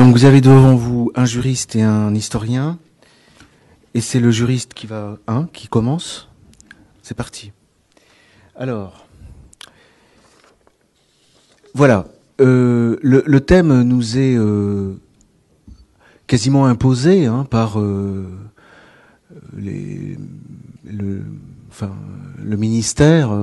Donc 0.00 0.14
vous 0.14 0.24
avez 0.24 0.40
devant 0.40 0.76
vous 0.76 1.12
un 1.14 1.26
juriste 1.26 1.76
et 1.76 1.82
un 1.82 2.14
historien, 2.14 2.78
et 3.92 4.00
c'est 4.00 4.18
le 4.18 4.30
juriste 4.30 4.72
qui 4.72 4.86
va, 4.86 5.18
hein, 5.28 5.46
qui 5.52 5.68
commence. 5.68 6.30
C'est 7.02 7.14
parti. 7.14 7.52
Alors, 8.56 9.06
voilà. 11.74 12.06
Euh, 12.40 12.96
le, 13.02 13.40
thème 13.40 13.82
nous 13.82 14.16
est 14.16 14.38
euh, 14.38 14.94
quasiment 16.26 16.64
imposé 16.64 17.26
hein, 17.26 17.44
par 17.44 17.78
euh, 17.78 18.26
le, 19.54 20.16
ministère 22.56 23.36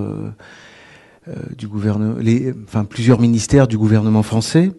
du 1.56 1.68
gouvernement, 1.68 2.16
enfin 2.64 2.84
plusieurs 2.84 3.20
ministères 3.20 3.68
du 3.68 3.78
gouvernement 3.78 4.24
français 4.24 4.72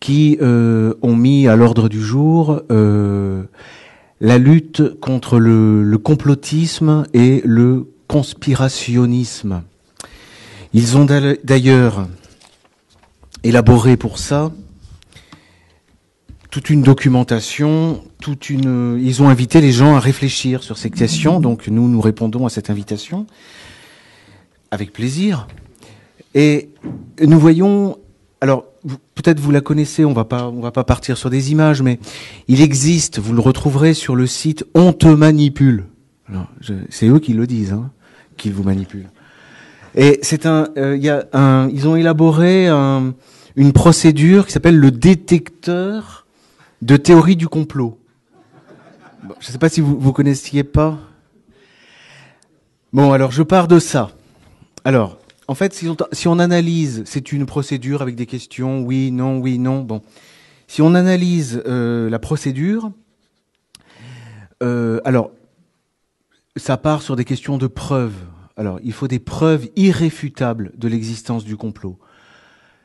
qui 0.00 0.38
ont 0.40 1.16
mis 1.16 1.48
à 1.48 1.56
l'ordre 1.56 1.88
du 1.88 2.00
jour 2.00 2.62
la 4.20 4.38
lutte 4.38 4.98
contre 5.00 5.38
le, 5.38 5.82
le, 5.84 5.98
complotisme 5.98 7.04
et 7.14 7.40
le 7.44 7.86
conspirationnisme. 8.08 9.62
Ils 10.74 10.96
ont 10.96 11.04
d'ailleurs 11.04 12.08
élaboré 13.44 13.96
pour 13.96 14.18
ça 14.18 14.50
toute 16.50 16.70
une 16.70 16.82
documentation, 16.82 18.02
toute 18.20 18.50
une. 18.50 18.98
Ils 19.02 19.22
ont 19.22 19.28
invité 19.28 19.60
les 19.60 19.72
gens 19.72 19.96
à 19.96 20.00
réfléchir 20.00 20.62
sur 20.62 20.78
ces 20.78 20.90
questions. 20.90 21.40
Donc 21.40 21.68
nous, 21.68 21.88
nous 21.88 22.00
répondons 22.00 22.46
à 22.46 22.50
cette 22.50 22.70
invitation 22.70 23.26
avec 24.70 24.92
plaisir. 24.92 25.46
Et 26.34 26.70
nous 27.20 27.38
voyons. 27.38 27.98
Alors 28.40 28.64
peut-être 29.14 29.40
vous 29.40 29.50
la 29.50 29.60
connaissez. 29.60 30.04
On 30.04 30.10
on 30.10 30.60
va 30.60 30.72
pas 30.72 30.84
partir 30.84 31.16
sur 31.16 31.30
des 31.30 31.52
images, 31.52 31.82
mais 31.82 31.98
il 32.48 32.60
existe. 32.60 33.18
Vous 33.18 33.34
le 33.34 33.40
retrouverez 33.40 33.94
sur 33.94 34.16
le 34.16 34.26
site 34.26 34.64
On 34.74 34.92
te 34.92 35.08
manipule. 35.08 35.86
C'est 36.90 37.08
eux 37.08 37.18
qui 37.18 37.32
le 37.32 37.46
disent, 37.46 37.72
hein, 37.72 37.90
qu'ils 38.36 38.52
vous 38.52 38.62
manipulent. 38.62 39.08
Et 39.94 40.18
c'est 40.22 40.46
un, 40.46 40.68
euh, 40.76 40.96
y 40.96 41.08
a 41.08 41.26
un, 41.32 41.68
ils 41.70 41.88
ont 41.88 41.96
élaboré 41.96 42.68
un, 42.68 43.14
une 43.56 43.72
procédure 43.72 44.46
qui 44.46 44.52
s'appelle 44.52 44.76
le 44.76 44.90
détecteur 44.90 46.26
de 46.82 46.96
théorie 46.96 47.36
du 47.36 47.48
complot. 47.48 47.98
je 49.40 49.48
ne 49.48 49.52
sais 49.52 49.58
pas 49.58 49.68
si 49.68 49.80
vous 49.80 49.98
vous 49.98 50.12
connaissiez 50.12 50.62
pas. 50.62 50.98
Bon, 52.92 53.12
alors 53.12 53.32
je 53.32 53.42
pars 53.42 53.66
de 53.66 53.78
ça. 53.78 54.10
Alors, 54.84 55.17
en 55.48 55.54
fait, 55.54 55.72
si 55.72 56.28
on, 56.28 56.38
analyse, 56.38 57.02
c'est 57.06 57.32
une 57.32 57.46
procédure 57.46 58.02
avec 58.02 58.14
des 58.16 58.26
questions, 58.26 58.82
oui, 58.82 59.10
non, 59.10 59.38
oui, 59.38 59.58
non. 59.58 59.80
Bon, 59.80 60.02
si 60.66 60.82
on 60.82 60.94
analyse 60.94 61.62
euh, 61.66 62.10
la 62.10 62.18
procédure, 62.18 62.92
euh, 64.62 65.00
alors 65.06 65.30
ça 66.56 66.76
part 66.76 67.00
sur 67.00 67.16
des 67.16 67.24
questions 67.24 67.56
de 67.56 67.66
preuves. 67.66 68.26
Alors, 68.58 68.78
il 68.82 68.92
faut 68.92 69.08
des 69.08 69.20
preuves 69.20 69.68
irréfutables 69.74 70.72
de 70.76 70.86
l'existence 70.86 71.44
du 71.44 71.56
complot. 71.56 71.98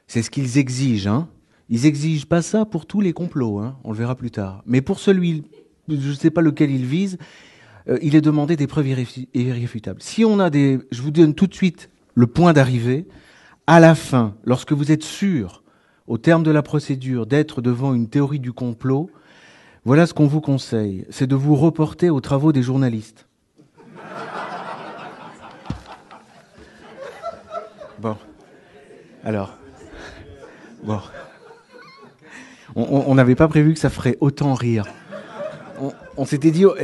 C'est 0.07 0.21
ce 0.21 0.29
qu'ils 0.29 0.57
exigent. 0.57 1.07
Hein. 1.07 1.27
Ils 1.67 1.85
exigent 1.85 2.27
pas 2.27 2.41
ça 2.41 2.63
pour 2.63 2.85
tous 2.85 3.01
les 3.01 3.11
complots, 3.11 3.59
hein. 3.59 3.77
on 3.83 3.91
le 3.91 3.97
verra 3.97 4.15
plus 4.15 4.31
tard. 4.31 4.63
Mais 4.65 4.81
pour 4.81 4.99
celui, 4.99 5.43
je 5.89 5.95
ne 5.95 6.13
sais 6.13 6.31
pas 6.31 6.41
lequel 6.41 6.71
ils 6.71 6.85
visent, 6.85 7.17
euh, 7.89 7.97
il 8.01 8.15
est 8.15 8.21
demandé 8.21 8.55
des 8.55 8.67
preuves 8.67 8.87
irréfutables. 9.33 10.01
Si 10.01 10.23
on 10.23 10.39
a 10.39 10.49
des, 10.49 10.79
je 10.91 11.01
vous 11.01 11.11
donne 11.11 11.33
tout 11.33 11.47
de 11.47 11.53
suite 11.53 11.89
le 12.15 12.27
point 12.27 12.53
d'arrivée. 12.53 13.05
À 13.65 13.79
la 13.79 13.95
fin, 13.95 14.35
lorsque 14.43 14.73
vous 14.73 14.91
êtes 14.91 15.03
sûr, 15.03 15.63
au 16.07 16.17
terme 16.17 16.43
de 16.43 16.51
la 16.51 16.61
procédure, 16.61 17.25
d'être 17.25 17.61
devant 17.61 17.93
une 17.93 18.09
théorie 18.09 18.39
du 18.39 18.51
complot, 18.51 19.09
voilà 19.85 20.05
ce 20.05 20.13
qu'on 20.13 20.27
vous 20.27 20.41
conseille, 20.41 21.05
c'est 21.09 21.27
de 21.27 21.35
vous 21.35 21.55
reporter 21.55 22.09
aux 22.09 22.21
travaux 22.21 22.51
des 22.51 22.61
journalistes. 22.61 23.27
Bon. 27.99 28.17
Alors. 29.23 29.53
Bon. 30.83 30.99
On 32.75 33.15
n'avait 33.15 33.35
pas 33.35 33.47
prévu 33.47 33.73
que 33.73 33.79
ça 33.79 33.89
ferait 33.89 34.17
autant 34.19 34.55
rire. 34.55 34.85
On, 36.17 36.25
s'était 36.25 36.51
dit, 36.51 36.65
oh, 36.65 36.75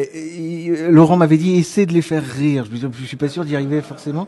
Laurent 0.90 1.18
m'avait 1.18 1.38
dit, 1.38 1.56
essaie 1.56 1.86
de 1.86 1.94
les 1.94 2.02
faire 2.02 2.24
rire. 2.24 2.66
Je, 2.72 2.88
je 2.92 3.06
suis 3.06 3.18
pas 3.18 3.28
sûr 3.28 3.44
d'y 3.44 3.56
arriver 3.56 3.82
forcément. 3.82 4.28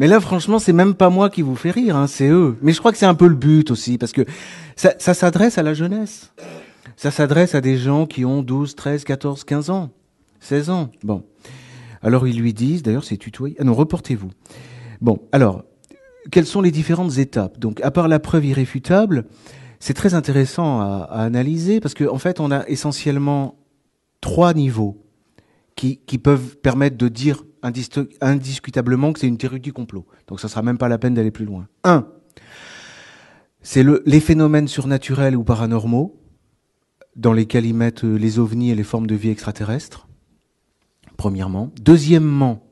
Mais 0.00 0.06
là, 0.06 0.18
franchement, 0.18 0.58
c'est 0.58 0.72
même 0.72 0.94
pas 0.94 1.10
moi 1.10 1.28
qui 1.28 1.42
vous 1.42 1.54
fait 1.54 1.70
rire, 1.70 1.94
hein, 1.94 2.06
c'est 2.06 2.30
eux. 2.30 2.56
Mais 2.62 2.72
je 2.72 2.78
crois 2.78 2.90
que 2.90 2.96
c'est 2.96 3.04
un 3.04 3.14
peu 3.14 3.28
le 3.28 3.34
but 3.34 3.70
aussi, 3.70 3.98
parce 3.98 4.12
que 4.12 4.22
ça, 4.74 4.94
ça 4.98 5.12
s'adresse 5.12 5.58
à 5.58 5.62
la 5.62 5.74
jeunesse. 5.74 6.32
Ça 6.96 7.10
s'adresse 7.10 7.54
à 7.54 7.60
des 7.60 7.76
gens 7.76 8.06
qui 8.06 8.24
ont 8.24 8.42
12, 8.42 8.76
13, 8.76 9.04
14, 9.04 9.44
15 9.44 9.68
ans, 9.68 9.90
16 10.40 10.70
ans. 10.70 10.90
Bon. 11.04 11.22
Alors 12.00 12.26
ils 12.26 12.40
lui 12.40 12.54
disent, 12.54 12.82
d'ailleurs 12.82 13.04
c'est 13.04 13.18
tutoyé. 13.18 13.56
Ah 13.58 13.64
non, 13.64 13.74
reportez-vous. 13.74 14.30
Bon, 15.02 15.20
alors, 15.32 15.64
quelles 16.32 16.46
sont 16.46 16.62
les 16.62 16.70
différentes 16.70 17.18
étapes? 17.18 17.58
Donc, 17.58 17.82
à 17.82 17.90
part 17.90 18.08
la 18.08 18.20
preuve 18.20 18.46
irréfutable, 18.46 19.26
c'est 19.80 19.92
très 19.92 20.14
intéressant 20.14 20.80
à, 20.80 21.08
analyser 21.10 21.78
parce 21.78 21.92
qu'en 21.92 22.14
en 22.14 22.18
fait, 22.18 22.40
on 22.40 22.50
a 22.50 22.66
essentiellement 22.68 23.58
trois 24.22 24.54
niveaux 24.54 25.04
qui, 25.76 25.98
qui 25.98 26.16
peuvent 26.16 26.56
permettre 26.56 26.96
de 26.96 27.08
dire 27.08 27.44
indiscutablement 27.62 29.12
que 29.12 29.20
c'est 29.20 29.28
une 29.28 29.38
théorie 29.38 29.60
du 29.60 29.72
complot. 29.72 30.06
Donc, 30.28 30.40
ça 30.40 30.48
sera 30.48 30.62
même 30.62 30.78
pas 30.78 30.88
la 30.88 30.98
peine 30.98 31.14
d'aller 31.14 31.30
plus 31.30 31.44
loin. 31.44 31.68
Un, 31.84 32.06
c'est 33.62 33.82
le, 33.82 34.02
les 34.06 34.20
phénomènes 34.20 34.68
surnaturels 34.68 35.36
ou 35.36 35.44
paranormaux 35.44 36.16
dans 37.16 37.32
lesquels 37.32 37.66
ils 37.66 37.74
mettent 37.74 38.04
les 38.04 38.38
ovnis 38.38 38.70
et 38.70 38.74
les 38.74 38.84
formes 38.84 39.06
de 39.06 39.14
vie 39.14 39.30
extraterrestres. 39.30 40.08
Premièrement. 41.16 41.70
Deuxièmement, 41.82 42.66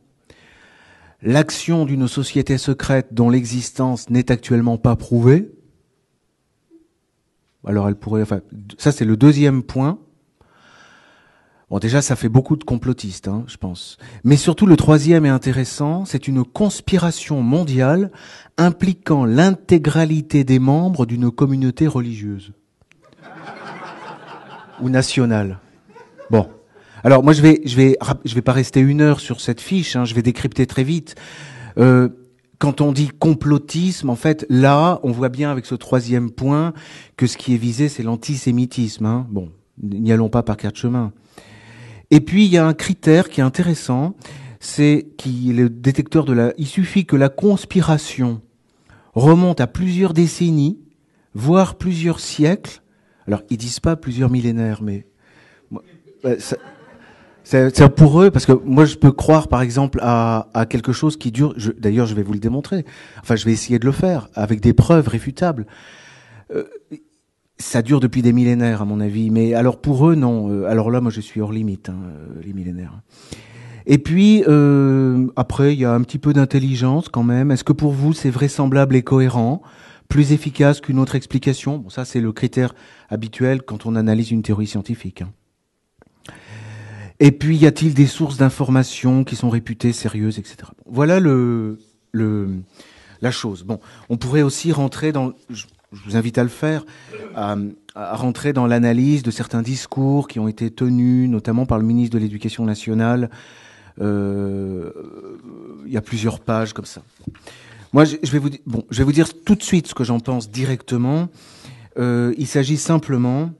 l'action 1.20 1.84
d'une 1.84 2.08
société 2.08 2.56
secrète 2.56 3.12
dont 3.12 3.28
l'existence 3.28 4.08
n'est 4.08 4.30
actuellement 4.30 4.78
pas 4.78 4.96
prouvée. 4.96 5.52
Alors 7.66 7.88
elle 7.88 7.96
pourrait, 7.96 8.22
enfin, 8.22 8.40
ça 8.78 8.92
c'est 8.92 9.04
le 9.04 9.16
deuxième 9.16 9.62
point. 9.62 9.98
Bon, 11.70 11.78
déjà, 11.78 12.00
ça 12.00 12.16
fait 12.16 12.30
beaucoup 12.30 12.56
de 12.56 12.64
complotistes, 12.64 13.28
hein, 13.28 13.44
je 13.46 13.58
pense. 13.58 13.98
Mais 14.24 14.36
surtout, 14.36 14.64
le 14.64 14.76
troisième 14.76 15.26
est 15.26 15.30
intéressant, 15.30 16.06
c'est 16.06 16.26
une 16.26 16.44
conspiration 16.44 17.42
mondiale 17.42 18.10
impliquant 18.56 19.26
l'intégralité 19.26 20.44
des 20.44 20.58
membres 20.58 21.04
d'une 21.04 21.30
communauté 21.30 21.86
religieuse 21.86 22.52
ou 24.80 24.88
nationale. 24.88 25.58
Bon. 26.30 26.48
Alors 27.04 27.22
moi 27.22 27.32
je 27.32 27.42
vais 27.42 27.60
je 27.64 27.76
vais 27.76 27.96
je 28.24 28.34
vais 28.34 28.42
pas 28.42 28.52
rester 28.52 28.80
une 28.80 29.00
heure 29.00 29.20
sur 29.20 29.40
cette 29.40 29.60
fiche, 29.60 29.94
hein, 29.94 30.04
je 30.04 30.14
vais 30.14 30.22
décrypter 30.22 30.66
très 30.66 30.82
vite. 30.82 31.14
Euh, 31.78 32.08
quand 32.58 32.80
on 32.80 32.90
dit 32.90 33.08
complotisme, 33.08 34.10
en 34.10 34.16
fait, 34.16 34.44
là, 34.50 34.98
on 35.04 35.12
voit 35.12 35.28
bien 35.28 35.52
avec 35.52 35.64
ce 35.64 35.76
troisième 35.76 36.30
point 36.30 36.72
que 37.16 37.28
ce 37.28 37.36
qui 37.36 37.54
est 37.54 37.58
visé, 37.58 37.88
c'est 37.88 38.02
l'antisémitisme. 38.02 39.06
Hein. 39.06 39.26
Bon, 39.30 39.50
n'y 39.80 40.10
allons 40.10 40.28
pas 40.28 40.42
par 40.42 40.56
quatre 40.56 40.76
chemins. 40.76 41.12
Et 42.10 42.20
puis 42.20 42.46
il 42.46 42.52
y 42.52 42.58
a 42.58 42.66
un 42.66 42.74
critère 42.74 43.28
qui 43.28 43.40
est 43.40 43.44
intéressant, 43.44 44.14
c'est 44.60 45.08
qui 45.16 45.52
le 45.52 45.68
détecteur 45.68 46.24
de 46.24 46.32
la. 46.32 46.52
Il 46.58 46.66
suffit 46.66 47.04
que 47.04 47.16
la 47.16 47.28
conspiration 47.28 48.40
remonte 49.14 49.60
à 49.60 49.66
plusieurs 49.66 50.14
décennies, 50.14 50.78
voire 51.34 51.76
plusieurs 51.76 52.20
siècles. 52.20 52.82
Alors 53.26 53.42
ils 53.50 53.58
disent 53.58 53.80
pas 53.80 53.96
plusieurs 53.96 54.30
millénaires, 54.30 54.82
mais 54.82 55.06
ça, 56.38 56.56
c'est 57.44 57.94
pour 57.94 58.20
eux, 58.20 58.30
parce 58.30 58.44
que 58.44 58.52
moi 58.52 58.84
je 58.84 58.96
peux 58.96 59.12
croire 59.12 59.48
par 59.48 59.62
exemple 59.62 60.00
à, 60.02 60.48
à 60.52 60.66
quelque 60.66 60.92
chose 60.92 61.16
qui 61.16 61.30
dure, 61.30 61.54
d'ailleurs 61.78 62.06
je 62.06 62.14
vais 62.14 62.22
vous 62.22 62.34
le 62.34 62.38
démontrer, 62.38 62.84
enfin 63.20 63.36
je 63.36 63.44
vais 63.44 63.52
essayer 63.52 63.78
de 63.78 63.86
le 63.86 63.92
faire, 63.92 64.28
avec 64.34 64.60
des 64.60 64.74
preuves 64.74 65.08
réfutables. 65.08 65.66
Euh, 66.54 66.64
ça 67.58 67.82
dure 67.82 68.00
depuis 68.00 68.22
des 68.22 68.32
millénaires 68.32 68.82
à 68.82 68.84
mon 68.84 69.00
avis, 69.00 69.30
mais 69.30 69.54
alors 69.54 69.80
pour 69.80 70.08
eux 70.08 70.14
non, 70.14 70.50
euh, 70.50 70.66
alors 70.66 70.90
là 70.90 71.00
moi 71.00 71.10
je 71.10 71.20
suis 71.20 71.40
hors 71.40 71.52
limite, 71.52 71.88
hein, 71.88 71.98
euh, 72.06 72.40
les 72.44 72.52
millénaires. 72.52 73.00
Et 73.86 73.98
puis 73.98 74.44
euh, 74.46 75.26
après 75.36 75.74
il 75.74 75.80
y 75.80 75.84
a 75.84 75.92
un 75.92 76.02
petit 76.02 76.18
peu 76.18 76.32
d'intelligence 76.32 77.08
quand 77.08 77.24
même, 77.24 77.50
est-ce 77.50 77.64
que 77.64 77.72
pour 77.72 77.92
vous 77.92 78.12
c'est 78.12 78.30
vraisemblable 78.30 78.94
et 78.96 79.02
cohérent 79.02 79.62
plus 80.08 80.32
efficace 80.32 80.80
qu'une 80.80 80.98
autre 80.98 81.14
explication? 81.14 81.78
Bon, 81.78 81.90
ça, 81.90 82.04
c'est 82.04 82.20
le 82.20 82.32
critère 82.32 82.74
habituel 83.08 83.62
quand 83.62 83.86
on 83.86 83.94
analyse 83.94 84.30
une 84.30 84.42
théorie 84.42 84.66
scientifique. 84.66 85.22
Hein. 85.22 85.30
Et 87.20 87.32
puis, 87.32 87.56
y 87.56 87.66
a-t-il 87.66 87.94
des 87.94 88.06
sources 88.06 88.36
d'informations 88.36 89.24
qui 89.24 89.36
sont 89.36 89.50
réputées 89.50 89.92
sérieuses, 89.92 90.38
etc. 90.38 90.56
voilà 90.86 91.18
le, 91.20 91.78
le, 92.12 92.60
la 93.20 93.30
chose. 93.30 93.64
Bon, 93.64 93.80
on 94.08 94.16
pourrait 94.16 94.42
aussi 94.42 94.72
rentrer 94.72 95.12
dans, 95.12 95.32
je, 95.92 96.02
vous 96.04 96.16
invite 96.16 96.38
à 96.38 96.42
le 96.42 96.48
faire, 96.48 96.84
à, 97.34 97.56
à 97.94 98.16
rentrer 98.16 98.52
dans 98.52 98.66
l'analyse 98.66 99.22
de 99.22 99.30
certains 99.30 99.62
discours 99.62 100.28
qui 100.28 100.38
ont 100.38 100.48
été 100.48 100.70
tenus, 100.70 101.28
notamment 101.28 101.66
par 101.66 101.78
le 101.78 101.84
ministre 101.84 102.14
de 102.14 102.20
l'Éducation 102.20 102.64
nationale. 102.64 103.30
Euh, 104.00 104.92
il 105.86 105.92
y 105.92 105.96
a 105.96 106.02
plusieurs 106.02 106.40
pages 106.40 106.72
comme 106.72 106.84
ça. 106.84 107.02
Moi, 107.92 108.04
je, 108.04 108.30
vais 108.30 108.38
vous, 108.38 108.50
bon, 108.66 108.84
je 108.90 108.98
vais 108.98 109.04
vous 109.04 109.12
dire 109.12 109.28
tout 109.44 109.54
de 109.54 109.62
suite 109.62 109.86
ce 109.86 109.94
que 109.94 110.04
j'en 110.04 110.20
pense 110.20 110.50
directement. 110.50 111.28
Euh, 111.98 112.34
il 112.36 112.46
s'agit 112.46 112.76
simplement 112.76 113.50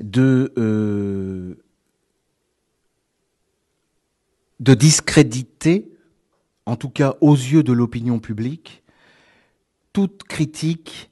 de, 0.00 0.52
euh, 0.56 1.54
de 4.60 4.74
discréditer, 4.74 5.90
en 6.64 6.76
tout 6.76 6.88
cas 6.88 7.16
aux 7.20 7.34
yeux 7.34 7.62
de 7.62 7.72
l'opinion 7.72 8.18
publique, 8.18 8.81
toute 9.92 10.24
critique 10.24 11.10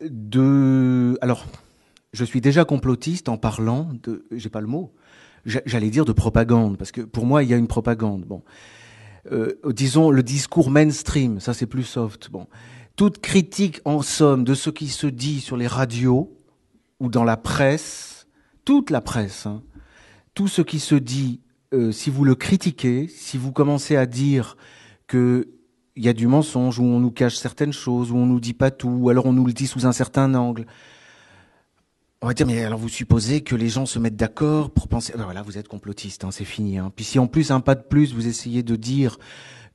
de... 0.00 1.18
Alors, 1.20 1.46
je 2.12 2.24
suis 2.24 2.40
déjà 2.40 2.64
complotiste 2.64 3.28
en 3.28 3.36
parlant 3.36 3.90
de... 4.02 4.26
J'ai 4.32 4.48
pas 4.50 4.60
le 4.60 4.66
mot. 4.66 4.92
J'allais 5.44 5.90
dire 5.90 6.04
de 6.04 6.12
propagande, 6.12 6.76
parce 6.76 6.92
que 6.92 7.00
pour 7.00 7.24
moi, 7.24 7.42
il 7.42 7.48
y 7.48 7.54
a 7.54 7.56
une 7.56 7.68
propagande. 7.68 8.26
Euh, 9.32 9.54
disons 9.66 10.10
le 10.10 10.22
discours 10.22 10.70
mainstream, 10.70 11.40
ça 11.40 11.54
c'est 11.54 11.66
plus 11.66 11.84
soft. 11.84 12.30
Bon. 12.30 12.46
Toute 12.96 13.20
critique, 13.20 13.80
en 13.84 14.02
somme, 14.02 14.44
de 14.44 14.54
ce 14.54 14.70
qui 14.70 14.88
se 14.88 15.06
dit 15.06 15.40
sur 15.40 15.56
les 15.56 15.66
radios 15.66 16.36
ou 17.00 17.08
dans 17.08 17.24
la 17.24 17.36
presse, 17.36 18.26
toute 18.64 18.90
la 18.90 19.00
presse, 19.00 19.46
hein, 19.46 19.62
tout 20.34 20.48
ce 20.48 20.62
qui 20.62 20.80
se 20.80 20.94
dit, 20.94 21.40
euh, 21.72 21.92
si 21.92 22.10
vous 22.10 22.24
le 22.24 22.34
critiquez, 22.34 23.08
si 23.08 23.38
vous 23.38 23.52
commencez 23.52 23.96
à 23.96 24.06
dire 24.06 24.56
que 25.06 25.48
il 25.98 26.04
y 26.04 26.08
a 26.08 26.12
du 26.12 26.28
mensonge, 26.28 26.78
où 26.78 26.84
on 26.84 27.00
nous 27.00 27.10
cache 27.10 27.34
certaines 27.34 27.72
choses, 27.72 28.12
où 28.12 28.16
on 28.16 28.24
nous 28.24 28.38
dit 28.38 28.54
pas 28.54 28.70
tout, 28.70 28.88
ou 28.88 29.08
alors 29.10 29.26
on 29.26 29.32
nous 29.32 29.44
le 29.44 29.52
dit 29.52 29.66
sous 29.66 29.84
un 29.84 29.92
certain 29.92 30.32
angle. 30.34 30.64
On 32.22 32.28
va 32.28 32.34
dire, 32.34 32.46
mais 32.46 32.64
alors 32.64 32.78
vous 32.78 32.88
supposez 32.88 33.42
que 33.42 33.56
les 33.56 33.68
gens 33.68 33.84
se 33.84 33.98
mettent 33.98 34.16
d'accord 34.16 34.70
pour 34.70 34.86
penser, 34.86 35.12
ben 35.16 35.24
voilà, 35.24 35.42
vous 35.42 35.58
êtes 35.58 35.66
complotiste, 35.66 36.24
hein, 36.24 36.30
c'est 36.30 36.44
fini. 36.44 36.78
Hein. 36.78 36.92
Puis 36.94 37.04
si 37.04 37.18
en 37.18 37.26
plus, 37.26 37.50
un 37.50 37.60
pas 37.60 37.74
de 37.74 37.82
plus, 37.82 38.14
vous 38.14 38.28
essayez 38.28 38.62
de 38.62 38.76
dire 38.76 39.18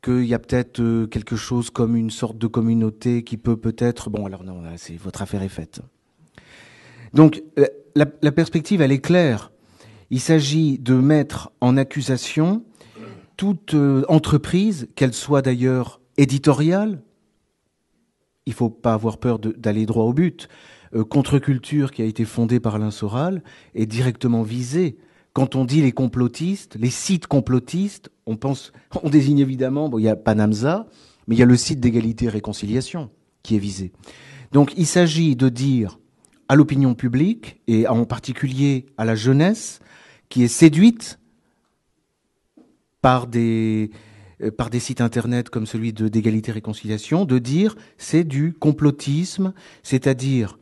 qu'il 0.02 0.26
y 0.26 0.34
a 0.34 0.40
peut-être 0.40 0.80
euh, 0.80 1.08
quelque 1.08 1.36
chose 1.36 1.70
comme 1.70 1.96
une 1.96 2.10
sorte 2.10 2.38
de 2.38 2.48
communauté 2.48 3.24
qui 3.24 3.36
peut 3.36 3.58
peut-être, 3.58 4.10
bon 4.10 4.26
alors 4.26 4.46
non, 4.46 4.64
c'est 4.78 4.96
votre 4.96 5.22
affaire 5.22 5.44
est 5.44 5.50
faite. 5.50 5.82
Donc 7.14 7.44
euh, 7.60 7.68
la, 7.96 8.06
la 8.22 8.32
perspective, 8.32 8.82
elle 8.82 8.94
est 8.94 9.02
claire. 9.02 9.52
Il 10.10 10.22
s'agit 10.22 10.80
de 10.80 10.94
mettre 10.94 11.52
en 11.60 11.76
accusation 11.76 12.64
toute 13.36 13.74
euh, 13.74 14.06
entreprise, 14.08 14.88
qu'elle 14.96 15.14
soit 15.14 15.42
d'ailleurs 15.42 16.00
éditoriale, 16.18 17.02
il 18.46 18.54
faut 18.54 18.70
pas 18.70 18.94
avoir 18.94 19.18
peur 19.18 19.40
d'aller 19.40 19.86
droit 19.86 20.06
au 20.06 20.14
but. 20.14 20.50
Euh, 20.96 21.04
Contre-culture, 21.04 21.92
qui 21.92 22.02
a 22.02 22.06
été 22.06 22.26
fondée 22.26 22.60
par 22.60 22.76
Alain 22.76 22.92
Soral, 22.92 23.44
est 23.74 23.86
directement 23.86 24.44
visée. 24.44 24.98
Quand 25.34 25.56
on 25.56 25.66
dit 25.66 25.82
les 25.82 25.92
complotistes, 25.92 26.76
les 26.80 26.90
sites 26.90 27.28
complotistes, 27.28 28.12
on 28.26 28.36
pense, 28.36 28.72
on 29.04 29.10
désigne 29.10 29.40
évidemment, 29.40 29.90
bon, 29.90 29.98
il 29.98 30.04
y 30.04 30.10
a 30.10 30.16
Panamza, 30.16 30.88
mais 31.28 31.36
il 31.36 31.40
y 31.40 31.44
a 31.44 31.48
le 31.48 31.58
site 31.58 31.80
d'égalité 31.80 32.26
et 32.26 32.30
réconciliation 32.30 33.10
qui 33.42 33.56
est 33.56 33.60
visé. 33.60 33.92
Donc 34.52 34.74
il 34.78 34.86
s'agit 34.86 35.36
de 35.36 35.50
dire 35.50 36.00
à 36.50 36.56
l'opinion 36.56 36.94
publique, 36.94 37.62
et 37.68 37.88
en 37.88 38.06
particulier 38.06 38.86
à 38.98 39.06
la 39.06 39.16
jeunesse, 39.16 39.80
qui 40.30 40.44
est 40.44 40.50
séduite 40.50 41.20
par 43.02 43.28
des, 43.28 43.92
par 44.52 44.70
des 44.70 44.80
sites 44.80 45.02
internet 45.02 45.50
comme 45.50 45.66
celui 45.66 45.94
de 45.94 46.08
d'égalité 46.08 46.52
réconciliation, 46.52 47.26
de 47.26 47.40
dire 47.40 47.76
c'est 47.98 48.24
du 48.24 48.54
complotisme, 48.54 49.54
c'est-à-dire 49.84 50.58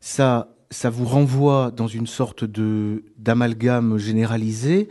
ça, 0.00 0.54
ça 0.70 0.90
vous 0.90 1.04
renvoie 1.04 1.70
dans 1.70 1.86
une 1.86 2.06
sorte 2.06 2.44
de 2.44 3.04
d'amalgame 3.18 3.98
généralisé 3.98 4.88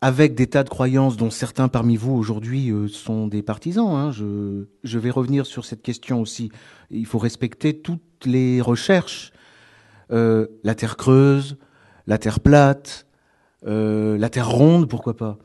avec 0.00 0.34
des 0.34 0.46
tas 0.46 0.64
de 0.64 0.68
croyances 0.68 1.16
dont 1.16 1.30
certains 1.30 1.68
parmi 1.68 1.96
vous 1.96 2.12
aujourd'hui 2.12 2.70
euh, 2.70 2.88
sont 2.88 3.26
des 3.26 3.42
partisans. 3.42 3.94
Hein. 3.94 4.10
Je, 4.12 4.98
vais 4.98 5.10
revenir 5.10 5.44
sur 5.44 5.64
cette 5.64 5.82
question 5.82 6.20
aussi. 6.20 6.50
Il 6.90 7.06
faut 7.06 7.18
respecter 7.18 7.78
toutes 7.78 8.24
les 8.24 8.60
recherches. 8.60 9.32
Euh, 10.10 10.46
la 10.64 10.74
Terre 10.74 10.96
creuse, 10.96 11.56
la 12.06 12.18
Terre 12.18 12.40
plate, 12.40 13.06
euh, 13.66 14.16
la 14.16 14.30
Terre 14.30 14.50
ronde, 14.50 14.88
pourquoi 14.88 15.16
pas. 15.16 15.38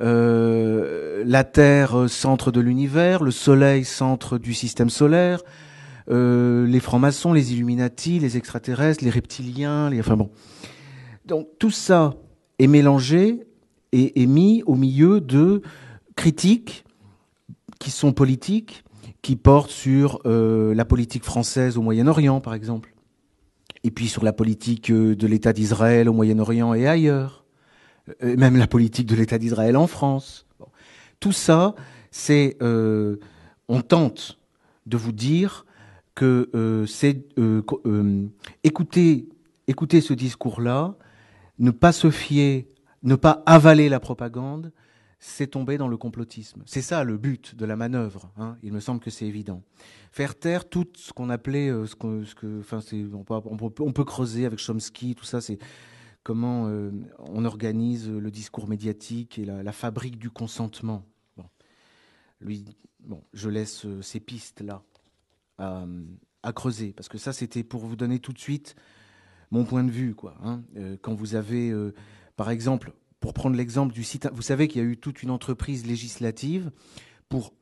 Euh, 0.00 1.24
la 1.26 1.44
Terre 1.44 1.98
euh, 1.98 2.08
centre 2.08 2.52
de 2.52 2.60
l'univers, 2.60 3.22
le 3.22 3.32
Soleil 3.32 3.84
centre 3.84 4.38
du 4.38 4.54
système 4.54 4.90
solaire, 4.90 5.42
euh, 6.08 6.66
les 6.66 6.80
francs-maçons, 6.80 7.32
les 7.32 7.52
Illuminati, 7.52 8.20
les 8.20 8.36
extraterrestres, 8.36 9.04
les 9.04 9.10
reptiliens, 9.10 9.90
les... 9.90 9.98
enfin 10.00 10.16
bon. 10.16 10.30
Donc 11.26 11.48
tout 11.58 11.72
ça 11.72 12.14
est 12.58 12.68
mélangé 12.68 13.40
et 13.92 14.22
est 14.22 14.26
mis 14.26 14.62
au 14.66 14.76
milieu 14.76 15.20
de 15.20 15.62
critiques 16.14 16.84
qui 17.80 17.90
sont 17.90 18.12
politiques, 18.12 18.84
qui 19.22 19.36
portent 19.36 19.70
sur 19.70 20.20
la 20.24 20.84
politique 20.84 21.24
française 21.24 21.76
au 21.76 21.82
Moyen-Orient, 21.82 22.40
par 22.40 22.54
exemple, 22.54 22.94
et 23.84 23.90
puis 23.90 24.08
sur 24.08 24.24
la 24.24 24.32
politique 24.32 24.90
de 24.90 25.26
l'État 25.26 25.52
d'Israël 25.52 26.08
au 26.08 26.12
Moyen-Orient 26.12 26.74
et 26.74 26.88
ailleurs 26.88 27.37
euh, 28.22 28.36
même 28.36 28.56
la 28.56 28.66
politique 28.66 29.06
de 29.06 29.14
l'État 29.14 29.38
d'Israël 29.38 29.76
en 29.76 29.86
France. 29.86 30.46
Tout 31.20 31.32
ça, 31.32 31.74
c'est 32.10 32.56
euh, 32.62 33.16
on 33.68 33.82
tente 33.82 34.38
de 34.86 34.96
vous 34.96 35.12
dire 35.12 35.66
que 36.14 36.50
euh, 36.54 36.86
c'est 36.86 37.24
euh, 37.38 37.62
écouter, 38.64 39.28
ce 40.00 40.12
discours-là, 40.12 40.96
ne 41.58 41.70
pas 41.70 41.92
se 41.92 42.10
fier, 42.10 42.66
ne 43.02 43.14
pas 43.14 43.42
avaler 43.46 43.88
la 43.88 44.00
propagande, 44.00 44.72
c'est 45.20 45.48
tomber 45.48 45.78
dans 45.78 45.88
le 45.88 45.96
complotisme. 45.96 46.62
C'est 46.66 46.82
ça 46.82 47.02
le 47.02 47.16
but 47.18 47.56
de 47.56 47.64
la 47.64 47.76
manœuvre. 47.76 48.30
Hein. 48.36 48.56
Il 48.62 48.72
me 48.72 48.80
semble 48.80 49.00
que 49.00 49.10
c'est 49.10 49.26
évident. 49.26 49.62
Faire 50.12 50.36
taire 50.38 50.68
tout 50.68 50.86
ce 50.96 51.12
qu'on 51.12 51.28
appelait, 51.30 51.68
ce 51.68 51.86
ce 51.86 52.34
que, 52.34 52.62
peut, 53.24 53.82
on 53.84 53.92
peut 53.92 54.04
creuser 54.04 54.46
avec 54.46 54.60
Chomsky, 54.60 55.14
tout 55.16 55.24
ça, 55.24 55.40
c'est 55.40 55.58
comment 56.22 56.68
euh, 56.68 56.90
on 57.18 57.44
organise 57.44 58.08
le 58.08 58.30
discours 58.30 58.68
médiatique 58.68 59.38
et 59.38 59.44
la, 59.44 59.72
fabrique 59.72 60.18
du 60.18 60.30
consentement. 60.30 61.04
Lui, 62.40 62.64
bon, 63.00 63.22
je 63.32 63.48
laisse 63.48 63.84
euh, 63.84 64.00
ces 64.02 64.20
pistes-là 64.20 64.82
à, 65.58 65.84
à, 66.42 66.52
creuser, 66.52 66.92
parce 66.92 67.08
que 67.08 67.18
ça, 67.18 67.32
c'était 67.32 67.64
pour 67.64 67.84
vous 67.84 67.96
donner 67.96 68.20
tout 68.20 68.32
de 68.32 68.38
suite 68.38 68.76
mon 69.50 69.64
point 69.64 69.82
de 69.82 69.90
vue. 69.90 70.14
Quoi, 70.14 70.36
hein. 70.42 70.62
euh, 70.76 70.96
quand 71.00 71.14
vous 71.14 71.34
avez, 71.34 71.74
par 72.36 72.50
exemple, 72.50 72.92
pour 73.20 73.34
prendre 73.34 73.56
l'exemple 73.56 73.92
du 73.92 74.04
site, 74.04 74.28
vous 74.32 74.42
savez 74.42 74.68
qu'il 74.68 74.82
y 74.82 74.84
a 74.84 74.88
eu 74.88 74.96
toute 74.96 75.22
une 75.22 75.30
entreprise 75.30 75.86
législative 75.86 76.70
pour 77.28 77.52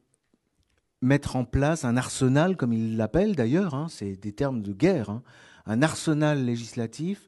mettre 1.01 1.37
en 1.37 1.45
place 1.45 1.85
un 1.85 1.97
arsenal, 1.97 2.57
comme 2.57 2.73
il 2.73 2.97
l'appelle 2.97 3.37
d'ailleurs, 3.37 3.75
hein, 3.75 3.87
c'est 3.89 4.17
des 4.17 4.33
termes 4.33 4.63
de 4.63 4.73
guerre, 4.73 5.11
hein, 5.11 5.23
un 5.67 5.83
arsenal 5.83 6.45
législatif 6.45 7.27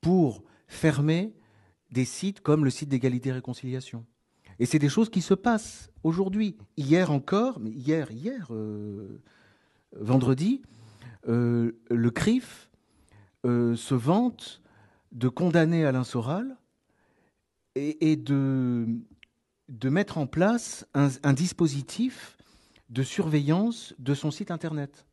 pour 0.00 0.42
fermer 0.68 1.34
des 1.90 2.04
sites 2.04 2.40
comme 2.40 2.64
le 2.64 2.70
site 2.70 2.88
d'égalité 2.88 3.30
et 3.30 3.32
réconciliation. 3.32 4.06
Et 4.58 4.66
c'est 4.66 4.78
des 4.78 4.88
choses 4.88 5.08
qui 5.08 5.22
se 5.22 5.34
passent 5.34 5.90
aujourd'hui. 6.02 6.56
Hier 6.76 7.10
encore, 7.10 7.58
mais 7.60 7.70
hier, 7.70 8.10
hier, 8.10 8.48
euh, 8.50 9.20
vendredi, 9.92 10.62
euh, 11.28 11.80
le 11.90 12.10
CRIF 12.10 12.70
euh, 13.46 13.76
se 13.76 13.94
vante 13.94 14.62
de 15.12 15.28
condamner 15.28 15.84
Alain 15.84 16.04
Soral 16.04 16.56
et, 17.74 18.16
de, 18.16 18.86
mettre 19.84 20.18
en 20.18 20.26
place 20.26 20.86
un, 20.94 21.08
un, 21.22 21.32
dispositif 21.32 22.36
de 22.90 23.04
surveillance 23.04 23.94
de 24.00 24.14
son 24.14 24.32
site 24.32 24.50
Internet, 24.50 25.06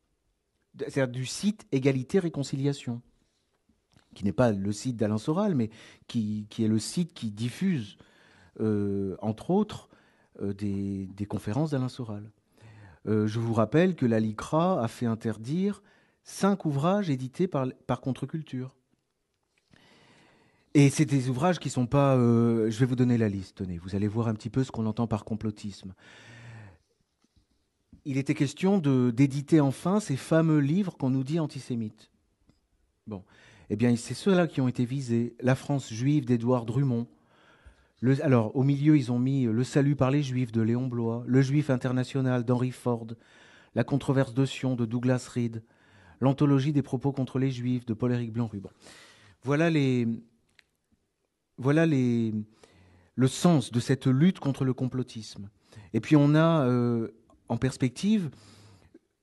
c'est-à-dire 0.76 1.08
du 1.08 1.26
site 1.26 1.64
Égalité 1.70 2.18
Réconciliation 2.18 3.00
qui 4.16 4.24
n'est 4.24 4.32
pas 4.32 4.50
le 4.50 4.72
site 4.72 4.96
d'Alain 4.96 5.18
Soral, 5.18 5.54
mais 5.54 5.70
qui, 6.08 6.46
est 6.58 6.66
le 6.66 6.78
site 6.78 7.12
qui 7.12 7.30
diffuse, 7.30 7.98
euh, 8.60 9.14
entre 9.20 9.50
autres, 9.50 9.88
euh, 10.40 10.54
des, 10.54 11.26
conférences 11.28 11.70
d'Alain 11.70 11.90
Soral. 11.90 12.32
Euh, 13.06 13.26
je 13.26 13.38
vous 13.38 13.52
rappelle 13.52 13.94
que 13.94 14.06
la 14.06 14.18
LICRA 14.18 14.82
a 14.82 14.88
fait 14.88 15.06
interdire 15.06 15.82
cinq 16.24 16.64
ouvrages 16.64 17.10
édités 17.10 17.46
par, 17.46 17.66
par 17.86 18.00
Contre-Culture. 18.00 18.74
Et 20.72 20.88
c'est 20.90 21.04
des 21.04 21.28
ouvrages 21.28 21.58
qui 21.58 21.70
sont 21.70 21.86
pas. 21.86 22.16
Je 22.16 22.78
vais 22.78 22.84
vous 22.84 22.96
donner 22.96 23.16
la 23.16 23.30
liste. 23.30 23.56
Tenez, 23.56 23.78
vous 23.78 23.94
allez 23.94 24.08
voir 24.08 24.28
un 24.28 24.34
petit 24.34 24.50
peu 24.50 24.62
ce 24.62 24.70
qu'on 24.70 24.84
entend 24.84 25.06
par 25.06 25.24
complotisme. 25.24 25.94
Il 28.04 28.18
était 28.18 28.34
question 28.34 28.78
d'éditer 28.78 29.60
enfin 29.60 30.00
ces 30.00 30.16
fameux 30.16 30.58
livres 30.58 30.96
qu'on 30.98 31.08
nous 31.08 31.24
dit 31.24 31.40
antisémites. 31.40 32.10
Bon, 33.06 33.24
eh 33.70 33.76
bien, 33.76 33.94
c'est 33.96 34.14
ceux-là 34.14 34.46
qui 34.46 34.60
ont 34.60 34.68
été 34.68 34.84
visés. 34.84 35.36
La 35.40 35.54
France 35.54 35.92
juive 35.92 36.24
d'Édouard 36.24 36.66
Drummond. 36.66 37.06
Alors, 38.22 38.54
au 38.54 38.62
milieu, 38.62 38.96
ils 38.96 39.10
ont 39.10 39.18
mis 39.18 39.44
Le 39.44 39.64
salut 39.64 39.96
par 39.96 40.10
les 40.10 40.22
juifs 40.22 40.52
de 40.52 40.62
Léon 40.62 40.86
Blois, 40.86 41.24
Le 41.26 41.42
juif 41.42 41.70
international 41.70 42.44
d'Henry 42.44 42.70
Ford, 42.70 43.06
La 43.74 43.84
controverse 43.84 44.34
de 44.34 44.44
Sion 44.44 44.76
de 44.76 44.84
Douglas 44.84 45.28
Reed, 45.32 45.62
L'anthologie 46.20 46.72
des 46.72 46.82
propos 46.82 47.12
contre 47.12 47.38
les 47.38 47.50
juifs 47.50 47.84
de 47.86 47.94
Paul-Éric 47.94 48.32
Blanc-Ruban. 48.32 48.70
Voilà 49.42 49.70
les. 49.70 50.06
Voilà 51.58 51.86
les, 51.86 52.34
le 53.16 53.28
sens 53.28 53.72
de 53.72 53.80
cette 53.80 54.06
lutte 54.06 54.38
contre 54.38 54.64
le 54.64 54.74
complotisme. 54.74 55.48
Et 55.94 56.00
puis 56.00 56.16
on 56.16 56.34
a 56.34 56.66
euh, 56.66 57.08
en 57.48 57.56
perspective, 57.56 58.30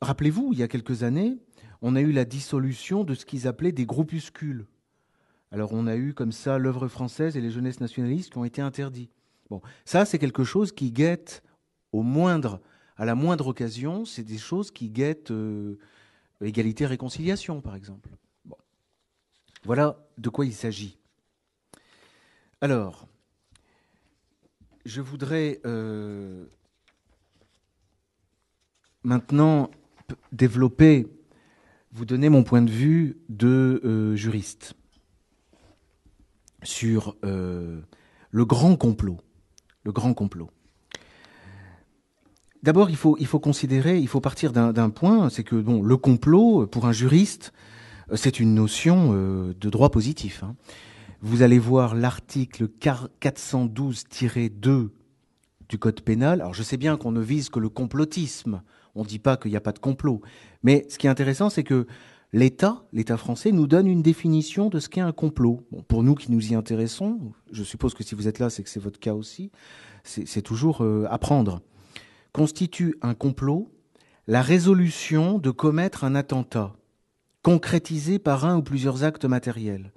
rappelez-vous, 0.02 0.50
il 0.52 0.60
y 0.60 0.64
a 0.64 0.68
quelques 0.68 1.04
années, 1.04 1.38
on 1.84 1.96
a 1.96 2.02
eu 2.02 2.14
la 2.14 2.26
dissolution 2.26 3.04
de 3.04 3.14
ce 3.14 3.26
qu'ils 3.26 3.46
appelaient 3.46 3.74
des 3.74 3.86
groupuscules. 3.86 4.66
Alors 5.52 5.74
on 5.74 5.86
a 5.86 5.96
eu 5.96 6.14
comme 6.14 6.32
ça 6.32 6.58
l'œuvre 6.58 6.88
française 6.88 7.38
et 7.38 7.42
les 7.42 7.52
jeunesses 7.52 7.82
nationalistes 7.82 8.32
qui 8.32 8.38
ont 8.40 8.46
été 8.46 8.62
interdits. 8.62 9.10
Bon, 9.50 9.62
ça 9.86 10.06
c'est 10.06 10.18
quelque 10.18 10.46
chose 10.46 10.72
qui 10.72 10.92
guette 10.92 11.44
au 11.92 12.02
moindre, 12.02 12.62
à 12.98 13.06
la 13.06 13.16
moindre 13.16 13.48
occasion, 13.48 14.06
c'est 14.06 14.24
des 14.24 14.38
choses 14.38 14.72
qui 14.72 14.90
guettent 14.90 15.32
euh, 15.32 15.78
égalité 16.42 16.86
réconciliation 16.86 17.62
par 17.62 17.76
exemple. 17.76 18.10
Voilà 19.66 19.98
de 20.18 20.30
quoi 20.30 20.46
il 20.46 20.54
s'agit. 20.54 20.98
Alors, 22.62 23.08
je 24.86 25.02
voudrais 25.02 25.60
euh, 25.66 26.46
maintenant 29.04 29.70
développer, 30.32 31.08
vous 31.94 32.06
donner 32.06 32.30
mon 32.30 32.44
point 32.44 32.62
de 32.62 32.72
vue 32.72 33.18
de 33.30 33.82
euh, 33.84 34.16
juriste 34.16 34.74
sur 36.64 37.16
euh, 37.24 37.82
le 38.32 38.46
grand 38.46 38.76
complot. 38.76 39.20
Le 39.84 39.92
grand 39.92 40.14
complot. 40.14 40.50
D'abord, 42.64 42.90
il 42.90 42.96
faut, 42.96 43.18
considérer, 43.40 44.00
il 44.00 44.08
faut 44.08 44.22
partir 44.22 44.54
d'un 44.54 44.90
point, 44.90 45.30
c'est 45.30 45.44
que 45.44 45.58
bon, 45.58 45.82
le 45.82 45.98
complot, 45.98 46.66
pour 46.66 46.86
un 46.86 46.94
juriste, 46.94 47.52
c'est 48.16 48.40
une 48.40 48.54
notion 48.54 49.12
de 49.12 49.70
droit 49.70 49.90
positif. 49.90 50.44
Hein. 50.44 50.56
Vous 51.26 51.42
allez 51.42 51.60
voir 51.60 51.96
l'article 51.96 52.68
412-2 52.80 54.90
du 55.70 55.78
Code 55.78 56.02
pénal. 56.02 56.42
Alors 56.42 56.54
je 56.54 56.64
sais 56.64 56.76
bien 56.76 56.98
qu'on 56.98 57.14
ne 57.14 57.22
vise 57.22 57.50
que 57.50 57.60
le 57.60 57.70
complotisme, 57.70 58.62
on 58.94 59.04
ne 59.04 59.08
dit 59.08 59.20
pas 59.20 59.38
qu'il 59.38 59.52
n'y 59.52 59.58
a 59.58 59.62
pas 59.62 59.72
de 59.72 59.80
complot. 59.80 60.22
Mais 60.64 60.86
ce 60.90 60.98
qui 60.98 61.08
est 61.08 61.10
intéressant, 61.10 61.50
c'est 61.50 61.64
que 61.64 61.88
l'État, 62.32 62.84
l'État 62.94 63.18
français, 63.18 63.52
nous 63.52 63.68
donne 63.68 63.88
une 63.88 64.02
définition 64.02 64.70
de 64.70 64.80
ce 64.80 64.90
qu'est 64.90 65.02
un 65.02 65.12
complot. 65.12 65.68
pour 65.88 66.04
nous 66.04 66.16
qui 66.16 66.32
nous 66.32 66.52
y 66.52 66.56
intéressons, 66.56 67.20
je 67.52 67.64
suppose 67.64 67.94
que 67.94 68.04
si 68.04 68.16
vous 68.16 68.28
êtes 68.28 68.40
là, 68.40 68.50
c'est 68.50 68.64
que 68.64 68.70
c'est 68.70 68.80
votre 68.80 69.00
cas 69.00 69.14
aussi, 69.14 69.52
c'est 70.04 70.42
toujours 70.42 70.84
euh, 70.84 71.06
apprendre. 71.10 71.62
Constitue 72.32 72.96
un 73.02 73.14
complot 73.14 73.70
la 74.28 74.42
résolution 74.42 75.38
de 75.38 75.52
commettre 75.52 76.04
un 76.04 76.16
attentat, 76.16 76.74
concrétisé 77.42 78.20
par 78.20 78.46
un 78.46 78.58
ou 78.58 78.64
plusieurs 78.64 79.04
actes 79.04 79.26
matériels. 79.26 79.92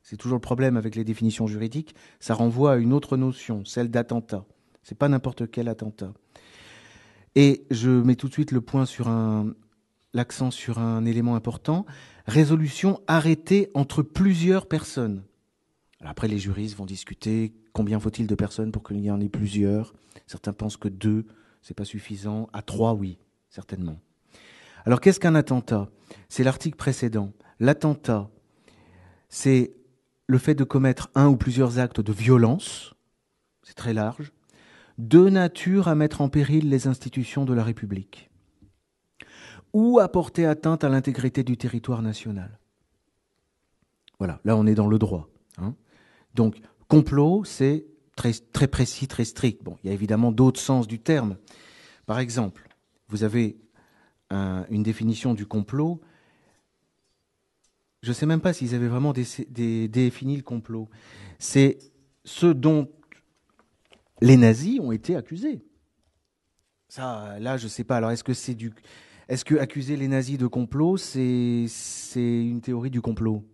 C'est 0.00 0.16
toujours 0.16 0.36
le 0.36 0.40
problème 0.40 0.78
avec 0.78 0.94
les 0.94 1.04
définitions 1.04 1.46
juridiques. 1.46 1.94
Ça 2.18 2.32
renvoie 2.32 2.72
à 2.72 2.76
une 2.76 2.94
autre 2.94 3.18
notion, 3.18 3.66
celle 3.66 3.90
d'attentat. 3.90 4.46
C'est 4.82 4.96
pas 4.96 5.10
n'importe 5.10 5.50
quel 5.50 5.68
attentat. 5.68 6.14
Et 7.34 7.66
je 7.70 7.90
mets 7.90 8.14
tout 8.14 8.28
de 8.28 8.32
suite 8.32 8.50
le 8.50 8.62
point 8.62 8.86
sur 8.86 9.08
un, 9.08 9.52
l'accent 10.12 10.50
sur 10.50 10.78
un 10.78 11.04
élément 11.04 11.36
important. 11.36 11.86
Résolution 12.26 13.00
arrêtée 13.06 13.70
entre 13.74 14.02
plusieurs 14.02 14.66
personnes. 14.66 15.22
après, 16.00 16.28
les 16.28 16.38
juristes 16.38 16.76
vont 16.76 16.86
discuter 16.86 17.52
combien 17.72 17.98
faut-il 18.00 18.26
de 18.26 18.34
personnes 18.34 18.72
pour 18.72 18.82
qu'il 18.82 19.00
y 19.00 19.10
en 19.10 19.20
ait 19.20 19.28
plusieurs? 19.28 19.94
Certains 20.26 20.52
pensent 20.52 20.76
que 20.76 20.88
deux, 20.88 21.26
c'est 21.62 21.74
pas 21.74 21.84
suffisant. 21.84 22.48
À 22.52 22.62
trois, 22.62 22.94
oui, 22.94 23.18
certainement. 23.50 24.00
Alors, 24.84 25.00
qu'est-ce 25.00 25.20
qu'un 25.20 25.34
attentat? 25.34 25.88
C'est 26.28 26.44
l'article 26.44 26.76
précédent. 26.76 27.32
L'attentat, 27.60 28.30
c'est 29.28 29.74
le 30.26 30.38
fait 30.38 30.54
de 30.54 30.64
commettre 30.64 31.10
un 31.14 31.28
ou 31.28 31.36
plusieurs 31.36 31.78
actes 31.78 32.00
de 32.00 32.12
violence, 32.12 32.94
c'est 33.62 33.74
très 33.74 33.94
large, 33.94 34.32
de 34.98 35.28
nature 35.28 35.88
à 35.88 35.94
mettre 35.94 36.20
en 36.20 36.28
péril 36.28 36.68
les 36.68 36.86
institutions 36.86 37.44
de 37.44 37.54
la 37.54 37.64
République, 37.64 38.30
ou 39.72 39.98
à 39.98 40.08
porter 40.08 40.46
atteinte 40.46 40.84
à 40.84 40.88
l'intégrité 40.88 41.42
du 41.42 41.56
territoire 41.56 42.02
national. 42.02 42.58
Voilà, 44.18 44.40
là 44.44 44.56
on 44.56 44.66
est 44.66 44.74
dans 44.74 44.88
le 44.88 44.98
droit. 44.98 45.28
Hein. 45.58 45.74
Donc, 46.34 46.56
complot, 46.88 47.44
c'est 47.44 47.86
très, 48.16 48.32
très 48.32 48.68
précis, 48.68 49.06
très 49.06 49.24
strict. 49.24 49.62
Bon, 49.62 49.76
il 49.82 49.88
y 49.88 49.90
a 49.90 49.94
évidemment 49.94 50.32
d'autres 50.32 50.60
sens 50.60 50.88
du 50.88 50.98
terme. 50.98 51.36
Par 52.06 52.18
exemple, 52.18 52.68
vous 53.08 53.24
avez 53.24 53.58
une 54.30 54.82
définition 54.82 55.32
du 55.32 55.46
complot 55.46 56.00
je 58.02 58.10
ne 58.10 58.14
sais 58.14 58.26
même 58.26 58.40
pas 58.40 58.52
s'ils 58.52 58.74
avaient 58.74 58.88
vraiment 58.88 59.12
défini 59.12 60.36
le 60.36 60.42
complot. 60.42 60.88
C'est 61.38 61.78
ce 62.24 62.46
dont 62.46 62.88
les 64.20 64.36
nazis 64.36 64.80
ont 64.80 64.92
été 64.92 65.16
accusés. 65.16 65.64
Ça, 66.88 67.38
là, 67.40 67.56
je 67.56 67.64
ne 67.64 67.68
sais 67.68 67.84
pas. 67.84 67.96
Alors, 67.96 68.10
est-ce 68.10 68.24
que 68.24 68.34
c'est 68.34 68.54
du, 68.54 68.72
est-ce 69.28 69.44
que 69.44 69.54
accuser 69.56 69.96
les 69.96 70.08
nazis 70.08 70.38
de 70.38 70.46
complot, 70.46 70.96
c'est 70.96 71.66
c'est 71.68 72.46
une 72.46 72.60
théorie 72.60 72.90
du 72.90 73.00
complot? 73.00 73.44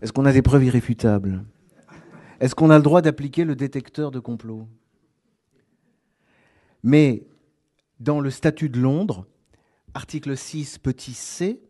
Est-ce 0.00 0.12
qu'on 0.12 0.24
a 0.24 0.32
des 0.32 0.42
preuves 0.42 0.64
irréfutables? 0.64 1.44
Est-ce 2.40 2.54
qu'on 2.54 2.70
a 2.70 2.76
le 2.76 2.82
droit 2.82 3.02
d'appliquer 3.02 3.44
le 3.44 3.54
détecteur 3.54 4.10
de 4.10 4.18
complot? 4.18 4.66
Mais 6.82 7.26
dans 8.00 8.20
le 8.20 8.30
statut 8.30 8.68
de 8.68 8.78
Londres, 8.78 9.26
article 9.94 10.36
6, 10.36 10.78
petit 10.78 11.14
c, 11.14 11.62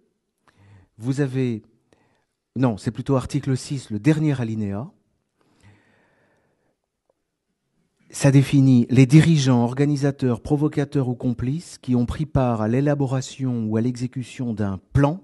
vous 0.99 1.21
avez, 1.21 1.63
non, 2.57 2.77
c'est 2.77 2.91
plutôt 2.91 3.15
article 3.15 3.57
6, 3.57 3.91
le 3.91 3.99
dernier 3.99 4.41
alinéa, 4.41 4.91
ça 8.15 8.31
définit 8.31 8.87
les 8.91 9.07
dirigeants, 9.07 9.65
organisateurs, 9.65 10.41
provocateurs 10.41 11.09
ou 11.09 11.17
complices 11.17 11.79
qui 11.79 11.97
ont 11.97 12.07
pris 12.07 12.27
part 12.27 12.63
à 12.63 12.69
l'élaboration 12.69 13.65
ou 13.65 13.77
à 13.77 13.81
l'exécution 13.81 14.55
d'un 14.55 14.79
plan, 14.93 15.21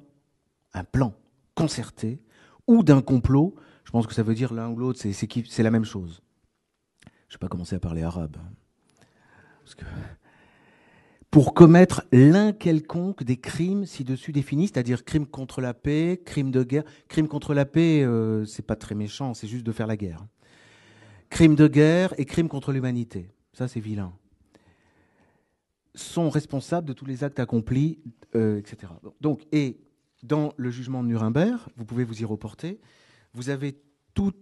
un 0.74 0.82
plan 0.82 1.14
concerté, 1.54 2.20
ou 2.66 2.82
d'un 2.82 3.00
complot. 3.00 3.54
Je 3.84 3.92
pense 3.92 4.08
que 4.08 4.12
ça 4.12 4.24
veut 4.24 4.34
dire 4.34 4.52
l'un 4.52 4.68
ou 4.70 4.76
l'autre, 4.76 4.98
c'est 5.00 5.62
la 5.62 5.70
même 5.70 5.84
chose. 5.84 6.20
Je 7.28 7.36
ne 7.36 7.38
vais 7.38 7.38
pas 7.38 7.48
commencer 7.48 7.76
à 7.76 7.80
parler 7.80 8.02
arabe. 8.02 8.36
Que 9.76 9.84
pour 11.30 11.54
commettre 11.54 12.02
l'un 12.10 12.52
quelconque 12.52 13.22
des 13.22 13.36
crimes 13.36 13.86
ci-dessus 13.86 14.32
définis, 14.32 14.66
c'est-à-dire 14.66 15.04
crimes 15.04 15.26
contre 15.26 15.60
la 15.60 15.74
paix, 15.74 16.20
crimes 16.24 16.50
de 16.50 16.64
guerre. 16.64 16.82
Crimes 17.06 17.28
contre 17.28 17.54
la 17.54 17.66
paix, 17.66 18.02
euh, 18.02 18.44
c'est 18.46 18.66
pas 18.66 18.74
très 18.74 18.96
méchant, 18.96 19.32
c'est 19.32 19.46
juste 19.46 19.64
de 19.64 19.70
faire 19.70 19.86
la 19.86 19.96
guerre. 19.96 20.26
Crimes 21.30 21.54
de 21.54 21.66
guerre 21.66 22.12
et 22.18 22.24
crimes 22.26 22.48
contre 22.48 22.72
l'humanité, 22.72 23.30
ça 23.52 23.68
c'est 23.68 23.80
vilain. 23.80 24.12
Sont 25.94 26.28
responsables 26.28 26.86
de 26.86 26.92
tous 26.92 27.06
les 27.06 27.24
actes 27.24 27.40
accomplis, 27.40 27.98
euh, 28.34 28.58
etc. 28.58 28.92
Donc, 29.20 29.46
et 29.52 29.80
dans 30.22 30.52
le 30.56 30.70
jugement 30.70 31.02
de 31.02 31.08
Nuremberg, 31.08 31.60
vous 31.76 31.84
pouvez 31.84 32.04
vous 32.04 32.20
y 32.20 32.24
reporter, 32.24 32.78
vous 33.32 33.48
avez 33.48 33.80
toute 34.14 34.36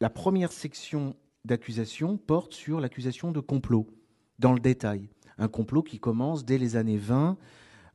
la 0.00 0.10
première 0.10 0.52
section 0.52 1.14
d'accusation 1.44 2.16
porte 2.16 2.54
sur 2.54 2.80
l'accusation 2.80 3.30
de 3.30 3.40
complot, 3.40 3.86
dans 4.38 4.52
le 4.52 4.60
détail 4.60 5.08
un 5.38 5.48
complot 5.48 5.82
qui 5.82 5.98
commence 5.98 6.44
dès 6.44 6.58
les 6.58 6.76
années 6.76 6.98
20 6.98 7.38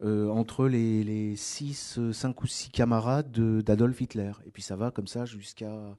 euh, 0.02 0.30
entre 0.30 0.68
les, 0.68 1.04
les 1.04 1.36
six, 1.36 2.00
cinq 2.12 2.42
ou 2.42 2.48
six 2.48 2.70
camarades 2.70 3.32
d'Adolf 3.32 4.00
Hitler. 4.02 4.32
Et 4.46 4.52
puis 4.52 4.64
ça 4.64 4.76
va 4.76 4.92
comme 4.92 5.08
ça 5.08 5.26
jusqu'à 5.26 5.96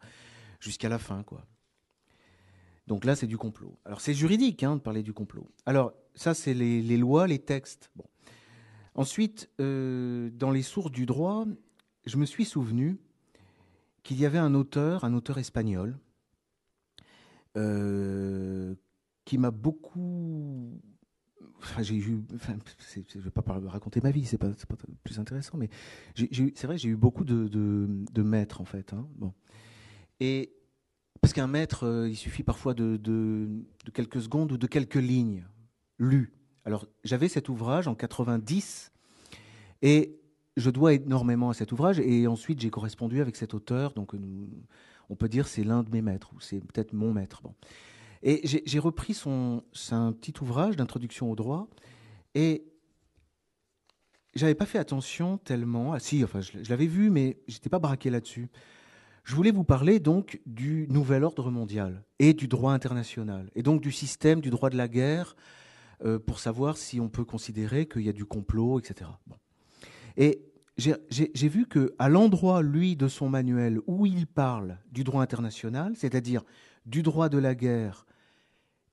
jusqu'à 0.60 0.88
la 0.88 0.98
fin, 0.98 1.22
quoi. 1.22 1.44
Donc 2.86 3.04
là, 3.04 3.16
c'est 3.16 3.26
du 3.26 3.38
complot. 3.38 3.78
Alors 3.84 4.00
c'est 4.00 4.14
juridique 4.14 4.62
hein, 4.62 4.76
de 4.76 4.80
parler 4.80 5.02
du 5.02 5.12
complot. 5.12 5.48
Alors 5.66 5.94
ça, 6.14 6.34
c'est 6.34 6.54
les, 6.54 6.96
lois, 6.96 7.26
les 7.26 7.38
textes. 7.38 7.90
Bon. 7.96 8.04
Ensuite, 8.94 9.50
euh, 9.60 10.30
dans 10.34 10.50
les 10.50 10.62
sources 10.62 10.92
du 10.92 11.06
droit, 11.06 11.46
je 12.06 12.16
me 12.16 12.26
suis 12.26 12.44
souvenu 12.44 12.98
qu'il 14.02 14.20
y 14.20 14.26
avait 14.26 14.38
un 14.38 14.54
auteur, 14.54 15.04
un 15.04 15.14
auteur 15.14 15.38
espagnol, 15.38 15.98
euh, 17.56 18.74
qui 19.24 19.38
m'a 19.38 19.50
beaucoup 19.50 20.80
j'ai 21.80 21.96
eu, 21.96 22.22
je 23.14 23.18
vais 23.18 23.30
pas 23.30 23.42
raconter 23.66 24.00
ma 24.00 24.10
vie, 24.10 24.24
c'est 24.24 24.38
pas, 24.38 24.50
pas 24.50 24.76
plus 25.02 25.18
intéressant, 25.18 25.56
mais 25.56 25.70
c'est 26.14 26.64
vrai, 26.64 26.78
j'ai 26.78 26.88
eu 26.88 26.96
beaucoup 26.96 27.24
de, 27.24 27.48
de, 27.48 28.22
maîtres 28.22 28.60
en 28.60 28.64
fait. 28.64 28.92
Hein, 28.92 29.08
bon. 29.16 29.32
Et 30.20 30.54
parce 31.24 31.32
qu'un 31.32 31.46
maître, 31.46 31.86
euh, 31.86 32.06
il 32.06 32.16
suffit 32.16 32.42
parfois 32.42 32.74
de, 32.74 33.48
quelques 33.94 34.20
secondes 34.20 34.52
ou 34.52 34.58
de 34.58 34.66
quelques 34.66 34.96
lignes 34.96 35.46
lues. 35.98 36.34
Alors 36.66 36.86
j'avais 37.02 37.28
cet 37.28 37.48
ouvrage 37.48 37.88
en 37.88 37.94
90 37.94 38.92
et 39.80 40.20
je 40.58 40.68
dois 40.68 40.92
énormément 40.92 41.48
à 41.48 41.54
cet 41.54 41.72
ouvrage 41.72 41.98
et 41.98 42.26
ensuite 42.26 42.60
j'ai 42.60 42.68
correspondu 42.68 43.22
avec 43.22 43.36
cet 43.36 43.54
auteur, 43.54 43.94
donc 43.94 44.14
euh, 44.14 44.18
on 45.08 45.16
peut 45.16 45.30
dire 45.30 45.48
c'est 45.48 45.64
l'un 45.64 45.82
de 45.82 45.88
mes 45.88 46.02
maîtres 46.02 46.30
ou 46.34 46.40
c'est 46.40 46.60
peut-être 46.60 46.92
mon 46.92 47.14
maître. 47.14 47.40
Et 48.22 48.42
j'ai 48.44 48.78
repris 48.78 49.14
son, 49.14 49.62
un 49.92 50.12
petit 50.12 50.34
ouvrage 50.42 50.76
d'introduction 50.76 51.30
au 51.30 51.36
droit, 51.36 51.68
et 52.34 52.66
j'avais 54.34 54.54
pas 54.54 54.66
fait 54.66 54.78
attention 54.78 55.38
tellement. 55.38 55.94
Ah, 55.94 56.00
si, 56.00 56.22
enfin, 56.22 56.42
je, 56.42 56.68
l'avais 56.68 56.86
vu, 56.86 57.08
mais 57.08 57.38
j'étais 57.48 57.70
pas 57.70 57.78
braqué 57.78 58.10
là-dessus. 58.10 58.50
Je 59.24 59.34
voulais 59.34 59.52
vous 59.52 59.64
parler 59.64 60.00
donc 60.00 60.40
du 60.44 60.86
nouvel 60.90 61.24
ordre 61.24 61.50
mondial 61.50 62.04
et 62.18 62.34
du 62.34 62.46
droit 62.46 62.74
international, 62.74 63.50
et 63.54 63.62
donc 63.62 63.80
du 63.80 63.90
système 63.90 64.42
du 64.42 64.50
droit 64.50 64.68
de 64.68 64.76
la 64.76 64.86
guerre, 64.86 65.34
euh, 66.04 66.18
pour 66.18 66.38
savoir 66.38 66.76
si 66.76 67.00
on 67.00 67.08
peut 67.08 67.24
considérer 67.24 67.86
qu'il 67.86 68.02
y 68.02 68.10
a 68.10 68.12
du 68.12 68.26
complot, 68.26 68.78
etc. 68.78 69.10
Et 70.18 70.44
j'ai 70.76 71.48
vu 71.48 71.66
que 71.66 71.94
à 71.98 72.10
l'endroit, 72.10 72.62
lui, 72.62 72.96
de 72.96 73.08
son 73.08 73.30
manuel 73.30 73.80
où 73.86 74.04
il 74.04 74.26
parle 74.26 74.78
du 74.92 75.04
droit 75.04 75.22
international, 75.22 75.94
c'est-à-dire 75.96 76.44
du 76.84 77.02
droit 77.02 77.30
de 77.30 77.38
la 77.38 77.54
guerre 77.54 78.06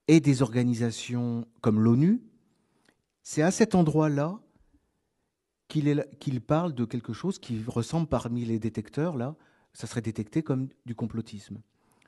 et 0.07 0.21
des 0.21 0.41
organisations 0.41 1.45
comme 1.59 1.79
l'ONU, 1.81 2.21
c'est 3.21 3.41
à 3.41 3.51
cet 3.51 3.75
endroit-là 3.75 4.39
qu'il 5.67 6.41
parle 6.41 6.73
de 6.73 6.85
quelque 6.85 7.13
chose 7.13 7.37
qui 7.39 7.63
ressemble 7.67 8.07
parmi 8.07 8.45
les 8.45 8.59
détecteurs, 8.59 9.17
là, 9.17 9.35
ça 9.73 9.87
serait 9.87 10.01
détecté 10.01 10.43
comme 10.43 10.69
du 10.85 10.95
complotisme. 10.95 11.61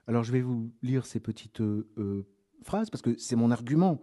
Alors 0.08 0.24
je 0.24 0.32
vais 0.32 0.41
vous 0.41 0.72
lire 0.82 1.05
ces 1.05 1.20
petites 1.20 1.62
euh, 1.62 1.88
euh, 1.98 2.25
phrases 2.63 2.89
parce 2.89 3.01
que 3.01 3.17
c'est 3.17 3.36
mon 3.36 3.51
argument. 3.51 4.01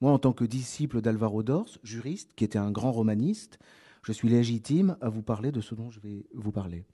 Moi, 0.00 0.12
en 0.12 0.18
tant 0.18 0.32
que 0.32 0.44
disciple 0.44 1.02
d'Alvaro 1.02 1.42
Dors, 1.42 1.78
juriste, 1.82 2.32
qui 2.34 2.44
était 2.44 2.58
un 2.58 2.70
grand 2.70 2.92
romaniste, 2.92 3.58
je 4.02 4.12
suis 4.12 4.28
légitime 4.28 4.96
à 5.00 5.10
vous 5.10 5.22
parler 5.22 5.52
de 5.52 5.60
ce 5.60 5.74
dont 5.74 5.90
je 5.90 6.00
vais 6.00 6.26
vous 6.34 6.52
parler. 6.52 6.84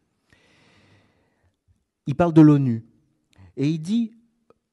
Il 2.07 2.17
parle 2.17 2.33
de 2.33 2.41
l'ONU 2.41 2.85
et 3.57 3.69
il 3.69 3.81
dit 3.81 4.13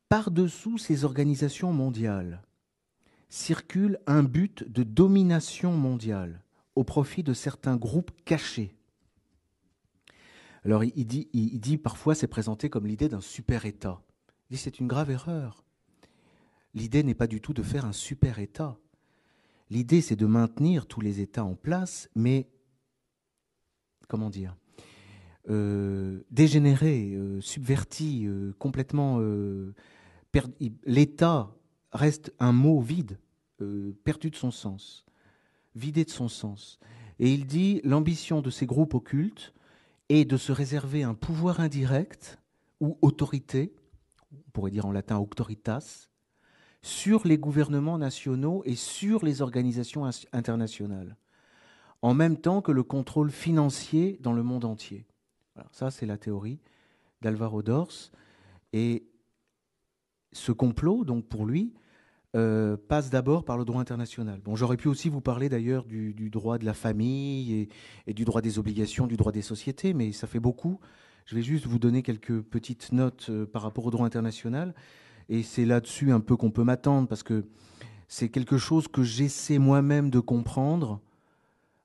par-dessous 0.10 0.78
ces 0.78 1.06
organisations 1.06 1.74
mondiales 1.74 2.44
circule 3.30 4.00
un 4.06 4.22
but 4.22 4.64
de 4.72 4.84
domination 4.84 5.72
mondiale 5.72 6.44
au 6.76 6.84
profit 6.84 7.24
de 7.24 7.34
certains 7.34 7.78
groupes 7.78 8.12
cachés. 8.26 8.76
Alors 10.66 10.84
il 10.84 11.06
dit, 11.06 11.28
il 11.34 11.60
dit 11.60 11.78
parfois 11.78 12.16
c'est 12.16 12.28
présenté 12.28 12.70
comme 12.70 12.88
l'idée 12.88 13.10
d'un 13.10 13.22
super-État. 13.22 14.02
Il 14.50 14.56
dit 14.56 14.62
c'est 14.62 14.80
une 14.80 14.88
grave 14.88 15.12
erreur. 15.12 15.64
L'idée 16.74 17.04
n'est 17.04 17.14
pas 17.14 17.28
du 17.28 17.42
tout 17.42 17.54
de 17.54 17.64
faire 17.64 17.86
un 17.86 17.92
super-État. 17.92 18.78
L'idée 19.70 20.02
c'est 20.02 20.16
de 20.16 20.26
maintenir 20.26 20.86
tous 20.86 21.02
les 21.02 21.20
États 21.20 21.44
en 21.44 21.56
place, 21.56 22.10
mais 22.16 22.50
comment 24.08 24.30
dire 24.30 24.56
euh, 25.50 26.22
dégénéré, 26.32 27.14
euh, 27.16 27.42
subverti, 27.42 28.26
euh, 28.26 28.54
complètement. 28.60 29.20
L'État 30.86 31.54
reste 31.92 32.34
un 32.40 32.54
mot 32.54 32.80
vide, 32.80 33.20
perdu 34.04 34.30
de 34.30 34.36
son 34.36 34.52
sens 34.52 35.06
vidé 35.76 36.06
de 36.06 36.10
son 36.10 36.28
sens. 36.28 36.80
Et 37.20 37.32
il 37.32 37.46
dit 37.46 37.82
l'ambition 37.84 38.42
de 38.42 38.50
ces 38.50 38.66
groupes 38.66 38.94
occultes 38.94 39.54
est 40.14 40.26
de 40.26 40.38
se 40.38 40.52
réserver 40.52 41.04
un 41.04 41.16
pouvoir 41.16 41.60
indirect 41.60 42.40
ou 42.80 42.98
autorité, 43.02 43.74
on 44.32 44.52
pourrait 44.52 44.72
dire 44.72 44.86
en 44.86 44.92
latin 44.92 45.18
auctoritas, 45.18 46.10
sur 46.82 47.26
les 47.26 47.38
gouvernements 47.38 47.98
nationaux 47.98 48.62
et 48.66 48.76
sur 48.76 49.26
les 49.26 49.42
organisations 49.42 50.10
internationales, 50.34 51.18
en 52.02 52.14
même 52.14 52.38
temps 52.38 52.62
que 52.62 52.72
le 52.72 52.84
contrôle 52.84 53.32
financier 53.32 54.20
dans 54.22 54.34
le 54.34 54.44
monde 54.44 54.66
entier. 54.66 55.08
ça, 55.72 55.90
c'est 55.90 56.06
la 56.06 56.18
théorie 56.18 56.60
d'Alvaro 57.22 57.64
Dors. 57.64 58.12
Et 58.74 59.08
ce 60.34 60.52
complot, 60.52 61.06
donc 61.06 61.26
pour 61.28 61.46
lui, 61.46 61.74
euh, 62.36 62.78
passe 62.88 63.12
d'abord 63.12 63.46
par 63.46 63.60
le 63.60 63.66
droit 63.66 63.80
international. 63.80 64.42
Bon, 64.44 64.56
j'aurais 64.56 64.78
pu 64.78 64.88
aussi 64.88 65.08
vous 65.08 65.22
parler 65.22 65.50
d'ailleurs 65.50 65.86
du, 65.86 66.14
droit 66.32 66.58
de 66.58 66.66
la 66.66 66.74
famille 66.74 67.70
et, 68.08 68.14
du 68.14 68.26
droit 68.26 68.42
des 68.42 68.58
obligations, 68.58 69.06
du 69.06 69.18
droit 69.18 69.32
des 69.32 69.44
sociétés, 69.44 69.94
mais 69.94 70.12
ça 70.14 70.26
fait 70.26 70.40
beaucoup. 70.40 70.80
Je 71.26 71.36
vais 71.36 71.44
juste 71.44 71.68
vous 71.68 71.78
donner 71.78 72.02
quelques 72.02 72.42
petites 72.42 72.92
notes 72.92 73.28
euh, 73.30 73.46
par 73.46 73.62
rapport 73.62 73.86
au 73.86 73.92
droit 73.92 74.08
international, 74.08 74.74
et 75.30 75.44
c'est 75.44 75.64
là-dessus 75.64 76.12
un 76.12 76.22
peu 76.22 76.36
qu'on 76.36 76.50
peut 76.50 76.64
m'attendre, 76.64 77.08
parce 77.08 77.22
que 77.22 77.46
c'est 78.08 78.30
quelque 78.30 78.58
chose 78.58 78.88
que 78.88 79.04
j'essaie 79.04 79.60
moi-même 79.60 80.10
de 80.10 80.20
comprendre 80.20 81.02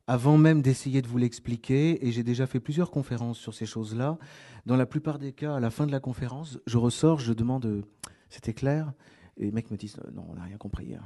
avant 0.06 0.38
même 0.38 0.62
d'essayer 0.62 1.02
de 1.02 1.08
vous 1.08 1.18
l'expliquer, 1.18 2.06
et 2.06 2.10
j'ai 2.10 2.22
déjà 2.22 2.46
fait 2.46 2.58
plusieurs 2.58 2.90
conférences 2.90 3.38
sur 3.38 3.52
ces 3.52 3.66
choses-là. 3.66 4.16
Dans 4.64 4.76
la 4.76 4.86
plupart 4.86 5.18
des 5.18 5.32
cas, 5.32 5.56
à 5.56 5.60
la 5.60 5.68
fin 5.68 5.86
de 5.86 5.92
la 5.92 6.00
conférence, 6.00 6.58
je 6.66 6.78
ressors, 6.78 7.20
je 7.20 7.34
demande, 7.34 7.66
euh, 7.66 7.82
c'était 8.30 8.54
clair 8.54 8.94
et 9.38 9.44
les 9.44 9.52
mecs 9.52 9.70
me 9.70 9.76
disent 9.76 9.96
Non, 10.12 10.26
on 10.28 10.34
n'a 10.34 10.42
rien 10.42 10.56
compris. 10.56 10.94
Hein. 10.94 11.02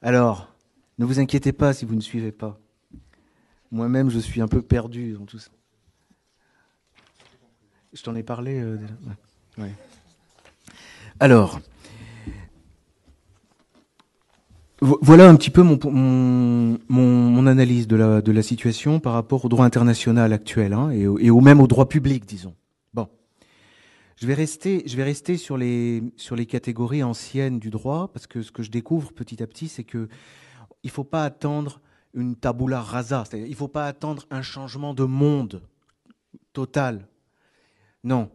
Alors, 0.00 0.54
ne 0.98 1.04
vous 1.04 1.18
inquiétez 1.18 1.52
pas 1.52 1.72
si 1.72 1.84
vous 1.84 1.94
ne 1.94 2.00
suivez 2.00 2.32
pas. 2.32 2.58
Moi-même, 3.70 4.08
je 4.08 4.18
suis 4.18 4.40
un 4.40 4.48
peu 4.48 4.62
perdu 4.62 5.12
dans 5.12 5.26
tout 5.26 5.38
ça. 5.38 5.50
Je 7.92 8.02
t'en 8.02 8.14
ai 8.14 8.22
parlé 8.22 8.60
euh, 8.60 8.76
déjà. 8.76 8.94
Alors, 11.20 11.60
voilà 14.80 15.28
un 15.28 15.34
petit 15.34 15.50
peu 15.50 15.62
mon, 15.62 17.46
analyse 17.46 17.88
de 17.88 17.96
la, 17.96 18.42
situation 18.42 19.00
par 19.00 19.14
rapport 19.14 19.44
au 19.44 19.48
droit 19.48 19.64
international 19.64 20.32
actuel 20.32 20.72
hein, 20.72 20.90
et, 20.92 21.02
et, 21.02 21.30
au, 21.30 21.40
même 21.40 21.60
au 21.60 21.66
droit 21.66 21.88
public, 21.88 22.24
disons. 22.24 22.54
Je 24.20 24.26
vais 24.26 24.34
rester, 24.34 25.36
sur 25.36 25.56
les 25.56 26.46
catégories 26.48 27.04
anciennes 27.04 27.60
du 27.60 27.70
droit 27.70 28.08
parce 28.12 28.26
que 28.26 28.42
ce 28.42 28.50
que 28.50 28.64
je 28.64 28.70
découvre 28.70 29.12
petit 29.12 29.40
à 29.42 29.46
petit, 29.46 29.68
c'est 29.68 29.84
que 29.84 30.08
il 30.82 30.90
faut 30.90 31.04
pas 31.04 31.24
attendre 31.24 31.80
une 32.14 32.34
tabula 32.34 32.80
rasa, 32.80 33.24
c'est-à-dire 33.24 33.46
il 33.46 33.54
faut 33.54 33.68
pas 33.68 33.86
attendre 33.86 34.24
un 34.30 34.42
changement 34.42 34.92
de 34.92 35.04
monde 35.04 35.62
total. 36.52 37.06
Non, 38.02 38.30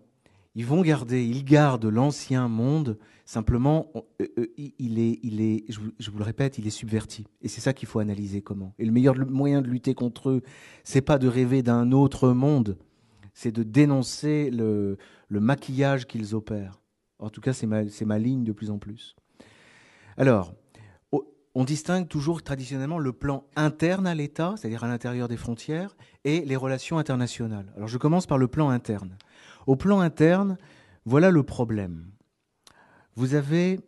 ils 0.55 0.65
vont 0.65 0.81
garder, 0.81 1.25
ils 1.25 1.43
gardent 1.43 1.85
l'ancien 1.85 2.47
monde. 2.47 2.97
Simplement, 3.25 3.91
euh, 4.21 4.27
euh, 4.37 4.47
il 4.57 4.99
est, 4.99 5.19
il 5.23 5.41
est, 5.41 5.65
je 5.69 6.11
vous, 6.11 6.17
le 6.17 6.23
répète, 6.23 6.57
il 6.59 6.67
est 6.67 6.69
subverti. 6.69 7.25
Et 7.41 7.47
c'est 7.47 7.61
ça 7.61 7.73
qu'il 7.73 7.87
faut 7.87 7.99
analyser 7.99 8.41
comment. 8.41 8.73
Et 8.79 8.85
le 8.85 8.91
meilleur 8.91 9.15
moyen 9.17 9.61
de 9.61 9.67
lutter 9.67 9.95
contre 9.95 10.29
eux, 10.29 10.43
c'est 10.83 11.01
pas 11.01 11.17
de 11.17 11.27
rêver 11.27 11.63
d'un 11.63 11.91
autre 11.91 12.29
monde, 12.29 12.77
c'est 13.33 13.51
de 13.51 13.63
dénoncer 13.63 14.49
le, 14.51 14.97
maquillage 15.29 16.05
qu'ils 16.07 16.35
opèrent. 16.35 16.81
En 17.19 17.29
tout 17.29 17.41
cas, 17.41 17.53
c'est 17.53 17.67
ma, 17.67 17.83
ma, 18.05 18.19
ligne 18.19 18.43
de 18.43 18.51
plus 18.51 18.69
en 18.69 18.77
plus. 18.77 19.15
Alors, 20.17 20.53
on 21.55 21.63
distingue 21.63 22.07
toujours 22.07 22.41
traditionnellement 22.41 22.97
le 22.97 23.13
plan 23.13 23.45
interne 23.55 24.07
à 24.07 24.15
l'État, 24.15 24.55
c'est-à-dire 24.57 24.83
à, 24.83 24.87
l'intérieur 24.87 25.27
des 25.27 25.37
frontières, 25.37 25.95
et 26.23 26.41
les 26.41 26.55
relations 26.55 26.97
internationales. 26.97 27.71
Alors 27.75 27.87
je 27.87 27.97
commence 27.97 28.25
par 28.25 28.37
le 28.37 28.47
plan 28.47 28.69
interne. 28.69 29.17
Au 29.67 29.75
plan 29.75 29.99
interne, 29.99 30.57
voilà 31.05 31.29
le 31.29 31.43
problème. 31.43 32.07
Vous 33.15 33.35
avez, 33.35 33.79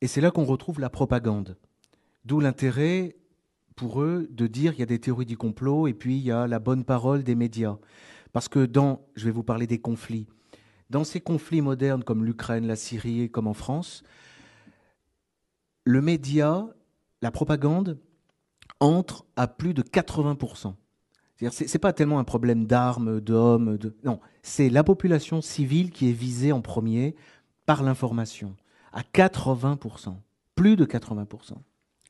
et 0.00 0.06
c'est 0.06 0.20
là 0.20 0.30
qu'on 0.30 0.44
retrouve 0.44 0.78
la 0.78 0.90
propagande, 0.90 1.56
d'où 2.24 2.38
l'intérêt 2.38 3.16
pour 3.74 4.00
eux 4.02 4.28
de 4.30 4.46
dire 4.46 4.72
il 4.72 4.78
y 4.78 4.82
a 4.82 4.86
des 4.86 5.00
théories 5.00 5.26
du 5.26 5.36
complot 5.36 5.86
et 5.86 5.94
puis 5.94 6.16
il 6.16 6.24
y 6.24 6.30
a 6.30 6.46
la 6.46 6.58
bonne 6.58 6.84
parole 6.84 7.24
des 7.24 7.34
médias. 7.34 7.76
Parce 8.36 8.50
que 8.50 8.66
dans, 8.66 9.00
je 9.14 9.24
vais 9.24 9.30
vous 9.30 9.42
parler 9.42 9.66
des 9.66 9.78
conflits, 9.78 10.26
dans 10.90 11.04
ces 11.04 11.22
conflits 11.22 11.62
modernes 11.62 12.04
comme 12.04 12.22
l'Ukraine, 12.22 12.66
la 12.66 12.76
Syrie 12.76 13.22
et 13.22 13.28
comme 13.30 13.46
en 13.46 13.54
France, 13.54 14.02
le 15.84 16.02
média, 16.02 16.68
la 17.22 17.30
propagande, 17.30 17.98
entre 18.78 19.24
à 19.36 19.48
plus 19.48 19.72
de 19.72 19.80
80%. 19.80 20.74
Ce 21.40 21.62
n'est 21.62 21.78
pas 21.80 21.94
tellement 21.94 22.18
un 22.18 22.24
problème 22.24 22.66
d'armes, 22.66 23.22
d'hommes, 23.22 23.78
de... 23.78 23.96
non, 24.04 24.20
c'est 24.42 24.68
la 24.68 24.84
population 24.84 25.40
civile 25.40 25.90
qui 25.90 26.10
est 26.10 26.12
visée 26.12 26.52
en 26.52 26.60
premier 26.60 27.16
par 27.64 27.82
l'information, 27.82 28.54
à 28.92 29.00
80%, 29.00 30.14
plus 30.54 30.76
de 30.76 30.84
80%. 30.84 31.54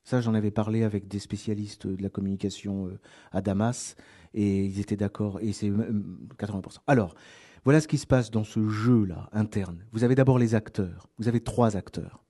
Ça, 0.07 0.21
j'en 0.21 0.35
avais 0.35 0.53
parlé 0.53 0.85
avec 0.85 1.09
des 1.09 1.19
spécialistes 1.19 1.88
de 1.88 2.01
la 2.01 2.09
communication 2.09 2.87
euh, 2.87 3.01
à 3.33 3.42
Damas 3.42 3.97
et 4.35 4.64
ils 4.64 4.79
étaient 4.79 4.97
d'accord, 4.97 5.40
et 5.40 5.53
c'est 5.53 5.69
80%. 5.69 5.73
Euh, 5.75 6.79
Alors, 6.87 7.16
voilà 7.64 7.81
ce 7.81 7.88
qui 7.88 7.99
se 7.99 8.07
passe 8.07 8.31
dans 8.31 8.45
ce 8.45 8.69
jeu-là, 8.69 9.29
interne. 9.33 9.85
Vous 9.90 10.05
avez 10.05 10.14
d'abord 10.14 10.38
les 10.38 10.55
acteurs, 10.55 11.09
vous 11.19 11.27
avez 11.27 11.40
trois 11.40 11.77
acteurs. 11.77 12.23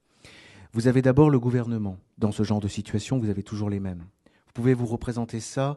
Vous 0.73 0.89
avez 0.89 1.03
d'abord 1.03 1.29
le 1.29 1.39
gouvernement. 1.39 1.99
Dans 2.17 2.33
ce 2.33 2.45
genre 2.45 2.61
de 2.61 2.69
situation, 2.69 3.19
vous 3.19 3.29
avez 3.29 3.43
toujours 3.43 3.69
les 3.69 3.79
mêmes. 3.79 4.07
Vous 4.47 4.53
pouvez 4.55 4.73
vous 4.73 4.87
représenter 4.87 5.41
ça. 5.41 5.77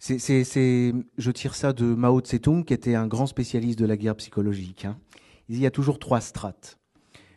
C'est, 0.00 0.18
je 0.18 1.30
tire 1.30 1.54
ça 1.54 1.72
de 1.72 1.84
Mao 1.84 2.20
Tse-tung, 2.20 2.64
qui 2.64 2.74
était 2.74 2.96
un 2.96 3.06
grand 3.06 3.26
spécialiste 3.26 3.78
de 3.78 3.86
la 3.86 3.96
guerre 3.96 4.16
psychologique. 4.16 4.86
Hein. 4.86 4.98
Il 5.48 5.60
y 5.60 5.66
a 5.66 5.70
toujours 5.70 6.00
trois 6.00 6.20
strates. 6.20 6.80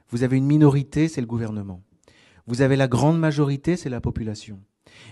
Vous 0.09 0.23
avez 0.23 0.37
une 0.37 0.47
minorité, 0.47 1.07
c'est 1.07 1.21
le 1.21 1.27
gouvernement. 1.27 1.83
Vous 2.47 2.61
avez 2.61 2.75
la 2.75 2.87
grande 2.87 3.19
majorité, 3.19 3.75
c'est 3.75 3.89
la 3.89 4.01
population. 4.01 4.59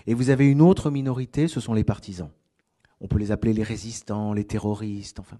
Et 0.06 0.14
vous 0.14 0.30
avez 0.30 0.46
une 0.46 0.60
autre 0.60 0.90
minorité, 0.90 1.48
ce 1.48 1.60
sont 1.60 1.74
les 1.74 1.84
partisans. 1.84 2.30
On 3.00 3.08
peut 3.08 3.18
les 3.18 3.32
appeler 3.32 3.52
les 3.52 3.62
résistants, 3.62 4.32
les 4.32 4.44
terroristes, 4.44 5.20
enfin. 5.20 5.38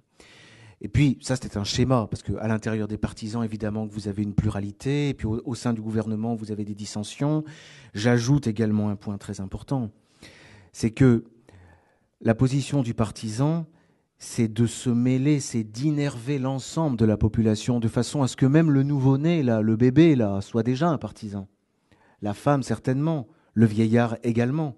Et 0.82 0.88
puis, 0.88 1.18
ça, 1.20 1.36
c'était 1.36 1.58
un 1.58 1.64
schéma, 1.64 2.06
parce 2.10 2.22
qu'à 2.22 2.48
l'intérieur 2.48 2.88
des 2.88 2.96
partisans, 2.96 3.44
évidemment, 3.44 3.86
vous 3.86 4.08
avez 4.08 4.22
une 4.22 4.34
pluralité, 4.34 5.10
et 5.10 5.14
puis 5.14 5.26
au, 5.26 5.54
sein 5.54 5.74
du 5.74 5.82
gouvernement, 5.82 6.34
vous 6.34 6.52
avez 6.52 6.64
des 6.64 6.74
dissensions. 6.74 7.44
J'ajoute 7.92 8.46
également 8.46 8.88
un 8.88 8.96
point 8.96 9.18
très 9.18 9.42
important, 9.42 9.90
c'est 10.72 10.90
que 10.90 11.24
la 12.22 12.34
position 12.34 12.82
du 12.82 12.94
partisan, 12.94 13.66
c'est 14.18 14.48
de 14.48 14.66
se 14.66 14.88
mêler, 14.88 15.40
c'est 15.40 15.64
d'innerver 15.64 16.38
l'ensemble 16.38 16.96
de 16.96 17.04
la 17.04 17.18
population, 17.18 17.78
de 17.78 17.88
façon 17.88 18.22
à 18.22 18.28
ce 18.28 18.36
que 18.36 18.46
même 18.46 18.70
le 18.70 18.82
nouveau-né, 18.82 19.42
le 19.42 19.76
bébé, 19.76 20.16
soit 20.40 20.62
déjà 20.62 20.88
un 20.88 20.98
partisan. 20.98 21.46
La 22.22 22.34
femme, 22.34 22.62
certainement, 22.62 23.28
le 23.54 23.66
vieillard 23.66 24.16
également 24.22 24.76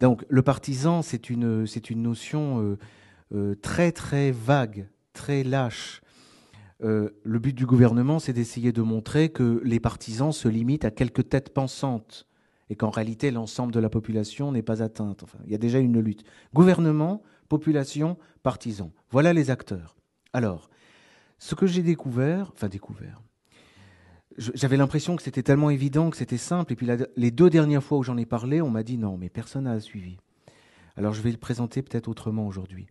Donc 0.00 0.24
le 0.28 0.42
partisan, 0.42 1.02
c'est 1.02 1.30
une, 1.30 1.66
c'est 1.66 1.90
une 1.90 2.02
notion 2.02 2.62
euh, 2.62 2.78
euh, 3.34 3.54
très 3.54 3.92
très 3.92 4.30
vague, 4.30 4.88
très 5.12 5.44
lâche. 5.44 6.02
Euh, 6.82 7.10
le 7.22 7.38
but 7.38 7.52
du 7.52 7.66
gouvernement, 7.66 8.18
c'est 8.18 8.32
d'essayer 8.32 8.72
de 8.72 8.82
montrer 8.82 9.28
que 9.28 9.60
les 9.64 9.80
partisans 9.80 10.32
se 10.32 10.48
limitent 10.48 10.84
à 10.84 10.90
quelques 10.90 11.28
têtes 11.28 11.52
pensantes 11.52 12.26
et 12.70 12.76
qu'en 12.76 12.90
réalité 12.90 13.30
l'ensemble 13.30 13.72
de 13.72 13.80
la 13.80 13.90
population 13.90 14.52
n'est 14.52 14.62
pas 14.62 14.82
atteinte. 14.82 15.22
Enfin, 15.22 15.38
il 15.44 15.52
y 15.52 15.54
a 15.54 15.58
déjà 15.58 15.78
une 15.78 16.00
lutte. 16.00 16.24
Gouvernement, 16.54 17.22
population, 17.48 18.16
partisans. 18.42 18.92
Voilà 19.10 19.32
les 19.32 19.50
acteurs. 19.50 19.96
Alors, 20.32 20.70
ce 21.38 21.54
que 21.54 21.66
j'ai 21.66 21.82
découvert, 21.82 22.52
enfin 22.54 22.68
découvert, 22.68 23.20
j'avais 24.40 24.76
l'impression 24.76 25.16
que 25.16 25.22
c'était 25.22 25.42
tellement 25.42 25.70
évident, 25.70 26.10
que 26.10 26.16
c'était 26.16 26.38
simple. 26.38 26.72
Et 26.72 26.76
puis 26.76 26.88
les 27.16 27.30
deux 27.30 27.50
dernières 27.50 27.84
fois 27.84 27.98
où 27.98 28.02
j'en 28.02 28.16
ai 28.16 28.26
parlé, 28.26 28.60
on 28.62 28.70
m'a 28.70 28.82
dit 28.82 28.98
non, 28.98 29.16
mais 29.16 29.28
personne 29.28 29.64
n'a 29.64 29.78
suivi. 29.80 30.16
Alors 30.96 31.12
je 31.12 31.20
vais 31.20 31.30
le 31.30 31.36
présenter 31.36 31.82
peut-être 31.82 32.08
autrement 32.08 32.46
aujourd'hui. 32.46 32.86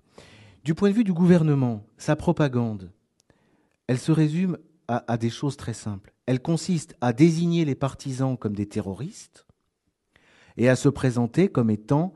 Du 0.63 0.75
point 0.75 0.89
de 0.89 0.95
vue 0.95 1.03
du 1.03 1.13
gouvernement, 1.13 1.85
sa 1.97 2.15
propagande, 2.15 2.91
elle 3.87 3.99
se 3.99 4.11
résume 4.11 4.57
à, 4.87 5.17
des 5.17 5.29
choses 5.29 5.57
très 5.57 5.73
simples. 5.73 6.13
Elle 6.25 6.41
consiste 6.41 6.95
à 7.01 7.13
désigner 7.13 7.63
les 7.65 7.75
partisans 7.75 8.37
comme 8.37 8.55
des 8.55 8.67
terroristes 8.67 9.45
et 10.57 10.67
à 10.67 10.75
se 10.75 10.89
présenter 10.89 11.47
comme 11.47 11.69
étant 11.69 12.13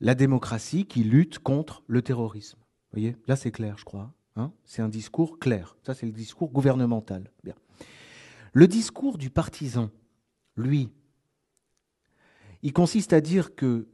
la 0.00 0.14
démocratie 0.14 0.86
qui 0.86 1.02
lutte 1.02 1.40
contre 1.40 1.82
le 1.86 2.02
terrorisme. 2.02 2.58
Vous 2.58 3.00
voyez, 3.00 3.16
là 3.26 3.36
c'est 3.36 3.50
clair, 3.50 3.76
je 3.76 3.84
crois. 3.84 4.12
Hein? 4.36 4.52
C'est 4.64 4.82
un 4.82 4.88
discours 4.88 5.38
clair. 5.38 5.76
Ça, 5.84 5.94
c'est 5.94 6.06
le 6.06 6.12
discours 6.12 6.50
gouvernemental. 6.50 7.30
Bien. 7.44 7.54
Le 8.52 8.66
discours 8.66 9.18
du 9.18 9.30
partisan, 9.30 9.90
lui, 10.56 10.90
il 12.62 12.72
consiste 12.72 13.12
à 13.12 13.20
dire 13.20 13.54
que 13.54 13.88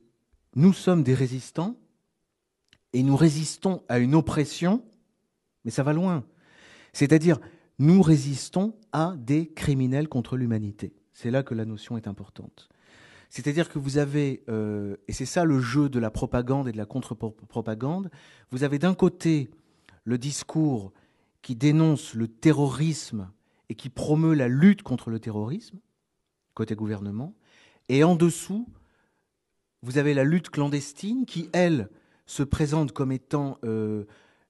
nous 0.55 0.73
sommes 0.73 1.03
des 1.03 1.15
résistants 1.15 1.77
et 2.93 3.03
nous 3.03 3.17
résistons 3.17 3.83
à 3.89 3.99
une 3.99 4.15
oppression, 4.15 4.83
mais 5.65 5.71
ça 5.71 5.83
va 5.83 5.93
loin. 5.93 6.25
C'est-à-dire, 6.93 7.39
nous 7.79 8.01
résistons 8.01 8.75
à 8.93 9.15
des 9.19 9.49
criminels 9.49 10.09
contre 10.09 10.37
l'humanité. 10.37 10.95
C'est 11.13 11.31
là 11.31 11.43
que 11.43 11.55
la 11.55 11.67
notion 11.67 11.97
est 11.97 12.09
importante. 12.09 12.69
C'est-à-dire 13.29 13.69
que 13.69 13.79
vous 13.79 13.99
avez, 13.99 14.45
euh, 14.49 14.97
et 15.09 15.13
c'est 15.13 15.27
ça 15.27 15.45
le 15.45 15.61
jeu 15.61 15.89
de 15.89 15.99
la 15.99 16.11
propagande 16.11 16.69
et 16.69 16.73
de 16.73 16.77
la 16.79 16.87
contre-propagande, 16.87 18.11
vous 18.51 18.65
avez 18.65 18.79
d'un 18.79 18.95
côté 18.95 19.51
le 20.05 20.17
discours 20.17 20.93
qui 21.43 21.55
dénonce 21.55 22.15
le 22.15 22.29
terrorisme 22.29 23.31
et 23.69 23.75
qui 23.75 23.89
promeut 23.89 24.35
la 24.35 24.49
lutte 24.49 24.83
contre 24.83 25.11
le 25.11 25.19
terrorisme, 25.19 25.79
côté 26.55 26.75
gouvernement, 26.75 27.35
et 27.89 28.05
en 28.05 28.17
dessous, 28.17 28.69
vous 29.83 29.99
avez 29.99 30.15
la 30.15 30.25
lutte 30.25 30.51
clandestine 30.51 31.27
qui, 31.27 31.49
elle, 31.53 31.89
se 32.27 32.43
présente 32.43 32.93
comme 32.93 33.13
étant 33.13 33.59
euh, 33.65 34.05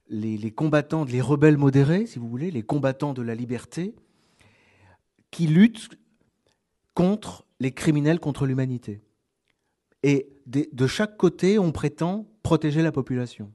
les, 0.09 0.39
les, 0.39 0.51
combattants, 0.51 1.05
les 1.05 1.21
rebelles 1.21 1.59
modérés, 1.59 2.07
si 2.07 2.19
vous 2.19 2.29
voulez, 2.29 2.51
les 2.51 2.63
combattants 2.63 3.13
de 3.13 3.23
la 3.23 3.35
liberté, 3.35 3.95
qui 5.31 5.47
luttent 5.47 5.99
contre 6.95 7.47
les 7.61 7.73
criminels 7.73 8.21
contre 8.21 8.47
l'humanité. 8.47 9.03
Et 10.03 10.29
de 10.47 10.87
chaque 10.87 11.17
côté, 11.17 11.59
on 11.59 11.73
prétend 11.73 12.27
protéger 12.43 12.81
la 12.81 12.93
population 12.93 13.53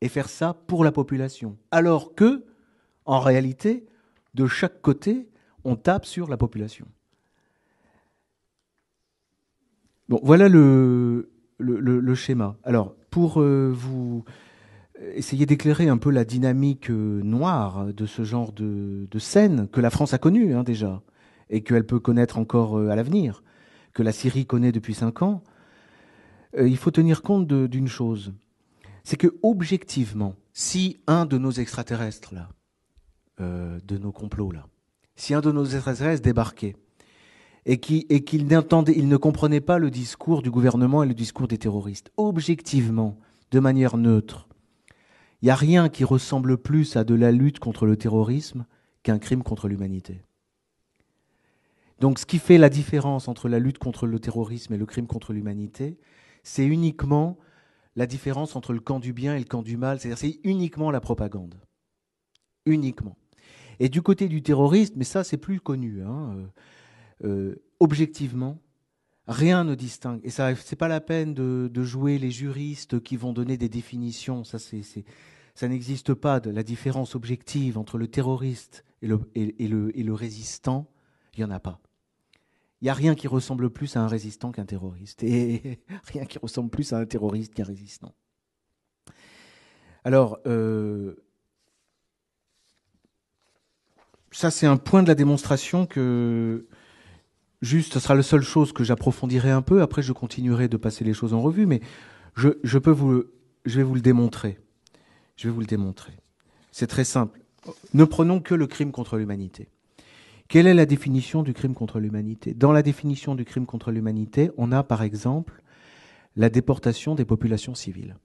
et 0.00 0.08
faire 0.08 0.28
ça 0.28 0.54
pour 0.54 0.84
la 0.84 0.92
population. 0.92 1.58
Alors 1.70 2.14
que, 2.14 2.44
en 3.04 3.20
réalité, 3.20 3.86
de 4.34 4.46
chaque 4.46 4.80
côté, 4.80 5.28
on 5.64 5.76
tape 5.76 6.06
sur 6.06 6.28
la 6.28 6.36
population. 6.36 6.86
Voilà 10.08 10.48
le, 10.48 11.30
le, 11.58 12.14
schéma. 12.14 12.56
Alors, 12.64 12.96
pour 13.10 13.40
euh, 13.40 13.72
vous 13.72 14.24
essayer 15.14 15.46
d'éclairer 15.46 15.88
un 15.88 15.98
peu 15.98 16.10
la 16.10 16.24
dynamique 16.24 16.90
euh, 16.90 17.22
noire 17.22 17.86
de 17.94 18.06
ce 18.06 18.24
genre 18.24 18.52
de, 18.52 19.06
scène 19.18 19.68
que 19.68 19.80
la 19.80 19.90
France 19.90 20.12
a 20.12 20.18
connue 20.18 20.54
hein, 20.54 20.64
déjà, 20.64 21.02
et 21.48 21.62
qu'elle 21.62 21.86
peut 21.86 22.00
connaître 22.00 22.38
encore 22.38 22.76
euh, 22.76 22.88
à 22.88 22.96
l'avenir, 22.96 23.44
que 23.94 24.02
la 24.02 24.12
Syrie 24.12 24.46
connaît 24.46 24.72
depuis 24.72 24.94
cinq 24.94 25.22
ans, 25.22 25.42
il 26.58 26.76
faut 26.76 26.90
tenir 26.90 27.22
compte 27.22 27.46
d'une 27.46 27.86
chose. 27.86 28.32
C'est 29.04 29.16
que, 29.16 29.38
objectivement, 29.44 30.34
si 30.52 30.98
un 31.06 31.24
de 31.24 31.38
nos 31.38 31.52
extraterrestres, 31.52 32.34
là, 32.34 32.48
euh, 33.40 33.78
de 33.84 33.98
nos 33.98 34.12
complots 34.12 34.52
là. 34.52 34.66
Si 35.16 35.34
un 35.34 35.40
de 35.40 35.52
nos 35.52 35.64
extraterrestres 35.64 36.22
débarquait 36.22 36.76
et 37.66 37.78
qu'il 37.78 38.04
et 38.08 38.24
il 38.28 39.08
ne 39.08 39.16
comprenait 39.16 39.60
pas 39.60 39.78
le 39.78 39.90
discours 39.90 40.42
du 40.42 40.50
gouvernement 40.50 41.02
et 41.02 41.06
le 41.06 41.14
discours 41.14 41.46
des 41.46 41.58
terroristes, 41.58 42.10
objectivement, 42.16 43.18
de 43.50 43.60
manière 43.60 43.96
neutre, 43.96 44.48
il 45.42 45.46
n'y 45.46 45.50
a 45.50 45.56
rien 45.56 45.88
qui 45.88 46.04
ressemble 46.04 46.58
plus 46.58 46.96
à 46.96 47.04
de 47.04 47.14
la 47.14 47.32
lutte 47.32 47.58
contre 47.58 47.86
le 47.86 47.96
terrorisme 47.96 48.66
qu'un 49.02 49.18
crime 49.18 49.42
contre 49.42 49.68
l'humanité. 49.68 50.22
Donc 52.00 52.18
ce 52.18 52.26
qui 52.26 52.38
fait 52.38 52.58
la 52.58 52.70
différence 52.70 53.28
entre 53.28 53.48
la 53.48 53.58
lutte 53.58 53.78
contre 53.78 54.06
le 54.06 54.18
terrorisme 54.18 54.72
et 54.74 54.78
le 54.78 54.86
crime 54.86 55.06
contre 55.06 55.32
l'humanité, 55.32 55.98
c'est 56.42 56.66
uniquement 56.66 57.38
la 57.96 58.06
différence 58.06 58.56
entre 58.56 58.72
le 58.72 58.80
camp 58.80 59.00
du 59.00 59.12
bien 59.12 59.36
et 59.36 59.38
le 59.38 59.44
camp 59.44 59.62
du 59.62 59.76
mal, 59.76 60.00
c'est-à-dire 60.00 60.18
c'est 60.18 60.40
uniquement 60.44 60.90
la 60.90 61.00
propagande. 61.00 61.56
Uniquement. 62.64 63.16
Et 63.80 63.88
du 63.88 64.02
côté 64.02 64.28
du 64.28 64.42
terrorisme, 64.42 64.94
mais 64.96 65.04
ça 65.04 65.24
c'est 65.24 65.36
plus 65.36 65.60
connu, 65.60 66.02
hein, 66.02 66.36
euh, 66.36 66.46
euh, 67.24 67.62
objectivement, 67.80 68.58
rien 69.26 69.64
ne 69.64 69.74
distingue. 69.74 70.20
Et 70.22 70.30
ça, 70.30 70.54
c'est 70.54 70.76
pas 70.76 70.88
la 70.88 71.00
peine 71.00 71.34
de, 71.34 71.82
jouer 71.82 72.18
les 72.18 72.30
juristes 72.30 73.00
qui 73.00 73.16
vont 73.16 73.32
donner 73.32 73.56
des 73.56 73.68
définitions. 73.68 74.44
Ça, 74.44 74.58
n'existe 75.68 76.14
pas 76.14 76.40
la 76.44 76.62
différence 76.62 77.14
objective 77.14 77.78
entre 77.78 77.98
le 77.98 78.06
terroriste 78.06 78.84
et 79.02 79.08
le 79.08 80.12
résistant. 80.12 80.86
Il 81.34 81.40
y 81.40 81.44
en 81.44 81.50
a 81.50 81.60
pas. 81.60 81.80
Il 82.80 82.84
n'y 82.84 82.90
a 82.90 82.94
rien 82.94 83.14
qui 83.14 83.28
ressemble 83.28 83.70
plus 83.70 83.96
à 83.96 84.00
un 84.00 84.08
résistant 84.08 84.52
qu'un 84.52 84.64
terroriste. 84.64 85.22
Et 85.22 85.80
rien 86.04 86.24
qui 86.24 86.38
ressemble 86.38 86.70
plus 86.70 86.92
à 86.92 86.98
un 86.98 87.06
terroriste 87.06 87.54
qu'un 87.54 87.64
résistant. 87.64 88.14
Alors, 90.02 90.38
euh, 90.46 91.16
ça, 94.30 94.50
c'est 94.50 94.66
un 94.66 94.76
point 94.76 95.02
de 95.02 95.08
la 95.08 95.14
démonstration 95.14 95.86
que, 95.86 96.66
juste, 97.62 97.94
ce 97.94 98.00
sera 98.00 98.14
la 98.14 98.22
seule 98.22 98.42
chose 98.42 98.72
que 98.72 98.84
j'approfondirai 98.84 99.50
un 99.50 99.62
peu. 99.62 99.82
Après, 99.82 100.02
je 100.02 100.12
continuerai 100.12 100.68
de 100.68 100.76
passer 100.76 101.04
les 101.04 101.14
choses 101.14 101.34
en 101.34 101.40
revue, 101.40 101.66
mais 101.66 101.80
je, 102.36 102.78
peux 102.78 102.90
vous, 102.90 103.24
je 103.64 103.76
vais 103.76 103.82
vous 103.82 103.94
le 103.94 104.00
démontrer. 104.00 104.58
Je 105.36 105.48
vais 105.48 105.54
vous 105.54 105.60
le 105.60 105.66
démontrer. 105.66 106.12
C'est 106.70 106.86
très 106.86 107.04
simple. 107.04 107.40
Ne 107.92 108.04
prenons 108.04 108.40
que 108.40 108.54
le 108.54 108.66
crime 108.66 108.92
contre 108.92 109.16
l'humanité. 109.16 109.68
Quelle 110.48 110.66
est 110.66 110.74
la 110.74 110.86
définition 110.86 111.42
du 111.42 111.52
crime 111.52 111.74
contre 111.74 112.00
l'humanité? 112.00 112.54
Dans 112.54 112.72
la 112.72 112.82
définition 112.82 113.34
du 113.34 113.44
crime 113.44 113.66
contre 113.66 113.90
l'humanité, 113.90 114.50
on 114.56 114.72
a 114.72 114.82
par 114.82 115.02
exemple 115.02 115.62
la 116.36 116.50
déportation 116.50 117.14
des 117.14 117.24
populations 117.24 117.74
civiles. 117.74 118.16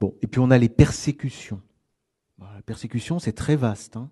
Bon, 0.00 0.14
et 0.22 0.26
puis 0.26 0.40
on 0.40 0.50
a 0.50 0.58
les 0.58 0.68
persécutions. 0.68 1.60
la 2.38 2.62
persécution, 2.62 3.18
c'est 3.18 3.32
très 3.32 3.56
vaste. 3.56 3.96
Hein. 3.96 4.10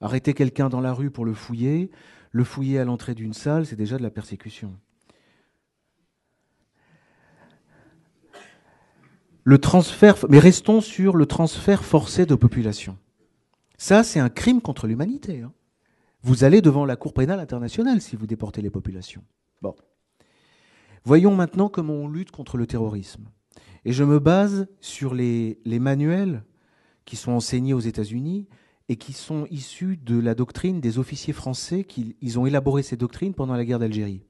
Arrêter 0.00 0.34
quelqu'un 0.34 0.68
dans 0.68 0.80
la 0.80 0.92
rue 0.92 1.10
pour 1.10 1.24
le 1.24 1.34
fouiller, 1.34 1.90
le 2.30 2.44
fouiller 2.44 2.78
à 2.78 2.84
l'entrée 2.84 3.14
d'une 3.14 3.32
salle, 3.32 3.66
c'est 3.66 3.76
déjà 3.76 3.96
de 3.96 4.02
la 4.02 4.10
persécution. 4.10 4.76
Le 9.44 9.58
transfert, 9.58 10.16
mais 10.28 10.38
restons 10.38 10.80
sur 10.80 11.16
le 11.16 11.24
transfert 11.24 11.84
forcé 11.84 12.26
de 12.26 12.34
population. 12.34 12.98
Ça, 13.78 14.02
c'est 14.02 14.20
un 14.20 14.28
crime 14.28 14.60
contre 14.60 14.86
l'humanité. 14.86 15.42
Hein. 15.42 15.52
Vous 16.22 16.44
allez 16.44 16.60
devant 16.60 16.84
la 16.84 16.96
Cour 16.96 17.14
pénale 17.14 17.40
internationale 17.40 18.00
si 18.00 18.16
vous 18.16 18.26
déportez 18.26 18.60
les 18.60 18.70
populations. 18.70 19.22
Bon. 19.62 19.74
Voyons 21.04 21.34
maintenant 21.34 21.68
comment 21.68 21.94
on 21.94 22.08
lutte 22.08 22.32
contre 22.32 22.56
le 22.56 22.66
terrorisme. 22.66 23.28
Et 23.84 23.92
je 23.92 24.02
me 24.02 24.18
base 24.18 24.66
sur 24.80 25.14
les, 25.14 25.60
les 25.64 25.78
manuels 25.78 26.42
qui 27.04 27.14
sont 27.14 27.32
enseignés 27.32 27.74
aux 27.74 27.80
États-Unis 27.80 28.48
et 28.88 28.96
qui 28.96 29.12
sont 29.12 29.46
issus 29.50 29.96
de 29.96 30.18
la 30.18 30.34
doctrine 30.34 30.80
des 30.80 30.98
officiers 30.98 31.32
français 31.32 31.84
qui 31.84 32.16
ils 32.20 32.38
ont 32.38 32.46
élaboré 32.46 32.82
ces 32.82 32.96
doctrines 32.96 33.34
pendant 33.34 33.56
la 33.56 33.64
guerre 33.64 33.78
d'Algérie. 33.78 34.22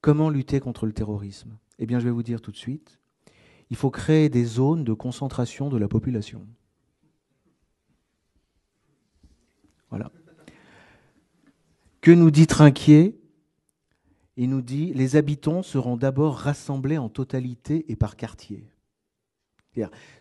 Comment 0.00 0.30
lutter 0.30 0.60
contre 0.60 0.86
le 0.86 0.92
terrorisme? 0.92 1.58
Eh 1.78 1.86
bien, 1.86 1.98
je 1.98 2.04
vais 2.04 2.10
vous 2.10 2.22
dire 2.22 2.40
tout 2.40 2.50
de 2.50 2.56
suite. 2.56 2.98
Il 3.68 3.76
faut 3.76 3.90
créer 3.90 4.28
des 4.28 4.44
zones 4.44 4.84
de 4.84 4.94
concentration 4.94 5.68
de 5.68 5.76
la 5.76 5.88
population. 5.88 6.46
Voilà. 9.90 10.10
Que 12.00 12.10
nous 12.10 12.30
dit 12.30 12.46
Trinquier? 12.46 13.20
Il 14.36 14.48
nous 14.48 14.62
dit 14.62 14.94
les 14.94 15.16
habitants 15.16 15.62
seront 15.62 15.98
d'abord 15.98 16.36
rassemblés 16.36 16.96
en 16.96 17.10
totalité 17.10 17.90
et 17.92 17.96
par 17.96 18.16
quartier. 18.16 18.70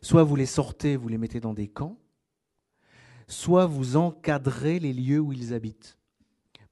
Soit 0.01 0.23
vous 0.23 0.35
les 0.35 0.45
sortez, 0.45 0.97
vous 0.97 1.07
les 1.07 1.17
mettez 1.17 1.39
dans 1.39 1.53
des 1.53 1.67
camps, 1.67 1.97
soit 3.29 3.65
vous 3.65 3.95
encadrez 3.95 4.79
les 4.79 4.91
lieux 4.91 5.19
où 5.19 5.31
ils 5.31 5.53
habitent. 5.53 5.97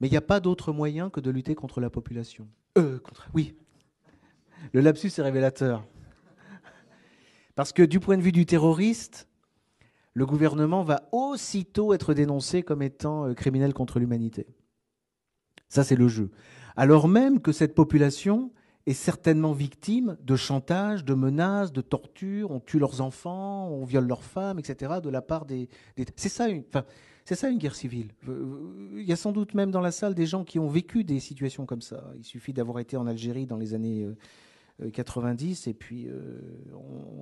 Mais 0.00 0.08
il 0.08 0.10
n'y 0.10 0.16
a 0.16 0.22
pas 0.22 0.40
d'autre 0.40 0.72
moyen 0.72 1.08
que 1.08 1.20
de 1.20 1.30
lutter 1.30 1.54
contre 1.54 1.80
la 1.80 1.88
population. 1.88 2.46
Euh, 2.76 2.98
contre, 2.98 3.28
oui. 3.32 3.56
Le 4.72 4.80
lapsus 4.80 5.10
est 5.16 5.22
révélateur. 5.22 5.84
Parce 7.54 7.72
que 7.72 7.82
du 7.82 7.98
point 7.98 8.16
de 8.16 8.22
vue 8.22 8.32
du 8.32 8.44
terroriste, 8.46 9.28
le 10.14 10.26
gouvernement 10.26 10.82
va 10.82 11.08
aussitôt 11.12 11.94
être 11.94 12.12
dénoncé 12.12 12.62
comme 12.62 12.82
étant 12.82 13.26
euh, 13.26 13.34
criminel 13.34 13.72
contre 13.72 13.98
l'humanité. 13.98 14.46
Ça, 15.68 15.84
c'est 15.84 15.96
le 15.96 16.08
jeu. 16.08 16.30
Alors 16.76 17.08
même 17.08 17.40
que 17.40 17.52
cette 17.52 17.74
population 17.74 18.52
est 18.88 18.94
certainement 18.94 19.52
victime 19.52 20.16
de 20.22 20.36
chantage, 20.36 21.04
de 21.04 21.14
menaces, 21.14 21.72
de 21.72 21.80
tortures, 21.80 22.50
on 22.50 22.60
tue 22.60 22.78
leurs 22.78 23.00
enfants, 23.00 23.68
on 23.68 23.84
viole 23.84 24.06
leurs 24.06 24.24
femmes, 24.24 24.58
etc., 24.58 24.94
de 25.02 25.10
la 25.10 25.22
part 25.22 25.44
des... 25.44 25.68
C'est 26.16 26.28
ça, 26.28 26.48
une... 26.48 26.64
enfin, 26.68 26.84
ça 27.24 27.50
une 27.50 27.58
guerre 27.58 27.74
civile. 27.74 28.12
Il 28.26 29.04
y 29.04 29.12
a 29.12 29.16
sans 29.16 29.32
doute 29.32 29.54
même 29.54 29.70
dans 29.70 29.80
la 29.80 29.90
salle 29.90 30.14
des 30.14 30.26
gens 30.26 30.44
qui 30.44 30.58
ont 30.58 30.68
vécu 30.68 31.04
des 31.04 31.20
situations 31.20 31.66
comme 31.66 31.82
ça. 31.82 32.12
Il 32.16 32.24
suffit 32.24 32.52
d'avoir 32.52 32.78
été 32.78 32.96
en 32.96 33.06
Algérie 33.06 33.46
dans 33.46 33.58
les 33.58 33.74
années 33.74 34.08
90 34.92 35.66
euh, 35.66 35.70
et 35.70 35.74
puis 35.74 36.08
euh, 36.08 36.40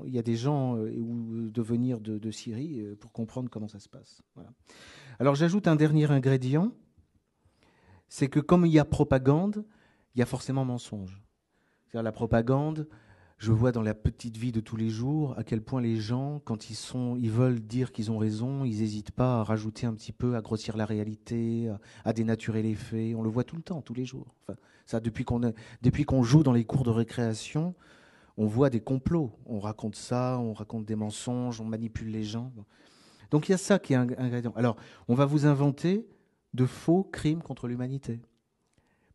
il 0.04 0.14
y 0.14 0.18
a 0.18 0.22
des 0.22 0.36
gens 0.36 0.76
euh, 0.76 0.94
ou 0.96 1.48
de 1.50 1.62
venir 1.62 2.00
de, 2.00 2.30
Syrie 2.30 2.84
pour 3.00 3.12
comprendre 3.12 3.50
comment 3.50 3.68
ça 3.68 3.80
se 3.80 3.88
passe. 3.88 4.22
Alors 5.18 5.34
j'ajoute 5.34 5.66
un 5.66 5.76
dernier 5.76 6.10
ingrédient, 6.10 6.72
c'est 8.08 8.28
que 8.28 8.40
comme 8.40 8.66
il 8.66 8.72
y 8.72 8.78
a 8.78 8.84
propagande, 8.84 9.64
il 10.14 10.20
y 10.20 10.22
a 10.22 10.26
forcément 10.26 10.64
mensonge. 10.64 11.25
C'est-à-dire 11.86 12.02
la 12.02 12.12
propagande, 12.12 12.86
je 13.38 13.52
vois 13.52 13.70
dans 13.70 13.82
la 13.82 13.94
petite 13.94 14.36
vie 14.36 14.50
de 14.50 14.60
tous 14.60 14.76
les 14.76 14.88
jours 14.88 15.34
à 15.38 15.44
quel 15.44 15.60
point 15.60 15.80
les 15.80 15.96
gens, 15.96 16.40
quand 16.44 16.70
ils 16.70 16.74
sont, 16.74 17.16
ils 17.16 17.30
veulent 17.30 17.60
dire 17.60 17.92
qu'ils 17.92 18.10
ont 18.10 18.18
raison, 18.18 18.64
ils 18.64 18.80
n'hésitent 18.80 19.10
pas 19.10 19.40
à 19.40 19.44
rajouter 19.44 19.86
un 19.86 19.92
petit 19.92 20.12
peu, 20.12 20.36
à 20.36 20.40
grossir 20.40 20.76
la 20.76 20.86
réalité, 20.86 21.70
à, 22.04 22.12
dénaturer 22.12 22.62
les 22.62 22.74
faits. 22.74 23.14
On 23.14 23.22
le 23.22 23.28
voit 23.28 23.44
tout 23.44 23.56
le 23.56 23.62
temps, 23.62 23.82
tous 23.82 23.94
les 23.94 24.06
jours. 24.06 24.34
Depuis 25.02 26.04
qu'on 26.04 26.22
joue 26.22 26.42
dans 26.42 26.52
les 26.52 26.64
cours 26.64 26.82
de 26.82 26.90
récréation, 26.90 27.74
on 28.38 28.46
voit 28.46 28.70
des 28.70 28.80
complots. 28.80 29.32
On 29.44 29.60
raconte 29.60 29.96
ça, 29.96 30.38
on 30.40 30.54
raconte 30.54 30.86
des 30.86 30.96
mensonges, 30.96 31.60
on 31.60 31.64
manipule 31.64 32.10
les 32.10 32.24
gens. 32.24 32.52
Donc 33.30 33.48
il 33.48 33.52
y 33.52 33.54
a 33.54 33.58
ça 33.58 33.78
qui 33.78 33.92
est 33.92 33.96
un 33.96 34.08
ingrédient. 34.16 34.52
Alors, 34.56 34.76
on 35.08 35.14
va 35.14 35.26
vous 35.26 35.46
inventer 35.46 36.06
de 36.54 36.64
faux 36.64 37.04
crimes 37.04 37.42
contre 37.42 37.68
l'humanité 37.68 38.20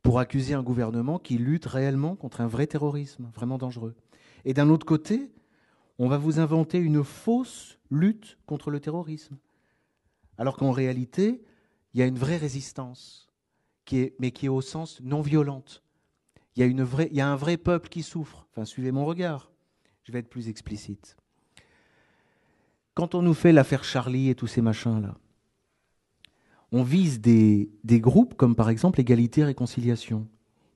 pour 0.01 0.19
accuser 0.19 0.53
un 0.53 0.63
gouvernement 0.63 1.19
qui 1.19 1.37
lutte 1.37 1.65
réellement 1.65 2.15
contre 2.15 2.41
un 2.41 2.47
vrai 2.47 2.67
terrorisme, 2.67 3.29
vraiment 3.33 3.57
dangereux. 3.57 3.95
Et 4.45 4.53
d'un 4.53 4.69
autre 4.69 4.85
côté, 4.85 5.31
on 5.99 6.07
va 6.07 6.17
vous 6.17 6.39
inventer 6.39 6.79
une 6.79 7.03
fausse 7.03 7.77
lutte 7.91 8.37
contre 8.45 8.71
le 8.71 8.79
terrorisme. 8.79 9.37
Alors 10.37 10.57
qu'en 10.57 10.71
réalité, 10.71 11.43
il 11.93 11.99
y 11.99 12.03
a 12.03 12.07
une 12.07 12.17
vraie 12.17 12.37
résistance, 12.37 13.29
mais 14.19 14.31
qui 14.31 14.45
est 14.45 14.49
au 14.49 14.61
sens 14.61 14.99
non 15.01 15.21
violente. 15.21 15.83
Il 16.55 16.61
y, 16.61 16.63
a 16.63 17.05
il 17.05 17.15
y 17.15 17.21
a 17.21 17.27
un 17.27 17.35
vrai 17.35 17.57
peuple 17.57 17.89
qui 17.89 18.03
souffre. 18.03 18.47
Enfin, 18.51 18.65
suivez 18.65 18.91
mon 18.91 19.05
regard. 19.05 19.51
Je 20.03 20.11
vais 20.11 20.19
être 20.19 20.29
plus 20.29 20.49
explicite. 20.49 21.15
Quand 22.93 23.15
on 23.15 23.21
nous 23.21 23.33
fait 23.33 23.53
l'affaire 23.53 23.83
Charlie 23.83 24.29
et 24.29 24.35
tous 24.35 24.47
ces 24.47 24.61
machins-là, 24.61 25.15
on 26.71 26.83
vise 26.83 27.19
des, 27.19 27.69
groupes 27.85 28.35
comme 28.35 28.55
par 28.55 28.69
exemple 28.69 28.99
Égalité 29.01 29.41
et 29.41 29.45
Réconciliation, 29.45 30.27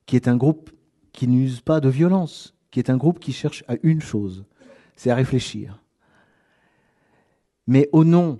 qui 0.04 0.16
est 0.16 0.28
un 0.28 0.36
groupe 0.36 0.70
qui 1.12 1.26
n'use 1.26 1.60
pas 1.60 1.80
de 1.80 1.88
violence, 1.88 2.54
qui 2.70 2.78
est 2.78 2.90
un 2.90 2.96
groupe 2.96 3.18
qui 3.18 3.32
cherche 3.32 3.64
à 3.68 3.76
une 3.82 4.02
chose, 4.02 4.44
c'est 4.96 5.10
à 5.10 5.14
réfléchir. 5.14 5.82
Mais 7.66 7.88
au 7.92 8.04
nom 8.04 8.38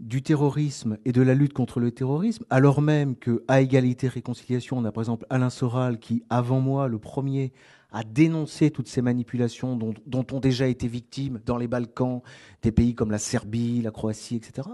du 0.00 0.22
terrorisme 0.22 0.98
et 1.04 1.12
de 1.12 1.22
la 1.22 1.34
lutte 1.34 1.52
contre 1.52 1.78
le 1.78 1.92
terrorisme, 1.92 2.44
alors 2.50 2.82
même 2.82 3.14
que 3.14 3.44
à 3.46 3.60
égalité 3.60 4.08
réconciliation, 4.08 4.78
on 4.78 4.84
a 4.84 4.92
par 4.92 5.02
exemple 5.02 5.26
Alain 5.30 5.50
Soral 5.50 5.98
qui, 5.98 6.24
avant 6.30 6.60
moi, 6.60 6.88
le 6.88 6.98
premier, 6.98 7.52
a 7.92 8.02
dénoncé 8.02 8.70
toutes 8.70 8.88
ces 8.88 9.02
manipulations 9.02 9.76
dont 9.76 10.26
ont 10.32 10.40
déjà 10.40 10.66
été 10.66 10.88
victimes 10.88 11.40
dans 11.46 11.58
les 11.58 11.68
Balkans, 11.68 12.22
des 12.62 12.72
pays 12.72 12.94
comme 12.94 13.12
la 13.12 13.18
Serbie, 13.18 13.82
la 13.82 13.92
Croatie, 13.92 14.34
etc. 14.34 14.68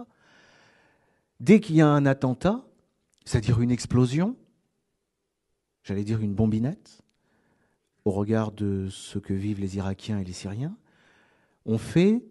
Dès 1.40 1.60
qu'il 1.60 1.76
y 1.76 1.80
a 1.80 1.88
un 1.88 2.04
attentat, 2.04 2.64
c'est-à-dire 3.24 3.60
une 3.60 3.70
explosion, 3.70 4.36
j'allais 5.82 6.04
dire 6.04 6.20
une 6.20 6.34
bombinette, 6.34 7.02
au 8.04 8.10
regard 8.10 8.52
de 8.52 8.88
ce 8.90 9.18
que 9.18 9.32
vivent 9.32 9.60
les 9.60 9.76
Irakiens 9.76 10.18
et 10.18 10.24
les 10.24 10.32
Syriens, 10.32 10.76
on 11.64 11.78
fait, 11.78 12.22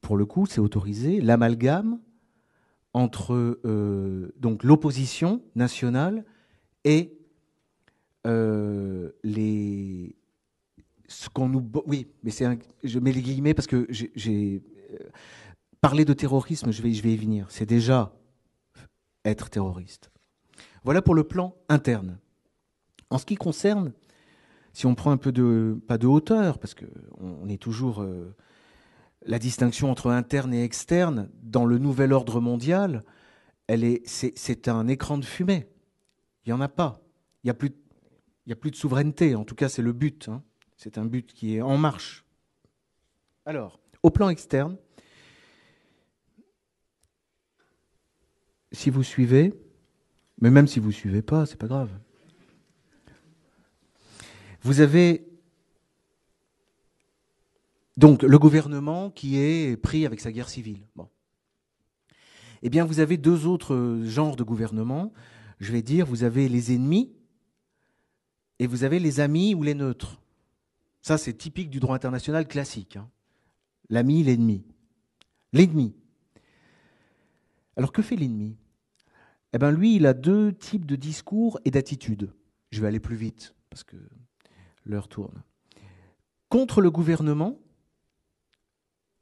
pour 0.00 0.16
le 0.16 0.26
coup, 0.26 0.46
c'est 0.46 0.60
autorisé, 0.60 1.20
l'amalgame 1.20 2.00
entre 2.92 3.60
euh, 3.66 4.32
donc 4.38 4.64
l'opposition 4.64 5.42
nationale 5.54 6.24
et 6.84 7.18
euh, 8.26 9.12
les 9.22 10.16
ce 11.06 11.28
qu'on 11.28 11.48
nous 11.50 11.70
oui 11.86 12.08
mais 12.22 12.30
c'est 12.30 12.58
je 12.82 12.98
mets 12.98 13.12
les 13.12 13.20
guillemets 13.20 13.52
parce 13.52 13.66
que 13.66 13.86
j'ai 13.90 14.62
euh, 14.92 14.98
parlé 15.82 16.06
de 16.06 16.14
terrorisme 16.14 16.72
je 16.72 16.80
vais 16.80 16.92
je 16.92 17.02
vais 17.02 17.12
y 17.12 17.16
venir. 17.18 17.46
C'est 17.50 17.66
déjà 17.66 18.16
être 19.28 19.50
terroriste 19.50 20.10
voilà 20.84 21.02
pour 21.02 21.14
le 21.14 21.24
plan 21.24 21.54
interne 21.68 22.18
en 23.10 23.18
ce 23.18 23.26
qui 23.26 23.36
concerne 23.36 23.92
si 24.76 24.84
on 24.84 24.94
prend 24.94 25.10
un 25.10 25.16
peu 25.16 25.32
de, 25.32 25.80
pas 25.88 25.96
de 25.96 26.06
hauteur, 26.06 26.58
parce 26.58 26.74
qu'on 26.74 26.86
on 27.18 27.48
est 27.48 27.56
toujours 27.56 28.02
euh, 28.02 28.36
la 29.24 29.38
distinction 29.38 29.90
entre 29.90 30.10
interne 30.10 30.52
et 30.52 30.64
externe 30.64 31.30
dans 31.42 31.64
le 31.64 31.78
nouvel 31.78 32.12
ordre 32.12 32.42
mondial, 32.42 33.02
c'est, 34.04 34.68
un 34.68 34.86
écran 34.86 35.16
de 35.16 35.24
fumée. 35.24 35.66
Il 36.44 36.50
n'y 36.50 36.52
en 36.52 36.60
a 36.60 36.68
pas. 36.68 37.00
Il 37.42 37.46
n'y 37.46 37.52
a, 37.52 37.54
plus, 37.54 37.72
a 38.50 38.54
plus 38.54 38.70
de 38.70 38.76
souveraineté. 38.76 39.34
En 39.34 39.46
tout 39.46 39.54
cas, 39.54 39.70
c'est 39.70 39.80
le 39.80 39.94
but. 39.94 40.28
Hein. 40.28 40.42
C'est 40.76 40.98
un 40.98 41.06
but 41.06 41.32
qui 41.32 41.56
est 41.56 41.62
en 41.62 41.78
marche. 41.78 42.26
Alors, 43.46 43.80
au 44.02 44.10
plan 44.10 44.28
externe, 44.28 44.76
si 48.76 48.90
vous 48.90 49.02
suivez, 49.02 49.54
mais 50.38 50.50
même 50.50 50.66
si 50.66 50.80
vous 50.80 50.88
ne 50.88 50.92
suivez 50.92 51.22
pas, 51.22 51.46
c'est 51.46 51.56
pas 51.56 51.66
grave. 51.66 51.90
Vous 54.60 54.80
avez 54.80 55.26
donc 57.96 58.22
le 58.22 58.38
gouvernement 58.38 59.10
qui 59.10 59.38
est 59.38 59.78
pris 59.78 60.04
avec 60.04 60.20
sa 60.20 60.30
guerre 60.30 60.50
civile. 60.50 60.86
Eh 62.60 62.68
bien, 62.68 62.84
vous 62.84 63.00
avez 63.00 63.16
deux 63.16 63.46
autres 63.46 64.02
genres 64.04 64.36
de 64.36 64.44
gouvernement. 64.44 65.14
Je 65.58 65.72
vais 65.72 65.82
dire, 65.82 66.04
vous 66.04 66.22
avez 66.22 66.46
les 66.46 66.74
ennemis 66.74 67.14
et 68.58 68.66
vous 68.66 68.84
avez 68.84 68.98
les 68.98 69.20
amis 69.20 69.54
ou 69.54 69.62
les 69.62 69.74
neutres. 69.74 70.20
Ça, 71.00 71.16
c'est 71.16 71.34
typique 71.34 71.70
du 71.70 71.80
droit 71.80 71.96
international 71.96 72.46
classique. 72.46 72.96
Hein. 72.96 73.08
L'ami, 73.88 74.22
l'ennemi. 74.22 74.66
L'ennemi. 75.54 75.94
Alors, 77.76 77.92
que 77.92 78.02
fait 78.02 78.16
l'ennemi? 78.16 78.56
Eh 79.56 79.58
bien, 79.58 79.70
lui, 79.70 79.96
il 79.96 80.04
a 80.04 80.12
deux 80.12 80.52
types 80.52 80.84
de 80.84 80.96
discours 80.96 81.58
et 81.64 81.70
d'attitudes. 81.70 82.30
Je 82.70 82.82
vais 82.82 82.88
aller 82.88 83.00
plus 83.00 83.16
vite, 83.16 83.54
parce 83.70 83.84
que 83.84 83.96
l'heure 84.84 85.08
tourne. 85.08 85.42
Contre 86.50 86.82
le 86.82 86.90
gouvernement, 86.90 87.58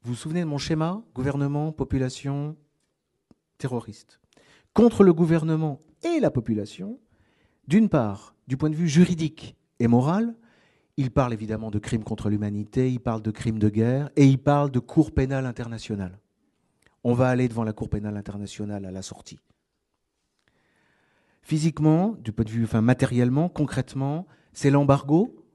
vous 0.01 0.11
vous 0.11 0.17
souvenez 0.17 0.41
de 0.41 0.45
mon 0.45 0.57
schéma? 0.57 1.01
Gouvernement, 1.13 1.71
population, 1.71 2.57
terroriste. 3.59 4.19
Contre 4.73 5.05
le 5.05 5.13
gouvernement 5.13 5.79
et 6.03 6.19
la 6.19 6.31
population, 6.31 6.99
d'une 7.69 7.87
part, 7.87 8.35
du 8.45 8.57
point 8.57 8.69
de 8.69 8.75
vue 8.75 8.89
juridique 8.89 9.55
et 9.79 9.87
moral, 9.87 10.35
il 10.97 11.11
parle 11.11 11.31
évidemment 11.31 11.71
de 11.71 11.79
crimes 11.79 12.03
contre 12.03 12.29
l'humanité, 12.29 12.91
il 12.91 12.99
parle 12.99 13.21
de 13.21 13.31
crimes 13.31 13.57
de 13.57 13.69
guerre 13.69 14.09
et 14.17 14.27
il 14.27 14.39
parle 14.39 14.69
de 14.69 14.79
Cour 14.79 15.13
pénale 15.13 15.45
internationale. 15.45 16.19
On 17.05 17.13
va 17.13 17.29
aller 17.29 17.47
devant 17.47 17.63
la 17.63 17.71
Cour 17.71 17.87
pénale 17.87 18.17
internationale 18.17 18.83
à 18.83 18.91
la 18.91 19.01
sortie. 19.01 19.39
Physiquement, 21.45 22.17
du 22.19 22.33
point 22.33 22.43
de 22.43 22.49
vue, 22.49 22.65
enfin 22.65 22.81
matériellement, 22.81 23.47
concrètement, 23.47 24.27
c'est 24.51 24.69
l'embargo 24.69 25.45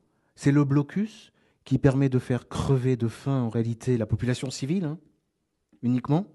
c'est 0.40 0.52
le 0.52 0.64
blocus 0.64 1.32
qui 1.64 1.76
permet 1.76 2.08
de 2.08 2.18
faire 2.18 2.48
crever 2.48 2.96
de 2.96 3.08
faim 3.08 3.42
en 3.42 3.50
réalité 3.50 3.98
la 3.98 4.06
population 4.06 4.50
civile, 4.50 4.86
hein, 4.86 4.98
uniquement. 5.82 6.28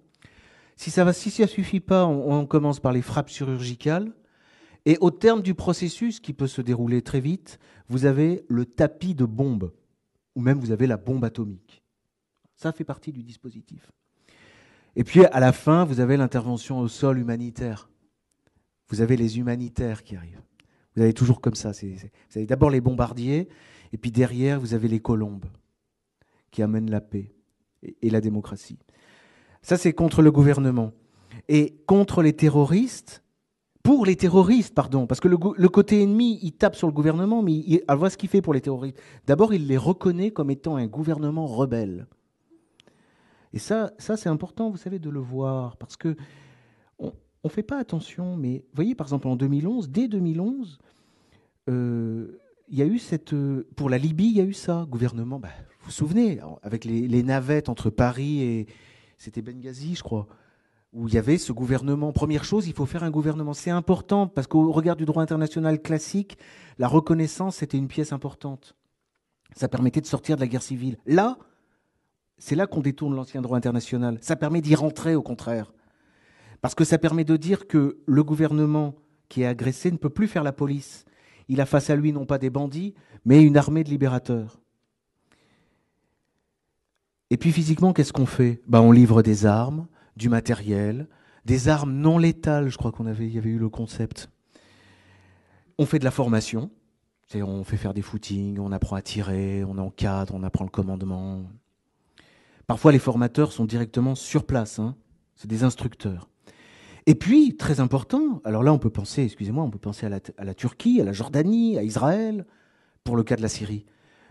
Si 0.75 0.91
ça 0.91 1.05
ne 1.05 1.11
suffit 1.11 1.79
pas, 1.79 2.05
on, 2.05 2.45
commence 2.45 2.79
par 2.79 2.91
les 2.91 3.01
frappes 3.01 3.29
chirurgicales. 3.29 4.13
Et 4.85 4.99
au 5.01 5.09
terme 5.09 5.41
du 5.41 5.55
processus, 5.55 6.19
qui 6.19 6.33
peut 6.33 6.45
se 6.45 6.61
dérouler 6.61 7.01
très 7.01 7.19
vite, 7.19 7.57
vous 7.87 8.05
avez 8.05 8.45
le 8.47 8.67
tapis 8.67 9.15
de 9.15 9.25
bombes, 9.25 9.71
ou 10.35 10.41
même 10.41 10.59
vous 10.59 10.69
avez 10.69 10.85
la 10.85 10.97
bombe 10.97 11.25
atomique. 11.25 11.81
Ça 12.53 12.71
fait 12.71 12.83
partie 12.83 13.11
du 13.11 13.23
dispositif. 13.23 13.91
Et 14.95 15.03
puis 15.03 15.25
à 15.25 15.39
la 15.39 15.51
fin, 15.51 15.83
vous 15.83 15.99
avez 15.99 16.15
l'intervention 16.15 16.77
au 16.77 16.87
sol 16.87 17.17
humanitaire. 17.17 17.89
Vous 18.89 19.01
avez 19.01 19.17
les 19.17 19.39
humanitaires 19.39 20.03
qui 20.03 20.15
arrivent. 20.15 20.41
Vous 20.95 21.01
avez 21.01 21.13
toujours 21.13 21.41
comme 21.41 21.55
ça. 21.55 21.71
vous 21.71 22.37
avez 22.37 22.45
d'abord 22.45 22.69
les 22.69 22.81
bombardiers, 22.81 23.49
et 23.91 23.97
puis 23.97 24.11
derrière, 24.11 24.59
vous 24.59 24.73
avez 24.73 24.87
les 24.87 24.99
colombes 24.99 25.45
qui 26.51 26.61
amènent 26.61 26.89
la 26.89 27.01
paix 27.01 27.33
et, 28.01 28.09
la 28.09 28.21
démocratie. 28.21 28.79
Ça, 29.61 29.77
c'est 29.77 29.93
contre 29.93 30.21
le 30.21 30.31
gouvernement. 30.31 30.93
Et 31.49 31.75
contre 31.85 32.21
les 32.21 32.33
terroristes, 32.33 33.23
pour 33.83 34.05
les 34.05 34.15
terroristes, 34.15 34.73
pardon, 34.73 35.05
parce 35.05 35.19
que 35.19 35.27
le, 35.27 35.69
côté 35.69 36.01
ennemi, 36.01 36.39
il 36.41 36.53
tape 36.53 36.75
sur 36.75 36.87
le 36.87 36.93
gouvernement, 36.93 37.43
mais 37.43 37.53
il, 37.53 37.83
voit 37.89 38.09
ce 38.09 38.17
qu'il 38.17 38.29
fait 38.29 38.41
pour 38.41 38.53
les 38.53 38.61
terroristes. 38.61 38.97
D'abord, 39.27 39.53
il 39.53 39.67
les 39.67 39.77
reconnaît 39.77 40.31
comme 40.31 40.49
étant 40.49 40.75
un 40.77 40.87
gouvernement 40.87 41.45
rebelle. 41.45 42.07
Et 43.53 43.59
ça, 43.59 43.91
ça 43.97 44.17
c'est 44.17 44.29
important, 44.29 44.69
vous 44.69 44.77
savez, 44.77 44.97
de 44.97 45.09
le 45.09 45.19
voir, 45.19 45.77
parce 45.77 45.97
que 45.97 46.15
on 47.45 47.47
ne 47.47 47.51
fait 47.51 47.61
pas 47.61 47.77
attention, 47.77 48.37
mais 48.37 48.65
vous 48.69 48.75
voyez, 48.75 48.95
par 48.95 49.05
exemple, 49.05 49.27
en 49.27 49.35
2011, 49.35 49.89
dès 49.89 50.07
2011, 50.07 50.79
euh, 51.69 52.41
il 52.69 52.79
y 52.79 52.81
a 52.81 52.85
eu 52.87 52.97
cette... 52.97 53.33
Euh, 53.33 53.67
pour 53.75 53.87
la 53.87 53.99
Libye, 53.99 54.25
il 54.25 54.37
y 54.37 54.41
a 54.41 54.43
eu 54.43 54.53
ça, 54.53 54.87
gouvernement, 54.89 55.37
bah, 55.39 55.49
vous 55.79 55.85
vous 55.85 55.91
souvenez, 55.91 56.39
avec 56.63 56.85
les, 56.85 57.07
les 57.07 57.21
navettes 57.21 57.69
entre 57.69 57.91
Paris 57.91 58.41
et... 58.41 58.65
C'était 59.19 59.43
Benghazi, 59.43 59.93
je 59.93 60.01
crois 60.01 60.27
où 60.91 61.09
il 61.09 61.13
y 61.13 61.17
avait 61.17 61.37
ce 61.37 61.51
gouvernement. 61.51 62.13
Première 62.13 62.45
chose, 62.45 62.67
il 62.67 62.73
faut 62.73 62.85
faire 62.85 63.03
un 63.03 63.11
gouvernement. 63.11 63.53
C'est 63.53 63.69
important 63.69 64.27
parce 64.27 64.47
qu'au 64.47 64.71
regard 64.71 64.95
du 64.95 65.03
droit 65.03 65.21
international 65.21 65.81
classique, 65.81 66.37
la 66.79 66.87
reconnaissance, 66.87 67.57
c'était 67.57 67.77
une 67.77 67.89
pièce 67.89 68.13
importante. 68.13 68.75
Ça 69.55 69.67
permettait 69.67 69.99
de 69.99 70.05
sortir 70.05 70.37
de 70.37 70.41
la 70.41 70.47
guerre 70.47 70.63
civile. 70.63 70.97
Là, 71.05 71.37
c'est 72.37 72.55
là 72.55 72.65
qu'on 72.65 72.79
détourne 72.79 73.13
l'ancien 73.13 73.41
droit 73.41 73.57
international. 73.57 74.17
Ça 74.21 74.37
permet 74.37 74.61
d'y 74.61 74.73
rentrer, 74.73 75.15
au 75.15 75.21
contraire. 75.21 75.73
Parce 76.65 76.73
que 76.73 76.83
ça 76.83 76.97
permet 76.97 77.25
de 77.25 77.37
dire 77.37 77.67
que 77.67 77.99
le 78.07 78.23
gouvernement 78.23 78.95
qui 79.29 79.43
est 79.43 79.45
agressé 79.45 79.91
ne 79.91 79.97
peut 79.97 80.09
plus 80.09 80.27
faire 80.27 80.41
la 80.41 80.51
police. 80.51 81.05
Il 81.47 81.61
a 81.61 81.67
face 81.67 81.91
à 81.91 81.95
lui 81.95 82.11
non 82.11 82.25
pas 82.25 82.39
des 82.39 82.49
bandits, 82.49 82.95
mais 83.23 83.43
une 83.43 83.55
armée 83.55 83.83
de 83.83 83.89
libérateurs. 83.91 84.59
Et 87.29 87.37
puis 87.37 87.51
physiquement, 87.51 87.93
qu'est-ce 87.93 88.13
qu'on 88.13 88.25
fait? 88.25 88.63
Ben, 88.67 88.81
On 88.81 88.91
livre 88.91 89.21
des 89.21 89.45
armes, 89.45 89.85
du 90.17 90.27
matériel, 90.27 91.07
des 91.45 91.67
armes 91.67 91.93
non 91.93 92.17
létales, 92.17 92.69
je 92.69 92.79
crois 92.79 92.91
qu'on 92.91 93.05
avait, 93.05 93.29
y 93.29 93.37
avait 93.37 93.51
eu 93.51 93.59
le 93.59 93.69
concept. 93.69 94.31
On 95.77 95.85
fait 95.85 95.99
de 95.99 96.03
la 96.03 96.09
formation, 96.09 96.71
on 97.35 97.63
fait 97.63 97.77
faire 97.77 97.93
des 97.93 98.01
footings, 98.01 98.57
on 98.57 98.71
apprend 98.71 98.95
à 98.95 99.03
tirer, 99.03 99.63
on 99.65 99.77
encadre, 99.77 100.33
on 100.33 100.41
apprend 100.41 100.63
le 100.63 100.71
commandement. 100.71 101.43
Parfois, 102.65 102.91
les 102.91 102.97
formateurs 102.97 103.51
sont 103.51 103.65
directement 103.65 104.15
sur 104.15 104.47
place, 104.47 104.79
hein. 104.79 104.95
c'est 105.35 105.47
des 105.47 105.63
instructeurs. 105.63 106.27
Et 107.07 107.15
puis, 107.15 107.55
très 107.55 107.79
important, 107.79 108.41
alors 108.43 108.63
là, 108.63 108.73
on 108.73 108.79
peut 108.79 108.89
penser, 108.89 109.23
excusez-moi, 109.23 109.63
on 109.63 109.69
peut 109.69 109.79
penser 109.79 110.07
à 110.07 110.43
la, 110.43 110.53
Turquie, 110.55 110.99
à 111.01 111.03
la 111.03 111.13
Jordanie, 111.13 111.77
à 111.77 111.83
Israël, 111.83 112.45
pour 113.03 113.15
le 113.15 113.23
cas 113.23 113.35
de 113.35 113.43
la 113.43 113.47
Syrie. 113.47 113.85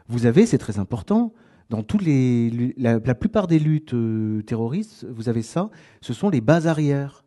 Vous 0.09 0.27
avez, 0.27 0.45
c'est 0.45 0.59
très 0.59 0.81
important, 0.81 1.33
dans 1.71 1.85
tous 1.85 1.99
les, 1.99 2.75
la, 2.77 2.99
plupart 2.99 3.47
des 3.47 3.61
luttes 3.61 3.95
euh, 3.95 4.43
terroristes, 4.43 5.07
vous 5.09 5.29
avez 5.29 5.43
ça, 5.43 5.71
ce 6.01 6.13
sont 6.13 6.31
les 6.31 6.41
bases 6.41 6.67
arrières. 6.67 7.25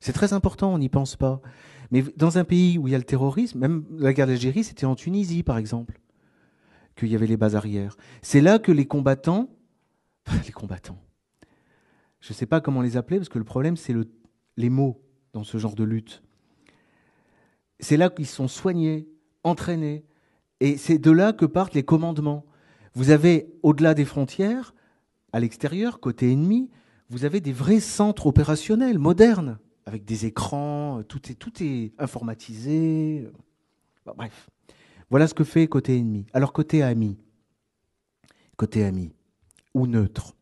C'est 0.00 0.12
très 0.12 0.32
important, 0.32 0.74
on 0.74 0.78
n'y 0.78 0.88
pense 0.88 1.16
pas. 1.16 1.40
Mais 1.92 2.02
dans 2.16 2.36
un 2.36 2.44
pays 2.44 2.76
où 2.76 2.88
il 2.88 2.90
y 2.90 2.94
a 2.94 2.98
le 2.98 3.04
terrorisme, 3.04 3.60
même 3.60 3.84
la 3.96 4.12
guerre 4.12 4.26
d'Algérie, 4.26 4.64
c'était 4.64 4.84
en 4.84 4.96
Tunisie, 4.96 5.44
par 5.44 5.58
exemple, 5.58 6.00
qu'il 6.96 7.08
y 7.08 7.14
avait 7.14 7.28
les 7.28 7.36
bases 7.36 7.54
arrières. 7.54 7.96
C'est 8.20 8.40
là 8.40 8.58
que 8.58 8.72
les 8.72 8.86
combattants, 8.86 9.48
les 10.44 10.52
combattants, 10.52 10.98
je 12.20 12.32
ne 12.32 12.34
sais 12.34 12.46
pas 12.46 12.60
comment 12.60 12.82
les 12.82 12.96
appeler, 12.96 13.18
parce 13.18 13.28
que 13.28 13.38
le 13.38 13.44
problème, 13.44 13.76
c'est 13.76 13.92
le, 13.92 14.10
les 14.56 14.70
mots 14.70 15.02
dans 15.32 15.44
ce 15.44 15.58
genre 15.58 15.74
de 15.74 15.84
lutte. 15.84 16.22
C'est 17.80 17.96
là 17.96 18.10
qu'ils 18.10 18.26
sont 18.26 18.48
soignés, 18.48 19.08
entraînés, 19.44 20.04
et 20.60 20.76
c'est 20.76 20.98
de 20.98 21.10
là 21.10 21.32
que 21.32 21.44
partent 21.44 21.74
les 21.74 21.84
commandements. 21.84 22.46
Vous 22.94 23.10
avez, 23.10 23.52
au-delà 23.62 23.94
des 23.94 24.06
frontières, 24.06 24.74
à 25.32 25.40
l'extérieur, 25.40 26.00
côté 26.00 26.32
ennemi, 26.32 26.70
vous 27.10 27.24
avez 27.24 27.40
des 27.40 27.52
vrais 27.52 27.80
centres 27.80 28.26
opérationnels 28.26 28.98
modernes, 28.98 29.58
avec 29.84 30.04
des 30.04 30.26
écrans, 30.26 31.02
tout 31.02 31.30
est, 31.30 31.34
tout 31.34 31.62
est 31.62 31.92
informatisé. 31.98 33.28
bref, 34.16 34.48
voilà 35.10 35.28
ce 35.28 35.34
que 35.34 35.44
fait 35.44 35.68
côté 35.68 35.98
ennemi. 35.98 36.26
Alors 36.32 36.52
côté 36.52 36.82
ami, 36.82 37.18
côté 38.56 38.84
ami, 38.84 39.12
ou 39.74 39.86
neutre. 39.86 40.34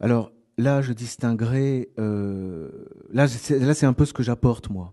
Alors 0.00 0.32
là, 0.58 0.82
je 0.82 0.92
distinguerai, 0.92 1.90
euh, 1.98 2.68
là 3.10 3.26
c'est 3.28 3.86
un 3.86 3.92
peu 3.94 4.04
ce 4.04 4.12
que 4.12 4.22
j'apporte 4.22 4.68
moi. 4.68 4.92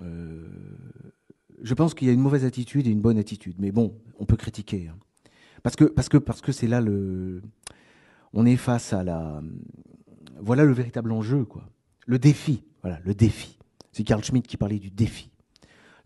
Euh, 0.00 0.48
je 1.62 1.74
pense 1.74 1.94
qu'il 1.94 2.08
y 2.08 2.10
a 2.10 2.14
une 2.14 2.20
mauvaise 2.20 2.44
attitude 2.44 2.86
et 2.88 2.90
une 2.90 3.00
bonne 3.00 3.18
attitude. 3.18 3.56
Mais 3.58 3.70
bon, 3.70 3.94
on 4.18 4.24
peut 4.24 4.36
critiquer. 4.36 4.88
Hein. 4.88 4.96
Parce 5.62 5.76
que 5.76 5.84
parce 5.84 6.08
que 6.08 6.16
parce 6.16 6.40
que 6.40 6.50
c'est 6.50 6.66
là 6.66 6.80
le, 6.80 7.40
on 8.32 8.44
est 8.46 8.56
face 8.56 8.92
à 8.92 9.04
la, 9.04 9.40
voilà 10.40 10.64
le 10.64 10.72
véritable 10.72 11.12
enjeu 11.12 11.44
quoi. 11.44 11.68
Le 12.06 12.18
défi, 12.18 12.64
voilà 12.82 12.98
le 13.04 13.14
défi. 13.14 13.58
C'est 13.92 14.02
Carl 14.02 14.24
Schmitt 14.24 14.46
qui 14.48 14.56
parlait 14.56 14.80
du 14.80 14.90
défi. 14.90 15.30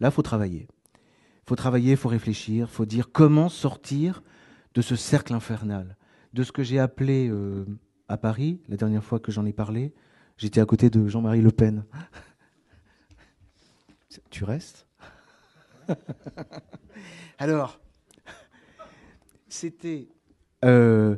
Là, 0.01 0.11
faut 0.11 0.23
travailler. 0.23 0.69
Faut 1.47 1.57
travailler, 1.57 1.97
faut 1.97 2.09
réfléchir, 2.09 2.69
faut 2.69 2.85
dire 2.85 3.13
comment 3.13 3.49
sortir 3.49 4.23
de 4.75 4.83
ce 4.83 4.97
cercle 4.97 5.33
infernal, 5.33 5.97
de 6.35 6.43
ce 6.43 6.53
que 6.53 6.65
j'ai 6.65 6.81
appelé 6.81 7.29
euh, 7.31 7.65
à 8.09 8.17
Paris 8.17 8.61
la 8.69 8.77
dernière 8.77 9.05
fois 9.05 9.21
que 9.21 9.33
j'en 9.33 9.47
ai 9.47 9.53
parlé. 9.53 9.95
J'étais 10.37 10.61
à 10.61 10.67
côté 10.67 10.91
de 10.91 11.07
Jean-Marie 11.07 11.41
Le 11.41 11.51
Pen. 11.51 11.85
tu 14.31 14.45
restes 14.45 14.87
Alors, 17.39 17.81
c'était. 19.49 20.09
Euh, 20.65 21.17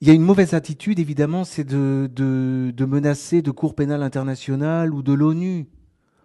il 0.00 0.08
y 0.08 0.10
a 0.10 0.14
une 0.14 0.22
mauvaise 0.22 0.54
attitude, 0.54 0.98
évidemment, 0.98 1.44
c'est 1.44 1.64
de, 1.64 2.10
de, 2.12 2.84
menacer 2.84 3.42
de 3.42 3.50
Cour 3.50 3.74
pénale 3.74 4.02
internationale 4.02 4.92
ou 4.92 5.02
de 5.02 5.12
l'ONU. 5.12 5.66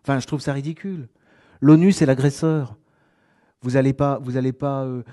Enfin, 0.04 0.20
je 0.20 0.28
trouve 0.28 0.42
ça 0.42 0.54
ridicule. 0.54 1.08
L'ONU, 1.62 1.92
c'est 1.92 2.06
l'agresseur. 2.06 2.78
Vous 3.62 3.72
n'allez 3.72 3.94
pas, 3.94 4.20
vous 4.20 4.38
allez 4.38 4.52
pas 4.52 4.84
euh, 4.84 5.04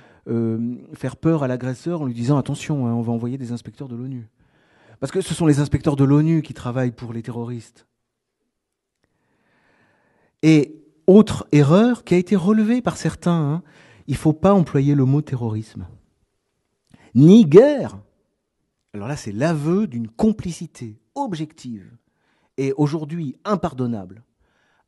faire 0.95 1.17
peur 1.17 1.43
à 1.43 1.49
l'agresseur 1.49 2.03
en 2.03 2.07
lui 2.07 2.15
disant 2.15 2.39
attention, 2.39 2.87
hein, 2.87 2.93
on 2.93 3.03
va 3.03 3.13
envoyer 3.13 3.39
des 3.39 3.53
inspecteurs 3.53 3.89
de 3.89 3.97
l'ONU. 3.97 4.29
Parce 5.01 5.13
que 5.13 5.21
ce 5.21 5.35
sont 5.35 5.47
les 5.47 5.61
inspecteurs 5.61 5.97
de 5.97 6.05
l'ONU 6.05 6.43
qui 6.43 6.55
travaillent 6.55 6.93
pour 6.93 7.13
les 7.13 7.23
terroristes. 7.23 7.87
Et 10.43 10.85
autre 11.07 11.47
erreur 11.53 12.05
qui 12.05 12.15
a 12.15 12.19
été 12.19 12.37
relevée 12.37 12.83
par 12.83 12.97
certains, 12.97 13.33
hein, 13.33 13.63
il 14.07 14.13
ne 14.13 14.19
faut 14.19 14.33
pas 14.33 14.55
employer 14.55 14.95
le 14.95 15.05
mot 15.05 15.23
terrorisme. 15.23 15.87
Ni 17.15 17.45
guerre. 17.45 17.99
Alors 18.95 19.09
là, 19.09 19.17
c'est 19.17 19.33
l'aveu 19.33 19.87
d'une 19.87 20.09
complicité 20.09 21.01
objective 21.15 21.97
et 22.57 22.73
aujourd'hui 22.73 23.37
impardonnable 23.45 24.23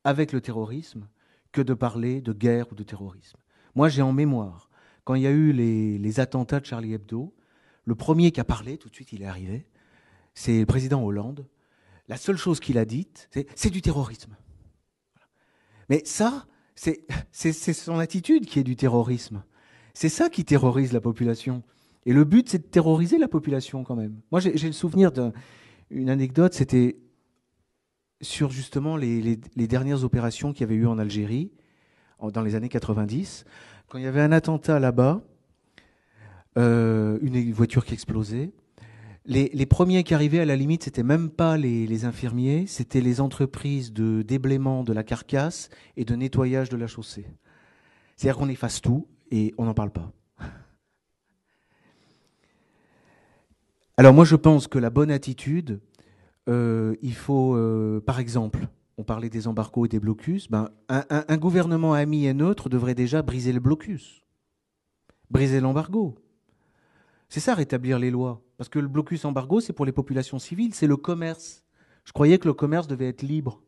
avec 0.04 0.32
le 0.32 0.40
terrorisme 0.40 1.06
que 1.52 1.60
de 1.60 1.74
parler 1.74 2.20
de 2.20 2.32
guerre 2.32 2.66
ou 2.72 2.74
de 2.74 2.82
terrorisme. 2.82 3.38
Moi, 3.74 3.88
j'ai 3.88 4.02
en 4.02 4.12
mémoire, 4.12 4.69
quand 5.04 5.14
il 5.14 5.22
y 5.22 5.26
a 5.26 5.30
eu 5.30 5.52
les, 5.52 6.20
attentats 6.20 6.60
de 6.60 6.66
Charlie 6.66 6.94
Hebdo, 6.94 7.34
le 7.84 7.94
premier 7.94 8.30
qui 8.30 8.40
a 8.40 8.44
parlé, 8.44 8.78
tout 8.78 8.88
de 8.88 8.94
suite 8.94 9.12
il 9.12 9.22
est 9.22 9.26
arrivé, 9.26 9.66
c'est 10.34 10.60
le 10.60 10.66
président 10.66 11.02
Hollande. 11.02 11.46
La 12.08 12.16
seule 12.16 12.36
chose 12.36 12.60
qu'il 12.60 12.78
a 12.78 12.84
dite, 12.84 13.28
c'est 13.32 13.46
c'est 13.54 13.70
du 13.70 13.82
terrorisme. 13.82 14.36
Mais 15.88 16.02
ça, 16.04 16.46
c'est 16.74 17.52
son 17.52 17.98
attitude 17.98 18.46
qui 18.46 18.58
est 18.58 18.64
du 18.64 18.76
terrorisme. 18.76 19.42
C'est 19.92 20.08
ça 20.08 20.30
qui 20.30 20.44
terrorise 20.44 20.92
la 20.92 21.00
population. 21.00 21.62
Et 22.06 22.12
le 22.12 22.24
but, 22.24 22.48
c'est 22.48 22.58
de 22.58 22.66
terroriser 22.66 23.18
la 23.18 23.28
population 23.28 23.84
quand 23.84 23.96
même. 23.96 24.20
Moi, 24.30 24.40
j'ai 24.40 24.66
le 24.66 24.72
souvenir 24.72 25.12
d'une 25.12 26.08
anecdote, 26.08 26.54
c'était 26.54 26.96
sur 28.20 28.50
justement 28.50 28.96
les, 28.96 29.36
dernières 29.56 30.04
opérations 30.04 30.52
qu'il 30.52 30.62
y 30.62 30.64
avait 30.64 30.74
eu 30.74 30.86
en 30.86 30.98
Algérie, 30.98 31.50
dans 32.22 32.42
les 32.42 32.54
années 32.54 32.68
90, 32.68 33.44
quand 33.90 33.98
il 33.98 34.04
y 34.04 34.06
avait 34.06 34.20
un 34.20 34.30
attentat 34.30 34.78
là-bas, 34.78 35.20
euh, 36.56 37.18
une 37.22 37.52
voiture 37.52 37.84
qui 37.84 37.92
explosait, 37.92 38.52
les, 39.26 39.66
premiers 39.66 40.04
qui 40.04 40.14
arrivaient, 40.14 40.38
à 40.38 40.44
la 40.44 40.56
limite, 40.56 40.84
c'était 40.84 41.02
même 41.02 41.28
pas 41.28 41.56
les, 41.56 42.04
infirmiers, 42.04 42.66
c'était 42.66 43.00
les 43.00 43.20
entreprises 43.20 43.92
de 43.92 44.22
déblaiement 44.22 44.84
de 44.84 44.92
la 44.92 45.02
carcasse 45.02 45.70
et 45.96 46.04
de 46.04 46.14
nettoyage 46.14 46.68
de 46.68 46.76
la 46.76 46.86
chaussée. 46.86 47.26
C'est-à-dire 48.16 48.38
qu'on 48.38 48.48
efface 48.48 48.80
tout 48.80 49.08
et 49.30 49.54
on 49.58 49.64
n'en 49.64 49.74
parle 49.74 49.90
pas. 49.90 50.12
Alors 53.96 54.14
moi, 54.14 54.24
je 54.24 54.36
pense 54.36 54.68
que 54.68 54.78
la 54.78 54.90
bonne 54.90 55.10
attitude, 55.10 55.80
euh, 56.48 56.94
il 57.02 57.14
faut, 57.14 57.56
euh, 57.56 58.00
par 58.00 58.20
exemple, 58.20 58.68
on 59.00 59.04
parlait 59.04 59.30
des 59.30 59.48
embargos 59.48 59.86
et 59.86 59.88
des 59.88 59.98
blocus, 59.98 60.50
ben, 60.50 60.68
un 60.90 61.36
gouvernement 61.38 61.94
ami 61.94 62.26
et 62.26 62.34
neutre 62.34 62.68
devrait 62.68 62.94
déjà 62.94 63.22
briser 63.22 63.50
le 63.50 63.58
blocus, 63.58 64.22
briser 65.30 65.58
l'embargo. 65.60 66.18
C'est 67.30 67.40
ça, 67.40 67.54
rétablir 67.54 67.98
les 67.98 68.10
lois. 68.10 68.42
Parce 68.58 68.68
que 68.68 68.78
le 68.78 68.88
blocus 68.88 69.24
embargo, 69.24 69.60
c'est 69.60 69.72
pour 69.72 69.86
les 69.86 69.92
populations 69.92 70.38
civiles, 70.38 70.74
c'est 70.74 70.86
le 70.86 70.98
commerce. 70.98 71.64
Je 72.04 72.12
croyais 72.12 72.38
que 72.38 72.46
le 72.46 72.52
commerce 72.52 72.88
devait 72.88 73.08
être 73.08 73.22
libre. 73.22 73.62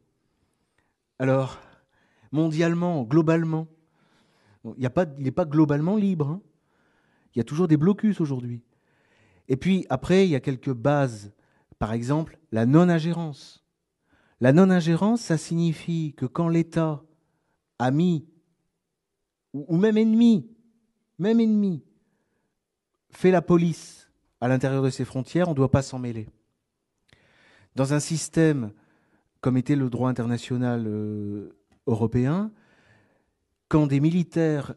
Alors, 1.18 1.58
mondialement, 2.30 3.02
globalement, 3.02 3.68
il 4.76 4.90
n'est 5.18 5.30
pas 5.30 5.46
globalement 5.46 5.96
libre. 5.96 6.28
Hein. 6.28 6.42
Il 7.34 7.38
y 7.38 7.40
a 7.40 7.44
toujours 7.44 7.68
des 7.68 7.78
blocus 7.78 8.20
aujourd'hui. 8.20 8.62
Et 9.48 9.56
puis, 9.56 9.86
après, 9.88 10.26
il 10.26 10.30
y 10.30 10.36
a 10.36 10.40
quelques 10.40 10.74
bases. 10.74 11.32
Par 11.78 11.94
exemple, 11.94 12.38
la 12.50 12.66
non-ingérence. 12.66 13.61
La 14.42 14.52
non-ingérence, 14.52 15.20
ça 15.20 15.38
signifie 15.38 16.14
que 16.16 16.26
quand 16.26 16.48
l'État, 16.48 17.04
ami 17.78 18.26
ou 19.52 19.76
même 19.76 19.96
ennemi, 19.96 20.50
même 21.20 21.38
ennemi, 21.38 21.84
fait 23.10 23.30
la 23.30 23.40
police 23.40 24.10
à 24.40 24.48
l'intérieur 24.48 24.82
de 24.82 24.90
ses 24.90 25.04
frontières, 25.04 25.46
on 25.46 25.52
ne 25.52 25.56
doit 25.56 25.70
pas 25.70 25.82
s'en 25.82 26.00
mêler. 26.00 26.28
Dans 27.76 27.94
un 27.94 28.00
système 28.00 28.72
comme 29.40 29.56
était 29.56 29.76
le 29.76 29.88
droit 29.88 30.10
international 30.10 30.88
euh, 30.88 31.56
européen, 31.86 32.50
quand 33.68 33.86
des 33.86 34.00
militaires 34.00 34.74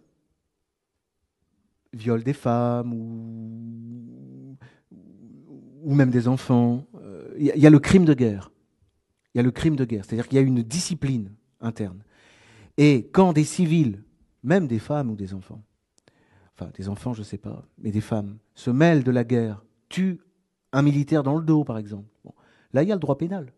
violent 1.91 2.23
des 2.23 2.33
femmes 2.33 2.93
ou, 2.93 4.57
même 5.95 6.11
des 6.11 6.27
enfants, 6.27 6.85
il 7.39 7.49
euh, 7.49 7.55
y, 7.55 7.65
a 7.65 7.71
le 7.71 7.79
crime 7.79 8.05
de 8.05 8.13
guerre. 8.13 8.51
Il 9.35 9.39
y 9.39 9.41
a 9.41 9.43
le 9.43 9.51
crime 9.51 9.75
de 9.75 9.83
guerre, 9.83 10.05
c'est-à-dire 10.05 10.29
qu'il 10.29 10.37
y 10.37 10.39
a 10.39 10.45
une 10.45 10.63
discipline 10.63 11.29
interne. 11.59 12.01
Et 12.77 13.09
quand 13.11 13.33
des 13.33 13.43
civils, 13.43 14.01
même 14.43 14.65
des 14.65 14.79
femmes 14.79 15.11
ou 15.11 15.17
des 15.17 15.33
enfants, 15.33 15.61
enfin 16.53 16.71
des 16.73 16.87
enfants 16.87 17.13
je 17.13 17.19
ne 17.19 17.25
sais 17.25 17.37
pas, 17.37 17.65
mais 17.77 17.91
des 17.91 17.99
femmes, 17.99 18.37
se 18.53 18.69
mêlent 18.69 19.03
de 19.03 19.11
la 19.11 19.25
guerre, 19.25 19.65
tuent 19.89 20.21
un 20.71 20.81
militaire 20.81 21.21
dans 21.21 21.35
le 21.35 21.43
dos 21.43 21.65
par 21.65 21.77
exemple, 21.77 22.07
là 22.71 22.81
il 22.81 22.87
y 22.87 22.93
a 22.93 22.95
le 22.95 23.01
droit 23.01 23.17
pénal. 23.17 23.51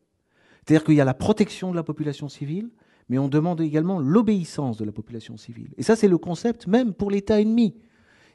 C'est-à-dire 0.65 0.83
qu'il 0.83 0.95
y 0.95 1.01
a 1.01 1.05
la 1.05 1.13
protection 1.13 1.69
de 1.69 1.75
la 1.75 1.83
population 1.83 2.27
civile, 2.27 2.71
mais 3.07 3.19
on 3.19 3.27
demande 3.27 3.61
également 3.61 3.99
l'obéissance 3.99 4.77
de 4.77 4.83
la 4.83 4.91
population 4.91 5.37
civile. 5.37 5.69
Et 5.77 5.83
ça 5.83 5.95
c'est 5.95 6.07
le 6.07 6.17
concept 6.17 6.65
même 6.65 6.91
pour 6.95 7.11
l'État 7.11 7.39
ennemi. 7.39 7.75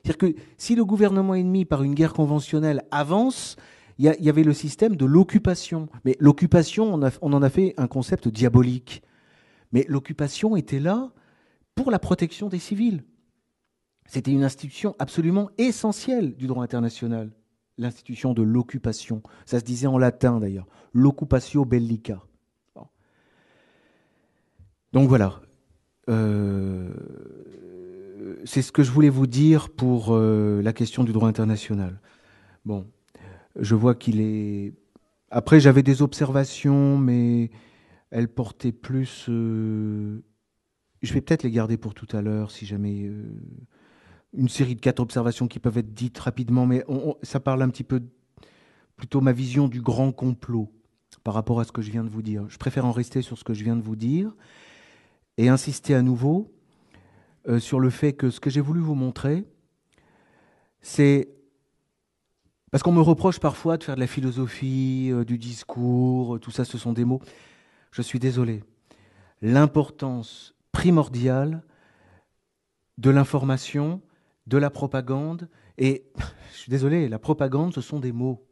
C'est-à-dire 0.04 0.18
que 0.18 0.40
si 0.58 0.76
le 0.76 0.84
gouvernement 0.84 1.34
ennemi, 1.34 1.64
par 1.64 1.82
une 1.82 1.94
guerre 1.94 2.12
conventionnelle, 2.12 2.84
avance, 2.92 3.56
il 3.98 4.04
y, 4.04 4.28
avait 4.28 4.42
le 4.42 4.52
système 4.52 4.96
de 4.96 5.04
l'occupation. 5.04 5.88
Mais 6.04 6.16
l'occupation, 6.18 6.94
on, 6.94 7.32
en 7.32 7.42
a 7.42 7.50
fait 7.50 7.74
un 7.76 7.86
concept 7.86 8.28
diabolique. 8.28 9.02
Mais 9.72 9.84
l'occupation 9.88 10.56
était 10.56 10.80
là 10.80 11.10
pour 11.74 11.90
la 11.90 11.98
protection 11.98 12.48
des 12.48 12.58
civils. 12.58 13.04
C'était 14.06 14.32
une 14.32 14.44
institution 14.44 14.94
absolument 14.98 15.50
essentielle 15.58 16.34
du 16.36 16.46
droit 16.46 16.64
international, 16.64 17.30
l'institution 17.78 18.34
de 18.34 18.42
l'occupation. 18.42 19.22
Ça 19.46 19.60
se 19.60 19.64
disait 19.64 19.86
en 19.86 19.98
latin 19.98 20.40
d'ailleurs, 20.40 20.66
l'occupatio 20.92 21.64
bellica. 21.64 22.22
Donc 24.92 25.08
voilà. 25.08 25.40
Euh, 26.08 26.92
c'est 28.44 28.62
ce 28.62 28.72
que 28.72 28.82
je 28.82 28.90
voulais 28.90 29.08
vous 29.08 29.26
dire 29.26 29.70
pour 29.70 30.08
euh, 30.10 30.60
la 30.62 30.72
question 30.72 31.04
du 31.04 31.12
droit 31.12 31.28
international. 31.28 32.00
Bon, 32.64 32.86
je 33.58 33.74
vois 33.74 33.94
qu'il 33.94 34.20
est. 34.20 34.74
Après, 35.30 35.60
j'avais 35.60 35.82
des 35.82 36.02
observations, 36.02 36.98
mais 36.98 37.50
elles 38.10 38.28
portaient 38.28 38.72
plus. 38.72 39.26
Euh, 39.28 40.22
je 41.02 41.12
vais 41.14 41.20
peut-être 41.20 41.42
les 41.42 41.50
garder 41.50 41.76
pour 41.76 41.94
tout 41.94 42.08
à 42.12 42.22
l'heure, 42.22 42.50
si 42.50 42.66
jamais. 42.66 43.04
Euh, 43.04 43.30
une 44.34 44.48
série 44.48 44.74
de 44.74 44.80
quatre 44.80 45.00
observations 45.00 45.46
qui 45.46 45.58
peuvent 45.58 45.76
être 45.76 45.92
dites 45.92 46.18
rapidement, 46.18 46.64
mais 46.64 46.84
ça 47.22 47.38
parle 47.38 47.60
un 47.60 47.68
petit 47.68 47.84
peu 47.84 48.02
plutôt 48.96 49.20
ma 49.20 49.32
vision 49.32 49.68
du 49.68 49.82
grand 49.82 50.10
complot 50.10 50.72
par 51.22 51.34
rapport 51.34 51.60
à 51.60 51.64
ce 51.64 51.72
que 51.72 51.82
je 51.82 51.90
viens 51.90 52.04
de 52.04 52.08
vous 52.08 52.22
dire. 52.22 52.48
Je 52.48 52.56
préfère 52.56 52.86
en 52.86 52.92
rester 52.92 53.20
sur 53.20 53.38
ce 53.38 53.44
que 53.44 53.52
je 53.52 53.62
viens 53.62 53.76
de 53.76 53.82
vous 53.82 53.96
dire 53.96 54.34
et 55.36 55.48
insister 55.48 55.94
à 55.94 56.02
nouveau 56.02 56.50
euh, 57.48 57.58
sur 57.58 57.80
le 57.80 57.90
fait 57.90 58.12
que 58.12 58.30
ce 58.30 58.40
que 58.40 58.50
j'ai 58.50 58.60
voulu 58.60 58.80
vous 58.80 58.94
montrer, 58.94 59.44
c'est 60.80 61.28
parce 62.72 62.82
qu'on 62.82 62.92
me 62.92 63.02
reproche 63.02 63.38
parfois 63.38 63.76
de 63.76 63.84
faire 63.84 63.96
de 63.96 64.00
la 64.00 64.06
philosophie, 64.06 65.10
euh, 65.12 65.26
du 65.26 65.36
discours, 65.36 66.36
euh, 66.36 66.38
tout 66.38 66.50
ça, 66.50 66.64
ce 66.64 66.78
sont 66.78 66.94
des 66.94 67.04
mots. 67.04 67.20
Je 67.90 68.00
suis 68.00 68.18
désolé. 68.18 68.64
L'importance 69.42 70.54
primordiale 70.72 71.62
de 72.96 73.10
l'information, 73.10 74.00
de 74.46 74.56
la 74.56 74.70
propagande, 74.70 75.50
et 75.76 76.06
je 76.52 76.56
suis 76.56 76.70
désolé, 76.70 77.10
la 77.10 77.18
propagande, 77.18 77.74
ce 77.74 77.82
sont 77.82 78.00
des 78.00 78.10
mots. 78.10 78.42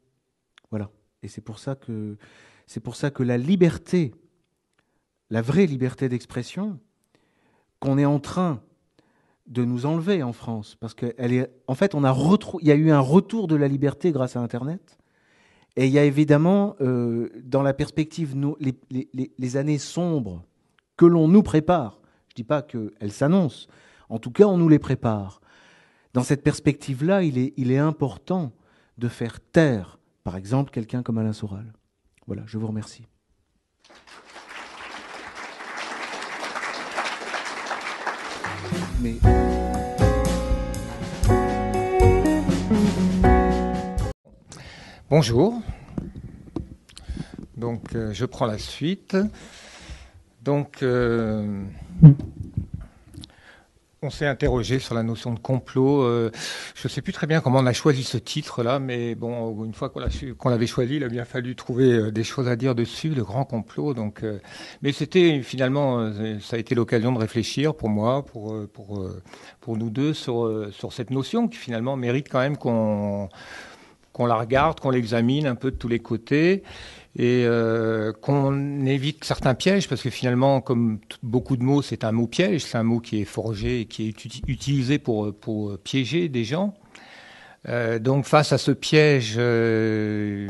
Voilà. 0.70 0.90
Et 1.22 1.28
c'est 1.28 1.40
pour 1.40 1.58
ça 1.58 1.74
que 1.74 2.18
c'est 2.66 2.80
pour 2.80 2.96
ça 2.96 3.10
que 3.10 3.22
la 3.22 3.38
liberté, 3.38 4.14
la 5.30 5.40
vraie 5.40 5.66
liberté 5.66 6.10
d'expression, 6.10 6.78
qu'on 7.80 7.96
est 7.96 8.04
en 8.04 8.20
train 8.20 8.62
de 9.50 9.64
nous 9.64 9.84
enlever 9.84 10.22
en 10.22 10.32
France, 10.32 10.76
parce 10.78 10.94
qu'elle 10.94 11.32
est, 11.32 11.50
en 11.66 11.74
fait, 11.74 11.94
on 11.94 12.04
a 12.04 12.16
il 12.60 12.68
y 12.68 12.70
a 12.70 12.76
eu 12.76 12.90
un 12.90 13.00
retour 13.00 13.48
de 13.48 13.56
la 13.56 13.68
liberté 13.68 14.12
grâce 14.12 14.36
à 14.36 14.40
Internet, 14.40 14.98
et 15.76 15.86
il 15.86 15.92
y 15.92 15.98
a 15.98 16.04
évidemment, 16.04 16.76
euh, 16.80 17.28
dans 17.42 17.62
la 17.62 17.74
perspective, 17.74 18.36
les, 18.60 19.56
années 19.56 19.78
sombres 19.78 20.44
que 20.96 21.04
l'on 21.04 21.28
nous 21.28 21.42
prépare. 21.42 22.00
Je 22.28 22.32
ne 22.32 22.36
dis 22.36 22.44
pas 22.44 22.62
qu'elles 22.62 23.12
s'annoncent, 23.12 23.66
en 24.08 24.18
tout 24.18 24.30
cas, 24.30 24.44
on 24.44 24.56
nous 24.56 24.68
les 24.68 24.78
prépare. 24.78 25.40
Dans 26.14 26.22
cette 26.22 26.42
perspective-là, 26.42 27.22
il 27.22 27.38
est, 27.38 27.52
il 27.56 27.72
est 27.72 27.78
important 27.78 28.52
de 28.98 29.08
faire 29.08 29.40
taire, 29.40 29.98
par 30.22 30.36
exemple, 30.36 30.70
quelqu'un 30.70 31.02
comme 31.02 31.18
Alain 31.18 31.32
Soral. 31.32 31.72
Voilà, 32.26 32.42
je 32.46 32.58
vous 32.58 32.66
remercie. 32.66 33.06
Bonjour. 45.08 45.60
Donc, 47.56 47.94
euh, 47.94 48.12
je 48.12 48.24
prends 48.26 48.46
la 48.46 48.58
suite. 48.58 49.16
Donc, 50.42 50.82
euh, 50.82 51.64
on 54.02 54.08
s'est 54.08 54.26
interrogé 54.26 54.78
sur 54.78 54.94
la 54.94 55.02
notion 55.02 55.34
de 55.34 55.38
complot. 55.38 56.02
Euh, 56.04 56.30
je 56.74 56.88
ne 56.88 56.88
sais 56.88 57.02
plus 57.02 57.12
très 57.12 57.26
bien 57.26 57.42
comment 57.42 57.58
on 57.58 57.66
a 57.66 57.74
choisi 57.74 58.02
ce 58.02 58.16
titre-là, 58.16 58.78
mais 58.78 59.14
bon, 59.14 59.62
une 59.64 59.74
fois 59.74 59.90
qu'on 59.90 60.48
l'avait 60.48 60.66
choisi, 60.66 60.96
il 60.96 61.04
a 61.04 61.08
bien 61.08 61.26
fallu 61.26 61.54
trouver 61.54 61.92
euh, 61.92 62.10
des 62.10 62.24
choses 62.24 62.48
à 62.48 62.56
dire 62.56 62.74
dessus, 62.74 63.10
le 63.10 63.24
grand 63.24 63.44
complot. 63.44 63.92
Donc, 63.92 64.22
euh, 64.22 64.38
mais 64.80 64.92
c'était 64.92 65.42
finalement, 65.42 66.10
ça 66.40 66.56
a 66.56 66.58
été 66.58 66.74
l'occasion 66.74 67.12
de 67.12 67.18
réfléchir 67.18 67.74
pour 67.74 67.90
moi, 67.90 68.24
pour 68.24 68.54
pour 68.68 69.06
pour 69.60 69.76
nous 69.76 69.90
deux 69.90 70.14
sur 70.14 70.68
sur 70.72 70.92
cette 70.92 71.10
notion 71.10 71.48
qui 71.48 71.58
finalement 71.58 71.96
mérite 71.96 72.28
quand 72.30 72.40
même 72.40 72.56
qu'on 72.56 73.28
qu'on 74.12 74.26
la 74.26 74.36
regarde, 74.36 74.80
qu'on 74.80 74.90
l'examine 74.90 75.46
un 75.46 75.54
peu 75.54 75.70
de 75.70 75.76
tous 75.76 75.88
les 75.88 76.00
côtés 76.00 76.62
et 77.16 77.44
euh, 77.44 78.12
qu'on 78.12 78.86
évite 78.86 79.24
certains 79.24 79.54
pièges 79.54 79.88
parce 79.88 80.02
que 80.02 80.10
finalement, 80.10 80.60
comme 80.60 81.00
beaucoup 81.22 81.56
de 81.56 81.62
mots, 81.62 81.82
c'est 81.82 82.04
un 82.04 82.12
mot 82.12 82.26
piège, 82.26 82.64
c'est 82.64 82.78
un 82.78 82.84
mot 82.84 83.00
qui 83.00 83.20
est 83.20 83.24
forgé 83.24 83.80
et 83.80 83.84
qui 83.86 84.08
est 84.08 84.24
utilisé 84.46 84.98
pour, 84.98 85.34
pour 85.34 85.76
piéger 85.78 86.28
des 86.28 86.44
gens. 86.44 86.74
Euh, 87.68 87.98
donc 87.98 88.24
face 88.24 88.52
à 88.52 88.58
ce 88.58 88.70
piège, 88.70 89.34
euh, 89.36 90.48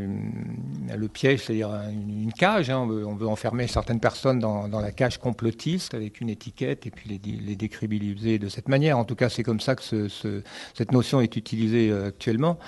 le 0.96 1.08
piège, 1.08 1.40
c'est-à-dire 1.44 1.70
une, 1.90 2.32
cage, 2.32 2.70
hein, 2.70 2.78
on, 2.78 3.16
veut, 3.16 3.26
enfermer 3.26 3.66
certaines 3.66 3.98
personnes 3.98 4.38
dans, 4.38 4.68
la 4.68 4.92
cage 4.92 5.18
complotiste 5.18 5.94
avec 5.94 6.20
une 6.20 6.28
étiquette 6.28 6.86
et 6.86 6.90
puis 6.90 7.08
les, 7.08 7.20
les 7.40 7.56
décribiliser 7.56 8.38
de 8.38 8.48
cette 8.48 8.68
manière. 8.68 8.98
En 8.98 9.04
tout 9.04 9.16
cas, 9.16 9.28
c'est 9.28 9.42
comme 9.42 9.60
ça 9.60 9.74
que 9.74 9.82
ce, 9.82 10.08
ce, 10.08 10.42
cette 10.74 10.92
notion 10.92 11.20
est 11.20 11.34
utilisée 11.36 11.90
actuellement. 11.92 12.58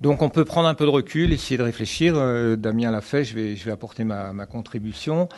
Donc 0.00 0.22
on 0.22 0.30
peut 0.30 0.44
prendre 0.44 0.68
un 0.68 0.74
peu 0.74 0.84
de 0.84 0.90
recul, 0.90 1.32
essayer 1.32 1.58
de 1.58 1.62
réfléchir. 1.62 2.14
Euh, 2.16 2.56
Damien 2.56 2.90
l'a 2.90 3.02
fait, 3.02 3.22
je 3.22 3.34
vais, 3.34 3.54
je 3.54 3.64
vais 3.64 3.70
apporter 3.70 4.04
ma, 4.04 4.32
ma 4.32 4.46
contribution. 4.46 5.28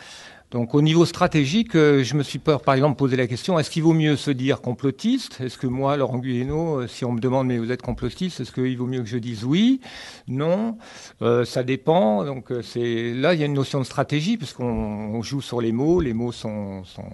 Donc 0.53 0.75
au 0.75 0.83
niveau 0.83 1.07
stratégique, 1.07 1.75
euh, 1.75 2.05
je 2.05 2.15
me 2.15 2.23
suis 2.23 2.39
peur, 2.39 2.61
par 2.61 2.75
exemple 2.75 2.97
posé 2.97 3.17
la 3.17 3.27
question 3.27 3.59
est-ce 3.59 3.71
qu'il 3.71 3.83
vaut 3.83 3.95
mieux 3.95 4.17
se 4.17 4.31
dire 4.31 4.61
complotiste? 4.61 5.41
Est-ce 5.41 5.57
que 5.57 5.67
moi, 5.67 5.97
Laurent 5.97 6.19
Guyeno, 6.19 6.83
euh, 6.83 6.87
si 6.87 7.05
on 7.05 7.13
me 7.13 7.21
demande 7.21 7.49
mais 7.49 7.59
vous 7.59 7.73
êtes 7.73 7.83
complotiste, 7.83 8.41
est-ce 8.41 8.53
qu'il 8.53 8.77
vaut 8.77 8.87
mieux 8.87 9.01
que 9.01 9.09
je 9.09 9.17
dise 9.17 9.45
oui? 9.45 9.81
Non 10.29 10.77
Ça 11.21 11.65
dépend. 11.65 12.25
Donc 12.25 12.53
c'est 12.63 13.15
là 13.15 13.35
il 13.35 13.41
y 13.41 13.43
a 13.43 13.47
une 13.47 13.55
notion 13.55 13.81
de 13.81 13.85
stratégie 13.85 14.37
puisqu'on 14.37 15.23
joue 15.23 15.41
sur 15.41 15.61
les 15.61 15.73
mots. 15.73 16.01
Les 16.01 16.13
mots 16.13 16.33
sont, 16.33 16.85
sont, 16.85 17.11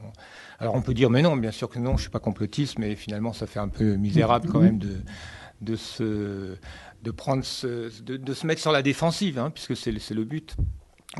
Alors 0.58 0.74
on 0.74 0.82
peut 0.82 0.92
dire 0.92 1.08
mais 1.08 1.22
non, 1.22 1.36
bien 1.36 1.52
sûr 1.52 1.70
que 1.70 1.78
non, 1.78 1.96
je 1.96 2.02
suis 2.02 2.10
pas 2.10 2.18
complotiste, 2.18 2.78
mais 2.78 2.94
finalement 2.94 3.32
ça 3.32 3.46
fait 3.46 3.60
un 3.60 3.68
peu 3.68 3.94
misérable 3.94 4.48
quand 4.50 4.60
même 4.60 4.78
de 4.78 4.96
de 5.60 5.76
se 5.76 6.56
de, 7.02 7.10
prendre 7.10 7.42
de, 7.42 8.34
se 8.34 8.46
mettre 8.46 8.60
sur 8.60 8.72
la 8.72 8.82
défensive, 8.82 9.38
hein, 9.38 9.50
puisque 9.50 9.76
c'est 9.76 9.92
le 9.92 10.24
but. 10.24 10.56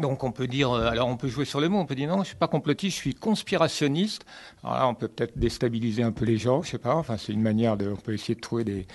Donc 0.00 0.22
on 0.22 0.32
peut 0.32 0.46
dire, 0.46 0.70
euh, 0.70 0.90
alors 0.90 1.08
on 1.08 1.16
peut 1.16 1.28
jouer 1.28 1.46
sur 1.46 1.60
les 1.60 1.68
mots, 1.68 1.78
on 1.78 1.86
peut 1.86 1.94
dire 1.94 2.10
non, 2.10 2.22
je 2.22 2.28
suis 2.28 2.36
pas 2.36 2.46
complotiste, 2.46 2.96
je 2.96 3.00
suis 3.00 3.14
conspirationniste. 3.14 4.26
Alors 4.62 4.76
là, 4.76 4.86
on 4.86 4.94
peut 4.94 5.08
peut-être 5.08 5.38
déstabiliser 5.38 6.02
un 6.02 6.12
peu 6.12 6.26
les 6.26 6.36
gens, 6.36 6.62
je 6.62 6.70
sais 6.70 6.78
pas. 6.78 6.94
Enfin, 6.94 7.16
c'est 7.16 7.32
une 7.32 7.40
manière 7.40 7.76
de, 7.78 7.88
on 7.88 7.96
peut 7.96 8.12
essayer 8.12 8.34
de 8.34 8.40
trouver 8.40 8.64
des, 8.64 8.86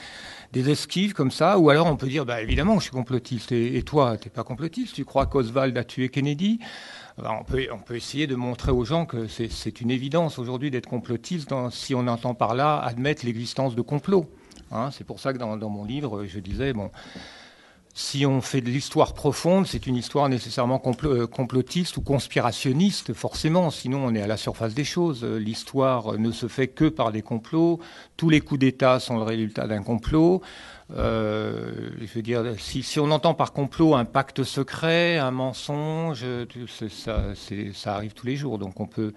des 0.52 0.70
esquives 0.70 1.14
comme 1.14 1.32
ça, 1.32 1.58
ou 1.58 1.72
alors 1.72 1.88
on 1.88 1.98
peut 1.98 2.08
dire, 2.08 2.26
bah 2.26 2.42
évidemment, 2.42 2.76
je 2.76 2.84
suis 2.84 2.92
complotiste. 2.92 3.52
Et, 3.52 3.76
et 3.76 3.82
toi, 3.82 4.18
t'es 4.18 4.30
pas 4.30 4.44
complotiste 4.44 4.94
Tu 4.94 5.04
crois 5.04 5.26
qu'Oswald 5.26 5.76
a 5.78 5.84
tué 5.84 6.10
Kennedy 6.10 6.60
on 7.18 7.44
peut, 7.44 7.68
on 7.72 7.80
peut 7.80 7.96
essayer 7.96 8.28
de 8.28 8.36
montrer 8.36 8.72
aux 8.72 8.86
gens 8.86 9.06
que 9.06 9.28
c'est 9.28 9.82
une 9.82 9.92
évidence 9.92 10.40
aujourd'hui 10.40 10.72
d'être 10.72 10.90
complotiste, 10.90 11.50
dans, 11.50 11.70
si 11.70 11.94
on 11.94 12.08
entend 12.08 12.34
par 12.34 12.56
là 12.56 12.80
admettre 12.80 13.26
l'existence 13.26 13.76
de 13.76 13.82
complots. 13.82 14.30
Hein, 14.74 14.90
c'est 14.92 15.04
pour 15.04 15.20
ça 15.20 15.34
que 15.34 15.38
dans, 15.38 15.70
mon 15.70 15.86
livre, 15.86 16.26
je 16.26 16.40
disais, 16.40 16.74
bon, 16.74 16.90
si 17.94 18.26
on 18.26 18.42
fait 18.42 18.62
de 18.62 18.70
l'histoire 18.70 19.14
profonde, 19.14 19.68
c'est 19.68 19.86
une 19.86 19.96
histoire 19.96 20.28
nécessairement 20.28 20.82
euh, 21.04 21.28
complotiste 21.28 21.98
ou 21.98 22.02
conspirationniste, 22.02 23.14
forcément, 23.14 23.70
sinon 23.70 24.04
on 24.04 24.16
est 24.16 24.22
à 24.22 24.26
la 24.26 24.38
surface 24.38 24.74
des 24.74 24.84
choses. 24.84 25.24
L'histoire 25.24 26.18
ne 26.18 26.32
se 26.32 26.48
fait 26.48 26.68
que 26.68 26.86
par 26.86 27.12
des 27.12 27.22
complots, 27.22 27.80
tous 28.18 28.30
les 28.30 28.42
coups 28.42 28.62
d'État 28.62 29.00
sont 29.00 29.18
le 29.18 29.24
résultat 29.24 29.68
d'un 29.68 29.84
complot. 29.84 30.42
Euh, 30.96 31.92
je 32.02 32.14
veux 32.14 32.24
dire, 32.24 32.44
si, 32.58 33.00
on 33.00 33.12
entend 33.12 33.36
par 33.36 33.54
complot 33.54 33.94
un 33.94 34.06
pacte 34.06 34.44
secret, 34.44 35.20
un 35.20 35.32
mensonge, 35.32 36.26
ça, 36.90 37.36
ça 37.74 37.96
arrive 37.96 38.14
tous 38.14 38.26
les 38.26 38.36
jours. 38.36 38.58
Donc 38.58 38.80
on 38.80 38.88
peut, 38.88 39.14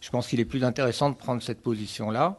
je 0.00 0.10
pense 0.10 0.28
qu'il 0.28 0.38
est 0.38 0.44
plus 0.44 0.62
intéressant 0.62 1.10
de 1.10 1.16
prendre 1.16 1.42
cette 1.42 1.62
position-là. 1.62 2.38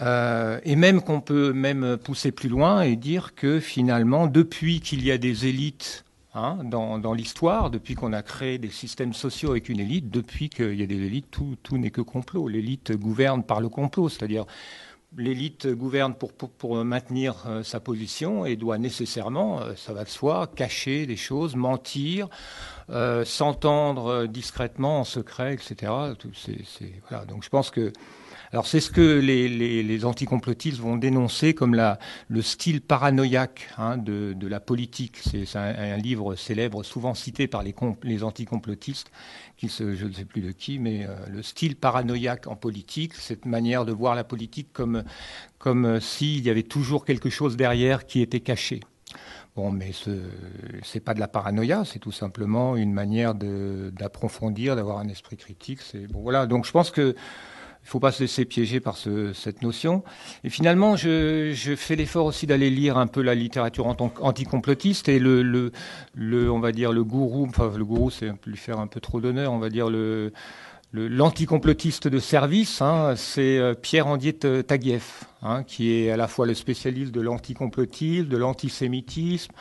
Euh, 0.00 0.58
et 0.64 0.74
même 0.74 1.00
qu'on 1.02 1.20
peut 1.20 1.52
même 1.52 1.96
pousser 1.96 2.32
plus 2.32 2.48
loin 2.48 2.82
et 2.82 2.96
dire 2.96 3.34
que 3.34 3.60
finalement, 3.60 4.26
depuis 4.26 4.80
qu'il 4.80 5.04
y 5.04 5.12
a 5.12 5.18
des 5.18 5.46
élites 5.46 6.04
hein, 6.34 6.58
dans, 6.64 7.12
l'histoire, 7.12 7.70
depuis 7.70 7.94
qu'on 7.94 8.12
a 8.12 8.22
créé 8.22 8.58
des 8.58 8.70
systèmes 8.70 9.12
sociaux 9.12 9.50
avec 9.50 9.68
une 9.68 9.80
élite, 9.80 10.10
depuis 10.10 10.48
qu'il 10.48 10.74
y 10.74 10.82
a 10.82 10.86
des 10.86 11.02
élites, 11.02 11.30
tout, 11.30 11.78
n'est 11.78 11.90
que 11.90 12.00
complot. 12.00 12.48
L'élite 12.48 12.92
gouverne 12.92 13.44
par 13.44 13.60
le 13.60 13.68
complot, 13.68 14.08
c'est-à-dire 14.08 14.46
l'élite 15.18 15.68
gouverne 15.68 16.14
pour, 16.14 16.84
maintenir 16.84 17.44
euh, 17.46 17.62
sa 17.62 17.80
position 17.80 18.46
et 18.46 18.56
doit 18.56 18.78
nécessairement, 18.78 19.60
euh, 19.60 19.74
ça 19.76 19.92
va 19.92 20.04
de 20.04 20.08
soi, 20.08 20.50
cacher 20.56 21.04
des 21.04 21.18
choses, 21.18 21.54
mentir, 21.54 22.28
s'entendre 23.24 24.26
discrètement 24.26 25.00
en 25.00 25.04
secret, 25.04 25.54
etc. 25.54 25.92
Donc 27.26 27.42
je 27.42 27.48
pense 27.48 27.70
que 27.70 27.92
alors 28.52 28.66
c'est 28.66 28.80
ce 28.80 28.90
que 28.90 29.18
les, 29.18 30.04
anticomplotistes 30.04 30.78
vont 30.78 30.96
dénoncer 30.96 31.54
comme 31.54 31.74
le 32.28 32.42
style 32.42 32.82
paranoïaque 32.82 33.70
hein, 33.78 33.96
de, 33.96 34.46
la 34.46 34.60
politique. 34.60 35.20
C'est 35.22 35.56
un, 35.56 35.96
livre 35.96 36.34
célèbre, 36.34 36.82
souvent 36.82 37.14
cité 37.14 37.46
par 37.46 37.62
les, 37.62 38.22
anticomplotistes, 38.22 39.10
qui 39.56 39.70
se, 39.70 39.94
je 39.94 40.06
ne 40.06 40.12
sais 40.12 40.26
plus 40.26 40.42
de 40.42 40.52
qui, 40.52 40.78
mais 40.78 41.06
euh, 41.06 41.14
le 41.30 41.42
style 41.42 41.76
paranoïaque 41.76 42.46
en 42.46 42.56
politique, 42.56 43.14
cette 43.14 43.46
manière 43.46 43.86
de 43.86 43.92
voir 43.92 44.14
la 44.14 44.24
politique 44.24 44.68
comme, 44.72 46.00
s'il 46.00 46.44
y 46.44 46.50
avait 46.50 46.62
toujours 46.62 47.06
quelque 47.06 47.30
chose 47.30 47.56
derrière 47.56 48.04
qui 48.04 48.20
était 48.20 48.40
caché. 48.40 48.80
Bon, 49.56 49.70
mais 49.70 49.92
ce 49.92 50.10
n'est 50.10 51.00
pas 51.00 51.14
de 51.14 51.20
la 51.20 51.28
paranoïa, 51.28 51.84
c'est 51.86 51.98
tout 51.98 52.12
simplement 52.12 52.76
une 52.76 52.92
manière 52.92 53.34
d'approfondir, 53.34 54.76
d'avoir 54.76 54.98
un 54.98 55.08
esprit 55.08 55.36
critique. 55.36 55.80
Bon, 56.10 56.20
voilà. 56.20 56.46
Donc, 56.46 56.66
je 56.66 56.70
pense 56.70 56.90
que 56.90 57.14
il 57.82 57.86
ne 57.86 57.90
faut 57.90 58.00
pas 58.00 58.12
se 58.12 58.22
laisser 58.22 58.44
piéger 58.44 58.78
par 58.78 58.96
ce, 58.96 59.32
cette 59.32 59.62
notion. 59.62 60.04
Et 60.44 60.50
finalement, 60.50 60.94
je, 60.94 61.52
je 61.52 61.74
fais 61.74 61.96
l'effort 61.96 62.26
aussi 62.26 62.46
d'aller 62.46 62.70
lire 62.70 62.96
un 62.96 63.08
peu 63.08 63.22
la 63.22 63.34
littérature 63.34 63.86
anticomplotiste 64.20 65.08
et 65.08 65.18
le, 65.18 65.42
le, 65.42 65.72
le, 66.14 66.50
on 66.50 66.60
va 66.60 66.70
dire 66.70 66.92
le 66.92 67.02
gourou, 67.02 67.46
enfin 67.48 67.72
le 67.76 67.84
gourou, 67.84 68.10
c'est 68.10 68.30
lui 68.46 68.56
faire 68.56 68.78
un 68.78 68.86
peu 68.86 69.00
trop 69.00 69.20
d'honneur, 69.20 69.52
on 69.52 69.58
va 69.58 69.68
dire 69.68 69.90
le 69.90 70.32
l'anticomplotiste 70.94 72.06
de 72.06 72.18
service, 72.18 72.82
hein, 72.82 73.14
c'est 73.16 73.58
euh, 73.58 73.74
Pierre 73.74 74.06
Andier 74.06 74.34
Taguieff, 74.34 75.24
hein, 75.42 75.62
qui 75.62 75.92
est 75.92 76.10
à 76.10 76.16
la 76.16 76.28
fois 76.28 76.46
le 76.46 76.54
spécialiste 76.54 77.12
de 77.12 77.20
l'anticomplotisme, 77.20 78.28
de 78.28 78.36
l'antisémitisme, 78.36 79.52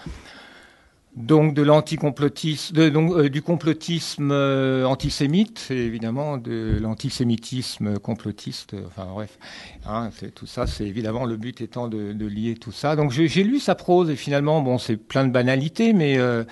donc 1.16 1.54
de 1.54 1.62
l'anticomplotisme, 1.62 2.78
euh, 2.78 3.30
du 3.30 3.42
complotisme 3.42 4.32
euh, 4.32 4.86
antisémite, 4.86 5.68
évidemment 5.70 6.38
de 6.38 6.78
l'antisémitisme 6.80 8.00
complotiste. 8.00 8.76
Enfin 8.88 9.06
bref, 9.12 9.38
hein, 9.86 10.10
tout 10.34 10.46
ça, 10.46 10.68
c'est 10.68 10.86
évidemment 10.86 11.26
le 11.26 11.36
but 11.36 11.60
étant 11.60 11.90
de, 11.90 12.26
lier 12.26 12.56
tout 12.56 12.72
ça. 12.72 12.96
Donc 12.96 13.12
j'ai 13.12 13.44
lu 13.44 13.60
sa 13.60 13.76
prose 13.76 14.10
et 14.10 14.16
finalement, 14.16 14.62
bon, 14.62 14.78
c'est 14.78 14.96
plein 14.96 15.26
de 15.26 15.32
banalités, 15.32 15.92
mais 15.92 16.18
euh, 16.18 16.46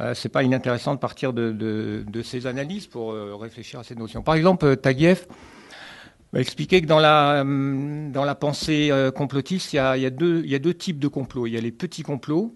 euh, 0.00 0.14
c'est 0.14 0.30
pas 0.30 0.42
inintéressant 0.42 0.94
de 0.94 1.00
partir 1.00 1.34
de, 1.34 2.04
ces 2.24 2.46
analyses 2.46 2.86
pour 2.86 3.12
réfléchir 3.12 3.80
à 3.80 3.84
ces 3.84 3.94
notions. 3.94 4.22
Par 4.22 4.34
exemple, 4.34 4.76
Taguieff 4.76 5.28
expliquer 6.34 6.82
que 6.82 6.86
dans 6.86 6.98
la 6.98 7.42
dans 7.42 8.24
la 8.24 8.34
pensée 8.34 8.90
complotiste, 9.14 9.72
y, 9.72 9.78
a, 9.78 9.96
il 9.96 10.02
y 10.02 10.06
a 10.54 10.58
deux 10.58 10.74
types 10.74 10.98
de 10.98 11.08
complots. 11.08 11.46
Il 11.46 11.52
y 11.52 11.58
a 11.58 11.60
les 11.60 11.72
petits 11.72 12.02
complots 12.02 12.54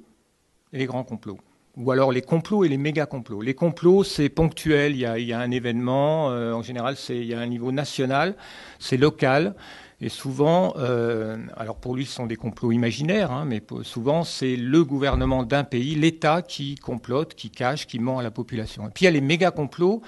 les 0.72 0.86
grands 0.86 1.04
complots. 1.04 1.38
Ou 1.76 1.90
alors 1.90 2.12
les 2.12 2.20
complots 2.20 2.64
et 2.64 2.68
les 2.68 2.76
méga 2.76 3.06
complots. 3.06 3.40
Les 3.40 3.54
complots, 3.54 4.04
c'est 4.04 4.28
ponctuel, 4.28 4.92
il 4.92 4.98
y 4.98 5.32
a, 5.32 5.40
un 5.40 5.50
événement, 5.50 6.30
euh, 6.30 6.52
en 6.52 6.62
général, 6.62 6.96
c'est, 6.96 7.16
il 7.16 7.24
y 7.24 7.34
a 7.34 7.40
un 7.40 7.46
niveau 7.46 7.72
national, 7.72 8.36
c'est 8.78 8.98
local, 8.98 9.54
et 10.02 10.10
souvent, 10.10 10.74
euh, 10.76 11.38
alors 11.56 11.76
pour 11.76 11.94
lui, 11.94 12.04
ce 12.04 12.12
sont 12.12 12.26
des 12.26 12.36
complots 12.36 12.72
imaginaires, 12.72 13.30
hein, 13.30 13.46
mais 13.46 13.62
souvent, 13.84 14.22
c'est 14.22 14.56
le 14.56 14.84
gouvernement 14.84 15.44
d'un 15.44 15.64
pays, 15.64 15.94
l'État 15.94 16.42
qui 16.42 16.74
complote, 16.74 17.34
qui 17.34 17.48
cache, 17.48 17.86
qui 17.86 17.98
ment 17.98 18.18
à 18.18 18.22
la 18.22 18.30
population. 18.30 18.88
Et 18.88 18.90
puis 18.90 19.04
il 19.04 19.06
y 19.06 19.08
a 19.08 19.12
les 19.12 19.22
méga 19.22 19.50
complots 19.50 20.02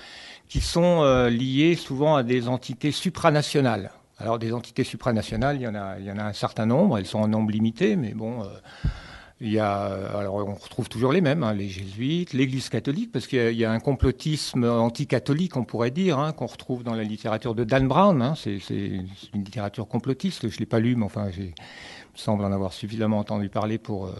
qui 0.49 0.61
sont 0.61 1.03
euh, 1.03 1.31
liés 1.31 1.77
souvent 1.77 2.17
à 2.17 2.23
des 2.23 2.49
entités 2.49 2.91
supranationales. 2.91 3.93
Alors 4.19 4.39
des 4.39 4.53
entités 4.53 4.85
supranationales, 4.85 5.57
il 5.57 5.63
y 5.63 5.69
en 5.69 5.75
a, 5.75 5.99
il 5.99 6.05
y 6.05 6.11
en 6.11 6.19
a 6.19 6.25
un 6.25 6.33
certain 6.35 6.67
nombre, 6.67 6.99
elles 6.99 7.07
sont 7.07 7.21
en 7.21 7.29
nombre 7.29 7.53
limité, 7.53 7.97
mais 7.97 8.13
bon... 8.13 8.43
il 9.41 9.51
y 9.51 9.59
a, 9.59 9.85
alors 10.17 10.37
on 10.37 10.55
retrouve 10.55 10.89
toujours 10.89 11.13
les 11.13 11.21
mêmes, 11.21 11.43
hein, 11.43 11.53
les 11.53 11.69
jésuites, 11.69 12.33
l'Église 12.33 12.69
catholique, 12.69 13.11
parce 13.11 13.27
qu'il 13.27 13.53
y, 13.53 13.65
a 13.65 13.71
un 13.71 13.81
complotisme 13.81 14.65
anticatholique, 14.65 15.57
on 15.57 15.65
pourrait 15.65 15.91
dire, 15.91 16.19
hein, 16.19 16.33
qu'on 16.33 16.47
retrouve 16.47 16.85
dans 16.85 16.95
la 16.95 17.03
littérature 17.03 17.55
de 17.55 17.65
Dan 17.65 17.89
Brown. 17.89 18.23
Hein, 18.23 18.35
c'est 18.37 18.61
une 18.69 19.09
littérature 19.35 19.89
complotiste. 19.89 20.49
Je 20.49 20.59
l'ai 20.59 20.67
pas 20.67 20.79
lu, 20.79 20.95
mais 20.95 21.05
enfin, 21.05 21.31
il 21.37 21.53
semble 22.15 22.45
en 22.45 22.53
avoir 22.53 22.73
suffisamment 22.73 23.19
entendu 23.19 23.49
parler 23.49 23.79
pour 23.79 24.07
euh, 24.07 24.13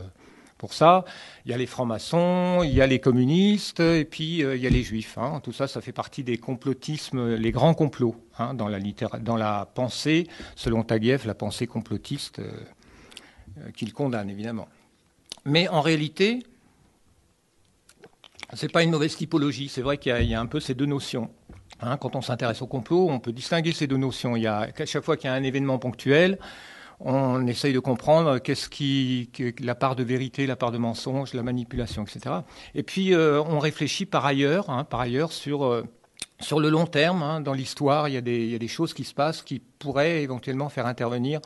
pour 0.59 0.73
ça. 0.73 1.05
Il 1.45 1.53
y 1.53 1.55
a 1.55 1.59
les 1.59 1.67
francs-maçons, 1.67 2.63
il 2.65 2.75
y 2.75 2.81
a 2.81 2.87
les 2.87 2.99
communistes, 2.99 3.81
et 3.81 4.05
puis 4.05 4.43
euh, 4.43 4.57
il 4.57 4.63
y 4.63 4.67
a 4.67 4.71
les 4.71 4.83
juifs. 4.83 5.17
Tout 5.45 5.53
ça, 5.53 5.69
ça 5.69 5.81
fait 5.81 5.93
partie 5.93 6.25
des 6.25 6.39
complotismes, 6.39 7.35
les 7.35 7.53
grands 7.53 7.75
complots 7.75 8.17
dans 8.55 8.69
la 8.69 8.81
dans 9.21 9.37
la 9.37 9.69
pensée, 9.75 10.27
selon 10.57 10.83
Taguieff, 10.83 11.25
la 11.25 11.35
pensée 11.35 11.67
complotiste 11.69 12.41
euh 12.41 12.51
qu'il 13.77 13.93
condamne 13.93 14.31
évidemment. 14.31 14.67
Mais 15.45 15.69
en 15.69 15.81
réalité, 15.81 16.43
ce 18.53 18.65
n'est 18.65 18.73
pas 18.73 18.83
une 18.83 18.91
mauvaise 18.91 19.17
typologie. 19.17 19.69
C'est 19.69 19.83
vrai 19.83 19.99
qu'il 19.99 20.25
y, 20.25 20.35
a 20.35 20.41
un 20.41 20.47
peu 20.47 20.61
ces 20.61 20.75
deux 20.75 20.87
notions. 20.87 21.31
Hein, 21.81 21.97
quand 21.97 22.17
on 22.17 22.23
s'intéresse 22.23 22.63
au 22.63 22.67
complot, 22.67 23.09
on 23.11 23.21
peut 23.21 23.33
distinguer 23.33 23.73
ces 23.73 23.87
deux 23.87 23.97
notions. 23.97 24.37
Il 24.37 24.43
y 24.43 24.47
a, 24.47 24.69
à 24.77 24.87
chaque 24.87 25.05
fois 25.05 25.17
qu'il 25.17 25.29
y 25.29 25.33
a 25.33 25.35
un 25.35 25.43
événement 25.43 25.79
ponctuel, 25.79 26.39
on 27.01 27.47
essaye 27.47 27.73
de 27.73 27.81
comprendre 27.81 28.39
qu'est-ce 28.39 28.69
qui, 28.69 29.29
la 29.61 29.75
part 29.75 29.97
de 29.97 30.05
vérité, 30.05 30.47
la 30.47 30.57
part 30.57 30.71
de 30.71 30.79
mensonge, 30.79 31.35
la 31.35 31.43
manipulation, 31.43 32.05
etc. 32.05 32.37
Et 32.75 32.83
puis 32.83 33.13
euh, 33.13 33.43
on 33.43 33.59
réfléchit 33.59 34.07
par 34.07 34.25
ailleurs, 34.25 34.71
hein, 34.71 34.85
par 34.85 35.01
ailleurs 35.01 35.33
sur 35.33 35.65
euh, 35.65 35.83
sur 36.41 36.61
le 36.61 36.71
long 36.71 36.87
terme. 36.87 37.23
Hein, 37.23 37.41
dans 37.41 37.53
l'histoire, 37.53 38.09
il, 38.09 38.15
il, 38.27 38.51
y 38.51 38.55
a 38.55 38.59
des 38.59 38.69
choses 38.69 38.95
qui 38.95 39.05
se 39.05 39.13
passent 39.13 39.43
qui 39.43 39.59
pourraient 39.59 40.23
éventuellement 40.23 40.69
faire 40.69 40.87
intervenir 40.87 41.41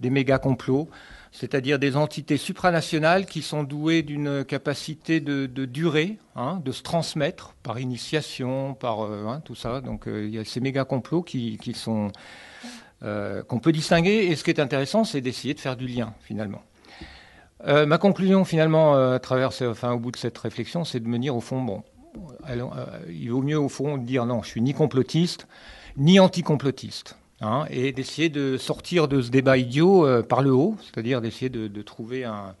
des 0.00 0.10
méga 0.10 0.38
complots 0.38 0.88
c'est-à-dire 1.34 1.80
des 1.80 1.96
entités 1.96 2.36
supranationales 2.36 3.26
qui 3.26 3.42
sont 3.42 3.64
douées 3.64 4.02
d'une 4.02 4.44
capacité 4.44 5.18
de, 5.18 5.46
durée, 5.64 6.16
hein, 6.36 6.62
de 6.64 6.70
se 6.70 6.82
transmettre 6.82 7.54
par 7.64 7.80
initiation, 7.80 8.74
par 8.74 9.04
euh, 9.04 9.26
hein, 9.26 9.42
tout 9.44 9.56
ça. 9.56 9.80
Donc 9.80 10.06
euh, 10.06 10.26
il 10.26 10.34
y 10.34 10.38
a 10.38 10.44
ces 10.44 10.60
méga 10.60 10.84
complots 10.84 11.22
qui, 11.22 11.58
sont 11.74 12.12
euh, 13.02 13.42
qu'on 13.42 13.58
peut 13.58 13.72
distinguer. 13.72 14.26
Et 14.26 14.36
ce 14.36 14.44
qui 14.44 14.50
est 14.50 14.60
intéressant, 14.60 15.02
c'est 15.02 15.20
d'essayer 15.20 15.54
de 15.54 15.60
faire 15.60 15.76
du 15.76 15.88
lien 15.88 16.14
finalement. 16.20 16.62
ma 17.66 17.98
conclusion 17.98 18.44
finalement, 18.44 18.94
à 18.94 19.18
travers, 19.18 19.50
enfin 19.62 19.90
au 19.90 19.98
bout 19.98 20.12
de 20.12 20.16
cette 20.16 20.38
réflexion, 20.38 20.84
c'est 20.84 21.00
de 21.00 21.08
me 21.08 21.18
dire 21.18 21.34
au 21.34 21.40
fond, 21.40 21.60
bon, 21.60 21.82
il 23.08 23.30
vaut 23.32 23.42
mieux 23.42 23.58
au 23.58 23.68
fond 23.68 23.98
dire 23.98 24.24
non, 24.24 24.44
je 24.44 24.50
suis 24.50 24.62
ni 24.62 24.72
complotiste 24.72 25.48
ni 25.96 26.18
anticomplotiste. 26.20 27.16
Hein, 27.44 27.66
et 27.68 27.92
d'essayer 27.92 28.30
de 28.30 28.56
sortir 28.56 29.06
de 29.06 29.20
ce 29.20 29.28
débat 29.28 29.58
idiot 29.58 30.06
euh, 30.06 30.22
par 30.22 30.40
le 30.40 30.50
haut, 30.50 30.76
c'est-à-dire 30.80 31.20
d'essayer 31.20 31.50
de, 31.50 31.82
trouver 31.82 32.24
un, 32.24 32.54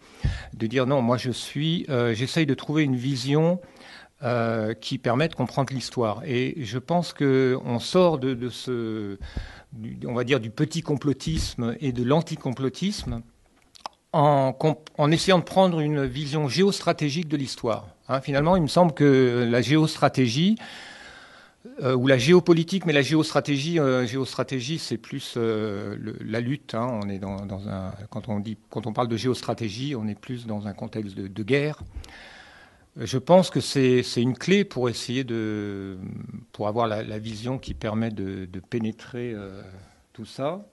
de 0.52 0.66
dire 0.66 0.86
non, 0.86 1.00
moi 1.00 1.16
je 1.16 1.30
suis, 1.30 1.86
euh, 1.88 2.12
j'essaye 2.12 2.44
de 2.44 2.52
trouver 2.52 2.82
une 2.82 2.94
vision 2.94 3.62
euh, 4.22 4.74
qui 4.74 4.98
permet 4.98 5.28
de 5.28 5.34
comprendre 5.34 5.72
l'histoire. 5.72 6.20
Et 6.26 6.56
je 6.58 6.76
pense 6.78 7.14
que 7.14 7.58
on 7.64 7.78
sort 7.78 8.18
de, 8.18 8.50
ce, 8.50 9.16
on 10.06 10.12
va 10.12 10.22
dire, 10.22 10.38
du 10.38 10.50
petit 10.50 10.82
complotisme 10.82 11.76
et 11.80 11.92
de 11.92 12.04
l'anticomplotisme 12.04 13.22
en, 14.12 14.54
en, 14.98 15.10
essayant 15.10 15.38
de 15.38 15.44
prendre 15.44 15.80
une 15.80 16.04
vision 16.04 16.46
géostratégique 16.46 17.28
de 17.28 17.38
l'histoire. 17.38 17.88
Hein, 18.10 18.20
finalement, 18.20 18.54
il 18.56 18.62
me 18.62 18.68
semble 18.68 18.92
que 18.92 19.48
la 19.50 19.62
géostratégie 19.62 20.56
euh, 21.82 21.96
ou 21.96 22.06
la 22.06 22.18
géopolitique, 22.18 22.86
mais 22.86 22.92
la 22.92 23.02
géostratégie, 23.02 23.80
euh, 23.80 24.06
géostratégie, 24.06 24.78
c'est 24.78 24.96
plus 24.96 25.34
euh, 25.36 25.96
la 26.24 26.40
lutte. 26.40 26.74
Hein. 26.74 27.00
on 27.02 27.08
est 27.08 27.18
dans, 27.18 27.68
un, 27.68 27.92
quand 28.10 28.28
on 28.28 28.38
dit, 28.38 28.56
quand 28.70 28.86
on 28.86 28.92
parle 28.92 29.08
de 29.08 29.16
géostratégie, 29.16 29.96
on 29.96 30.06
est 30.06 30.18
plus 30.18 30.46
dans 30.46 30.68
un 30.68 30.72
contexte 30.72 31.16
de, 31.16 31.42
guerre. 31.42 31.82
Je 32.96 33.18
pense 33.18 33.50
que 33.50 33.60
c'est 33.60 34.04
une 34.16 34.38
clé 34.38 34.64
pour 34.64 34.88
essayer 34.88 35.24
de, 35.24 35.98
pour 36.52 36.68
avoir 36.68 36.86
la, 36.86 37.18
vision 37.18 37.58
qui 37.58 37.74
permet 37.74 38.10
de, 38.10 38.46
pénétrer 38.70 39.34
tout 40.12 40.26
ça. 40.26 40.64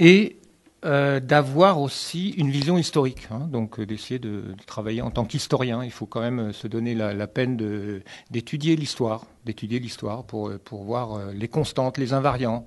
et 0.00 0.36
euh, 0.84 1.18
d'avoir 1.18 1.80
aussi 1.80 2.30
une 2.30 2.50
vision 2.50 2.78
historique, 2.78 3.26
hein, 3.32 3.48
donc 3.50 3.80
euh, 3.80 3.84
d'essayer 3.84 4.20
de, 4.20 4.44
travailler 4.64 5.02
en 5.02 5.10
tant 5.10 5.24
qu'historien. 5.24 5.82
Il 5.82 5.90
faut 5.90 6.06
quand 6.06 6.20
même 6.20 6.38
euh, 6.38 6.52
se 6.52 6.68
donner 6.68 6.94
la, 6.94 7.26
peine 7.26 7.56
d'étudier 8.30 8.76
l'histoire, 8.76 9.24
d'étudier 9.44 9.80
l'histoire 9.80 10.22
pour, 10.22 10.52
voir 10.70 11.32
les 11.32 11.48
constantes, 11.48 11.98
les 11.98 12.12
invariants. 12.12 12.64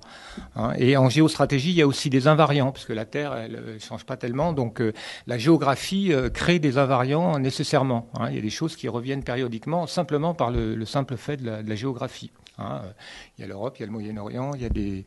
Hein. 0.56 0.74
Et 0.76 0.98
en 0.98 1.08
géostratégie, 1.08 1.70
il 1.70 1.76
y 1.76 1.80
a 1.80 1.86
aussi 1.86 2.10
des 2.10 2.28
invariants, 2.28 2.70
puisque 2.70 2.90
la 2.90 3.06
Terre, 3.06 3.34
elle 3.34 3.62
ne 3.74 3.78
change 3.78 4.04
pas 4.04 4.18
tellement, 4.18 4.52
donc 4.52 4.82
la 5.26 5.38
géographie 5.38 6.12
crée 6.34 6.58
des 6.58 6.76
invariants 6.76 7.38
nécessairement. 7.38 8.10
Hein. 8.18 8.28
Il 8.28 8.36
y 8.36 8.38
a 8.38 8.42
des 8.42 8.50
choses 8.50 8.76
qui 8.76 8.88
reviennent 8.88 9.24
périodiquement 9.24 9.86
simplement 9.86 10.34
par 10.34 10.50
le, 10.50 10.84
simple 10.84 11.16
fait 11.16 11.38
de 11.38 11.50
la 11.66 11.74
géographie. 11.74 12.30
Il 12.58 13.40
y 13.40 13.44
a 13.44 13.46
l'Europe, 13.46 13.76
il 13.78 13.80
y 13.80 13.82
a 13.84 13.86
le 13.86 13.92
Moyen-Orient, 13.92 14.52
il 14.54 14.62
y 14.62 14.66
a 14.66 14.68
des 14.68 15.06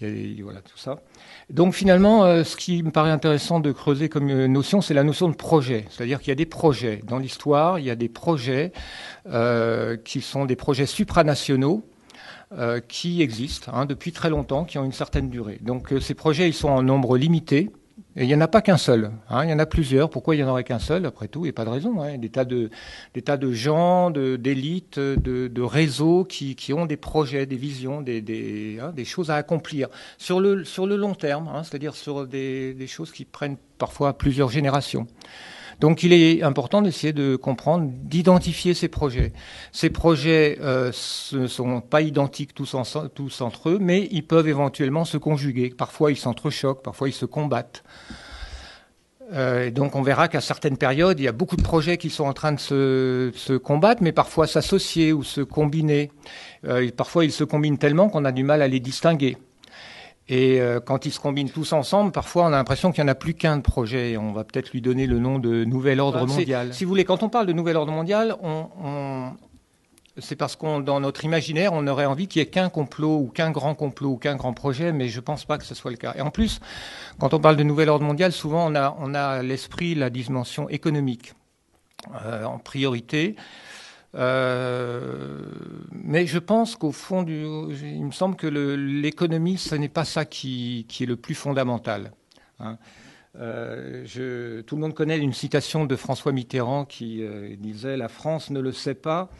voilà, 0.00 0.60
tout 0.60 0.78
ça. 0.78 1.00
Donc 1.50 1.74
finalement, 1.74 2.24
euh, 2.24 2.44
ce 2.44 2.56
qui 2.56 2.82
me 2.82 2.90
paraît 2.90 3.10
intéressant 3.10 3.58
de 3.58 3.72
creuser 3.72 4.08
comme 4.08 4.30
euh, 4.30 4.46
notion, 4.46 4.80
c'est 4.80 4.94
la 4.94 5.02
notion 5.02 5.28
de 5.28 5.34
projet. 5.34 5.86
C'est-à-dire 5.90 6.20
qu'il 6.20 6.28
y 6.28 6.32
a 6.32 6.36
des 6.36 6.46
projets. 6.46 7.00
Dans 7.04 7.18
l'histoire, 7.18 7.78
il 7.78 7.86
y 7.86 7.90
a 7.90 7.96
des 7.96 8.08
projets 8.08 8.72
euh, 9.28 9.96
qui 9.96 10.20
sont 10.20 10.44
des 10.44 10.56
projets 10.56 10.86
supranationaux. 10.86 11.84
qui 12.88 13.20
existent 13.20 13.72
hein, 13.74 13.84
depuis 13.84 14.10
très 14.10 14.30
longtemps, 14.30 14.64
qui 14.64 14.78
ont 14.78 14.84
une 14.84 14.92
certaine 14.92 15.28
durée. 15.28 15.58
Donc 15.60 15.92
ces 16.00 16.14
projets, 16.14 16.48
ils 16.48 16.54
sont 16.54 16.70
en 16.70 16.82
nombre 16.82 17.18
limité, 17.18 17.70
et 18.18 18.24
il 18.24 18.26
n'y 18.26 18.34
en 18.34 18.40
a 18.40 18.48
pas 18.48 18.62
qu'un 18.62 18.76
seul, 18.76 19.12
hein, 19.30 19.44
il 19.44 19.50
y 19.50 19.52
en 19.52 19.60
a 19.60 19.66
plusieurs. 19.66 20.10
Pourquoi 20.10 20.34
il 20.34 20.38
n'y 20.38 20.44
en 20.44 20.48
aurait 20.48 20.64
qu'un 20.64 20.80
seul? 20.80 21.06
Après 21.06 21.28
tout, 21.28 21.40
il 21.40 21.42
n'y 21.44 21.50
a 21.50 21.52
pas 21.52 21.64
de 21.64 21.70
raison. 21.70 22.02
Hein. 22.02 22.18
Des, 22.18 22.30
tas 22.30 22.44
de, 22.44 22.68
des 23.14 23.22
tas 23.22 23.36
de 23.36 23.52
gens, 23.52 24.10
d'élites, 24.10 24.98
de, 24.98 25.46
de, 25.46 25.62
réseaux 25.62 26.24
qui, 26.24 26.72
ont 26.72 26.84
des 26.84 26.96
projets, 26.96 27.46
des 27.46 27.56
visions, 27.56 28.02
des, 28.02 28.80
hein, 28.82 28.92
choses 29.04 29.30
à 29.30 29.36
accomplir 29.36 29.86
sur 30.18 30.40
le, 30.40 30.64
long 30.96 31.14
terme, 31.14 31.46
hein, 31.46 31.62
c'est-à-dire 31.62 31.94
sur 31.94 32.26
des 32.26 32.86
choses 32.88 33.12
qui 33.12 33.24
prennent 33.24 33.56
parfois 33.78 34.18
plusieurs 34.18 34.48
générations. 34.48 35.06
Donc 35.80 36.02
il 36.02 36.12
est 36.12 36.42
important 36.42 36.82
d'essayer 36.82 37.12
de 37.12 37.36
comprendre, 37.36 37.90
d'identifier 37.92 38.74
ces 38.74 38.88
projets. 38.88 39.32
Ces 39.72 39.90
projets 39.90 40.58
euh, 40.60 40.90
ne 41.32 41.46
sont 41.46 41.80
pas 41.80 42.02
identiques 42.02 42.54
tous, 42.54 42.74
entre 42.74 43.68
eux, 43.68 43.78
mais 43.80 44.08
ils 44.10 44.26
peuvent 44.26 44.48
éventuellement 44.48 45.04
se 45.04 45.18
conjuguer. 45.18 45.70
Parfois 45.70 46.10
ils 46.10 46.16
s'entrechoquent, 46.16 46.82
parfois 46.82 47.08
ils 47.08 47.12
se 47.12 47.26
combattent. 47.26 47.84
Euh, 49.32 49.70
donc 49.70 49.94
on 49.94 50.02
verra 50.02 50.26
qu'à 50.28 50.40
certaines 50.40 50.78
périodes, 50.78 51.20
il 51.20 51.24
y 51.24 51.28
a 51.28 51.32
beaucoup 51.32 51.56
de 51.56 51.62
projets 51.62 51.98
qui 51.98 52.10
sont 52.10 52.24
en 52.24 52.32
train 52.32 52.52
de 52.52 52.60
se, 52.60 53.30
se 53.34 53.52
combattre, 53.52 54.02
mais 54.02 54.12
parfois 54.12 54.46
s'associer 54.46 55.12
ou 55.12 55.22
se 55.22 55.42
combiner. 55.42 56.10
Euh, 56.64 56.90
parfois 56.96 57.24
ils 57.24 57.32
se 57.32 57.44
combinent 57.44 57.78
tellement 57.78 58.08
qu'on 58.08 58.24
a 58.24 58.32
du 58.32 58.42
mal 58.42 58.62
à 58.62 58.68
les 58.68 58.80
distinguer. 58.80 59.36
Et 60.28 60.60
euh, 60.60 60.78
quand 60.78 61.06
ils 61.06 61.12
se 61.12 61.20
combinent 61.20 61.50
tous 61.50 61.72
ensemble, 61.72 62.12
parfois 62.12 62.44
on 62.44 62.48
a 62.48 62.50
l'impression 62.50 62.92
qu'il 62.92 63.02
n'y 63.02 63.08
en 63.08 63.12
a 63.12 63.14
plus 63.14 63.34
qu'un 63.34 63.56
de 63.56 63.62
projet. 63.62 64.16
On 64.18 64.32
va 64.32 64.44
peut-être 64.44 64.72
lui 64.72 64.82
donner 64.82 65.06
le 65.06 65.18
nom 65.18 65.38
de 65.38 65.64
Nouvel 65.64 66.00
Ordre 66.00 66.26
Mondial. 66.26 66.74
Si 66.74 66.84
vous 66.84 66.90
voulez, 66.90 67.04
quand 67.04 67.22
on 67.22 67.30
parle 67.30 67.46
de 67.46 67.52
Nouvel 67.54 67.76
Ordre 67.76 67.92
Mondial, 67.92 68.36
on, 68.42 69.32
c'est 70.18 70.36
parce 70.36 70.56
qu'on, 70.56 70.80
dans 70.80 71.00
notre 71.00 71.24
imaginaire, 71.24 71.72
on 71.72 71.86
aurait 71.86 72.04
envie 72.04 72.28
qu'il 72.28 72.40
n'y 72.42 72.48
ait 72.48 72.50
qu'un 72.50 72.68
complot 72.68 73.18
ou 73.18 73.28
qu'un 73.28 73.50
grand 73.50 73.74
complot 73.74 74.10
ou 74.10 74.16
qu'un 74.16 74.36
grand 74.36 74.52
projet, 74.52 74.92
mais 74.92 75.08
je 75.08 75.16
ne 75.16 75.22
pense 75.22 75.44
pas 75.44 75.56
que 75.56 75.64
ce 75.64 75.74
soit 75.74 75.90
le 75.90 75.96
cas. 75.96 76.12
Et 76.16 76.20
en 76.20 76.30
plus, 76.30 76.60
quand 77.18 77.32
on 77.32 77.40
parle 77.40 77.56
de 77.56 77.62
Nouvel 77.62 77.88
Ordre 77.88 78.04
Mondial, 78.04 78.32
souvent 78.32 78.70
on 78.70 78.74
a, 78.74 78.96
on 79.00 79.14
a 79.14 79.22
à 79.22 79.42
l'esprit 79.42 79.94
la 79.94 80.10
dimension 80.10 80.68
économique 80.68 81.32
euh, 82.24 82.44
en 82.44 82.58
priorité. 82.58 83.36
Euh, 84.18 85.38
mais 85.92 86.26
je 86.26 86.38
pense 86.38 86.76
qu'au 86.76 86.92
fond, 86.92 87.22
du, 87.22 87.44
il 87.44 88.04
me 88.04 88.10
semble 88.10 88.36
que 88.36 88.46
l'économie, 88.46 89.58
ce 89.58 89.74
n'est 89.76 89.88
pas 89.88 90.04
ça 90.04 90.24
qui, 90.24 90.86
est 91.00 91.06
le 91.06 91.16
plus 91.16 91.34
fondamental. 91.34 92.12
Hein. 92.58 92.78
Euh, 93.38 94.62
tout 94.62 94.74
le 94.74 94.80
monde 94.80 94.94
connaît 94.94 95.18
une 95.18 95.32
citation 95.32 95.84
de 95.84 95.94
François 95.94 96.32
Mitterrand 96.32 96.84
qui 96.84 97.22
euh, 97.22 97.54
disait 97.56 97.96
La 97.96 98.08
France 98.08 98.50
ne 98.50 98.58
le 98.58 98.72
sait 98.72 98.94
pas, 98.94 99.30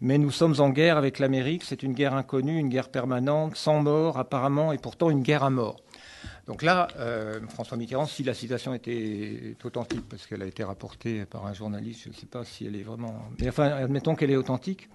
mais 0.00 0.18
nous 0.18 0.30
sommes 0.30 0.54
en 0.60 0.70
guerre 0.70 0.96
avec 0.96 1.18
l'Amérique. 1.18 1.64
C'est 1.64 1.82
une 1.82 1.92
guerre 1.92 2.14
inconnue, 2.14 2.58
une 2.58 2.68
guerre 2.68 2.90
permanente, 2.90 3.56
sans 3.56 3.82
mort 3.82 4.18
apparemment, 4.18 4.72
et 4.72 4.78
pourtant 4.78 5.10
une 5.10 5.22
guerre 5.22 5.42
à 5.42 5.50
mort. 5.50 5.82
Donc 6.48 6.62
là, 6.62 6.88
euh, 6.98 7.40
François 7.50 7.76
Mitterrand, 7.76 8.06
si 8.06 8.24
la 8.24 8.32
citation 8.32 8.72
était 8.72 9.54
authentique, 9.64 10.08
parce 10.08 10.26
qu'elle 10.26 10.42
a 10.42 10.46
été 10.46 10.64
rapportée 10.64 11.26
par 11.26 11.46
un 11.46 11.52
journaliste, 11.52 12.04
je 12.04 12.08
ne 12.08 12.14
sais 12.14 12.26
pas 12.26 12.42
si 12.42 12.66
elle 12.66 12.74
est 12.74 12.82
vraiment... 12.82 13.22
Mais 13.38 13.48
enfin, 13.48 13.64
admettons 13.66 14.14
qu'elle 14.14 14.30
est 14.30 14.36
authentique. 14.36 14.88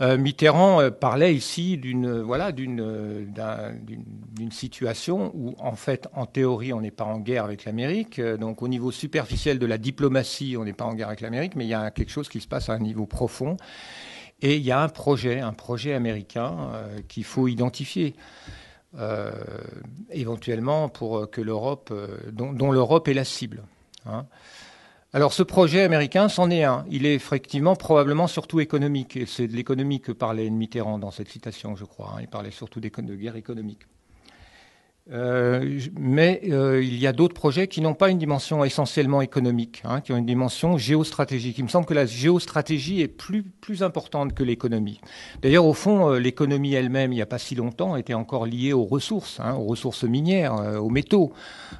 Euh, 0.00 0.16
Mitterrand 0.16 0.80
euh, 0.80 0.90
parlait 0.90 1.34
ici 1.34 1.76
d'une 1.76 2.20
voilà 2.20 2.52
d'une 2.52 3.32
situation 4.52 5.32
où 5.34 5.56
en 5.58 5.74
fait 5.74 6.06
en 6.14 6.24
théorie 6.24 6.72
on 6.72 6.80
n'est 6.80 6.92
pas 6.92 7.04
en 7.04 7.18
guerre 7.18 7.44
avec 7.44 7.64
l'Amérique. 7.64 8.20
Donc 8.20 8.62
au 8.62 8.68
niveau 8.68 8.92
superficiel 8.92 9.58
de 9.58 9.66
la 9.66 9.76
diplomatie 9.76 10.56
on 10.56 10.64
n'est 10.64 10.72
pas 10.72 10.84
en 10.84 10.94
guerre 10.94 11.08
avec 11.08 11.20
l'Amérique 11.20 11.56
mais 11.56 11.64
il 11.64 11.70
y 11.70 11.74
a 11.74 11.90
quelque 11.90 12.12
chose 12.12 12.28
qui 12.28 12.38
se 12.40 12.46
passe 12.46 12.68
à 12.68 12.74
un 12.74 12.78
niveau 12.78 13.06
profond. 13.06 13.56
Et 14.40 14.56
il 14.56 14.62
y 14.62 14.70
a 14.70 14.80
un 14.80 14.88
projet 14.88 15.40
un 15.40 15.52
projet 15.52 15.94
américain 15.94 16.70
qu'il 17.08 17.24
faut 17.24 17.48
identifier 17.48 18.14
euh, 18.98 19.30
éventuellement 20.10 20.88
pour 20.88 21.30
que 21.30 21.40
l'Europe, 21.40 21.90
euh, 21.92 22.18
dont, 22.32 22.72
l'Europe 22.72 23.06
est 23.08 23.14
la 23.14 23.24
cible. 23.24 23.62
Hein. 24.06 24.26
Alors 25.12 25.32
ce 25.32 25.42
projet 25.42 25.82
américain, 25.82 26.28
c'en 26.28 26.50
est 26.50 26.64
un. 26.64 26.84
Il 26.90 27.06
est 27.06 27.14
effectivement 27.14 27.76
probablement 27.76 28.26
surtout 28.26 28.60
économique. 28.60 29.16
Et 29.16 29.24
c'est 29.26 29.46
de 29.46 29.54
l'économie 29.54 30.00
que 30.00 30.12
parlait 30.12 30.50
Mitterrand 30.50 30.98
dans 30.98 31.10
cette 31.10 31.28
citation, 31.28 31.76
je 31.76 31.84
crois. 31.84 32.14
Hein. 32.16 32.22
Il 32.22 32.28
parlait 32.28 32.50
surtout 32.50 32.80
de 33.06 33.14
guerre 33.14 33.36
économique. 33.36 33.82
Euh, 35.10 35.80
mais 35.98 36.42
euh, 36.50 36.82
il 36.82 36.98
y 36.98 37.06
a 37.06 37.12
d'autres 37.12 37.34
projets 37.34 37.66
qui 37.66 37.80
n'ont 37.80 37.94
pas 37.94 38.10
une 38.10 38.18
dimension 38.18 38.64
essentiellement 38.64 39.22
économique, 39.22 39.82
hein, 39.84 40.00
qui 40.00 40.12
ont 40.12 40.16
une 40.16 40.26
dimension 40.26 40.76
géostratégique. 40.76 41.56
Il 41.58 41.64
me 41.64 41.68
semble 41.68 41.86
que 41.86 41.94
la 41.94 42.04
géostratégie 42.04 43.00
est 43.00 43.08
plus, 43.08 43.44
importante 43.80 44.34
que 44.34 44.42
l'économie. 44.42 45.00
D'ailleurs, 45.42 45.66
au 45.66 45.74
fond, 45.74 46.10
euh, 46.10 46.18
l'économie 46.18 46.74
elle-même, 46.74 47.12
il 47.12 47.16
n'y 47.16 47.22
a 47.22 47.26
pas 47.26 47.38
si 47.38 47.54
longtemps, 47.54 47.96
était 47.96 48.14
encore 48.14 48.46
liée 48.46 48.72
aux 48.72 48.84
ressources, 48.84 49.40
hein, 49.40 49.54
aux 49.54 49.64
ressources 49.64 50.04
minières, 50.04 50.54
aux 50.82 50.88
métaux. 50.88 51.32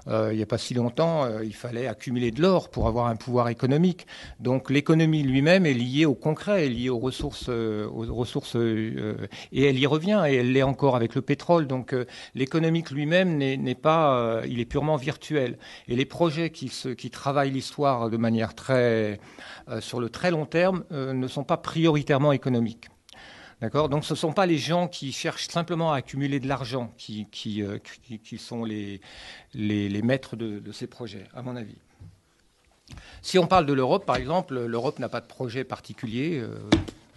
il 0.06 0.36
n'y 0.36 0.42
a 0.42 0.46
pas 0.46 0.58
si 0.58 0.74
longtemps, 0.74 1.26
il 1.42 1.54
fallait 1.54 1.86
accumuler 1.86 2.30
de 2.30 2.42
l'or 2.42 2.70
pour 2.70 2.86
avoir 2.88 3.06
un 3.06 3.16
pouvoir 3.16 3.48
économique. 3.48 4.06
Donc 4.38 4.70
l'économie 4.70 5.22
lui-même 5.22 5.66
est 5.66 5.72
liée 5.72 6.04
au 6.04 6.14
concret, 6.14 6.66
est 6.66 6.68
liée 6.68 6.90
aux 6.90 6.98
ressources, 6.98 7.48
aux 7.48 8.14
ressources 8.14 8.54
et 8.56 9.64
elle 9.64 9.78
y 9.78 9.86
revient, 9.86 10.24
et 10.28 10.36
elle 10.36 10.52
l'est 10.52 10.62
encore 10.62 10.94
avec 10.94 11.14
le 11.14 11.22
pétrole. 11.22 11.66
Donc 11.66 11.94
l'économique 12.34 12.90
lui-même 12.90 13.17
n'est 13.24 13.74
pas, 13.74 14.18
euh, 14.18 14.46
il 14.48 14.60
est 14.60 14.64
purement 14.64 14.96
virtuel. 14.96 15.58
Et 15.88 15.96
les 15.96 16.04
projets 16.04 16.50
qui, 16.50 16.70
travaillent 17.10 17.50
l'histoire 17.50 18.10
de 18.10 18.16
manière 18.16 18.54
très, 18.54 19.20
euh, 19.68 19.80
sur 19.80 20.00
le 20.00 20.10
très 20.10 20.30
long 20.30 20.46
terme 20.46 20.84
euh, 20.92 21.12
ne 21.12 21.28
sont 21.28 21.44
pas 21.44 21.56
prioritairement 21.56 22.32
économiques. 22.32 22.88
D'accord? 23.60 23.88
Donc 23.88 24.04
ce 24.04 24.12
ne 24.12 24.18
sont 24.18 24.32
pas 24.32 24.46
les 24.46 24.58
gens 24.58 24.86
qui 24.86 25.10
cherchent 25.10 25.48
simplement 25.48 25.92
à 25.92 25.96
accumuler 25.96 26.38
de 26.38 26.46
l'argent 26.46 26.92
qui, 26.96 27.26
sont 28.38 28.64
les, 28.64 29.00
les, 29.54 30.02
maîtres 30.02 30.36
de, 30.36 30.60
de, 30.60 30.72
ces 30.72 30.86
projets, 30.86 31.24
à 31.34 31.42
mon 31.42 31.56
avis. 31.56 31.76
Si 33.20 33.38
on 33.38 33.48
parle 33.48 33.66
de 33.66 33.72
l'Europe, 33.72 34.06
par 34.06 34.16
exemple, 34.16 34.64
l'Europe 34.64 35.00
n'a 35.00 35.08
pas 35.08 35.20
de 35.20 35.26
projet 35.26 35.64
particulier. 35.64 36.40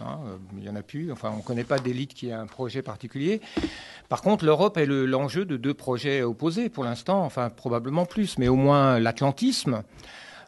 Hein, 0.06 0.18
il 0.56 0.62
n'y 0.62 0.68
en 0.68 0.76
a 0.76 0.82
plus. 0.82 1.12
Enfin, 1.12 1.30
on 1.32 1.38
ne 1.38 1.42
connaît 1.42 1.64
pas 1.64 1.78
d'élite 1.78 2.14
qui 2.14 2.30
a 2.30 2.40
un 2.40 2.46
projet 2.46 2.82
particulier. 2.82 3.40
Par 4.08 4.22
contre, 4.22 4.44
l'Europe 4.44 4.76
est 4.76 4.86
l'enjeu 4.86 5.44
de 5.44 5.56
deux 5.56 5.74
projets 5.74 6.22
opposés 6.22 6.68
pour 6.68 6.84
l'instant, 6.84 7.24
enfin 7.24 7.50
probablement 7.50 8.04
plus, 8.04 8.38
mais 8.38 8.48
au 8.48 8.56
moins 8.56 8.98
l'atlantisme, 8.98 9.82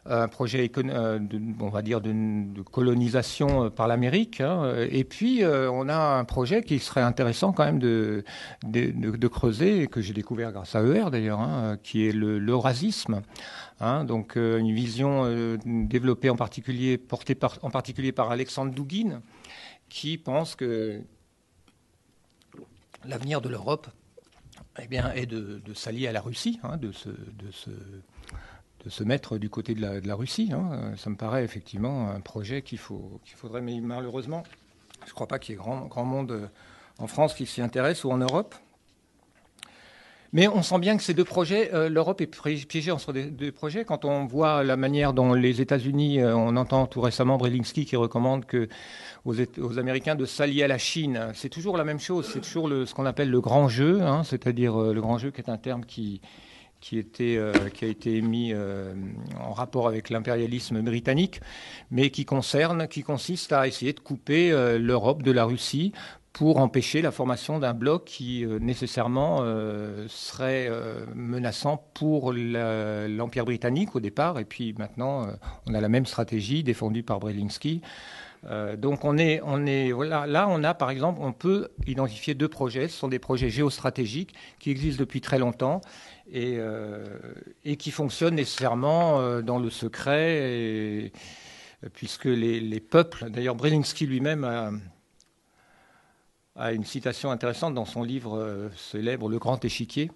un 0.07 0.27
projet, 0.27 0.71
euh, 0.77 1.19
on 1.59 1.69
va 1.69 1.81
dire, 1.81 1.99
de, 1.99 2.61
colonisation 2.71 3.65
euh, 3.65 3.69
par 3.69 3.87
l'Amérique. 3.87 4.41
Hein. 4.41 4.85
Et 4.91 5.03
puis, 5.03 5.43
euh, 5.43 5.69
on 5.71 5.89
a 5.89 5.97
un 5.97 6.23
projet 6.25 6.61
qui 6.61 6.79
serait 6.79 7.01
intéressant 7.01 7.51
quand 7.51 7.65
même 7.65 7.79
de, 7.79 8.23
de, 8.63 9.27
creuser, 9.27 9.87
que 9.87 10.01
j'ai 10.01 10.13
découvert 10.13 10.51
grâce 10.51 10.75
à 10.75 10.83
ER 10.83 11.09
d'ailleurs, 11.11 11.39
hein, 11.39 11.77
qui 11.81 12.07
est 12.07 12.11
l'eurasisme. 12.11 13.21
Donc, 14.07 14.37
une 14.37 14.71
vision 14.73 15.57
développée 15.65 16.29
en 16.29 16.37
particulier, 16.37 16.97
portée 16.97 17.35
par, 17.35 17.57
en 17.61 17.69
particulier 17.69 18.13
par 18.13 18.31
Alexandre 18.31 18.73
Douguin, 18.73 19.21
qui 19.89 20.17
pense 20.17 20.55
que 20.55 21.01
l'avenir 23.05 23.41
de 23.41 23.49
l'Europe 23.49 23.87
eh 24.81 24.87
bien, 24.87 25.11
est 25.13 25.25
de, 25.25 25.61
s'allier 25.73 26.07
à 26.07 26.11
la 26.11 26.21
Russie, 26.21 26.59
hein, 26.63 26.77
de, 26.77 26.91
se, 26.91 27.09
mettre 29.03 29.37
du 29.37 29.49
côté 29.49 29.73
de 29.73 30.07
la, 30.07 30.15
Russie. 30.15 30.49
Hein. 30.53 30.93
Ça 30.97 31.09
me 31.09 31.15
paraît 31.15 31.43
effectivement 31.43 32.09
un 32.09 32.19
projet 32.19 32.61
qu'il 32.61 32.79
qu'il 32.79 33.35
faudrait, 33.35 33.61
mais 33.61 33.79
malheureusement, 33.79 34.43
je 35.05 35.11
ne 35.11 35.13
crois 35.13 35.27
pas 35.27 35.39
qu'il 35.39 35.53
y 35.53 35.55
ait 35.55 35.57
grand, 35.57 35.85
grand 35.85 36.05
monde 36.05 36.31
euh, 36.31 36.47
en 36.97 37.07
France 37.07 37.33
qui 37.33 37.45
s'y 37.45 37.61
intéresse 37.61 38.03
ou 38.03 38.11
en 38.11 38.17
Europe. 38.17 38.55
Mais 40.35 40.49
on 40.49 40.63
sent 40.63 40.79
bien 40.79 40.97
que 40.97 41.03
ces 41.03 41.13
deux 41.13 41.23
projets, 41.23 41.73
euh, 41.73 41.87
l'Europe 41.87 42.19
est 42.19 42.27
piégée 42.27 42.91
entre 42.91 43.13
deux 43.13 43.53
projets. 43.53 43.85
Quand 43.85 44.03
on 44.03 44.25
voit 44.25 44.65
la 44.65 44.75
manière 44.75 45.13
dont 45.13 45.33
les 45.33 45.61
États-Unis, 45.61 46.19
euh, 46.19 46.35
on 46.35 46.57
entend 46.57 46.87
tout 46.87 46.99
récemment 46.99 47.37
Brzezinski 47.37 47.85
qui 47.85 47.95
recommande 47.95 48.43
aux, 49.23 49.79
Américains 49.79 50.15
de 50.15 50.25
s'allier 50.25 50.63
à 50.63 50.67
la 50.67 50.77
Chine. 50.77 51.31
C'est 51.35 51.47
toujours 51.47 51.77
la 51.77 51.85
même 51.85 52.01
chose. 52.01 52.29
C'est 52.33 52.41
toujours 52.41 52.67
ce 52.67 52.93
qu'on 52.93 53.05
appelle 53.05 53.29
le 53.29 53.39
grand 53.39 53.69
jeu, 53.69 54.01
hein, 54.01 54.25
c'est-à-dire 54.25 54.77
le 54.77 54.99
grand 54.99 55.17
jeu 55.17 55.31
qui 55.31 55.39
est 55.39 55.49
un 55.49 55.57
terme 55.57 55.85
qui 55.85 56.19
a 56.91 57.85
été 57.85 58.17
émis 58.17 58.53
en 59.39 59.53
rapport 59.53 59.87
avec 59.87 60.09
l'impérialisme 60.09 60.81
britannique, 60.81 61.39
mais 61.91 62.09
qui 62.09 62.25
concerne, 62.25 62.89
qui 62.89 63.03
consiste 63.03 63.53
à 63.53 63.67
essayer 63.67 63.93
de 63.93 64.01
couper 64.01 64.51
l'Europe 64.77 65.23
de 65.23 65.31
la 65.31 65.45
Russie 65.45 65.93
pour 66.35 66.57
empêcher 66.57 67.01
la 67.01 67.11
formation 67.11 67.59
d'un 67.59 67.73
bloc 67.73 68.03
qui 68.03 68.43
euh, 68.43 68.59
nécessairement 68.59 69.37
euh, 69.39 70.05
serait 70.09 70.67
euh, 70.69 71.05
menaçant 71.15 71.77
pour 71.93 72.33
l'Empire 72.33 73.45
britannique 73.45 73.95
au 73.95 74.01
départ, 74.01 74.37
et 74.37 74.43
puis 74.43 74.75
maintenant 74.77 75.27
on 75.65 75.73
a 75.73 75.79
la 75.79 75.87
même 75.87 76.05
stratégie 76.05 76.61
défendue 76.61 77.03
par 77.03 77.21
Brzezinski. 77.21 77.81
donc 78.77 79.05
on 79.05 79.17
est, 79.17 79.39
on 79.45 79.65
est, 79.65 79.93
voilà, 79.93 80.27
là 80.27 80.47
on 80.49 80.61
a 80.65 80.73
par 80.73 80.89
exemple, 80.89 81.19
on 81.21 81.31
peut 81.31 81.69
identifier 81.87 82.33
deux 82.33 82.49
projets, 82.49 82.89
ce 82.89 82.97
sont 82.97 83.07
des 83.07 83.19
projets 83.19 83.49
géostratégiques 83.49 84.33
qui 84.59 84.71
existent 84.71 84.99
depuis 84.99 85.21
très 85.21 85.39
longtemps 85.39 85.79
et, 86.29 86.57
et 87.63 87.77
qui 87.77 87.91
fonctionnent 87.91 88.35
nécessairement 88.35 89.41
dans 89.41 89.57
le 89.57 89.69
secret, 89.69 91.11
puisque 91.93 92.25
les, 92.25 92.59
les 92.59 92.79
peuples, 92.81 93.29
d'ailleurs 93.29 93.55
Brzezinski 93.55 94.05
lui-même 94.05 94.43
a 94.43 94.71
a 96.55 96.71
une 96.71 96.85
citation 96.85 97.31
intéressante 97.31 97.73
dans 97.73 97.85
son 97.85 98.03
livre 98.03 98.37
euh, 98.37 98.69
célèbre 98.75 99.29
Le 99.29 99.37
Grand 99.39 99.63
Échiquier. 99.63 100.11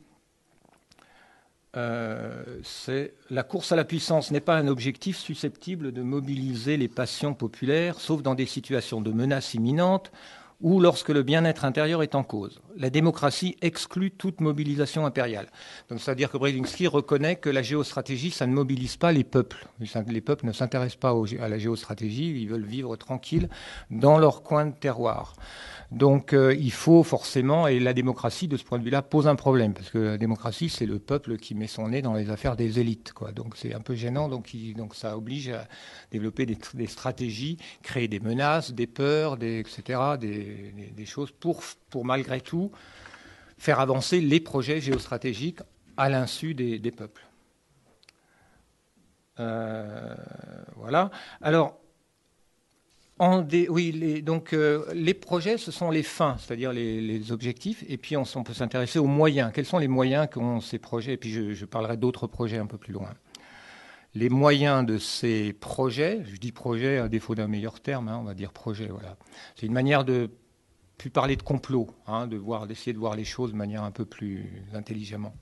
Euh, 1.75 2.43
c'est 2.63 3.13
la 3.29 3.43
course 3.43 3.71
à 3.71 3.75
la 3.75 3.85
puissance 3.85 4.31
n'est 4.31 4.39
pas 4.39 4.55
un 4.55 4.67
objectif 4.67 5.17
susceptible 5.17 5.91
de 5.91 6.01
mobiliser 6.01 6.77
les 6.77 6.87
passions 6.87 7.35
populaires, 7.35 7.99
sauf 7.99 8.23
dans 8.23 8.33
des 8.33 8.47
situations 8.47 9.01
de 9.01 9.11
menace 9.11 9.53
imminente 9.53 10.11
ou 10.61 10.79
lorsque 10.79 11.09
le 11.09 11.23
bien-être 11.23 11.63
intérieur 11.63 12.03
est 12.03 12.15
en 12.15 12.23
cause. 12.23 12.61
La 12.75 12.89
démocratie 12.89 13.55
exclut 13.61 14.11
toute 14.11 14.41
mobilisation 14.41 15.05
impériale. 15.05 15.47
Donc, 15.89 15.99
c'est-à-dire 15.99 16.29
que 16.29 16.37
Brzezinski 16.37 16.87
reconnaît 16.87 17.37
que 17.37 17.49
la 17.49 17.61
géostratégie, 17.61 18.31
ça 18.31 18.45
ne 18.45 18.53
mobilise 18.53 18.97
pas 18.97 19.11
les 19.11 19.23
peuples. 19.23 19.67
Les 20.07 20.21
peuples 20.21 20.45
ne 20.45 20.51
s'intéressent 20.51 20.99
pas 20.99 21.13
à 21.41 21.49
la 21.49 21.57
géostratégie, 21.57 22.41
ils 22.41 22.49
veulent 22.49 22.65
vivre 22.65 22.95
tranquilles 22.95 23.49
dans 23.89 24.17
leur 24.17 24.43
coin 24.43 24.65
de 24.65 24.73
terroir. 24.73 25.33
Donc 25.91 26.33
euh, 26.33 26.53
il 26.53 26.71
faut 26.71 27.03
forcément, 27.03 27.67
et 27.67 27.79
la 27.79 27.93
démocratie 27.93 28.47
de 28.47 28.57
ce 28.57 28.63
point 28.63 28.77
de 28.77 28.83
vue-là 28.83 29.01
pose 29.01 29.27
un 29.27 29.35
problème, 29.35 29.73
parce 29.73 29.89
que 29.89 29.97
la 29.97 30.17
démocratie, 30.17 30.69
c'est 30.69 30.85
le 30.85 30.99
peuple 30.99 31.37
qui 31.37 31.55
met 31.55 31.65
son 31.65 31.89
nez 31.89 32.03
dans 32.03 32.13
les 32.13 32.29
affaires 32.29 32.55
des 32.55 32.79
élites. 32.79 33.13
Donc 33.35 33.55
c'est 33.55 33.73
un 33.73 33.79
peu 33.79 33.95
gênant, 33.95 34.29
donc, 34.29 34.49
ça 34.93 35.17
oblige 35.17 35.49
à 35.49 35.67
développer 36.11 36.45
des, 36.45 36.87
stratégies, 36.87 37.57
créer 37.81 38.07
des 38.07 38.19
menaces, 38.19 38.71
des 38.71 38.87
peurs, 38.87 39.37
etc., 39.41 39.99
des, 40.95 41.05
choses 41.05 41.31
pour, 41.31 41.61
malgré 42.05 42.41
tout 42.41 42.71
faire 43.57 43.79
avancer 43.79 44.21
les 44.21 44.39
projets 44.39 44.79
géostratégiques 44.79 45.59
à 45.97 46.09
l'insu 46.09 46.53
des, 46.53 46.91
peuples. 46.91 47.25
Euh, 49.39 50.15
voilà. 50.77 51.11
Alors, 51.41 51.79
euh, 53.21 54.85
les 54.93 55.13
projets, 55.13 55.57
ce 55.57 55.71
sont 55.71 55.91
les 55.91 56.03
fins, 56.03 56.37
c'est-à-dire 56.39 56.71
les, 56.71 57.31
objectifs, 57.31 57.83
et 57.87 57.97
puis 57.97 58.15
on, 58.15 58.23
peut 58.23 58.53
s'intéresser 58.53 58.99
aux 58.99 59.07
moyens. 59.07 59.51
Quels 59.53 59.65
sont 59.65 59.77
les 59.77 59.87
moyens 59.87 60.27
qu'ont 60.31 60.61
ces 60.61 60.79
projets? 60.79 61.13
Et 61.13 61.17
puis 61.17 61.31
je, 61.31 61.65
parlerai 61.65 61.97
d'autres 61.97 62.27
projets 62.27 62.57
un 62.57 62.65
peu 62.65 62.77
plus 62.77 62.93
loin. 62.93 63.09
Les 64.15 64.29
moyens 64.29 64.85
de 64.85 64.97
ces 64.97 65.53
projets, 65.53 66.23
je 66.25 66.37
dis 66.37 66.51
projet 66.51 66.97
à 66.97 67.07
défaut 67.07 67.35
d'un 67.35 67.47
meilleur 67.47 67.79
terme, 67.79 68.07
hein, 68.07 68.17
on 68.19 68.23
va 68.23 68.33
dire 68.33 68.51
projet. 68.51 68.87
Voilà, 68.87 69.17
c'est 69.55 69.67
une 69.67 69.73
manière 69.73 70.03
de 70.03 70.31
plus 70.97 71.09
parler 71.09 71.35
de 71.35 71.43
complot, 71.43 71.87
hein, 72.07 72.27
de 72.27 72.35
voir, 72.35 72.67
d'essayer 72.67 72.93
de 72.93 72.97
voir 72.97 73.15
les 73.15 73.23
choses 73.23 73.51
de 73.51 73.57
manière 73.57 73.83
un 73.83 73.91
peu 73.91 74.05
plus 74.05 74.63
intelligemment. 74.73 75.33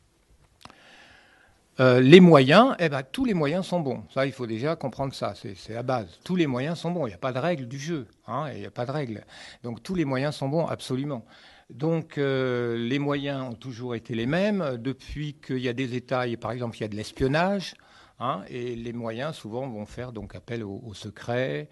Euh, 1.80 2.02
les 2.02 2.20
moyens, 2.20 2.76
eh 2.80 2.90
ben, 2.90 3.04
tous 3.04 3.24
les 3.24 3.36
moyens 3.36 3.66
sont 3.66 3.80
bons. 3.80 4.04
Il 4.26 4.32
faut 4.32 4.48
déjà 4.48 4.76
comprendre 4.76 5.14
ça. 5.14 5.34
C'est 5.36 5.74
la 5.74 5.84
base. 5.84 6.20
Tous 6.24 6.36
les 6.36 6.48
moyens 6.48 6.80
sont 6.80 6.92
bons. 6.92 7.06
Il 7.06 7.10
n'y 7.10 7.16
a 7.16 7.20
pas 7.20 7.34
de 7.34 7.40
règle 7.40 7.68
du 7.68 7.78
jeu. 7.78 8.08
Hein, 8.28 8.50
il 8.54 8.62
n'y 8.62 8.66
a 8.66 8.72
pas 8.72 8.86
de 8.86 8.92
règle. 8.92 9.24
Donc 9.64 9.84
tous 9.84 9.94
les 9.94 10.06
moyens 10.06 10.36
sont 10.36 10.50
bons, 10.50 10.66
absolument. 10.66 11.24
Donc 11.70 12.18
euh, 12.18 12.78
les 12.78 12.98
moyens 12.98 13.44
ont 13.44 13.54
toujours 13.54 13.94
été 13.94 14.16
les 14.16 14.26
mêmes. 14.26 14.78
Depuis 14.80 15.36
qu'il 15.36 15.60
y 15.60 15.70
a 15.70 15.74
des 15.74 15.96
États, 15.96 16.26
par 16.42 16.52
exemple, 16.52 16.78
il 16.78 16.82
y 16.82 16.86
a 16.86 16.88
de 16.88 16.96
l'espionnage. 16.96 17.76
Hein, 18.20 18.44
et 18.50 18.76
les 18.76 18.94
moyens, 18.94 19.36
souvent, 19.36 19.68
vont 19.68 19.86
faire 19.86 20.12
donc 20.12 20.36
appel 20.36 20.64
au, 20.64 20.82
au 20.84 20.94
secret, 20.94 21.70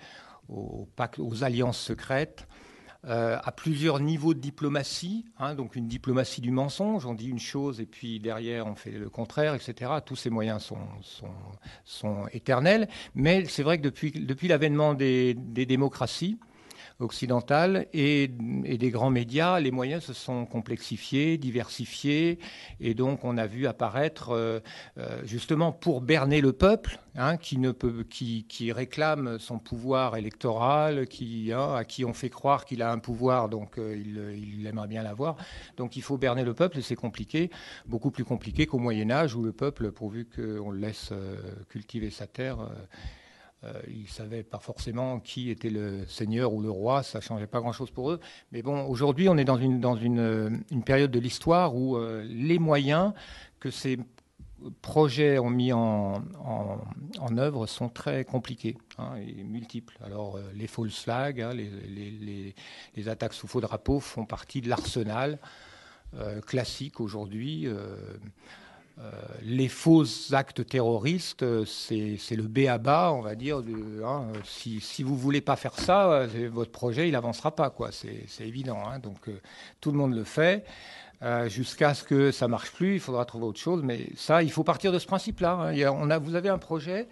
aux, 0.50 0.88
alliances 1.42 1.80
secrètes. 1.80 2.48
Euh, 3.08 3.38
à 3.44 3.52
plusieurs 3.52 4.00
niveaux 4.00 4.34
de 4.34 4.40
diplomatie, 4.40 5.26
hein, 5.38 5.54
donc 5.54 5.76
une 5.76 5.88
diplomatie 5.88 6.42
du 6.42 6.50
mensonge, 6.50 7.06
on 7.06 7.14
dit 7.14 7.28
une 7.28 7.38
chose 7.40 7.80
et 7.80 7.86
puis 7.86 8.20
derrière 8.20 8.66
on 8.66 8.74
fait 8.74 8.90
le 8.90 9.12
contraire, 9.12 9.54
etc. 9.54 9.92
Tous 10.04 10.16
ces 10.16 10.32
moyens 10.32 10.72
sont, 11.84 12.26
éternels, 12.34 12.88
mais 13.14 13.46
c'est 13.46 13.62
vrai 13.62 13.78
que 13.78 13.84
depuis, 13.84 14.48
l'avènement 14.48 14.96
des 14.96 15.36
démocraties, 15.36 16.40
occidentale 17.00 17.88
et, 17.94 18.28
des 18.28 18.90
grands 18.90 19.10
médias, 19.10 19.60
les 19.60 19.72
moyens 19.72 20.04
se 20.04 20.14
sont 20.14 20.46
complexifiés, 20.46 21.38
diversifiés, 21.38 22.40
et 22.80 22.94
donc 22.94 23.24
on 23.24 23.38
a 23.38 23.48
vu 23.48 23.68
apparaître, 23.68 24.30
euh, 24.30 24.60
euh, 24.98 25.22
justement 25.26 25.72
pour 25.72 26.02
berner 26.02 26.40
le 26.40 26.54
peuple, 26.54 27.00
hein, 27.16 27.38
qui, 27.38 27.58
ne 27.58 27.72
peut, 27.72 28.06
qui, 28.10 28.46
qui, 28.48 28.72
réclame 28.72 29.40
son 29.40 29.60
pouvoir 29.60 30.16
électoral, 30.16 31.08
qui, 31.08 31.52
hein, 31.52 31.76
à 31.76 31.84
qui 31.84 32.06
on 32.06 32.14
fait 32.14 32.30
croire 32.30 32.66
qu'il 32.66 32.82
a 32.82 32.92
un 32.92 33.00
pouvoir, 33.00 33.50
donc 33.50 33.78
euh, 33.78 33.96
il, 33.96 34.60
il, 34.60 34.66
aimerait 34.66 34.88
bien 34.88 35.04
l'avoir. 35.04 35.36
Donc 35.76 35.98
il 35.98 36.02
faut 36.02 36.18
berner 36.18 36.44
le 36.44 36.54
peuple, 36.54 36.82
c'est 36.82 36.96
compliqué, 36.96 37.50
beaucoup 37.86 38.12
plus 38.12 38.24
compliqué 38.24 38.68
qu'au 38.68 38.80
Moyen 38.80 39.12
Âge, 39.12 39.36
où 39.36 39.44
le 39.44 39.52
peuple, 39.52 39.92
pourvu 39.92 40.26
qu'on 40.26 40.72
le 40.72 40.80
laisse 40.80 41.12
cultiver 41.70 42.10
sa 42.10 42.28
terre, 42.28 42.70
ils 43.88 44.04
ne 44.04 44.08
savaient 44.08 44.44
pas 44.44 44.60
forcément 44.60 45.20
qui 45.20 45.50
était 45.50 45.70
le 45.70 46.06
seigneur 46.08 46.54
ou 46.54 46.62
le 46.62 46.70
roi, 46.70 47.04
ça 47.04 47.20
ne 47.20 47.24
changeait 47.24 47.48
pas 47.48 47.60
grand-chose 47.60 47.92
pour 47.92 48.12
eux. 48.12 48.20
Mais 48.52 48.62
bon, 48.62 48.86
aujourd'hui, 48.86 49.30
on 49.30 49.38
est 49.38 49.46
dans 49.46 49.58
une, 49.58 49.80
dans 49.80 49.96
une, 49.96 50.64
une 50.72 50.84
période 50.84 51.12
de 51.12 51.20
l'histoire 51.20 51.76
où 51.76 51.98
euh, 51.98 52.24
les 52.28 52.60
moyens 52.60 53.14
que 53.60 53.72
ces 53.72 53.98
projets 54.82 55.38
ont 55.38 55.50
mis 55.50 55.74
en, 55.74 56.24
en, 57.20 57.38
œuvre 57.38 57.68
sont 57.68 57.90
très 57.90 58.24
compliqués 58.24 58.78
hein, 58.98 59.16
et 59.18 59.44
multiples. 59.44 59.98
Alors, 60.04 60.38
euh, 60.38 60.42
les 60.56 60.68
false 60.68 61.04
flags, 61.04 61.42
hein, 61.42 61.54
les, 61.54 61.70
les, 61.70 62.56
les, 62.96 63.10
attaques 63.10 63.34
sous 63.34 63.48
faux 63.48 63.62
drapeau 63.62 64.00
font 64.00 64.26
partie 64.26 64.62
de 64.62 64.70
l'arsenal 64.70 65.40
classique 66.46 67.02
aujourd'hui. 67.02 67.68
Euh, 67.68 67.98
les 69.42 69.68
faux 69.68 70.06
actes 70.32 70.66
terroristes, 70.66 71.44
euh, 71.44 71.66
c'est 71.66 72.36
le 72.36 72.44
B 72.44 72.60
à 72.68 73.12
on 73.12 73.22
va 73.22 73.36
dire. 73.36 73.62
Hein, 74.06 74.28
si, 74.44 74.80
si, 74.80 75.04
vous 75.04 75.16
voulez 75.16 75.42
pas 75.42 75.56
faire 75.56 75.74
ça, 75.74 76.12
euh, 76.12 76.50
votre 76.52 76.72
projet 76.72 77.10
il 77.10 77.16
avancera 77.16 77.56
pas, 77.56 77.70
quoi. 77.70 77.90
C'est 77.92 78.48
évident. 78.48 78.80
Hein, 78.88 79.00
donc 79.00 79.30
tout 79.82 79.92
le 79.92 79.98
monde 79.98 80.14
le 80.14 80.24
fait. 80.24 80.66
Jusqu'à 81.48 81.96
ce 81.96 82.04
que 82.04 82.32
ça 82.32 82.48
marche 82.48 82.72
plus, 82.72 82.96
il 82.96 83.00
faudra 83.00 83.26
trouver 83.26 83.46
autre 83.46 83.60
chose. 83.60 83.82
Mais 83.84 84.10
ça, 84.16 84.44
il 84.44 84.52
faut 84.52 84.64
partir 84.64 84.92
de 84.92 85.00
ce 85.00 85.08
principe-là. 85.08 85.74
Hein. 85.76 86.20
Vous 86.20 86.36
avez 86.36 86.50
un 86.50 86.60
projet. 86.60 87.08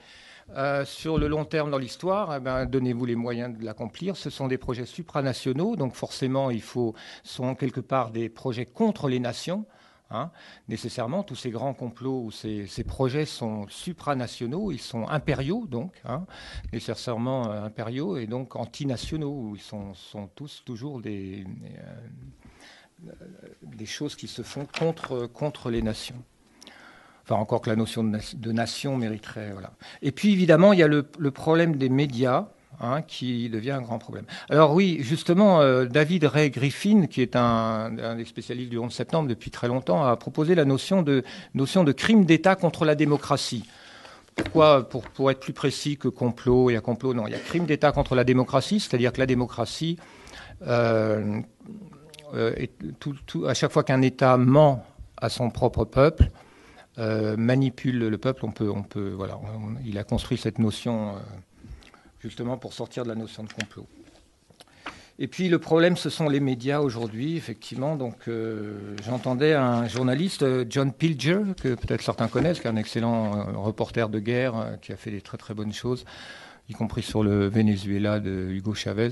sur 0.85 1.17
le 1.17 1.27
long 1.27 1.45
terme 1.45 1.71
dans 1.71 1.79
l'histoire, 1.79 2.35
eh 2.35 2.39
ben, 2.39 2.65
donnez-vous 2.65 3.05
les 3.05 3.15
moyens 3.15 3.57
de 3.57 3.65
l'accomplir. 3.65 4.15
Ce 4.15 4.29
sont 4.29 4.47
des 4.47 4.59
projets 4.59 4.85
supranationaux, 4.85 5.75
donc 5.75 5.95
forcément, 5.95 6.51
il 6.51 6.61
faut 6.61 6.93
sont 7.23 7.55
quelque 7.55 7.81
part 7.81 8.11
des 8.11 8.29
projets 8.29 8.67
contre 8.67 9.07
les 9.07 9.19
nations. 9.19 9.65
Hein. 10.13 10.31
nécessairement, 10.67 11.23
tous 11.23 11.35
ces 11.35 11.49
grands 11.49 11.73
complots 11.73 12.25
ou 12.25 12.31
ces, 12.31 12.83
projets 12.85 13.25
sont 13.25 13.67
supranationaux, 13.67 14.71
ils 14.71 14.79
sont 14.79 15.07
impériaux, 15.07 15.65
donc, 15.67 16.01
hein, 16.05 16.25
nécessairement 16.71 17.51
euh, 17.51 17.63
impériaux 17.63 18.17
et 18.17 18.27
donc 18.27 18.55
antinationaux, 18.55 19.55
ils 19.55 19.61
sont, 19.61 19.93
tous 20.35 20.63
toujours 20.65 21.01
des, 21.01 21.45
euh, 23.05 23.11
des 23.63 23.85
choses 23.85 24.15
qui 24.15 24.27
se 24.27 24.41
font 24.41 24.67
contre, 24.67 25.69
les 25.69 25.81
nations. 25.81 26.21
Enfin, 27.23 27.35
encore 27.35 27.61
que 27.61 27.69
la 27.69 27.75
notion 27.75 28.03
de, 28.03 28.51
nation 28.51 28.97
mériterait. 28.97 29.53
Et 30.01 30.11
puis, 30.11 30.33
évidemment, 30.33 30.73
il 30.73 30.79
y 30.79 30.83
a 30.83 30.87
le 30.87 31.31
problème 31.31 31.77
des 31.77 31.89
médias. 31.89 32.47
Hein, 32.79 33.01
qui 33.01 33.49
devient 33.49 33.71
un 33.71 33.81
grand 33.81 33.99
problème. 33.99 34.25
Alors 34.49 34.73
oui, 34.73 34.97
justement, 35.01 35.61
euh, 35.61 35.85
David 35.85 36.25
Ray 36.25 36.49
Griffin, 36.49 37.05
qui 37.05 37.21
est 37.21 37.35
un, 37.35 37.91
des 38.17 38.25
spécialistes 38.25 38.71
du 38.71 38.77
11 38.77 38.91
septembre 38.91 39.29
depuis 39.29 39.51
très 39.51 39.67
longtemps, 39.67 40.03
a 40.03 40.15
proposé 40.17 40.55
la 40.55 40.65
notion 40.65 41.01
de, 41.01 41.23
notion 41.53 41.83
de 41.83 41.91
crime 41.91 42.25
d'État 42.25 42.55
contre 42.55 42.83
la 42.83 42.95
démocratie. 42.95 43.63
Pourquoi 44.35 44.89
pour, 44.89 45.03
pour 45.03 45.29
être 45.29 45.39
plus 45.39 45.53
précis 45.53 45.97
que 45.97 46.07
complot 46.07 46.71
et 46.71 46.75
à 46.75 46.81
complot 46.81 47.13
Non, 47.13 47.27
il 47.27 47.31
y 47.31 47.35
a 47.35 47.39
crime 47.39 47.65
d'État 47.65 47.91
contre 47.91 48.15
la 48.15 48.23
démocratie, 48.23 48.79
c'est-à-dire 48.79 49.13
que 49.13 49.19
la 49.19 49.27
démocratie, 49.27 49.97
euh, 50.63 51.39
euh, 52.33 52.65
à 53.47 53.53
chaque 53.53 53.71
fois 53.71 53.83
qu'un 53.83 54.01
État 54.01 54.35
ment 54.37 54.83
à 55.17 55.29
son 55.29 55.51
propre 55.51 55.85
peuple, 55.85 56.29
manipule 56.97 57.99
le 57.99 58.17
peuple. 58.17 58.45
On 58.45 58.51
peut, 58.51 58.69
on 58.69 58.83
peut, 58.83 59.13
voilà, 59.15 59.39
il 59.85 59.97
a 59.97 60.03
construit 60.03 60.37
cette 60.37 60.59
notion 60.59 61.13
justement 62.23 62.57
pour 62.57 62.73
sortir 62.73 63.03
de 63.03 63.09
la 63.09 63.15
notion 63.15 63.43
de 63.43 63.51
complot. 63.51 63.85
Et 65.19 65.27
puis 65.27 65.47
le 65.47 65.59
problème, 65.59 65.95
ce 65.95 66.09
sont 66.09 66.27
les 66.27 66.39
médias 66.39 66.79
aujourd'hui, 66.79 67.37
effectivement. 67.37 67.95
Donc 67.95 68.27
euh, 68.27 68.95
j'entendais 69.05 69.53
un 69.53 69.87
journaliste, 69.87 70.41
euh, 70.41 70.65
John 70.67 70.91
Pilger, 70.91 71.41
que 71.61 71.75
peut-être 71.75 72.01
certains 72.01 72.27
connaissent, 72.27 72.59
qui 72.59 72.67
est 72.67 72.71
un 72.71 72.77
excellent 72.77 73.37
euh, 73.37 73.51
reporter 73.57 74.09
de 74.09 74.19
guerre, 74.19 74.77
qui 74.81 74.91
a 74.91 74.97
fait 74.97 75.11
des 75.11 75.21
très 75.21 75.37
très 75.37 75.53
bonnes 75.53 75.73
choses, 75.73 76.05
y 76.67 76.73
compris 76.73 77.03
sur 77.03 77.23
le 77.23 77.47
Venezuela 77.47 78.19
de 78.19 78.47
Hugo 78.49 78.73
Chavez 78.73 79.11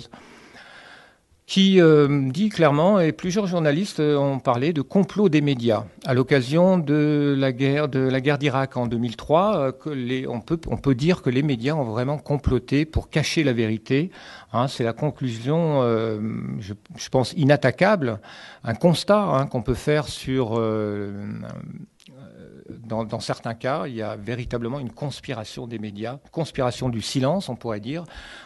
qui 1.52 1.82
euh, 1.82 2.30
dit 2.30 2.48
clairement, 2.48 3.02
et 3.02 3.12
plusieurs 3.12 3.46
journalistes 3.46 4.00
ont 4.00 4.40
parlé 4.40 4.72
de 4.72 4.82
complot 4.82 5.28
des 5.28 5.42
médias 5.42 5.84
à 6.06 6.14
l'occasion 6.14 6.78
de 6.78 7.36
la 7.38 7.52
guerre 7.52 7.90
de 7.90 8.00
la 8.00 8.22
guerre 8.22 8.38
d'Irak 8.38 8.78
en 8.78 8.88
2003. 8.88 9.58
Euh, 9.58 9.72
que 9.74 9.90
les, 9.90 10.26
on 10.30 10.40
peut 10.40 10.62
on 10.68 10.78
peut 10.78 10.96
dire 10.96 11.22
que 11.22 11.30
les 11.30 11.44
médias 11.44 11.74
ont 11.74 11.84
vraiment 11.84 12.18
comploté 12.18 12.86
pour 12.86 13.10
cacher 13.10 13.44
la 13.44 13.52
vérité. 13.52 14.12
Hein, 14.54 14.70
c'est 14.70 14.86
la 14.86 14.94
conclusion, 14.94 15.82
euh, 15.82 16.22
je, 16.62 16.74
je, 16.96 17.10
pense 17.10 17.34
inattaquable, 17.34 18.22
un 18.64 18.74
constat 18.74 19.22
hein, 19.22 19.46
qu'on 19.46 19.62
peut 19.62 19.74
faire 19.74 20.08
sur 20.08 20.58
dans, 22.84 23.20
certains 23.20 23.54
cas, 23.54 23.88
il 23.88 23.96
y 23.96 24.02
a 24.02 24.16
véritablement 24.16 24.80
une 24.80 24.92
conspiration 24.92 25.68
des 25.68 25.80
médias, 25.80 26.20
conspiration 26.32 26.90
du 26.90 27.02
silence, 27.02 27.50
on 27.50 27.56
pourrait 27.56 27.80
dire, 27.80 28.04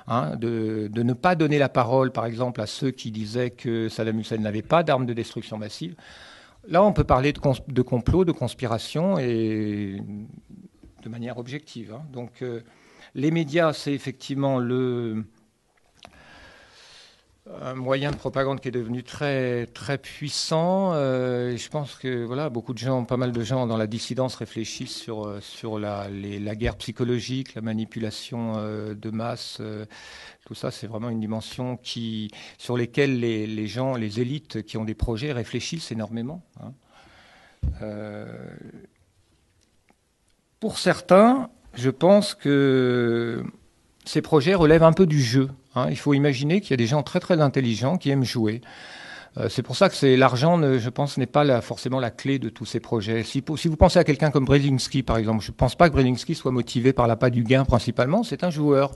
hein, 0.08 0.36
de, 0.36 0.90
ne 0.94 1.14
pas 1.14 1.36
donner 1.36 1.60
la 1.60 1.70
parole, 1.70 2.12
par 2.12 2.26
exemple, 2.26 2.62
à 2.62 2.68
ceux 2.68 2.92
qui 2.92 3.12
disaient 3.12 3.52
que 3.52 3.90
Saddam 3.90 4.20
Hussein 4.20 4.38
n'avait 4.38 4.62
pas 4.62 4.84
d'armes 4.84 5.06
de 5.06 5.14
destruction 5.14 5.58
massive. 5.58 5.96
Là, 6.68 6.84
on 6.84 6.94
peut 6.94 7.04
parler 7.04 7.32
de, 7.32 7.82
complot, 7.82 8.26
de 8.26 8.32
conspiration, 8.32 9.20
et 9.20 10.02
de 11.04 11.10
manière 11.10 11.38
objective. 11.38 11.94
Hein. 11.94 12.04
Donc, 12.12 12.42
euh, 12.42 12.62
les 13.14 13.32
médias, 13.32 13.74
c'est 13.74 13.94
effectivement 13.94 14.60
le, 14.60 15.24
un 17.62 17.76
moyen 17.76 18.10
de 18.12 18.16
propagande 18.16 18.60
qui 18.60 18.70
est 18.70 18.72
devenu 18.72 19.04
très 19.04 19.68
très 19.68 19.98
puissant. 19.98 20.94
Euh, 20.94 21.56
je 21.56 21.70
pense 21.70 21.96
que 21.96 22.24
voilà, 22.26 22.50
beaucoup 22.50 22.74
de 22.74 22.80
gens, 22.80 23.04
pas 23.06 23.18
mal 23.18 23.32
de 23.32 23.42
gens 23.44 23.68
dans 23.68 23.78
la 23.78 23.86
dissidence 23.86 24.36
réfléchissent 24.36 24.96
sur 24.96 25.28
euh, 25.28 25.40
sur 25.42 25.78
la, 25.78 26.08
guerre 26.56 26.76
psychologique, 26.78 27.54
la 27.54 27.62
manipulation 27.62 28.56
euh, 28.58 28.96
de 28.96 29.10
masse. 29.12 29.62
tout 30.46 30.56
ça, 30.56 30.72
c'est 30.72 30.88
vraiment 30.88 31.10
une 31.10 31.20
dimension 31.20 31.78
qui 31.78 32.32
sur 32.58 32.78
lesquelles 32.78 33.20
les, 33.20 33.46
les, 33.46 33.68
gens, 33.68 33.96
les 33.96 34.20
élites 34.20 34.64
qui 34.64 34.78
ont 34.78 34.86
des 34.86 34.96
projets 34.96 35.32
réfléchissent 35.32 35.92
énormément. 35.92 36.44
Hein. 36.62 36.74
pour 40.60 40.80
certains, 40.80 41.50
je 41.76 41.90
pense 41.92 42.34
que 42.34 43.44
ces 44.04 44.22
projets 44.22 44.56
relèvent 44.56 44.84
un 44.84 44.94
peu 44.94 45.06
du 45.06 45.22
jeu. 45.22 45.50
Hein. 45.76 45.88
Il 45.90 45.98
faut 45.98 46.14
imaginer 46.14 46.62
qu'il 46.62 46.72
y 46.72 46.74
a 46.74 46.78
des 46.78 46.88
gens 46.88 47.04
très 47.04 47.20
très 47.20 47.42
intelligents 47.42 47.98
qui 47.98 48.10
aiment 48.10 48.24
jouer. 48.24 48.62
Euh, 49.38 49.50
c'est 49.50 49.64
pour 49.64 49.76
ça 49.76 49.90
que 49.90 49.96
c'est 49.96 50.16
l'argent, 50.16 50.60
je 50.78 50.90
pense, 50.90 51.18
n'est 51.18 51.26
pas 51.26 51.62
forcément 51.62 52.00
la 52.00 52.10
clé 52.10 52.40
de 52.40 52.50
tous 52.50 52.66
ces 52.66 52.80
projets. 52.80 53.24
Si, 53.24 53.44
vous 53.46 53.76
pensez 53.76 54.00
à 54.00 54.04
quelqu'un 54.04 54.32
comme 54.32 54.46
Brzezinski, 54.46 55.04
par 55.04 55.18
exemple, 55.18 55.44
je 55.44 55.52
ne 55.52 55.56
pense 55.56 55.76
pas 55.76 55.90
que 55.90 55.94
Brzezinski 55.94 56.36
soit 56.36 56.52
motivé 56.52 56.94
par 56.94 57.08
l'appât 57.08 57.30
du 57.30 57.44
gain 57.44 57.66
principalement. 57.66 58.24
C'est 58.24 58.44
un 58.44 58.50
joueur, 58.50 58.92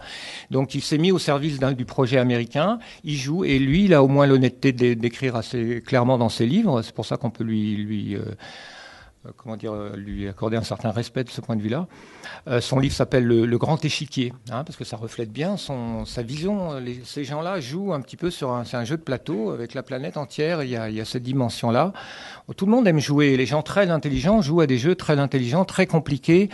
donc 0.49 0.75
il 0.75 0.82
s'est 0.82 0.97
mis 0.97 1.11
au 1.11 1.19
service 1.19 1.59
du 1.59 1.86
projet 1.86 2.17
américain. 2.17 2.80
Il 3.03 3.15
joue 3.15 3.43
et 3.43 3.59
lui, 3.59 3.86
il 3.86 3.93
a 3.93 4.03
au 4.03 4.07
moins 4.07 4.27
l'honnêteté 4.27 4.71
d'écrire 4.71 5.36
assez 5.36 5.84
clairement 5.86 6.17
dans 6.17 6.30
ses 6.30 6.45
livres. 6.45 6.82
C'est 6.82 6.95
pour 6.95 7.05
ça 7.05 7.17
qu'on 7.17 7.32
peut 7.32 7.43
lui 7.43 7.75
lui 7.75 8.15
euh, 8.15 8.23
comment 9.36 9.57
dire, 9.57 9.74
euh, 9.74 9.95
lui 9.97 10.28
accorder 10.28 10.55
un 10.55 10.63
certain 10.63 10.91
respect 10.91 11.26
de 11.26 11.30
ce 11.30 11.41
point 11.41 11.55
de 11.55 11.61
vue-là. 11.61 11.88
Euh, 12.47 12.61
son 12.61 12.80
livre 12.80 12.95
s'appelle 12.95 13.26
le, 13.26 13.57
Grand 13.57 13.84
Échiquier, 13.84 14.34
hein, 14.49 14.63
parce 14.63 14.78
que 14.78 14.86
ça 14.86 14.95
reflète 14.95 15.32
bien 15.32 15.57
son, 15.57 16.05
sa 16.05 16.22
vision. 16.22 16.82
ces 17.03 17.26
gens-là 17.26 17.59
jouent 17.59 17.93
un 17.93 17.99
petit 17.99 18.15
peu 18.15 18.32
sur 18.32 18.51
un, 18.51 18.63
un 18.72 18.84
jeu 18.86 18.95
de 18.95 19.01
plateau 19.01 19.51
avec 19.51 19.74
la 19.74 19.84
planète 19.84 20.15
entière. 20.15 20.63
Il 20.63 20.70
y 20.70 20.78
a, 20.78 21.05
cette 21.05 21.24
dimension-là. 21.24 21.91
Tout 22.55 22.65
le 22.65 22.72
monde 22.72 22.88
aime 22.88 22.99
jouer. 22.99 23.36
Les 23.36 23.45
gens 23.45 23.61
très 23.61 23.89
intelligents 23.89 24.41
jouent 24.41 24.61
à 24.61 24.67
des 24.67 24.78
jeux 24.78 24.95
très 24.95 25.20
intelligents, 25.20 25.65
très 25.65 25.88
compliqués, 25.88 26.49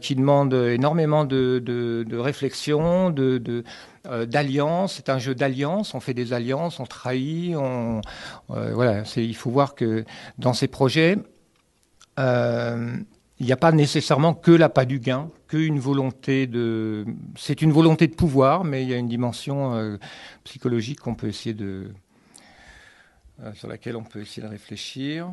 qui 0.00 0.14
demandent 0.14 0.54
énormément 0.54 1.24
de, 1.24 1.58
de, 1.58 2.16
réflexion, 2.16 3.10
de, 3.10 3.64
d'alliance. 4.26 4.94
C'est 4.94 5.08
un 5.08 5.18
jeu 5.18 5.34
d'alliance. 5.34 5.94
On 5.94 6.00
fait 6.00 6.14
des 6.14 6.32
alliances, 6.32 6.78
on 6.78 6.86
trahit. 6.86 7.56
On, 7.56 8.00
voilà. 8.48 9.02
il 9.16 9.36
faut 9.36 9.50
voir 9.50 9.74
que 9.74 10.04
dans 10.38 10.52
ces 10.52 10.68
projets, 10.68 11.18
euh, 11.18 11.31
il 12.18 13.46
n'y 13.46 13.52
a 13.52 13.56
pas 13.56 13.72
nécessairement 13.72 14.34
que 14.34 14.50
l'appât 14.50 14.84
du 14.84 15.00
gain, 15.00 15.30
qu'une 15.48 15.78
volonté 15.78 16.46
de. 16.46 17.04
C'est 17.36 17.62
une 17.62 17.72
volonté 17.72 18.06
de 18.06 18.14
pouvoir, 18.14 18.64
mais 18.64 18.82
il 18.82 18.88
y 18.88 18.94
a 18.94 18.96
une 18.96 19.08
dimension 19.08 19.74
euh, 19.74 19.96
psychologique 20.44 21.00
qu'on 21.00 21.14
peut 21.14 21.28
essayer 21.28 21.54
de. 21.54 21.90
Euh, 23.40 23.52
sur 23.54 23.68
laquelle 23.68 23.96
on 23.96 24.04
peut 24.04 24.20
essayer 24.20 24.42
de 24.42 24.48
réfléchir. 24.48 25.32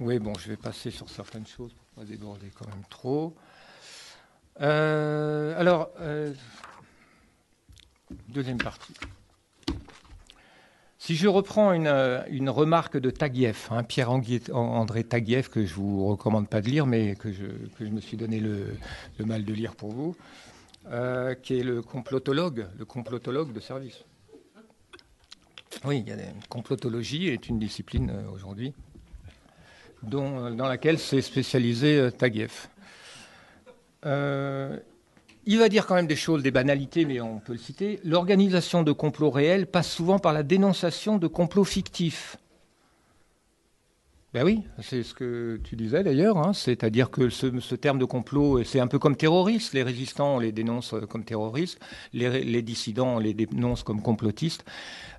Oui, 0.00 0.18
bon, 0.18 0.32
je 0.38 0.48
vais 0.48 0.56
passer 0.56 0.90
sur 0.90 1.08
certaines 1.08 1.46
choses 1.46 1.72
pour 1.72 2.02
ne 2.02 2.06
pas 2.06 2.12
déborder 2.12 2.50
quand 2.56 2.68
même 2.68 2.84
trop. 2.88 3.34
alors, 4.58 5.90
deuxième 8.28 8.58
partie. 8.58 8.94
Si 11.00 11.16
je 11.16 11.28
reprends 11.28 11.72
une, 11.72 11.86
euh, 11.86 12.52
remarque 12.52 12.98
de 12.98 13.08
Taguieff, 13.08 13.72
hein, 13.72 13.82
Pierre-André 13.84 15.02
Taguieff, 15.02 15.48
que 15.48 15.64
je 15.64 15.74
vous 15.74 16.06
recommande 16.06 16.46
pas 16.46 16.60
de 16.60 16.68
lire, 16.68 16.84
mais 16.84 17.14
que 17.14 17.32
je, 17.32 17.84
me 17.86 18.02
suis 18.02 18.18
donné 18.18 18.38
le, 18.38 18.76
mal 19.18 19.46
de 19.46 19.54
lire 19.54 19.74
pour 19.74 19.92
vous, 19.92 20.14
euh, 20.90 21.34
qui 21.34 21.58
est 21.58 21.62
le 21.62 21.80
complotologue, 21.80 22.66
le 22.78 22.84
complotologue 22.84 23.50
de 23.54 23.60
service. 23.60 24.04
Oui, 25.86 26.04
il 26.06 26.08
y 26.10 26.12
a 26.12 26.16
complotologie 26.50 27.28
est 27.28 27.48
une 27.48 27.58
discipline 27.58 28.10
euh, 28.10 28.30
aujourd'hui 28.34 28.74
dans 30.02 30.68
laquelle 30.68 30.98
s'est 30.98 31.22
spécialisé 31.22 32.10
Taguieff. 32.12 32.68
Il 35.46 35.58
va 35.58 35.68
dire 35.68 35.86
quand 35.86 35.94
même 35.94 36.06
des 36.06 36.16
choses, 36.16 36.42
des 36.42 36.50
banalités, 36.50 37.04
mais 37.04 37.20
on 37.20 37.38
peut 37.38 37.52
le 37.52 37.58
citer. 37.58 38.00
L'organisation 38.04 38.82
de 38.82 38.92
complots 38.92 39.30
réels 39.30 39.66
passe 39.66 39.90
souvent 39.90 40.18
par 40.18 40.32
la 40.32 40.42
dénonciation 40.42 41.16
de 41.16 41.26
complots 41.26 41.64
fictifs. 41.64 42.36
Ben 44.32 44.44
oui, 44.44 44.62
c'est 44.80 45.02
ce 45.02 45.12
que 45.12 45.58
tu 45.64 45.74
disais 45.74 46.04
d'ailleurs, 46.04 46.38
hein. 46.38 46.52
c'est-à-dire 46.52 47.10
que 47.10 47.30
ce, 47.30 47.74
terme 47.74 47.98
de 47.98 48.04
complot, 48.04 48.62
c'est 48.62 48.78
un 48.78 48.86
peu 48.86 49.00
comme 49.00 49.16
terroriste. 49.16 49.72
Les 49.72 49.82
résistants, 49.82 50.36
on 50.36 50.38
les 50.38 50.52
dénonce 50.52 50.94
comme 51.08 51.24
terroristes, 51.24 51.80
les, 52.12 52.62
dissidents, 52.62 53.16
on 53.16 53.18
les 53.18 53.34
dénonce 53.34 53.82
comme 53.82 54.02
complotistes. 54.02 54.64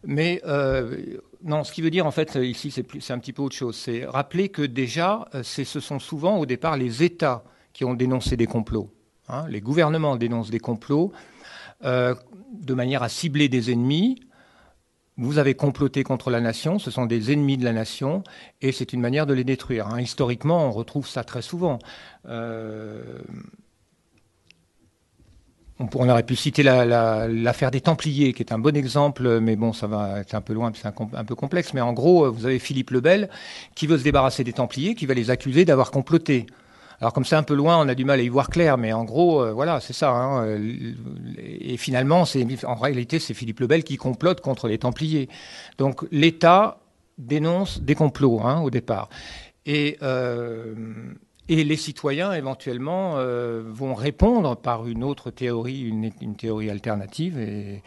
Mais 0.05 0.41
euh, 0.45 1.17
non, 1.43 1.65
ce 1.65 1.73
qui 1.73 1.81
veut 1.81 1.89
dire 1.89 2.05
en 2.05 2.11
fait 2.11 2.35
ici, 2.35 2.71
c'est 2.71 3.11
un 3.11 3.19
petit 3.19 3.33
peu 3.33 3.41
autre 3.41 3.55
chose. 3.55 3.75
C'est 3.75 4.05
rappeler 4.05 4.47
que 4.47 4.61
déjà, 4.61 5.27
euh, 5.35 5.43
ce 5.43 5.65
sont 5.65 5.99
souvent 5.99 6.37
au 6.37 6.45
départ 6.45 6.77
les 6.77 7.03
États 7.03 7.43
qui 7.73 7.83
ont 7.83 7.95
dénoncé 7.95 8.37
des 8.37 8.47
complots. 8.47 8.89
Hein, 9.31 9.45
les 9.47 9.61
gouvernements 9.61 10.17
dénoncent 10.17 10.49
des 10.49 10.59
complots 10.59 11.13
euh, 11.85 12.13
de 12.51 12.73
manière 12.73 13.01
à 13.01 13.09
cibler 13.09 13.47
des 13.47 13.71
ennemis. 13.71 14.19
Vous 15.17 15.37
avez 15.37 15.53
comploté 15.53 16.03
contre 16.03 16.29
la 16.29 16.41
nation, 16.41 16.79
ce 16.79 16.91
sont 16.91 17.05
des 17.05 17.31
ennemis 17.31 17.57
de 17.57 17.63
la 17.63 17.73
nation, 17.73 18.23
et 18.61 18.71
c'est 18.71 18.91
une 18.91 18.99
manière 18.99 19.25
de 19.25 19.33
les 19.33 19.43
détruire. 19.43 19.87
Hein. 19.87 20.01
Historiquement, 20.01 20.65
on 20.67 20.71
retrouve 20.71 21.07
ça 21.07 21.23
très 21.23 21.41
souvent. 21.41 21.79
Euh, 22.27 23.19
on, 25.79 26.09
aurait 26.09 26.23
pu 26.23 26.35
citer 26.35 26.61
l'affaire 26.63 27.71
des 27.71 27.81
Templiers, 27.81 28.33
qui 28.33 28.43
est 28.43 28.51
un 28.51 28.59
bon 28.59 28.75
exemple, 28.75 29.39
mais 29.39 29.55
bon, 29.55 29.73
ça 29.73 29.87
va 29.87 30.19
être 30.19 30.35
un 30.35 30.41
peu 30.41 30.53
loin, 30.53 30.71
c'est 30.75 30.87
un, 30.87 31.23
peu 31.23 31.35
complexe. 31.35 31.73
Mais 31.73 31.81
en 31.81 31.93
gros, 31.93 32.31
vous 32.31 32.45
avez 32.45 32.59
Philippe 32.59 32.91
le 32.91 32.99
Bel 32.99 33.29
qui 33.75 33.87
veut 33.87 33.97
se 33.97 34.03
débarrasser 34.03 34.43
des 34.43 34.53
Templiers, 34.53 34.95
qui 34.95 35.05
va 35.05 35.13
les 35.13 35.29
accuser 35.29 35.65
d'avoir 35.65 35.91
comploté. 35.91 36.47
Alors 37.01 37.13
comme 37.13 37.25
c'est 37.25 37.35
un 37.35 37.41
peu 37.41 37.55
loin, 37.55 37.79
on 37.83 37.89
a 37.89 37.95
du 37.95 38.05
mal 38.05 38.19
à 38.19 38.23
y 38.23 38.29
voir 38.29 38.49
clair, 38.49 38.77
mais 38.77 38.93
en 38.93 39.03
gros, 39.03 39.41
euh, 39.41 39.51
voilà, 39.53 39.79
c'est 39.79 39.91
ça. 39.93 40.11
Hein, 40.11 40.45
euh, 40.45 40.93
et 41.39 41.75
finalement, 41.77 42.25
c'est 42.25 42.45
en 42.63 42.75
réalité, 42.75 43.17
c'est 43.17 43.33
Philippe 43.33 43.59
le 43.59 43.65
Bel 43.65 43.83
qui 43.83 43.97
complote 43.97 44.39
contre 44.39 44.67
les 44.67 44.77
Templiers. 44.77 45.27
Donc 45.79 46.05
l'État 46.11 46.79
dénonce 47.17 47.81
des 47.81 47.95
complots 47.95 48.41
hein, 48.41 48.61
au 48.61 48.69
départ. 48.69 49.09
Et, 49.65 49.97
euh, 50.03 50.75
et 51.49 51.63
les 51.63 51.75
citoyens, 51.75 52.33
éventuellement, 52.33 53.15
vont 53.15 53.95
répondre 53.95 54.55
par 54.55 54.87
une 54.87 55.03
autre 55.03 55.31
théorie, 55.31 55.81
une, 55.81 56.35
théorie 56.35 56.69
alternative. 56.69 57.39
Et, 57.39 57.81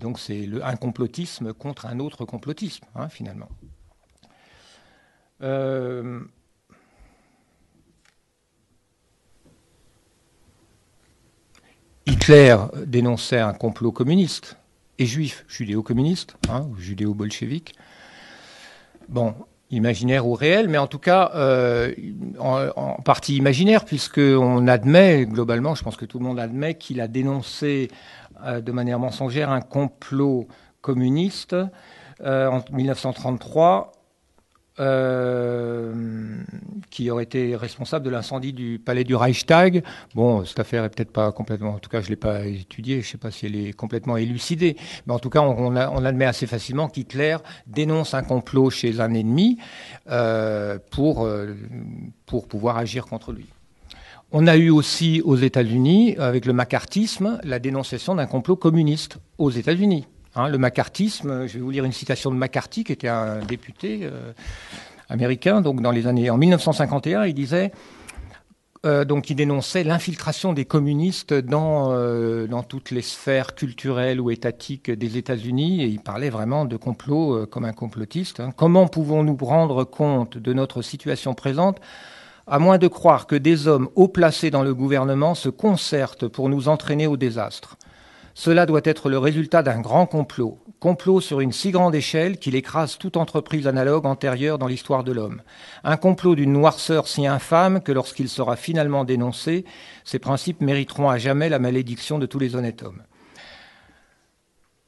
donc 0.00 0.18
c'est 0.20 0.48
un 0.62 0.76
complotisme 0.76 1.52
contre 1.52 1.86
un 1.86 1.98
autre 1.98 2.24
complotisme, 2.24 2.86
hein, 2.94 3.08
finalement. 3.08 3.48
Hitler 12.06 12.56
dénonçait 12.86 13.40
un 13.40 13.52
complot 13.52 13.92
communiste 13.92 14.56
et 14.98 15.06
juif, 15.06 15.44
judéo-communiste, 15.48 16.36
hein, 16.50 16.68
judéo-bolchevique. 16.78 17.74
Bon, 19.08 19.34
imaginaire 19.70 20.26
ou 20.26 20.34
réel, 20.34 20.68
mais 20.68 20.78
en 20.78 20.86
tout 20.86 20.98
cas 20.98 21.30
en, 22.38 22.68
en, 22.76 23.02
partie 23.02 23.36
imaginaire, 23.36 23.84
puisqu'on 23.84 24.66
admet, 24.68 25.26
globalement, 25.26 25.74
je 25.74 25.82
pense 25.82 25.96
que 25.96 26.04
tout 26.04 26.18
le 26.18 26.24
monde 26.24 26.38
admet 26.38 26.74
qu'il 26.74 27.00
a 27.00 27.08
dénoncé 27.08 27.88
de 28.44 28.72
manière 28.72 28.98
mensongère 28.98 29.50
un 29.50 29.60
complot 29.60 30.48
communiste 30.80 31.56
en 32.24 32.62
1933 32.72 33.92
euh, 34.78 35.92
qui 36.90 37.10
aurait 37.10 37.24
été 37.24 37.56
responsable 37.56 38.04
de 38.04 38.10
l'incendie 38.10 38.52
du 38.52 38.78
palais 38.78 39.04
du 39.04 39.14
Reichstag. 39.14 39.82
Bon, 40.14 40.44
cette 40.44 40.60
affaire 40.60 40.84
est 40.84 40.88
peut-être 40.88 41.12
pas 41.12 41.30
complètement, 41.32 41.74
en 41.74 41.78
tout 41.78 41.90
cas, 41.90 42.00
je 42.00 42.08
l'ai 42.08 42.16
pas 42.16 42.46
étudiée, 42.46 43.02
je 43.02 43.08
sais 43.08 43.18
pas 43.18 43.30
si 43.30 43.46
elle 43.46 43.56
est 43.56 43.72
complètement 43.72 44.16
élucidée, 44.16 44.76
mais 45.06 45.12
en 45.12 45.18
tout 45.18 45.30
cas, 45.30 45.40
on, 45.40 45.76
admet 45.76 46.24
assez 46.24 46.46
facilement 46.46 46.88
qu'Hitler 46.88 47.36
dénonce 47.66 48.14
un 48.14 48.22
complot 48.22 48.70
chez 48.70 49.00
un 49.00 49.12
ennemi 49.14 49.58
euh, 50.10 50.78
pour 50.90 51.24
euh, 51.24 51.54
pour 52.26 52.48
pouvoir 52.48 52.78
agir 52.78 53.06
contre 53.06 53.32
lui. 53.32 53.46
On 54.32 54.46
a 54.46 54.56
eu 54.56 54.70
aussi 54.70 55.20
aux 55.22 55.36
États-Unis, 55.36 56.16
avec 56.16 56.46
le 56.46 56.54
macartisme, 56.54 57.38
la 57.44 57.58
dénonciation 57.58 58.14
d'un 58.14 58.26
complot 58.26 58.56
communiste 58.56 59.18
aux 59.36 59.50
États-Unis. 59.50 60.06
Hein, 60.34 60.48
le 60.48 60.56
macartisme, 60.56 61.46
je 61.46 61.54
vais 61.54 61.60
vous 61.60 61.70
lire 61.70 61.84
une 61.84 61.92
citation 61.92 62.30
de 62.30 62.36
McCarthy, 62.36 62.84
qui 62.84 62.92
était 62.92 63.08
un 63.08 63.40
député 63.40 64.00
euh, 64.02 64.32
américain, 65.10 65.60
donc 65.60 65.82
dans 65.82 65.90
les 65.90 66.06
années 66.06 66.30
en 66.30 66.38
1951, 66.38 67.26
il 67.26 67.34
disait 67.34 67.70
euh, 68.84 69.04
donc 69.04 69.28
il 69.28 69.36
dénonçait 69.36 69.84
l'infiltration 69.84 70.54
des 70.54 70.64
communistes 70.64 71.34
dans 71.34 71.92
euh, 71.92 72.46
dans 72.46 72.62
toutes 72.62 72.90
les 72.90 73.02
sphères 73.02 73.54
culturelles 73.54 74.20
ou 74.20 74.30
étatiques 74.30 74.90
des 74.90 75.18
États-Unis 75.18 75.82
et 75.82 75.86
il 75.86 76.00
parlait 76.00 76.30
vraiment 76.30 76.64
de 76.64 76.76
complot 76.76 77.46
comme 77.46 77.66
un 77.66 77.72
complotiste. 77.74 78.40
Hein. 78.40 78.50
Comment 78.56 78.88
pouvons-nous 78.88 79.36
rendre 79.36 79.84
compte 79.84 80.38
de 80.38 80.52
notre 80.52 80.80
situation 80.80 81.34
présente 81.34 81.78
à 82.46 82.58
moins 82.58 82.78
de 82.78 82.88
croire 82.88 83.26
que 83.26 83.36
des 83.36 83.68
hommes 83.68 83.88
haut 83.94 84.08
placés 84.08 84.50
dans 84.50 84.64
le 84.64 84.74
gouvernement 84.74 85.34
se 85.34 85.50
concertent 85.50 86.26
pour 86.26 86.48
nous 86.48 86.68
entraîner 86.68 87.06
au 87.06 87.16
désastre? 87.18 87.76
Cela 88.34 88.66
doit 88.66 88.80
être 88.84 89.10
le 89.10 89.18
résultat 89.18 89.62
d'un 89.62 89.80
grand 89.80 90.06
complot, 90.06 90.58
complot 90.80 91.20
sur 91.20 91.40
une 91.40 91.52
si 91.52 91.70
grande 91.70 91.94
échelle 91.94 92.38
qu'il 92.38 92.54
écrase 92.54 92.98
toute 92.98 93.16
entreprise 93.16 93.66
analogue 93.66 94.06
antérieure 94.06 94.58
dans 94.58 94.66
l'histoire 94.66 95.04
de 95.04 95.12
l'homme. 95.12 95.42
Un 95.84 95.96
complot 95.96 96.34
d'une 96.34 96.52
noirceur 96.52 97.08
si 97.08 97.26
infâme 97.26 97.82
que 97.82 97.92
lorsqu'il 97.92 98.28
sera 98.28 98.56
finalement 98.56 99.04
dénoncé, 99.04 99.64
ses 100.04 100.18
principes 100.18 100.60
mériteront 100.60 101.10
à 101.10 101.18
jamais 101.18 101.48
la 101.48 101.58
malédiction 101.58 102.18
de 102.18 102.26
tous 102.26 102.38
les 102.38 102.56
honnêtes 102.56 102.82
hommes. 102.82 103.02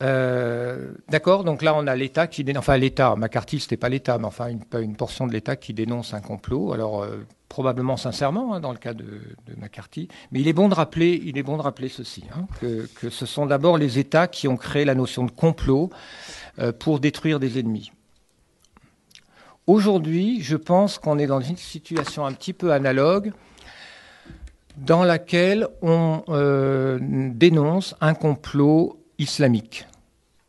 Euh, 0.04 0.92
d'accord, 1.08 1.44
donc 1.44 1.62
là 1.62 1.74
on 1.74 1.86
a 1.86 1.96
l'État 1.96 2.26
qui 2.26 2.44
dénonce, 2.44 2.60
enfin 2.60 2.76
l'État, 2.76 3.16
McCarthy 3.16 3.58
c'était 3.58 3.78
pas 3.78 3.88
l'État, 3.88 4.18
mais 4.18 4.26
enfin 4.26 4.48
une, 4.48 4.60
une 4.80 4.96
portion 4.96 5.26
de 5.26 5.32
l'État 5.32 5.56
qui 5.56 5.72
dénonce 5.72 6.12
un 6.12 6.20
complot. 6.20 6.72
Alors 6.74 7.02
euh, 7.02 7.24
probablement 7.48 7.96
sincèrement 7.96 8.54
hein, 8.54 8.60
dans 8.60 8.72
le 8.72 8.78
cas 8.78 8.92
de, 8.92 9.20
McCarthy, 9.56 10.08
mais 10.30 10.40
il 10.40 10.48
est 10.48 10.52
bon 10.52 10.68
de 10.68 10.74
rappeler, 10.74 11.22
il 11.24 11.38
est 11.38 11.42
bon 11.42 11.56
de 11.56 11.62
rappeler 11.62 11.88
ceci, 11.88 12.24
hein, 12.36 12.46
que, 12.60 13.08
ce 13.08 13.26
sont 13.26 13.46
d'abord 13.46 13.78
les 13.78 13.98
États 13.98 14.26
qui 14.26 14.48
ont 14.48 14.56
créé 14.56 14.84
la 14.84 14.94
notion 14.94 15.24
de 15.24 15.30
complot 15.30 15.88
euh, 16.58 16.72
pour 16.72 17.00
détruire 17.00 17.38
des 17.40 17.58
ennemis. 17.58 17.92
Aujourd'hui, 19.66 20.42
je 20.42 20.56
pense 20.56 20.98
qu'on 20.98 21.18
est 21.18 21.28
dans 21.28 21.40
une 21.40 21.56
situation 21.56 22.26
un 22.26 22.32
petit 22.32 22.52
peu 22.52 22.72
analogue 22.72 23.32
dans 24.76 25.04
laquelle 25.04 25.68
on 25.80 26.24
dénonce 26.98 27.94
un 28.00 28.14
complot 28.14 28.98
islamique, 29.18 29.86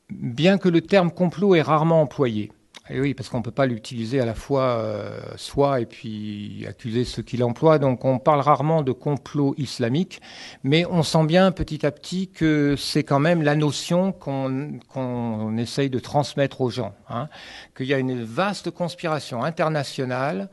bien 0.09 0.57
que 0.57 0.69
le 0.69 0.81
terme 0.81 1.11
complot 1.11 1.55
est 1.55 1.61
rarement 1.61 2.01
employé. 2.01 2.51
Et 2.89 2.99
oui, 2.99 3.15
parce 3.15 3.29
qu'on 3.29 3.39
ne 3.39 3.43
peut 3.43 3.49
pas 3.49 3.65
l'utiliser 3.65 4.19
à 4.19 4.25
la 4.25 4.35
fois 4.35 4.77
euh, 4.77 5.19
soi 5.37 5.81
et 5.81 5.87
puis 5.87 6.65
accuser 6.69 7.03
ceux 7.03 7.23
qui 7.23 7.35
l'emploient. 7.35 7.79
Donc 7.79 8.05
on 8.05 8.19
parle 8.19 8.41
rarement 8.41 8.83
de 8.83 8.91
complot 8.91 9.55
islamique, 9.57 10.21
mais 10.63 10.85
on 10.85 11.01
sent 11.01 11.25
bien 11.25 11.51
petit 11.51 11.83
à 11.85 11.91
petit 11.91 12.27
que 12.27 12.75
c'est 12.77 13.03
quand 13.03 13.19
même 13.19 13.41
la 13.41 13.55
notion 13.55 14.11
qu'on 14.11 14.77
qu'on 14.87 15.57
essaye 15.57 15.89
de 15.89 15.97
transmettre 15.97 16.61
aux 16.61 16.69
gens. 16.69 16.93
Hein, 17.09 17.27
Qu'il 17.75 17.87
y 17.87 17.93
a 17.93 17.97
une 17.97 18.23
vaste 18.23 18.69
conspiration 18.69 19.43
internationale 19.43 20.49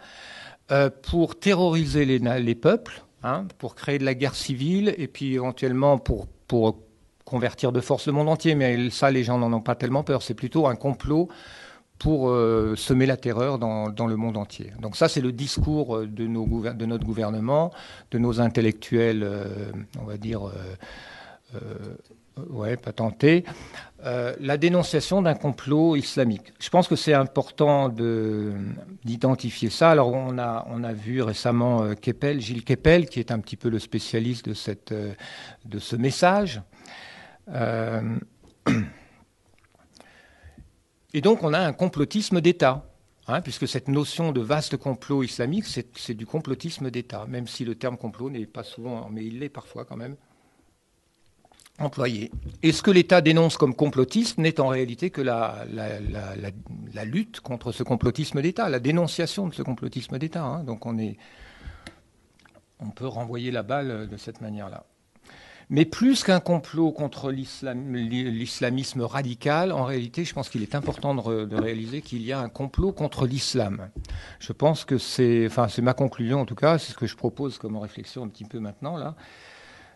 euh, 0.70 0.88
pour 1.10 1.38
terroriser 1.38 2.06
les, 2.06 2.18
les 2.18 2.54
peuples, 2.54 3.04
hein, 3.22 3.46
pour 3.58 3.74
créer 3.74 3.98
de 3.98 4.04
la 4.06 4.14
guerre 4.14 4.34
civile 4.34 4.94
et 4.96 5.06
puis 5.06 5.34
éventuellement 5.34 5.98
pour, 5.98 6.28
pour 6.48 6.78
convertir 7.32 7.72
de 7.72 7.80
force 7.80 8.06
le 8.06 8.12
monde 8.12 8.28
entier, 8.28 8.54
mais 8.54 8.90
ça, 8.90 9.10
les 9.10 9.24
gens 9.24 9.38
n'en 9.38 9.50
ont 9.54 9.62
pas 9.62 9.74
tellement 9.74 10.04
peur. 10.04 10.22
C'est 10.22 10.34
plutôt 10.34 10.66
un 10.66 10.76
complot 10.76 11.30
pour 11.98 12.28
euh, 12.28 12.74
semer 12.76 13.06
la 13.06 13.16
terreur 13.16 13.58
dans, 13.58 14.06
le 14.06 14.16
monde 14.16 14.36
entier. 14.36 14.72
Donc 14.80 14.96
ça, 14.96 15.08
c'est 15.08 15.22
le 15.22 15.32
discours 15.32 15.96
euh, 15.96 16.06
de, 16.06 16.26
notre 16.26 17.06
gouvernement, 17.06 17.72
de 18.10 18.18
nos 18.18 18.40
intellectuels, 18.40 19.22
euh, 19.22 19.72
on 19.98 20.04
va 20.04 20.18
dire, 20.18 20.42
euh, 21.54 22.76
patentés, 22.82 23.44
la 24.04 24.56
dénonciation 24.56 25.22
d'un 25.22 25.34
complot 25.34 25.96
islamique. 25.96 26.52
Je 26.58 26.68
pense 26.68 26.88
que 26.88 26.96
c'est 26.96 27.14
important 27.14 27.88
d'identifier 29.04 29.70
ça. 29.70 29.90
Alors 29.90 30.12
on 30.12 30.38
a, 30.38 30.92
vu 30.92 31.22
récemment 31.22 31.84
Gilles 32.38 32.64
Keppel, 32.64 33.08
qui 33.08 33.20
est 33.20 33.30
un 33.30 33.38
petit 33.38 33.56
peu 33.56 33.68
le 33.68 33.78
spécialiste 33.78 34.48
de 34.48 35.78
ce 35.78 35.96
message. 35.96 36.62
Euh, 37.48 38.18
et 41.14 41.20
donc 41.20 41.42
on 41.42 41.52
a 41.52 41.58
un 41.58 41.72
complotisme 41.72 42.40
d'État, 42.40 42.84
hein, 43.26 43.40
puisque 43.40 43.68
cette 43.68 43.88
notion 43.88 44.32
de 44.32 44.40
vaste 44.40 44.76
complot 44.76 45.22
islamique, 45.22 45.64
c'est 45.66 46.14
du 46.14 46.26
complotisme 46.26 46.90
d'État, 46.90 47.26
même 47.26 47.46
si 47.46 47.64
le 47.64 47.74
terme 47.74 47.96
complot 47.96 48.30
n'est 48.30 48.46
pas 48.46 48.62
souvent, 48.62 49.08
mais 49.10 49.24
il 49.24 49.40
l'est 49.40 49.48
parfois 49.48 49.84
quand 49.84 49.96
même, 49.96 50.16
employé. 51.78 52.30
Et 52.62 52.72
ce 52.72 52.82
que 52.82 52.90
l'État 52.90 53.20
dénonce 53.20 53.56
comme 53.56 53.74
complotisme 53.74 54.42
n'est 54.42 54.60
en 54.60 54.68
réalité 54.68 55.10
que 55.10 55.20
la, 55.20 55.64
lutte 57.04 57.40
contre 57.40 57.72
ce 57.72 57.82
complotisme 57.82 58.40
d'État, 58.42 58.68
la 58.68 58.80
dénonciation 58.80 59.48
de 59.48 59.54
ce 59.54 59.62
complotisme 59.62 60.18
d'État. 60.18 60.44
Hein. 60.44 60.64
Donc 60.64 60.86
on, 60.86 60.98
est, 60.98 61.16
on 62.78 62.90
peut 62.90 63.06
renvoyer 63.06 63.50
la 63.50 63.62
balle 63.62 64.08
de 64.08 64.16
cette 64.16 64.40
manière-là. 64.40 64.84
Mais 65.72 65.86
plus 65.86 66.22
qu'un 66.22 66.38
complot 66.38 66.92
contre 66.92 67.32
l'islamisme 67.32 69.00
radical, 69.00 69.72
en 69.72 69.84
réalité, 69.84 70.22
je 70.22 70.34
pense 70.34 70.50
qu'il 70.50 70.62
est 70.62 70.74
important 70.74 71.14
de, 71.14 71.56
réaliser 71.56 72.02
qu'il 72.02 72.20
y 72.20 72.30
a 72.30 72.40
un 72.40 72.50
complot 72.50 72.92
contre 72.92 73.24
l'islam. 73.24 73.88
Je 74.38 74.52
pense 74.52 74.84
que 74.84 74.98
c'est, 74.98 75.46
enfin, 75.46 75.68
c'est 75.68 75.80
ma 75.80 75.94
conclusion 75.94 76.42
en 76.42 76.44
tout 76.44 76.54
cas, 76.54 76.76
c'est 76.76 76.92
ce 76.92 76.98
que 76.98 77.06
je 77.06 77.16
propose 77.16 77.56
comme 77.56 77.78
réflexion 77.78 78.22
un 78.22 78.28
petit 78.28 78.44
peu 78.44 78.58
maintenant 78.58 78.98
là. 78.98 79.14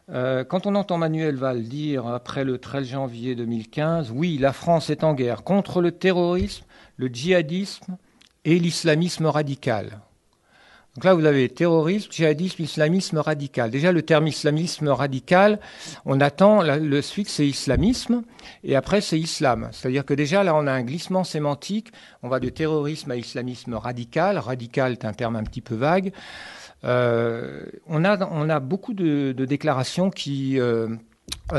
Euh, 0.09 0.45
quand 0.45 0.67
on 0.67 0.77
entend 0.77 0.97
Manuel 0.97 1.37
Valls 1.37 1.65
dire 1.65 2.07
après 2.07 2.45
le 2.45 2.57
13 2.57 2.87
janvier 2.87 3.35
2015, 3.35 4.13
oui, 4.13 4.39
la 4.39 4.55
France 4.55 4.89
est 4.89 5.05
en 5.05 5.13
guerre 5.13 5.43
contre 5.43 5.83
le 5.83 5.93
terrorisme, 5.93 6.65
le 6.97 7.09
djihadisme 7.09 7.99
et 8.47 8.59
l'islamisme 8.59 9.27
radical. 9.27 10.01
Donc 10.97 11.05
là, 11.05 11.13
vous 11.13 11.27
avez 11.27 11.51
terrorisme, 11.51 12.11
djihadisme, 12.11 12.63
islamisme 12.63 13.19
radical. 13.19 13.71
Déjà, 13.71 13.93
le 13.93 14.01
terme 14.01 14.29
islamisme 14.29 14.89
radical, 14.89 15.61
on 16.07 16.21
attend, 16.21 16.63
le 16.63 17.03
suite 17.03 17.29
c'est 17.29 17.47
islamisme, 17.47 18.23
et 18.65 18.77
après 18.77 19.03
c'est 19.03 19.19
islam. 19.19 19.69
C'est-à-dire 19.73 20.07
que 20.07 20.15
déjà, 20.15 20.43
là, 20.43 20.55
on 20.55 20.67
a 20.67 20.73
un 20.73 20.83
glissement 20.83 21.23
sémantique. 21.23 21.89
On 22.23 22.29
va 22.29 22.41
de 22.41 22.49
terrorisme 22.49 23.11
à 23.11 23.17
islamisme 23.17 23.75
radical. 23.75 24.39
Radical 24.39 24.93
est 24.93 25.05
un 25.05 25.13
terme 25.13 25.37
un 25.37 25.45
petit 25.45 25.61
peu 25.61 25.75
vague. 25.75 26.13
Euh, 26.85 27.67
on, 27.89 28.03
a, 28.05 28.61
beaucoup 28.61 28.95
de, 28.95 29.33
de 29.33 29.45
déclarations 29.45 30.09
qui 30.09 30.59
euh, 30.59 30.89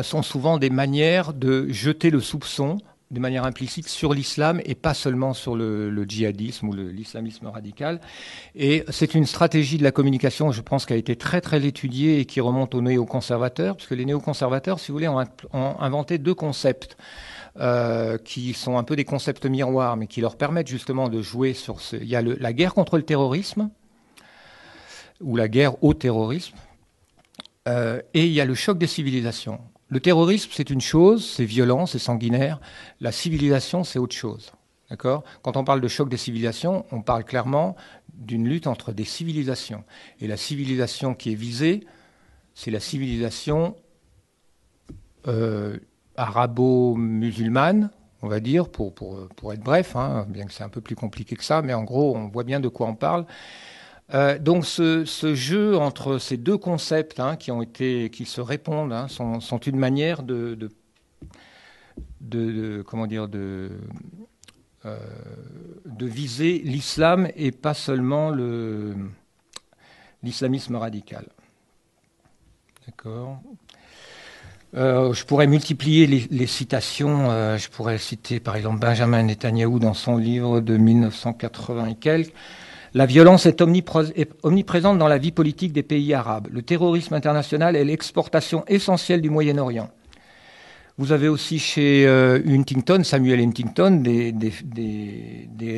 sont 0.02 0.24
souvent 0.24 0.58
des 0.58 0.72
manières 0.72 1.34
de 1.34 1.68
jeter 1.70 2.10
le 2.10 2.22
soupçon 2.22 2.80
de 3.10 3.20
manière 3.20 3.46
implicite 3.46 3.88
sur 3.88 4.14
l'islam 4.14 4.62
et 4.66 4.76
pas 4.76 4.94
seulement 4.94 5.34
sur 5.34 5.56
le, 5.56 6.06
djihadisme 6.08 6.68
ou 6.68 6.74
l'islamisme 6.74 7.48
radical. 7.48 8.02
Et 8.56 8.84
c'est 8.90 9.14
une 9.14 9.26
stratégie 9.26 9.78
de 9.78 9.84
la 9.84 9.92
communication, 9.92 10.52
je 10.52 10.62
pense, 10.62 10.86
qui 10.86 10.94
a 10.94 10.98
été 10.98 11.16
très 11.16 11.42
très 11.42 11.66
étudiée 11.66 12.20
et 12.20 12.26
qui 12.26 12.42
remonte 12.42 12.76
aux 12.76 12.82
néoconservateurs, 12.82 13.78
parce 13.78 13.88
que 13.88 13.96
les 13.96 14.06
néoconservateurs, 14.06 14.80
si 14.80 14.92
vous 14.92 14.98
voulez, 14.98 15.08
ont, 15.08 15.26
inventé 15.54 16.18
deux 16.18 16.36
concepts. 16.36 16.98
Euh, 17.60 18.20
qui 18.20 18.54
sont 18.54 18.78
un 18.78 18.84
peu 18.84 18.96
des 18.96 19.04
concepts 19.04 19.48
miroirs, 19.48 19.98
mais 19.98 20.06
qui 20.06 20.22
leur 20.22 20.36
permettent 20.36 20.68
justement 20.68 21.10
de 21.10 21.24
jouer 21.24 21.56
sur 21.56 21.82
ce. 21.82 21.96
Il 21.96 22.08
y 22.08 22.16
a 22.16 22.22
la 22.22 22.54
guerre 22.54 22.76
contre 22.76 22.98
le 22.98 23.04
terrorisme, 23.04 23.72
ou 25.22 25.36
la 25.36 25.48
guerre 25.48 25.84
au 25.84 25.96
terrorisme, 25.96 26.56
euh, 27.68 28.00
et 28.14 28.28
il 28.28 28.32
y 28.32 28.42
a 28.42 28.46
le 28.46 28.54
choc 28.54 28.78
des 28.78 28.86
civilisations. 28.86 29.60
Le 29.90 30.00
terrorisme, 30.00 30.52
c'est 30.54 30.70
une 30.70 30.82
chose, 30.82 31.26
c'est 31.26 31.46
violent, 31.46 31.86
c'est 31.86 32.00
sanguinaire. 32.00 32.60
La 33.00 33.12
civilisation, 33.12 33.84
c'est 33.84 34.00
autre 34.00 34.16
chose. 34.16 34.52
D'accord? 34.90 35.24
Quand 35.42 35.58
on 35.58 35.64
parle 35.64 35.82
de 35.82 35.88
choc 35.88 36.10
des 36.10 36.18
civilisations, 36.18 36.86
on 36.92 37.02
parle 37.02 37.24
clairement 37.24 37.76
d'une 38.14 38.48
lutte 38.48 38.68
entre 38.68 38.92
des 38.92 39.04
civilisations. 39.04 39.84
Et 40.20 40.28
la 40.28 40.38
civilisation 40.38 41.14
qui 41.14 41.32
est 41.32 41.36
visée, 41.36 41.86
c'est 42.54 42.72
la 42.72 42.80
civilisation 42.80 43.76
euh, 45.28 45.78
arabo-musulmane, 46.16 47.92
on 48.22 48.28
va 48.28 48.40
dire, 48.40 48.70
pour, 48.70 48.94
être 49.52 49.62
bref, 49.62 49.96
hein, 49.96 50.26
bien 50.28 50.46
que 50.46 50.54
c'est 50.54 50.64
un 50.64 50.70
peu 50.70 50.82
plus 50.82 50.96
compliqué 50.96 51.36
que 51.36 51.44
ça, 51.44 51.62
mais 51.62 51.74
en 51.74 51.84
gros, 51.84 52.16
on 52.16 52.28
voit 52.28 52.44
bien 52.44 52.60
de 52.60 52.68
quoi 52.68 52.88
on 52.88 52.96
parle. 52.96 53.26
Euh, 54.14 54.40
donc 54.40 54.66
ce, 54.66 55.04
jeu 55.36 55.78
entre 55.78 56.18
ces 56.18 56.38
deux 56.38 56.58
concepts 56.58 57.20
hein, 57.20 57.36
qui 57.36 57.52
ont 57.52 57.62
été, 57.62 58.10
qui 58.10 58.26
se 58.26 58.40
répondent, 58.40 58.94
hein, 58.94 59.08
sont, 59.10 59.58
une 59.58 59.78
manière 59.78 60.24
de, 60.24 60.70
comment 62.86 63.06
dire, 63.06 63.28
euh, 63.34 63.70
de 64.86 66.06
viser 66.06 66.60
l'islam 66.60 67.28
et 67.36 67.52
pas 67.52 67.74
seulement 67.74 68.30
le, 68.30 68.96
l'islamisme 70.24 70.78
radical. 70.78 71.26
D'accord. 72.86 73.42
Euh, 74.76 75.12
je 75.14 75.26
pourrais 75.26 75.48
multiplier 75.48 76.08
les, 76.08 76.28
les 76.30 76.48
citations. 76.48 77.58
Je 77.58 77.70
pourrais 77.70 77.98
citer 77.98 78.40
par 78.40 78.56
exemple 78.56 78.80
Benjamin 78.80 79.24
Netanyahu 79.24 79.80
dans 79.80 79.94
son 79.94 80.16
livre 80.16 80.62
de 80.62 80.78
1980 80.78 81.88
et 81.88 81.96
quelques. 81.96 82.34
La 82.98 83.06
violence 83.06 83.46
est, 83.46 83.62
omniprésente 83.62 84.98
dans 84.98 85.08
la 85.08 85.20
vie 85.20 85.32
politique 85.32 85.72
des 85.72 85.84
pays 85.84 86.16
arabes. 86.16 86.48
Le 86.52 86.64
terrorisme 86.64 87.14
international 87.14 87.76
est 87.76 87.84
l'exportation 87.84 88.66
essentielle 88.66 89.22
du 89.22 89.30
Moyen-Orient. 89.30 89.92
Vous 90.98 91.12
avez 91.12 91.28
aussi 91.28 91.60
chez 91.60 92.08
euh, 92.08 92.42
Huntington, 92.44 93.04
Samuel 93.04 93.40
Huntington, 93.42 94.02
des, 94.02 94.32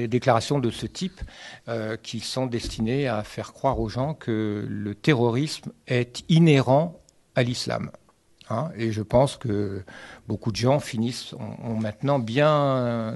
déclarations 0.07 0.59
de 0.59 0.71
ce 0.71 0.85
type 0.85 1.19
euh, 1.67 1.97
qui 2.01 2.21
sont 2.21 2.45
destinées 2.45 3.09
à 3.09 3.21
faire 3.23 3.51
croire 3.51 3.81
aux 3.81 3.89
gens 3.89 4.13
que 4.13 4.65
le 4.65 4.95
terrorisme 4.95 5.73
est 5.87 6.23
inhérent 6.29 7.01
à 7.35 7.43
l'islam. 7.43 7.91
Hein, 8.49 8.69
et 8.75 8.91
je 8.91 9.03
pense 9.03 9.37
que 9.37 9.83
beaucoup 10.27 10.51
de 10.51 10.55
gens 10.55 10.79
finissent, 10.79 11.33
ont, 11.63 11.75
maintenant 11.75 12.17
bien 12.17 13.13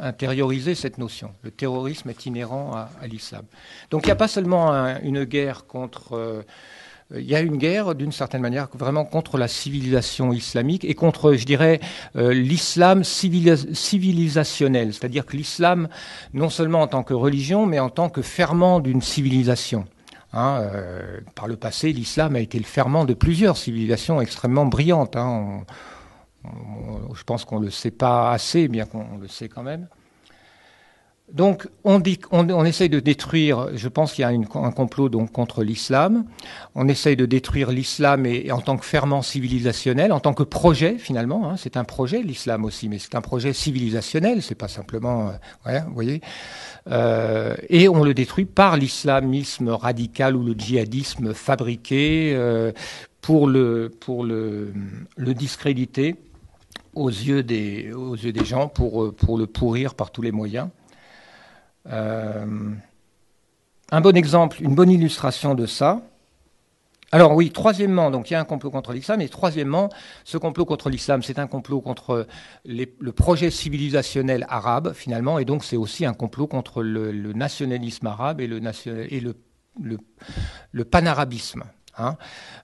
intériorisé 0.00 0.74
cette 0.74 0.98
notion. 0.98 1.32
Le 1.42 1.50
terrorisme 1.50 2.10
est 2.10 2.26
inhérent 2.26 2.72
à, 2.74 3.06
l'islam. 3.06 3.44
Donc 3.90 4.02
il 4.04 4.06
n'y 4.06 4.12
a 4.12 4.16
pas 4.16 4.28
seulement 4.28 4.72
un, 4.72 5.00
une 5.00 5.24
guerre 5.24 5.66
contre... 5.66 6.16
Euh, 6.16 6.42
il 7.14 7.24
y 7.24 7.34
a 7.34 7.40
une 7.40 7.58
guerre, 7.58 7.94
d'une 7.94 8.12
certaine 8.12 8.40
manière, 8.40 8.68
vraiment 8.74 9.04
contre 9.04 9.36
la 9.36 9.46
civilisation 9.46 10.32
islamique 10.32 10.84
et 10.84 10.94
contre, 10.94 11.34
je 11.34 11.44
dirais, 11.44 11.80
euh, 12.16 12.32
l'islam 12.32 13.04
civilisationnel. 13.04 14.94
C'est-à-dire 14.94 15.26
que 15.26 15.36
l'islam, 15.36 15.88
non 16.32 16.48
seulement 16.48 16.80
en 16.80 16.86
tant 16.86 17.02
que 17.02 17.12
religion, 17.12 17.66
mais 17.66 17.78
en 17.78 17.90
tant 17.90 18.08
que 18.08 18.22
ferment 18.22 18.80
d'une 18.80 19.02
civilisation. 19.02 19.84
Hein, 20.36 20.62
euh, 20.62 21.20
par 21.36 21.46
le 21.46 21.56
passé, 21.56 21.92
l'islam 21.92 22.34
a 22.34 22.40
été 22.40 22.58
le 22.58 22.64
ferment 22.64 23.04
de 23.04 23.14
plusieurs 23.14 23.56
civilisations 23.56 24.20
extrêmement 24.20 24.66
brillantes. 24.66 25.14
Hein. 25.14 25.60
Je 27.14 27.22
pense 27.22 27.44
qu'on 27.44 27.60
ne 27.60 27.66
le 27.66 27.70
sait 27.70 27.92
pas 27.92 28.32
assez, 28.32 28.66
bien 28.66 28.84
qu'on 28.84 29.16
le 29.18 29.28
sait 29.28 29.48
quand 29.48 29.62
même. 29.62 29.86
Donc, 31.34 31.66
on, 31.82 31.98
dit, 31.98 32.20
essaye 32.64 32.88
de 32.88 33.00
détruire, 33.00 33.70
je 33.74 33.88
pense 33.88 34.12
qu'il 34.12 34.22
y 34.22 34.24
a 34.24 34.28
un 34.28 34.70
complot 34.70 35.10
contre 35.32 35.64
l'islam. 35.64 36.24
On 36.76 36.86
essaye 36.86 37.16
de 37.16 37.26
détruire 37.26 37.72
l'islam 37.72 38.24
et, 38.24 38.52
en 38.52 38.60
tant 38.60 38.76
que 38.76 38.84
ferment 38.84 39.20
civilisationnel, 39.20 40.12
en 40.12 40.20
tant 40.20 40.32
que 40.32 40.44
projet 40.44 40.96
finalement. 40.96 41.50
Hein, 41.50 41.56
c'est 41.56 41.76
un 41.76 41.82
projet, 41.82 42.22
l'islam 42.22 42.64
aussi, 42.64 42.88
mais 42.88 43.00
c'est 43.00 43.16
un 43.16 43.20
projet 43.20 43.52
civilisationnel. 43.52 44.42
C'est 44.42 44.54
pas 44.54 44.68
simplement, 44.68 45.32
euh, 45.66 45.80
vous 45.88 45.94
voyez. 45.94 46.20
Euh, 46.88 47.56
et 47.68 47.88
on 47.88 48.04
le 48.04 48.14
détruit 48.14 48.44
par 48.44 48.76
l'islamisme 48.76 49.70
radical 49.70 50.36
ou 50.36 50.44
le 50.44 50.52
djihadisme 50.52 51.34
fabriqué 51.34 52.32
euh, 52.36 52.70
pour 53.20 53.48
le 53.48 53.90
discréditer 55.18 56.14
aux 56.94 57.10
yeux 57.10 57.42
des 57.42 57.90
gens 58.44 58.68
pour 58.68 59.12
pour 59.16 59.36
le 59.36 59.48
pourrir 59.48 59.96
par 59.96 60.12
tous 60.12 60.22
les 60.22 60.30
moyens. 60.30 60.68
Euh, 61.90 62.70
un 63.90 64.00
bon 64.00 64.16
exemple, 64.16 64.62
une 64.62 64.74
bonne 64.74 64.90
illustration 64.90 65.54
de 65.54 65.66
ça. 65.66 66.00
Alors 67.12 67.34
oui, 67.34 67.52
troisièmement, 67.52 68.10
donc 68.10 68.30
il 68.30 68.32
y 68.32 68.36
a 68.36 68.40
un 68.40 68.44
complot 68.44 68.70
contre 68.70 68.92
l'islam, 68.92 69.20
et 69.20 69.28
troisièmement, 69.28 69.88
ce 70.24 70.36
complot 70.36 70.64
contre 70.64 70.90
l'islam, 70.90 71.22
c'est 71.22 71.38
un 71.38 71.46
complot 71.46 71.80
contre 71.80 72.26
le 72.64 73.12
projet 73.12 73.50
civilisationnel 73.50 74.44
arabe, 74.48 74.94
finalement, 74.94 75.38
et 75.38 75.44
donc 75.44 75.62
c'est 75.62 75.76
aussi 75.76 76.06
un 76.06 76.14
complot 76.14 76.48
contre 76.48 76.82
le, 76.82 77.32
nationalisme 77.32 78.08
arabe 78.08 78.40
et 78.40 78.48
le 78.48 78.60
panarabisme. 80.84 81.62
Hein, 81.96 82.16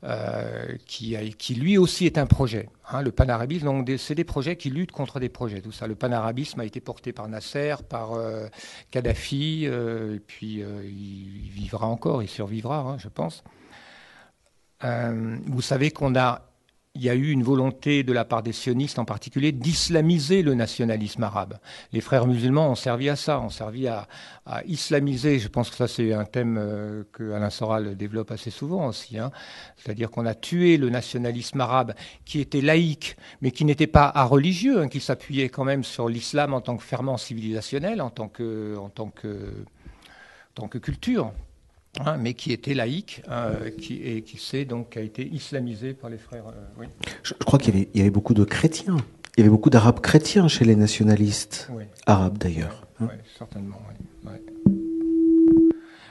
euh, 0.03 0.77
qui, 0.87 1.55
lui 1.55 1.79
aussi 1.79 2.05
est 2.05 2.19
un 2.19 2.27
projet. 2.27 2.69
Hein, 2.91 3.03
le 3.03 3.13
panarabisme, 3.13 3.67
donc 3.67 3.89
c'est 3.97 4.17
des 4.17 4.25
projets 4.25 4.57
qui 4.57 4.71
luttent 4.71 4.91
contre 4.91 5.21
des 5.21 5.29
projets. 5.29 5.61
Tout 5.61 5.71
ça, 5.71 5.87
le 5.87 5.95
panarabisme 5.95 6.59
a 6.59 6.65
été 6.65 6.81
porté 6.81 7.13
par 7.13 7.29
Nasser, 7.29 7.77
par 7.89 8.15
euh, 8.15 8.49
Kadhafi, 8.91 9.67
euh, 9.67 10.17
et 10.17 10.19
puis 10.19 10.65
il 10.65 11.51
vivra 11.51 11.87
encore, 11.87 12.25
il 12.25 12.29
survivra, 12.29 12.79
hein, 12.79 12.99
je 12.99 13.09
pense. 13.09 13.45
Vous 14.83 15.63
savez 15.63 15.91
qu'on 15.91 16.17
a 16.17 16.50
il 16.97 17.03
y 17.03 17.09
a 17.09 17.15
eu 17.15 17.31
une 17.31 17.45
volonté 17.45 18.03
de 18.03 18.13
la 18.13 18.25
part 18.25 18.43
des 18.43 18.53
sionistes 18.53 18.99
en 18.99 19.05
particulier 19.05 19.53
d'islamiser 19.53 20.43
le 20.43 20.55
nationalisme 20.55 21.23
arabe. 21.23 21.59
Les 21.93 22.01
frères 22.01 22.27
musulmans 22.27 22.69
ont 22.69 22.75
servi 22.75 23.09
à 23.09 23.15
ça, 23.15 23.39
ont 23.39 23.49
servi 23.49 23.87
à, 23.87 24.09
islamiser. 24.67 25.39
Je 25.39 25.47
pense 25.47 25.71
que 25.71 25.77
ça 25.77 25.87
c'est 25.87 26.13
un 26.13 26.25
thème 26.25 26.59
euh, 26.59 27.05
que 27.13 27.31
Alain 27.33 27.51
Soral 27.51 27.97
développe 27.97 28.33
assez 28.33 28.51
souvent 28.51 28.89
aussi. 28.89 29.19
Hein. 29.19 29.31
C'est-à-dire 29.77 30.11
qu'on 30.11 30.27
a 30.27 30.35
tué 30.35 30.77
le 30.77 30.91
nationalisme 30.91 31.61
arabe 31.61 31.95
qui 32.25 32.41
était 32.41 32.61
laïque, 32.61 33.17
mais 33.41 33.53
qui 33.53 33.65
n'était 33.65 33.87
pas 33.87 34.11
à 34.13 34.25
religieux, 34.25 34.81
hein, 34.81 34.89
qui 34.89 34.99
s'appuyait 34.99 35.49
quand 35.49 35.65
même 35.65 35.85
sur 35.85 36.09
l'islam 36.09 36.53
en 36.53 36.61
tant 36.61 36.77
que 36.77 36.83
ferment 36.83 37.17
civilisationnel, 37.17 38.03
en 38.03 38.11
tant 38.11 38.29
que 38.29 38.75
culture. 40.79 41.33
Hein, 41.99 42.19
mais 42.19 42.35
qui 42.35 42.53
était 42.53 42.73
laïque 42.73 43.23
euh, 43.29 43.71
qui, 43.71 44.01
et 44.03 44.23
qui 44.23 44.39
s'est 44.39 44.65
donc 44.65 44.97
a 44.97 45.01
été 45.01 45.27
islamisé 45.27 45.93
par 45.93 46.09
les 46.09 46.19
frères. 46.19 46.47
Euh, 46.47 46.53
oui. 46.79 46.87
je, 47.25 47.35
je, 47.39 47.45
crois 47.45 47.59
qu'il 47.59 47.77
y, 47.77 47.89
y, 47.95 48.01
avait 48.01 48.11
beaucoup 48.11 48.33
de 48.33 48.45
chrétiens. 48.45 48.97
Il 49.37 49.41
y 49.41 49.43
avait 49.43 49.51
beaucoup 49.51 49.71
d'arabes 49.71 50.01
chrétiens 50.01 50.47
chez 50.47 50.65
les 50.65 50.77
nationalistes 50.77 51.69
oui. 51.73 51.85
arabes 52.07 52.39
d'ailleurs. 52.39 52.87
Hein. 53.01 53.09
Oui, 53.11 53.15
certainement. 53.37 53.77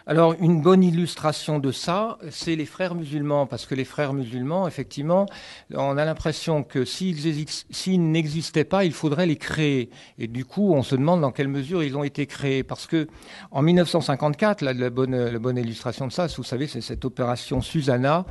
Alors, 0.09 0.33
une 0.39 0.59
bonne 0.59 0.81
illustration 0.81 1.59
de 1.59 1.71
ça, 1.71 2.17
c'est 2.31 2.55
les 2.55 2.65
frères 2.65 2.95
musulmans, 2.95 3.45
parce 3.45 3.67
que 3.67 3.75
les 3.75 3.85
frères 3.85 4.11
musulmans, 4.11 4.67
effectivement, 4.67 5.27
on 5.71 5.99
a 5.99 6.03
l'impression 6.03 6.63
que 6.63 6.83
s'ils 6.83 8.11
n'existaient 8.11 8.63
pas, 8.63 8.85
il 8.85 8.93
faudrait 8.93 9.27
les 9.27 9.35
créer. 9.35 9.91
Et 10.17 10.25
du 10.25 10.45
coup, 10.45 10.73
on 10.73 10.81
se 10.81 10.95
demande 10.95 11.21
dans 11.21 11.31
quelle 11.31 11.47
mesure 11.47 11.83
ils 11.83 11.95
ont 11.95 12.03
été 12.03 12.25
créés. 12.25 12.63
Parce 12.63 12.87
que 12.87 13.07
en 13.51 13.61
1954, 13.61 14.63
la, 14.63 14.89
bonne, 14.89 15.15
la 15.15 15.37
bonne 15.37 15.57
illustration 15.57 16.07
de 16.07 16.11
ça, 16.11 16.25
vous 16.25 16.43
savez, 16.43 16.65
c'est 16.65 16.81
cette 16.81 17.05
opération 17.05 17.61
Susanna, 17.61 18.25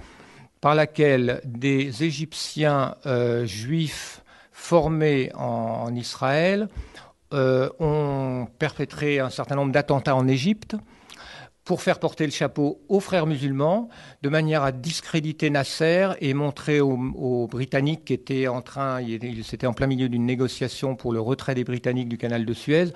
par 0.61 0.75
laquelle 0.75 1.41
des 1.45 2.03
Égyptiens 2.03 2.97
euh, 3.07 3.47
juifs 3.47 4.25
formés 4.51 5.31
en, 5.37 5.85
en 5.87 5.95
Israël 5.95 6.69
euh, 7.35 7.69
ont 7.79 8.49
perpétré 8.59 9.21
un 9.21 9.31
certain 9.31 9.55
nombre 9.55 9.71
d'attentats 9.71 10.17
en 10.17 10.27
Égypte 10.27 10.75
pour 11.69 11.83
faire 11.83 11.99
porter 11.99 12.25
le 12.25 12.33
chapeau 12.33 12.81
aux 12.89 12.99
frères 12.99 13.27
musulmans, 13.27 13.91
de 14.23 14.31
manière 14.31 14.63
à 14.63 14.73
discréditer 14.73 15.51
Nasser 15.51 16.09
et 16.23 16.33
montrer 16.33 16.81
aux, 16.81 17.47
Britanniques 17.47 18.07
qui 18.07 18.15
étaient 18.15 18.49
en 18.49 18.63
train, 18.63 19.03
ils 19.03 19.41
étaient 19.53 19.67
en 19.67 19.75
plein 19.75 19.87
milieu 19.87 20.09
d'une 20.09 20.25
négociation 20.25 20.97
pour 20.97 21.13
le 21.13 21.21
retrait 21.21 21.55
des 21.55 21.65
Britanniques 21.65 22.09
du 22.09 22.17
canal 22.17 22.47
de 22.47 22.53
Suez, 22.55 22.87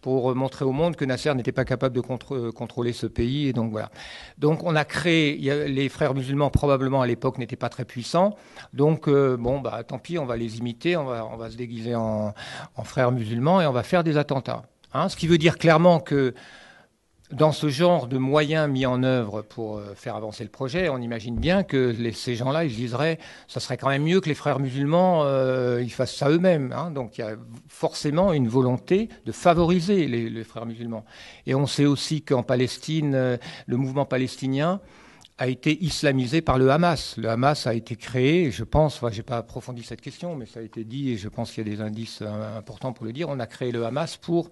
pour 0.00 0.34
montrer 0.34 0.64
au 0.64 0.72
monde 0.72 0.96
que 0.96 1.04
Nasser 1.04 1.34
n'était 1.34 1.52
pas 1.52 1.66
capable 1.66 1.94
de 1.94 2.00
contre, 2.00 2.48
contrôler 2.52 2.94
ce 2.94 3.06
pays. 3.06 3.48
Et 3.48 3.52
donc 3.52 3.70
voilà. 3.70 3.90
Donc 4.38 4.64
on 4.64 4.76
a 4.76 4.86
créé, 4.86 5.36
les 5.68 5.90
frères 5.90 6.14
musulmans 6.14 6.48
probablement 6.48 7.02
à 7.02 7.06
l'époque 7.06 7.36
n'étaient 7.36 7.54
pas 7.56 7.68
très 7.68 7.84
puissants, 7.84 8.34
donc 8.72 9.08
euh, 9.08 9.36
bon 9.36 9.60
bah 9.60 9.84
tant 9.86 9.98
pis, 9.98 10.18
on 10.18 10.24
va 10.24 10.38
les 10.38 10.56
imiter, 10.56 10.96
on 10.96 11.04
va, 11.04 11.28
on 11.30 11.36
va 11.36 11.50
se 11.50 11.58
déguiser 11.58 11.94
en, 11.94 12.32
en 12.76 12.84
frères 12.84 13.12
musulmans 13.12 13.60
et 13.60 13.66
on 13.66 13.72
va 13.72 13.82
faire 13.82 14.02
des 14.02 14.16
attentats. 14.16 14.62
Hein, 14.94 15.10
ce 15.10 15.16
qui 15.16 15.26
veut 15.26 15.38
dire 15.38 15.58
clairement 15.58 16.00
que 16.00 16.34
dans 17.32 17.52
ce 17.52 17.68
genre 17.68 18.06
de 18.06 18.18
moyens 18.18 18.68
mis 18.68 18.84
en 18.84 19.02
œuvre 19.02 19.42
pour 19.42 19.78
euh, 19.78 19.94
faire 19.94 20.16
avancer 20.16 20.44
le 20.44 20.50
projet, 20.50 20.88
on 20.88 20.98
imagine 20.98 21.36
bien 21.36 21.62
que 21.62 21.94
ces 22.12 22.34
gens-là, 22.36 22.64
ils 22.64 22.74
diseraient, 22.74 23.18
ça 23.48 23.58
serait 23.58 23.78
quand 23.78 23.88
même 23.88 24.04
mieux 24.04 24.20
que 24.20 24.28
les 24.28 24.34
frères 24.34 24.58
musulmans, 24.58 25.24
euh, 25.24 25.80
ils 25.82 25.92
fassent 25.92 26.14
ça 26.14 26.28
eux-mêmes. 26.28 26.72
Hein. 26.72 26.90
Donc 26.90 27.16
il 27.16 27.22
y 27.22 27.24
a 27.24 27.36
forcément 27.68 28.32
une 28.32 28.48
volonté 28.48 29.08
de 29.24 29.32
favoriser 29.32 30.06
les, 30.06 30.44
frères 30.44 30.66
musulmans. 30.66 31.04
Et 31.46 31.54
on 31.54 31.66
sait 31.66 31.86
aussi 31.86 32.22
qu'en 32.22 32.42
Palestine, 32.42 33.14
euh, 33.14 33.36
le 33.66 33.76
mouvement 33.76 34.04
palestinien 34.04 34.80
a 35.38 35.48
été 35.48 35.82
islamisé 35.82 36.42
par 36.42 36.58
le 36.58 36.70
Hamas. 36.70 37.16
Le 37.16 37.30
Hamas 37.30 37.66
a 37.66 37.74
été 37.74 37.96
créé, 37.96 38.50
je 38.50 38.64
pense, 38.64 38.96
enfin, 38.96 39.10
j'ai 39.10 39.22
pas 39.22 39.38
approfondi 39.38 39.82
cette 39.82 40.02
question, 40.02 40.36
mais 40.36 40.44
ça 40.44 40.60
a 40.60 40.62
été 40.62 40.84
dit, 40.84 41.12
et 41.12 41.16
je 41.16 41.28
pense 41.28 41.52
qu'il 41.52 41.66
y 41.66 41.72
a 41.72 41.74
des 41.74 41.80
indices 41.80 42.22
importants 42.22 42.92
pour 42.92 43.06
le 43.06 43.12
dire. 43.12 43.28
On 43.30 43.40
a 43.40 43.46
créé 43.46 43.72
le 43.72 43.84
Hamas 43.86 44.18
pour 44.18 44.50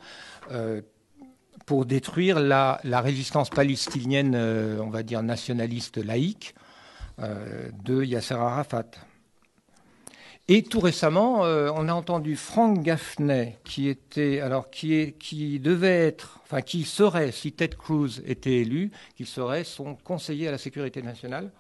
pour 1.67 1.87
détruire 1.87 2.41
la, 2.41 2.81
résistance 2.85 3.51
palestinienne, 3.51 4.35
euh, 4.35 4.79
on 4.81 4.91
va 4.91 5.03
dire 5.03 5.23
nationaliste 5.23 5.99
laïque, 5.99 6.55
euh, 7.21 7.69
de 7.85 8.03
Yasser 8.03 8.35
Arafat. 8.35 8.87
Et 10.49 10.63
tout 10.63 10.81
récemment, 10.81 11.45
euh, 11.45 11.71
on 11.77 11.89
a 11.89 11.93
entendu 11.93 12.35
Frank 12.35 12.83
Gaffney, 12.83 13.57
qui 13.63 13.89
était, 13.89 14.41
alors 14.41 14.69
qui 14.71 15.61
devait 15.61 16.07
être, 16.07 16.41
enfin 16.43 16.61
qui 16.61 16.83
serait, 16.83 17.31
si 17.31 17.53
Ted 17.53 17.77
Cruz 17.77 18.21
était 18.27 18.57
élu, 18.57 18.91
qui 19.17 19.27
serait 19.27 19.63
son 19.63 19.95
conseiller 19.95 20.49
à 20.49 20.51
la 20.51 20.59
sécurité 20.59 21.03
nationale. 21.03 21.53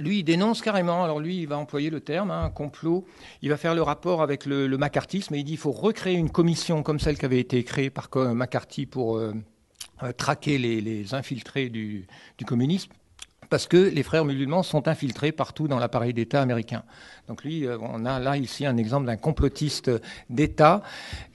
Lui, 0.00 0.20
il 0.20 0.24
dénonce 0.24 0.62
carrément. 0.62 1.04
Alors 1.04 1.20
lui, 1.20 1.42
il 1.42 1.46
va 1.46 1.58
employer 1.58 1.90
le 1.90 2.00
terme, 2.00 2.30
hein, 2.30 2.50
complot. 2.50 3.04
Il 3.42 3.50
va 3.50 3.56
faire 3.56 3.74
le 3.74 3.82
rapport 3.82 4.22
avec 4.22 4.46
le, 4.46 4.66
le 4.66 4.78
macartisme 4.78 5.34
et 5.34 5.38
il 5.38 5.44
dit 5.44 5.52
qu'il 5.52 5.60
faut 5.60 5.72
recréer 5.72 6.16
une 6.16 6.30
commission 6.30 6.82
comme 6.82 6.98
celle 6.98 7.18
qui 7.18 7.26
avait 7.26 7.40
été 7.40 7.62
créée 7.62 7.90
par 7.90 8.08
McCarthy 8.14 8.86
pour 8.86 9.18
euh, 9.18 9.34
euh, 10.02 10.12
traquer 10.12 10.58
les, 10.58 11.14
infiltrés 11.14 11.68
du 11.68 12.06
communisme 12.46 12.92
parce 13.50 13.66
que 13.66 13.76
les 13.76 14.02
frères 14.04 14.24
musulmans 14.24 14.62
sont 14.62 14.88
infiltrés 14.88 15.32
partout 15.32 15.68
dans 15.68 15.78
l'appareil 15.78 16.14
d'État 16.14 16.40
américain. 16.40 16.84
Donc 17.28 17.44
lui, 17.44 17.66
euh, 17.66 17.76
on 17.80 18.04
a 18.06 18.18
là 18.18 18.36
ici 18.36 18.64
un 18.64 18.76
exemple 18.76 19.06
d'un 19.06 19.16
complotiste 19.16 19.90
d'État 20.30 20.82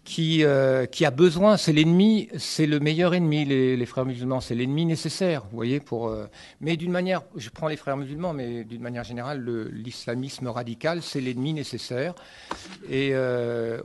qui, 0.06 0.44
euh, 0.44 0.86
qui 0.86 1.04
a 1.06 1.12
besoin, 1.12 1.58
c'est 1.58 1.74
l'ennemi, 1.74 2.30
c'est 2.38 2.68
le 2.68 2.80
meilleur 2.80 3.14
ennemi, 3.14 3.44
les, 3.44 3.86
frères 3.86 4.06
musulmans, 4.06 4.40
c'est 4.40 4.56
l'ennemi 4.56 4.86
nécessaire, 4.86 5.44
vous 5.50 5.56
voyez, 5.56 5.80
pour... 5.80 6.08
Euh, 6.08 6.28
mais 6.62 6.78
d'une 6.78 6.92
manière, 6.92 7.24
je 7.36 7.50
prends 7.50 7.68
les 7.68 7.76
frères 7.76 7.98
musulmans, 7.98 8.34
mais 8.34 8.64
d'une 8.64 8.82
manière 8.82 9.04
générale, 9.04 9.44
l'islamisme 9.72 10.48
radical, 10.48 11.02
c'est 11.02 11.22
l'ennemi 11.22 11.54
nécessaire, 11.54 12.14
et 12.90 13.14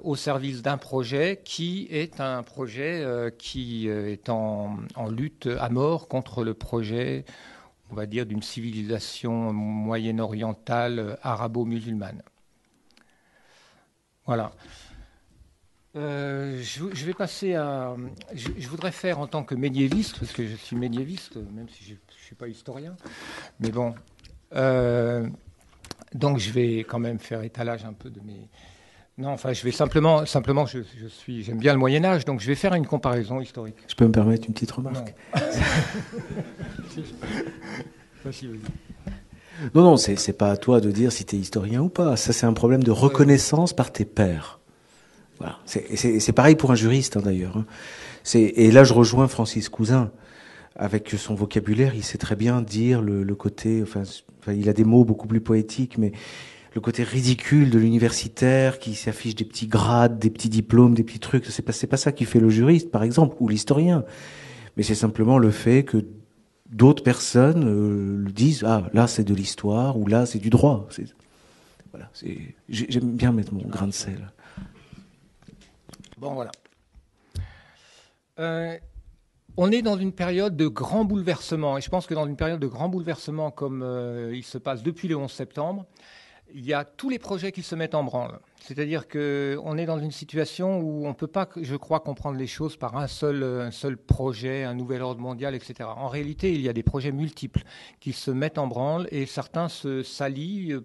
au 0.03 0.15
service 0.15 0.63
d'un 0.63 0.77
projet 0.77 1.41
qui 1.43 1.89
est 1.91 2.21
un 2.21 2.43
projet 2.43 3.33
qui 3.39 3.89
est 3.89 4.29
en 4.29 4.77
lutte 5.11 5.49
à 5.59 5.71
mort 5.71 6.07
contre 6.09 6.45
le 6.45 6.55
projet 6.55 7.25
on 7.91 7.95
va 7.95 8.07
dire, 8.07 8.27
d'une 8.27 8.43
civilisation 8.43 9.53
moyen-orientale 9.53 10.99
euh, 10.99 11.17
arabo-musulmane. 11.23 12.23
Voilà. 14.27 14.53
Euh, 15.97 16.61
je, 16.63 17.05
vais 17.05 17.15
passer 17.15 17.55
à. 17.55 17.97
Je, 18.33 18.49
je, 18.57 18.69
voudrais 18.69 18.93
faire 18.93 19.19
en 19.19 19.27
tant 19.27 19.43
que 19.43 19.57
médiéviste, 19.57 20.21
parce 20.21 20.33
que 20.33 20.47
je 20.47 20.55
suis 20.55 20.77
médiéviste, 20.77 21.37
même 21.37 21.69
si 21.69 21.85
je 21.85 21.95
ne 21.95 21.99
suis 22.17 22.37
pas 22.37 22.47
historien. 22.47 22.95
Mais 23.59 23.71
bon. 23.71 23.95
Euh, 24.55 25.29
donc 26.15 26.39
je 26.39 26.51
vais 26.51 26.79
quand 26.79 26.99
même 26.99 27.19
faire 27.19 27.43
étalage 27.43 27.85
un 27.85 27.93
peu 27.93 28.11
de 28.11 28.21
mes, 28.21 28.49
non, 29.19 29.29
enfin, 29.31 29.53
je 29.53 29.63
vais 29.63 29.71
simplement, 29.71 30.25
simplement, 30.25 30.65
je, 30.67 30.79
je 30.99 31.07
suis, 31.07 31.43
j'aime 31.43 31.59
bien 31.59 31.75
le 31.75 31.79
Moyen 31.79 32.05
Âge, 32.05 32.25
donc 32.25 32.41
je 32.41 32.47
vais 32.47 32.55
faire 32.55 32.75
une 32.75 32.87
comparaison 32.87 33.41
historique. 33.41 33.77
Je 33.87 33.95
peux 33.95 34.07
me 34.07 34.13
permettre 34.13 34.47
une 34.47 34.55
petite 34.55 34.71
remarque 34.71 35.15
Non, 38.25 38.33
non, 39.75 39.83
non 39.83 39.97
c'est 39.97 40.33
pas 40.33 40.51
à 40.51 40.57
toi 40.57 40.81
de 40.81 40.91
dire 40.91 41.13
si 41.13 41.27
tu 41.27 41.37
es 41.37 41.39
historien 41.39 41.83
ou 41.83 41.91
pas. 41.91 42.17
Ça, 42.17 42.33
c'est 42.33 42.47
un 42.47 42.55
problème 42.55 42.83
de 42.83 42.91
reconnaissance 42.91 43.75
par 43.75 43.93
tes 43.93 44.07
pairs. 44.07 44.59
Voilà. 45.39 45.59
C'est 45.67 46.33
pareil 46.33 46.57
pour 46.57 46.71
un 46.71 46.75
juriste, 46.75 47.17
hein, 47.17 47.23
d'ailleurs. 47.23 47.57
Hein. 47.57 47.67
Et 48.35 48.71
là, 48.71 48.85
je 48.85 48.95
rejoins 48.95 49.29
Francis 49.29 49.69
Cousin. 49.69 50.11
Avec 50.77 51.11
son 51.11 51.35
vocabulaire, 51.35 51.95
il 51.95 52.05
sait 52.05 52.17
très 52.17 52.37
bien 52.37 52.63
dire 52.63 53.03
le, 53.03 53.23
le 53.23 53.35
côté. 53.35 53.83
Enfin, 53.83 54.03
enfin, 54.41 54.53
il 54.53 54.69
a 54.69 54.73
des 54.73 54.85
mots 54.85 55.05
beaucoup 55.05 55.27
plus 55.27 55.41
poétiques, 55.41 55.99
mais 55.99 56.13
le 56.75 56.81
côté 56.81 57.03
ridicule 57.03 57.71
de 57.71 57.79
l'universitaire 57.79 58.79
qui 58.79 58.95
s'affiche 58.95 59.35
des 59.35 59.45
petits 59.45 59.67
grades, 59.67 60.19
des 60.19 60.31
petits 60.31 60.49
diplômes, 60.49 60.95
des 60.95 61.03
petits 61.03 61.19
trucs. 61.19 61.47
C'est 61.47 61.63
pas, 61.63 61.73
pas 61.73 61.97
ça 61.97 62.13
qui 62.13 62.25
fait 62.25 62.41
le 62.41 62.49
juriste, 62.49 62.91
par 62.91 63.03
exemple, 63.03 63.37
ou 63.41 63.49
l'historien. 63.49 64.05
Mais 64.77 64.83
c'est 64.83 64.95
simplement 64.95 65.39
le 65.39 65.51
fait 65.51 65.85
que 65.85 66.05
d'autres 66.71 67.03
personnes 67.03 67.65
euh, 67.67 68.31
disent 68.31 68.65
ah 68.65 68.89
là 68.93 69.07
c'est 69.07 69.25
de 69.25 69.35
l'histoire 69.35 69.99
ou 69.99 70.07
là 70.07 70.27
c'est 70.27 70.39
du 70.39 70.51
droit. 70.51 70.89
Voilà, 71.93 72.09
j'aime 72.69 73.17
bien 73.17 73.33
mettre 73.33 73.53
mon 73.53 73.67
grain 73.67 73.89
de 73.89 73.93
sel. 73.93 74.31
Bon 76.19 76.35
voilà. 76.35 76.53
Euh, 78.39 78.79
on 79.57 79.73
est 79.73 79.83
dans 79.83 79.97
une 79.97 80.13
période 80.13 80.57
de 80.57 80.69
grand 80.69 81.05
bouleversement 81.05 81.77
et 81.77 81.81
je 81.81 81.91
pense 81.91 82.07
que 82.07 82.15
dans 82.15 82.27
une 82.27 82.37
période 82.37 82.61
de 82.61 82.67
grand 82.69 82.89
bouleversement 82.89 83.51
comme 83.51 83.83
euh, 83.83 84.35
il 84.35 84.45
se 84.45 84.57
passe 84.57 84.83
depuis 84.83 85.09
le 85.09 85.17
11 85.17 85.31
septembre, 85.31 85.87
il 86.55 86.65
y 86.65 86.73
a 86.73 86.85
tous 86.85 87.09
les 87.09 87.19
projets 87.19 87.53
qui 87.53 87.63
se 87.63 87.75
mettent 87.75 87.95
en 87.95 88.05
branle. 88.05 88.41
C'est-à-dire 88.61 89.09
qu'on 89.09 89.79
est 89.79 89.87
dans 89.87 89.99
une 89.99 90.11
situation 90.11 90.81
où 90.81 91.07
on 91.07 91.09
ne 91.09 91.15
peut 91.15 91.27
pas, 91.27 91.49
je 91.61 91.77
crois, 91.77 92.01
comprendre 92.01 92.39
les 92.39 92.47
choses 92.47 92.77
par 92.77 92.97
un 92.97 93.07
seul, 93.07 93.73
seul 93.73 93.97
projet, 93.97 94.65
un 94.65 94.75
nouvel 94.75 95.03
ordre 95.03 95.21
mondial, 95.21 95.55
etc. 95.55 95.89
En 95.97 96.09
réalité, 96.09 96.53
il 96.53 96.61
y 96.61 96.69
a 96.69 96.73
des 96.73 96.83
projets 96.83 97.13
multiples 97.13 97.63
qui 98.01 98.13
se 98.13 98.31
mettent 98.31 98.59
en 98.59 98.67
branle 98.67 99.09
et 99.11 99.27
certains 99.27 99.69
se 99.69 100.03
s'allient 100.03 100.77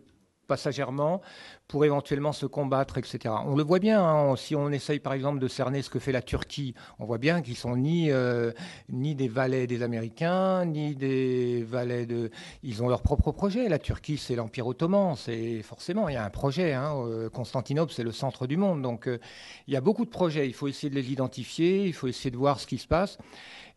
passagèrement 0.46 1.22
pour 1.68 1.84
éventuellement 1.86 2.32
se 2.32 2.46
combattre, 2.46 2.98
etc. 2.98 3.34
On 3.46 3.56
le 3.56 3.64
voit 3.64 3.80
bien, 3.80 4.04
hein, 4.04 4.36
si 4.36 4.56
on 4.56 4.70
essaye 4.70 5.00
par 5.00 5.14
exemple 5.14 5.40
de 5.40 5.48
cerner 5.48 5.82
ce 5.82 5.90
que 5.90 6.00
fait 6.00 6.12
la 6.12 6.22
Turquie, 6.22 6.76
on 7.00 7.06
voit 7.06 7.18
bien 7.18 7.42
qu'ils 7.42 7.56
sont 7.56 7.76
ni, 7.76 8.12
euh, 8.12 8.52
ni 8.90 9.16
des 9.16 9.28
valets 9.28 9.68
des 9.68 9.82
Américains, 9.82 10.66
ni 10.66 10.96
des 10.96 11.64
valets 11.64 12.06
de... 12.06 12.30
Ils 12.64 12.84
ont 12.84 12.88
leur 12.88 13.02
propre 13.02 13.32
projet. 13.32 13.68
La 13.68 13.80
Turquie, 13.80 14.18
c'est 14.18 14.36
l'Empire 14.36 14.68
ottoman, 14.68 15.16
c'est 15.16 15.62
forcément, 15.64 16.08
il 16.08 16.14
y 16.14 16.18
a 16.18 16.24
un 16.24 16.30
projet. 16.30 16.74
Hein, 16.74 16.94
euh, 17.08 17.30
Constantinople, 17.30 17.92
c'est 17.92 18.04
le 18.04 18.12
centre 18.12 18.48
du 18.48 18.58
monde. 18.58 18.82
Donc 18.82 19.08
euh, 19.08 19.20
il 19.68 19.74
y 19.74 19.78
a 19.78 19.82
beaucoup 19.82 20.06
de 20.06 20.10
projets, 20.10 20.48
il 20.48 20.54
faut 20.54 20.68
essayer 20.68 20.90
de 20.90 20.96
les 20.96 21.12
identifier, 21.12 21.86
il 21.86 21.94
faut 21.94 22.08
essayer 22.08 22.32
de 22.32 22.38
voir 22.38 22.60
ce 22.60 22.68
qui 22.68 22.78
se 22.78 22.88
passe. 22.88 23.18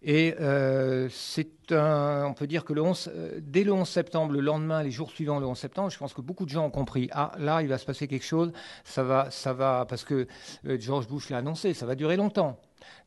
Et 0.02 0.34
euh, 0.40 1.08
c'est 1.10 1.72
un, 1.72 2.24
on 2.26 2.34
peut 2.34 2.46
dire 2.46 2.64
que 2.64 2.72
le 2.72 2.82
11, 2.82 3.10
euh, 3.12 3.40
dès 3.42 3.64
le 3.64 3.72
11 3.72 3.88
septembre, 3.88 4.32
le 4.32 4.40
lendemain, 4.40 4.82
les 4.82 4.92
jours 4.92 5.10
suivants, 5.10 5.40
le 5.40 5.46
11 5.46 5.58
septembre, 5.58 5.90
je 5.90 5.98
pense 5.98 6.14
que 6.14 6.20
beaucoup 6.20 6.44
de 6.44 6.50
gens 6.50 6.64
ont 6.64 6.70
compris. 6.70 7.08
Ah, 7.12 7.32
là, 7.38 7.62
il 7.62 7.68
va 7.68 7.78
se 7.78 7.84
passer 7.84 8.06
quelque 8.06 8.24
chose. 8.24 8.52
Ça 8.84 9.02
va, 9.02 9.30
ça 9.30 9.52
va, 9.52 9.86
parce 9.88 10.04
que 10.04 10.28
euh, 10.66 10.78
George 10.78 11.08
Bush 11.08 11.30
l'a 11.30 11.38
annoncé, 11.38 11.74
ça 11.74 11.84
va 11.84 11.96
durer 11.96 12.16
longtemps. 12.16 12.60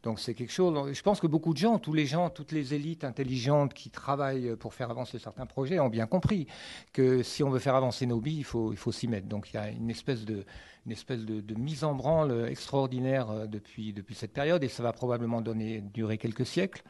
Donc 0.04 0.20
c'est 0.20 0.34
quelque 0.34 0.52
chose. 0.52 0.94
Je 0.94 1.02
pense 1.02 1.20
que 1.20 1.28
beaucoup 1.28 1.54
de 1.54 1.58
gens, 1.60 1.80
tous 1.80 1.94
les 1.94 2.06
gens, 2.06 2.30
toutes 2.30 2.52
les 2.52 2.74
élites 2.74 3.04
intelligentes 3.04 3.74
qui 3.74 3.90
travaillent 3.90 4.56
pour 4.56 4.74
faire 4.74 4.90
avancer 4.90 5.20
certains 5.20 5.46
projets 5.46 5.80
ont 5.80 5.90
bien 5.90 6.08
compris 6.08 6.48
que 6.94 7.24
si 7.24 7.44
on 7.44 7.50
veut 7.50 7.60
faire 7.60 7.76
avancer 7.76 8.06
nos 8.06 8.20
billes, 8.20 8.40
il 8.40 8.44
faut, 8.44 8.72
il 8.72 8.78
faut 8.78 8.92
s'y 8.92 9.08
mettre. 9.08 9.28
Donc 9.28 9.52
il 9.52 9.56
y 9.56 9.60
a 9.60 9.70
une 9.70 9.90
espèce 9.90 10.26
de, 10.26 10.46
une 10.86 10.92
espèce 10.92 11.26
de, 11.26 11.42
de, 11.42 11.56
mise 11.56 11.84
en 11.84 11.94
branle 11.94 12.48
extraordinaire 12.50 13.30
euh, 13.30 13.46
depuis, 13.46 13.94
depuis 13.94 14.16
cette 14.16 14.34
période, 14.34 14.64
et 14.64 14.68
ça 14.68 14.84
va 14.84 14.94
probablement 14.94 15.42
donner, 15.42 15.82
durer 15.82 16.18
quelques 16.18 16.46
siècles. 16.46 16.84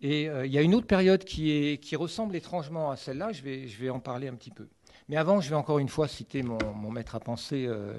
Et 0.00 0.28
euh, 0.28 0.44
il 0.44 0.52
y 0.52 0.58
a 0.58 0.62
une 0.62 0.74
autre 0.74 0.86
période 0.86 1.24
qui, 1.24 1.52
est, 1.52 1.78
qui 1.78 1.96
ressemble 1.96 2.36
étrangement 2.36 2.90
à 2.90 2.96
celle-là, 2.96 3.32
je 3.32 3.42
vais, 3.42 3.68
je 3.68 3.80
vais 3.80 3.90
en 3.90 4.00
parler 4.00 4.28
un 4.28 4.34
petit 4.34 4.50
peu. 4.50 4.68
Mais 5.08 5.16
avant, 5.16 5.40
je 5.40 5.48
vais 5.48 5.56
encore 5.56 5.78
une 5.78 5.88
fois 5.88 6.08
citer 6.08 6.42
mon, 6.42 6.58
mon 6.74 6.90
maître 6.90 7.14
à 7.14 7.20
penser, 7.20 7.64
euh, 7.66 7.94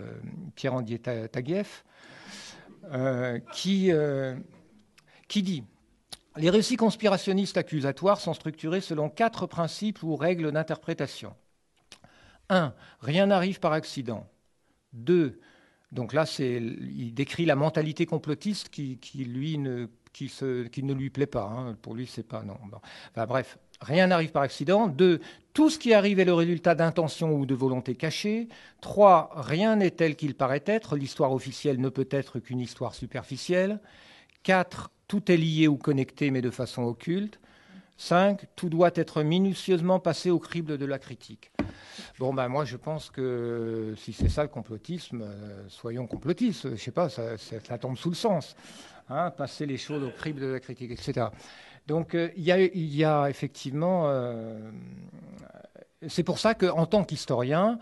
Pierre-Andier 0.56 1.00
Taguieff, 1.00 1.86
qui, 3.52 3.92
euh, 3.92 4.36
qui 5.28 5.44
dit 5.44 5.64
Les 6.36 6.50
récits 6.50 6.78
conspirationnistes 6.78 7.58
accusatoires 7.58 8.20
sont 8.20 8.34
structurés 8.34 8.82
selon 8.82 9.10
quatre 9.10 9.48
principes 9.48 10.04
ou 10.04 10.16
règles 10.16 10.52
d'interprétation. 10.52 11.36
1. 12.50 12.74
Rien 13.02 13.28
n'arrive 13.28 13.60
par 13.60 13.74
accident. 13.74 14.26
Deux, 14.94 15.40
donc 15.92 16.14
là, 16.14 16.26
il 16.40 17.14
décrit 17.14 17.46
la 17.46 17.56
mentalité 17.56 18.06
complotiste 18.06 18.70
qui, 18.70 19.00
ne, 19.58 20.94
lui 20.94 21.10
plaît 21.10 21.26
pas. 21.26 21.44
Hein. 21.44 21.78
Pour 21.82 21.96
lui, 21.96 22.08
c'est 22.08 22.28
pas 22.28 22.44
non. 22.44 22.58
Enfin, 23.12 23.26
bref, 23.26 23.58
rien 23.82 24.08
n'arrive 24.08 24.32
par 24.32 24.44
accident. 24.44 24.88
Deux, 24.88 25.22
tout 25.54 25.70
ce 25.70 25.80
qui 25.80 25.94
arrive 25.94 26.20
est 26.20 26.26
le 26.26 26.34
résultat 26.34 26.76
d'intention 26.76 27.34
ou 27.34 27.46
de 27.46 27.56
volonté 27.56 27.96
cachée. 27.96 28.48
Trois, 28.82 29.32
rien 29.36 29.78
n'est 29.78 29.92
tel 29.92 30.16
qu'il 30.16 30.36
paraît 30.36 30.64
être. 30.66 30.96
L'histoire 30.96 31.32
officielle 31.32 31.82
ne 31.82 31.90
peut 31.90 32.08
être 32.12 32.40
qu'une 32.40 32.60
histoire 32.60 32.94
superficielle. 32.94 33.80
Quatre, 34.44 34.92
tout 35.08 35.32
est 35.32 35.38
lié 35.38 35.68
ou 35.68 35.78
connecté, 35.78 36.32
mais 36.32 36.42
de 36.42 36.52
façon 36.52 36.84
occulte. 36.84 37.40
5. 37.98 38.46
Tout 38.56 38.70
doit 38.70 38.92
être 38.94 39.24
minutieusement 39.24 40.00
passé 40.00 40.30
au 40.30 40.40
crible 40.40 40.78
de 40.78 40.86
la 40.86 41.00
critique. 41.00 41.52
Bon, 42.20 42.34
ben 42.34 42.48
moi, 42.48 42.64
je 42.64 42.78
pense 42.78 43.10
que 43.10 43.96
si 43.98 44.14
c'est 44.14 44.30
ça 44.30 44.44
le 44.44 44.50
complotisme, 44.50 45.24
euh, 45.24 45.64
soyons 45.68 46.06
complotistes. 46.06 46.76
Je 46.76 46.82
sais 46.82 46.92
pas, 46.92 47.10
ça, 47.10 47.38
tombe 47.80 47.98
sous 47.98 48.10
le 48.10 48.16
sens. 48.16 48.56
Hein, 49.10 49.32
passer 49.32 49.66
les 49.66 49.78
choses 49.78 50.04
au 50.04 50.12
crible 50.12 50.42
de 50.42 50.48
la 50.48 50.60
critique, 50.60 50.92
etc. 50.92 51.28
Donc, 51.88 52.16
euh, 52.16 52.30
il 52.36 52.44
y, 52.44 53.04
a 53.04 53.30
effectivement. 53.30 54.04
Euh, 54.08 54.72
c'est 56.08 56.24
pour 56.24 56.38
ça 56.38 56.54
qu'en 56.54 56.86
tant 56.86 57.04
qu'historien, 57.04 57.80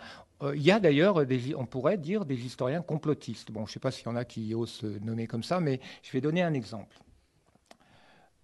il 0.53 0.61
y 0.61 0.71
a 0.71 0.79
d'ailleurs, 0.79 1.23
on 1.57 1.65
pourrait 1.65 1.97
dire, 1.97 2.23
des 2.23 2.45
historiens 2.45 2.81
complotistes. 2.81 3.51
Bon, 3.51 3.65
je 3.65 3.71
ne 3.71 3.73
sais 3.73 3.79
pas 3.79 3.89
s'il 3.89 4.05
y 4.05 4.09
en 4.09 4.15
a 4.15 4.25
qui 4.25 4.53
osent 4.53 4.69
se 4.69 4.85
nommer 4.85 5.27
comme 5.27 5.43
ça, 5.43 5.59
mais 5.59 5.79
je 6.03 6.11
vais 6.11 6.21
donner 6.21 6.43
un 6.43 6.53
exemple. 6.53 6.95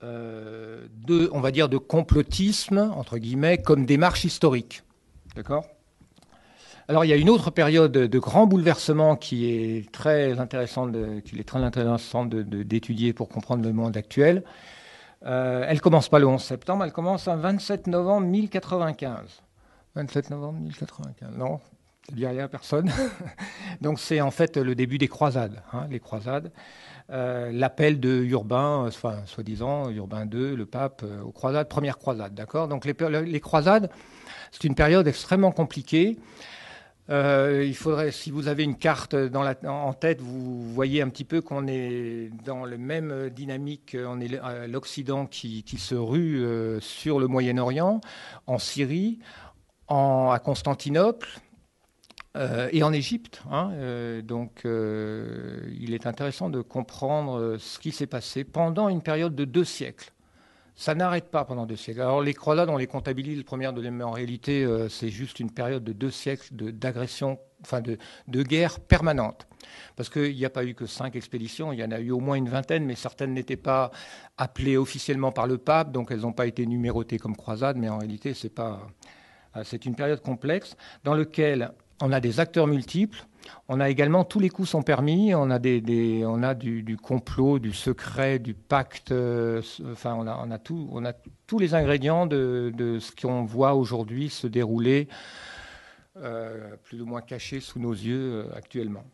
Euh, 0.03 0.87
on 1.31 1.41
va 1.41 1.51
dire, 1.51 1.69
de 1.69 1.77
complotisme, 1.77 2.91
entre 2.95 3.19
guillemets, 3.19 3.59
comme 3.59 3.85
démarche 3.85 4.25
historique. 4.25 4.81
D'accord? 5.35 5.65
Alors 6.87 7.05
il 7.05 7.09
y 7.09 7.13
a 7.13 7.17
une 7.17 7.29
autre 7.29 7.51
période 7.51 7.91
de 7.91 8.19
grand 8.19 8.47
bouleversement 8.47 9.15
qui 9.15 9.49
est 9.49 9.91
très 9.91 10.39
intéressante, 10.39 10.91
d'étudier 10.91 13.13
pour 13.13 13.29
comprendre 13.29 13.63
le 13.63 13.71
monde 13.71 13.95
actuel. 13.95 14.43
Euh, 15.25 15.65
elle 15.67 15.81
commence 15.81 16.09
pas 16.09 16.19
le 16.19 16.27
11 16.27 16.41
septembre, 16.41 16.83
elle 16.83 16.91
commence 16.91 17.27
le 17.27 17.35
27 17.35 17.87
novembre 17.87 18.27
1095. 18.27 19.41
27 19.95 20.29
novembre 20.29 20.59
1095. 20.59 21.37
Non, 21.37 21.59
ça 22.05 22.11
ne 22.11 22.17
dit 22.17 22.25
rien 22.25 22.45
à 22.45 22.47
personne. 22.47 22.91
Donc 23.81 23.99
c'est 23.99 24.21
en 24.21 24.31
fait 24.31 24.57
le 24.57 24.73
début 24.73 24.97
des 24.97 25.07
croisades. 25.07 25.61
Hein, 25.73 25.87
les 25.89 25.99
croisades. 25.99 26.51
Euh, 27.11 27.51
l'appel 27.51 27.99
de 27.99 28.23
Urbain, 28.23 28.85
enfin, 28.87 29.17
soi-disant, 29.25 29.89
Urbain 29.89 30.25
II, 30.31 30.55
le 30.55 30.65
pape, 30.65 31.01
euh, 31.03 31.21
aux 31.21 31.31
croisades, 31.31 31.67
première 31.67 31.97
croisade, 31.97 32.33
d'accord? 32.33 32.69
Donc 32.69 32.85
les, 32.85 33.39
croisades, 33.41 33.89
c'est 34.51 34.63
une 34.63 34.75
période 34.75 35.07
extrêmement 35.07 35.51
compliquée. 35.51 36.17
Euh, 37.09 37.65
il 37.65 37.75
faudrait, 37.75 38.11
si 38.11 38.31
vous 38.31 38.47
avez 38.47 38.63
une 38.63 38.77
carte 38.77 39.13
la, 39.13 39.55
en 39.69 39.93
tête, 39.93 40.21
vous 40.21 40.71
voyez 40.73 41.01
un 41.01 41.09
petit 41.09 41.25
peu 41.25 41.41
qu'on 41.41 41.67
est 41.67 42.29
dans 42.45 42.63
le 42.63 42.77
même 42.77 43.29
dynamique. 43.29 43.97
On 43.99 44.21
est 44.21 44.39
l'Occident 44.67 45.25
qui, 45.25 45.63
se 45.77 45.95
rue 45.95 46.45
sur 46.79 47.19
le 47.19 47.27
Moyen-Orient, 47.27 47.99
en 48.47 48.57
Syrie, 48.59 49.19
à 49.89 50.39
Constantinople, 50.43 51.27
euh, 52.37 52.69
et 52.71 52.81
en 52.83 52.93
Égypte. 52.93 53.43
Hein, 53.51 53.71
euh, 53.73 54.21
donc, 54.21 54.61
euh, 54.65 55.59
il 55.77 55.93
est 55.93 56.07
intéressant 56.07 56.49
de 56.49 56.61
comprendre 56.61 57.57
ce 57.57 57.77
qui 57.77 57.91
s'est 57.91 58.07
passé 58.07 58.45
pendant 58.45 58.87
une 58.87 59.01
période 59.01 59.35
de 59.35 59.43
deux 59.43 59.65
siècles. 59.65 60.13
Ça 60.81 60.95
n'arrête 60.95 61.29
pas 61.29 61.45
pendant 61.45 61.67
deux 61.67 61.75
siècles. 61.75 62.01
Alors, 62.01 62.23
les 62.23 62.33
croisades, 62.33 62.67
on 62.67 62.75
les 62.75 62.87
comptabilise, 62.87 63.37
le 63.37 63.43
premier, 63.43 63.71
deuxième, 63.71 63.97
mais 63.97 64.03
en 64.03 64.09
réalité, 64.09 64.67
c'est 64.89 65.09
juste 65.09 65.39
une 65.39 65.51
période 65.51 65.83
de 65.83 65.93
deux 65.93 66.09
siècles 66.09 66.55
d'agression, 66.55 67.37
enfin 67.61 67.81
de, 67.81 67.99
de, 68.27 68.41
guerre 68.41 68.79
permanente. 68.79 69.47
Parce 69.95 70.09
qu'il 70.09 70.35
n'y 70.35 70.43
a 70.43 70.49
pas 70.49 70.65
eu 70.65 70.73
que 70.73 70.87
cinq 70.87 71.15
expéditions, 71.15 71.71
il 71.71 71.77
y 71.77 71.83
en 71.83 71.91
a 71.91 71.99
eu 71.99 72.09
au 72.09 72.19
moins 72.19 72.33
une 72.33 72.49
vingtaine, 72.49 72.83
mais 72.83 72.95
certaines 72.95 73.35
n'étaient 73.35 73.57
pas 73.57 73.91
appelées 74.39 74.75
officiellement 74.75 75.31
par 75.31 75.45
le 75.45 75.59
pape, 75.59 75.91
donc 75.91 76.09
elles 76.09 76.21
n'ont 76.21 76.33
pas 76.33 76.47
été 76.47 76.65
numérotées 76.65 77.19
comme 77.19 77.35
croisades, 77.35 77.77
mais 77.77 77.87
en 77.87 77.99
réalité, 77.99 78.33
c'est 78.33 78.49
pas. 78.49 78.87
C'est 79.63 79.85
une 79.85 79.95
période 79.95 80.23
complexe 80.23 80.75
dans 81.03 81.13
laquelle 81.13 81.73
on 82.01 82.11
a 82.11 82.19
des 82.19 82.39
acteurs 82.39 82.67
multiples. 82.67 83.25
On 83.67 83.79
a 83.79 83.89
également 83.89 84.23
tous 84.23 84.39
les 84.39 84.49
coups 84.49 84.69
sont 84.69 84.83
permis. 84.83 85.33
On 85.33 85.49
a, 85.49 85.59
on 85.59 86.43
a 86.43 86.53
du, 86.53 86.97
complot, 87.01 87.59
du 87.59 87.73
secret, 87.73 88.39
du 88.39 88.53
pacte. 88.53 89.11
Euh, 89.11 89.61
enfin, 89.91 90.15
on 90.15 90.51
a 90.51 90.57
tous 90.57 91.59
les 91.59 91.73
ingrédients 91.73 92.25
de, 92.25 92.97
ce 92.99 93.11
qu'on 93.11 93.43
voit 93.43 93.75
aujourd'hui 93.75 94.29
se 94.29 94.47
dérouler 94.47 95.07
euh, 96.17 96.75
plus 96.83 97.01
ou 97.01 97.05
moins 97.05 97.21
caché 97.21 97.61
sous 97.61 97.79
nos 97.79 97.93
yeux 97.93 98.45
euh, 98.45 98.55
actuellement. 98.55 99.05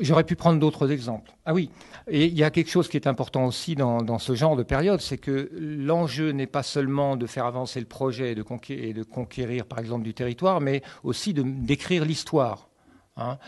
J'aurais 0.00 0.24
pu 0.24 0.36
prendre 0.36 0.58
d'autres 0.58 0.90
exemples. 0.90 1.32
Ah 1.44 1.52
oui, 1.52 1.70
et 2.08 2.26
il 2.26 2.38
y 2.38 2.44
a 2.44 2.50
quelque 2.50 2.70
chose 2.70 2.88
qui 2.88 2.96
est 2.96 3.06
important 3.06 3.46
aussi 3.46 3.74
dans, 3.74 4.18
ce 4.18 4.34
genre 4.34 4.56
de 4.56 4.62
période, 4.62 5.00
c'est 5.00 5.18
que 5.18 5.50
l'enjeu 5.58 6.30
n'est 6.30 6.46
pas 6.46 6.62
seulement 6.62 7.16
de 7.16 7.26
faire 7.26 7.46
avancer 7.46 7.80
le 7.80 7.86
projet 7.86 8.32
et 8.32 8.34
de, 8.34 8.42
conquérir, 8.42 8.84
et 8.84 8.92
de 8.92 9.02
conquérir, 9.02 9.66
par 9.66 9.78
exemple, 9.78 10.04
du 10.04 10.14
territoire, 10.14 10.60
mais 10.60 10.82
aussi 11.02 11.34
d'écrire 11.34 12.04
l'histoire. 12.04 12.68
Hein. 13.16 13.38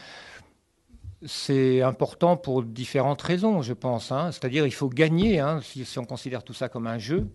C'est 1.26 1.82
important 1.82 2.36
pour 2.36 2.62
différentes 2.62 3.22
raisons, 3.22 3.62
je 3.62 3.72
pense. 3.72 4.12
Hein. 4.12 4.30
C'est-à-dire, 4.32 4.66
il 4.66 4.74
faut 4.74 4.88
gagner, 4.88 5.40
hein, 5.40 5.60
si, 5.62 5.98
on 5.98 6.04
considère 6.04 6.42
tout 6.42 6.54
ça 6.54 6.68
comme 6.68 6.86
un 6.86 6.98
jeu, 6.98 7.28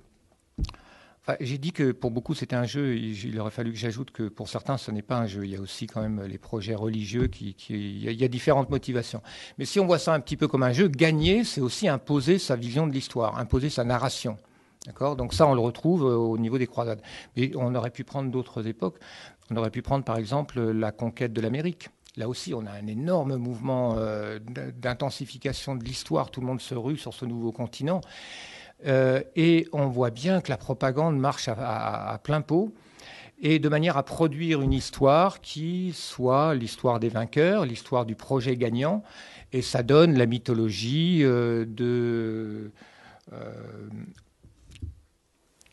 j'ai 1.40 1.58
dit 1.58 1.72
que 1.72 1.92
pour 1.92 2.12
beaucoup 2.12 2.34
c'était 2.34 2.56
un 2.56 2.66
jeu. 2.66 2.96
Il 2.96 3.40
aurait 3.40 3.52
fallu 3.52 3.72
que 3.72 3.78
j'ajoute 3.78 4.12
que 4.12 4.24
pour 4.28 4.50
certains 4.50 4.78
ce 4.78 4.92
n'est 4.92 5.02
pas 5.02 5.18
un 5.18 5.28
jeu. 5.28 5.46
Il 5.46 5.52
y 5.52 5.56
a 5.56 5.62
aussi 5.62 5.88
quand 5.88 6.02
même 6.02 6.24
les 6.24 6.38
projets 6.38 6.76
religieux 6.76 7.28
qui, 7.28 7.56
il 7.70 8.12
y 8.12 8.24
a 8.24 8.28
différentes 8.28 8.70
motivations. 8.70 9.22
Mais 9.58 9.66
si 9.66 9.80
on 9.80 9.86
voit 9.86 10.00
ça 10.00 10.14
un 10.14 10.20
petit 10.20 10.38
peu 10.38 10.48
comme 10.48 10.64
un 10.64 10.74
jeu, 10.74 10.88
gagner, 10.88 11.44
c'est 11.44 11.62
aussi 11.62 11.88
imposer 11.88 12.40
sa 12.40 12.56
vision 12.56 12.88
de 12.88 12.92
l'histoire, 12.92 13.38
imposer 13.38 13.70
sa 13.70 13.84
narration. 13.84 14.38
D'accord? 14.86 15.16
Donc 15.16 15.34
ça, 15.34 15.48
on 15.48 15.54
le 15.54 15.62
retrouve 15.62 16.04
euh, 16.04 16.16
au 16.16 16.38
niveau 16.38 16.58
des 16.58 16.68
croisades. 16.68 17.02
Mais 17.38 17.52
on 17.56 17.74
aurait 17.74 17.90
pu 17.90 18.04
prendre 18.04 18.30
d'autres 18.30 18.68
époques. 18.68 18.98
On 19.50 19.56
aurait 19.56 19.72
pu 19.72 19.82
prendre 19.82 20.04
par 20.04 20.18
exemple 20.18 20.60
la 20.60 20.92
conquête 20.92 21.32
de 21.32 21.40
l'Amérique. 21.40 21.90
Là 22.16 22.28
aussi, 22.28 22.54
on 22.54 22.66
a 22.66 22.72
un 22.72 22.88
énorme 22.88 23.38
mouvement 23.38 23.96
euh, 23.98 24.40
d'intensification 24.40 25.76
de 25.76 25.84
l'histoire. 25.84 26.30
Tout 26.30 26.42
le 26.42 26.48
monde 26.48 26.62
se 26.62 26.76
rue 26.76 26.98
sur 26.98 27.14
ce 27.14 27.26
nouveau 27.26 27.52
continent. 27.52 28.02
Euh, 28.86 29.22
et 29.36 29.68
on 29.72 29.88
voit 29.88 30.10
bien 30.10 30.42
que 30.42 30.50
la 30.50 30.58
propagande 30.58 31.18
marche 31.18 31.48
à, 31.48 32.20
plein 32.24 32.42
pot 32.42 32.74
et 33.42 33.60
de 33.60 33.70
manière 33.70 33.98
à 33.98 34.04
produire 34.04 34.62
une 34.62 34.74
histoire 34.74 35.42
qui 35.42 35.94
soit 35.94 36.54
l'histoire 36.56 37.00
des 37.00 37.10
vainqueurs, 37.10 37.66
l'histoire 37.66 38.06
du 38.06 38.16
projet 38.16 38.56
gagnant, 38.56 39.04
et 39.52 39.62
ça 39.62 39.84
donne 39.84 40.18
la 40.18 40.26
mythologie 40.26 41.22
euh, 41.24 41.66
de, 41.68 42.72
euh, 43.34 43.90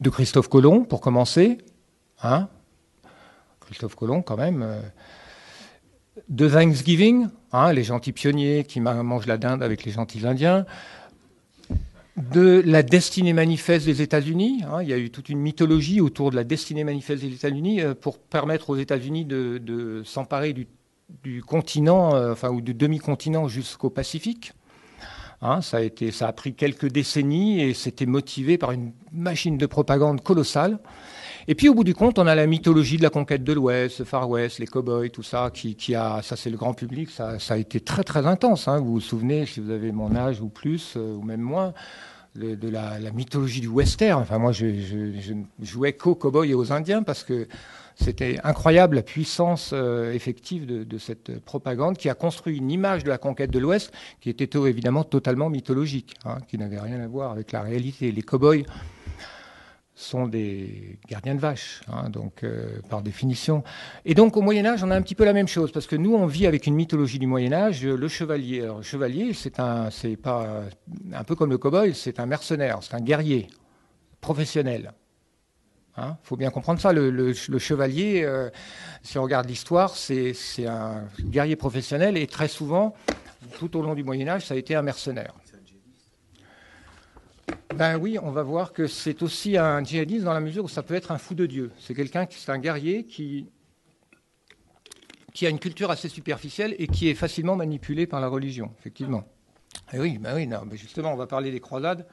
de 0.00 0.10
Christophe 0.10 0.48
Colomb, 0.48 0.84
pour 0.84 1.00
commencer. 1.00 1.58
Hein 2.22 2.48
Christophe 3.60 3.94
Colomb, 3.94 4.22
quand 4.22 4.36
même. 4.36 4.66
de 6.28 6.48
Thanksgiving, 6.48 7.28
hein, 7.52 7.72
les 7.72 7.84
gentils 7.84 8.12
pionniers 8.12 8.64
qui 8.64 8.80
mangent 8.80 9.26
la 9.26 9.38
dinde 9.38 9.62
avec 9.62 9.84
les 9.84 9.92
gentils 9.92 10.26
indiens 10.26 10.66
de 12.20 12.62
la 12.64 12.82
destinée 12.82 13.32
manifeste 13.32 13.86
des 13.86 14.02
États-Unis. 14.02 14.62
Hein. 14.66 14.82
il 14.82 14.88
y 14.88 14.92
a 14.92 14.98
eu 14.98 15.10
toute 15.10 15.28
une 15.28 15.40
mythologie 15.40 16.00
autour 16.00 16.30
de 16.30 16.36
la 16.36 16.44
destinée 16.44 16.84
manifeste 16.84 17.22
des 17.22 17.32
États-Unis 17.32 17.80
euh, 17.80 17.94
pour 17.94 18.18
permettre 18.18 18.70
aux 18.70 18.76
États-Unis 18.76 19.24
de, 19.24 20.02
s'emparer 20.04 20.52
du, 20.52 21.42
continent, 21.42 22.14
euh, 22.14 22.32
enfin 22.32 22.50
ou 22.50 22.60
du 22.60 22.74
demi-continent 22.74 23.48
jusqu'au 23.48 23.90
Pacifique. 23.90 24.52
Hein. 25.42 25.62
ça, 25.62 25.78
a 25.78 25.80
été, 25.80 26.10
ça 26.10 26.28
a 26.28 26.32
pris 26.32 26.54
quelques 26.54 26.90
décennies 26.90 27.62
et 27.62 27.72
c'était 27.72 28.06
motivé 28.06 28.58
par 28.58 28.72
une 28.72 28.92
machine 29.12 29.56
de 29.56 29.66
propagande 29.66 30.22
colossale. 30.22 30.78
Et 31.48 31.54
puis 31.54 31.68
au 31.68 31.74
bout 31.74 31.84
du 31.84 31.94
compte, 31.94 32.18
on 32.18 32.26
a 32.26 32.34
la 32.34 32.46
mythologie 32.46 32.96
de 32.96 33.02
la 33.02 33.10
conquête 33.10 33.42
de 33.42 33.52
l'Ouest, 33.52 34.00
le 34.00 34.04
Far 34.04 34.28
West, 34.28 34.58
les 34.58 34.66
cow-boys, 34.66 35.08
tout 35.08 35.22
ça, 35.22 35.50
qui, 35.52 35.94
a, 35.94 36.20
ça 36.22 36.36
c'est 36.36 36.50
le 36.50 36.56
grand 36.56 36.74
public, 36.74 37.10
ça, 37.10 37.38
a 37.48 37.56
été 37.56 37.80
très 37.80 38.04
très 38.04 38.26
intense. 38.26 38.68
Hein. 38.68 38.78
Vous 38.78 38.92
vous 38.92 39.00
souvenez, 39.00 39.46
si 39.46 39.60
vous 39.60 39.70
avez 39.70 39.90
mon 39.92 40.14
âge 40.14 40.40
ou 40.40 40.48
plus, 40.48 40.94
euh, 40.96 41.14
ou 41.14 41.22
même 41.22 41.40
moins, 41.40 41.72
de, 42.36 42.68
la, 42.68 42.98
mythologie 43.12 43.60
du 43.60 43.68
western. 43.68 44.22
Enfin, 44.22 44.38
moi, 44.38 44.52
je, 44.52 44.66
jouais 45.60 45.92
qu'aux 45.92 46.14
cow-boys 46.14 46.46
et 46.46 46.54
aux 46.54 46.72
Indiens 46.72 47.02
parce 47.02 47.24
que 47.24 47.48
c'était 47.96 48.38
incroyable 48.44 48.96
la 48.96 49.02
puissance 49.02 49.72
euh, 49.74 50.12
effective 50.12 50.66
de, 50.66 50.98
cette 50.98 51.40
propagande 51.40 51.98
qui 51.98 52.08
a 52.08 52.14
construit 52.14 52.56
une 52.56 52.70
image 52.70 53.04
de 53.04 53.10
la 53.10 53.18
conquête 53.18 53.50
de 53.50 53.58
l'Ouest 53.58 53.92
qui 54.20 54.30
était 54.30 54.48
évidemment 54.58 55.04
totalement 55.04 55.50
mythologique, 55.50 56.14
hein, 56.24 56.38
qui 56.48 56.56
n'avait 56.56 56.80
rien 56.80 57.00
à 57.00 57.06
voir 57.06 57.32
avec 57.32 57.52
la 57.52 57.62
réalité. 57.62 58.10
Les 58.12 58.22
cow-boys 58.22 58.62
sont 60.00 60.26
des 60.26 60.98
gardiens 61.08 61.34
de 61.34 61.40
vaches, 61.40 61.82
hein, 61.88 62.08
donc 62.08 62.42
euh, 62.42 62.80
par 62.88 63.02
définition. 63.02 63.62
Et 64.04 64.14
donc 64.14 64.36
au 64.36 64.42
Moyen 64.42 64.64
Âge, 64.66 64.82
on 64.82 64.90
a 64.90 64.96
un 64.96 65.02
petit 65.02 65.14
peu 65.14 65.24
la 65.24 65.32
même 65.32 65.48
chose, 65.48 65.72
parce 65.72 65.86
que 65.86 65.96
nous, 65.96 66.14
on 66.14 66.26
vit 66.26 66.46
avec 66.46 66.66
une 66.66 66.74
mythologie 66.74 67.18
du 67.18 67.26
Moyen 67.26 67.52
Âge. 67.52 67.84
Le 67.84 68.08
chevalier, 68.08 68.60
le 68.60 68.82
chevalier, 68.82 69.32
c'est 69.34 69.60
un, 69.60 69.90
c'est 69.90 70.16
pas 70.16 70.64
un 71.12 71.24
peu 71.24 71.34
comme 71.34 71.50
le 71.50 71.58
cow-boy, 71.58 71.94
c'est 71.94 72.18
un 72.20 72.26
mercenaire, 72.26 72.78
c'est 72.82 72.94
un 72.94 73.00
guerrier 73.00 73.48
professionnel. 74.20 74.92
Il 75.96 76.02
hein, 76.02 76.16
faut 76.22 76.36
bien 76.36 76.50
comprendre 76.50 76.80
ça. 76.80 76.92
Le, 76.92 77.32
chevalier, 77.32 78.22
euh, 78.24 78.48
si 79.02 79.18
on 79.18 79.22
regarde 79.22 79.46
l'histoire, 79.48 79.96
c'est 79.96 80.34
un 80.66 81.04
guerrier 81.20 81.56
professionnel 81.56 82.16
et 82.16 82.26
très 82.26 82.48
souvent, 82.48 82.94
tout 83.58 83.76
au 83.76 83.82
long 83.82 83.94
du 83.94 84.04
Moyen 84.04 84.28
Âge, 84.28 84.46
ça 84.46 84.54
a 84.54 84.56
été 84.56 84.74
un 84.74 84.82
mercenaire. 84.82 85.34
Ben 87.74 87.96
oui, 87.96 88.18
on 88.20 88.32
va 88.32 88.42
voir 88.42 88.72
que 88.72 88.88
c'est 88.88 89.22
aussi 89.22 89.56
un 89.56 89.82
djihadiste 89.84 90.24
dans 90.24 90.32
la 90.32 90.40
mesure 90.40 90.64
où 90.64 90.68
ça 90.68 90.82
peut 90.82 90.94
être 90.94 91.12
un 91.12 91.18
fou 91.18 91.34
de 91.34 91.46
Dieu. 91.46 91.70
C'est 91.78 91.94
quelqu'un 91.94 92.26
qui, 92.26 92.38
c'est 92.38 92.50
un 92.50 92.58
guerrier 92.58 93.04
qui, 93.04 93.46
a 95.42 95.48
une 95.48 95.60
culture 95.60 95.90
assez 95.90 96.08
superficielle 96.08 96.74
et 96.78 96.88
qui 96.88 97.08
est 97.08 97.14
facilement 97.14 97.54
manipulé 97.54 98.06
par 98.06 98.20
la 98.20 98.28
religion, 98.28 98.72
effectivement. 98.78 99.24
Et 99.92 100.00
oui, 100.00 100.18
ben 100.18 100.34
oui, 100.34 100.46
non, 100.48 100.62
mais 100.68 100.76
justement, 100.76 101.12
on 101.12 101.16
va 101.16 101.28
parler 101.28 101.52
des 101.52 101.60
croisades, 101.60 102.06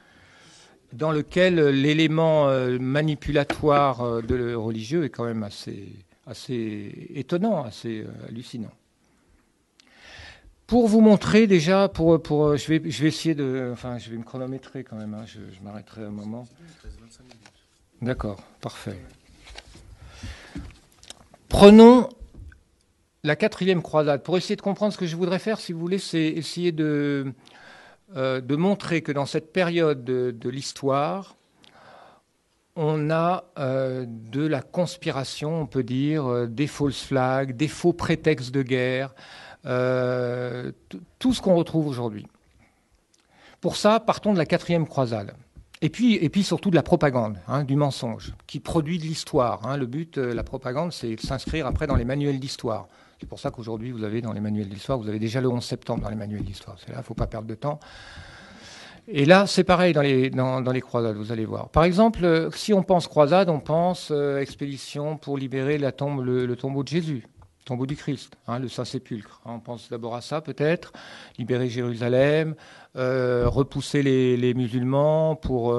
dans 0.92 1.12
lequel 1.12 1.56
l'élément 1.56 2.48
euh, 2.48 2.78
manipulatoire 2.78 4.00
euh, 4.02 4.22
de 4.22 4.54
religieux 4.54 5.04
est 5.04 5.10
quand 5.10 5.24
même 5.24 5.42
assez, 5.42 5.92
étonnant, 7.14 7.64
assez 7.64 8.00
euh, 8.00 8.28
hallucinant. 8.28 8.72
Pour 10.68 10.86
vous 10.86 11.00
montrer 11.00 11.46
déjà, 11.46 11.88
pour, 11.88 12.22
pour, 12.22 12.58
je, 12.58 12.68
vais, 12.68 12.90
je 12.90 13.02
vais 13.02 13.08
essayer 13.08 13.34
de. 13.34 13.70
Enfin, 13.72 13.96
je 13.96 14.10
vais 14.10 14.18
me 14.18 14.22
chronométrer 14.22 14.84
quand 14.84 14.96
même, 14.96 15.14
hein, 15.14 15.24
je, 15.24 15.40
m'arrêterai 15.64 16.04
un 16.04 16.10
moment. 16.10 16.46
D'accord, 18.02 18.38
parfait. 18.60 18.98
Prenons 21.48 22.10
la 23.24 23.34
quatrième 23.34 23.80
croisade. 23.80 24.22
Pour 24.22 24.36
essayer 24.36 24.56
de 24.56 24.60
comprendre 24.60 24.92
ce 24.92 24.98
que 24.98 25.06
je 25.06 25.16
voudrais 25.16 25.38
faire, 25.38 25.58
si 25.58 25.72
vous 25.72 25.80
voulez, 25.80 25.98
c'est 25.98 26.20
essayer 26.20 26.70
de, 26.70 27.32
euh, 28.14 28.42
de 28.42 28.54
montrer 28.54 29.00
que 29.00 29.10
dans 29.10 29.24
cette 29.24 29.54
période 29.54 30.04
de, 30.04 30.48
l'histoire, 30.50 31.36
on 32.76 33.08
a 33.08 33.44
euh, 33.58 34.04
de 34.06 34.46
la 34.46 34.60
conspiration, 34.60 35.62
on 35.62 35.66
peut 35.66 35.82
dire, 35.82 36.26
euh, 36.26 36.46
des 36.46 36.66
fausses 36.66 37.04
flags, 37.04 37.56
des 37.56 37.68
faux 37.68 37.94
prétextes 37.94 38.50
de 38.50 38.62
guerre, 38.62 39.14
euh, 39.66 40.72
tout 41.18 41.32
ce 41.32 41.42
qu'on 41.42 41.54
retrouve 41.54 41.86
aujourd'hui. 41.86 42.26
Pour 43.60 43.76
ça, 43.76 44.00
partons 44.00 44.32
de 44.32 44.38
la 44.38 44.46
quatrième 44.46 44.86
croisade. 44.86 45.34
et 45.80 45.88
puis, 45.90 46.14
et 46.14 46.28
puis 46.28 46.42
surtout 46.42 46.70
de 46.70 46.76
la 46.76 46.82
propagande, 46.82 47.38
hein, 47.48 47.64
du 47.64 47.76
mensonge, 47.76 48.34
qui 48.46 48.60
produit 48.60 48.98
de 48.98 49.04
l'histoire. 49.04 49.66
Hein. 49.66 49.76
Le 49.76 49.86
but, 49.86 50.18
de 50.18 50.22
la 50.22 50.44
propagande, 50.44 50.92
c'est 50.92 51.16
de 51.16 51.20
s'inscrire 51.20 51.66
après 51.66 51.86
dans 51.86 51.96
les 51.96 52.04
manuels 52.04 52.40
d'histoire. 52.40 52.88
C'est 53.20 53.28
pour 53.28 53.40
ça 53.40 53.50
qu'aujourd'hui, 53.50 53.90
vous 53.90 54.04
avez 54.04 54.20
dans 54.20 54.32
les 54.32 54.40
manuels 54.40 54.68
d'histoire, 54.68 54.98
vous 54.98 55.08
avez 55.08 55.18
déjà 55.18 55.40
le 55.40 55.48
11 55.48 55.64
septembre 55.64 56.02
dans 56.02 56.10
les 56.10 56.16
manuels 56.16 56.44
d'histoire. 56.44 56.76
C'est 56.78 56.88
là, 56.88 56.96
il 56.96 56.98
ne 56.98 57.04
faut 57.04 57.14
pas 57.14 57.26
perdre 57.26 57.48
de 57.48 57.54
temps. 57.54 57.80
Et 59.10 59.24
là, 59.24 59.46
c'est 59.46 59.64
pareil 59.64 59.94
dans 59.94 60.02
les, 60.02 60.28
dans, 60.28 60.60
les 60.60 60.80
croisades, 60.82 61.16
vous 61.16 61.32
allez 61.32 61.46
voir. 61.46 61.70
Par 61.70 61.84
exemple, 61.84 62.24
euh, 62.24 62.50
si 62.50 62.74
on 62.74 62.82
pense 62.82 63.08
croisade, 63.08 63.48
on 63.48 63.58
pense 63.58 64.10
euh, 64.12 64.38
expédition 64.38 65.16
pour 65.16 65.38
libérer 65.38 65.78
la 65.78 65.92
tombe, 65.92 66.22
le, 66.22 66.54
tombeau 66.56 66.82
de 66.82 66.88
Jésus, 66.88 67.24
tombeau 67.68 67.86
du 67.86 67.96
Christ, 67.96 68.36
hein, 68.46 68.58
le 68.58 68.68
Saint-Sépulcre. 68.68 69.40
Hein, 69.44 69.52
on 69.56 69.60
pense 69.60 69.90
d'abord 69.90 70.14
à 70.14 70.20
ça, 70.20 70.40
peut-être, 70.40 70.92
libérer 71.38 71.68
Jérusalem, 71.68 72.54
euh, 72.96 73.48
repousser 73.48 74.02
les, 74.02 74.54
musulmans 74.54 75.36
pour 75.36 75.74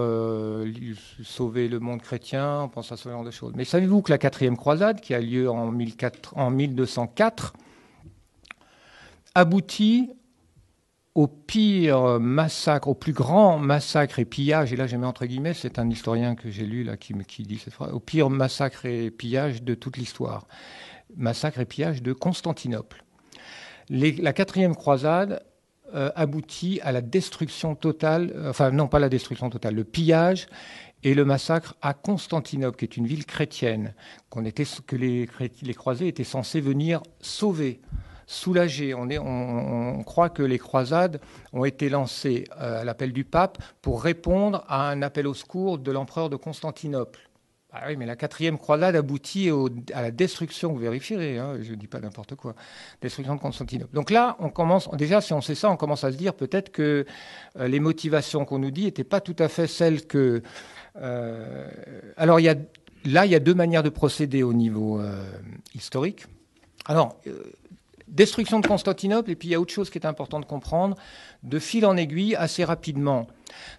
sauver 1.24 1.68
le 1.68 1.80
monde 1.80 2.02
chrétien, 2.02 2.62
on 2.64 2.70
pense 2.70 2.92
à 2.92 2.98
ce 2.98 3.10
genre 3.10 3.24
de 3.24 3.32
choses. 3.32 3.54
Mais 3.56 3.66
savez-vous 3.66 4.02
que 4.02 4.12
la 4.12 4.18
quatrième 4.18 4.56
croisade, 4.56 5.02
qui 5.02 5.14
a 5.14 5.20
lieu 5.20 5.50
en, 5.50 5.74
en 6.36 6.50
1204, 6.52 7.54
aboutit 9.36 10.12
au 11.16 11.28
pire 11.28 12.20
massacre, 12.20 12.88
au 12.88 12.94
plus 12.94 13.14
grand 13.14 13.58
massacre 13.58 14.20
et 14.20 14.26
pillage, 14.26 14.72
et 14.72 14.76
là 14.76 14.88
j'ai 14.88 14.98
mis 14.98 15.06
entre 15.06 15.26
guillemets, 15.26 15.54
c'est 15.54 15.80
un 15.80 15.90
historien 15.90 16.36
que 16.36 16.50
j'ai 16.50 16.66
lu 16.66 16.84
là 16.84 16.98
qui, 16.98 17.14
qui 17.28 17.44
dit 17.44 17.58
cette 17.58 17.74
phrase, 17.74 17.92
au 17.92 18.00
pire 18.00 18.30
massacre 18.30 18.86
et 18.86 19.12
pillage 19.12 19.64
de 19.64 19.74
toute 19.76 19.98
l'histoire. 19.98 20.48
Massacre 21.16 21.60
et 21.60 21.66
pillage 21.66 22.02
de 22.02 22.14
Constantinople. 22.14 23.04
la 23.90 24.34
quatrième 24.34 24.76
croisade 24.76 25.44
euh, 25.96 26.12
aboutit 26.16 26.80
à 26.84 26.92
la 26.92 27.02
destruction 27.02 27.74
totale, 27.74 28.32
euh, 28.36 28.52
enfin 28.52 28.70
non 28.70 28.88
pas 28.88 29.00
la 29.00 29.10
destruction 29.10 29.50
totale, 29.50 29.74
le 29.74 29.84
pillage 29.84 30.48
et 31.02 31.16
le 31.16 31.26
massacre 31.26 31.76
à 31.82 31.96
Constantinople, 31.96 32.78
qui 32.78 32.86
est 32.86 32.98
une 32.98 33.08
ville 33.08 33.26
chrétienne, 33.26 33.96
qu'on 34.30 34.46
était, 34.46 34.66
que 34.86 34.96
les, 34.96 35.28
croisés 35.74 36.08
étaient 36.08 36.24
censés 36.24 36.62
venir 36.62 37.02
sauver 37.22 37.82
est, 38.46 39.18
on, 39.18 40.04
croit 40.04 40.30
que 40.30 40.44
les 40.44 40.60
croisades 40.60 41.20
ont 41.52 41.66
été 41.66 41.90
lancées 41.90 42.44
euh, 42.60 42.82
à 42.82 42.84
l'appel 42.84 43.12
du 43.12 43.24
pape 43.24 43.58
pour 43.82 44.04
répondre 44.04 44.64
à 44.68 44.90
un 44.90 45.02
appel 45.02 45.26
au 45.26 45.34
secours 45.34 45.80
de 45.80 45.92
l'empereur 45.92 46.30
de 46.30 46.36
Constantinople. 46.36 47.29
Ah 47.72 47.84
oui, 47.88 47.98
mais 47.98 48.08
la 48.08 48.16
quatrième 48.16 48.58
croisade 48.58 48.96
aboutit 48.96 49.52
à 49.94 50.02
la 50.02 50.10
destruction, 50.10 50.74
vous 50.74 50.80
vérifierez, 50.80 51.38
hein, 51.38 51.58
je 51.62 51.70
ne 51.72 51.76
dis 51.76 51.86
pas 51.86 52.00
n'importe 52.00 52.34
quoi, 52.34 52.56
destruction 53.00 53.36
de 53.36 53.40
Constantinople. 53.40 53.94
Donc 53.94 54.10
là, 54.10 54.38
on 54.40 54.50
commence, 54.50 54.90
déjà, 54.94 55.22
si 55.22 55.34
on 55.34 55.42
sait 55.42 55.54
ça, 55.54 55.70
on 55.70 55.78
commence 55.78 56.04
à 56.04 56.12
se 56.12 56.18
dire 56.18 56.34
peut-être 56.34 56.72
que 56.72 57.06
euh, 57.60 57.68
les 57.68 57.80
motivations 57.80 58.44
qu'on 58.44 58.58
nous 58.58 58.72
dit 58.72 58.86
n'étaient 58.86 59.04
pas 59.04 59.22
tout 59.22 59.36
à 59.38 59.48
fait 59.50 59.68
celles 59.68 60.08
que. 60.08 60.42
Euh, 60.96 61.70
alors, 62.18 62.40
y 62.40 62.50
a, 62.50 62.56
là, 63.06 63.28
il 63.28 63.32
y 63.32 63.36
a 63.36 63.40
deux 63.40 63.54
manières 63.54 63.84
de 63.84 63.90
procéder 63.90 64.42
au 64.42 64.54
niveau 64.54 65.00
historique. 65.76 66.26
Alors, 66.86 67.22
Destruction 68.10 68.60
de 68.60 68.68
Constantinople, 68.68 69.30
et 69.30 69.36
puis 69.36 69.50
il 69.50 69.52
y 69.52 69.56
a 69.56 69.62
autre 69.62 69.74
chose 69.74 69.90
qui 69.90 69.98
est 69.98 70.06
important 70.06 70.40
de 70.40 70.46
comprendre, 70.46 70.98
de 71.44 71.60
fil 71.60 71.86
en 71.86 71.96
aiguille, 71.96 72.36
assez 72.36 72.64
rapidement, 72.64 73.28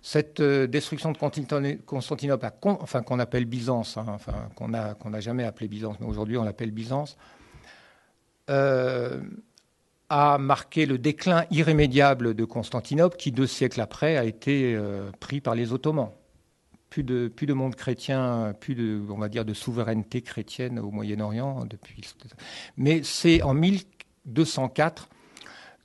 cette 0.03 0.41
euh, 0.41 0.67
destruction 0.67 1.13
de 1.13 1.19
Constantinople, 1.19 2.49
enfin 2.63 3.03
qu'on 3.03 3.19
appelle 3.19 3.45
Byzance, 3.45 3.97
hein, 3.97 4.19
qu'on 4.55 4.69
n'a 4.69 5.21
jamais 5.21 5.45
appelé 5.45 5.69
Byzance, 5.69 5.97
mais 6.01 6.07
aujourd'hui 6.07 6.37
on 6.37 6.45
l'appelle 6.45 6.71
Byzance, 6.71 7.17
euh, 8.51 9.21
a 10.09 10.39
marqué 10.39 10.87
le 10.87 10.99
déclin 10.99 11.45
irrémédiable 11.51 12.35
de 12.35 12.45
Constantinople, 12.45 13.17
qui 13.17 13.33
deux 13.33 13.47
siècles 13.47 13.81
après 13.81 14.17
a 14.17 14.25
été 14.25 14.75
euh, 14.75 15.11
pris 15.21 15.41
par 15.41 15.55
les 15.55 15.73
Ottomans. 15.73 16.11
Plus 16.89 17.05
de, 17.05 17.29
plus 17.29 17.47
de 17.47 17.53
monde 17.53 17.77
chrétien, 17.77 18.53
plus 18.59 18.75
de, 18.75 19.01
on 19.09 19.19
va 19.19 19.29
dire, 19.29 19.45
de 19.45 19.55
souveraineté 19.55 20.23
chrétienne 20.23 20.81
au 20.81 20.91
Moyen-Orient 20.91 21.65
depuis. 21.65 22.03
Mais 22.77 23.03
c'est 23.05 23.43
en 23.43 23.55
1000 23.55 23.83
204 24.27 25.09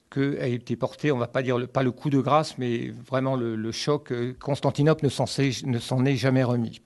qu'a 0.09 0.47
été 0.47 0.75
porté, 0.75 1.11
on 1.11 1.15
ne 1.15 1.19
va 1.19 1.27
pas 1.27 1.41
dire 1.41 1.67
pas 1.67 1.83
le 1.83 1.91
coup 1.91 2.09
de 2.09 2.19
grâce, 2.19 2.57
mais 2.57 2.89
vraiment 2.89 3.35
le, 3.35 3.71
choc. 3.71 4.11
Euh, 4.11 4.33
Constantinople 4.39 5.05
ne 5.05 5.09
s'en 5.79 6.05
est 6.05 6.15
jamais 6.15 6.43
remis. 6.43 6.81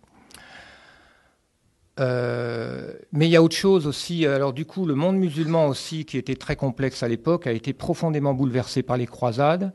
Euh, 1.99 2.93
mais 3.11 3.27
il 3.27 3.31
y 3.31 3.35
a 3.35 3.43
autre 3.43 3.55
chose 3.55 3.85
aussi. 3.87 4.25
Alors 4.25 4.53
du 4.53 4.65
coup, 4.65 4.85
le 4.85 4.95
monde 4.95 5.17
musulman 5.17 5.67
aussi, 5.67 6.05
qui 6.05 6.17
était 6.17 6.35
très 6.35 6.55
complexe 6.55 7.03
à 7.03 7.07
l'époque, 7.07 7.45
a 7.47 7.51
été 7.51 7.73
profondément 7.73 8.33
bouleversé 8.33 8.83
par 8.83 8.97
les 8.97 9.07
croisades. 9.07 9.73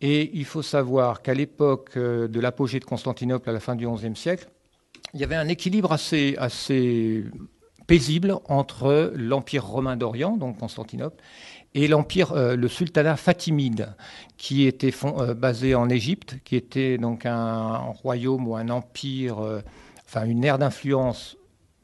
Et 0.00 0.30
il 0.34 0.44
faut 0.44 0.62
savoir 0.62 1.22
qu'à 1.22 1.32
l'époque 1.32 1.92
euh, 1.96 2.28
de 2.28 2.40
l'apogée 2.40 2.80
de 2.80 2.84
Constantinople, 2.84 3.48
à 3.48 3.52
la 3.52 3.60
fin 3.60 3.76
du 3.76 3.88
XIe 3.88 4.16
siècle, 4.16 4.48
il 5.14 5.20
y 5.20 5.24
avait 5.24 5.36
un 5.36 5.48
équilibre 5.48 5.92
assez 5.92 6.36
paisible 7.86 8.36
entre 8.48 9.12
l'Empire 9.14 9.66
romain 9.66 9.96
d'Orient, 9.96 10.36
donc 10.36 10.58
Constantinople, 10.58 11.22
et 11.74 11.88
l'empire, 11.88 12.32
euh, 12.32 12.56
le 12.56 12.68
sultanat 12.68 13.16
fatimide, 13.16 13.94
qui 14.36 14.66
était 14.66 14.92
euh, 15.04 15.34
basé 15.34 15.74
en 15.74 15.88
Égypte, 15.88 16.36
qui 16.44 16.56
était 16.56 16.98
donc 16.98 17.24
un, 17.24 17.76
royaume 17.76 18.46
ou 18.46 18.56
un 18.56 18.68
empire, 18.68 19.38
euh, 19.38 19.60
enfin 20.04 20.24
une 20.26 20.44
ère 20.44 20.58
d'influence 20.58 21.36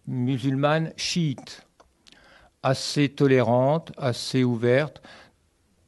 musulmane 0.06 0.92
chiite, 0.96 1.66
assez 2.62 3.08
tolérante, 3.08 3.92
assez 3.96 4.44
ouverte, 4.44 5.02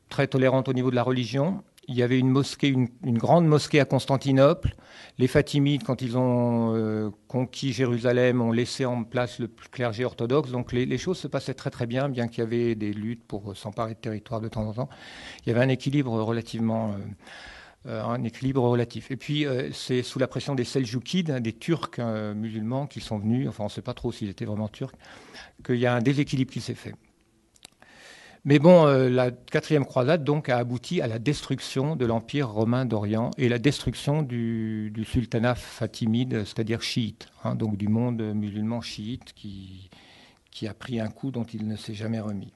très 0.09 0.27
tolérante 0.27 0.69
au 0.69 0.73
niveau 0.73 0.91
de 0.91 0.97
la 0.97 1.03
religion, 1.03 1.63
il 1.91 1.97
y 1.97 2.03
avait 2.03 2.19
une 2.19 2.29
mosquée, 2.29 2.69
une, 2.69 3.19
grande 3.19 3.47
mosquée 3.47 3.81
à 3.81 3.85
Constantinople. 3.85 4.77
Les 5.21 5.27
Fatimides, 5.27 5.83
quand 5.83 6.01
ils 6.01 6.17
ont 6.17 6.75
euh, 6.75 7.11
conquis 7.29 7.75
Jérusalem, 7.75 8.41
ont 8.41 8.53
laissé 8.53 8.87
en 8.87 9.05
place 9.05 9.39
le 9.39 9.51
clergé 9.71 10.03
orthodoxe. 10.03 10.51
Donc 10.51 10.73
les, 10.73 10.97
choses 10.97 11.19
se 11.19 11.29
passaient 11.29 11.53
très 11.53 11.69
très 11.69 11.87
bien, 11.87 12.09
bien 12.09 12.27
qu'il 12.27 12.43
y 12.43 12.47
avait 12.47 12.75
des 12.75 12.95
luttes 12.95 13.23
pour 13.25 13.55
s'emparer 13.55 13.93
de 13.93 13.99
territoire 13.99 14.41
de 14.41 14.49
temps 14.49 14.67
en 14.67 14.73
temps. 14.73 14.89
Il 15.45 15.51
y 15.51 15.53
avait 15.53 15.63
un 15.63 15.69
équilibre 15.69 16.19
relativement... 16.23 16.93
Euh, 16.93 16.97
euh, 17.87 18.03
un 18.03 18.25
équilibre 18.25 18.63
relatif. 18.63 19.11
Et 19.11 19.17
puis, 19.17 19.47
c'est 19.73 20.03
sous 20.03 20.19
la 20.19 20.29
pression 20.29 20.55
des 20.55 20.65
Seljoukides, 20.65 21.39
des 21.39 21.55
Turcs 21.55 21.99
musulmans 22.35 22.87
qui 22.87 23.01
sont 23.01 23.19
venus, 23.19 23.49
enfin, 23.49 23.65
on 23.65 23.69
ne 23.69 23.71
sait 23.71 23.81
pas 23.81 23.95
trop 23.95 24.13
s'ils 24.13 24.29
étaient 24.29 24.45
vraiment 24.45 24.69
turcs, 24.69 24.95
qu'il 25.65 25.77
y 25.77 25.87
a 25.87 25.95
un 25.95 26.03
déséquilibre 26.03 26.53
qui 26.53 26.61
s'est 26.61 26.75
fait. 26.75 26.93
Mais 28.45 28.59
bon, 28.59 28.87
euh, 28.87 29.11
la 29.11 29.31
quatrième 29.31 29.85
croisade 29.85 30.25
donc 30.25 30.49
a 30.49 30.57
abouti 30.57 31.03
à 31.03 31.07
la 31.07 31.19
destruction 31.19 31.95
de 31.95 32.07
l'empire 32.07 32.49
romain 32.49 32.87
d'Orient 32.87 33.31
et 33.37 33.51
la 33.51 33.59
destruction 33.59 34.23
du, 34.23 34.93
sultanat 35.07 35.55
fatimide, 35.55 36.45
c'est-à-dire 36.47 36.81
chiite, 36.81 37.29
hein, 37.45 37.55
donc 37.55 37.77
du 37.77 37.89
monde 37.89 38.23
musulman 38.35 38.81
chiite 38.81 39.35
qui, 39.35 39.91
a 40.67 40.75
pris 40.75 41.01
un 41.01 41.09
coup 41.09 41.31
dont 41.31 41.45
il 41.45 41.67
ne 41.67 41.77
s'est 41.77 41.95
jamais 41.95 42.21
remis. 42.21 42.53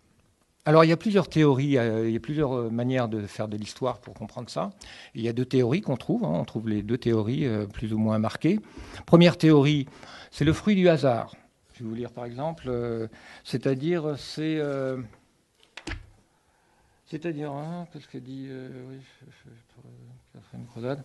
Alors 0.67 0.85
il 0.85 0.89
y 0.89 0.93
a 0.93 0.97
plusieurs 0.97 1.29
théories, 1.29 1.77
euh, 1.77 2.09
il 2.09 2.15
y 2.15 2.17
a 2.17 2.21
plusieurs 2.21 2.53
euh, 2.53 2.71
manières 2.71 3.09
de 3.09 3.27
faire 3.27 3.49
de 3.49 3.57
l'histoire 3.59 3.99
pour 3.99 4.15
comprendre 4.15 4.49
ça. 4.49 4.71
il 5.15 5.21
y 5.21 5.29
a 5.29 5.35
deux 5.35 5.45
théories 5.45 5.83
qu'on 5.83 5.97
trouve, 5.97 6.25
hein. 6.25 6.33
on 6.33 6.45
trouve 6.45 6.69
les 6.71 6.83
deux 6.83 6.97
théories 6.97 7.47
plus 7.75 7.93
ou 7.93 7.99
moins 7.99 8.19
marquées. 8.19 8.59
Première 9.05 9.37
théorie, 9.37 9.87
c'est 10.31 10.47
le 10.47 10.55
fruit 10.55 10.77
du 10.77 10.89
hasard. 10.89 11.35
Je 11.75 11.83
vais 11.83 11.91
vous 11.91 11.95
lire 11.95 12.11
par 12.11 12.25
exemple, 12.25 12.71
c'est-à-dire 13.43 14.15
c'est 14.17 14.61
c'est-à-dire, 17.15 17.53
hein, 17.53 17.87
qu'est-ce 17.93 18.09
que 18.09 18.19
dit 18.19 18.49
euh, 18.49 18.69
oui, 18.91 18.97
Catherine 20.33 20.67
Croisade 20.67 21.05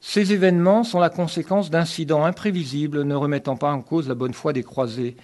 Ces 0.00 0.32
événements 0.32 0.82
sont 0.82 0.98
la 0.98 1.10
conséquence 1.10 1.70
d'incidents 1.70 2.24
imprévisibles 2.24 3.04
ne 3.04 3.14
remettant 3.14 3.56
pas 3.56 3.70
en 3.70 3.80
cause 3.80 4.08
la 4.08 4.16
bonne 4.16 4.34
foi 4.34 4.52
des 4.52 4.64
croisés. 4.64 5.16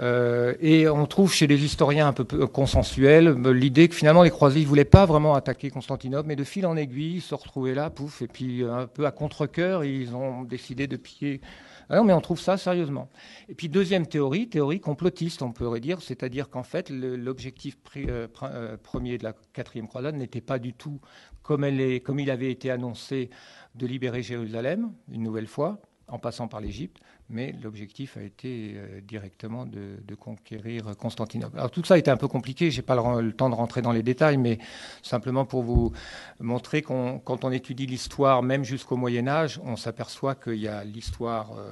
Euh, 0.00 0.54
et 0.60 0.88
on 0.88 1.06
trouve 1.06 1.32
chez 1.32 1.46
les 1.46 1.64
historiens 1.64 2.08
un 2.08 2.12
peu 2.12 2.24
consensuels 2.48 3.40
l'idée 3.52 3.86
que 3.86 3.94
finalement 3.94 4.24
les 4.24 4.30
croisés 4.30 4.62
ne 4.62 4.66
voulaient 4.66 4.84
pas 4.84 5.06
vraiment 5.06 5.36
attaquer 5.36 5.70
Constantinople, 5.70 6.26
mais 6.26 6.34
de 6.34 6.42
fil 6.42 6.66
en 6.66 6.76
aiguille, 6.76 7.18
ils 7.18 7.22
se 7.22 7.36
retrouvaient 7.36 7.74
là, 7.74 7.90
pouf, 7.90 8.22
et 8.22 8.26
puis 8.26 8.64
un 8.64 8.88
peu 8.88 9.06
à 9.06 9.12
contre-coeur, 9.12 9.84
ils 9.84 10.16
ont 10.16 10.42
décidé 10.42 10.88
de 10.88 10.96
piller 10.96 11.40
ah 11.88 12.02
mais 12.02 12.12
on 12.12 12.20
trouve 12.20 12.40
ça 12.40 12.56
sérieusement. 12.56 13.08
Et 13.48 13.54
puis 13.54 13.68
deuxième 13.68 14.06
théorie, 14.06 14.48
théorie 14.48 14.80
complotiste, 14.80 15.42
on 15.42 15.52
pourrait 15.52 15.80
dire, 15.80 16.02
c'est-à-dire 16.02 16.48
qu'en 16.50 16.62
fait, 16.62 16.90
l'objectif 16.90 17.76
euh, 17.96 18.26
euh, 18.42 18.76
premier 18.76 19.18
de 19.18 19.24
la 19.24 19.34
quatrième 19.52 19.88
croisade 19.88 20.16
n'était 20.16 20.40
pas 20.40 20.58
du 20.58 20.72
tout, 20.72 21.00
comme 21.42 21.64
il 21.64 22.30
avait 22.30 22.50
été 22.50 22.70
annoncé, 22.70 23.30
de 23.74 23.86
libérer 23.86 24.22
Jérusalem, 24.22 24.92
une 25.10 25.22
nouvelle 25.22 25.48
fois, 25.48 25.80
en 26.08 26.18
passant 26.18 26.48
par 26.48 26.60
l'Égypte, 26.60 26.98
mais 27.28 27.52
l'objectif 27.62 28.16
a 28.16 28.22
été 28.22 28.74
euh, 28.76 29.00
directement 29.00 29.66
de, 29.66 29.96
conquérir 30.14 30.96
Constantinople. 30.96 31.56
Alors 31.56 31.70
tout 31.70 31.82
ça 31.84 31.94
a 31.94 31.98
été 31.98 32.10
un 32.10 32.16
peu 32.16 32.28
compliqué, 32.28 32.70
je 32.70 32.76
n'ai 32.76 32.82
pas 32.82 32.94
le, 33.20 33.32
temps 33.32 33.50
de 33.50 33.54
rentrer 33.54 33.82
dans 33.82 33.92
les 33.92 34.02
détails, 34.02 34.36
mais 34.36 34.58
simplement 35.02 35.44
pour 35.44 35.62
vous 35.62 35.92
montrer 36.40 36.82
qu'on, 36.82 37.18
quand 37.18 37.44
on 37.44 37.50
étudie 37.50 37.86
l'histoire, 37.86 38.42
même 38.42 38.64
jusqu'au 38.64 38.96
Moyen 38.96 39.26
Âge, 39.26 39.60
on 39.64 39.76
s'aperçoit 39.76 40.34
qu'il 40.34 40.56
y 40.56 40.68
a 40.68 40.84
l'histoire 40.84 41.56
euh, 41.56 41.70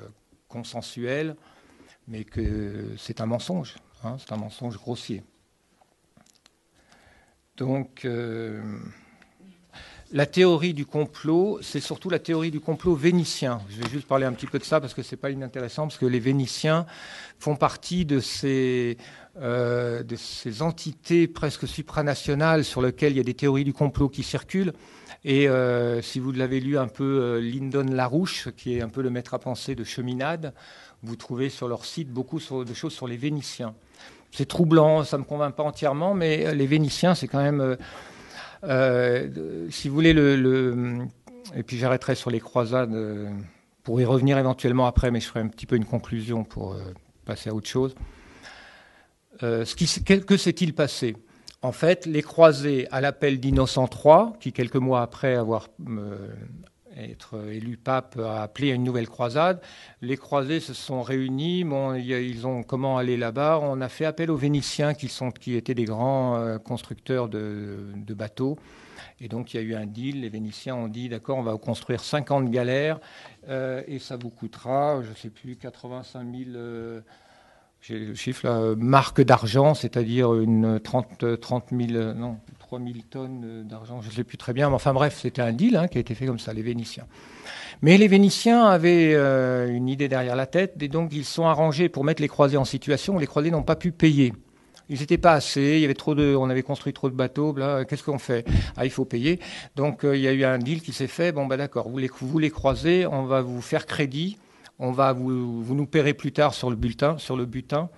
consensuelle, 0.48 1.36
mais 2.08 2.24
que 2.24 2.94
c'est 2.96 3.20
un 3.20 3.26
mensonge, 3.26 3.76
hein, 4.04 4.16
c'est 4.18 4.32
un 4.32 4.38
mensonge 4.38 4.76
grossier. 4.76 5.22
Donc, 7.56 8.04
euh, 8.04 8.60
la 10.12 10.26
théorie 10.26 10.74
du 10.74 10.84
complot, 10.84 11.58
c'est 11.62 11.80
surtout 11.80 12.10
la 12.10 12.18
théorie 12.18 12.50
du 12.50 12.60
complot 12.60 12.94
vénitien. 12.94 13.60
Je 13.70 13.82
vais 13.82 13.88
juste 13.88 14.06
parler 14.06 14.26
un 14.26 14.32
petit 14.32 14.46
peu 14.46 14.58
de 14.58 14.64
ça 14.64 14.78
parce 14.78 14.92
que 14.92 15.02
c'est 15.02 15.16
pas 15.16 15.30
inintéressant, 15.30 15.84
parce 15.84 15.96
que 15.96 16.04
les 16.04 16.20
Vénitiens 16.20 16.84
font 17.38 17.56
partie 17.56 18.04
de 18.04 18.20
ces, 18.20 18.98
euh, 19.40 20.02
entités 20.60 21.26
presque 21.28 21.66
supranationales 21.66 22.64
sur 22.64 22.82
lesquelles 22.82 23.12
il 23.12 23.16
y 23.16 23.20
a 23.20 23.24
des 23.24 23.34
théories 23.34 23.64
du 23.64 23.72
complot 23.72 24.10
qui 24.10 24.22
circulent. 24.22 24.74
Et 25.24 25.48
euh, 25.48 26.02
si 26.02 26.20
vous 26.20 26.32
l'avez 26.32 26.60
lu 26.60 26.76
un 26.76 26.88
peu, 26.88 27.04
euh, 27.04 27.40
Lyndon 27.40 27.86
Larouche, 27.90 28.48
qui 28.56 28.76
est 28.76 28.82
un 28.82 28.88
peu 28.90 29.00
le 29.00 29.08
maître 29.08 29.32
à 29.32 29.38
penser 29.38 29.74
de 29.74 29.84
Cheminade, 29.84 30.52
vous 31.02 31.16
trouvez 31.16 31.48
sur 31.48 31.68
leur 31.68 31.86
site 31.86 32.10
beaucoup 32.10 32.38
de 32.38 32.74
choses 32.74 32.92
sur 32.92 33.08
les 33.08 33.16
Vénitiens. 33.16 33.74
C'est 34.30 34.46
troublant, 34.46 35.04
ça 35.04 35.16
ne 35.16 35.22
me 35.22 35.26
convainc 35.26 35.54
pas 35.54 35.62
entièrement, 35.62 36.14
mais 36.14 36.54
les 36.54 36.66
Vénitiens, 36.66 37.14
c'est 37.14 37.28
quand 37.28 37.42
même, 37.42 37.76
euh, 38.64 39.68
si 39.70 39.88
vous 39.88 39.94
voulez, 39.94 40.12
le, 40.12 40.98
et 41.54 41.62
puis 41.62 41.78
j'arrêterai 41.78 42.14
sur 42.14 42.30
les 42.30 42.40
croisades 42.40 42.96
pour 43.82 44.00
y 44.00 44.04
revenir 44.04 44.38
éventuellement 44.38 44.86
après, 44.86 45.10
mais 45.10 45.20
je 45.20 45.26
ferai 45.26 45.40
un 45.40 45.48
petit 45.48 45.66
peu 45.66 45.76
une 45.76 45.84
conclusion 45.84 46.44
pour 46.44 46.76
passer 47.24 47.50
à 47.50 47.54
autre 47.54 47.68
chose. 47.68 47.94
ce 49.40 50.20
que 50.20 50.36
s'est-il 50.36 50.74
passé? 50.74 51.16
En 51.62 51.70
fait, 51.70 52.06
les 52.06 52.22
croisés, 52.22 52.88
à 52.90 53.00
l'appel 53.00 53.38
d'Innocent 53.38 53.88
III, 53.88 54.36
qui 54.40 54.52
quelques 54.52 54.76
mois 54.76 55.00
après 55.00 55.36
avoir 55.36 55.68
euh, 55.88 56.28
être 56.96 57.48
élu 57.50 57.76
pape 57.76 58.18
a 58.18 58.42
appelé 58.42 58.72
à 58.72 58.74
une 58.74 58.84
nouvelle 58.84 59.08
croisade. 59.08 59.60
Les 60.00 60.16
croisés 60.16 60.60
se 60.60 60.74
sont 60.74 61.02
réunis, 61.02 61.64
ils 61.96 62.46
ont 62.46 62.62
comment 62.62 62.98
aller 62.98 63.16
là-bas? 63.16 63.60
On 63.62 63.80
a 63.80 63.88
fait 63.88 64.04
appel 64.04 64.30
aux 64.30 64.36
Vénitiens 64.36 64.94
qui 64.94 65.56
étaient 65.56 65.74
des 65.74 65.84
grands 65.84 66.36
euh, 66.36 66.58
constructeurs 66.58 67.28
de, 67.28 68.14
bateaux. 68.14 68.58
Et 69.20 69.28
donc 69.28 69.54
il 69.54 69.56
y 69.56 69.60
a 69.60 69.62
eu 69.62 69.74
un 69.74 69.86
deal. 69.86 70.20
Les 70.20 70.28
Vénitiens 70.28 70.74
ont 70.74 70.88
dit 70.88 71.08
d'accord, 71.08 71.38
on 71.38 71.42
va 71.42 71.56
construire 71.56 72.02
50 72.02 72.50
galères 72.50 72.98
euh, 73.48 73.82
et 73.86 73.98
ça 73.98 74.16
vous 74.16 74.30
coûtera, 74.30 75.02
je 75.02 75.10
ne 75.10 75.14
sais 75.14 75.30
plus, 75.30 75.56
85 75.56 76.26
000 76.52 77.02
j'ai 77.82 77.98
le 77.98 78.14
chiffre 78.14 78.46
là, 78.46 78.74
marque 78.76 79.20
d'argent, 79.22 79.74
c'est-à-dire 79.74 80.34
une 80.34 80.78
30, 80.78 81.40
30 81.40 81.64
000, 81.72 82.14
non, 82.14 82.38
3 82.60 82.78
000 82.78 82.90
tonnes 83.10 83.66
d'argent, 83.68 84.00
je 84.00 84.08
ne 84.08 84.12
sais 84.12 84.22
plus 84.22 84.38
très 84.38 84.52
bien, 84.52 84.68
mais 84.68 84.76
enfin 84.76 84.94
bref, 84.94 85.18
c'était 85.20 85.42
un 85.42 85.52
deal 85.52 85.76
hein, 85.76 85.88
qui 85.88 85.98
a 85.98 86.00
été 86.00 86.14
fait 86.14 86.26
comme 86.26 86.38
ça, 86.38 86.52
les 86.52 86.62
Vénitiens. 86.62 87.06
Mais 87.82 87.98
les 87.98 88.06
Vénitiens 88.06 88.66
avaient 88.66 89.14
euh, 89.14 89.68
une 89.68 89.88
idée 89.88 90.08
derrière 90.08 90.36
la 90.36 90.46
tête, 90.46 90.80
et 90.80 90.86
donc 90.86 91.12
ils 91.12 91.24
sont 91.24 91.44
arrangés 91.44 91.88
pour 91.88 92.04
mettre 92.04 92.22
les 92.22 92.28
croisés 92.28 92.56
en 92.56 92.64
situation 92.64 93.16
où 93.16 93.18
les 93.18 93.26
croisés 93.26 93.50
n'ont 93.50 93.64
pas 93.64 93.76
pu 93.76 93.90
payer. 93.90 94.32
Ils 94.88 95.00
n'étaient 95.00 95.18
pas 95.18 95.32
assez, 95.32 95.72
il 95.74 95.80
y 95.80 95.84
avait 95.84 95.94
trop 95.94 96.14
de, 96.14 96.36
on 96.36 96.50
avait 96.50 96.62
construit 96.62 96.92
trop 96.92 97.10
de 97.10 97.16
bateaux, 97.16 97.52
qu'est-ce 97.88 98.04
qu'on 98.04 98.18
fait? 98.18 98.46
Ah, 98.76 98.84
il 98.84 98.92
faut 98.92 99.04
payer. 99.04 99.40
Donc 99.74 100.04
euh, 100.04 100.16
il 100.16 100.22
y 100.22 100.28
a 100.28 100.32
eu 100.32 100.44
un 100.44 100.58
deal 100.58 100.82
qui 100.82 100.92
s'est 100.92 101.08
fait, 101.08 101.32
bon 101.32 101.46
bah 101.46 101.56
d'accord, 101.56 101.88
vous 101.88 101.98
les 101.98 102.50
croisez, 102.50 103.06
on 103.08 103.24
va 103.24 103.42
vous 103.42 103.60
faire 103.60 103.86
crédit 103.86 104.38
on 104.78 104.90
va 104.90 105.12
vous, 105.12 105.74
nous 105.74 105.86
paierez 105.86 106.14
plus 106.14 106.32
tard 106.32 106.54
sur 106.54 106.70
le 106.70 106.76
bulletin, 106.76 107.18
sur 107.18 107.36
le 107.36 107.46
butin, 107.46 107.88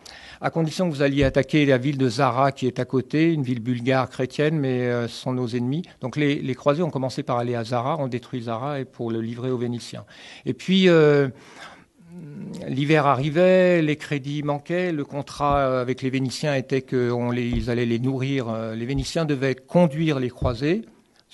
à 0.40 0.50
condition 0.50 0.88
que 0.88 0.94
vous 0.94 1.02
alliez 1.02 1.24
attaquer 1.24 1.64
la 1.66 1.78
ville 1.78 1.98
de 1.98 2.08
Zara 2.08 2.52
qui 2.52 2.66
est 2.66 2.78
à 2.78 2.84
côté, 2.84 3.32
une 3.32 3.42
ville 3.42 3.60
bulgare 3.60 4.10
chrétienne, 4.10 4.58
mais 4.58 4.82
euh, 4.82 5.08
ce 5.08 5.14
sont 5.14 5.32
nos 5.32 5.48
ennemis. 5.48 5.82
Donc 6.00 6.16
les, 6.16 6.54
croisés 6.54 6.82
ont 6.82 6.90
commencé 6.90 7.22
par 7.22 7.38
aller 7.38 7.54
à 7.54 7.64
Zara, 7.64 7.98
ont 7.98 8.08
détruit 8.08 8.42
Zara 8.42 8.80
et 8.80 8.84
pour 8.84 9.10
le 9.10 9.20
livrer 9.20 9.50
aux 9.50 9.56
Vénitiens. 9.56 10.04
Et 10.44 10.52
puis 10.52 10.88
euh, 10.88 11.28
l'hiver 12.68 13.06
arrivait, 13.06 13.80
les 13.80 13.96
crédits 13.96 14.42
manquaient, 14.42 14.92
le 14.92 15.04
contrat 15.04 15.80
avec 15.80 16.02
les 16.02 16.10
Vénitiens 16.10 16.54
était 16.54 16.82
qu'ils 16.82 17.70
allaient 17.70 17.86
les 17.86 17.98
nourrir. 17.98 18.48
Euh, 18.48 18.74
les 18.74 18.86
Vénitiens 18.86 19.24
devaient 19.24 19.54
conduire 19.54 20.20
les 20.20 20.30
croisés 20.30 20.82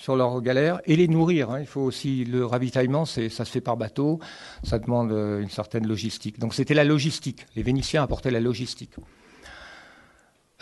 sur 0.01 0.15
leur 0.15 0.41
galère 0.41 0.81
et 0.85 0.95
les 0.95 1.07
nourrir. 1.07 1.51
Hein. 1.51 1.59
Il 1.59 1.67
faut 1.67 1.81
aussi 1.81 2.25
le 2.25 2.43
ravitaillement, 2.43 3.05
ça 3.05 3.29
se 3.29 3.43
fait 3.43 3.61
par 3.61 3.77
bateau, 3.77 4.19
ça 4.63 4.79
demande 4.79 5.11
euh, 5.11 5.41
une 5.41 5.49
certaine 5.49 5.85
logistique. 5.87 6.39
Donc 6.39 6.55
c'était 6.55 6.73
la 6.73 6.83
logistique. 6.83 7.45
Les 7.55 7.61
Vénitiens 7.61 8.01
apportaient 8.01 8.31
la 8.31 8.39
logistique. 8.39 8.95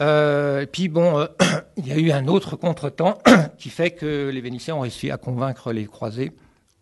Euh, 0.01 0.65
puis 0.65 0.89
bon, 0.89 1.19
euh, 1.19 1.27
il 1.77 1.87
y 1.87 1.93
a 1.93 1.97
eu 1.97 2.11
un 2.11 2.27
autre 2.27 2.57
contretemps 2.57 3.17
qui 3.57 3.69
fait 3.69 3.91
que 3.91 4.29
les 4.29 4.41
Vénitiens 4.41 4.75
ont 4.75 4.81
réussi 4.81 5.09
à 5.09 5.17
convaincre 5.17 5.71
les 5.71 5.85
croisés 5.85 6.33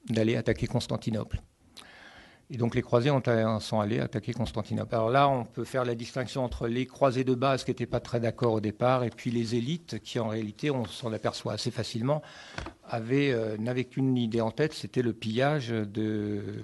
d'aller 0.10 0.36
attaquer 0.36 0.66
Constantinople. 0.66 1.42
Et 2.50 2.56
donc 2.56 2.76
les 2.76 2.82
croisés 2.82 3.12
ont, 3.12 3.22
sont 3.60 3.80
allés 3.82 4.00
attaquer 4.00 4.32
Constantinople. 4.32 4.96
Alors 4.96 5.10
là, 5.10 5.28
on 5.28 5.44
peut 5.44 5.66
faire 5.66 5.84
la 5.84 5.96
distinction 5.96 6.46
entre 6.46 6.68
les 6.68 6.86
croisés 6.86 7.26
de 7.26 7.36
base 7.36 7.66
qui 7.66 7.72
n'étaient 7.72 7.86
pas 7.86 8.00
très 8.00 8.22
d'accord 8.22 8.54
au 8.54 8.62
départ 8.62 9.04
et 9.04 9.10
puis 9.10 9.32
les 9.32 9.56
élites 9.56 10.00
qui, 10.00 10.18
en 10.18 10.30
réalité, 10.30 10.72
on 10.72 10.86
s'en 10.86 11.12
aperçoit 11.12 11.54
assez 11.54 11.72
facilement, 11.72 12.22
euh, 12.94 13.58
n'avaient 13.58 13.84
qu'une 13.84 14.16
idée 14.18 14.40
en 14.40 14.52
tête, 14.52 14.74
c'était 14.74 15.02
le 15.02 15.12
pillage 15.12 15.70
de, 15.70 16.64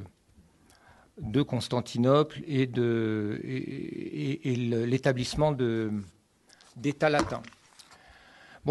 Constantinople 1.46 2.40
et, 2.48 2.64
et, 2.64 4.56
l'établissement 4.56 5.52
d'États 6.78 7.10
latins. 7.10 7.44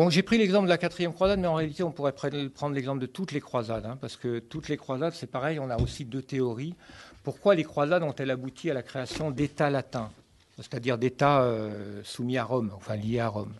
J'ai 0.08 0.22
pris 0.22 0.38
l'exemple 0.38 0.64
de 0.64 0.70
la 0.70 0.78
quatrième 0.78 1.12
croisade, 1.12 1.38
mais 1.38 1.46
en 1.46 1.54
réalité, 1.54 1.82
on 1.82 1.92
pourrait 1.92 2.12
prendre 2.12 2.74
l'exemple 2.74 3.00
de 3.00 3.06
toutes 3.06 3.32
les 3.32 3.40
croisades, 3.40 3.84
hein, 3.84 3.98
parce 4.00 4.16
que 4.16 4.38
toutes 4.38 4.68
les 4.68 4.78
croisades, 4.78 5.12
c'est 5.12 5.26
pareil, 5.30 5.58
on 5.58 5.68
a 5.68 5.78
aussi 5.78 6.06
deux 6.06 6.22
théories. 6.22 6.74
Pourquoi 7.22 7.54
les 7.54 7.64
croisades 7.64 8.02
ont-elles 8.02 8.30
abouti 8.30 8.70
à 8.70 8.74
la 8.74 8.82
création 8.82 9.30
d'États 9.30 9.68
latins, 9.68 10.10
c'est-à-dire 10.56 10.96
d'États 10.96 11.42
euh, 11.42 12.00
soumis 12.04 12.38
à 12.38 12.44
Rome, 12.44 12.72
enfin 12.74 12.96
liés 12.96 13.20
à 13.20 13.28
Rome? 13.28 13.52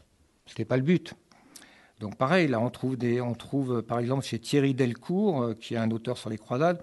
Ce 0.46 0.52
n'était 0.52 0.64
pas 0.64 0.78
le 0.78 0.82
but. 0.82 1.12
Donc 2.00 2.16
pareil, 2.16 2.48
là, 2.48 2.60
on 2.60 2.70
trouve, 2.70 2.96
des, 2.96 3.20
on 3.20 3.34
trouve 3.34 3.82
par 3.82 3.98
exemple 3.98 4.24
chez 4.24 4.38
Thierry 4.38 4.72
Delcourt, 4.72 5.42
euh, 5.42 5.54
qui 5.54 5.74
est 5.74 5.78
un 5.78 5.90
auteur 5.90 6.16
sur 6.16 6.30
les 6.30 6.38
croisades, 6.38 6.80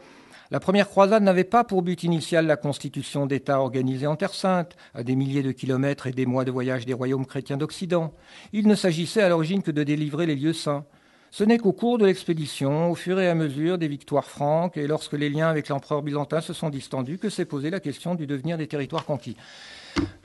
la 0.51 0.59
première 0.59 0.89
croisade 0.89 1.21
n'avait 1.21 1.43
pas 1.43 1.63
pour 1.63 1.83
but 1.83 2.03
initial 2.03 2.47
la 2.47 2.57
constitution 2.57 3.27
d'États 3.27 3.61
organisés 3.61 4.07
en 4.07 4.15
Terre 4.15 4.33
sainte, 4.33 4.75
à 4.95 5.03
des 5.03 5.15
milliers 5.15 5.43
de 5.43 5.51
kilomètres 5.51 6.07
et 6.07 6.11
des 6.11 6.25
mois 6.25 6.43
de 6.43 6.49
voyage 6.49 6.87
des 6.87 6.93
royaumes 6.93 7.27
chrétiens 7.27 7.57
d'Occident. 7.57 8.13
Il 8.51 8.67
ne 8.67 8.73
s'agissait 8.73 9.21
à 9.21 9.29
l'origine 9.29 9.61
que 9.61 9.69
de 9.69 9.83
délivrer 9.83 10.25
les 10.25 10.35
lieux 10.35 10.53
saints. 10.53 10.85
Ce 11.31 11.43
n'est 11.43 11.59
qu'au 11.59 11.73
cours 11.73 11.99
de 11.99 12.07
l'expédition, 12.07 12.89
au 12.89 12.95
fur 12.95 13.19
et 13.19 13.29
à 13.29 13.35
mesure 13.35 13.77
des 13.77 13.87
victoires 13.87 14.25
franques 14.25 14.77
et 14.77 14.87
lorsque 14.87 15.13
les 15.13 15.29
liens 15.29 15.47
avec 15.47 15.69
l'empereur 15.69 16.01
byzantin 16.01 16.41
se 16.41 16.53
sont 16.53 16.69
distendus, 16.69 17.19
que 17.19 17.29
s'est 17.29 17.45
posée 17.45 17.69
la 17.69 17.79
question 17.79 18.15
du 18.15 18.25
devenir 18.25 18.57
des 18.57 18.65
territoires 18.67 19.05
conquis. 19.05 19.37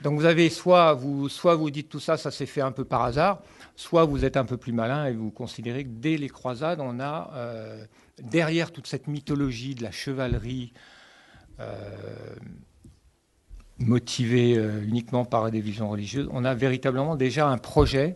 Donc 0.01 0.19
vous 0.19 0.25
avez 0.25 0.49
soit 0.49 0.93
vous, 0.93 1.29
soit 1.29 1.55
vous 1.55 1.69
dites 1.69 1.89
tout 1.89 1.99
ça, 1.99 2.17
ça 2.17 2.31
s'est 2.31 2.47
fait 2.47 2.61
un 2.61 2.71
peu 2.71 2.85
par 2.85 3.03
hasard, 3.03 3.41
soit 3.75 4.05
vous 4.05 4.25
êtes 4.25 4.37
un 4.37 4.45
peu 4.45 4.57
plus 4.57 4.73
malin 4.73 5.05
et 5.05 5.13
vous 5.13 5.29
considérez 5.29 5.83
que 5.83 5.89
dès 5.91 6.17
les 6.17 6.29
croisades, 6.29 6.79
on 6.79 6.99
a 6.99 7.31
euh, 7.35 7.85
derrière 8.21 8.71
toute 8.71 8.87
cette 8.87 9.07
mythologie 9.07 9.75
de 9.75 9.83
la 9.83 9.91
chevalerie 9.91 10.73
euh, 11.59 11.73
motivée 13.77 14.57
euh, 14.57 14.81
uniquement 14.85 15.25
par 15.25 15.51
des 15.51 15.59
visions 15.59 15.89
religieuses, 15.89 16.29
on 16.31 16.45
a 16.45 16.53
véritablement 16.53 17.15
déjà 17.15 17.47
un 17.47 17.57
projet. 17.57 18.15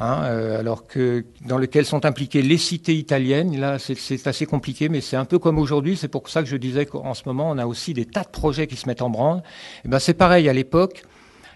Hein, 0.00 0.22
euh, 0.26 0.60
alors 0.60 0.86
que 0.86 1.24
dans 1.44 1.58
lequel 1.58 1.84
sont 1.84 2.06
impliquées 2.06 2.40
les 2.40 2.56
cités 2.56 2.94
italiennes, 2.94 3.58
là 3.58 3.80
c'est 3.80 4.28
assez 4.28 4.46
compliqué, 4.46 4.88
mais 4.88 5.00
c'est 5.00 5.16
un 5.16 5.24
peu 5.24 5.40
comme 5.40 5.58
aujourd'hui. 5.58 5.96
C'est 5.96 6.06
pour 6.06 6.28
ça 6.28 6.40
que 6.40 6.48
je 6.48 6.56
disais 6.56 6.86
qu'en 6.86 7.14
ce 7.14 7.24
moment 7.26 7.50
on 7.50 7.58
a 7.58 7.66
aussi 7.66 7.94
des 7.94 8.04
tas 8.04 8.22
de 8.22 8.28
projets 8.28 8.68
qui 8.68 8.76
se 8.76 8.86
mettent 8.86 9.02
en 9.02 9.10
branle. 9.10 9.38
Et 9.38 9.80
eh 9.86 9.88
ben 9.88 9.98
c'est 9.98 10.14
pareil 10.14 10.48
à 10.48 10.52
l'époque. 10.52 11.02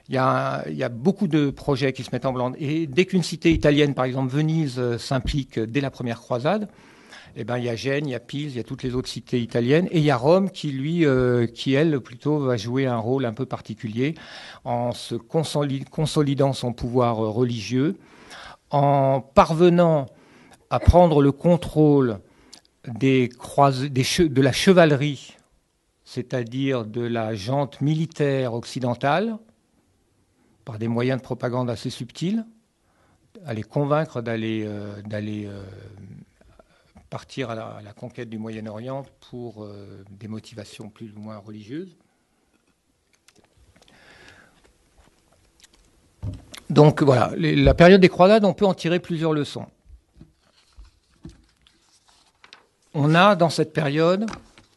Il 0.08 0.16
y, 0.16 0.18
a, 0.18 0.64
il 0.68 0.74
y, 0.74 0.82
a, 0.82 0.88
beaucoup 0.88 1.28
de 1.28 1.50
projets 1.50 1.92
qui 1.92 2.02
se 2.02 2.10
mettent 2.10 2.26
en 2.26 2.32
branle. 2.32 2.54
Et 2.58 2.88
dès 2.88 3.04
qu'une 3.04 3.22
cité 3.22 3.52
italienne, 3.52 3.94
par 3.94 4.04
exemple 4.04 4.34
Venise, 4.34 4.96
s'implique 4.96 5.60
dès 5.60 5.80
la 5.80 5.90
première 5.90 6.18
croisade, 6.18 6.68
eh 7.34 7.44
ben, 7.44 7.58
il 7.58 7.64
y 7.64 7.68
a 7.68 7.76
Gênes, 7.76 8.06
il 8.06 8.10
y 8.10 8.14
a 8.14 8.20
Pise, 8.20 8.54
il 8.54 8.56
y 8.58 8.60
a 8.60 8.64
toutes 8.64 8.82
les 8.82 8.94
autres 8.94 9.08
cités 9.08 9.40
italiennes, 9.40 9.88
et 9.90 9.98
il 9.98 10.04
y 10.04 10.10
a 10.10 10.16
Rome 10.16 10.50
qui, 10.50 10.70
lui, 10.70 11.06
euh, 11.06 11.46
qui 11.46 11.72
elle, 11.72 12.00
plutôt 12.00 12.38
va 12.38 12.56
jouer 12.56 12.86
un 12.86 12.98
rôle 12.98 13.24
un 13.24 13.32
peu 13.32 13.46
particulier 13.46 14.14
en 14.64 14.92
se 14.92 15.14
consolidant 15.14 16.52
son 16.52 16.72
pouvoir 16.72 17.24
euh, 17.24 17.30
religieux, 17.30 17.96
en 18.70 19.20
parvenant 19.20 20.06
à 20.70 20.78
prendre 20.78 21.22
le 21.22 21.32
contrôle 21.32 22.20
de 22.86 24.40
la 24.40 24.52
chevalerie, 24.52 25.36
c'est-à-dire 26.04 26.84
de 26.84 27.02
la 27.02 27.34
jante 27.34 27.80
militaire 27.80 28.54
occidentale, 28.54 29.38
par 30.64 30.78
des 30.78 30.88
moyens 30.88 31.18
de 31.18 31.24
propagande 31.24 31.70
assez 31.70 31.90
subtils, 31.90 32.44
à 33.46 33.54
les 33.54 33.62
convaincre 33.62 34.20
d'aller 34.20 34.64
euh, 34.66 35.00
d'aller 35.02 35.48
partir 37.12 37.50
à 37.50 37.54
la, 37.54 37.92
conquête 37.92 38.30
du 38.30 38.38
Moyen-Orient 38.38 39.04
pour 39.28 39.64
euh, 39.64 40.02
des 40.18 40.28
motivations 40.28 40.88
plus 40.88 41.12
ou 41.14 41.20
moins 41.20 41.36
religieuses. 41.36 41.94
Donc 46.70 47.02
voilà, 47.02 47.30
la 47.36 47.74
période 47.74 48.00
des 48.00 48.08
croisades, 48.08 48.46
on 48.46 48.54
peut 48.54 48.64
en 48.64 48.72
tirer 48.72 48.98
plusieurs 48.98 49.34
leçons. 49.34 49.66
On 52.94 53.14
a 53.14 53.36
dans 53.36 53.50
cette 53.50 53.74
période 53.74 54.24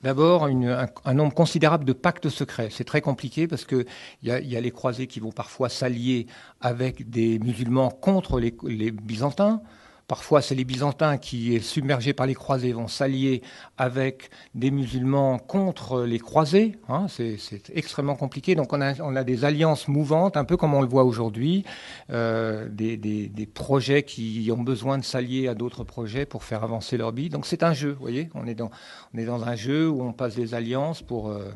D'abord, 0.04 0.44
un, 0.44 1.14
nombre 1.16 1.34
considérable 1.34 1.84
de 1.84 1.94
pactes 1.94 2.30
secrets. 2.30 2.68
C'est 2.70 2.84
très 2.84 3.02
compliqué 3.02 3.48
parce 3.48 3.66
qu'il 3.66 3.88
y 4.22 4.30
y 4.30 4.56
a 4.56 4.62
les 4.62 4.70
croisés 4.70 5.08
qui 5.08 5.20
vont 5.20 5.32
parfois 5.32 5.68
s'allier 5.68 6.28
avec 6.62 7.10
des 7.10 7.40
musulmans 7.40 7.90
contre 7.90 8.40
les 8.40 8.92
Byzantins. 8.92 9.64
Parfois, 10.08 10.44
c'est 10.44 10.54
les 10.54 10.66
Byzantins 10.66 11.18
qui, 11.18 11.60
submergés 11.62 12.14
par 12.14 12.28
les 12.28 12.36
croisés, 12.36 12.74
vont 12.74 12.88
s'allier 12.88 13.42
avec 13.80 14.30
des 14.54 14.70
musulmans 14.70 15.40
contre 15.40 16.04
les 16.04 16.20
croisés. 16.20 16.78
Hein. 16.90 17.08
c'est 17.08 17.72
extrêmement 17.74 18.16
compliqué. 18.16 18.54
Donc, 18.54 18.72
on 18.72 18.82
a, 18.82 19.24
des 19.24 19.46
alliances 19.46 19.88
mouvantes, 19.88 20.38
un 20.38 20.46
peu 20.46 20.58
comme 20.58 20.76
on 20.76 20.82
le 20.82 20.88
voit 20.88 21.06
aujourd'hui, 21.06 21.66
euh, 22.12 22.70
des, 22.70 23.50
projets 23.52 24.04
qui 24.04 24.52
ont 24.56 24.62
besoin 24.62 25.00
de 25.00 25.04
s'allier 25.04 25.48
à 25.48 25.56
d'autres 25.56 25.84
projets 25.84 26.28
pour 26.28 26.44
faire 26.44 26.64
avancer 26.64 26.98
leur 26.98 27.12
vie. 27.12 27.30
Donc, 27.30 27.48
c'est 27.48 27.64
un 27.64 27.74
jeu, 27.74 27.94
vous 27.94 28.02
voyez. 28.02 28.30
On 28.36 28.46
est, 28.46 28.56
dans, 28.56 28.70
on 29.14 29.18
est 29.18 29.26
dans 29.26 29.44
un 29.44 29.56
jeu 29.56 29.90
où 29.90 30.04
on 30.04 30.14
passe 30.14 30.36
des 30.36 30.54
alliances 30.54 31.02
pour. 31.02 31.30
Euh, 31.30 31.50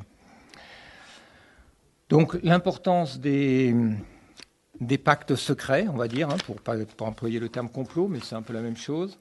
donc, 2.10 2.36
l'importance 2.42 3.20
des 3.20 3.76
des 4.82 4.98
pactes 4.98 5.36
secrets, 5.36 5.88
on 5.90 5.98
va 5.98 6.08
dire, 6.08 6.30
hein, 6.30 6.38
pour 6.46 6.58
pas 6.62 6.76
employer 7.00 7.40
le 7.40 7.50
terme 7.50 7.70
complot, 7.70 8.08
mais 8.08 8.20
c'est 8.24 8.36
un 8.36 8.42
peu 8.42 8.54
la 8.54 8.62
même 8.62 8.78
chose. 8.78 9.18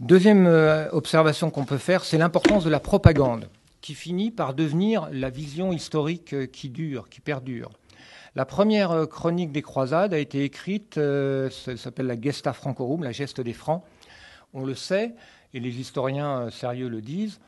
Deuxième 0.00 0.46
euh, 0.46 0.90
observation 0.90 1.50
qu'on 1.50 1.64
peut 1.64 1.78
faire, 1.78 2.04
c'est 2.04 2.18
l'importance 2.18 2.64
de 2.64 2.70
la 2.70 2.80
propagande, 2.80 3.48
qui 3.80 3.94
finit 3.94 4.30
par 4.30 4.54
devenir 4.54 5.08
la 5.12 5.30
vision 5.30 5.72
historique 5.72 6.34
euh, 6.34 6.46
qui 6.46 6.68
dure, 6.68 7.08
qui 7.08 7.20
perdure. 7.20 7.70
La 8.34 8.44
première 8.44 8.90
euh, 8.90 9.06
chronique 9.06 9.52
des 9.52 9.62
croisades 9.62 10.12
a 10.12 10.18
été 10.18 10.42
écrite, 10.42 10.94
s'appelle 10.94 12.06
la 12.06 12.20
Gesta 12.20 12.52
Francorum, 12.52 13.04
la 13.04 13.12
geste 13.12 13.40
des 13.40 13.52
Francs. 13.52 13.82
On 14.52 14.64
le 14.64 14.74
sait, 14.74 15.14
et 15.54 15.60
les 15.60 15.80
historiens 15.80 16.50
sérieux 16.50 16.88
le 16.88 17.00
disent, 17.00 17.40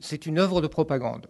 c'est 0.00 0.26
une 0.26 0.38
œuvre 0.38 0.60
de 0.60 0.66
propagande 0.66 1.28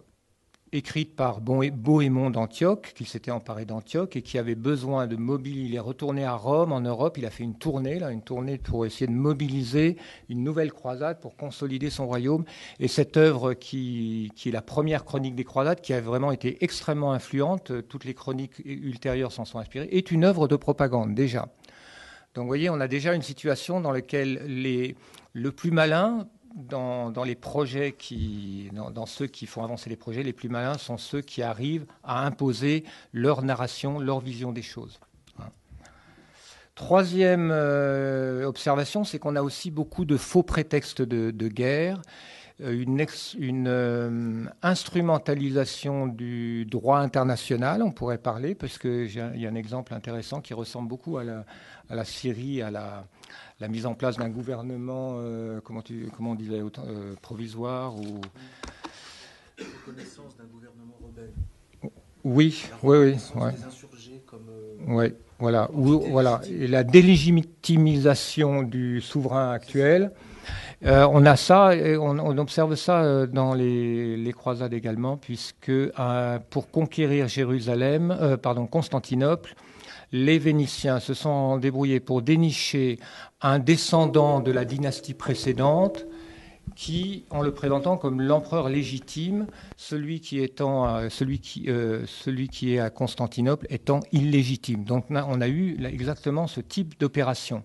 écrite 0.71 1.15
par 1.15 1.41
Bohémond 1.41 2.29
d'Antioche, 2.31 2.93
qui 2.95 3.05
s'était 3.05 3.31
emparé 3.31 3.65
d'Antioche 3.65 4.15
et 4.15 4.21
qui 4.21 4.37
avait 4.37 4.55
besoin 4.55 5.07
de 5.07 5.15
mobiliser. 5.15 5.67
Il 5.67 5.75
est 5.75 5.79
retourné 5.79 6.25
à 6.25 6.33
Rome, 6.33 6.71
en 6.71 6.81
Europe. 6.81 7.17
Il 7.17 7.25
a 7.25 7.29
fait 7.29 7.43
une 7.43 7.55
tournée, 7.55 7.99
là, 7.99 8.11
une 8.11 8.21
tournée 8.21 8.57
pour 8.57 8.85
essayer 8.85 9.07
de 9.07 9.11
mobiliser 9.11 9.97
une 10.29 10.43
nouvelle 10.43 10.73
croisade 10.73 11.19
pour 11.21 11.37
consolider 11.37 11.89
son 11.89 12.07
royaume. 12.07 12.45
Et 12.79 12.87
cette 12.87 13.15
œuvre, 13.15 13.53
qui, 13.53 14.31
qui 14.35 14.49
est 14.49 14.51
la 14.51 14.61
première 14.61 15.05
chronique 15.05 15.35
des 15.35 15.45
croisades, 15.45 15.81
qui 15.81 15.93
a 15.93 16.01
vraiment 16.01 16.31
été 16.31 16.63
extrêmement 16.63 17.13
influente, 17.13 17.71
toutes 17.87 18.05
les 18.05 18.13
chroniques 18.13 18.59
ultérieures 18.65 19.31
s'en 19.31 19.45
sont 19.45 19.59
inspirées, 19.59 19.89
est 19.91 20.11
une 20.11 20.23
œuvre 20.25 20.47
de 20.47 20.55
propagande 20.55 21.13
déjà. 21.13 21.47
Donc, 22.33 22.43
vous 22.43 22.49
voyez, 22.49 22.69
on 22.69 22.81
a 22.81 22.89
déjà 22.89 23.13
une 23.13 23.21
situation 23.21 23.79
dans 23.79 23.93
laquelle 23.93 24.41
les, 24.45 24.97
le 25.31 25.51
plus 25.51 25.71
malin 25.71 26.27
dans, 26.55 27.11
les 27.25 27.35
projets 27.35 27.91
qui, 27.91 28.69
dans, 28.73 29.05
ceux 29.05 29.27
qui 29.27 29.45
font 29.45 29.63
avancer 29.63 29.89
les 29.89 29.97
projets, 29.97 30.23
les 30.23 30.33
plus 30.33 30.49
malins 30.49 30.77
sont 30.77 30.97
ceux 30.97 31.21
qui 31.21 31.43
arrivent 31.43 31.85
à 32.03 32.25
imposer 32.25 32.85
leur 33.11 33.41
narration, 33.41 33.99
leur 33.99 34.21
vision 34.21 34.53
des 34.53 34.61
choses. 34.61 34.99
Hein. 35.39 35.49
Troisième 36.73 37.49
euh, 37.51 38.45
observation, 38.45 39.03
c'est 39.03 39.19
qu'on 39.19 39.35
a 39.35 39.41
aussi 39.41 39.69
beaucoup 39.69 40.05
de 40.05 40.15
faux 40.15 40.43
prétextes 40.43 41.01
de, 41.01 41.47
guerre, 41.49 42.01
euh, 42.61 42.81
une, 43.37 43.67
euh, 43.67 44.45
instrumentalisation 44.61 46.07
du 46.07 46.65
droit 46.65 46.99
international, 46.99 47.83
on 47.83 47.91
pourrait 47.91 48.17
parler, 48.17 48.55
parce 48.55 48.77
qu'il 48.77 49.13
y 49.13 49.19
a 49.19 49.49
un 49.49 49.55
exemple 49.55 49.93
intéressant 49.93 50.39
qui 50.39 50.53
ressemble 50.53 50.87
beaucoup 50.87 51.17
à 51.17 51.25
la, 51.25 51.45
à 51.89 51.95
la 51.95 52.05
Syrie, 52.05 52.61
à 52.61 52.71
la, 52.71 53.05
la 53.59 53.67
mise 53.67 53.85
en 53.85 53.93
place 53.93 54.17
d'un 54.17 54.29
gouvernement, 54.29 55.15
euh, 55.19 55.59
comment, 55.63 55.81
tu, 55.81 56.09
comment 56.15 56.31
on 56.31 56.35
disait, 56.35 56.59
euh, 56.59 57.13
provisoire 57.21 57.95
ou. 57.95 58.21
Reconnaissance 59.57 60.35
d'un 60.37 60.45
gouvernement 60.45 60.97
rebelle. 61.01 61.31
Oui, 62.23 62.65
oui, 62.83 62.97
oui. 62.97 63.15
Ouais. 63.35 63.51
Des 63.51 63.63
insurgés 63.63 64.23
comme. 64.25 64.49
Euh, 64.49 65.09
voilà. 65.39 65.69
Ou, 65.73 65.99
voilà. 66.09 66.41
Et 66.49 66.67
la 66.67 66.83
délégitimisation 66.83 68.63
du 68.63 68.99
souverain 68.99 69.51
actuel. 69.51 70.11
on 70.81 71.25
a 71.25 71.35
ça, 71.35 71.75
et 71.75 71.97
on, 71.97 72.19
on, 72.19 72.37
observe 72.37 72.75
ça 72.75 73.25
dans 73.27 73.53
les, 73.53 74.17
les, 74.17 74.33
croisades 74.33 74.73
également, 74.73 75.17
puisque 75.17 75.71
pour 76.49 76.69
conquérir 76.71 77.27
Jérusalem, 77.27 78.37
pardon, 78.41 78.67
Constantinople, 78.67 79.55
les 80.11 80.39
Vénitiens 80.39 80.99
se 80.99 81.13
sont 81.13 81.57
débrouillés 81.57 81.99
pour 81.99 82.21
dénicher 82.21 82.99
un 83.41 83.59
descendant 83.59 84.39
de 84.39 84.51
la 84.51 84.65
dynastie 84.65 85.13
précédente 85.13 86.05
qui, 86.75 87.25
en 87.29 87.41
le 87.41 87.53
présentant 87.53 87.97
comme 87.97 88.21
l'empereur 88.21 88.69
légitime, 88.69 89.47
celui 89.77 90.19
qui, 90.19 90.39
euh, 90.39 91.07
euh, 91.67 92.47
est 92.63 92.79
à 92.79 92.89
Constantinople 92.89 93.67
étant 93.69 93.99
illégitime. 94.11 94.83
Donc 94.83 95.05
on 95.09 95.41
a 95.41 95.47
eu 95.47 95.77
exactement 95.85 96.47
ce 96.47 96.61
type 96.61 96.99
d'opération. 96.99 97.63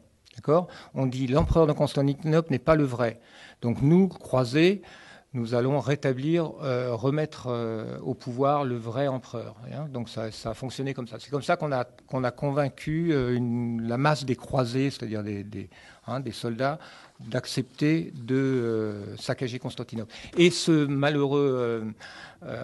On 0.94 1.06
dit 1.06 1.26
l'empereur 1.26 1.66
de 1.66 1.72
Constantinople 1.72 2.50
n'est 2.50 2.58
pas 2.58 2.74
le 2.74 2.84
vrai. 2.84 3.20
Donc 3.62 3.82
nous, 3.82 4.08
croisés, 4.08 4.82
nous 5.32 5.54
allons 5.54 5.78
rétablir, 5.78 6.52
euh, 6.62 6.92
remettre 6.92 7.46
euh, 7.48 7.98
au 8.02 8.14
pouvoir 8.14 8.64
le 8.64 8.76
vrai 8.76 9.06
empereur. 9.06 9.54
Hein. 9.72 9.86
Donc 9.92 10.08
ça, 10.08 10.24
a 10.44 10.54
fonctionné 10.54 10.92
comme 10.92 11.06
ça. 11.06 11.18
C'est 11.20 11.30
comme 11.30 11.42
ça 11.42 11.56
qu'on 11.56 11.70
a, 11.72 12.30
convaincu 12.32 13.10
euh, 13.12 13.38
la 13.80 13.96
masse 13.96 14.24
des 14.24 14.34
croisés, 14.34 14.90
c'est-à-dire 14.90 15.22
des, 15.22 15.70
hein, 16.08 16.20
soldats, 16.32 16.80
d'accepter 17.20 18.12
de 18.16 19.14
saccager 19.18 19.60
Constantinople. 19.60 20.12
Et 20.36 20.50
ce 20.50 20.86
malheureux 20.86 21.92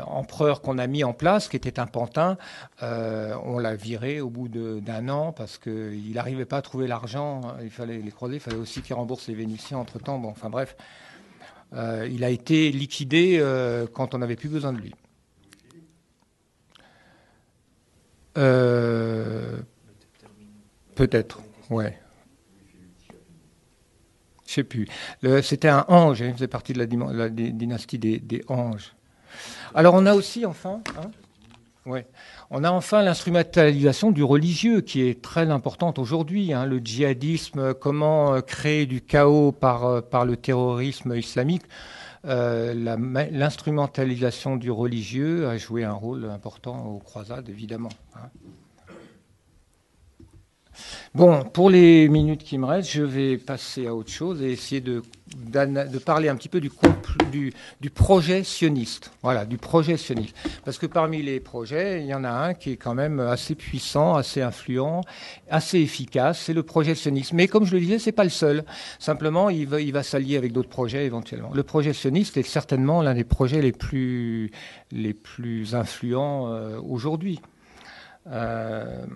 empereur 0.07 0.63
qu'on 0.63 0.79
a 0.79 0.87
mis 0.87 1.05
en 1.05 1.13
place, 1.13 1.49
qui 1.49 1.57
était 1.57 1.79
un 1.79 1.87
pantin, 1.87 2.39
on 2.81 3.59
l'a 3.59 3.77
viré 3.77 4.23
au 4.23 4.31
bout 4.31 4.49
d'un 4.49 5.09
an 5.11 5.33
parce 5.33 5.59
qu'il 5.59 6.13
n'arrivait 6.15 6.47
pas 6.47 6.57
à 6.57 6.63
trouver 6.63 6.87
l'argent. 6.87 7.43
Il 7.63 7.71
fallait 7.71 7.99
les 7.99 8.11
croisés, 8.11 8.37
il 8.37 8.41
fallait 8.41 8.57
aussi 8.57 8.81
qu'ils 8.81 8.97
remboursent 8.97 9.29
les 9.29 9.35
Vénitiens 9.35 9.77
entre-temps. 9.77 10.23
Enfin 10.25 10.49
bref. 10.49 10.75
Euh, 11.75 12.09
il 12.11 12.25
a 12.25 12.31
été 12.31 12.71
liquidé 12.71 13.39
euh, 13.41 13.87
quand 13.93 14.15
on 14.15 14.19
n'avait 14.19 14.37
plus 14.37 14.49
besoin 14.49 14.73
de 14.73 14.79
lui. 14.79 14.95
Euh, 18.39 19.59
peut-être, 20.95 21.41
ouais. 21.71 21.99
Je 24.47 24.53
sais 24.53 24.65
plus. 24.65 24.87
C'était 25.43 25.69
un 25.69 25.85
ange, 25.89 26.23
hein, 26.23 26.27
il 26.29 26.35
faisait 26.35 26.47
partie 26.47 26.73
de 26.73 26.79
la, 26.79 27.29
dynastie 27.29 27.99
des, 27.99 28.45
anges. 28.49 28.95
Alors 29.75 29.95
on 29.95 30.07
a 30.07 30.15
aussi, 30.15 30.47
enfin, 30.47 30.83
hein, 30.97 31.11
on 32.51 32.65
a 32.65 32.71
enfin 32.71 33.03
l'instrumentalisation 33.03 34.13
du 34.13 34.23
religieux 34.23 34.81
qui 34.81 35.03
est 35.03 35.21
très 35.23 35.51
importante 35.51 35.99
aujourd'hui. 35.99 36.53
Hein. 36.53 36.65
le 36.65 36.79
djihadisme, 36.79 37.75
comment 37.75 38.35
euh, 38.35 38.41
créer 38.41 38.87
du 38.87 39.01
chaos 39.01 39.53
par, 39.53 39.85
euh, 39.85 40.25
le 40.25 40.37
terrorisme 40.37 41.15
islamique. 41.15 41.63
Euh, 42.25 42.75
l'instrumentalisation 43.31 44.57
du 44.57 44.71
religieux 44.71 45.49
a 45.49 45.59
joué 45.59 45.85
un 45.85 45.93
rôle 45.93 46.25
important 46.25 46.87
aux 46.87 46.99
croisades, 46.99 47.49
évidemment. 47.49 47.91
Hein. 48.17 48.29
Bon, 51.15 51.45
pour 51.45 51.71
les 51.71 52.09
minutes 52.09 52.43
qui 52.43 52.59
me 52.59 52.67
restent, 52.67 52.91
je 52.91 53.03
vais 53.03 53.39
passer 53.39 53.87
à 53.87 53.95
autre 53.95 54.11
chose 54.11 54.43
et 54.43 54.51
essayer 54.51 54.83
de, 54.83 55.03
parler 56.05 56.29
un 56.29 56.37
petit 56.37 56.49
peu 56.49 56.61
du, 56.61 56.71
du, 57.33 57.53
du, 57.81 57.91
projet 57.91 58.45
sioniste. 58.45 59.13
Voilà, 59.23 59.47
du 59.47 59.57
projet 59.57 59.97
sioniste. 59.97 60.37
Parce 60.65 60.79
que 60.79 60.87
parmi 60.87 61.23
les 61.23 61.41
projets, 61.41 62.03
il 62.03 62.07
y 62.07 62.15
en 62.15 62.23
a 62.23 62.31
un 62.31 62.55
qui 62.55 62.73
est 62.73 62.77
quand 62.77 62.95
même 62.95 63.21
assez 63.21 63.55
puissant, 63.55 64.15
assez 64.15 64.43
influent, 64.43 65.01
assez 65.51 65.79
efficace, 65.79 66.41
c'est 66.41 66.53
le 66.53 66.63
projet 66.63 66.95
sioniste. 66.95 67.33
Mais 67.33 67.49
comme 67.49 67.65
je 67.65 67.73
le 67.73 67.81
disais, 67.81 67.99
c'est 67.99 68.13
pas 68.13 68.25
le 68.25 68.31
seul. 68.31 68.65
Simplement, 68.99 69.49
il 69.49 69.67
va, 69.67 69.81
il 69.81 69.93
va 69.93 70.03
s'allier 70.03 70.37
avec 70.37 70.53
d'autres 70.53 70.69
projets 70.69 71.07
éventuellement. 71.07 71.51
Le 71.55 71.63
projet 71.63 71.93
sioniste 71.95 72.37
est 72.37 72.43
certainement 72.43 73.01
l'un 73.01 73.15
des 73.15 73.25
projets 73.25 73.63
les 73.63 73.73
plus, 73.73 74.51
les 74.93 75.15
plus 75.15 75.75
influents 75.75 76.53
euh, 76.53 76.79
aujourd'hui. 76.79 77.41
Euh, 78.31 79.07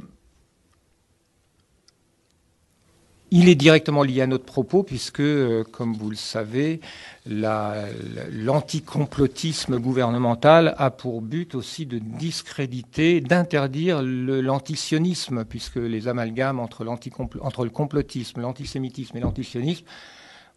Il 3.33 3.49
est 3.49 3.55
directement 3.55 4.03
lié 4.03 4.23
à 4.23 4.27
notre 4.27 4.45
propos 4.45 4.83
puisque, 4.83 5.21
euh, 5.21 5.63
comme 5.63 5.95
vous 5.95 6.11
le 6.11 6.17
savez, 6.17 6.81
l'anticomplotisme 7.27 9.79
gouvernemental 9.79 10.75
a 10.79 10.91
pour 10.91 11.23
but 11.23 11.55
aussi 11.55 11.87
de 11.87 12.01
discréditer, 12.01 13.21
d'interdire 13.21 14.03
l'antisionisme, 14.03 15.45
puisque 15.45 15.77
les 15.77 16.09
amalgames 16.09 16.59
entre, 16.59 16.85
entre 16.89 17.65
le 17.65 17.71
complotisme, 17.71 18.41
l'antisémitisme 18.41 19.17
et 19.17 19.21
l'antisionisme, 19.21 19.85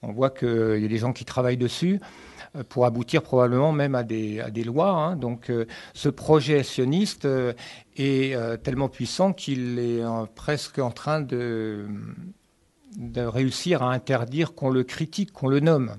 on 0.01 0.11
voit 0.11 0.31
qu'il 0.31 0.79
y 0.81 0.85
a 0.85 0.87
des 0.87 0.97
gens 0.97 1.13
qui 1.13 1.25
travaillent 1.25 1.57
dessus 1.57 1.99
euh, 2.55 2.63
pour 2.67 2.87
aboutir 2.87 3.21
probablement 3.21 3.71
même 3.71 3.93
à 3.93 4.01
des, 4.01 4.39
à 4.39 4.49
des 4.49 4.63
lois. 4.63 4.89
Hein. 4.89 5.15
Donc 5.15 5.51
euh, 5.51 5.67
ce 5.93 6.09
projet 6.09 6.63
sioniste 6.63 7.27
est 7.97 8.35
tellement 8.63 8.89
puissant 8.89 9.31
qu'il 9.31 9.77
est 9.77 10.01
presque 10.33 10.79
en 10.79 10.89
train 10.89 11.21
de 11.21 11.85
de 12.97 13.21
réussir 13.21 13.83
à 13.83 13.91
interdire 13.91 14.53
qu'on 14.53 14.69
le 14.69 14.83
critique, 14.83 15.31
qu'on 15.31 15.47
le 15.47 15.59
nomme. 15.59 15.97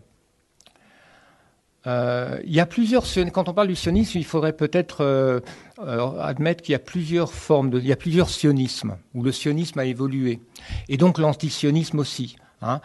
Euh, 1.87 2.41
il 2.45 2.53
y 2.53 2.61
a 2.61 2.67
plusieurs. 2.67 3.05
Quand 3.33 3.49
on 3.49 3.55
parle 3.55 3.69
du 3.69 3.77
sionisme, 3.77 4.19
il 4.19 4.25
faudrait 4.25 4.55
peut-être 4.55 5.03
euh, 5.03 5.41
euh, 5.81 6.19
admettre 6.21 6.63
qu'il 6.63 6.73
y 6.73 6.77
a 6.77 6.81
plusieurs 6.81 7.33
formes, 7.33 7.71
de, 7.71 7.79
il 7.79 7.87
y 7.87 7.93
a 7.93 7.97
plusieurs 7.97 8.31
sionismes 8.31 8.97
où 9.15 9.23
le 9.23 9.33
sionisme 9.33 9.79
a 9.79 9.85
évolué, 9.85 10.41
et 10.89 10.97
donc 10.97 11.19
l'antisionisme 11.19 11.99
aussi. 11.99 12.37
Hein. 12.63 12.81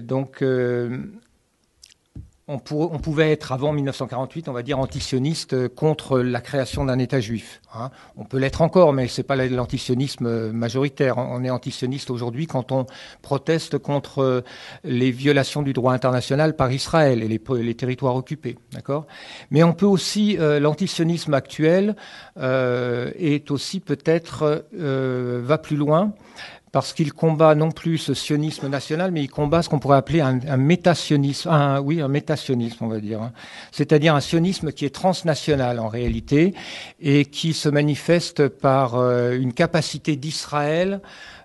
donc 0.00 0.42
on, 2.50 2.98
pouvait 2.98 3.30
être 3.30 3.52
avant 3.52 3.72
1948, 3.72 4.48
on 4.48 4.52
va 4.52 4.62
dire, 4.62 4.78
antisioniste 4.78 5.68
contre 5.68 6.18
la 6.18 6.40
création 6.40 6.84
d'un 6.84 6.98
État 6.98 7.20
juif. 7.20 7.60
Hein. 7.74 7.90
On 8.16 8.24
peut 8.24 8.38
l'être 8.38 8.62
encore, 8.62 8.92
mais 8.92 9.08
ce 9.08 9.20
n'est 9.20 9.26
pas 9.26 9.36
l'antisionisme 9.36 10.50
majoritaire. 10.50 11.18
On 11.18 11.44
est 11.44 11.50
antisioniste 11.50 12.10
aujourd'hui 12.10 12.46
quand 12.46 12.72
on 12.72 12.86
proteste 13.22 13.78
contre 13.78 14.42
les 14.84 15.10
violations 15.10 15.62
du 15.62 15.72
droit 15.72 15.92
international 15.92 16.56
par 16.56 16.72
Israël 16.72 17.22
et 17.22 17.28
les, 17.28 17.74
territoires 17.74 18.16
occupés. 18.16 18.56
Mais 19.50 19.62
on 19.62 19.72
peut 19.72 19.86
aussi, 19.86 20.36
euh, 20.38 20.60
l'antisionisme 20.60 21.34
actuel 21.34 21.96
euh, 22.38 23.10
est 23.18 23.50
aussi 23.50 23.80
peut-être, 23.80 24.64
euh, 24.78 25.40
va 25.44 25.58
plus 25.58 25.76
loin 25.76 26.12
parce 26.72 26.92
qu'il 26.92 27.12
combat 27.12 27.54
non 27.54 27.70
plus 27.70 27.98
ce 27.98 28.14
sionisme 28.14 28.68
national, 28.68 29.10
mais 29.10 29.22
il 29.22 29.28
combat 29.28 29.62
ce 29.62 29.68
qu'on 29.68 29.80
pourrait 29.80 29.96
appeler 29.96 30.20
un, 30.20 30.38
un 30.46 30.56
métationnisme, 30.56 31.48
un, 31.48 31.80
oui, 31.80 32.00
un 32.00 32.08
métationnisme, 32.08 32.84
on 32.84 32.88
va 32.88 33.00
dire. 33.00 33.22
Hein. 33.22 33.32
C'est-à-dire 33.72 34.14
un 34.14 34.20
sionisme 34.20 34.70
qui 34.72 34.84
est 34.84 34.94
transnational 34.94 35.80
en 35.80 35.88
réalité 35.88 36.54
et 37.00 37.24
qui 37.24 37.54
se 37.54 37.68
manifeste 37.68 38.48
par 38.48 38.94
euh, 38.94 39.32
une 39.32 39.52
capacité 39.52 40.16
d'Israël 40.16 41.00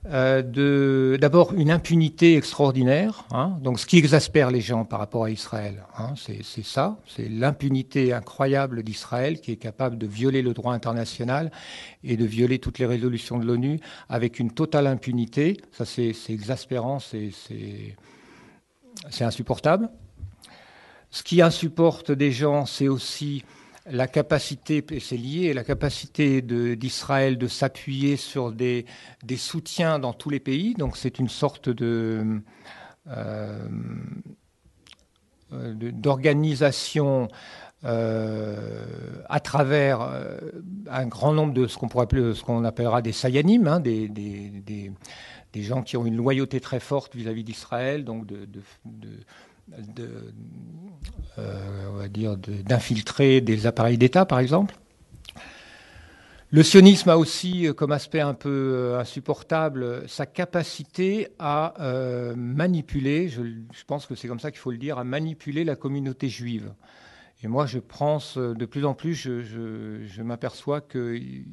euh, 0.07 1.17
d'abord 1.17 1.53
une 1.53 1.71
impunité 1.71 2.37
extraordinaire, 2.37 3.25
hein, 3.31 3.57
donc 3.61 3.79
ce 3.79 3.85
qui 3.85 3.97
exaspère 3.97 4.51
les 4.51 4.61
gens 4.61 4.85
par 4.85 4.99
rapport 4.99 5.23
à 5.23 5.31
Israël, 5.31 5.83
hein, 5.97 6.13
c'est 6.15 6.43
ça, 6.63 6.97
c'est 7.07 7.27
l'impunité 7.27 8.13
incroyable 8.13 8.83
d'Israël 8.83 9.41
qui 9.41 9.51
est 9.51 9.57
capable 9.57 9.97
de 9.97 10.05
violer 10.05 10.43
le 10.43 10.53
droit 10.53 10.73
international 10.73 11.51
et 12.03 12.17
de 12.17 12.25
violer 12.25 12.59
toutes 12.59 12.77
les 12.77 12.85
résolutions 12.85 13.39
de 13.39 13.45
l'ONU 13.45 13.79
avec 14.07 14.39
une 14.39 14.51
totale 14.51 14.87
impunité. 14.87 15.59
Ça 15.71 15.85
c'est 15.85 16.13
exaspérant, 16.29 16.99
c'est 16.99 17.31
insupportable. 19.21 19.89
Ce 21.09 21.23
qui 21.23 21.41
insupporte 21.41 22.11
des 22.11 22.31
gens, 22.31 22.65
c'est 22.65 22.89
aussi 22.89 23.43
la 23.85 24.07
capacité, 24.07 24.83
c'est 24.99 25.17
lié, 25.17 25.53
la 25.53 25.63
capacité 25.63 26.41
d'Israël 26.41 27.37
de, 27.37 27.47
s'appuyer 27.47 28.17
sur 28.17 28.51
des, 28.51 28.85
soutiens 29.37 29.99
dans 29.99 30.13
tous 30.13 30.29
les 30.29 30.39
pays. 30.39 30.73
Donc 30.73 30.97
c'est 30.97 31.19
une 31.19 31.29
sorte 31.29 31.69
euh, 35.51 35.73
d'organisation 35.73 37.27
euh, 37.83 38.95
à 39.29 39.39
travers 39.39 40.01
euh, 40.01 40.39
un 40.89 41.05
grand 41.05 41.33
nombre 41.33 41.53
de 41.53 41.67
ce 41.67 41.77
qu'on 41.77 41.87
pourrait 41.87 42.05
appeler, 42.05 42.33
ce 42.33 42.43
qu'on 42.43 42.63
appellera 42.63 43.03
des 43.03 43.11
sayanim, 43.11 43.67
hein, 43.67 43.79
des, 43.79 44.91
gens 45.53 45.83
qui 45.83 45.95
ont 45.95 46.05
une 46.05 46.15
loyauté 46.15 46.59
très 46.59 46.79
forte 46.79 47.15
vis-à-vis 47.15 47.43
d'Israël, 47.43 48.03
donc 48.03 48.25
de, 48.25 48.47
euh, 51.37 51.89
on 51.91 51.97
va 51.97 52.07
dire, 52.07 52.37
d'infiltrer 52.37 53.41
des 53.41 53.67
appareils 53.67 53.97
d'État, 53.97 54.25
par 54.25 54.39
exemple. 54.39 54.75
Le 56.51 56.63
sionisme 56.63 57.09
a 57.09 57.17
aussi, 57.17 57.67
euh, 57.67 57.73
comme 57.73 57.91
aspect 57.91 58.21
un 58.21 58.33
peu 58.33 58.49
euh, 58.49 58.99
insupportable, 58.99 60.07
sa 60.07 60.25
capacité 60.25 61.29
à 61.39 61.73
manipuler, 62.35 63.27
je, 63.27 63.41
pense 63.85 64.05
que 64.05 64.15
c'est 64.15 64.27
comme 64.27 64.39
ça 64.39 64.51
qu'il 64.51 64.59
faut 64.59 64.71
le 64.71 64.77
dire, 64.77 64.97
à 64.97 65.03
manipuler 65.03 65.63
la 65.63 65.75
communauté 65.75 66.29
juive. 66.29 66.73
Et 67.43 67.47
moi, 67.47 67.65
je 67.65 67.79
pense 67.79 68.37
de 68.37 68.65
plus 68.65 68.85
en 68.85 68.93
plus, 68.93 69.13
je, 69.13 70.21
m'aperçois 70.21 70.79
qu'il 70.79 71.45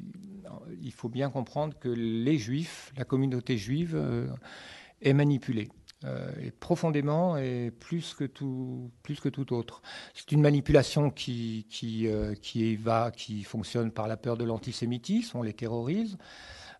faut 0.95 1.09
bien 1.09 1.29
comprendre 1.29 1.77
que 1.77 1.89
les 1.89 2.37
juifs, 2.37 2.93
la 2.97 3.03
communauté 3.03 3.57
juive, 3.57 4.01
est 5.01 5.13
manipulée. 5.13 5.69
Euh, 6.05 6.29
et 6.41 6.51
profondément 6.51 7.37
et 7.37 7.71
plus 7.71 8.13
que 8.13 8.25
tout, 8.25 8.91
plus 9.03 9.21
que 9.21 9.29
tout 9.29 9.53
autre. 9.53 9.81
C'est 10.13 10.33
une 10.33 10.41
manipulation 10.41 11.09
qui, 11.09 11.65
qui, 11.69 12.09
euh, 12.09 12.35
qui, 12.35 12.75
va, 12.75 13.09
qui 13.11 13.43
fonctionne 13.43 13.89
par 13.89 14.09
la 14.09 14.17
peur 14.17 14.35
de 14.35 14.43
l'antisémitisme, 14.43 15.37
on 15.37 15.43
les 15.43 15.53
terrorise. 15.53 16.17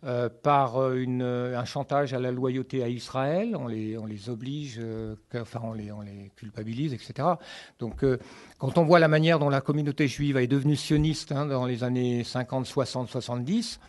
Euh, 0.03 0.27
par 0.27 0.91
une, 0.91 1.21
un 1.21 1.63
chantage 1.63 2.13
à 2.13 2.19
la 2.19 2.33
loyauté 2.33 2.83
à 2.83 2.89
Israël, 2.89 3.55
on 3.55 3.67
les, 3.67 3.97
on 3.97 4.05
les 4.05 4.29
oblige, 4.29 4.81
enfin 5.33 5.61
on 5.63 5.71
les, 5.71 5.93
on 5.93 6.01
les 6.01 6.29
culpabilise, 6.35 6.93
etc. 6.93 7.25
Donc 7.79 8.03
quand 8.57 8.77
on 8.77 8.83
voit 8.83 8.99
la 8.99 9.07
manière 9.07 9.39
dont 9.39 9.47
la 9.47 9.61
communauté 9.61 10.09
juive 10.09 10.35
est 10.35 10.47
devenue 10.47 10.75
sioniste 10.75 11.31
hein, 11.31 11.45
dans 11.45 11.65
les 11.65 11.85
années 11.85 12.25
50, 12.25 12.65
60, 12.65 13.07
70, 13.07 13.79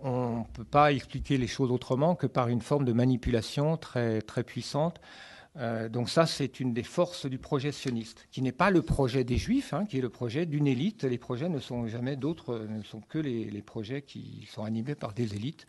on 0.00 0.40
ne 0.40 0.44
peut 0.54 0.64
pas 0.64 0.92
expliquer 0.92 1.38
les 1.38 1.46
choses 1.46 1.70
autrement 1.70 2.14
que 2.14 2.26
par 2.26 2.48
une 2.48 2.60
forme 2.60 2.84
de 2.84 2.92
manipulation 2.92 3.76
très, 3.76 4.20
très 4.22 4.44
puissante. 4.44 5.00
Euh, 5.56 5.88
donc 5.88 6.08
ça, 6.08 6.26
c'est 6.26 6.60
une 6.60 6.72
des 6.72 6.82
forces 6.82 7.26
du 7.26 7.38
projet 7.38 7.72
sioniste, 7.72 8.28
qui 8.30 8.42
n'est 8.42 8.52
pas 8.52 8.70
le 8.70 8.82
projet 8.82 9.24
des 9.24 9.36
Juifs, 9.36 9.72
hein, 9.74 9.86
qui 9.86 9.98
est 9.98 10.02
le 10.02 10.08
projet 10.08 10.46
d'une 10.46 10.66
élite. 10.66 11.04
Les 11.04 11.18
projets 11.18 11.48
ne 11.48 11.58
sont 11.58 11.86
jamais 11.88 12.16
d'autres, 12.16 12.66
ne 12.68 12.82
sont 12.82 13.00
que 13.00 13.18
les, 13.18 13.62
projets 13.62 14.02
qui 14.02 14.48
sont 14.50 14.64
animés 14.64 14.94
par 14.94 15.12
des 15.12 15.34
élites. 15.34 15.66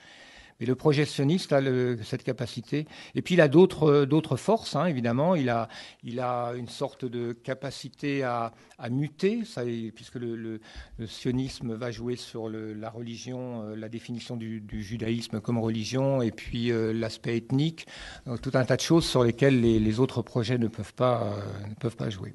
Mais 0.59 0.65
le 0.65 0.75
projet 0.75 1.05
sioniste 1.05 1.53
a 1.53 1.61
cette 2.03 2.23
capacité. 2.23 2.85
Et 3.15 3.21
puis 3.21 3.35
il 3.35 3.41
a 3.41 3.47
d'autres, 3.47 4.03
d'autres 4.03 4.35
forces, 4.35 4.75
hein, 4.75 4.85
évidemment. 4.87 5.35
Il 5.35 5.49
a, 5.49 5.69
une 6.55 6.67
sorte 6.67 7.05
de 7.05 7.31
capacité 7.31 8.23
à, 8.23 8.51
muter, 8.89 9.43
puisque 9.95 10.15
le, 10.15 10.59
sionisme 11.05 11.73
va 11.73 11.91
jouer 11.91 12.15
sur 12.17 12.49
la 12.49 12.89
religion, 12.89 13.63
euh, 13.63 13.75
la 13.75 13.89
définition 13.89 14.35
du, 14.35 14.63
judaïsme 14.83 15.39
comme 15.39 15.57
religion, 15.57 16.21
et 16.21 16.31
puis 16.31 16.71
euh, 16.71 16.91
l'aspect 16.93 17.37
ethnique, 17.37 17.87
tout 18.41 18.51
un 18.53 18.65
tas 18.65 18.75
de 18.75 18.81
choses 18.81 19.05
sur 19.05 19.23
lesquelles 19.23 19.61
les, 19.61 19.99
autres 19.99 20.21
projets 20.21 20.57
ne 20.57 20.67
peuvent 20.67 20.93
pas, 20.93 21.35
euh, 21.83 22.09
jouer. 22.09 22.33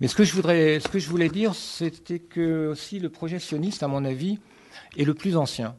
Mais 0.00 0.08
ce 0.08 0.14
que 0.14 0.24
je 0.24 0.32
ce 0.34 0.88
que 0.88 0.98
je 0.98 1.08
voulais 1.08 1.28
dire, 1.28 1.54
c'était 1.54 2.18
que 2.18 2.68
aussi 2.68 2.98
le 3.00 3.10
projet 3.10 3.38
sioniste, 3.38 3.82
à 3.82 3.88
mon 3.88 4.04
avis, 4.04 4.38
est 4.96 5.04
le 5.04 5.14
plus 5.14 5.36
ancien 5.36 5.76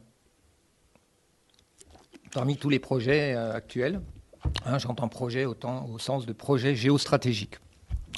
parmi 2.36 2.58
tous 2.58 2.70
les 2.70 2.80
projets 2.80 3.34
euh, 3.34 3.54
actuels. 3.54 4.02
Hein, 4.66 4.78
j'entends 4.78 5.08
projet 5.08 5.46
au 5.46 5.56
sens 5.98 6.26
de 6.28 6.34
projet 6.34 6.76
géostratégique 6.76 7.56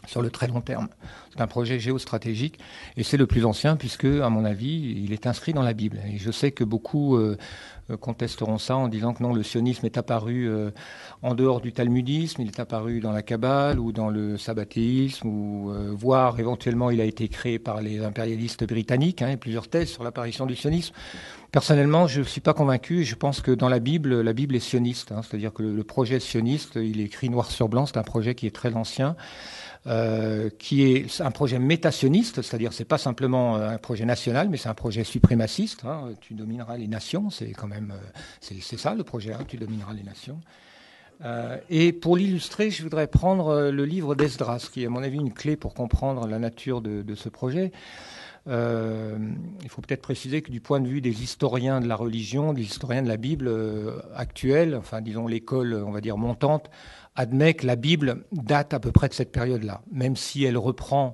sur 0.05 0.21
le 0.21 0.29
très 0.29 0.47
long 0.47 0.61
terme. 0.61 0.87
C'est 1.33 1.41
un 1.41 1.47
projet 1.47 1.79
géostratégique 1.79 2.59
et 2.95 3.03
c'est 3.03 3.17
le 3.17 3.27
plus 3.27 3.45
ancien 3.45 3.75
puisque, 3.75 4.05
à 4.05 4.29
mon 4.29 4.45
avis, 4.45 5.01
il 5.03 5.13
est 5.13 5.27
inscrit 5.27 5.53
dans 5.53 5.63
la 5.63 5.73
Bible. 5.73 5.99
Et 6.07 6.17
je 6.17 6.31
sais 6.31 6.51
que 6.51 6.63
beaucoup 6.63 7.17
euh, 7.17 7.37
euh, 7.89 7.97
contesteront 7.97 8.57
ça 8.57 8.75
en 8.77 8.87
disant 8.87 9.13
que 9.13 9.23
non, 9.23 9.33
le 9.33 9.43
sionisme 9.43 9.85
est 9.85 9.97
apparu 9.97 10.49
en 11.21 11.35
dehors 11.35 11.61
du 11.61 11.73
talmudisme, 11.73 12.41
il 12.41 12.47
est 12.47 12.59
apparu 12.59 12.99
dans 12.99 13.11
la 13.11 13.21
Kabbale 13.21 13.79
ou 13.79 13.91
dans 13.91 14.09
le 14.09 14.37
sabbatéisme, 14.37 15.27
ou 15.27 15.71
voire 15.93 16.39
éventuellement 16.39 16.89
il 16.91 17.01
a 17.01 17.05
été 17.05 17.27
créé 17.27 17.59
par 17.59 17.81
les 17.81 18.03
impérialistes 18.03 18.65
britanniques. 18.65 19.21
Hein, 19.21 19.33
a 19.33 19.37
plusieurs 19.37 19.67
thèses 19.67 19.89
sur 19.89 20.03
l'apparition 20.03 20.45
du 20.45 20.55
sionisme. 20.55 20.93
Personnellement, 21.51 22.07
je 22.07 22.19
ne 22.19 22.25
suis 22.25 22.41
pas 22.41 22.53
convaincu. 22.53 23.03
Je 23.03 23.15
pense 23.15 23.41
que 23.41 23.51
dans 23.51 23.69
la 23.69 23.79
Bible, 23.79 24.21
la 24.21 24.33
Bible 24.33 24.55
est 24.55 24.59
sioniste. 24.59 25.11
Hein. 25.11 25.21
C'est-à-dire 25.23 25.53
que 25.53 25.63
le, 25.63 25.83
projet 25.83 26.19
sioniste, 26.19 26.75
il 26.75 26.99
est 26.99 27.05
écrit 27.05 27.29
noir 27.29 27.49
sur 27.49 27.69
blanc. 27.69 27.85
C'est 27.85 27.97
un 27.97 28.03
projet 28.03 28.35
qui 28.35 28.47
est 28.47 28.55
très 28.55 28.75
ancien. 28.75 29.15
Euh, 29.87 30.49
qui 30.59 30.83
est 30.83 31.21
un 31.21 31.31
projet 31.31 31.59
métationiste, 31.59 32.41
c'est-à-dire 32.41 32.73
c'est 32.73 32.83
pas 32.83 32.97
simplement 32.97 33.55
euh, 33.55 33.69
un 33.69 33.77
projet 33.77 34.03
national, 34.03 34.49
mais 34.49 34.57
c'est 34.57 34.67
un 34.67 34.73
projet 34.73 35.05
suprémaciste. 35.05 35.85
Hein. 35.85 36.09
Tu 36.19 36.33
domineras 36.33 36.75
les 36.75 36.89
nations, 36.89 37.29
c'est 37.29 37.51
quand 37.51 37.67
même 37.67 37.93
euh, 37.95 38.19
c'est 38.41 38.77
ça 38.77 38.95
le 38.95 39.03
projet. 39.03 39.31
Hein. 39.31 39.45
tu 39.47 39.55
domineras 39.55 39.93
les 39.93 40.03
nations. 40.03 40.41
et 41.69 41.93
pour 41.93 42.17
l'illustrer, 42.17 42.69
je 42.69 42.83
voudrais 42.83 43.07
prendre 43.07 43.71
le 43.71 43.85
livre 43.85 44.13
d'Esdras, 44.13 44.69
qui 44.71 44.83
est 44.83 44.87
à 44.87 44.89
mon 44.89 45.03
avis 45.03 45.19
une 45.19 45.33
clé 45.33 45.55
pour 45.55 45.73
comprendre 45.73 46.27
la 46.27 46.37
nature 46.37 46.81
de, 46.81 47.15
ce 47.15 47.29
projet. 47.29 47.71
Il 48.45 49.69
faut 49.69 49.81
peut-être 49.81 50.01
préciser 50.01 50.41
que 50.41 50.51
du 50.51 50.61
point 50.61 50.79
de 50.79 50.87
vue 50.87 51.01
des 51.01 51.23
historiens 51.23 51.81
de 51.81 51.87
la 51.87 51.95
religion, 51.95 52.53
des 52.53 52.63
historiens 52.63 53.03
de 53.03 53.07
la 53.07 53.17
Bible 53.17 53.47
euh, 53.47 53.99
actuelle, 54.15 54.75
enfin 54.75 55.01
disons 55.01 55.27
l'école, 55.27 55.73
on 55.73 55.91
va 55.91 56.01
dire 56.01 56.17
montante, 56.17 56.69
admet 57.17 57.55
que 57.55 57.65
la 57.65 57.75
Bible 57.75 58.23
date 58.31 58.73
à 58.73 58.79
peu 58.79 58.91
près 58.91 59.09
de 59.09 59.13
cette 59.13 59.31
période-là, 59.31 59.81
même 59.91 60.15
si 60.15 60.45
elle 60.45 60.57
reprend 60.57 61.13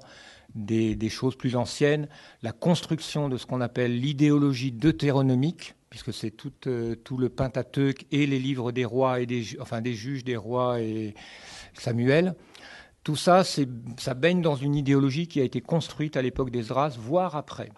des, 0.54 1.10
choses 1.10 1.36
plus 1.36 1.56
anciennes, 1.56 2.08
la 2.44 2.52
construction 2.52 3.30
de 3.30 3.38
ce 3.38 3.46
qu'on 3.48 3.62
appelle 3.62 4.00
l'idéologie 4.00 4.72
deutéronomique, 4.72 5.74
puisque 5.90 6.14
c'est 6.14 6.30
tout, 6.30 6.54
euh, 6.68 6.96
le 7.18 7.30
Pentateuque 7.30 8.06
et 8.12 8.28
les 8.28 8.38
livres 8.38 8.72
des 8.72 8.86
rois 8.86 9.22
et 9.22 9.26
des, 9.26 9.44
enfin 9.60 9.82
des 9.82 9.94
juges 9.94 10.24
des 10.24 10.36
rois 10.36 10.82
et 10.82 11.16
Samuel, 11.74 12.36
tout 13.04 13.16
ça, 13.16 13.44
ça 13.44 14.14
baigne 14.14 14.42
dans 14.42 14.56
une 14.56 14.76
idéologie 14.76 15.28
qui 15.28 15.42
a 15.42 15.44
été 15.44 15.62
construite 15.62 16.18
à 16.18 16.22
l'époque 16.22 16.52
des 16.52 16.64
Zras, 16.64 16.96
voire 16.98 17.36
après. 17.36 17.72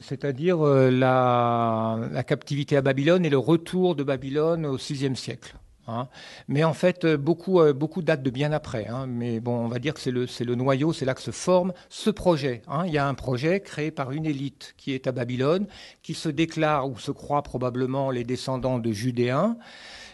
C'est-à-dire 0.00 0.66
euh, 0.66 0.90
la, 0.90 2.24
captivité 2.26 2.76
à 2.76 2.82
Babylone 2.82 3.24
et 3.24 3.30
le 3.30 3.38
retour 3.38 3.94
de 3.94 4.02
Babylone 4.02 4.64
au 4.64 4.76
VIe 4.76 5.14
siècle. 5.14 5.56
Hein. 5.90 6.08
Mais 6.48 6.64
en 6.64 6.74
fait, 6.74 7.06
beaucoup, 7.06 7.60
beaucoup 7.74 8.02
datent 8.02 8.22
de 8.22 8.30
bien 8.30 8.52
après. 8.52 8.86
Hein. 8.86 9.06
Mais 9.06 9.40
bon, 9.40 9.56
on 9.56 9.68
va 9.68 9.78
dire 9.78 9.94
que 9.94 10.00
c'est 10.00 10.10
le, 10.10 10.26
le, 10.40 10.54
noyau, 10.54 10.92
c'est 10.92 11.04
là 11.04 11.14
que 11.14 11.22
se 11.22 11.30
forme 11.30 11.72
ce 11.88 12.10
projet. 12.10 12.62
Hein. 12.68 12.84
Il 12.86 12.92
y 12.92 12.98
a 12.98 13.06
un 13.06 13.14
projet 13.14 13.60
créé 13.60 13.90
par 13.90 14.12
une 14.12 14.26
élite 14.26 14.74
qui 14.76 14.92
est 14.92 15.06
à 15.06 15.12
Babylone, 15.12 15.66
qui 16.02 16.14
se 16.14 16.28
déclare 16.28 16.88
ou 16.88 16.98
se 16.98 17.10
croit 17.10 17.42
probablement 17.42 18.10
les 18.10 18.24
descendants 18.24 18.78
de 18.78 18.92
Judéens 18.92 19.56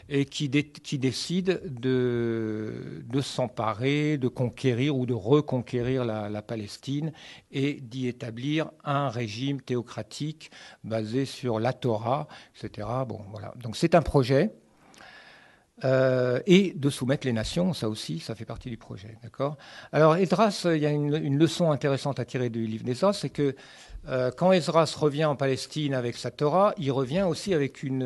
et 0.09 0.25
qui, 0.25 0.49
qui 0.51 0.99
décide 0.99 1.61
de, 1.65 3.03
de 3.05 3.21
s'emparer, 3.21 4.19
de 4.19 4.29
conquérir 4.29 4.97
ou 4.97 5.07
de 5.07 5.15
reconquérir 5.15 6.05
la, 6.05 6.29
la 6.29 6.43
Palestine 6.43 7.13
et 7.51 7.75
d'y 7.75 8.07
établir 8.07 8.71
un 8.85 9.09
régime 9.09 9.61
théocratique 9.61 10.51
basé 10.85 11.25
sur 11.25 11.59
la 11.59 11.73
Torah, 11.73 12.29
etc. 12.55 12.89
Bon, 13.07 13.21
voilà. 13.31 13.53
Donc 13.63 13.77
c'est 13.77 13.95
un 13.95 14.03
projet. 14.03 14.53
Euh, 15.85 16.41
et 16.47 16.73
de 16.75 16.89
soumettre 16.89 17.27
les 17.27 17.35
nations, 17.35 17.75
ça 17.75 17.91
aussi, 17.91 18.19
ça 18.19 18.35
fait 18.35 18.47
partie 18.47 18.71
du 18.71 18.79
projet, 18.79 19.19
d'accord? 19.23 19.59
Alors, 19.93 20.17
Esdras, 20.17 20.67
il 20.75 20.81
y 20.81 20.87
a 20.87 20.91
une, 20.91 21.39
leçon 21.39 21.71
intéressante 21.71 22.19
à 22.19 22.25
tirer 22.25 22.49
du 22.49 22.67
livre 22.67 22.87
c'est 23.13 23.29
que 23.29 23.55
euh, 24.09 24.31
quand 24.35 24.53
Esdras 24.53 24.95
revient 24.99 25.27
en 25.27 25.37
Palestine 25.37 25.93
avec 25.93 26.17
sa 26.17 26.31
Torah, 26.31 26.73
il 26.79 26.91
revient 26.93 27.27
aussi 27.29 27.53
avec 27.53 27.83
une, 27.83 28.01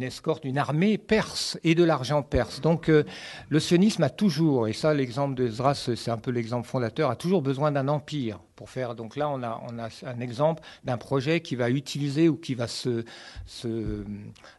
escorte, 0.00 0.44
une 0.44 0.58
armée 0.58 0.98
perse 0.98 1.58
et 1.62 1.76
de 1.76 1.84
l'argent 1.84 2.22
perse. 2.22 2.60
Donc 2.60 2.88
euh, 2.88 3.04
le 3.50 3.60
sionisme 3.60 4.02
a 4.02 4.10
toujours, 4.10 4.66
et 4.66 4.72
ça 4.72 4.94
l'exemple 4.94 5.36
d'Esdras, 5.36 5.92
c'est 5.94 6.10
un 6.10 6.18
peu 6.18 6.32
l'exemple 6.32 6.66
fondateur, 6.66 7.10
a 7.10 7.16
toujours 7.16 7.42
besoin 7.42 7.70
d'un 7.70 7.86
empire 7.86 8.40
pour 8.56 8.68
faire. 8.68 8.96
Donc 8.96 9.14
là, 9.14 9.28
on 9.30 9.44
a, 9.44 9.60
un 10.06 10.20
exemple 10.20 10.62
d'un 10.82 10.96
projet 10.96 11.40
qui 11.40 11.54
va 11.54 11.70
utiliser 11.70 12.28
ou 12.28 12.36
qui 12.36 12.56
va 12.56 12.66
se, 12.66 13.04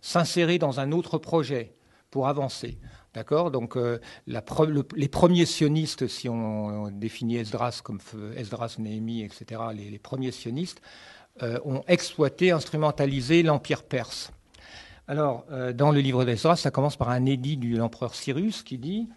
s'insérer 0.01 0.59
dans 0.59 0.79
un 0.79 0.93
autre 0.93 1.17
projet 1.17 1.73
pour 2.11 2.27
avancer. 2.27 2.77
D'accord? 3.13 3.49
Donc, 3.51 3.75
euh, 3.75 3.99
les 4.27 5.07
premiers 5.07 5.45
sionistes, 5.45 6.07
si 6.07 6.29
on, 6.29 6.89
définit 6.91 7.37
Esdras 7.37 7.81
comme 7.83 7.99
Esdras, 8.35 8.75
Néhémie, 8.77 9.23
etc., 9.23 9.61
les, 9.73 9.99
premiers 9.99 10.31
sionistes 10.31 10.81
euh, 11.41 11.59
ont 11.65 11.83
exploité, 11.87 12.51
instrumentalisé 12.51 13.41
l'Empire 13.41 13.83
perse. 13.83 14.31
Alors, 15.07 15.45
euh, 15.51 15.73
dans 15.73 15.91
le 15.91 16.01
livre 16.01 16.23
d'Esdras, 16.23 16.57
ça 16.57 16.69
commence 16.69 16.97
par 16.97 17.09
un 17.09 17.25
édit 17.25 17.57
de 17.57 17.77
l'empereur 17.77 18.13
Cyrus 18.13 18.61
qui 18.61 18.77
dit 18.77 19.09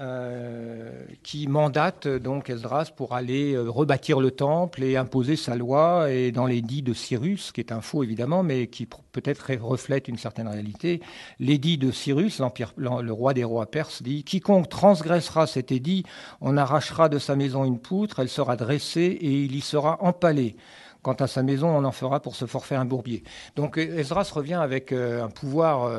euh, 0.00 1.04
qui 1.22 1.46
mandate 1.48 2.08
donc 2.08 2.48
Esdras 2.48 2.90
pour 2.96 3.12
aller 3.12 3.52
euh, 3.52 3.68
rebâtir 3.68 4.20
le 4.20 4.30
temple 4.30 4.82
et 4.82 4.96
imposer 4.96 5.36
sa 5.36 5.54
loi, 5.54 6.10
et 6.10 6.32
dans 6.32 6.46
l'édit 6.46 6.80
de 6.80 6.94
Cyrus, 6.94 7.52
qui 7.52 7.60
est 7.60 7.72
un 7.72 7.82
faux 7.82 8.02
évidemment, 8.02 8.42
mais 8.42 8.68
qui 8.68 8.86
peut-être 8.86 9.52
reflète 9.60 10.08
une 10.08 10.16
certaine 10.16 10.48
réalité, 10.48 11.02
l'édit 11.38 11.76
de 11.76 11.90
Cyrus, 11.90 12.40
le 12.78 13.12
roi 13.12 13.34
des 13.34 13.44
rois 13.44 13.70
perses, 13.70 14.02
dit 14.02 14.24
Quiconque 14.24 14.70
transgressera 14.70 15.46
cet 15.46 15.72
édit, 15.72 16.04
on 16.40 16.56
arrachera 16.56 17.10
de 17.10 17.18
sa 17.18 17.36
maison 17.36 17.66
une 17.66 17.78
poutre, 17.78 18.20
elle 18.20 18.30
sera 18.30 18.56
dressée 18.56 19.18
et 19.20 19.44
il 19.44 19.54
y 19.54 19.60
sera 19.60 20.02
empalé. 20.02 20.56
Quant 21.02 21.14
à 21.14 21.26
sa 21.26 21.42
maison, 21.42 21.68
on 21.68 21.84
en 21.84 21.92
fera 21.92 22.20
pour 22.20 22.34
se 22.34 22.46
forfaire 22.46 22.80
un 22.80 22.86
bourbier. 22.86 23.24
Donc 23.56 23.76
Esdras 23.76 24.30
revient 24.32 24.54
avec 24.54 24.92
euh, 24.92 25.22
un 25.22 25.28
pouvoir 25.28 25.90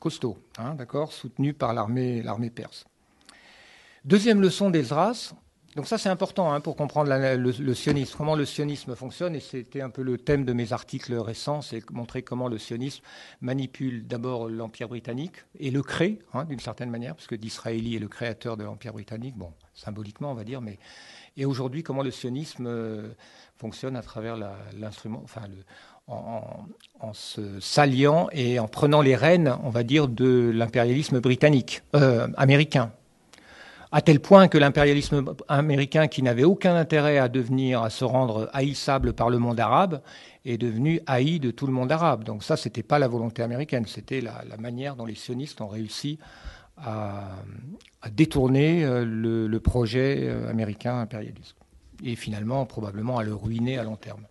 costaud, 0.00 0.38
hein, 0.58 0.74
d'accord, 0.74 1.12
soutenu 1.12 1.54
par 1.54 1.72
l'armée 1.72 2.50
perse. 2.52 2.84
Deuxième 4.04 4.40
leçon 4.40 4.70
d'Esdras, 4.70 5.32
donc 5.76 5.86
ça 5.86 5.96
c'est 5.96 6.08
important 6.08 6.52
hein, 6.52 6.60
pour 6.60 6.74
comprendre 6.74 7.08
le, 7.14 7.74
sionisme, 7.74 8.16
comment 8.18 8.34
le 8.34 8.44
sionisme 8.44 8.96
fonctionne, 8.96 9.36
et 9.36 9.40
c'était 9.40 9.80
un 9.80 9.90
peu 9.90 10.02
le 10.02 10.18
thème 10.18 10.44
de 10.44 10.52
mes 10.52 10.72
articles 10.72 11.14
récents, 11.14 11.62
c'est 11.62 11.88
montrer 11.92 12.22
comment 12.22 12.48
le 12.48 12.58
sionisme 12.58 13.04
manipule 13.40 14.04
d'abord 14.08 14.48
l'Empire 14.48 14.88
britannique 14.88 15.36
et 15.60 15.70
le 15.70 15.84
crée 15.84 16.18
hein, 16.34 16.44
d'une 16.46 16.58
certaine 16.58 16.90
manière, 16.90 17.14
puisque 17.14 17.36
d'Israéli 17.36 17.94
est 17.94 18.00
le 18.00 18.08
créateur 18.08 18.56
de 18.56 18.64
l'Empire 18.64 18.92
britannique, 18.92 19.36
bon, 19.36 19.52
symboliquement 19.72 20.32
on 20.32 20.34
va 20.34 20.42
dire, 20.42 20.60
mais 20.60 20.80
et 21.36 21.44
aujourd'hui 21.44 21.84
comment 21.84 22.02
le 22.02 22.10
sionisme 22.10 22.66
euh, 22.66 23.12
fonctionne 23.56 23.94
à 23.94 24.02
travers 24.02 24.36
l'instrument, 24.76 25.20
enfin 25.22 25.42
en, 26.08 26.66
en, 26.98 27.12
se 27.12 27.60
s'alliant 27.60 28.28
et 28.32 28.58
en 28.58 28.66
prenant 28.66 29.00
les 29.00 29.14
rênes, 29.14 29.56
on 29.62 29.70
va 29.70 29.84
dire, 29.84 30.08
de 30.08 30.50
l'impérialisme 30.52 31.20
britannique, 31.20 31.82
euh, 31.94 32.26
américain, 32.36 32.92
à 33.92 34.00
tel 34.00 34.20
point 34.20 34.48
que 34.48 34.56
l'impérialisme 34.56 35.34
américain, 35.48 36.08
qui 36.08 36.22
n'avait 36.22 36.44
aucun 36.44 36.74
intérêt 36.74 37.18
à 37.18 37.28
devenir, 37.28 37.82
à 37.82 37.90
se 37.90 38.06
rendre 38.06 38.48
haïssable 38.54 39.12
par 39.12 39.28
le 39.28 39.38
monde 39.38 39.60
arabe, 39.60 40.00
est 40.46 40.56
devenu 40.56 41.00
haï 41.06 41.38
de 41.38 41.50
tout 41.50 41.66
le 41.66 41.74
monde 41.74 41.92
arabe. 41.92 42.24
Donc 42.24 42.42
ça, 42.42 42.56
c'était 42.56 42.82
pas 42.82 42.98
la 42.98 43.06
volonté 43.06 43.42
américaine, 43.42 43.84
c'était 43.86 44.22
la, 44.22 44.42
manière 44.58 44.96
dont 44.96 45.04
les 45.04 45.14
sionistes 45.14 45.60
ont 45.60 45.68
réussi 45.68 46.18
à, 46.78 47.36
détourner 48.10 48.82
euh, 48.82 49.04
le, 49.04 49.60
projet 49.60 50.20
euh, 50.22 50.48
américain 50.48 50.98
impérialiste 50.98 51.54
et 52.02 52.16
finalement 52.16 52.64
probablement 52.64 53.18
à 53.18 53.22
le 53.22 53.34
ruiner 53.34 53.78
à 53.78 53.84
long 53.84 53.96
terme. 53.96 54.22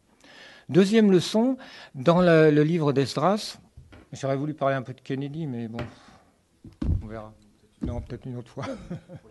Deuxième 0.70 1.12
leçon, 1.12 1.58
dans 1.94 2.20
le, 2.20 2.50
le 2.50 2.64
livre 2.64 2.94
d'Esdras, 2.94 3.60
j'aurais 4.12 4.36
voulu 4.36 4.56
parler 4.56 4.76
un 4.76 4.82
peu 4.82 4.94
de 4.94 5.02
Kennedy, 5.02 5.46
mais 5.46 5.68
bon, 5.68 5.80
on 7.04 7.08
verra. 7.08 7.32
Non, 7.84 8.02
peut-être 8.02 8.26
une 8.26 8.38
autre 8.38 8.52
fois. 8.52 8.66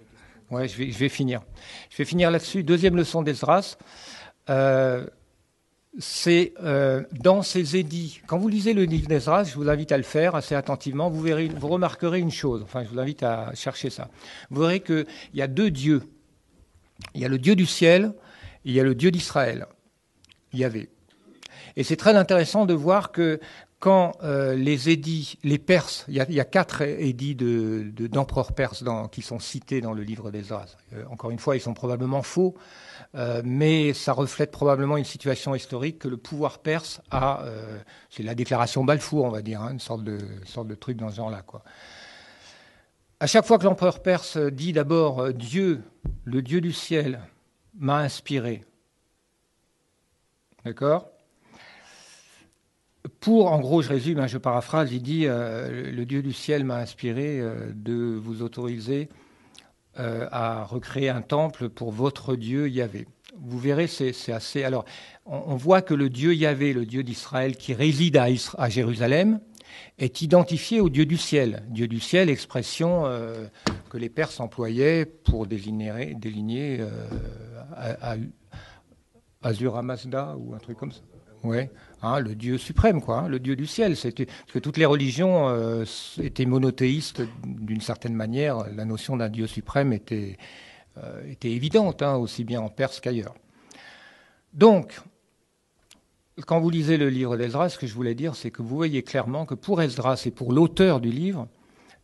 Ouais, 0.51 0.67
je 0.67 0.77
vais, 0.77 1.09
finir. 1.09 1.43
Je 1.91 1.97
vais 1.97 2.05
finir 2.05 2.31
là-dessus. 2.31 2.65
Deuxième 2.65 2.97
leçon 2.97 3.23
d'Esdras. 3.23 3.77
Euh, 4.49 5.07
c'est 5.99 6.55
euh, 6.63 7.05
dans 7.13 7.43
ces 7.43 7.77
édits. 7.77 8.21
Quand 8.27 8.39
vous 8.39 8.49
lisez 8.49 8.75
le 8.75 8.83
livre 8.83 9.07
d'Esdras, 9.07 9.45
je 9.45 9.55
vous 9.55 9.69
invite 9.69 9.93
à 9.93 9.97
le 9.97 10.03
faire 10.03 10.35
assez 10.35 10.57
attentivement. 10.57 11.09
Vous 11.09 11.21
verrez, 11.21 11.49
vous 11.49 11.69
remarquerez 11.69 12.19
une 12.19 12.33
chose. 12.33 12.63
Enfin, 12.65 12.83
je 12.83 12.89
vous 12.89 12.99
invite 12.99 13.23
à 13.23 13.55
chercher 13.55 13.91
ça. 13.91 14.09
Vous 14.51 14.61
verrez 14.61 14.81
qu'il 14.81 15.07
y 15.35 15.43
a 15.43 15.47
deux 15.47 15.71
dieux. 15.71 16.03
Il 17.15 17.21
y 17.21 17.25
a 17.25 17.29
le 17.29 17.39
Dieu 17.39 17.55
du 17.55 17.67
ciel, 17.67 18.13
et 18.65 18.71
il 18.71 18.73
y 18.73 18.81
a 18.81 18.85
le 18.85 18.95
Dieu 18.95 19.11
d'Israël. 19.13 19.67
Il 20.53 20.59
y 20.59 20.65
avait. 20.65 20.89
Et 21.77 21.85
c'est 21.85 21.97
très 21.97 22.17
intéressant 22.17 22.67
de 22.67 22.75
voir 22.75 23.13
que 23.13 23.39
quand 23.81 24.13
euh, 24.23 24.55
les 24.55 24.91
édits, 24.91 25.39
les 25.43 25.59
Perses, 25.59 26.05
il 26.07 26.15
y 26.15 26.41
a, 26.41 26.45
quatre 26.45 26.83
édits 26.83 27.35
d'empereurs 27.35 28.49
de, 28.49 28.53
perses 28.53 28.85
qui 29.11 29.23
sont 29.23 29.39
cités 29.39 29.81
dans 29.81 29.95
le 29.95 30.03
livre 30.03 30.31
des 30.31 30.53
As. 30.53 30.77
Euh, 30.93 31.05
encore 31.11 31.31
une 31.31 31.39
fois, 31.39 31.57
ils 31.57 31.61
sont 31.61 31.73
probablement 31.73 32.23
faux, 32.23 32.55
euh, 33.15 33.41
mais 33.43 33.95
ça 33.95 34.13
reflète 34.13 34.51
probablement 34.51 34.99
une 34.99 35.07
situation 35.07 35.55
historique 35.55 35.99
que 35.99 36.09
le 36.09 36.19
pouvoir 36.19 36.59
perse 36.59 37.01
a. 37.11 37.43
c'est 38.11 38.23
la 38.23 38.35
déclaration 38.35 38.85
Balfour, 38.85 39.25
on 39.25 39.31
va 39.31 39.41
dire, 39.41 39.63
hein, 39.63 39.73
une 39.73 39.81
sorte 39.81 40.05
de, 40.05 40.75
truc 40.75 40.99
dans 40.99 41.11
ce 41.11 41.17
genre-là. 41.17 41.43
À 43.19 43.27
chaque 43.27 43.47
fois 43.47 43.59
que 43.59 43.65
l'empereur 43.65 44.03
perse 44.03 44.37
dit 44.37 44.75
d'abord 44.75 45.33
Dieu, 45.33 45.83
le 46.25 46.43
Dieu 46.43 46.61
du 46.61 46.73
ciel, 46.73 47.21
m'a 47.79 47.99
inspiré, 47.99 48.63
d'accord? 50.67 51.11
Pour, 53.21 53.53
en 53.53 53.61
gros, 53.61 53.83
je 53.83 53.91
résume, 53.91 54.19
hein, 54.19 54.27
je 54.27 54.39
paraphrase, 54.39 54.93
il 54.93 55.03
dit 55.03 55.27
euh, 55.27 55.93
Le 55.93 56.07
Dieu 56.07 56.23
du 56.23 56.33
ciel 56.33 56.65
m'a 56.65 56.79
inspiré 56.79 57.39
euh, 57.39 57.71
de 57.75 57.95
vous 57.95 58.41
autoriser 58.41 59.11
euh, 59.99 60.27
à 60.33 60.65
recréer 60.65 61.11
un 61.11 61.21
temple 61.21 61.69
pour 61.69 61.93
votre 61.93 62.35
Dieu 62.35 62.69
Yahvé. 62.69 63.07
Vous 63.39 63.59
verrez, 63.59 63.89
c'est 63.89 64.33
assez. 64.33 64.65
Alors, 64.65 64.87
on, 65.27 65.55
voit 65.55 65.83
que 65.83 65.93
le 65.93 66.09
Dieu 66.09 66.35
Yahvé, 66.35 66.73
le 66.73 66.87
Dieu 66.87 67.03
d'Israël 67.03 67.57
qui 67.57 67.75
réside 67.75 68.17
à, 68.17 68.69
Jérusalem, 68.69 69.41
est 69.99 70.23
identifié 70.23 70.81
au 70.81 70.89
Dieu 70.89 71.05
du 71.07 71.17
ciel. 71.17 71.63
Dieu 71.69 71.87
du 71.87 72.01
ciel, 72.01 72.29
expression 72.29 73.05
que 73.89 73.99
les 73.99 74.09
Perses 74.09 74.41
employaient 74.41 75.07
pour 75.07 75.47
désigner, 75.47 76.15
déligner 76.17 76.85
ou 80.37 80.55
un 80.55 80.59
truc 80.59 80.77
comme 80.77 80.93
ça. 80.93 81.03
Ouais. 81.43 81.71
Hein, 82.03 82.21
le 82.21 82.35
Dieu 82.35 82.59
suprême, 82.59 83.01
quoi, 83.01 83.21
hein, 83.21 83.29
le 83.29 83.39
Dieu 83.39 83.57
du 83.57 83.67
ciel. 83.67 83.95
Parce 83.95 84.15
que 84.15 84.59
toutes 84.59 84.77
les 84.77 84.87
religions 84.87 85.49
euh, 85.49 85.85
étaient 86.23 86.47
monothéistes 86.47 87.23
d'une 87.45 87.81
certaine 87.81 88.15
manière. 88.15 88.65
La 88.75 88.85
notion 88.85 89.17
d'un 89.17 89.29
Dieu 89.29 89.47
suprême 89.47 89.93
était, 89.93 90.39
euh, 90.99 91.31
était 91.31 91.51
évidente, 91.51 92.03
hein, 92.03 92.17
aussi 92.17 92.45
bien 92.45 92.61
en 92.61 92.69
Perse 92.69 93.01
qu'ailleurs. 93.01 93.35
Donc, 94.55 95.01
quand 96.47 96.61
vous 96.61 96.71
lisez 96.71 96.97
le 96.97 97.11
livre 97.11 97.37
d'Esdras, 97.37 97.71
ce 97.71 97.79
que 97.79 97.87
je 97.87 97.95
voulais 97.95 98.15
dire, 98.15 98.35
c'est 98.35 98.51
que 98.51 98.63
vous 98.63 98.77
voyez 98.77 99.03
clairement 99.03 99.45
que 99.45 99.55
pour 99.55 99.83
Esdras 99.83 100.23
et 100.27 100.31
pour 100.31 100.53
l'auteur 100.53 101.01
du 101.01 101.11
livre, 101.11 101.49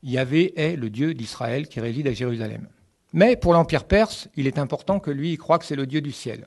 Yahvé 0.03 0.53
est 0.61 0.77
le 0.77 0.91
Dieu 0.91 1.15
d'Israël 1.15 1.69
qui 1.69 1.81
réside 1.81 2.07
à 2.07 2.13
Jérusalem. 2.13 2.69
Mais 3.13 3.37
pour 3.37 3.55
l'Empire 3.55 3.85
perse, 3.85 4.29
il 4.37 4.47
est 4.47 4.59
important 4.59 5.01
que 5.01 5.11
lui, 5.11 5.33
il 5.33 5.39
croit 5.39 5.59
que 5.59 5.65
c'est 5.65 5.77
le 5.77 5.87
Dieu 5.87 6.01
du 6.01 6.13
ciel. 6.13 6.47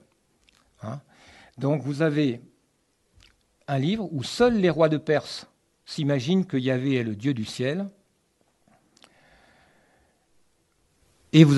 Donc 1.57 1.81
vous 1.81 2.01
avez 2.01 2.41
un 3.69 3.79
livre 3.79 4.09
où 4.11 4.23
seuls 4.23 4.57
les 4.57 4.69
rois 4.69 4.89
de 4.89 4.97
Perse 4.97 5.47
s'imaginent 5.85 6.45
que 6.45 6.57
Yahvé 6.57 6.95
est 6.95 7.03
le 7.03 7.15
Dieu 7.15 7.33
du 7.33 7.45
ciel. 7.45 7.87
Et 11.31 11.43
vous, 11.43 11.55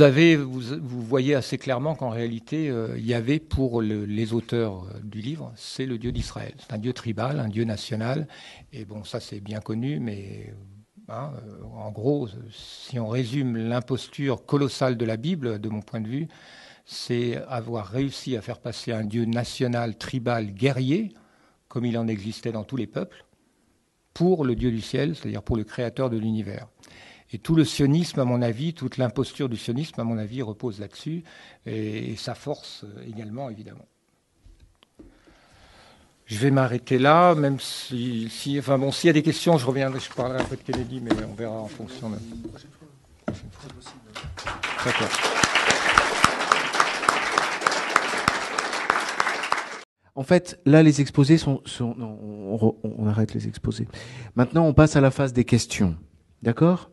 voyez 0.82 1.34
assez 1.34 1.58
clairement 1.58 1.96
qu'en 1.96 2.10
réalité, 2.10 2.70
euh, 2.70 3.00
Yahvé, 3.00 3.40
pour 3.40 3.82
les 3.82 4.34
auteurs 4.34 4.84
euh, 4.84 5.00
du 5.02 5.22
livre, 5.22 5.54
c'est 5.56 5.86
le 5.86 5.98
Dieu 5.98 6.12
d'Israël. 6.12 6.54
C'est 6.60 6.74
un 6.74 6.78
Dieu 6.78 6.92
tribal, 6.92 7.40
un 7.40 7.48
Dieu 7.48 7.64
national. 7.64 8.28
Et 8.74 8.84
bon, 8.84 9.06
ça 9.06 9.22
c'est 9.22 9.40
bien 9.40 9.62
connu, 9.62 10.02
mais 10.02 10.54
Hein, 11.12 11.34
en 11.76 11.92
gros, 11.92 12.30
si 12.52 12.98
on 12.98 13.08
résume 13.08 13.58
l'imposture 13.58 14.46
colossale 14.46 14.96
de 14.96 15.04
la 15.04 15.18
Bible, 15.18 15.60
de 15.60 15.68
mon 15.68 15.82
point 15.82 16.00
de 16.00 16.08
vue, 16.08 16.28
c'est 16.86 17.36
avoir 17.50 17.88
réussi 17.88 18.38
à 18.38 18.42
faire 18.42 18.60
passer 18.60 18.94
un 18.94 19.04
Dieu 19.04 19.26
national, 19.26 19.98
tribal, 19.98 20.54
guerrier, 20.54 21.14
comme 21.72 21.86
il 21.86 21.98
en 21.98 22.10
existait 22.10 22.52
dans 22.52 22.66
tous 22.66 22.76
les 22.76 22.86
peuples, 22.86 23.26
pour 24.14 24.44
le 24.44 24.56
Dieu 24.56 24.72
du 24.72 24.82
ciel, 24.82 25.16
c'est-à-dire 25.16 25.42
pour 25.42 25.56
le 25.56 25.64
créateur 25.64 26.10
de 26.10 26.18
l'univers. 26.18 26.68
Et 27.32 27.38
tout 27.38 27.56
le 27.56 27.64
sionisme, 27.64 28.20
à 28.20 28.26
mon 28.26 28.42
avis, 28.42 28.74
toute 28.74 28.98
l'imposture 28.98 29.48
du 29.48 29.56
sionisme, 29.56 30.02
à 30.02 30.04
mon 30.04 30.18
avis, 30.18 30.42
repose 30.42 30.82
là-dessus, 30.82 31.24
et, 31.66 32.18
sa 32.18 32.36
force 32.36 32.84
également, 33.08 33.50
évidemment. 33.50 33.88
Je 36.26 36.38
vais 36.40 36.52
m'arrêter 36.52 37.00
là, 37.00 37.36
même 37.36 37.62
si, 37.62 38.28
si, 38.30 38.60
enfin 38.60 38.78
bon, 38.78 38.92
s'il 38.92 39.08
y 39.08 39.12
a 39.12 39.14
des 39.14 39.24
questions, 39.24 39.58
je 39.58 39.66
reviendrai, 39.66 40.02
je 40.02 40.10
parlerai 40.10 40.42
un 40.42 40.46
peu 40.46 40.58
de 40.58 40.64
Kennedy, 40.64 41.00
mais 41.00 41.12
on 41.24 41.34
verra 41.36 41.56
en 41.56 41.68
fonction 41.68 42.10
de. 42.10 42.18
D'accord. 44.84 45.10
En 50.16 50.24
fait, 50.24 50.60
là, 50.66 50.84
les 50.84 51.00
exposés 51.00 51.38
sont, 51.38 51.62
sont 51.66 51.96
non, 51.96 52.18
on, 52.22 52.76
on, 52.84 53.08
arrête 53.08 53.34
les 53.34 53.48
exposés. 53.48 53.88
Maintenant, 54.36 54.66
on 54.66 54.74
passe 54.74 54.96
à 54.96 55.02
la 55.02 55.12
phase 55.12 55.32
des 55.32 55.46
questions. 55.46 55.96
D'accord? 56.42 56.92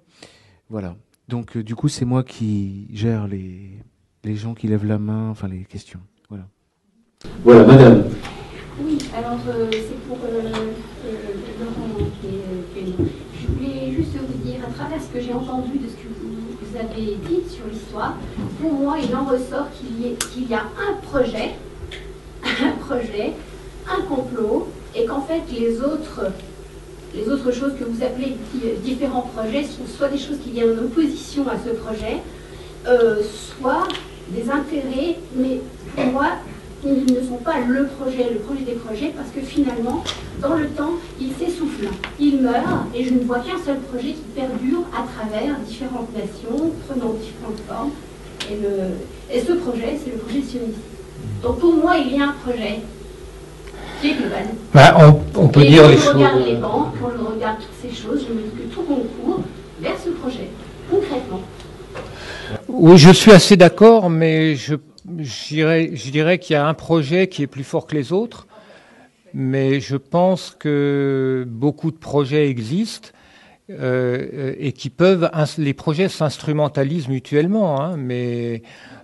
Voilà. 0.70 0.97
Donc, 1.27 1.57
euh, 1.57 1.65
du 1.65 1.74
coup, 1.74 1.89
c'est 1.89 2.05
moi 2.05 2.23
qui 2.23 2.86
gère 2.93 3.27
les, 3.27 3.81
les 4.24 4.36
gens 4.36 4.55
qui 4.55 4.69
lèvent 4.69 4.86
la 4.86 4.99
main, 4.99 5.31
enfin 5.31 5.49
les 5.49 5.65
questions. 5.65 6.01
Voilà. 6.28 6.47
Voilà, 7.43 7.65
madame. 7.65 8.05
Oui, 8.81 8.99
alors 9.16 9.39
euh, 9.49 9.69
c'est 9.73 10.01
pour 10.07 10.19
euh, 10.24 10.40
euh, 11.07 11.15
Laurent 11.59 12.11
qui 12.20 12.28
est, 12.28 12.95
Je 13.40 13.47
voulais 13.49 13.93
juste 13.97 14.15
vous 14.15 14.39
dire, 14.45 14.61
à 14.65 14.70
travers 14.70 15.03
ce 15.03 15.09
que 15.09 15.20
j'ai 15.20 15.32
entendu 15.32 15.78
de 15.78 15.89
ce 15.89 15.95
que 15.95 16.09
vous, 16.20 16.36
vous 16.62 16.77
avez 16.77 17.16
dit 17.16 17.49
sur 17.49 17.66
l'histoire, 17.66 18.15
pour 18.61 18.73
moi, 18.73 18.99
il 19.03 19.15
en 19.16 19.24
ressort 19.24 19.69
qu'il 19.73 20.07
y, 20.07 20.15
qu'il 20.15 20.49
y, 20.49 20.55
a 20.55 20.62
un 20.62 20.95
projet, 21.03 21.55
un 22.62 22.73
projet, 22.85 23.33
un 23.89 24.03
complot, 24.03 24.69
et 24.95 25.05
qu'en 25.05 25.23
fait, 25.23 25.43
les 25.53 25.81
autres, 25.81 26.23
les 27.15 27.29
autres 27.29 27.53
choses 27.53 27.73
que 27.79 27.85
vous 27.85 28.03
appelez 28.03 28.37
différents 28.83 29.31
projets 29.35 29.65
sont 29.65 29.87
soit 29.87 30.09
des 30.09 30.19
choses 30.19 30.39
qui 30.43 30.51
viennent 30.51 30.79
en 30.79 30.83
opposition 30.85 31.47
à 31.49 31.57
ce 31.65 31.70
projet, 31.70 32.19
soit 32.85 33.87
des 34.29 34.51
intérêts, 34.51 35.16
mais 35.35 35.61
pour 35.95 36.07
moi, 36.07 36.29
ils 36.85 37.12
ne 37.12 37.20
sont 37.20 37.39
pas 37.43 37.59
le 37.61 37.87
projet, 37.87 38.31
le 38.33 38.39
projet 38.41 38.62
des 38.62 38.75
projets, 38.75 39.12
parce 39.16 39.31
que 39.31 39.41
finalement, 39.41 40.05
dans 40.41 40.55
le 40.55 40.69
temps, 40.69 40.93
il 41.20 41.33
s'essouffle, 41.33 41.89
il 42.20 42.41
meurt, 42.41 42.87
et 42.95 43.05
je 43.05 43.15
ne 43.15 43.20
vois 43.20 43.41
qu'un 43.41 43.59
seul 43.65 43.79
projet 43.81 44.12
qui 44.12 44.25
perdure 44.35 44.85
à 44.97 45.03
travers 45.03 45.59
différentes 45.61 46.11
nations, 46.15 46.73
prenant 46.87 47.15
différentes 47.15 47.61
formes. 47.69 47.91
Et, 48.51 48.55
le, 48.55 49.35
et 49.35 49.41
ce 49.41 49.53
projet, 49.53 49.99
c'est 50.03 50.12
le 50.12 50.19
projet 50.19 50.43
sioniste. 50.43 50.79
Donc 51.43 51.59
pour 51.61 51.74
moi, 51.74 51.97
il 51.97 52.16
y 52.16 52.20
a 52.20 52.24
un 52.28 52.35
projet 52.45 52.81
qui 54.01 54.11
est 54.11 54.15
global. 54.15 54.45
Bah, 54.74 54.97
on, 54.99 55.20
on, 55.40 55.49
peut 55.49 55.62
et 55.62 55.69
dire 55.69 55.82
quand 55.82 55.89
les 55.89 55.97
je 55.97 56.03
choses. 56.03 56.15
regarde 56.15 56.47
les 56.47 56.55
banques, 56.57 56.95
quand 57.01 57.11
je 57.11 57.35
regarde 57.35 57.57
toutes 57.59 57.90
ces 57.90 57.97
choses, 57.97 58.27
je 58.28 58.32
me 58.35 58.43
dis 58.43 58.51
que 58.51 58.74
tout 58.74 58.82
concourt 58.82 59.40
vers 59.81 59.99
ce 59.99 60.11
projet, 60.11 60.49
concrètement. 60.90 61.40
Oui, 62.69 62.99
je 62.99 63.11
suis 63.11 63.32
assez 63.32 63.57
d'accord, 63.57 64.11
mais 64.11 64.57
je 64.57 64.74
je 65.20 66.11
dirais 66.11 66.39
qu'il 66.39 66.55
y 66.55 66.57
a 66.57 66.66
un 66.66 66.74
projet 66.74 67.28
qui 67.28 67.43
est 67.43 67.47
plus 67.47 67.65
fort 67.65 67.86
que 67.86 67.95
les 67.95 68.12
autres, 68.12 68.47
mais 69.32 69.81
je 69.81 69.97
pense 69.97 70.55
que 70.59 71.45
beaucoup 71.49 71.90
de 71.90 71.97
projets 71.97 72.49
existent 72.49 73.09
euh, 73.70 74.55
et 74.59 74.73
qui 74.73 74.90
peuvent, 74.90 75.31
les 75.59 75.74
projets 75.74 76.09
s'instrumentalisent 76.09 77.09
mutuellement, 77.09 77.81
hein, 77.81 77.97
mais 77.97 78.62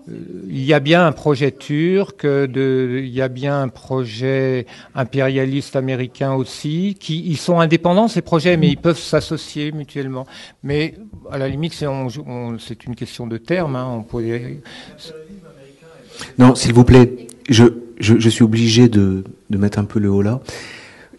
euh, 0.09 0.15
il 0.49 0.65
y 0.65 0.73
a 0.73 0.81
bien 0.81 1.07
un 1.07 1.13
projet 1.13 1.51
turc, 1.51 2.25
il 2.25 3.09
y 3.09 3.21
a 3.21 3.29
bien 3.29 3.63
un 3.63 3.69
projet 3.69 4.67
impérialiste 4.95 5.77
américain 5.77 6.35
aussi, 6.35 6.97
qui 6.99 7.25
ils 7.27 7.37
sont 7.37 7.61
indépendants 7.61 8.09
ces 8.09 8.23
projets, 8.23 8.57
mais 8.57 8.69
ils 8.69 8.77
peuvent 8.77 8.99
s'associer 8.99 9.73
mutuellement. 9.73 10.27
Mais 10.63 10.95
à 11.31 11.39
la 11.39 11.49
limite, 11.49 11.75
c'est 11.75 12.85
une 12.85 12.97
question 12.97 13.27
de 13.27 13.37
terme. 13.37 13.77
Hein, 13.77 13.87
on 13.91 14.03
pourrait, 14.03 14.61
non, 16.39 16.55
s'il 16.55 16.73
vous 16.73 16.85
plaît, 16.85 17.29
je, 17.49 18.29
suis 18.29 18.45
obligé 18.45 18.89
de, 18.89 19.25
mettre 19.51 19.79
un 19.79 19.85
peu 19.85 19.99
le 19.99 20.11
haut 20.11 20.23
là. 20.23 20.41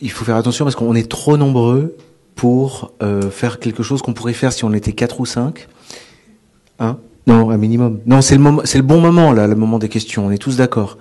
Il 0.01 0.11
faut 0.11 0.25
faire 0.25 0.35
attention 0.35 0.65
parce 0.65 0.75
qu'on 0.75 0.95
est 0.95 1.09
trop 1.09 1.37
nombreux 1.37 1.95
pour 2.35 2.93
euh, 3.01 3.29
faire 3.29 3.59
quelque 3.59 3.83
chose 3.83 4.01
qu'on 4.01 4.13
pourrait 4.13 4.33
faire 4.33 4.53
si 4.53 4.65
on 4.65 4.73
était 4.73 4.93
quatre 4.93 5.19
ou 5.19 5.25
cinq. 5.25 5.67
Hein 6.79 6.97
Non, 7.27 7.49
un 7.49 7.57
minimum. 7.57 8.01
Non, 8.05 8.21
c'est 8.21 8.35
le 8.35 8.41
moment, 8.41 8.61
c'est 8.65 8.77
le 8.77 8.83
bon 8.83 8.99
moment 8.99 9.31
là, 9.31 9.47
le 9.47 9.55
moment 9.55 9.79
des 9.79 9.89
questions. 9.89 10.25
On 10.25 10.31
est 10.31 10.37
tous 10.37 10.57
d'accord. 10.57 10.97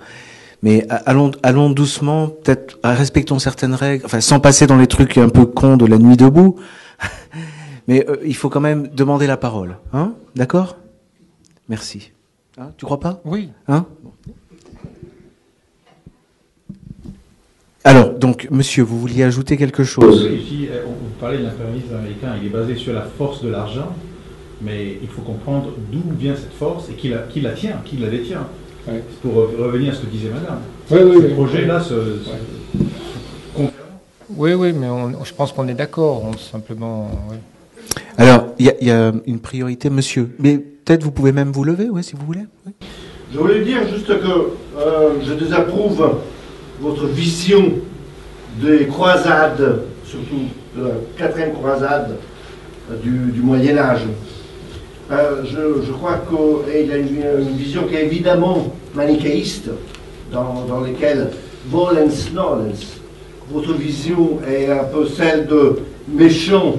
Mais 0.63 0.87
allons, 1.05 1.31
allons 1.43 1.69
doucement, 1.69 2.27
peut-être 2.27 2.79
respectons 2.83 3.37
certaines 3.37 3.75
règles, 3.75 4.05
enfin 4.05 4.21
sans 4.21 4.39
passer 4.39 4.65
dans 4.65 4.77
les 4.77 4.87
trucs 4.87 5.17
un 5.17 5.29
peu 5.29 5.45
cons 5.45 5.77
de 5.77 5.85
la 5.85 5.97
nuit 5.97 6.17
debout. 6.17 6.55
Mais 7.87 8.05
euh, 8.09 8.15
il 8.25 8.35
faut 8.35 8.49
quand 8.49 8.61
même 8.61 8.87
demander 8.87 9.27
la 9.27 9.37
parole, 9.37 9.77
hein? 9.93 10.13
D'accord? 10.35 10.77
Merci. 11.69 12.11
Hein, 12.57 12.71
tu 12.77 12.85
crois 12.85 12.99
pas? 12.99 13.21
Oui. 13.25 13.51
Hein? 13.67 13.85
Alors, 17.85 18.09
donc, 18.09 18.47
monsieur, 18.49 18.81
vous 18.81 18.99
vouliez 18.99 19.21
ajouter 19.21 19.57
quelque 19.57 19.83
chose? 19.83 20.23
Ici, 20.23 20.67
on 20.87 21.21
parlait 21.21 21.37
de 21.37 21.43
l'impérialisme 21.43 21.93
américain, 21.93 22.29
il 22.41 22.47
est 22.47 22.49
basé 22.49 22.75
sur 22.75 22.93
la 22.93 23.03
force 23.03 23.43
de 23.43 23.49
l'argent, 23.49 23.95
mais 24.59 24.97
il 25.03 25.07
faut 25.07 25.21
comprendre 25.21 25.69
d'où 25.91 26.01
vient 26.17 26.35
cette 26.35 26.53
force 26.53 26.89
et 26.89 26.93
qui 26.93 27.09
la, 27.09 27.19
qui 27.19 27.41
la 27.41 27.51
tient, 27.51 27.79
qui 27.85 27.97
la 27.97 28.07
détient. 28.07 28.47
Ouais. 28.87 29.03
Pour 29.21 29.35
revenir 29.35 29.93
à 29.93 29.95
ce 29.95 30.01
que 30.01 30.07
disait 30.07 30.29
madame. 30.29 30.61
Oui, 30.89 30.99
oui, 31.05 31.29
ce 31.29 31.33
projet-là 31.35 31.79
se, 31.79 31.89
se 31.89 33.61
ouais. 33.61 33.69
Oui, 34.35 34.53
oui, 34.53 34.73
mais 34.73 34.87
on, 34.87 35.23
je 35.23 35.33
pense 35.33 35.53
qu'on 35.53 35.67
est 35.67 35.75
d'accord, 35.75 36.31
simplement. 36.39 37.11
Oui. 37.29 37.37
Alors, 38.17 38.47
il 38.57 38.73
y, 38.81 38.85
y, 38.85 38.91
a 38.91 39.11
une 39.27 39.39
priorité, 39.39 39.91
monsieur. 39.91 40.35
Mais 40.39 40.57
peut-être 40.57 41.03
vous 41.03 41.11
pouvez 41.11 41.31
même 41.31 41.51
vous 41.51 41.63
lever, 41.63 41.87
oui, 41.91 42.03
si 42.03 42.15
vous 42.15 42.25
voulez. 42.25 42.45
Oui. 42.65 42.73
Je 43.31 43.37
voulais 43.37 43.63
dire 43.63 43.87
juste 43.87 44.07
que 44.07 44.27
euh, 44.79 45.09
je 45.23 45.33
désapprouve 45.33 46.15
votre 46.79 47.05
vision 47.07 47.73
des 48.61 48.87
croisades, 48.87 49.81
surtout 50.05 50.45
de 50.75 50.83
la 50.83 50.93
quatrième 51.17 51.53
croisade 51.53 52.17
euh, 52.91 52.95
du, 53.01 53.41
Moyen 53.41 53.77
Âge. 53.77 54.01
Euh, 55.11 55.43
je, 55.45 55.91
crois 55.91 56.21
qu'il 56.29 56.87
y 56.87 56.91
a 56.91 56.97
une, 56.97 57.07
une, 57.39 57.55
vision 57.57 57.83
qui 57.83 57.95
est 57.95 58.05
évidemment 58.05 58.73
manichéiste, 58.93 59.69
dans, 60.31 60.65
dans 60.67 60.81
laquelle 60.81 61.29
volens 61.69 62.31
nolens. 62.33 62.99
Votre 63.51 63.73
vision 63.73 64.39
est 64.47 64.71
un 64.71 64.83
peu 64.85 65.05
celle 65.05 65.45
de 65.45 65.79
méchants 66.07 66.75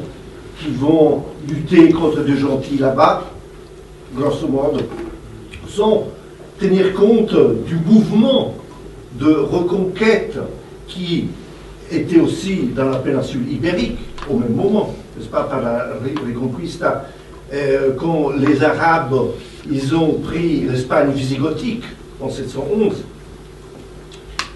qui 0.61 0.71
vont 0.71 1.23
lutter 1.49 1.91
contre 1.91 2.23
des 2.23 2.37
gentils 2.37 2.79
là-bas, 2.79 3.25
grosso 4.17 4.49
modo, 4.49 4.81
sans 5.69 6.05
tenir 6.59 6.95
compte 6.95 7.37
du 7.67 7.77
mouvement 7.87 8.55
de 9.15 9.33
reconquête 9.33 10.39
qui 10.89 11.29
était 11.91 12.21
aussi 12.21 12.71
dans 12.75 12.91
la 12.91 12.99
péninsule 12.99 13.51
ibérique 13.51 13.99
au 14.29 14.37
même 14.37 14.55
moment, 14.55 14.95
n'est-ce 15.17 15.29
pas, 15.29 15.45
par 15.45 15.63
la 15.63 15.89
Reconquista, 16.27 17.07
euh, 17.53 17.93
quand 17.97 18.31
les 18.31 18.63
Arabes, 18.63 19.15
ils 19.71 19.95
ont 19.95 20.15
pris 20.15 20.63
l'Espagne 20.63 21.11
visigothique 21.13 21.85
en 22.21 22.29
711, 22.29 23.05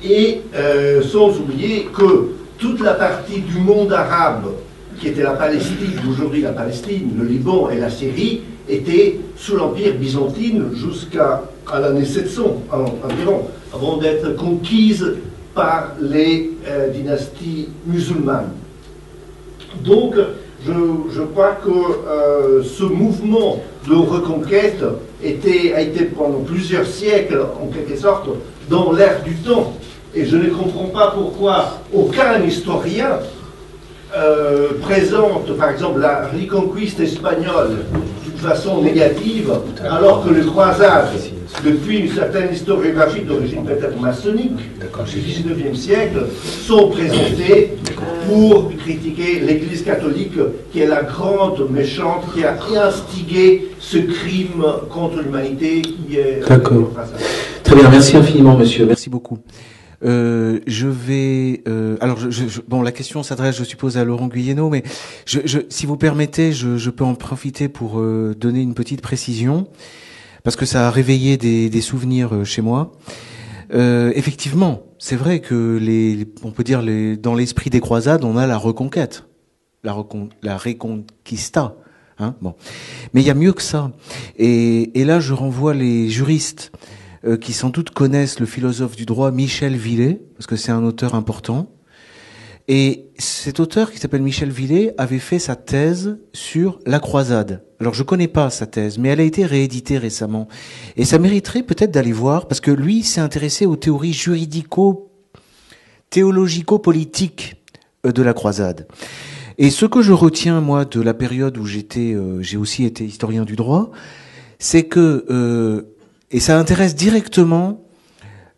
et 0.02 0.40
euh, 0.54 1.02
sans 1.02 1.38
oublier 1.38 1.88
que 1.96 2.30
toute 2.58 2.80
la 2.80 2.94
partie 2.94 3.40
du 3.40 3.58
monde 3.58 3.92
arabe 3.92 4.46
qui 4.98 5.08
était 5.08 5.22
la 5.22 5.32
Palestine, 5.32 5.92
d'aujourd'hui 6.04 6.42
la 6.42 6.52
Palestine, 6.52 7.12
le 7.18 7.24
Liban 7.24 7.70
et 7.70 7.78
la 7.78 7.90
Syrie, 7.90 8.42
étaient 8.68 9.18
sous 9.36 9.56
l'Empire 9.56 9.94
byzantine 9.94 10.70
jusqu'à 10.74 11.42
l'année 11.72 12.04
700 12.04 12.62
environ, 12.70 13.48
avant 13.72 13.96
d'être 13.96 14.36
conquises 14.36 15.14
par 15.54 15.92
les 16.00 16.52
euh, 16.66 16.88
dynasties 16.88 17.68
musulmanes. 17.86 18.50
Donc, 19.84 20.14
je, 20.66 20.72
je 21.12 21.22
crois 21.22 21.56
que 21.64 21.70
euh, 21.70 22.62
ce 22.62 22.84
mouvement 22.84 23.62
de 23.88 23.94
reconquête 23.94 24.84
était, 25.22 25.72
a 25.74 25.80
été 25.80 26.04
pendant 26.04 26.40
plusieurs 26.40 26.86
siècles, 26.86 27.46
en 27.62 27.66
quelque 27.66 27.96
sorte, 27.98 28.28
dans 28.68 28.92
l'air 28.92 29.22
du 29.24 29.34
temps. 29.36 29.72
Et 30.14 30.24
je 30.24 30.36
ne 30.36 30.50
comprends 30.50 30.86
pas 30.86 31.12
pourquoi 31.12 31.78
aucun 31.92 32.42
historien 32.42 33.20
euh, 34.16 34.70
présente, 34.82 35.56
par 35.56 35.70
exemple, 35.70 36.00
la 36.00 36.28
reconquista 36.28 37.04
espagnole 37.04 37.84
façon 38.40 38.82
négative, 38.82 39.52
alors 39.88 40.24
que 40.24 40.34
les 40.34 40.44
croisades, 40.44 41.08
depuis 41.64 41.98
une 42.00 42.12
certaine 42.12 42.52
historiographie 42.52 43.22
d'origine 43.22 43.64
peut-être 43.64 44.00
maçonnique, 44.00 44.56
du 44.56 45.18
19e 45.18 45.74
siècle, 45.74 46.26
sont 46.66 46.88
présentées 46.88 47.76
pour 48.26 48.70
critiquer 48.78 49.40
l'Église 49.40 49.82
catholique, 49.82 50.38
qui 50.72 50.80
est 50.80 50.86
la 50.86 51.02
grande 51.02 51.68
méchante, 51.70 52.24
qui 52.34 52.44
a 52.44 52.56
instigé 52.86 53.70
ce 53.78 53.98
crime 53.98 54.64
contre 54.90 55.22
l'humanité 55.22 55.82
qui 55.82 56.16
est... 56.16 56.48
D'accord. 56.48 56.90
Très 57.62 57.76
bien, 57.76 57.88
merci 57.90 58.16
infiniment, 58.16 58.56
monsieur. 58.56 58.86
Merci 58.86 59.10
beaucoup. 59.10 59.38
Euh, 60.02 60.60
je 60.66 60.86
vais. 60.86 61.62
Euh, 61.68 61.96
alors, 62.00 62.18
je, 62.18 62.60
bon, 62.66 62.82
la 62.82 62.92
question 62.92 63.22
s'adresse, 63.22 63.56
je 63.56 63.64
suppose, 63.64 63.98
à 63.98 64.04
Laurent 64.04 64.28
Guyeno, 64.28 64.70
mais 64.70 64.82
je, 65.26 65.58
si 65.68 65.86
vous 65.86 65.96
permettez, 65.96 66.52
je, 66.52 66.90
peux 66.90 67.04
en 67.04 67.14
profiter 67.14 67.68
pour 67.68 68.00
euh, 68.00 68.34
donner 68.38 68.60
une 68.62 68.74
petite 68.74 69.02
précision, 69.02 69.68
parce 70.42 70.56
que 70.56 70.66
ça 70.66 70.88
a 70.88 70.90
réveillé 70.90 71.36
des, 71.36 71.68
des 71.68 71.80
souvenirs 71.80 72.34
euh, 72.34 72.44
chez 72.44 72.62
moi. 72.62 72.92
Euh, 73.72 74.12
effectivement, 74.16 74.82
c'est 74.98 75.16
vrai 75.16 75.40
que 75.40 75.78
les, 75.80 76.26
on 76.42 76.50
peut 76.50 76.64
dire 76.64 76.82
les, 76.82 77.16
dans 77.16 77.34
l'esprit 77.34 77.70
des 77.70 77.80
croisades, 77.80 78.24
on 78.24 78.36
a 78.36 78.46
la 78.46 78.56
reconquête, 78.56 79.24
la, 79.84 79.92
recon, 79.92 80.28
la 80.42 80.56
reconquista. 80.56 81.76
Hein 82.18 82.34
bon. 82.40 82.54
Mais 83.14 83.22
il 83.22 83.26
y 83.26 83.30
a 83.30 83.34
mieux 83.34 83.52
que 83.52 83.62
ça. 83.62 83.92
Et, 84.36 85.00
et 85.00 85.04
là, 85.04 85.20
je 85.20 85.32
renvoie 85.32 85.72
les 85.72 86.10
juristes 86.10 86.72
euh, 87.26 87.36
qui 87.36 87.52
sans 87.52 87.68
doute 87.68 87.90
connaissent 87.90 88.40
le 88.40 88.46
philosophe 88.46 88.96
du 88.96 89.04
droit 89.04 89.30
Michel 89.30 89.76
Villet, 89.76 90.22
parce 90.36 90.46
que 90.46 90.56
c'est 90.56 90.72
un 90.72 90.84
auteur 90.84 91.14
important. 91.14 91.70
Et 92.66 93.10
cet 93.18 93.60
auteur 93.60 93.90
qui 93.90 93.98
s'appelle 93.98 94.22
Michel 94.22 94.50
Villet 94.50 94.94
avait 94.96 95.18
fait 95.18 95.38
sa 95.38 95.56
thèse 95.56 96.18
sur 96.32 96.78
la 96.86 97.00
croisade. 97.00 97.64
Alors 97.80 97.94
je 97.94 98.02
connais 98.02 98.28
pas 98.28 98.48
sa 98.48 98.66
thèse, 98.66 98.96
mais 98.96 99.08
elle 99.08 99.20
a 99.20 99.24
été 99.24 99.44
rééditée 99.44 99.98
récemment. 99.98 100.48
Et 100.96 101.04
ça 101.04 101.18
mériterait 101.18 101.62
peut-être 101.62 101.90
d'aller 101.90 102.12
voir, 102.12 102.46
parce 102.46 102.60
que 102.60 102.70
lui 102.70 103.02
s'est 103.02 103.20
intéressé 103.20 103.66
aux 103.66 103.76
théories 103.76 104.12
juridico, 104.12 105.10
théologico-politiques 106.10 107.56
euh, 108.06 108.12
de 108.12 108.22
la 108.22 108.34
croisade. 108.34 108.86
Et 109.58 109.68
ce 109.68 109.84
que 109.84 110.00
je 110.00 110.12
retiens, 110.12 110.60
moi, 110.60 110.86
de 110.86 111.00
la 111.02 111.12
période 111.12 111.58
où 111.58 111.66
j'étais, 111.66 112.14
euh, 112.14 112.40
j'ai 112.40 112.56
aussi 112.56 112.84
été 112.84 113.04
historien 113.04 113.44
du 113.44 113.56
droit, 113.56 113.90
c'est 114.58 114.84
que 114.84 115.86
et 116.30 116.40
ça 116.40 116.58
intéresse 116.58 116.94
directement 116.94 117.82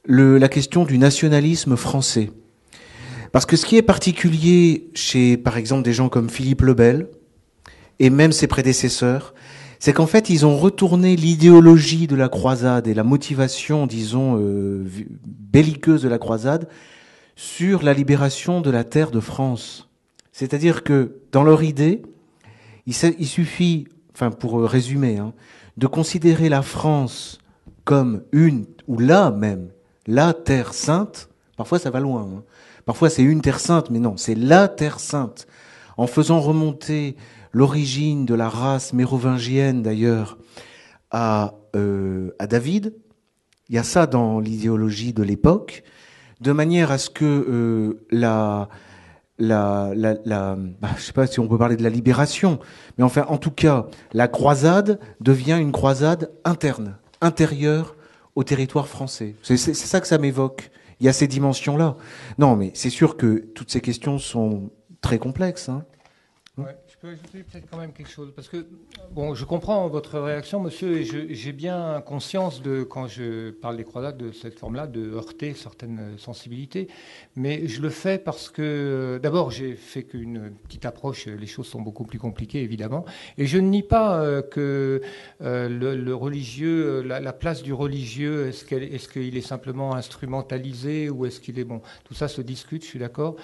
le, 0.04 0.38
la 0.38 0.48
question 0.48 0.84
du 0.84 0.98
nationalisme 0.98 1.76
français. 1.76 2.30
Parce 3.32 3.46
que 3.46 3.56
ce 3.56 3.64
qui 3.64 3.76
est 3.76 3.82
particulier 3.82 4.90
chez, 4.94 5.36
par 5.36 5.56
exemple, 5.56 5.82
des 5.82 5.94
gens 5.94 6.08
comme 6.08 6.28
Philippe 6.28 6.62
Lebel, 6.62 7.08
et 7.98 8.10
même 8.10 8.32
ses 8.32 8.46
prédécesseurs, 8.46 9.32
c'est 9.78 9.92
qu'en 9.92 10.06
fait, 10.06 10.28
ils 10.28 10.44
ont 10.44 10.56
retourné 10.56 11.16
l'idéologie 11.16 12.06
de 12.06 12.14
la 12.14 12.28
croisade 12.28 12.86
et 12.86 12.94
la 12.94 13.04
motivation, 13.04 13.86
disons, 13.86 14.38
euh, 14.38 14.84
belliqueuse 15.26 16.02
de 16.02 16.08
la 16.08 16.18
croisade 16.18 16.68
sur 17.36 17.82
la 17.82 17.94
libération 17.94 18.60
de 18.60 18.70
la 18.70 18.84
terre 18.84 19.10
de 19.10 19.20
France. 19.20 19.88
C'est-à-dire 20.30 20.84
que, 20.84 21.16
dans 21.32 21.42
leur 21.42 21.62
idée, 21.62 22.02
il, 22.86 22.94
suffit, 22.94 23.88
enfin, 24.14 24.30
pour 24.30 24.62
résumer, 24.62 25.18
hein, 25.18 25.32
de 25.78 25.86
considérer 25.86 26.48
la 26.48 26.62
France 26.62 27.38
comme 27.84 28.22
une, 28.32 28.66
ou 28.86 28.98
là 28.98 29.30
même, 29.30 29.70
la 30.06 30.32
terre 30.32 30.74
sainte, 30.74 31.28
parfois 31.56 31.78
ça 31.78 31.90
va 31.90 32.00
loin, 32.00 32.22
hein. 32.22 32.42
parfois 32.84 33.10
c'est 33.10 33.22
une 33.22 33.40
terre 33.40 33.60
sainte, 33.60 33.90
mais 33.90 33.98
non, 33.98 34.16
c'est 34.16 34.34
la 34.34 34.68
terre 34.68 35.00
sainte, 35.00 35.46
en 35.96 36.06
faisant 36.06 36.40
remonter 36.40 37.16
l'origine 37.52 38.24
de 38.24 38.34
la 38.34 38.48
race 38.48 38.92
mérovingienne 38.92 39.82
d'ailleurs 39.82 40.38
à, 41.10 41.54
euh, 41.76 42.30
à 42.38 42.46
David, 42.46 42.94
il 43.68 43.76
y 43.76 43.78
a 43.78 43.84
ça 43.84 44.06
dans 44.06 44.40
l'idéologie 44.40 45.12
de 45.12 45.22
l'époque, 45.22 45.82
de 46.40 46.52
manière 46.52 46.90
à 46.90 46.98
ce 46.98 47.10
que 47.10 47.24
euh, 47.24 48.04
la, 48.10 48.68
la, 49.38 49.92
la, 49.94 50.56
bah, 50.80 50.90
sais 50.98 51.12
pas 51.12 51.26
si 51.26 51.40
on 51.40 51.48
peut 51.48 51.59
parler 51.59 51.76
de 51.76 51.82
la 51.82 51.90
libération, 51.90 52.59
mais 52.96 53.04
enfin, 53.04 53.24
en 53.28 53.38
tout 53.38 53.50
cas, 53.50 53.86
la 54.12 54.28
croisade 54.28 54.98
devient 55.20 55.59
une 55.60 55.72
croisade 55.72 56.30
interne 56.44 56.96
intérieur 57.22 57.96
au 58.34 58.44
territoire 58.44 58.88
français. 58.88 59.34
C'est 59.42 59.56
ça 59.56 60.00
que 60.00 60.06
ça 60.06 60.18
m'évoque. 60.18 60.70
Il 61.00 61.06
y 61.06 61.08
a 61.08 61.12
ces 61.12 61.26
dimensions-là. 61.26 61.96
Non, 62.38 62.56
mais 62.56 62.70
c'est 62.74 62.90
sûr 62.90 63.16
que 63.16 63.38
toutes 63.54 63.70
ces 63.70 63.80
questions 63.80 64.18
sont 64.18 64.70
très 65.00 65.18
complexes. 65.18 65.68
Hein 65.68 65.84
peux 67.02 67.08
ajouter 67.08 67.42
peut-être 67.42 67.68
quand 67.68 67.78
même 67.78 67.92
quelque 67.92 68.10
chose 68.10 68.32
Parce 68.34 68.48
que, 68.48 68.64
bon, 69.10 69.34
je 69.34 69.44
comprends 69.44 69.88
votre 69.88 70.20
réaction, 70.20 70.60
monsieur, 70.60 70.98
et 70.98 71.34
j'ai 71.34 71.52
bien 71.52 72.00
conscience 72.00 72.62
de, 72.62 72.84
quand 72.84 73.08
je 73.08 73.50
parle 73.50 73.76
des 73.76 73.82
croisades 73.82 74.16
de 74.16 74.30
cette 74.30 74.56
forme-là, 74.56 74.86
de 74.86 75.10
heurter 75.10 75.54
certaines 75.54 76.16
sensibilités. 76.16 76.86
Mais 77.34 77.66
je 77.66 77.82
le 77.82 77.90
fais 77.90 78.18
parce 78.18 78.50
que, 78.50 79.18
d'abord, 79.20 79.50
j'ai 79.50 79.74
fait 79.74 80.04
qu'une 80.04 80.52
petite 80.64 80.86
approche, 80.86 81.26
les 81.26 81.46
choses 81.46 81.66
sont 81.66 81.82
beaucoup 81.82 82.04
plus 82.04 82.20
compliquées, 82.20 82.62
évidemment. 82.62 83.04
Et 83.36 83.46
je 83.46 83.58
ne 83.58 83.68
nie 83.68 83.82
pas 83.82 84.22
euh, 84.22 84.40
que 84.40 85.02
euh, 85.40 85.68
le, 85.68 86.14
religieux, 86.14 87.02
la, 87.02 87.32
place 87.32 87.64
du 87.64 87.72
religieux, 87.72 88.46
est-ce 88.46 88.64
qu'il 89.08 89.36
est, 89.36 89.40
simplement 89.40 89.96
instrumentalisé 89.96 91.10
ou 91.10 91.26
est-ce 91.26 91.40
qu'il 91.40 91.58
est 91.58 91.64
bon? 91.64 91.82
Tout 92.04 92.14
ça 92.14 92.28
se 92.28 92.40
discute, 92.42 92.84
je 92.84 92.88
suis 92.88 93.00
d'accord. 93.00 93.34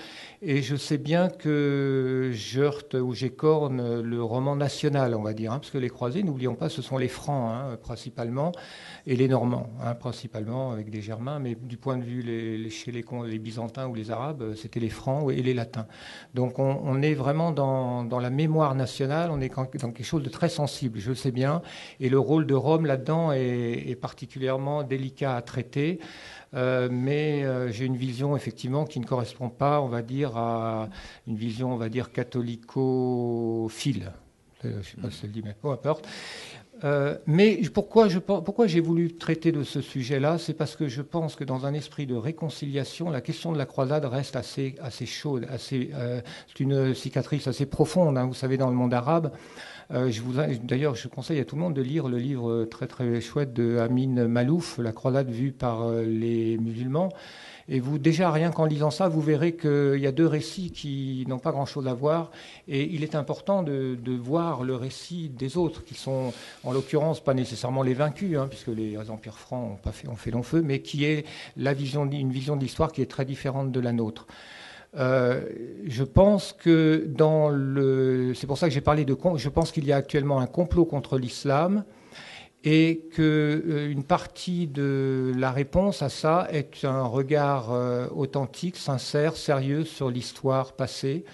Et 0.43 0.62
je 0.62 0.76
sais 0.76 0.98
bien 0.98 1.28
que 1.28 2.30
j'heurte 2.32 2.94
ou 2.94 3.14
j'écorne 3.14 3.48
le 3.70 4.23
roman 4.23 4.57
national, 4.57 5.15
on 5.15 5.23
va 5.23 5.33
dire, 5.33 5.53
hein, 5.53 5.59
parce 5.59 5.70
que 5.70 5.79
les 5.79 5.89
croisés, 5.89 6.23
n'oublions 6.23 6.55
pas, 6.55 6.69
ce 6.69 6.83
sont 6.83 6.99
les 6.99 7.09
Francs 7.09 7.53
hein, 7.53 7.77
principalement, 7.81 8.53
et 9.07 9.16
les 9.16 9.29
Normands, 9.29 9.70
hein, 9.83 9.95
principalement 9.95 10.73
avec 10.73 10.91
des 10.91 11.01
Germains, 11.01 11.39
mais 11.39 11.55
du 11.55 11.77
point 11.77 11.97
de 11.97 12.05
vue 12.05 12.70
chez 12.70 12.93
les, 12.93 13.39
Byzantins 13.39 13.87
ou 13.87 13.95
les 13.95 14.11
Arabes, 14.11 14.55
c'était 14.55 14.81
les 14.81 14.89
Francs 14.89 15.31
et 15.31 15.43
les 15.43 15.55
Latins. 15.55 15.87
Donc 16.35 16.59
on, 16.59 17.03
est 17.03 17.15
vraiment 17.15 17.53
dans, 17.53 18.19
la 18.19 18.31
mémoire 18.31 18.75
nationale, 18.75 19.31
on 19.31 19.41
est 19.41 19.55
dans 19.55 19.66
quelque 19.66 20.03
chose 20.03 20.23
de 20.23 20.31
très 20.31 20.49
sensible, 20.49 20.99
je 20.99 21.11
le 21.11 21.15
sais 21.15 21.33
bien, 21.33 21.62
et 22.01 22.09
le 22.09 22.19
rôle 22.19 22.47
de 22.47 22.55
Rome 22.55 22.87
là-dedans 22.87 23.33
est 23.33 23.99
particulièrement 24.01 24.83
délicat 24.83 25.37
à 25.37 25.43
traiter. 25.43 26.01
Euh, 26.55 26.89
mais 26.91 27.45
euh, 27.45 27.70
j'ai 27.70 27.85
une 27.85 27.97
vision 27.97 28.37
effectivement 28.37 28.85
qui 28.85 29.01
ne 29.01 29.05
correspond 29.05 29.51
pas, 29.51 29.81
on 29.81 29.89
va 29.89 30.03
dire, 30.03 30.37
à 30.37 30.89
une 31.27 31.37
vision, 31.37 31.73
on 31.73 31.77
va 31.77 31.89
dire, 31.89 32.12
catholico-phile. 32.12 34.12
Euh, 34.65 34.73
je 34.73 34.77
ne 34.77 34.83
sais 34.83 34.97
pas 34.97 35.11
si 35.11 35.19
ça 35.19 35.27
le 35.27 35.33
dit, 35.33 35.43
mais 35.45 35.55
peu 35.61 35.69
importe. 35.69 36.09
Mais 37.26 37.60
pourquoi, 37.72 38.09
je, 38.09 38.18
j'ai 38.66 38.80
voulu 38.80 39.16
traiter 39.16 39.52
de 39.52 39.62
ce 39.62 39.80
sujet-là? 39.80 40.38
C'est 40.38 40.55
parce 40.55 40.76
que 40.76 40.88
je 40.88 41.02
pense 41.02 41.36
que 41.36 41.44
dans 41.44 41.66
un 41.66 41.74
esprit 41.74 42.06
de 42.06 42.14
réconciliation, 42.14 43.10
la 43.10 43.20
question 43.20 43.52
de 43.52 43.59
la 43.59 43.66
croisade 43.66 44.05
reste 44.05 44.36
assez, 44.36 44.76
chaude. 45.06 45.46
Assez, 45.50 45.90
c'est 46.48 46.60
une 46.60 46.94
cicatrice 46.94 47.46
assez 47.46 47.66
profonde, 47.66 48.18
hein, 48.18 48.26
vous 48.26 48.34
savez, 48.34 48.56
dans 48.56 48.70
le 48.70 48.76
monde 48.76 48.94
arabe. 48.94 49.32
Euh, 49.90 50.10
d'ailleurs, 50.62 50.94
je 50.94 51.09
conseille 51.09 51.40
à 51.40 51.44
tout 51.44 51.56
le 51.56 51.62
monde 51.62 51.74
de 51.74 51.82
lire 51.82 52.09
le 52.09 52.18
livre 52.18 52.64
très 52.64 52.86
très 52.86 53.20
chouette 53.20 53.52
de 53.55 53.78
Amin 53.78 54.28
Malouf, 54.28 54.78
La 54.78 54.92
croisade 54.92 55.30
vue 55.30 55.52
par 55.52 55.82
euh, 55.82 56.05
les 56.05 56.59
musulmans. 56.59 57.09
Et 57.70 57.81
vous, 57.81 57.99
déjà, 57.99 58.31
rien 58.31 58.51
qu'en 58.51 58.65
lisant 58.65 58.90
ça, 58.90 59.09
vous 59.09 59.20
verrez 59.20 59.55
qu'il 59.55 59.99
y 59.99 60.07
a 60.07 60.12
deux 60.12 60.27
récits 60.27 60.70
qui 60.70 61.24
n'ont 61.28 61.39
pas 61.39 61.53
grand-chose 61.53 61.86
à 61.86 61.93
voir. 61.93 62.31
Et 62.66 62.85
il 62.85 63.03
est 63.03 63.15
important 63.15 63.62
de, 63.62 63.99
voir 64.19 64.65
le 64.65 64.74
récit 64.74 65.28
des 65.28 65.57
autres, 65.59 65.85
qui 65.85 65.95
sont, 65.95 66.32
en 66.65 66.73
l'occurrence, 66.73 67.23
pas 67.23 67.35
nécessairement 67.35 67.82
les 67.82 67.95
vaincus, 67.95 68.39
hein, 68.39 68.47
puisque 68.49 68.69
les 68.69 68.99
empires 69.11 69.39
francs 69.39 69.73
ont, 69.73 69.77
pas 69.77 69.93
fait, 69.93 70.31
long 70.31 70.43
feu, 70.43 70.62
mais 70.62 70.81
qui 70.81 71.05
est 71.05 71.27
la 71.57 71.74
vision, 71.74 72.09
une 72.11 72.32
vision 72.32 72.57
de 72.57 72.62
l'histoire 72.62 72.90
qui 72.90 73.03
est 73.03 73.11
très 73.11 73.27
différente 73.27 73.70
de 73.70 73.81
la 73.81 73.93
nôtre. 73.93 74.27
Euh, 74.97 75.43
je 75.86 76.05
pense 76.05 76.55
que 76.55 77.05
dans 77.07 77.51
le, 77.51 78.32
c'est 78.35 78.47
pour 78.47 78.57
ça 78.57 78.69
que 78.69 78.73
j'ai 78.73 78.81
parlé 78.81 79.05
de, 79.05 79.16
je 79.36 79.49
pense 79.51 79.70
qu'il 79.70 79.85
y 79.85 79.93
a 79.93 79.97
actuellement 79.97 80.40
un 80.40 80.47
complot 80.47 80.86
contre 80.86 81.19
l'islam 81.19 81.85
et 82.64 83.09
que 83.14 83.62
euh, 83.66 84.02
partie 84.02 84.66
de 84.66 85.32
la 85.36 85.52
réponse 85.52 86.02
à 86.02 86.09
ça 86.09 86.48
est 86.51 86.85
un 86.85 87.05
regard 87.05 87.72
euh, 87.72 88.09
authentique, 88.14 88.76
sincère, 88.76 89.36
sérieux 89.36 89.85
sur 89.85 90.10
l'histoire 90.10 90.72
passée. 90.72 91.24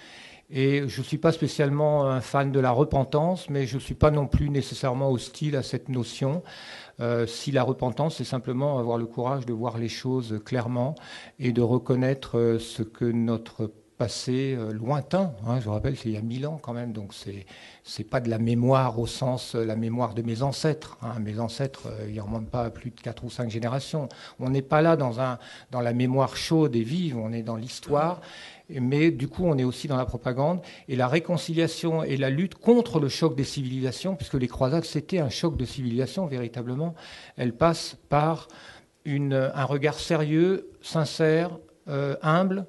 Et 0.51 0.87
je 0.87 1.01
ne 1.01 1.05
suis 1.05 1.17
pas 1.17 1.31
spécialement 1.31 2.05
un 2.05 2.21
fan 2.21 2.51
de 2.51 2.59
la 2.59 2.69
repentance, 2.69 3.49
mais 3.49 3.65
je 3.65 3.75
ne 3.75 3.79
suis 3.79 3.95
pas 3.95 4.11
non 4.11 4.27
plus 4.27 4.51
nécessairement 4.51 5.09
hostile 5.09 5.55
à 5.55 5.63
cette 5.63 5.89
notion. 5.89 6.43
Euh, 6.99 7.25
si 7.25 7.51
la 7.51 7.63
repentance, 7.63 8.17
c'est 8.17 8.23
simplement 8.23 8.77
avoir 8.77 8.99
le 8.99 9.07
courage 9.07 9.47
de 9.47 9.53
voir 9.53 9.79
les 9.79 9.89
choses 9.89 10.39
clairement 10.45 10.93
et 11.39 11.51
de 11.51 11.61
reconnaître 11.63 12.57
ce 12.59 12.83
que 12.83 13.05
notre 13.05 13.71
passé 13.97 14.55
euh, 14.57 14.71
lointain, 14.71 15.33
hein, 15.47 15.59
je 15.59 15.65
vous 15.65 15.71
rappelle, 15.71 15.95
c'est 15.95 16.09
il 16.09 16.15
y 16.15 16.17
a 16.17 16.21
mille 16.21 16.45
ans 16.47 16.59
quand 16.61 16.73
même, 16.73 16.91
donc 16.91 17.13
c'est 17.13 17.45
c'est 17.83 18.03
pas 18.03 18.19
de 18.19 18.29
la 18.29 18.39
mémoire 18.39 18.99
au 18.99 19.07
sens 19.07 19.55
la 19.55 19.75
mémoire 19.75 20.13
de 20.13 20.21
mes 20.21 20.41
ancêtres. 20.41 20.97
Hein. 21.01 21.19
Mes 21.19 21.39
ancêtres, 21.39 21.87
ils 22.09 22.19
remontent 22.19 22.49
pas 22.49 22.69
plus 22.71 22.89
de 22.89 22.99
quatre 22.99 23.23
ou 23.23 23.29
cinq 23.29 23.49
générations. 23.49 24.09
On 24.39 24.49
n'est 24.49 24.63
pas 24.63 24.81
là 24.81 24.95
dans 24.95 25.19
un 25.19 25.37
dans 25.71 25.81
la 25.81 25.93
mémoire 25.93 26.35
chaude 26.35 26.75
et 26.75 26.83
vive, 26.83 27.17
on 27.17 27.31
est 27.31 27.43
dans 27.43 27.55
l'histoire 27.55 28.21
mais 28.69 29.11
du 29.11 29.27
coup, 29.27 29.43
on 29.45 29.57
est 29.57 29.63
aussi 29.63 29.87
dans 29.87 29.97
la 29.97 30.05
propagande. 30.05 30.61
Et 30.87 30.95
la 30.95 31.07
réconciliation 31.07 32.03
et 32.03 32.17
la 32.17 32.29
lutte 32.29 32.55
contre 32.55 32.99
le 32.99 33.09
choc 33.09 33.35
des 33.35 33.43
civilisations, 33.43 34.15
puisque 34.15 34.35
les 34.35 34.47
croisades, 34.47 34.85
c'était 34.85 35.19
un 35.19 35.29
choc 35.29 35.57
de 35.57 35.65
civilisation, 35.65 36.25
véritablement, 36.25 36.95
elle 37.37 37.53
passe 37.53 37.97
par 38.09 38.47
un 39.07 39.65
regard 39.65 39.99
sérieux, 39.99 40.71
sincère, 40.81 41.59
euh, 41.87 42.15
humble 42.23 42.65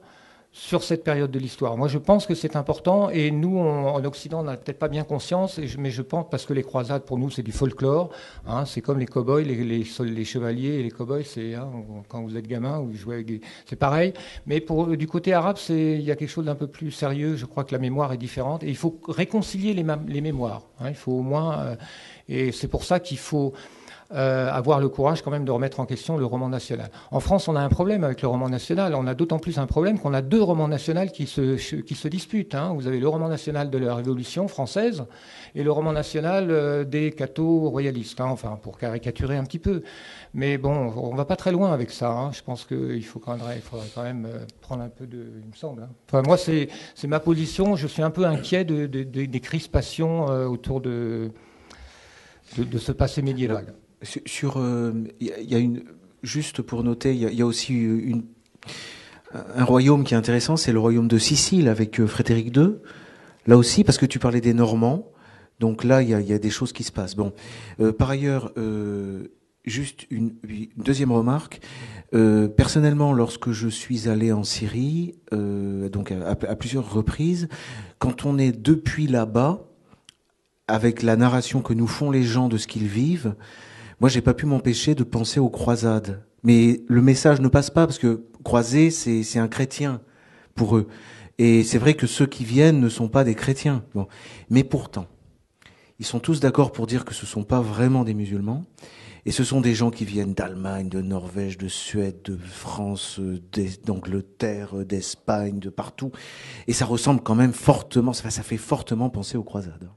sur 0.58 0.82
cette 0.82 1.04
période 1.04 1.30
de 1.30 1.38
l'histoire. 1.38 1.76
Moi, 1.76 1.86
je 1.86 1.98
pense 1.98 2.26
que 2.26 2.34
c'est 2.34 2.56
important 2.56 3.10
et 3.10 3.30
nous, 3.30 3.58
en 3.58 4.02
Occident, 4.06 4.40
on 4.40 4.44
n'a 4.44 4.56
peut-être 4.56 4.78
pas 4.78 4.88
bien 4.88 5.04
conscience, 5.04 5.60
mais 5.78 5.90
je 5.90 6.00
pense 6.00 6.24
parce 6.30 6.46
que 6.46 6.54
les 6.54 6.62
croisades, 6.62 7.02
pour 7.02 7.18
nous, 7.18 7.28
c'est 7.28 7.42
du 7.42 7.52
folklore. 7.52 8.08
Hein, 8.46 8.64
c'est 8.64 8.80
comme 8.80 8.98
les 8.98 9.04
cow-boys, 9.04 9.42
les, 9.42 9.84
chevaliers 9.84 10.76
et 10.76 10.82
les 10.82 10.90
cow-boys, 10.90 11.24
c'est 11.24 11.54
hein, 11.54 11.68
quand 12.08 12.22
vous 12.22 12.38
êtes 12.38 12.46
gamin, 12.46 12.80
vous 12.80 12.94
jouez 12.94 13.16
avec 13.16 13.42
C'est 13.68 13.76
pareil. 13.76 14.14
Mais 14.46 14.62
pour, 14.62 14.96
du 14.96 15.06
côté 15.06 15.34
arabe, 15.34 15.58
il 15.68 16.00
y 16.00 16.10
a 16.10 16.16
quelque 16.16 16.30
chose 16.30 16.46
d'un 16.46 16.54
peu 16.54 16.68
plus 16.68 16.90
sérieux. 16.90 17.36
Je 17.36 17.44
crois 17.44 17.64
que 17.64 17.72
la 17.72 17.78
mémoire 17.78 18.14
est 18.14 18.18
différente 18.18 18.64
et 18.64 18.68
il 18.70 18.76
faut 18.76 18.98
réconcilier 19.08 19.74
les, 19.74 19.84
les 20.08 20.20
mémoires. 20.22 20.62
Hein, 20.80 20.88
il 20.88 20.96
faut 20.96 21.12
au 21.12 21.22
moins. 21.22 21.58
Euh, 21.58 21.76
et 22.30 22.50
c'est 22.50 22.68
pour 22.68 22.84
ça 22.84 22.98
qu'il 22.98 23.18
faut 23.18 23.52
euh, 24.12 24.50
avoir 24.50 24.80
le 24.80 24.88
courage 24.88 25.22
quand 25.22 25.30
même 25.30 25.44
de 25.44 25.50
remettre 25.50 25.80
en 25.80 25.86
question 25.86 26.16
le 26.16 26.24
roman 26.24 26.48
national. 26.48 26.90
En 27.10 27.20
France, 27.20 27.48
on 27.48 27.56
a 27.56 27.60
un 27.60 27.68
problème 27.68 28.04
avec 28.04 28.22
le 28.22 28.28
roman 28.28 28.48
national. 28.48 28.94
On 28.94 29.06
a 29.06 29.14
d'autant 29.14 29.38
plus 29.38 29.58
un 29.58 29.66
problème 29.66 29.98
qu'on 29.98 30.14
a 30.14 30.22
deux 30.22 30.42
romans 30.42 30.68
nationaux 30.68 31.06
qui 31.12 31.26
se, 31.26 31.56
qui 31.80 31.94
se 31.94 32.08
disputent. 32.08 32.54
Hein. 32.54 32.72
Vous 32.74 32.86
avez 32.86 33.00
le 33.00 33.08
roman 33.08 33.28
national 33.28 33.68
de 33.68 33.78
la 33.78 33.94
Révolution 33.94 34.46
française 34.46 35.04
et 35.54 35.62
le 35.62 35.72
roman 35.72 35.92
national 35.92 36.50
euh, 36.50 36.84
des 36.84 37.10
cathos 37.10 37.68
royalistes, 37.68 38.20
hein. 38.20 38.28
enfin 38.28 38.58
pour 38.62 38.78
caricaturer 38.78 39.36
un 39.36 39.44
petit 39.44 39.58
peu. 39.58 39.82
Mais 40.34 40.58
bon, 40.58 40.92
on 40.96 41.14
va 41.14 41.24
pas 41.24 41.36
très 41.36 41.50
loin 41.50 41.72
avec 41.72 41.90
ça. 41.90 42.10
Hein. 42.10 42.30
Je 42.32 42.42
pense 42.42 42.64
qu'il 42.64 43.04
faut 43.04 43.20
faudrait 43.20 43.88
quand 43.94 44.02
même 44.02 44.26
euh, 44.26 44.44
prendre 44.60 44.82
un 44.82 44.88
peu 44.88 45.06
de, 45.06 45.32
il 45.42 45.48
me 45.48 45.56
semble. 45.56 45.88
Enfin, 46.08 46.22
moi, 46.22 46.36
c'est 46.36 46.68
ma 47.08 47.20
position. 47.20 47.74
Je 47.74 47.86
suis 47.86 48.02
un 48.02 48.10
peu 48.10 48.24
inquiet 48.24 48.64
de, 48.64 48.86
des 48.86 49.40
crispations 49.40 50.26
autour 50.26 50.80
de, 50.80 51.32
de, 52.56 52.78
ce 52.78 52.92
passé 52.92 53.22
médiéval. 53.22 53.74
Sur, 54.02 54.56
il 54.56 54.62
euh, 54.62 54.92
y, 55.20 55.54
a 55.54 55.58
une 55.58 55.84
juste 56.22 56.60
pour 56.60 56.84
noter, 56.84 57.14
il 57.14 57.34
y, 57.34 57.42
a 57.42 57.46
aussi 57.46 57.72
une, 57.72 58.24
un 59.32 59.64
royaume 59.64 60.04
qui 60.04 60.12
est 60.12 60.16
intéressant, 60.16 60.56
c'est 60.56 60.72
le 60.72 60.78
royaume 60.78 61.08
de 61.08 61.18
Sicile 61.18 61.68
avec 61.68 61.98
euh, 61.98 62.06
Frédéric 62.06 62.54
II. 62.54 62.74
Là 63.46 63.56
aussi, 63.56 63.84
parce 63.84 63.96
que 63.96 64.06
tu 64.06 64.18
parlais 64.18 64.40
des 64.42 64.52
Normands, 64.52 65.10
donc 65.60 65.82
là 65.82 66.02
il 66.02 66.10
y 66.10 66.14
a, 66.14 66.38
des 66.38 66.50
choses 66.50 66.72
qui 66.72 66.82
se 66.82 66.92
passent. 66.92 67.14
Bon, 67.14 67.32
euh, 67.80 67.92
par 67.92 68.10
ailleurs, 68.10 68.52
juste 69.64 70.06
une, 70.10 70.34
deuxième 70.76 71.12
remarque. 71.12 71.60
personnellement, 72.10 73.12
lorsque 73.12 73.52
je 73.52 73.68
suis 73.68 74.08
allé 74.08 74.32
en 74.32 74.44
Syrie, 74.44 75.14
donc 75.32 76.12
à, 76.12 76.30
à, 76.30 76.56
plusieurs 76.56 76.92
reprises, 76.92 77.48
quand 77.98 78.26
on 78.26 78.36
est 78.36 78.52
depuis 78.52 79.06
là-bas, 79.06 79.66
avec 80.68 81.02
la 81.02 81.16
narration 81.16 81.62
que 81.62 81.72
nous 81.72 81.86
font 81.86 82.10
les 82.10 82.24
gens 82.24 82.48
de 82.48 82.58
ce 82.58 82.66
qu'ils 82.66 82.88
vivent, 82.88 83.34
moi, 84.00 84.10
j'ai 84.10 84.20
pas 84.20 84.34
pu 84.34 84.46
m'empêcher 84.46 84.94
de 84.94 85.04
penser 85.04 85.40
aux 85.40 85.48
croisades. 85.48 86.22
Mais 86.42 86.82
le 86.86 87.02
message 87.02 87.40
ne 87.40 87.48
passe 87.48 87.70
pas 87.70 87.86
parce 87.86 87.98
que 87.98 88.26
croiser, 88.44 88.90
c'est 88.90 89.38
un 89.38 89.48
chrétien 89.48 90.00
pour 90.54 90.76
eux. 90.76 90.86
Et 91.38 91.64
c'est 91.64 91.78
vrai 91.78 91.94
que 91.94 92.06
ceux 92.06 92.26
qui 92.26 92.44
viennent 92.44 92.80
ne 92.80 92.88
sont 92.88 93.08
pas 93.08 93.24
des 93.24 93.34
chrétiens. 93.34 93.84
Bon. 93.94 94.06
Mais 94.50 94.64
pourtant, 94.64 95.06
ils 95.98 96.06
sont 96.06 96.20
tous 96.20 96.40
d'accord 96.40 96.72
pour 96.72 96.86
dire 96.86 97.04
que 97.04 97.14
ce 97.14 97.26
sont 97.26 97.42
pas 97.42 97.60
vraiment 97.60 98.04
des 98.04 98.14
musulmans. 98.14 98.64
Et 99.24 99.32
ce 99.32 99.42
sont 99.42 99.60
des 99.60 99.74
gens 99.74 99.90
qui 99.90 100.04
viennent 100.04 100.34
d'Allemagne, 100.34 100.88
de 100.88 101.00
Norvège, 101.02 101.58
de 101.58 101.66
Suède, 101.66 102.22
de 102.22 102.36
France, 102.36 103.18
d'Angleterre, 103.84 104.84
d'Espagne, 104.84 105.58
de 105.58 105.68
partout. 105.68 106.12
Et 106.68 106.72
ça 106.72 106.84
ressemble 106.84 107.20
quand 107.22 107.34
même 107.34 107.52
fortement, 107.52 108.12
ça 108.12 108.30
fait 108.30 108.56
fortement 108.56 109.10
penser 109.10 109.36
aux 109.36 109.42
croisades. 109.42 109.90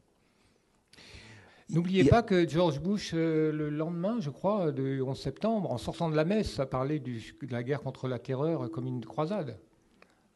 N'oubliez 1.72 2.04
pas 2.04 2.24
que 2.24 2.48
George 2.50 2.80
Bush, 2.80 3.12
euh, 3.14 3.52
le 3.52 3.70
lendemain, 3.70 4.18
je 4.20 4.32
crois, 4.32 4.72
du 4.72 5.02
11 5.02 5.20
septembre, 5.20 5.72
en 5.72 5.78
sortant 5.78 6.10
de 6.10 6.16
la 6.16 6.26
messe, 6.26 6.60
a 6.60 6.66
parlé 6.66 7.00
du, 7.00 7.36
de 7.42 7.52
la 7.52 7.62
guerre 7.62 7.82
contre 7.82 8.08
la 8.08 8.18
terreur 8.18 8.72
comme 8.72 8.88
une 8.88 9.06
croisade. 9.06 9.58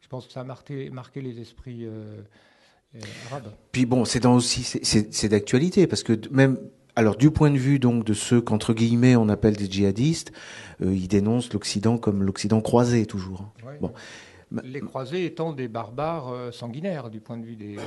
Je 0.02 0.08
pense 0.08 0.28
que 0.28 0.34
ça 0.34 0.42
a 0.42 0.44
marqué, 0.44 0.92
marqué 0.92 1.22
les 1.22 1.40
esprits 1.40 1.86
euh, 1.86 2.22
euh, 2.96 3.00
arabes. 3.32 3.52
Puis 3.72 3.88
bon, 3.88 4.06
c'est 4.06 4.26
aussi 4.28 4.64
c'est 4.84 5.30
d'actualité 5.30 5.88
parce 5.88 6.04
que 6.04 6.14
même 6.30 6.60
alors 6.96 7.16
du 7.16 7.32
point 7.32 7.50
de 7.50 7.58
vue 7.58 7.80
donc 7.80 8.04
de 8.04 8.14
ceux 8.14 8.40
qu'entre 8.40 8.74
guillemets 8.74 9.16
on 9.16 9.28
appelle 9.30 9.56
des 9.56 9.72
djihadistes, 9.72 10.32
ils 10.82 11.08
dénoncent 11.08 11.52
l'Occident 11.54 11.98
comme 11.98 12.22
l'Occident 12.22 12.62
croisé 12.62 13.08
toujours. 13.08 13.52
Bon. 13.82 13.92
Les 14.64 14.82
croisés 14.82 15.26
étant 15.26 15.52
des 15.52 15.68
barbares 15.68 16.54
sanguinaires 16.54 17.10
du 17.10 17.20
point 17.20 17.38
de 17.38 17.46
vue 17.46 17.56
des, 17.56 17.78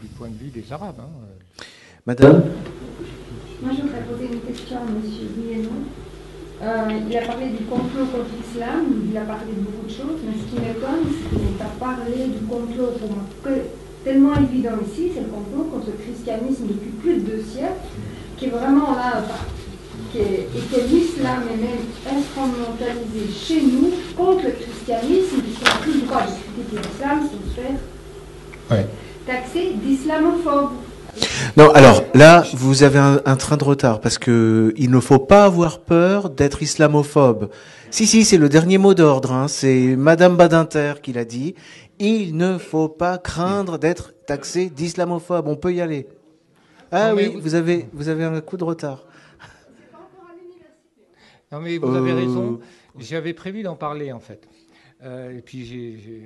du 0.00 0.08
point 0.16 0.28
de 0.28 0.36
vue 0.36 0.50
des 0.50 0.72
Arabes. 0.72 1.00
Hein. 1.00 1.64
Madame 2.04 2.42
Moi, 3.62 3.70
je 3.76 3.82
voudrais 3.82 4.02
poser 4.10 4.26
une 4.32 4.40
question 4.40 4.76
à 4.78 4.90
M. 4.90 4.98
Guillenon. 5.06 5.86
Euh, 6.60 6.98
il 7.08 7.16
a 7.16 7.22
parlé 7.22 7.50
du 7.50 7.62
complot 7.62 8.06
contre 8.10 8.34
l'islam, 8.42 9.06
il 9.08 9.16
a 9.16 9.20
parlé 9.20 9.54
de 9.54 9.62
beaucoup 9.62 9.86
de 9.86 9.92
choses, 9.92 10.18
mais 10.26 10.34
ce 10.34 10.50
qui 10.50 10.58
m'étonne, 10.58 11.06
c'est 11.06 11.30
qu'il 11.30 11.46
n'a 11.46 11.64
pas 11.64 11.78
parlé 11.78 12.26
du 12.26 12.44
complot 12.46 12.98
pour 12.98 13.08
moi, 13.08 13.22
que, 13.44 13.70
tellement 14.02 14.34
évident 14.34 14.82
ici, 14.82 15.12
c'est 15.14 15.20
le 15.20 15.30
complot 15.30 15.70
contre 15.70 15.94
le 15.94 16.02
christianisme 16.02 16.66
depuis 16.74 16.90
plus 16.90 17.14
de 17.22 17.38
deux 17.38 17.42
siècles, 17.42 17.86
qui 18.36 18.46
est 18.46 18.50
vraiment 18.50 18.98
là, 18.98 19.22
et 20.16 20.18
que 20.18 20.80
l'islam 20.90 21.42
est 21.54 21.62
même 21.62 21.86
instrumentalisé 22.18 23.30
chez 23.30 23.62
nous 23.62 23.94
contre 24.16 24.42
le 24.46 24.58
christianisme, 24.58 25.38
puisqu'on 25.38 25.70
n'a 25.70 25.80
plus 25.86 25.94
le 26.02 26.06
droit 26.06 26.22
de 26.26 26.34
critiquer 26.34 26.82
l'islam 26.82 27.18
sans 27.30 27.42
se 27.46 27.54
faire 27.60 27.78
ouais. 28.72 28.86
taxer 29.24 29.74
d'islamophobe. 29.78 30.70
Non, 31.56 31.70
alors 31.72 32.04
là, 32.14 32.44
vous 32.54 32.82
avez 32.82 32.98
un, 32.98 33.36
train 33.36 33.56
de 33.56 33.64
retard 33.64 34.00
parce 34.00 34.18
que 34.18 34.72
il 34.76 34.90
ne 34.90 35.00
faut 35.00 35.18
pas 35.18 35.44
avoir 35.44 35.80
peur 35.80 36.30
d'être 36.30 36.62
islamophobe. 36.62 37.50
Si, 37.90 38.06
si, 38.06 38.24
c'est 38.24 38.38
le 38.38 38.48
dernier 38.48 38.78
mot 38.78 38.94
d'ordre. 38.94 39.32
Hein. 39.32 39.48
C'est 39.48 39.96
Madame 39.96 40.36
Badinter 40.36 40.94
qui 41.02 41.12
l'a 41.12 41.24
dit. 41.24 41.54
Il 41.98 42.36
ne 42.36 42.56
faut 42.56 42.88
pas 42.88 43.18
craindre 43.18 43.78
d'être 43.78 44.14
taxé 44.26 44.70
d'islamophobe. 44.70 45.46
On 45.46 45.56
peut 45.56 45.74
y 45.74 45.80
aller. 45.80 46.06
Ah 46.90 47.14
oui, 47.14 47.36
vous 47.40 47.54
avez, 47.54 47.86
vous 47.92 48.08
avez 48.08 48.24
un 48.24 48.40
coup 48.40 48.56
de 48.56 48.64
retard. 48.64 49.04
Non, 51.52 51.60
mais 51.60 51.76
vous 51.76 51.94
avez 51.94 52.12
raison. 52.12 52.60
Euh. 52.62 52.64
J'avais 52.98 53.34
prévu 53.34 53.62
d'en 53.62 53.76
parler 53.76 54.10
en 54.12 54.20
fait. 54.20 54.48
Euh, 55.04 55.36
et 55.36 55.42
puis 55.42 55.62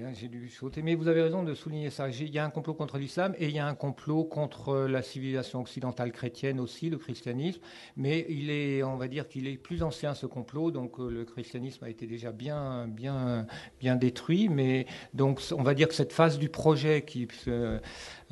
hein, 0.05 0.13
j'ai 0.13 0.29
dû 0.29 0.49
sauter. 0.51 0.83
Mais 0.83 0.95
vous 0.95 1.09
avez 1.09 1.23
raison 1.23 1.43
de 1.43 1.55
souligner 1.55 1.91
ça. 1.91 2.09
Il 2.09 2.31
y 2.31 2.39
a 2.39 2.45
un 2.45 2.51
complot 2.51 2.75
contre 2.75 2.99
l'islam 2.99 3.35
et 3.39 3.47
il 3.47 3.55
y 3.55 3.59
a 3.59 3.67
un 3.67 3.75
complot 3.75 4.25
contre 4.25 4.87
la 4.87 5.03
civilisation 5.03 5.61
occidentale 5.61 6.13
chrétienne 6.13 6.61
aussi, 6.61 6.91
le 6.91 6.99
christianisme. 6.99 7.61
Mais 7.97 8.27
il 8.29 8.51
est, 8.51 8.83
on 8.83 8.97
va 8.97 9.09
dire 9.09 9.29
qu'il 9.29 9.49
est 9.49 9.57
plus 9.57 9.83
ancien 9.83 10.15
ce 10.15 10.27
complot. 10.27 10.71
Donc 10.71 10.99
euh, 10.99 11.09
le 11.09 11.25
christianisme 11.25 11.85
a 11.85 11.89
été 11.89 12.07
déjà 12.07 12.33
bien, 12.33 12.87
bien, 12.87 13.47
bien 13.81 13.97
détruit. 13.97 14.49
Mais 14.49 14.87
donc 15.15 15.41
on 15.53 15.63
va 15.63 15.75
dire 15.75 15.89
que 15.89 15.95
cette 15.95 16.13
phase 16.13 16.39
du 16.39 16.49
projet 16.49 17.03
qui 17.03 17.29
euh, 17.49 17.79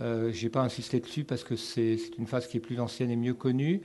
euh 0.01 0.31
j'ai 0.33 0.51
pas 0.51 0.61
insisté 0.61 1.01
dessus 1.01 1.25
parce 1.25 1.45
que 1.45 1.57
c'est 1.57 1.97
une 2.19 2.27
phase 2.27 2.47
qui 2.47 2.59
est 2.59 2.61
plus 2.61 2.81
ancienne 2.81 3.11
et 3.11 3.17
mieux 3.17 3.35
connue. 3.35 3.83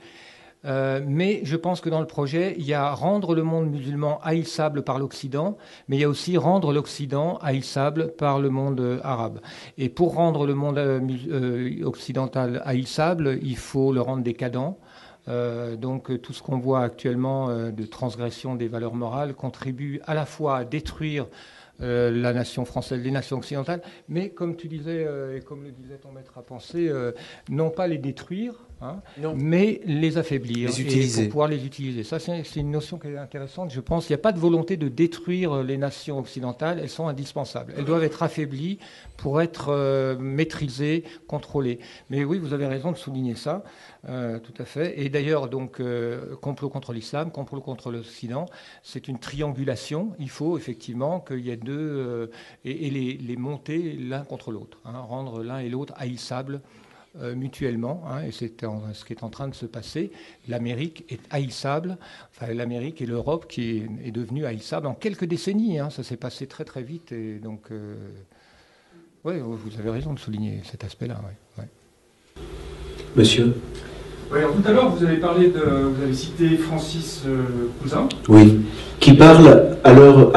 Euh, 0.64 1.00
mais 1.06 1.40
je 1.44 1.56
pense 1.56 1.80
que 1.80 1.88
dans 1.88 2.00
le 2.00 2.06
projet, 2.06 2.54
il 2.58 2.66
y 2.66 2.74
a 2.74 2.92
rendre 2.92 3.34
le 3.34 3.42
monde 3.42 3.70
musulman 3.70 4.20
haïssable 4.22 4.82
par 4.82 4.98
l'Occident, 4.98 5.56
mais 5.88 5.96
il 5.96 6.00
y 6.00 6.04
a 6.04 6.08
aussi 6.08 6.36
rendre 6.36 6.72
l'Occident 6.72 7.38
haïssable 7.38 8.12
par 8.12 8.40
le 8.40 8.50
monde 8.50 8.80
euh, 8.80 9.00
arabe. 9.02 9.40
Et 9.78 9.88
pour 9.88 10.14
rendre 10.14 10.46
le 10.46 10.54
monde 10.54 10.78
euh, 10.78 11.84
occidental 11.84 12.62
haïssable, 12.64 13.38
il 13.42 13.56
faut 13.56 13.92
le 13.92 14.00
rendre 14.00 14.22
décadent. 14.22 14.76
donc 15.78 16.20
tout 16.22 16.32
ce 16.32 16.42
qu'on 16.42 16.58
voit 16.58 16.82
actuellement 16.82 17.48
de 17.70 17.84
transgression 17.86 18.56
des 18.56 18.68
valeurs 18.68 18.94
morales 18.94 19.34
contribue 19.34 20.00
à 20.06 20.14
la 20.14 20.26
fois 20.26 20.56
à 20.58 20.64
détruire 20.64 21.26
la 21.78 22.32
nation 22.32 22.64
française, 22.64 23.00
les 23.02 23.10
nations 23.10 23.38
occidentales, 23.38 23.82
mais 24.08 24.30
comme 24.30 24.56
tu 24.56 24.66
disais, 24.66 25.06
et 25.36 25.40
comme 25.40 25.62
le 25.62 25.70
disait 25.70 25.98
ton 25.98 26.10
maître 26.10 26.36
à 26.36 26.42
penser, 26.42 26.90
non 27.48 27.70
pas 27.70 27.86
les 27.86 27.98
détruire, 27.98 28.54
Hein, 28.82 29.02
mais 29.36 29.82
les 29.84 30.16
affaiblir 30.16 30.70
et 30.70 30.84
pour 30.84 31.28
pouvoir 31.28 31.48
les 31.48 31.66
utiliser. 31.66 32.02
Ça, 32.02 32.18
c'est 32.18 32.56
une 32.56 32.70
notion 32.70 32.98
qui 32.98 33.08
est 33.08 33.18
intéressante. 33.18 33.70
Je 33.70 33.80
pense 33.80 34.06
qu'il 34.06 34.14
n'y 34.14 34.20
a 34.20 34.22
pas 34.22 34.32
de 34.32 34.38
volonté 34.38 34.78
de 34.78 34.88
détruire 34.88 35.62
les 35.62 35.76
nations 35.76 36.18
occidentales. 36.18 36.78
Elles 36.78 36.88
sont 36.88 37.06
indispensables. 37.06 37.74
Elles 37.76 37.84
doivent 37.84 38.04
être 38.04 38.22
affaiblies 38.22 38.78
pour 39.18 39.42
être 39.42 39.68
euh, 39.68 40.16
maîtrisées, 40.18 41.04
contrôlées. 41.26 41.78
Mais 42.08 42.24
oui, 42.24 42.38
vous 42.38 42.54
avez 42.54 42.66
raison 42.66 42.90
de 42.90 42.96
souligner 42.96 43.34
ça, 43.34 43.64
euh, 44.08 44.38
tout 44.38 44.54
à 44.58 44.64
fait. 44.64 44.98
Et 44.98 45.10
d'ailleurs, 45.10 45.50
donc, 45.50 45.78
euh, 45.78 46.36
complot 46.36 46.70
contre 46.70 46.94
l'islam, 46.94 47.30
complot 47.30 47.60
contre 47.60 47.90
l'Occident, 47.90 48.46
c'est 48.82 49.08
une 49.08 49.18
triangulation. 49.18 50.12
Il 50.18 50.30
faut 50.30 50.56
effectivement 50.56 51.20
qu'il 51.20 51.40
y 51.40 51.50
ait 51.50 51.58
deux 51.58 52.30
et, 52.64 52.88
les, 52.88 53.18
les, 53.18 53.36
monter 53.36 53.92
l'un 53.92 54.24
contre 54.24 54.52
l'autre, 54.52 54.78
hein, 54.86 54.98
rendre 55.00 55.42
l'un 55.42 55.58
et 55.58 55.68
l'autre 55.68 55.92
haïssables 55.98 56.62
euh, 57.18 57.34
mutuellement, 57.34 58.04
hein, 58.08 58.22
et 58.22 58.30
c'est 58.30 58.52
ce 58.92 59.04
qui 59.04 59.12
est 59.12 59.24
en 59.24 59.30
train 59.30 59.48
de 59.48 59.54
se 59.56 59.66
passer. 59.66 60.12
L'Amérique 60.46 61.04
est 61.08 61.18
haïssable, 61.30 61.98
enfin 62.30 62.54
l'Amérique 62.54 63.02
et 63.02 63.06
l'Europe 63.06 63.46
qui 63.48 63.82
est, 64.04 64.12
devenue 64.12 64.46
haïssable 64.46 64.86
en 64.86 64.94
quelques 64.94 65.24
décennies. 65.24 65.80
Hein, 65.80 65.90
ça 65.90 66.04
s'est 66.04 66.16
passé 66.16 66.46
très 66.46 66.64
très 66.64 66.84
vite, 66.84 67.10
et 67.10 67.40
donc, 67.40 67.62
euh, 67.72 67.96
oui, 69.24 69.40
vous 69.40 69.80
avez 69.80 69.90
raison 69.90 70.14
de 70.14 70.20
souligner 70.20 70.60
cet 70.70 70.84
aspect-là. 70.84 71.20
Monsieur. 73.16 73.56
Oui, 74.32 74.38
tout 74.54 74.68
à 74.68 74.72
l'heure, 74.72 74.90
vous 74.90 75.04
avez 75.04 75.16
parlé 75.16 75.48
de, 75.48 75.58
vous 75.58 76.02
avez 76.04 76.14
cité 76.14 76.56
Francis 76.58 77.22
euh, 77.26 77.70
Cousin. 77.82 78.08
Oui, 78.28 78.60
qui 79.00 79.14
parle 79.14 79.78
alors 79.82 80.32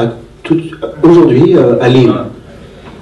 aujourd'hui 1.04 1.56
à 1.56 1.88
Lille. 1.88 2.12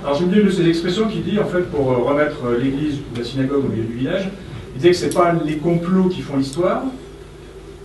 Alors 0.04 0.16
j'ai 0.16 0.24
une 0.24 0.46
de 0.46 0.50
ces 0.50 0.68
expressions 0.68 1.06
qui 1.06 1.20
dit, 1.20 1.38
en 1.38 1.44
fait, 1.44 1.70
pour 1.70 1.92
euh, 1.92 1.98
remettre 1.98 2.44
euh, 2.44 2.58
l'église 2.58 2.96
ou 2.96 3.18
la 3.18 3.24
synagogue 3.24 3.66
au 3.66 3.68
milieu 3.68 3.84
du 3.84 3.92
village, 3.92 4.30
il 4.74 4.78
disait 4.78 4.90
que 4.90 4.96
c'est 4.96 5.14
pas 5.14 5.32
les 5.32 5.58
complots 5.58 6.08
qui 6.08 6.22
font 6.22 6.36
l'histoire, 6.36 6.82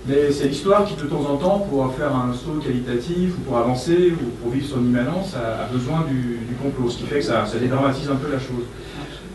mais 0.08 0.32
c'est 0.32 0.48
l'histoire 0.48 0.86
qui, 0.86 0.96
de 0.96 1.08
temps 1.08 1.30
en 1.30 1.38
temps, 1.38 1.60
pour 1.70 1.94
faire 1.94 2.16
un 2.16 2.34
saut 2.34 2.60
qualitatif, 2.60 3.34
ou 3.38 3.42
pour 3.42 3.58
avancer, 3.58 4.14
ou 4.14 4.30
pour 4.42 4.52
vivre 4.52 4.66
son 4.68 4.80
immanence, 4.80 5.36
a, 5.36 5.72
besoin 5.72 6.06
du, 6.10 6.40
complot, 6.60 6.90
ce 6.90 6.98
qui 6.98 7.04
fait 7.04 7.20
que 7.20 7.26
ça, 7.26 7.46
ça 7.46 7.60
dédramatise 7.60 8.10
un 8.10 8.16
peu 8.16 8.32
la 8.32 8.40
chose. 8.40 8.66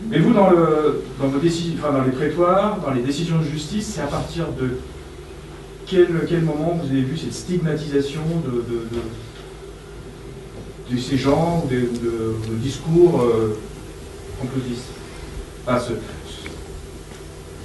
Mais 0.09 0.19
vous, 0.19 0.33
dans, 0.33 0.49
le, 0.49 1.03
dans, 1.21 1.27
vos 1.27 1.37
enfin, 1.37 1.97
dans 1.97 2.03
les 2.03 2.11
prétoires, 2.11 2.79
dans 2.85 2.91
les 2.91 3.01
décisions 3.01 3.37
de 3.37 3.45
justice, 3.45 3.93
c'est 3.95 4.01
à 4.01 4.07
partir 4.07 4.47
de 4.59 4.71
quel, 5.85 6.07
quel, 6.27 6.41
moment 6.41 6.77
vous 6.83 6.89
avez 6.89 7.01
vu 7.01 7.17
cette 7.17 7.33
stigmatisation 7.33 8.21
de, 8.45 8.65
ces 10.97 11.17
gens, 11.17 11.65
de, 11.69 11.77
de 11.77 12.55
discours 12.61 13.21
euh, 13.21 13.57
complotistes 14.39 14.91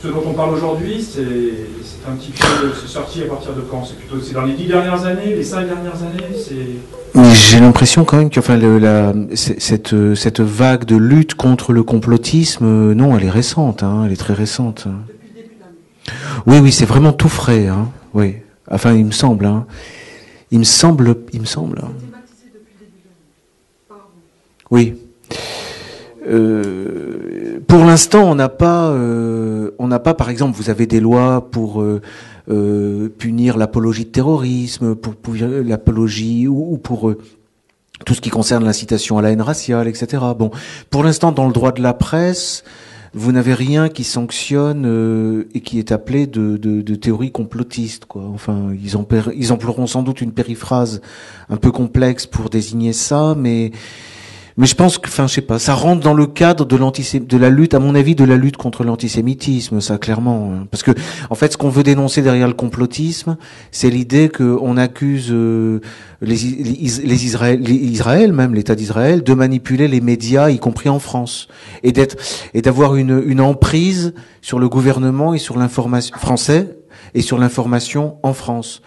ce, 0.03 0.09
dont 0.09 0.23
on 0.27 0.33
parle 0.33 0.55
aujourd'hui, 0.55 1.03
c'est 1.03 2.09
un 2.09 2.15
petit 2.15 2.31
peu 2.31 2.73
sorti 2.87 3.23
à 3.23 3.27
partir 3.27 3.53
de 3.55 3.63
quand? 3.63 3.85
C'est 3.85 3.97
plutôt 3.97 4.21
c'est 4.25 4.35
dans 4.35 4.45
les 4.45 4.55
dix 4.55 4.67
dernières 4.67 5.05
années, 5.05 5.35
les 5.35 5.43
cinq 5.43 5.67
dernières 5.67 6.03
années 6.03 6.37
c'est... 6.37 7.23
J'ai 7.35 7.59
l'impression 7.59 8.05
quand 8.05 8.19
même 8.19 8.31
que 8.31 8.39
enfin, 8.39 8.57
la, 8.57 9.13
cette, 9.35 9.95
cette 10.15 10.41
vague 10.41 10.85
de 10.85 10.97
lutte 10.97 11.35
contre 11.35 11.73
le 11.73 11.83
complotisme, 11.83 12.65
euh, 12.65 12.95
non, 12.95 13.17
elle 13.17 13.25
est 13.25 13.31
récente, 13.31 13.83
hein, 13.83 14.05
elle 14.07 14.13
est 14.13 14.17
très 14.17 14.35
récente. 14.35 14.87
Oui, 16.47 16.59
oui, 16.59 16.73
c'est 16.73 16.87
vraiment 16.87 17.13
tout 17.13 17.29
frais. 17.29 17.67
Hein. 17.67 17.89
Oui. 18.15 18.37
Enfin, 18.71 18.95
il 18.95 19.05
me 19.05 19.11
semble. 19.11 19.47
Hein. 19.47 19.67
Il 20.51 20.61
me 20.61 20.65
semble. 20.65 21.17
Il 21.33 21.41
me 21.41 21.47
semble. 21.47 21.81
Hein. 21.83 21.91
Oui. 24.71 24.95
Euh, 26.27 27.61
pour 27.67 27.85
l'instant, 27.85 28.31
on 28.31 28.35
n'a 28.35 28.49
pas, 28.49 28.91
euh, 28.91 29.71
on 29.79 29.89
n'a 29.89 29.99
pas, 29.99 30.15
par 30.15 30.31
exemple, 30.31 30.57
vous 30.57 30.71
avez 30.71 30.87
des 30.87 31.01
lois 31.01 31.51
pour 31.51 31.81
euh, 31.81 32.03
euh 32.51 33.09
punir 33.09 33.57
l'apologie 33.57 34.05
de 34.05 34.11
terrorisme, 34.11 34.95
pour, 34.95 35.15
pour 35.15 35.35
l'apologie 35.35 36.47
ou, 36.49 36.75
ou, 36.75 36.79
pour 36.79 37.09
euh, 37.09 37.19
tout 38.05 38.15
ce 38.15 38.21
qui 38.21 38.31
concerne 38.31 38.65
l'incitation 38.65 39.19
à 39.19 39.23
la 39.23 39.31
haine 39.31 39.43
raciale, 39.43 39.89
etc. 39.89 40.23
Bon, 40.39 40.51
pour 40.91 41.03
l'instant, 41.03 41.33
dans 41.33 41.47
le 41.47 41.53
droit 41.53 41.73
de 41.73 41.83
la 41.83 41.95
presse, 41.95 42.63
vous 43.15 43.33
n'avez 43.33 43.55
rien 43.55 43.89
qui 43.89 44.05
sanctionne 44.05 44.85
euh, 44.87 45.49
et 45.55 45.61
qui 45.61 45.79
est 45.79 45.93
appelé 45.93 46.27
de, 46.27 46.57
de, 46.57 46.83
de, 46.83 46.95
théorie 46.95 47.33
complotiste. 47.33 48.05
Quoi. 48.05 48.23
Enfin, 48.35 48.71
ils, 48.75 48.95
ils 49.35 49.53
emploieront 49.53 49.87
sans 49.87 50.03
doute 50.03 50.21
une 50.21 50.33
périphrase 50.33 51.01
un 51.49 51.57
peu 51.57 51.73
complexe 51.73 52.27
pour 52.27 52.51
désigner 52.51 52.93
ça, 52.93 53.35
mais 53.37 53.73
mais 54.59 54.67
je 54.67 54.75
pense 54.75 54.99
que, 54.99 55.07
enfin, 55.07 55.29
je 55.29 55.35
sais 55.35 55.41
pas, 55.41 55.61
ça 55.61 55.75
rentre 55.75 56.03
dans 56.03 56.15
le 56.15 56.27
cadre 56.27 56.65
de 56.65 56.77
de 56.77 57.37
la 57.37 57.49
lutte, 57.49 57.75
à 57.75 57.79
mon 57.79 57.95
avis, 57.95 58.17
de 58.17 58.25
la 58.25 58.37
lutte 58.37 58.57
contre 58.57 58.83
l'antisémitisme, 58.83 59.81
ça 59.81 59.99
clairement. 59.99 60.53
Hein. 60.53 60.67
Parce 60.69 60.83
que, 60.83 60.91
en 61.31 61.37
fait, 61.37 61.53
ce 61.53 61.57
qu'on 61.57 61.69
veut 61.69 61.85
dénoncer 61.85 62.23
derrière 62.23 62.49
le 62.49 62.55
complotisme, 62.55 63.37
c'est 63.71 63.89
l'idée 63.89 64.29
qu'on 64.29 64.77
accuse 64.77 65.29
euh, 65.31 65.81
les, 66.21 66.35
les, 66.35 67.25
Israël, 67.25 67.69
Israël, 67.69 68.33
même 68.33 68.53
l'État 68.53 68.75
d'Israël, 68.75 69.23
de 69.23 69.33
manipuler 69.33 69.87
les 69.87 70.01
médias, 70.01 70.51
y 70.51 70.59
compris 70.59 70.89
en 70.89 70.99
France, 70.99 71.47
et 71.85 71.93
d'être 71.93 72.17
et 72.53 72.61
d'avoir 72.61 72.97
une, 72.97 73.23
une 73.27 73.41
emprise 73.41 74.13
sur 74.43 74.59
le 74.59 74.69
gouvernement 74.69 75.35
et 75.35 75.39
sur 75.39 75.57
l'information 75.57 76.17
français 76.19 76.77
et 77.15 77.23
sur 77.23 77.39
l'information 77.39 78.17
en 78.25 78.33
France. 78.33 78.83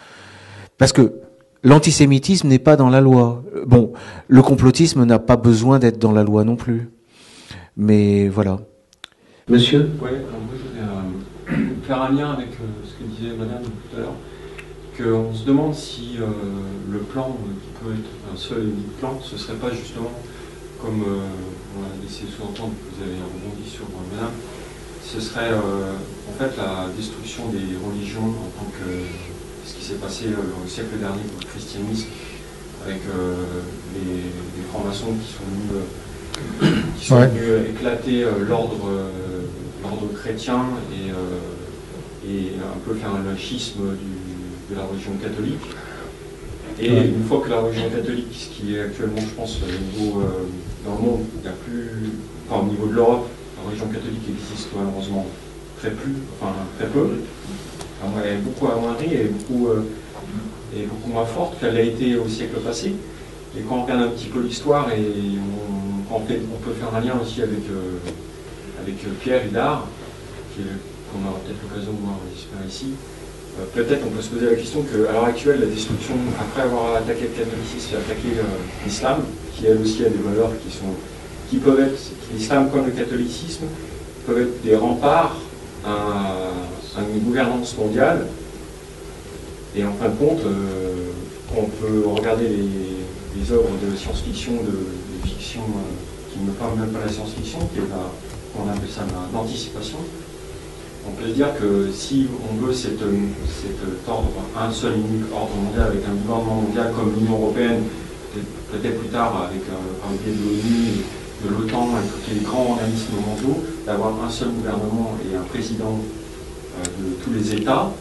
Parce 0.78 0.92
que 0.92 1.14
L'antisémitisme 1.64 2.48
n'est 2.48 2.60
pas 2.60 2.76
dans 2.76 2.90
la 2.90 3.02
loi. 3.02 3.44
Bon, 3.68 3.94
le 4.28 4.42
complotisme 4.42 5.04
n'a 5.06 5.20
pas 5.20 5.38
besoin 5.38 5.78
d'être 5.78 6.00
dans 6.00 6.12
la 6.12 6.24
loi 6.24 6.44
non 6.44 6.56
plus. 6.56 6.90
Mais 7.78 8.28
voilà. 8.30 8.60
Monsieur? 9.48 9.90
Oui, 10.02 10.10
alors 10.10 10.40
moi 10.40 10.54
je 10.56 10.70
voulais 10.70 11.62
euh, 11.62 11.84
faire 11.84 12.02
un 12.02 12.12
lien 12.12 12.32
avec 12.32 12.50
euh, 12.50 12.86
ce 12.86 12.94
que 12.94 13.04
disait 13.04 13.36
Madame 13.38 13.64
tout 13.64 13.98
à 13.98 14.00
l'heure, 14.00 14.16
qu'on 14.98 15.34
se 15.34 15.46
demande 15.46 15.74
si 15.74 16.18
euh, 16.20 16.26
le 16.90 17.00
plan, 17.00 17.38
qui 17.62 17.84
peut 17.84 17.92
être 17.92 18.34
un 18.34 18.38
seul 18.38 18.60
et 18.60 18.64
unique 18.64 18.98
plan, 19.00 19.20
ce 19.22 19.36
ne 19.36 19.40
serait 19.40 19.58
pas 19.58 19.72
justement, 19.72 20.12
comme 20.82 21.04
on 21.04 21.84
a 21.84 22.04
laissé 22.04 22.26
sous-entendre 22.26 22.74
que 22.74 22.96
vous 22.96 23.04
avez 23.04 23.20
rebondi 23.22 23.70
sur 23.70 23.86
Madame, 24.12 24.32
ce 25.04 25.20
serait 25.20 25.54
en 25.54 26.34
fait 26.40 26.58
la 26.58 26.88
destruction 26.96 27.50
des 27.50 27.78
religions 27.86 28.30
en 28.30 28.50
tant 28.58 28.72
que 28.72 29.06
ce 29.72 29.78
qui 29.78 29.86
s'est 29.86 30.00
passé 30.00 30.26
euh, 30.26 30.64
au 30.64 30.68
siècle 30.68 30.98
dernier 31.00 31.24
pour 31.24 31.40
le 31.40 31.46
christianisme, 31.48 32.08
avec 32.86 33.02
euh, 33.16 33.36
les, 33.96 34.64
francs-maçons 34.72 35.14
qui 35.22 35.34
sont 35.34 37.16
venus, 37.16 37.42
euh, 37.42 37.70
éclater 37.70 38.26
l'ordre 38.48 38.90
chrétien 40.16 40.66
et, 40.94 41.10
et, 42.30 42.54
un 42.60 42.80
peu 42.86 42.96
faire 42.96 43.14
un 43.14 43.30
lachisme 43.30 43.82
de 44.70 44.76
la 44.76 44.84
religion 44.84 45.12
catholique. 45.22 45.60
Et 46.80 46.88
une 46.88 47.24
fois 47.26 47.42
que 47.44 47.50
la 47.50 47.60
religion 47.60 47.90
catholique, 47.90 48.34
ce 48.34 48.48
qui 48.50 48.76
est 48.76 48.82
actuellement, 48.82 49.20
je 49.20 49.36
pense, 49.36 49.58
au 49.62 50.00
niveau, 50.00 50.24
dans 50.86 50.96
le 50.96 51.02
monde, 51.02 51.26
il 51.36 51.42
n'y 51.42 51.48
a 51.48 51.52
plus, 51.52 51.90
enfin, 52.48 52.62
au 52.66 52.70
niveau 52.70 52.88
de 52.88 52.94
l'Europe, 52.94 53.28
la 53.58 53.68
religion 53.68 53.88
catholique 53.88 54.24
existe 54.30 54.70
malheureusement 54.76 55.26
très 55.80 55.92
plus, 55.92 56.16
enfin 56.40 56.54
très 56.78 56.88
peu 56.88 57.10
elle 58.24 58.34
est 58.34 58.38
beaucoup 58.38 58.68
amoindrie 58.68 59.14
et 59.14 59.26
beaucoup, 59.26 59.68
euh, 59.68 59.84
et 60.76 60.84
beaucoup 60.84 61.10
moins 61.10 61.26
forte 61.26 61.60
qu'elle 61.60 61.78
a 61.78 61.82
été 61.82 62.16
au 62.16 62.28
siècle 62.28 62.60
passé. 62.60 62.94
Et 63.58 63.62
quand 63.62 63.78
on 63.78 63.84
regarde 63.84 64.04
un 64.04 64.08
petit 64.08 64.28
peu 64.28 64.42
l'histoire, 64.42 64.92
et 64.92 65.04
on, 66.10 66.20
peut 66.20 66.74
faire 66.74 66.96
un 66.96 67.02
lien 67.02 67.20
aussi 67.22 67.42
avec, 67.42 67.60
euh, 67.70 67.98
avec 68.82 68.96
Pierre 69.20 69.46
Hidard, 69.46 69.88
qu'on 70.58 71.28
aura 71.28 71.40
peut-être 71.40 71.62
l'occasion 71.64 71.94
de 71.94 71.98
voir 72.02 72.16
ici, 72.68 72.94
euh, 73.60 73.66
peut-être 73.74 74.04
on 74.06 74.10
peut 74.10 74.22
se 74.22 74.30
poser 74.30 74.46
la 74.46 74.56
question 74.56 74.82
qu'à 74.84 75.12
l'heure 75.12 75.26
actuelle, 75.26 75.60
la 75.60 75.66
destruction, 75.68 76.16
après 76.40 76.64
avoir 76.64 76.96
attaqué 76.96 77.24
le 77.24 77.44
catholicisme 77.44 77.94
et 77.94 77.98
attaqué 77.98 78.28
l'islam, 78.86 79.24
qui 79.56 79.66
elle 79.66 79.82
aussi 79.82 80.06
a 80.06 80.10
des 80.10 80.24
valeurs 80.24 80.52
qui, 80.66 80.72
sont, 80.76 80.94
qui 81.50 81.58
peuvent 81.58 81.80
être, 81.80 82.00
l'islam 82.34 82.70
comme 82.72 82.86
le 82.86 82.92
catholicisme, 82.92 83.66
peuvent 84.26 84.42
être 84.42 84.62
des 84.64 84.76
remparts 84.76 85.36
à, 85.86 86.52
une 87.00 87.20
gouvernance 87.20 87.78
mondiale. 87.78 88.28
Et 89.76 89.84
en 89.86 89.94
fin 89.94 90.10
de 90.10 90.16
compte, 90.16 90.46
euh, 90.46 91.12
on 91.56 91.64
peut 91.64 92.04
regarder 92.08 92.48
les, 92.48 93.52
œuvres 93.52 93.72
de 93.84 93.96
science-fiction, 93.96 94.52
de, 94.64 95.28
fiction 95.28 95.62
euh, 95.62 96.32
qui 96.32 96.40
ne 96.40 96.52
parlent 96.52 96.78
même 96.78 96.90
pas 96.90 97.06
la 97.06 97.12
science-fiction, 97.12 97.60
qui 97.74 97.80
est 97.80 97.90
la, 97.90 98.12
on 98.60 98.70
appelle 98.70 98.90
ça 98.90 99.02
l'anticipation. 99.34 99.98
On 101.08 101.12
peut 101.12 101.30
se 101.30 101.34
dire 101.34 101.48
que 101.60 101.90
si 101.92 102.28
on 102.50 102.64
veut 102.64 102.74
cet 102.74 103.02
ordre, 104.08 104.30
un 104.56 104.72
seul 104.72 104.94
unique 104.94 105.34
ordre 105.34 105.56
mondial 105.56 105.88
avec 105.88 106.04
un 106.06 106.14
gouvernement 106.14 106.62
mondial 106.62 106.94
comme 106.96 107.14
l'Union 107.18 107.38
européenne, 107.40 107.84
peut-être 108.72 109.00
plus 109.00 109.10
tard 109.10 109.50
avec 109.50 109.62
euh, 109.68 110.08
un 110.08 110.14
biais 110.22 110.36
de 110.36 110.44
l'ONU, 110.44 111.04
de 111.44 111.50
l'OTAN 111.50 111.90
et 111.98 112.08
tous 112.24 112.36
les 112.36 112.42
grands 112.42 112.72
organismes 112.72 113.16
mondiaux, 113.26 113.64
d'avoir 113.86 114.14
un 114.24 114.30
seul 114.30 114.50
gouvernement 114.50 115.18
et 115.26 115.36
un 115.36 115.44
président 115.44 115.98
euh, 115.98 116.21
de 117.00 117.24
tous 117.24 117.32
les 117.34 117.62
États. 117.62 117.92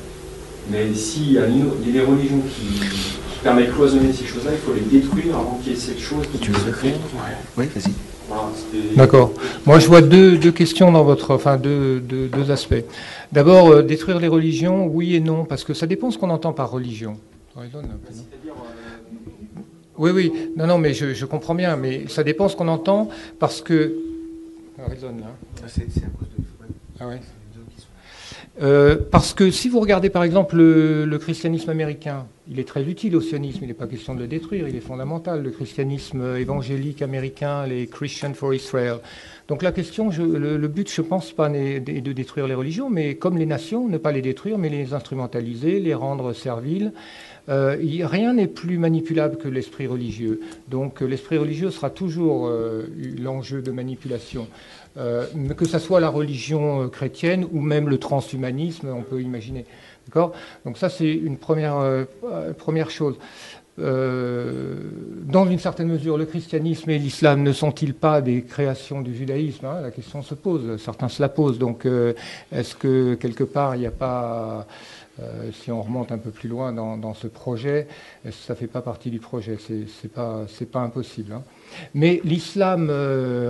Mais 0.70 0.92
s'il 0.94 1.32
y 1.32 1.38
a 1.38 1.46
des 1.46 2.00
religions 2.00 2.40
qui, 2.40 2.80
permettent 3.42 3.68
de 3.68 3.72
cloisonner 3.72 4.12
ces 4.12 4.26
choses-là, 4.26 4.52
il 4.52 4.58
faut 4.58 4.74
les 4.74 5.00
détruire 5.00 5.34
avant 5.36 5.58
qu'il 5.62 5.72
y 5.72 5.74
ait 5.74 5.78
cette 5.78 5.98
chose 5.98 6.26
qui 6.30 6.38
tu 6.38 6.50
veux 6.50 6.72
créer 6.72 6.94
Oui, 7.56 7.66
vas-y. 7.74 7.92
D'accord. 8.96 9.32
Moi, 9.66 9.78
je 9.78 9.86
vois 9.86 10.02
deux, 10.02 10.38
questions 10.52 10.92
dans 10.92 11.02
votre, 11.02 11.34
enfin 11.34 11.56
deux, 11.56 12.00
deux, 12.00 12.50
aspects. 12.50 12.84
D'abord, 13.32 13.68
euh, 13.68 13.82
détruire 13.82 14.20
les 14.20 14.28
religions, 14.28 14.86
oui 14.86 15.16
et 15.16 15.20
non, 15.20 15.44
parce 15.44 15.64
que 15.64 15.74
ça 15.74 15.86
dépend 15.86 16.10
ce 16.10 16.18
qu'on 16.18 16.30
entend 16.30 16.52
par 16.52 16.70
religion. 16.70 17.16
Oui, 19.98 20.10
oui. 20.12 20.32
Non, 20.56 20.66
non, 20.66 20.78
mais 20.78 20.94
je, 20.94 21.24
comprends 21.24 21.54
bien, 21.54 21.76
mais 21.76 22.04
ça 22.08 22.22
dépend 22.22 22.48
ce 22.48 22.56
qu'on 22.56 22.68
entend, 22.68 23.08
parce 23.38 23.60
que. 23.60 23.96
Ah, 24.78 24.82
hein. 24.88 25.66
C'est 25.66 25.82
à 25.82 26.08
cause 26.16 26.28
de. 26.36 26.44
Ah 27.00 27.08
ouais. 27.08 27.20
Euh, 28.62 28.96
parce 29.10 29.32
que 29.32 29.50
si 29.50 29.70
vous 29.70 29.80
regardez 29.80 30.10
par 30.10 30.22
exemple 30.22 30.56
le, 30.56 31.18
christianisme 31.18 31.70
américain, 31.70 32.26
il 32.46 32.58
est 32.58 32.68
très 32.68 32.82
utile 32.84 33.16
au 33.16 33.20
sionisme, 33.22 33.60
il 33.62 33.68
n'est 33.68 33.74
pas 33.74 33.86
question 33.86 34.14
de 34.14 34.20
le 34.20 34.26
détruire, 34.26 34.68
il 34.68 34.76
est 34.76 34.80
fondamental, 34.80 35.42
le 35.42 35.50
christianisme 35.50 36.36
évangélique 36.36 37.00
américain, 37.00 37.66
les 37.66 37.86
Christians 37.86 38.34
for 38.34 38.52
Israel. 38.52 38.96
Donc 39.48 39.62
la 39.62 39.72
question, 39.72 40.10
le, 40.10 40.68
but, 40.68 40.92
je 40.92 41.00
pense 41.00 41.32
pas, 41.32 41.48
de 41.48 42.12
détruire 42.12 42.46
les 42.46 42.54
religions, 42.54 42.90
mais 42.90 43.16
comme 43.16 43.38
les 43.38 43.46
nations, 43.46 43.88
ne 43.88 43.98
pas 43.98 44.12
les 44.12 44.22
détruire, 44.22 44.58
mais 44.58 44.68
les 44.68 44.92
instrumentaliser, 44.94 45.80
les 45.80 45.94
rendre 45.94 46.32
serviles. 46.34 46.92
Euh, 47.48 47.76
rien 48.04 48.34
n'est 48.34 48.46
plus 48.46 48.78
manipulable 48.78 49.38
que 49.38 49.48
l'esprit 49.48 49.86
religieux. 49.86 50.40
Donc 50.68 51.00
l'esprit 51.00 51.36
religieux 51.36 51.70
sera 51.70 51.90
toujours 51.90 52.46
euh, 52.46 52.86
l'enjeu 53.18 53.60
de 53.60 53.72
manipulation. 53.72 54.46
Euh, 54.96 55.26
que 55.56 55.66
ce 55.66 55.78
soit 55.78 56.00
la 56.00 56.08
religion 56.08 56.82
euh, 56.82 56.88
chrétienne 56.88 57.46
ou 57.52 57.60
même 57.60 57.88
le 57.88 57.98
transhumanisme, 57.98 58.88
on 58.88 59.02
peut 59.02 59.22
imaginer. 59.22 59.64
D'accord? 60.06 60.32
Donc 60.64 60.78
ça, 60.78 60.88
c'est 60.88 61.12
une 61.12 61.36
première, 61.36 61.76
euh, 61.76 62.04
première 62.58 62.90
chose. 62.90 63.16
dans 63.78 65.46
une 65.48 65.58
certaine 65.58 65.88
mesure, 65.88 66.18
le 66.18 66.26
christianisme 66.26 66.90
et 66.90 66.98
l'islam 66.98 67.42
ne 67.42 67.52
sont-ils 67.52 67.94
pas 67.94 68.20
des 68.20 68.42
créations 68.42 69.00
du 69.00 69.14
judaïsme? 69.14 69.64
Hein 69.64 69.80
La 69.80 69.90
question 69.90 70.22
se 70.22 70.34
pose, 70.34 70.76
certains 70.82 71.08
se 71.08 71.22
la 71.22 71.30
posent. 71.30 71.58
Donc, 71.58 71.86
est-ce 72.52 72.74
que 72.74 73.14
quelque 73.14 73.44
part, 73.44 73.76
il 73.76 73.80
n'y 73.80 73.86
a 73.86 73.90
pas, 73.92 74.66
si 75.52 75.70
on 75.70 75.80
remonte 75.80 76.12
un 76.12 76.18
peu 76.18 76.30
plus 76.30 76.50
loin 76.50 76.72
dans, 76.72 77.14
ce 77.14 77.26
projet, 77.26 77.86
ça 78.30 78.52
ne 78.52 78.58
fait 78.58 78.66
pas 78.66 78.82
partie 78.82 79.10
du 79.10 79.18
projet? 79.18 79.56
C'est 79.58 80.12
pas, 80.12 80.44
pas 80.70 80.80
impossible. 80.80 81.32
Hein. 81.32 81.42
Mais 81.94 82.20
l'islam 82.24 82.90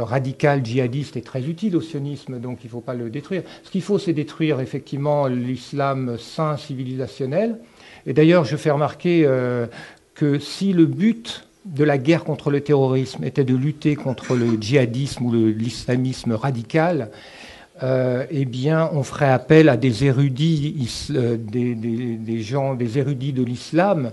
radical, 0.01 0.64
djihadiste, 0.64 1.16
est 1.16 1.26
très 1.26 1.42
utile 1.42 1.76
au 1.76 1.80
sionisme, 1.80 2.38
donc 2.38 2.59
il 2.62 2.66
ne 2.66 2.70
faut 2.70 2.80
pas 2.80 2.94
le 2.94 3.10
détruire. 3.10 3.42
Ce 3.64 3.70
qu'il 3.70 3.82
faut, 3.82 3.98
c'est 3.98 4.12
détruire 4.12 4.60
effectivement 4.60 5.26
l'islam 5.26 6.16
saint 6.18 6.56
civilisationnel. 6.56 7.59
Et 8.06 8.12
d'ailleurs, 8.12 8.44
je 8.44 8.56
fais 8.56 8.70
remarquer 8.70 9.28
que 10.14 10.38
si 10.38 10.72
le 10.72 10.86
but 10.86 11.47
de 11.64 11.84
la 11.84 11.98
guerre 11.98 12.24
contre 12.24 12.51
le 12.51 12.60
terrorisme 12.60 13.24
était 13.24 13.44
de 13.44 13.55
lutter 13.55 13.94
contre 13.94 14.34
le 14.34 14.60
djihadisme 14.60 15.24
ou 15.24 15.32
l'islamisme 15.32 16.32
radical, 16.32 17.10
euh, 17.82 18.26
eh 18.30 18.44
bien, 18.44 18.90
on 18.92 19.02
ferait 19.02 19.30
appel 19.30 19.68
à 19.68 19.76
des 19.76 20.05
érudits, 20.05 20.86
euh, 21.12 21.36
des, 21.38 22.42
gens, 22.42 22.74
des 22.74 22.98
érudits 22.98 23.32
de 23.32 23.42
l'islam 23.42 24.12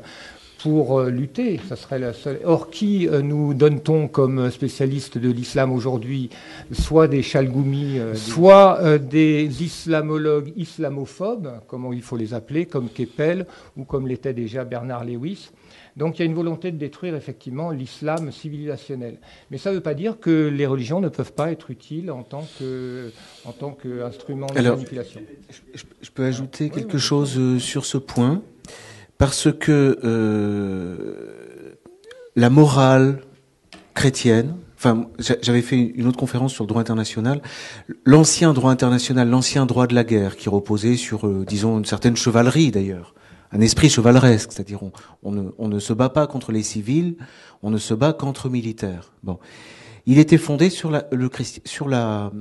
pour 0.59 0.99
euh, 0.99 1.09
lutter. 1.09 1.59
Ça 1.67 1.75
serait 1.75 1.99
la 1.99 2.13
seule. 2.13 2.39
Or, 2.43 2.69
qui 2.69 3.07
nous 3.07 3.53
donne-t-on 3.53 4.07
comme 4.07 4.49
spécialiste 4.51 5.17
de 5.17 5.29
l'islam 5.29 5.71
aujourd'hui? 5.71 6.29
Soit 6.71 7.07
des 7.07 7.21
chalgoumis, 7.21 7.99
soit 8.15 8.97
des 8.97 9.63
islamologues 9.63 10.53
islamophobes, 10.55 11.59
comme 11.67 11.91
il 11.93 12.01
faut 12.01 12.17
les 12.17 12.33
appeler, 12.33 12.65
comme 12.65 12.89
Keppel 12.89 13.45
ou 13.75 13.83
comme 13.83 14.07
l'était 14.07 14.33
déjà 14.33 14.63
Bernard 14.63 15.05
Lewis. 15.05 15.49
Donc 15.97 16.19
il 16.19 16.21
y 16.21 16.21
a 16.21 16.25
une 16.25 16.35
volonté 16.35 16.71
de 16.71 16.77
détruire 16.77 17.15
effectivement 17.15 17.71
l'islam 17.71 18.31
civilisationnel. 18.31 19.17
Mais 19.49 19.57
ça 19.57 19.71
ne 19.71 19.75
veut 19.75 19.81
pas 19.81 19.95
dire 19.95 20.19
que 20.19 20.47
les 20.47 20.67
religions 20.67 21.01
ne 21.01 21.09
peuvent 21.09 21.33
pas 21.33 21.51
être 21.51 21.71
utiles 21.71 22.11
en 22.11 22.21
tant 22.21 22.45
qu'instrument 23.71 24.45
de 24.45 24.61
manipulation. 24.61 25.21
Je, 25.73 26.11
peux 26.11 26.23
ajouter 26.23 26.69
quelque 26.69 26.99
chose 26.99 27.37
euh, 27.37 27.57
sur 27.57 27.85
ce 27.85 27.97
point, 27.97 28.43
parce 29.17 29.51
que 29.51 29.99
euh, 30.03 31.75
la 32.35 32.49
morale 32.49 33.21
chrétienne, 33.93 34.55
Enfin, 34.79 35.09
j'avais 35.41 35.63
fait 35.63 35.75
une 35.75 36.05
autre 36.05 36.19
conférence 36.19 36.53
sur 36.53 36.63
le 36.63 36.67
droit 36.67 36.79
international. 36.79 37.41
L'ancien 38.05 38.53
droit 38.53 38.69
international, 38.69 39.27
l'ancien 39.27 39.65
droit 39.65 39.87
de 39.87 39.95
la 39.95 40.03
guerre, 40.03 40.35
qui 40.35 40.49
reposait 40.49 40.97
sur, 40.97 41.25
euh, 41.25 41.43
disons, 41.47 41.79
une 41.79 41.85
certaine 41.85 42.15
chevalerie 42.15 42.69
d'ailleurs, 42.69 43.15
un 43.51 43.59
esprit 43.59 43.89
chevaleresque, 43.89 44.51
c'est-à-dire 44.51 44.81
on, 45.23 45.31
ne, 45.31 45.79
se 45.79 45.93
bat 45.93 46.09
pas 46.09 46.27
contre 46.27 46.51
les 46.51 46.61
civils, 46.61 47.17
on 47.63 47.71
ne 47.71 47.79
se 47.79 47.95
bat 47.95 48.13
qu'entre 48.13 48.49
militaires. 48.49 49.13
Bon, 49.23 49.39
il 50.05 50.19
était 50.19 50.37
fondé 50.37 50.69
sur 50.69 50.91
la, 50.91 51.07
le 51.11 51.27
sur 51.65 51.87
la, 51.87 52.31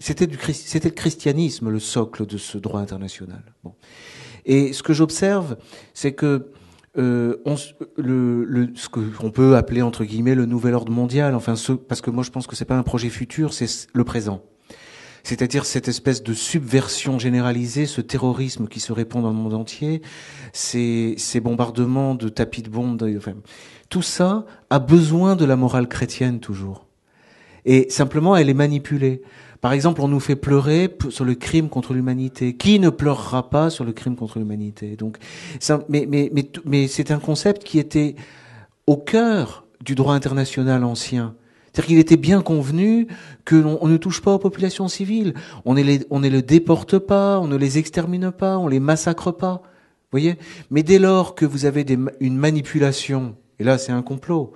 c'était 0.00 0.26
du 0.26 0.36
le 0.36 0.90
christianisme 0.90 1.70
le 1.70 1.78
socle 1.78 2.26
de 2.26 2.38
ce 2.38 2.58
droit 2.58 2.80
international. 2.80 3.54
Bon, 3.62 3.74
et 4.46 4.72
ce 4.72 4.82
que 4.82 4.92
j'observe, 4.92 5.56
c'est 5.92 6.12
que 6.12 6.50
euh, 6.96 7.36
on, 7.44 7.56
le, 7.96 8.44
le, 8.44 8.68
ce 8.76 8.88
qu'on 8.88 9.30
peut 9.30 9.56
appeler 9.56 9.82
entre 9.82 10.04
guillemets 10.04 10.34
le 10.34 10.46
nouvel 10.46 10.74
ordre 10.74 10.92
mondial, 10.92 11.34
enfin 11.34 11.56
ce, 11.56 11.72
parce 11.72 12.00
que 12.00 12.10
moi 12.10 12.22
je 12.22 12.30
pense 12.30 12.46
que 12.46 12.54
c'est 12.54 12.64
pas 12.64 12.76
un 12.76 12.84
projet 12.84 13.08
futur, 13.08 13.52
c'est 13.52 13.88
le 13.92 14.04
présent 14.04 14.42
c'est-à-dire 15.24 15.64
cette 15.64 15.88
espèce 15.88 16.22
de 16.22 16.34
subversion 16.34 17.18
généralisée, 17.18 17.86
ce 17.86 18.02
terrorisme 18.02 18.68
qui 18.68 18.78
se 18.78 18.92
répand 18.92 19.22
dans 19.22 19.30
le 19.30 19.36
monde 19.36 19.54
entier, 19.54 20.02
ces, 20.52 21.14
ces 21.16 21.40
bombardements 21.40 22.14
de 22.14 22.28
tapis 22.28 22.62
de 22.62 22.68
bombes, 22.68 23.02
enfin, 23.16 23.32
tout 23.88 24.02
ça 24.02 24.44
a 24.68 24.78
besoin 24.78 25.34
de 25.34 25.46
la 25.46 25.56
morale 25.56 25.88
chrétienne 25.88 26.40
toujours. 26.40 26.86
Et 27.64 27.86
simplement, 27.88 28.36
elle 28.36 28.50
est 28.50 28.54
manipulée. 28.54 29.22
Par 29.64 29.72
exemple, 29.72 30.02
on 30.02 30.08
nous 30.08 30.20
fait 30.20 30.36
pleurer 30.36 30.94
sur 31.08 31.24
le 31.24 31.34
crime 31.34 31.70
contre 31.70 31.94
l'humanité. 31.94 32.54
Qui 32.54 32.78
ne 32.78 32.90
pleurera 32.90 33.48
pas 33.48 33.70
sur 33.70 33.82
le 33.82 33.94
crime 33.94 34.14
contre 34.14 34.38
l'humanité? 34.38 34.94
Donc, 34.94 35.16
mais, 35.88 36.86
c'est 36.86 37.10
un 37.10 37.18
concept 37.18 37.64
qui 37.64 37.78
était 37.78 38.14
au 38.86 38.98
cœur 38.98 39.64
du 39.82 39.94
droit 39.94 40.12
international 40.12 40.84
ancien. 40.84 41.34
C'est-à-dire 41.72 41.86
qu'il 41.86 41.98
était 41.98 42.18
bien 42.18 42.42
convenu 42.42 43.06
que 43.46 43.56
l'on 43.56 43.88
ne 43.88 43.96
touche 43.96 44.20
pas 44.20 44.34
aux 44.34 44.38
populations 44.38 44.86
civiles. 44.86 45.32
On 45.64 45.72
ne 45.72 45.80
les, 45.82 46.00
on 46.10 46.20
déporte 46.20 46.98
pas, 46.98 47.40
on 47.40 47.46
ne 47.46 47.56
les 47.56 47.78
extermine 47.78 48.32
pas, 48.32 48.58
on 48.58 48.68
les 48.68 48.80
massacre 48.80 49.30
pas. 49.30 49.62
voyez? 50.10 50.36
Mais 50.70 50.82
dès 50.82 50.98
lors 50.98 51.34
que 51.34 51.46
vous 51.46 51.64
avez 51.64 51.86
une 52.20 52.36
manipulation, 52.36 53.34
et 53.58 53.64
là 53.64 53.78
c'est 53.78 53.92
un 53.92 54.02
complot, 54.02 54.52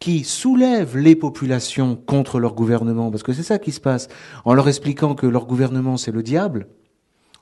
qui 0.00 0.24
soulève 0.24 0.96
les 0.96 1.14
populations 1.14 1.94
contre 1.94 2.40
leur 2.40 2.54
gouvernement, 2.54 3.10
parce 3.10 3.22
que 3.22 3.34
c'est 3.34 3.42
ça 3.42 3.58
qui 3.58 3.70
se 3.70 3.80
passe, 3.80 4.08
en 4.44 4.54
leur 4.54 4.66
expliquant 4.66 5.14
que 5.14 5.26
leur 5.26 5.46
gouvernement 5.46 5.96
c'est 5.98 6.10
le 6.10 6.22
diable, 6.22 6.66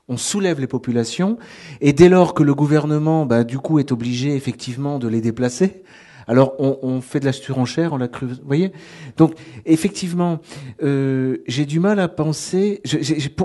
on 0.09 0.17
soulève 0.17 0.59
les 0.59 0.67
populations, 0.67 1.37
et 1.81 1.93
dès 1.93 2.09
lors 2.09 2.33
que 2.33 2.43
le 2.43 2.53
gouvernement, 2.53 3.25
bah, 3.25 3.43
du 3.43 3.59
coup, 3.59 3.79
est 3.79 3.91
obligé 3.91 4.35
effectivement 4.35 4.99
de 4.99 5.07
les 5.07 5.21
déplacer, 5.21 5.83
alors 6.27 6.53
on, 6.59 7.01
fait 7.01 7.19
de 7.19 7.25
la 7.25 7.33
surenchère, 7.33 7.93
on 7.93 7.97
la 7.97 8.07
cru, 8.07 8.27
vous 8.27 8.35
voyez? 8.45 8.71
Donc 9.17 9.33
effectivement, 9.65 10.41
euh, 10.83 11.37
j'ai 11.47 11.65
du 11.65 11.79
mal 11.79 11.99
à 11.99 12.07
penser. 12.07 12.83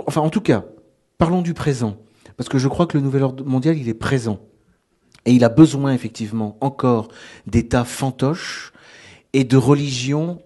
enfin, 0.07 0.20
en 0.20 0.28
tout 0.28 0.43
cas, 0.43 0.66
parlons 1.16 1.41
du 1.41 1.55
présent, 1.55 1.97
parce 2.36 2.51
que 2.51 2.59
je 2.59 2.69
crois 2.69 2.86
que 2.86 2.99
le 2.99 3.03
nouvel 3.03 3.23
ordre 3.23 3.43
mondial, 3.43 3.78
il 3.78 3.89
est 3.89 3.95
présent 3.95 4.39
et 5.24 5.32
il 5.32 5.45
a 5.45 5.49
besoin 5.49 5.95
effectivement 5.95 6.59
encore 6.61 7.09
d'États 7.47 7.85
fantoches 7.85 8.73
et 9.35 9.44
de 9.44 9.56
religions 9.59 10.40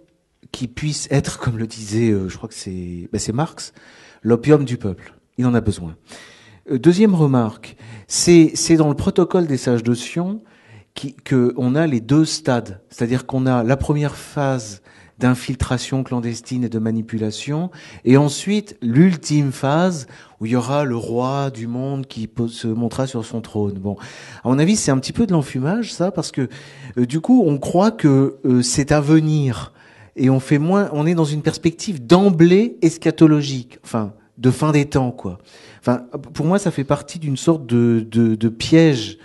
qui 0.51 0.67
puissent 0.67 1.07
être, 1.11 1.39
comme 1.39 1.59
le 1.59 1.67
disait, 1.67 2.11
euh, 2.11 2.29
je 2.29 2.37
crois 2.37 2.49
que 2.49 2.55
c'est, 2.55 3.09
ben 3.13 3.21
Marx, 3.35 3.73
l'opium 4.23 4.65
du 4.65 4.79
peuple. 4.79 5.15
Il 5.37 5.47
en 5.47 5.55
a 5.55 5.61
besoin. 5.61 5.95
Euh, 6.71 6.79
deuxième 6.79 7.15
remarque, 7.15 7.77
c'est, 8.09 8.53
c'est 8.55 8.77
dans 8.77 8.89
le 8.89 8.95
protocole 8.97 9.47
des 9.47 9.59
sages 9.59 9.85
de 9.85 9.95
Sion 9.95 10.43
qu'on 11.29 11.75
a 11.77 11.87
les 11.87 12.01
deux 12.01 12.25
stades. 12.25 12.81
C'est-à-dire 12.89 13.27
qu'on 13.27 13.47
a 13.47 13.63
la 13.63 13.77
première 13.77 14.17
phase 14.17 14.83
d'infiltration 15.19 16.05
clandestine 16.05 16.65
et 16.65 16.69
de 16.69 16.79
manipulation, 16.79 17.71
et 18.05 18.17
ensuite 18.17 18.77
l'ultime 18.83 19.53
phase 19.53 20.07
où 20.41 20.47
il 20.47 20.53
y 20.53 20.57
aura 20.57 20.85
le 20.85 20.97
roi 20.97 21.51
du 21.51 21.67
monde 21.67 22.07
qui 22.07 22.29
se 22.49 22.69
montrera 22.69 23.07
sur 23.07 23.25
son 23.25 23.41
trône. 23.41 23.75
Bon, 23.75 23.97
à 24.45 24.49
mon 24.49 24.59
avis, 24.59 24.77
c'est 24.77 24.93
un 24.93 24.99
petit 24.99 25.13
peu 25.13 25.27
de 25.27 25.33
l'enfumage, 25.33 25.93
ça, 25.93 26.11
parce 26.11 26.31
que 26.31 26.49
euh, 26.97 27.07
du 27.07 27.21
coup, 27.21 27.43
on 27.47 27.59
croit 27.59 27.91
que 27.91 28.37
euh, 28.45 28.63
c'est 28.63 28.93
à 28.93 29.01
venir, 29.01 29.73
et 30.15 30.31
on 30.31 30.41
fait 30.41 30.59
moins, 30.59 30.89
on 30.93 31.07
est 31.07 31.15
dans 31.15 31.25
une 31.25 31.43
perspective 31.43 32.05
d'emblée 32.05 32.77
eschatologique, 32.83 33.79
enfin, 33.85 34.13
de 34.37 34.51
fin 34.51 34.73
des 34.73 34.85
temps, 34.85 35.11
quoi. 35.11 35.39
Enfin, 35.81 36.05
pour 36.35 36.47
moi, 36.47 36.59
ça 36.59 36.71
fait 36.71 36.85
partie 36.85 37.19
d'une 37.19 37.37
sorte 37.37 37.67
de, 37.67 38.07
de, 38.09 38.35
de 38.35 38.49
piège 38.49 39.19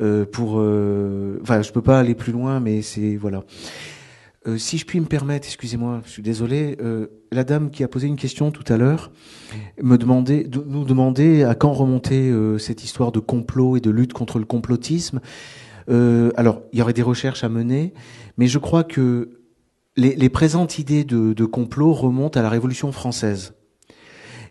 euh, 0.00 0.24
pour, 0.24 0.56
euh, 0.58 1.38
enfin, 1.42 1.62
je 1.62 1.72
peux 1.72 1.82
pas 1.82 1.98
aller 1.98 2.14
plus 2.14 2.32
loin, 2.32 2.60
mais 2.60 2.82
c'est 2.82 3.16
voilà. 3.16 3.44
Euh, 4.46 4.58
si 4.58 4.78
je 4.78 4.86
puis 4.86 5.00
me 5.00 5.06
permettre, 5.06 5.46
excusez-moi, 5.46 6.02
je 6.04 6.10
suis 6.10 6.22
désolé. 6.22 6.76
la 7.32 7.44
dame 7.44 7.70
qui 7.70 7.84
a 7.84 7.88
posé 7.88 8.06
une 8.06 8.16
question 8.16 8.50
tout 8.50 8.70
à 8.72 8.76
l'heure 8.76 9.10
me 9.82 9.96
demandait, 9.96 10.48
nous 10.66 10.84
demandait 10.84 11.42
à 11.42 11.54
quand 11.54 11.72
remonter 11.72 12.32
cette 12.58 12.84
histoire 12.84 13.12
de 13.12 13.18
complot 13.18 13.76
et 13.76 13.80
de 13.80 13.90
lutte 13.90 14.12
contre 14.12 14.38
le 14.38 14.44
complotisme. 14.44 15.20
alors, 15.88 16.62
il 16.72 16.78
y 16.78 16.82
aurait 16.82 16.92
des 16.92 17.02
recherches 17.02 17.44
à 17.44 17.48
mener, 17.48 17.92
mais 18.38 18.46
je 18.46 18.58
crois 18.58 18.84
que 18.84 19.40
les, 19.96 20.14
les 20.14 20.28
présentes 20.28 20.78
idées 20.78 21.04
de, 21.04 21.32
de 21.32 21.44
complot 21.44 21.92
remontent 21.92 22.38
à 22.38 22.42
la 22.42 22.50
Révolution 22.50 22.92
française. 22.92 23.54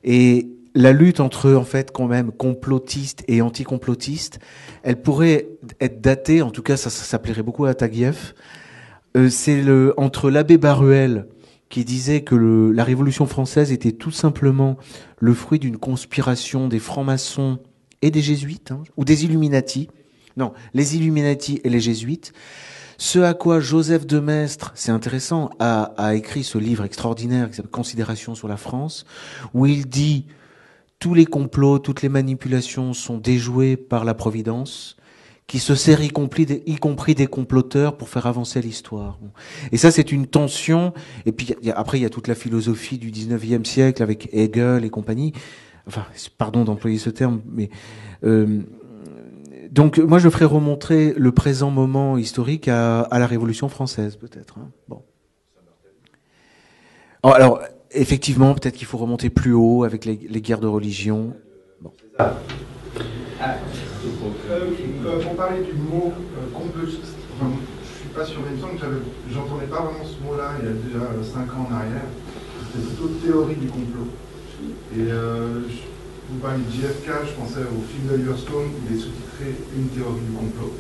Et 0.04 0.56
la 0.76 0.92
lutte 0.92 1.22
entre 1.22 1.54
en 1.54 1.64
fait 1.64 1.92
quand 1.92 2.08
même 2.08 2.32
complotistes 2.32 3.24
et 3.28 3.42
anticomplotistes, 3.42 4.40
elle 4.84 5.02
pourrait 5.02 5.48
être 5.80 6.02
datée, 6.02 6.42
en 6.42 6.52
tout 6.52 6.62
cas 6.62 6.78
ça, 6.78 6.90
ça, 6.90 7.18
plairait 7.18 7.44
beaucoup 7.44 7.66
à 7.66 7.74
Taguieff. 7.74 8.36
Euh, 9.16 9.30
c'est 9.30 9.62
le 9.62 9.94
entre 9.98 10.30
l'abbé 10.30 10.58
Baruel 10.58 11.28
qui 11.70 11.84
disait 11.84 12.22
que 12.22 12.36
la 12.36 12.84
Révolution 12.84 13.26
française 13.26 13.72
était 13.72 13.92
tout 13.92 14.12
simplement 14.12 14.78
le 15.20 15.34
fruit 15.34 15.60
d'une 15.60 15.78
conspiration 15.78 16.68
des 16.68 16.80
francs-maçons 16.80 17.60
et 18.02 18.12
des 18.12 18.22
jésuites, 18.22 18.72
hein, 18.72 18.84
ou 18.98 19.06
des 19.06 19.26
Illuminati. 19.26 19.90
Non, 20.38 20.54
les 20.74 20.96
Illuminati 20.96 21.62
et 21.64 21.70
les 21.70 21.80
jésuites. 21.80 22.34
Ce 22.98 23.20
à 23.20 23.34
quoi 23.34 23.60
Joseph 23.60 24.06
de 24.06 24.20
Maistre, 24.20 24.72
c'est 24.76 24.92
intéressant, 24.92 25.50
a, 25.60 25.94
a 25.98 26.16
écrit 26.16 26.44
ce 26.44 26.58
livre 26.58 26.86
extraordinaire 26.86 27.50
qui 27.50 27.56
s'appelle 27.56 27.72
Considération 27.72 28.36
sur 28.36 28.48
la 28.48 28.58
France, 28.58 29.06
où 29.54 29.66
il 29.66 29.88
dit 29.88 30.28
tous 31.00 31.14
les 31.14 31.26
complots, 31.26 31.80
toutes 31.80 32.04
les 32.04 32.10
manipulations 32.10 32.94
sont 32.94 33.18
déjouées 33.18 33.76
par 33.76 34.06
la 34.06 34.14
Providence, 34.14 34.98
qui 35.48 35.60
se 35.60 35.76
sert 35.76 36.02
y 36.02 36.10
compris, 36.10 36.46
des, 36.46 36.64
y 36.66 36.76
compris 36.76 37.14
des 37.14 37.28
comploteurs 37.28 37.98
pour 37.98 38.10
faire 38.10 38.26
avancer 38.26 38.62
l'histoire. 38.62 39.20
Et 39.72 39.78
ça, 39.78 39.92
c'est 39.92 40.12
une 40.12 40.26
tension. 40.26 40.94
Et 41.26 41.32
puis 41.32 41.56
après, 41.76 42.00
il 42.00 42.02
y 42.02 42.06
a 42.06 42.10
toute 42.10 42.28
la 42.28 42.36
philosophie 42.36 42.98
du 42.98 43.12
19e 43.12 43.64
siècle 43.66 44.02
avec 44.02 44.30
Hegel 44.34 44.84
et 44.86 44.90
compagnie. 44.90 45.34
Enfin, 45.88 46.06
pardon 46.38 46.64
d'employer 46.64 46.98
ce 46.98 47.12
terme, 47.12 47.42
mais 47.46 47.70
euh, 48.24 48.62
Donc 49.72 50.00
moi 50.00 50.18
je 50.18 50.30
ferai 50.30 50.46
remontrer 50.46 51.14
le 51.16 51.32
présent 51.32 51.70
moment 51.70 52.18
historique 52.18 52.68
à, 52.68 53.02
à 53.02 53.20
la 53.20 53.28
Révolution 53.28 53.70
française 53.70 54.16
peut-être. 54.16 54.58
Hein. 54.58 54.72
Bon. 54.88 55.04
Oh, 57.22 57.30
alors 57.30 57.62
effectivement 57.92 58.56
peut-être 58.56 58.76
qu'il 58.76 58.88
faut 58.88 58.98
remonter 58.98 59.30
plus 59.30 59.54
haut 59.54 59.84
avec 59.84 60.06
les, 60.06 60.20
les 60.28 60.42
guerres 60.42 60.60
de 60.60 60.68
religion. 60.68 61.36
Bon. 61.82 61.92
Ah. 63.40 63.56
Euh, 64.48 65.20
pour 65.22 65.36
parler 65.36 65.64
du 65.64 65.74
mot 65.74 66.14
euh, 66.14 66.54
complotiste, 66.54 67.18
enfin, 67.36 67.52
je 67.84 68.00
suis 68.00 68.14
pas 68.14 68.26
sûr, 68.26 68.40
mais 68.46 68.54
il 68.54 68.58
me 68.58 68.62
semble 68.62 68.80
que 68.80 68.88
j'entendais 69.34 69.66
pas 69.66 69.82
vraiment 69.82 70.06
ce 70.06 70.22
mot-là 70.24 70.56
il 70.62 70.66
y 70.66 70.70
a 70.70 70.76
déjà 70.78 71.04
5 71.20 71.52
ans 71.54 71.68
en 71.70 71.74
arrière. 71.74 72.08
C'était 72.72 72.86
plutôt 72.88 73.10
théorie 73.20 73.56
du 73.56 73.68
complot. 73.68 74.08
Et 74.96 75.12
euh, 75.12 75.68
je, 75.68 75.84
vous 76.30 76.40
parlez 76.40 76.64
de 76.64 76.72
JFK, 76.72 77.28
je 77.28 77.34
pensais 77.36 77.66
au 77.66 77.82
film 77.84 78.08
d'Oliver 78.08 78.38
Stone, 78.38 78.72
il 78.86 78.96
est 78.96 79.00
sous-titré 79.00 79.52
Une 79.76 79.90
théorie 79.90 80.22
du 80.22 80.34
complot. 80.38 80.72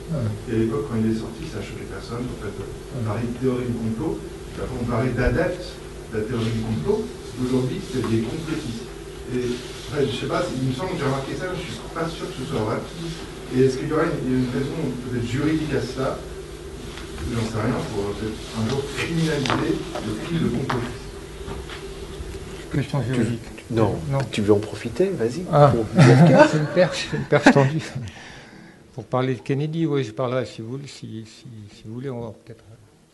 Et 0.47 0.55
à 0.55 0.57
l'époque, 0.59 0.85
quand 0.87 0.97
il 1.01 1.11
est 1.11 1.19
sorti, 1.19 1.43
ça 1.51 1.59
a 1.59 1.65
choqué 1.65 1.83
personne. 1.89 2.23
En 2.23 2.39
fait, 2.39 2.55
on 2.55 3.03
parlait 3.03 3.27
de 3.27 3.35
théorie 3.41 3.67
du 3.67 3.75
complot, 3.75 4.21
après 4.55 4.77
on 4.79 4.85
parlait 4.85 5.11
d'adeptes 5.11 5.75
de 6.13 6.17
la 6.17 6.23
théorie 6.23 6.53
du 6.55 6.63
complot. 6.63 7.03
Aujourd'hui, 7.35 7.81
c'est 7.83 8.05
des 8.07 8.23
complotistes. 8.23 8.87
Et 9.35 9.74
je 9.93 10.15
sais 10.15 10.25
pas, 10.27 10.43
il 10.61 10.69
me 10.69 10.73
semble 10.73 10.91
que 10.91 10.97
j'ai 10.97 11.05
remarqué 11.05 11.35
ça, 11.35 11.45
je 11.55 11.61
suis 11.61 11.79
pas 11.93 12.07
sûr 12.09 12.27
que 12.27 12.33
ce 12.33 12.49
soit 12.49 12.59
vrai. 12.61 12.77
Et 13.55 13.61
est-ce 13.61 13.77
qu'il 13.77 13.87
y 13.87 13.93
aura 13.93 14.03
une, 14.03 14.33
une 14.33 14.49
raison 14.51 14.75
peut-être 15.09 15.27
juridique 15.27 15.73
à 15.73 15.81
cela? 15.81 16.17
J'en 17.33 17.41
sais 17.41 17.63
rien, 17.63 17.73
pour 17.93 18.13
peut-être 18.13 18.37
un 18.59 18.69
jour 18.69 18.83
criminaliser 18.97 19.77
le 20.05 20.25
crime 20.25 20.39
de 20.43 20.57
complot. 20.57 20.79
Question 22.71 23.03
juridique. 23.03 23.41
Non. 23.71 23.95
non. 24.09 24.19
Tu 24.31 24.41
veux 24.41 24.53
en 24.53 24.59
profiter 24.59 25.09
Vas-y. 25.09 25.43
Ah. 25.51 25.73
c'est 26.51 26.57
une 26.57 26.67
perche, 26.67 27.07
une 27.13 27.23
perche 27.23 27.51
tendue. 27.51 27.81
Pour 28.93 29.03
parler 29.05 29.35
de 29.35 29.41
Kennedy, 29.41 29.85
oui, 29.85 30.03
je 30.03 30.11
parlerai 30.11 30.45
si 30.45 30.61
vous, 30.61 30.79
si, 30.85 31.25
si, 31.25 31.45
si 31.75 31.83
vous 31.85 31.95
voulez, 31.95 32.09
on 32.09 32.21
va 32.21 32.33
peut-être. 32.45 32.63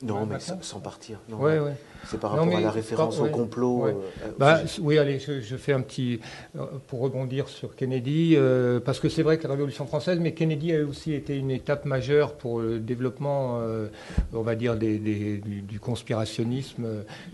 Non, 0.04 0.26
mais 0.26 0.40
sans, 0.40 0.62
sans, 0.62 0.80
partir. 0.80 1.20
Non, 1.30 1.38
ouais, 1.38 1.60
ouais. 1.60 1.74
C'est 2.08 2.20
par 2.20 2.32
rapport 2.32 2.48
non, 2.48 2.58
à 2.58 2.62
la 2.62 2.72
référence 2.72 3.18
pas, 3.18 3.24
au 3.24 3.28
complot. 3.28 3.84
Ouais. 3.84 3.96
Euh, 4.24 4.32
bah, 4.40 4.62
oui, 4.82 4.98
allez, 4.98 5.20
je, 5.20 5.42
je, 5.42 5.56
fais 5.56 5.74
un 5.74 5.82
petit. 5.82 6.20
Euh, 6.58 6.66
pour 6.88 7.02
rebondir 7.02 7.48
sur 7.48 7.76
Kennedy, 7.76 8.34
euh, 8.36 8.80
parce 8.80 9.00
que 9.00 9.10
c'est 9.10 9.22
vrai 9.22 9.38
que 9.38 9.44
la 9.44 9.54
Révolution 9.54 9.86
française, 9.86 10.20
mais 10.20 10.34
Kennedy 10.34 10.74
a 10.74 10.84
aussi 10.84 11.14
été 11.14 11.38
une 11.38 11.52
étape 11.52 11.86
majeure 11.86 12.34
pour 12.34 12.60
le 12.62 12.80
développement, 12.80 13.60
euh, 13.62 13.88
on 14.34 14.42
va 14.42 14.56
dire, 14.56 14.76
des, 14.76 14.98
des, 14.98 15.38
du, 15.38 15.62
du, 15.62 15.80
conspirationnisme, 15.80 16.88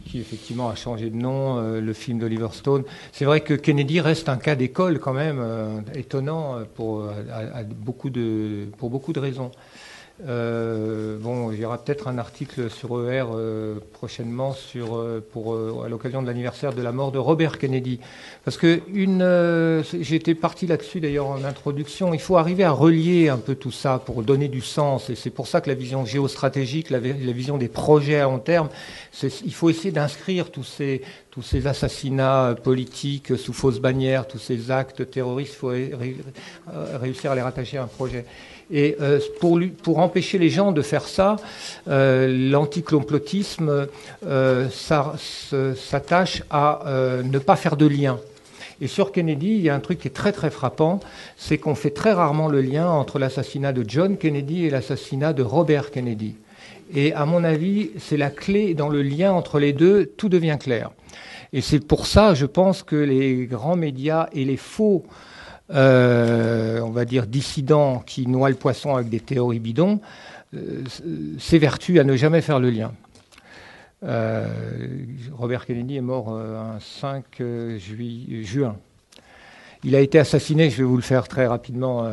qui 0.05 0.19
effectivement 0.19 0.69
a 0.69 0.75
changé 0.75 1.09
de 1.09 1.15
nom, 1.15 1.57
euh, 1.57 1.79
le 1.79 1.93
film 1.93 2.19
d'Oliver 2.19 2.49
Stone. 2.51 2.83
C'est 3.13 3.25
vrai 3.25 3.41
que 3.41 3.53
Kennedy 3.53 4.01
reste 4.01 4.27
un 4.27 4.37
cas 4.37 4.55
d'école 4.55 4.99
quand 4.99 5.13
même, 5.13 5.39
euh, 5.39 5.79
étonnant 5.95 6.59
pour, 6.75 7.05
à, 7.05 7.59
à 7.59 7.63
beaucoup 7.63 8.09
de, 8.09 8.65
pour 8.77 8.89
beaucoup 8.89 9.13
de 9.13 9.19
raisons. 9.19 9.51
Euh, 10.25 11.17
bon, 11.19 11.51
il 11.51 11.59
y 11.59 11.65
aura 11.65 11.77
peut-être 11.77 12.07
un 12.07 12.17
article 12.17 12.71
sur 12.71 13.07
ER 13.07 13.25
euh, 13.31 13.75
prochainement 13.93 14.53
sur, 14.53 14.95
euh, 14.95 15.23
pour, 15.31 15.55
à 15.83 15.89
l'occasion 15.89 16.23
de 16.23 16.27
l'anniversaire 16.27 16.73
de 16.73 16.81
la 16.81 16.91
mort 16.91 17.11
de 17.11 17.19
Robert 17.19 17.59
Kennedy. 17.59 17.99
Parce 18.43 18.57
que 18.57 18.81
une, 18.91 19.83
j'étais 20.01 20.33
parti 20.33 20.65
là-dessus 20.65 21.01
d'ailleurs 21.01 21.27
en 21.27 21.43
introduction. 21.43 22.13
Il 22.13 22.19
faut 22.19 22.37
arriver 22.37 22.63
à 22.63 22.71
relier 22.71 23.29
un 23.29 23.37
peu 23.37 23.53
tout 23.53 23.71
ça 23.71 24.01
pour 24.03 24.23
donner 24.23 24.47
du 24.47 24.61
sens. 24.61 25.09
Et 25.11 25.15
c'est 25.15 25.29
pour 25.29 25.47
ça 25.47 25.61
que 25.61 25.69
la 25.69 25.75
vision 25.75 26.03
géostratégique, 26.05 26.89
la, 26.89 26.99
vision 26.99 27.57
des 27.57 27.67
projets 27.67 28.19
à 28.19 28.23
long 28.23 28.39
terme, 28.39 28.69
il 29.21 29.53
faut 29.53 29.69
essayer 29.69 29.91
d'inscrire 29.91 30.49
tous 30.49 30.63
ces, 30.63 31.01
tous 31.29 31.43
ces 31.43 31.67
assassinats 31.67 32.55
politiques 32.63 33.37
sous 33.37 33.53
fausse 33.53 33.79
bannière, 33.79 34.27
tous 34.27 34.39
ces 34.39 34.71
actes 34.71 35.11
terroristes. 35.11 35.53
Il 35.53 35.57
faut 35.57 35.67
ré, 35.67 35.91
ré, 35.93 36.17
réussir 36.99 37.31
à 37.31 37.35
les 37.35 37.41
rattacher 37.41 37.77
à 37.77 37.83
un 37.83 37.87
projet. 37.87 38.25
Et 38.71 38.97
euh, 39.01 39.19
pour, 39.39 39.99
empêcher 39.99 40.37
les 40.37 40.49
gens 40.49 40.71
de 40.71 40.81
faire 40.81 41.07
ça, 41.07 41.37
euh, 41.87 42.49
l'anticomplotisme 42.51 43.87
euh, 44.25 44.67
s'attache 44.69 46.43
à 46.49 46.85
euh, 46.87 47.23
ne 47.23 47.39
pas 47.39 47.55
faire 47.55 47.77
de 47.77 47.87
lien. 47.87 48.19
Et 48.79 48.87
sur 48.87 49.11
Kennedy, 49.11 49.47
il 49.47 49.61
y 49.61 49.69
a 49.69 49.75
un 49.75 49.79
truc 49.79 49.99
qui 49.99 50.07
est 50.07 50.11
très 50.11 50.31
très 50.31 50.51
frappant, 50.51 50.99
c'est 51.35 51.57
qu'on 51.57 51.75
fait 51.75 51.89
très 51.91 52.11
rarement 52.11 52.47
le 52.47 52.61
lien 52.61 52.87
entre 52.87 53.17
l'assassinat 53.19 53.73
de 53.73 53.83
John 53.87 54.17
Kennedy 54.17 54.65
et 54.65 54.69
l'assassinat 54.69 55.33
de 55.33 55.41
Robert 55.41 55.89
Kennedy. 55.89 56.35
Et 56.93 57.13
à 57.13 57.25
mon 57.25 57.43
avis, 57.43 57.91
c'est 57.97 58.17
la 58.17 58.29
clé 58.29 58.73
dans 58.73 58.89
le 58.89 59.01
lien 59.01 59.31
entre 59.31 59.59
les 59.59 59.73
deux, 59.73 60.05
tout 60.05 60.29
devient 60.29 60.57
clair. 60.59 60.91
Et 61.53 61.61
c'est 61.61 61.79
pour 61.79 62.05
ça, 62.05 62.33
je 62.33 62.45
pense, 62.45 62.83
que 62.83 62.95
les 62.95 63.45
grands 63.45 63.75
médias 63.75 64.27
et 64.33 64.45
les 64.45 64.57
faux 64.57 65.05
euh, 65.69 66.79
on 66.79 66.91
va 66.91 67.03
dire, 67.03 67.27
dissidents 67.27 67.99
qui 67.99 68.25
noient 68.25 68.49
le 68.49 68.55
poisson 68.55 68.95
avec 68.95 69.09
des 69.09 69.19
théories 69.19 69.59
bidons, 69.59 69.99
euh, 70.55 70.83
à 71.99 72.03
ne 72.03 72.15
jamais 72.15 72.41
faire 72.41 72.59
le 72.59 72.69
lien. 72.69 72.93
Euh, 74.03 74.47
Robert 75.33 75.65
Kennedy 75.65 75.97
est 75.97 76.01
mort 76.01 76.29
un 76.29 76.79
5 76.79 77.25
juillet, 77.77 78.43
juin. 78.43 78.77
Il 79.83 79.95
a 79.95 79.99
été 79.99 80.17
assassiné, 80.17 80.69
je 80.69 80.77
vais 80.77 80.83
vous 80.83 80.95
le 80.95 81.03
faire 81.03 81.27
très 81.27 81.45
rapidement, 81.45 82.09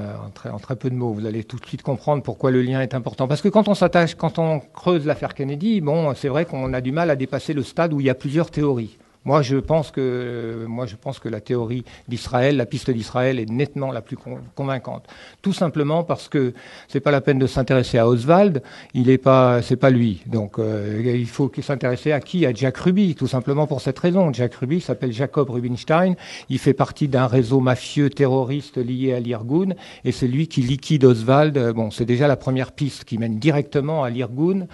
en 0.53 0.59
très, 0.59 0.77
peu 0.77 0.91
de 0.91 0.95
mots. 0.95 1.13
Vous 1.13 1.25
allez 1.25 1.45
tout 1.45 1.59
de 1.59 1.65
suite 1.65 1.83
comprendre 1.83 2.23
pourquoi 2.23 2.51
le 2.51 2.61
lien 2.61 2.81
est 2.83 2.95
important. 2.95 3.27
Parce 3.27 3.41
que 3.41 3.49
quand 3.49 3.69
on 3.69 3.75
s'attache, 3.75 4.17
quand 4.17 4.39
on 4.39 4.61
creuse 4.61 5.07
l'affaire 5.07 5.35
Kennedy, 5.35 5.83
c'est 6.15 6.29
vrai 6.29 6.45
qu'on 6.45 6.75
a 6.75 6.81
du 6.81 6.93
mal 6.93 7.09
à 7.09 7.17
dépasser 7.17 7.55
le 7.55 7.63
stade 7.63 7.93
où 7.95 8.01
il 8.01 8.07
y 8.07 8.11
a 8.11 8.15
plusieurs 8.15 8.51
théories. 8.51 8.99
Moi, 9.25 9.43
je 9.43 9.57
pense 9.57 9.91
que, 9.91 11.29
la 11.29 11.41
théorie 11.41 11.85
d'Israël, 12.09 12.57
la 12.57 12.67
piste 12.67 12.91
d'Israël 12.91 13.39
est 13.39 13.49
nettement 13.49 13.91
la 13.91 14.03
plus 14.03 14.17
convaincante. 14.55 15.07
Tout 15.41 15.53
simplement 15.53 16.05
parce 16.05 16.29
que 16.29 16.53
c'est 16.89 17.01
pas 17.01 17.11
la 17.11 17.21
peine 17.21 17.39
de 17.39 17.47
s'intéresser 17.47 17.99
à 17.99 18.07
Oswald, 18.07 18.63
il 18.93 19.09
est 19.09 19.19
pas, 19.19 19.63
c'est 19.63 19.77
pas 19.77 19.91
lui. 19.91 20.23
Donc, 20.27 20.59
euh, 20.59 21.01
il 21.05 21.27
faut 21.27 21.51
s'intéresser 21.63 22.13
à 22.13 22.21
qui? 22.21 22.45
À 22.45 22.53
Jack 22.53 22.77
Ruby, 22.77 23.15
tout 23.15 23.27
simplement 23.27 23.67
pour 23.67 23.81
cette 23.81 23.99
raison. 23.99 24.33
Jack 24.33 24.55
Ruby 24.57 24.81
s'appelle 24.81 25.13
Jacob 25.13 25.49
Rubinstein. 25.49 26.15
Il 26.51 26.59
fait 26.59 26.75
partie 26.75 27.09
d'un 27.09 27.27
réseau 27.27 27.61
mafieux 27.61 28.11
terroriste 28.11 28.77
lié 28.77 29.15
à 29.15 29.21
l'Irgun, 29.21 29.75
et 30.05 30.13
c'est 30.13 30.29
lui 30.29 30.49
qui 30.49 30.61
liquide 30.61 31.05
Oswald. 31.05 31.73
Bon, 31.73 31.91
c'est 31.91 32.05
déjà 32.05 32.29
la 32.29 32.37
première 32.37 32.73
piste 32.73 33.05
qui 33.05 33.17
mène 33.17 33.39
directement 33.39 34.05
à 34.05 34.11
l'Irgun 34.11 34.67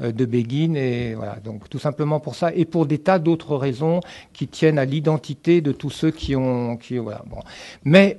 de 0.00 0.24
Begin 0.24 0.74
et 0.74 1.14
voilà 1.14 1.36
donc 1.36 1.68
tout 1.68 1.78
simplement 1.78 2.20
pour 2.20 2.34
ça 2.34 2.52
et 2.54 2.64
pour 2.64 2.86
des 2.86 2.98
tas 2.98 3.18
d'autres 3.18 3.56
raisons 3.56 4.00
qui 4.32 4.46
tiennent 4.46 4.78
à 4.78 4.84
l'identité 4.84 5.60
de 5.60 5.72
tous 5.72 5.90
ceux 5.90 6.10
qui 6.10 6.36
ont 6.36 6.76
qui 6.76 6.98
voilà 6.98 7.22
bon 7.26 7.38
mais 7.84 8.18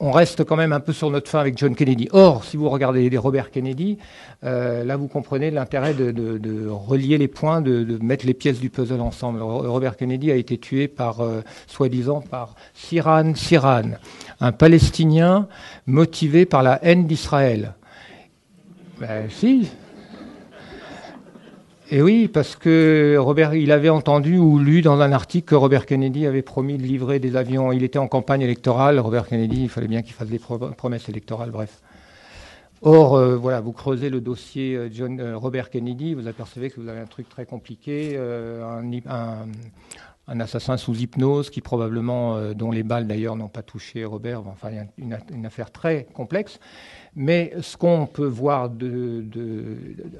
on 0.00 0.10
reste 0.10 0.44
quand 0.44 0.56
même 0.56 0.72
un 0.72 0.80
peu 0.80 0.92
sur 0.92 1.10
notre 1.10 1.30
fin 1.30 1.38
avec 1.38 1.56
John 1.56 1.74
Kennedy. 1.74 2.08
Or, 2.12 2.44
si 2.44 2.56
vous 2.56 2.68
regardez 2.68 3.08
les 3.08 3.18
Robert 3.18 3.50
Kennedy, 3.50 3.98
euh, 4.44 4.84
là 4.84 4.96
vous 4.96 5.08
comprenez 5.08 5.50
l'intérêt 5.50 5.94
de, 5.94 6.10
de, 6.10 6.36
de, 6.36 6.68
relier 6.68 7.16
les 7.16 7.28
points, 7.28 7.60
de, 7.60 7.84
de, 7.84 8.04
mettre 8.04 8.26
les 8.26 8.34
pièces 8.34 8.60
du 8.60 8.70
puzzle 8.70 9.00
ensemble. 9.00 9.40
Robert 9.40 9.96
Kennedy 9.96 10.32
a 10.32 10.36
été 10.36 10.58
tué 10.58 10.88
par, 10.88 11.20
euh, 11.20 11.42
soi-disant, 11.66 12.20
par 12.20 12.54
Siran 12.74 13.34
Siran, 13.34 13.92
un 14.40 14.52
Palestinien 14.52 15.48
motivé 15.86 16.44
par 16.44 16.62
la 16.62 16.84
haine 16.84 17.06
d'Israël. 17.06 17.74
Ben, 19.00 19.28
si, 19.30 19.70
et 21.90 22.00
oui, 22.00 22.28
parce 22.28 22.56
que 22.56 23.16
Robert, 23.18 23.54
il 23.54 23.70
avait 23.70 23.90
entendu 23.90 24.38
ou 24.38 24.58
lu 24.58 24.80
dans 24.80 25.00
un 25.00 25.12
article 25.12 25.48
que 25.48 25.54
Robert 25.54 25.84
Kennedy 25.84 26.26
avait 26.26 26.42
promis 26.42 26.78
de 26.78 26.82
livrer 26.82 27.18
des 27.18 27.36
avions. 27.36 27.72
Il 27.72 27.82
était 27.82 27.98
en 27.98 28.08
campagne 28.08 28.40
électorale. 28.40 28.98
Robert 28.98 29.28
Kennedy, 29.28 29.64
il 29.64 29.68
fallait 29.68 29.88
bien 29.88 30.02
qu'il 30.02 30.14
fasse 30.14 30.28
des 30.28 30.40
promesses 30.76 31.08
électorales, 31.08 31.50
bref. 31.50 31.82
Or, 32.86 33.14
euh, 33.14 33.36
voilà, 33.36 33.62
vous 33.62 33.72
creusez 33.72 34.10
le 34.10 34.20
dossier 34.20 34.76
euh, 34.76 34.88
John, 34.92 35.18
euh, 35.18 35.38
Robert 35.38 35.70
Kennedy, 35.70 36.12
vous 36.12 36.28
apercevez 36.28 36.68
que 36.68 36.78
vous 36.80 36.88
avez 36.88 37.00
un 37.00 37.06
truc 37.06 37.28
très 37.30 37.46
compliqué, 37.46 38.18
un, 40.26 40.40
assassin 40.40 40.76
sous 40.76 40.94
hypnose 40.94 41.48
qui 41.48 41.62
probablement, 41.62 42.52
dont 42.52 42.70
les 42.70 42.82
balles 42.82 43.06
d'ailleurs 43.06 43.36
n'ont 43.36 43.48
pas 43.48 43.62
touché 43.62 44.04
Robert, 44.04 44.46
enfin, 44.46 44.68
une, 44.98 45.18
une 45.34 45.46
affaire 45.46 45.70
très 45.70 46.06
complexe. 46.12 46.60
Mais 47.16 47.52
ce 47.60 47.76
qu'on 47.76 48.06
peut 48.06 48.26
voir 48.26 48.70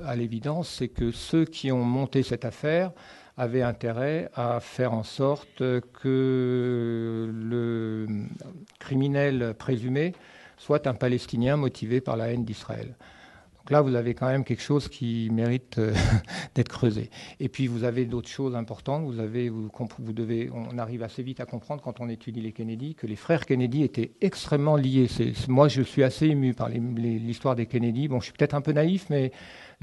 à 0.04 0.16
l'évidence, 0.16 0.68
c'est 0.68 0.88
que 0.88 1.10
ceux 1.10 1.44
qui 1.44 1.72
ont 1.72 1.84
monté 1.84 2.22
cette 2.22 2.44
affaire 2.44 2.92
avaient 3.36 3.62
intérêt 3.62 4.30
à 4.34 4.60
faire 4.60 4.92
en 4.94 5.02
sorte 5.02 5.58
que 5.58 7.30
le 7.32 8.06
criminel 8.78 9.54
présumé 9.58 10.14
soit 10.56 10.86
un 10.86 10.94
Palestinien 10.94 11.56
motivé 11.56 12.00
par 12.00 12.16
la 12.16 12.28
haine 12.28 12.44
d'Israël. 12.44 12.94
Donc 13.64 13.70
là, 13.70 13.80
vous 13.80 13.94
avez 13.94 14.12
quand 14.12 14.26
même 14.26 14.44
quelque 14.44 14.60
chose 14.60 14.88
qui 14.88 15.30
mérite 15.32 15.78
euh, 15.78 15.94
d'être 16.54 16.68
creusé. 16.68 17.08
Et 17.40 17.48
puis, 17.48 17.66
vous 17.66 17.84
avez 17.84 18.04
d'autres 18.04 18.28
choses 18.28 18.54
importantes. 18.54 19.04
Vous 19.06 19.20
avez, 19.20 19.48
vous, 19.48 19.70
devez, 20.12 20.50
on 20.52 20.76
arrive 20.76 21.02
assez 21.02 21.22
vite 21.22 21.40
à 21.40 21.46
comprendre 21.46 21.80
quand 21.82 21.98
on 22.00 22.10
étudie 22.10 22.42
les 22.42 22.52
Kennedy 22.52 22.94
que 22.94 23.06
les 23.06 23.16
frères 23.16 23.46
Kennedy 23.46 23.82
étaient 23.82 24.12
extrêmement 24.20 24.76
liés. 24.76 25.08
Moi, 25.48 25.68
je 25.68 25.80
suis 25.80 26.02
assez 26.02 26.26
ému 26.26 26.52
par 26.52 26.68
l'histoire 26.68 27.56
des 27.56 27.64
Kennedy. 27.64 28.06
Bon, 28.06 28.20
je 28.20 28.26
suis 28.26 28.34
peut-être 28.34 28.52
un 28.52 28.60
peu 28.60 28.72
naïf, 28.72 29.06
mais 29.08 29.32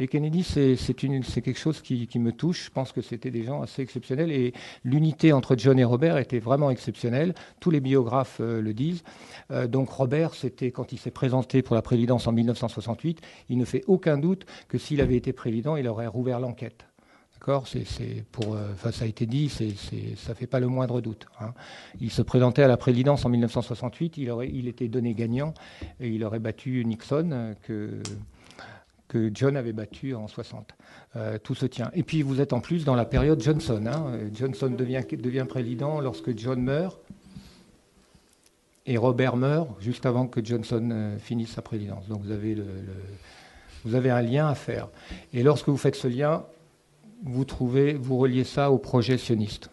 Les 0.02 0.08
Kennedy, 0.08 0.42
c'est 0.44 0.96
quelque 0.96 1.60
chose 1.60 1.80
qui, 1.80 2.10
me 2.18 2.32
touche. 2.32 2.66
Je 2.66 2.70
pense 2.72 2.92
que 2.92 3.02
c'était 3.02 3.30
des 3.30 3.44
gens 3.44 3.62
assez 3.62 3.84
exceptionnels 3.84 4.32
et 4.32 4.52
l'unité 4.84 5.32
entre 5.32 5.56
John 5.56 5.78
et 5.78 5.84
Robert 5.84 6.18
était 6.18 6.40
vraiment 6.40 6.72
exceptionnelle. 6.72 7.36
Tous 7.60 7.70
les 7.70 7.82
biographes 7.82 8.40
euh, 8.42 8.62
le 8.62 8.74
disent. 8.74 9.04
Euh, 9.52 9.68
donc 9.68 9.92
Robert, 9.92 10.34
c'était 10.34 10.72
quand 10.72 10.92
il 10.92 10.98
s'est 10.98 11.12
présenté 11.12 11.62
pour 11.62 11.76
la 11.76 11.84
présidence 11.84 12.26
en 12.26 12.32
1968, 12.32 13.22
il 13.50 13.60
ne 13.60 13.64
fait 13.64 13.84
aucun 13.86 14.18
doute 14.18 14.48
que 14.68 14.80
s'il 14.80 15.02
avait 15.02 15.18
été 15.18 15.34
président, 15.34 15.76
il 15.76 15.88
aurait 15.88 16.08
rouvert 16.08 16.40
l'enquête. 16.40 16.88
C'est, 17.66 17.86
euh, 18.48 18.92
ça 18.92 19.06
a 19.06 19.08
été 19.08 19.28
dit, 19.28 19.50
ça 19.50 19.64
ne 19.66 20.34
fait 20.34 20.48
pas 20.48 20.60
le 20.60 20.68
moindre 20.68 21.00
doute. 21.02 21.28
Hein. 21.40 21.54
Il 22.00 22.10
se 22.10 22.24
présentait 22.24 22.64
à 22.64 22.68
la 22.68 22.78
présidence 22.78 23.24
en 23.24 23.30
1968, 23.30 24.18
il, 24.18 24.68
était 24.68 24.88
donné 24.88 25.14
gagnant 25.14 25.54
et 26.00 26.10
il 26.10 26.24
aurait 26.24 26.40
battu 26.40 26.84
Nixon 26.86 27.54
que 29.12 29.30
John 29.34 29.58
avait 29.58 29.74
battu 29.74 30.16
en 30.16 30.30
60. 30.30 30.74
Euh, 31.18 31.38
tout 31.38 31.54
se 31.54 31.66
tient. 31.66 31.92
Et 31.94 32.02
puis 32.02 32.22
vous 32.22 32.40
êtes 32.40 32.54
en 32.54 32.62
plus 32.62 32.86
dans 32.86 32.96
la 32.96 33.04
période 33.04 33.42
Johnson. 33.44 33.84
Hein. 33.86 34.20
Johnson 34.34 34.70
devient, 34.70 35.04
devient 35.12 35.46
président 35.48 36.00
lorsque 36.00 36.38
John 36.38 36.62
meurt 36.62 36.98
et 38.86 38.98
Robert 38.98 39.36
meurt 39.36 39.70
juste 39.82 40.06
avant 40.06 40.28
que 40.28 40.44
Johnson 40.44 40.90
euh, 40.94 41.18
finisse 41.20 41.50
sa 41.50 41.62
présidence. 41.62 42.08
Donc 42.08 42.22
vous 42.24 42.32
avez, 42.32 42.56
le, 42.56 42.66
vous 43.84 43.96
avez 43.96 44.12
un 44.12 44.22
lien 44.22 44.48
à 44.48 44.56
faire. 44.56 44.88
Et 45.34 45.44
lorsque 45.44 45.68
vous 45.68 45.78
faites 45.78 45.96
ce 45.96 46.08
lien, 46.08 46.46
vous 47.26 47.44
trouvez, 47.44 47.94
vous 47.94 48.18
reliez 48.18 48.46
ça 48.46 48.72
au 48.72 48.78
projet 48.78 49.18
sioniste. 49.18 49.70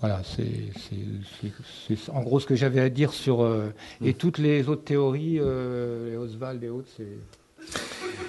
Voilà, 0.00 0.20
c'est 0.24 2.10
en 2.12 2.22
gros 2.22 2.38
ce 2.40 2.46
que 2.46 2.56
j'avais 2.56 2.80
à 2.80 2.90
dire 2.90 3.14
sur. 3.14 3.40
Euh, 3.40 3.72
et 4.04 4.10
mm. 4.10 4.14
toutes 4.14 4.38
les 4.38 4.68
autres 4.68 4.84
théories, 4.84 5.38
euh, 5.40 6.10
les 6.10 6.16
Oswald 6.16 6.62
et 6.62 6.68
autres, 6.68 6.90
c'est. 6.98 7.16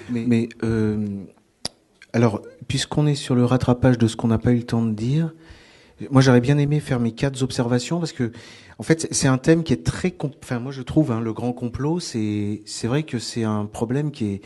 Mais, 0.09 0.49
euh, 0.63 1.07
alors, 2.11 2.41
puisqu'on 2.67 3.07
est 3.07 3.15
sur 3.15 3.35
le 3.35 3.45
rattrapage 3.45 3.97
de 3.97 4.07
ce 4.07 4.15
qu'on 4.15 4.27
n'a 4.27 4.37
pas 4.37 4.51
eu 4.51 4.57
le 4.57 4.63
temps 4.63 4.85
de 4.85 4.91
dire, 4.91 5.33
moi 6.11 6.21
j'aurais 6.21 6.41
bien 6.41 6.57
aimé 6.57 6.79
faire 6.79 6.99
mes 6.99 7.13
quatre 7.13 7.41
observations 7.41 7.99
parce 7.99 8.11
que, 8.11 8.31
en 8.79 8.83
fait, 8.83 9.07
c'est 9.11 9.27
un 9.27 9.37
thème 9.37 9.63
qui 9.63 9.73
est 9.73 9.83
très. 9.83 10.13
Enfin, 10.43 10.59
moi 10.59 10.71
je 10.71 10.81
trouve, 10.81 11.11
hein, 11.11 11.21
le 11.21 11.33
grand 11.33 11.53
complot, 11.53 11.99
c'est 11.99 12.61
vrai 12.83 13.03
que 13.03 13.19
c'est 13.19 13.43
un 13.43 13.65
problème 13.65 14.11
qui 14.11 14.25
est 14.25 14.41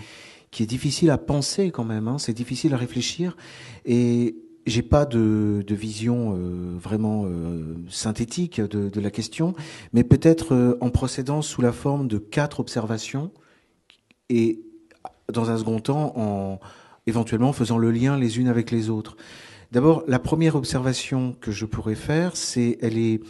qui 0.52 0.64
est 0.64 0.68
difficile 0.68 1.10
à 1.12 1.18
penser 1.18 1.72
quand 1.72 1.84
même. 1.84 2.08
Hein. 2.08 2.18
C'est 2.18 2.34
difficile 2.34 2.74
à 2.74 2.78
réfléchir 2.78 3.36
et 3.86 4.38
j'ai 4.66 4.82
pas 4.82 5.06
de, 5.06 5.64
de 5.66 5.76
vision 5.76 6.36
euh, 6.36 6.78
vraiment 6.78 7.26
euh, 7.26 7.76
synthétique 7.90 8.60
de, 8.60 9.00
la 9.00 9.12
question, 9.12 9.56
mais 9.94 10.04
peut-être 10.04 10.78
en 10.82 10.90
procédant 10.90 11.42
sous 11.42 11.62
la 11.62 11.72
forme 11.72 12.08
de 12.08 12.18
quatre 12.18 12.60
observations 12.60 13.32
et 14.30 14.60
dans 15.32 15.49
un 15.49 15.58
second 15.58 15.80
temps 15.80 16.14
en 16.18 16.60
éventuellement 17.06 17.54
faisant 17.54 17.78
le 17.78 17.91
lien 17.91 18.18
les 18.18 18.40
unes 18.40 18.48
avec 18.48 18.72
les 18.72 18.90
autres. 18.90 19.18
D'abord, 19.72 20.04
la 20.08 20.20
première 20.20 20.56
observation 20.56 21.36
que 21.41 21.52
je 21.52 21.66
pourrais 21.66 21.95
faire, 21.95 22.36
c'est 22.36 22.78
elle 22.82 22.98
est 22.98 23.22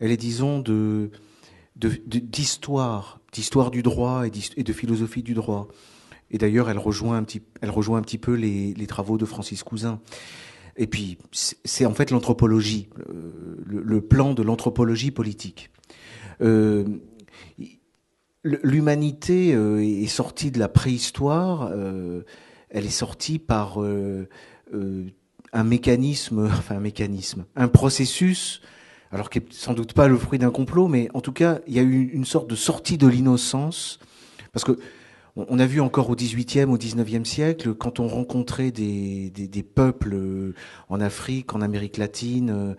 elle 0.00 0.10
est 0.10 0.16
disons 0.16 0.58
de 0.58 1.10
d'histoire, 1.76 3.20
d'histoire 3.32 3.70
du 3.70 3.82
droit 3.82 4.24
et 4.26 4.62
de 4.62 4.72
philosophie 4.72 5.22
du 5.22 5.34
droit. 5.34 5.68
Et 6.30 6.38
d'ailleurs, 6.38 6.70
elle 6.70 6.78
rejoint 6.78 7.16
un 7.16 7.24
petit, 7.24 7.42
elle 7.60 7.70
rejoint 7.70 7.98
un 7.98 8.02
petit 8.02 8.18
peu 8.18 8.34
les, 8.34 8.86
travaux 8.86 9.18
de 9.18 9.24
Francis 9.24 9.62
Cousin. 9.62 10.00
Et 10.76 10.86
puis, 10.86 11.18
c'est 11.32 11.86
en 11.86 11.94
fait 11.94 12.10
l'anthropologie, 12.10 12.88
le, 13.66 14.00
plan 14.00 14.34
de 14.34 14.42
l'anthropologie 14.42 15.10
politique. 15.10 15.70
Euh, 16.40 16.84
L'humanité 18.44 19.54
euh, 19.54 19.82
est 19.82 20.06
sortie 20.06 20.50
de 20.50 20.58
la 20.58 20.68
préhistoire, 20.68 21.70
euh, 21.72 22.22
elle 22.68 22.84
est 22.84 22.90
sortie 22.90 23.38
par 23.38 23.82
euh, 23.82 24.28
un 25.54 25.64
mécanisme, 25.64 26.46
enfin 26.52 26.76
un 26.76 26.80
mécanisme, 26.80 27.46
un 27.56 27.68
processus, 27.68 28.60
alors 29.10 29.30
qui 29.30 29.38
est 29.38 29.52
sans 29.52 29.72
doute 29.72 29.94
pas 29.94 30.08
le 30.08 30.18
fruit 30.18 30.38
d'un 30.38 30.50
complot, 30.50 30.88
mais 30.88 31.08
en 31.14 31.22
tout 31.22 31.32
cas, 31.32 31.60
il 31.66 31.74
y 31.74 31.78
a 31.78 31.82
eu 31.82 32.10
une 32.12 32.26
sorte 32.26 32.50
de 32.50 32.56
sortie 32.56 32.98
de 32.98 33.06
l'innocence, 33.06 33.98
parce 34.52 34.64
que 34.64 34.78
on 35.36 35.58
a 35.58 35.66
vu 35.66 35.80
encore 35.80 36.10
au 36.10 36.14
XVIIIe, 36.14 36.64
au 36.64 36.78
XIXe 36.78 37.28
siècle, 37.28 37.74
quand 37.74 37.98
on 37.98 38.06
rencontrait 38.06 38.70
des, 38.70 39.30
des, 39.30 39.62
peuples 39.64 40.14
euh, 40.14 40.54
en 40.88 41.00
Afrique, 41.00 41.54
en 41.54 41.60
Amérique 41.60 41.96
latine, 41.96 42.76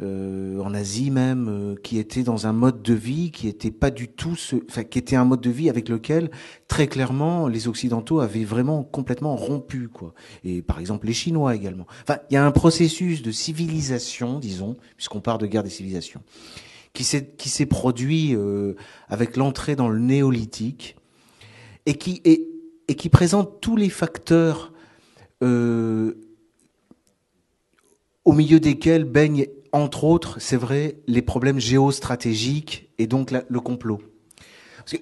euh, 0.00 0.56
euh, 0.56 0.60
en 0.60 0.74
Asie 0.74 1.10
même, 1.10 1.76
qui 1.82 1.98
étaient 1.98 2.22
dans 2.22 2.46
un 2.46 2.52
mode 2.52 2.82
de 2.82 2.94
vie 2.94 3.30
qui 3.30 3.48
était 3.48 3.70
pas 3.70 3.90
du 3.90 4.08
tout, 4.08 4.36
ce, 4.36 4.56
qui 4.56 4.98
était 4.98 5.16
un 5.16 5.24
mode 5.24 5.40
de 5.40 5.50
vie 5.50 5.70
avec 5.70 5.88
lequel 5.88 6.30
très 6.68 6.86
clairement 6.86 7.48
les 7.48 7.68
Occidentaux 7.68 8.20
avaient 8.20 8.44
vraiment 8.44 8.82
complètement 8.82 9.36
rompu, 9.36 9.88
quoi. 9.88 10.14
Et 10.44 10.62
par 10.62 10.78
exemple 10.78 11.06
les 11.06 11.12
Chinois 11.12 11.54
également. 11.54 11.86
Enfin, 12.02 12.18
il 12.30 12.34
y 12.34 12.36
a 12.36 12.44
un 12.44 12.50
processus 12.52 13.22
de 13.22 13.30
civilisation, 13.30 14.38
disons, 14.38 14.76
puisqu'on 14.96 15.20
part 15.20 15.38
de 15.38 15.46
guerre 15.46 15.62
des 15.62 15.70
civilisations, 15.70 16.20
qui 16.92 17.04
s'est 17.04 17.34
qui 17.36 17.48
s'est 17.48 17.66
produit 17.66 18.36
avec 19.08 19.36
l'entrée 19.36 19.76
dans 19.76 19.88
le 19.88 19.98
néolithique 19.98 20.96
et 21.86 21.94
qui, 21.94 22.20
et, 22.24 22.48
et 22.88 22.94
qui 22.94 23.08
présente 23.08 23.60
tous 23.60 23.76
les 23.76 23.88
facteurs 23.88 24.72
euh, 25.42 26.14
au 28.24 28.32
milieu 28.32 28.58
desquels 28.58 29.04
baignent, 29.04 29.46
entre 29.76 30.04
autres, 30.04 30.40
c'est 30.40 30.56
vrai, 30.56 30.98
les 31.06 31.22
problèmes 31.22 31.58
géostratégiques 31.58 32.90
et 32.98 33.06
donc 33.06 33.30
le 33.30 33.60
complot. 33.60 34.00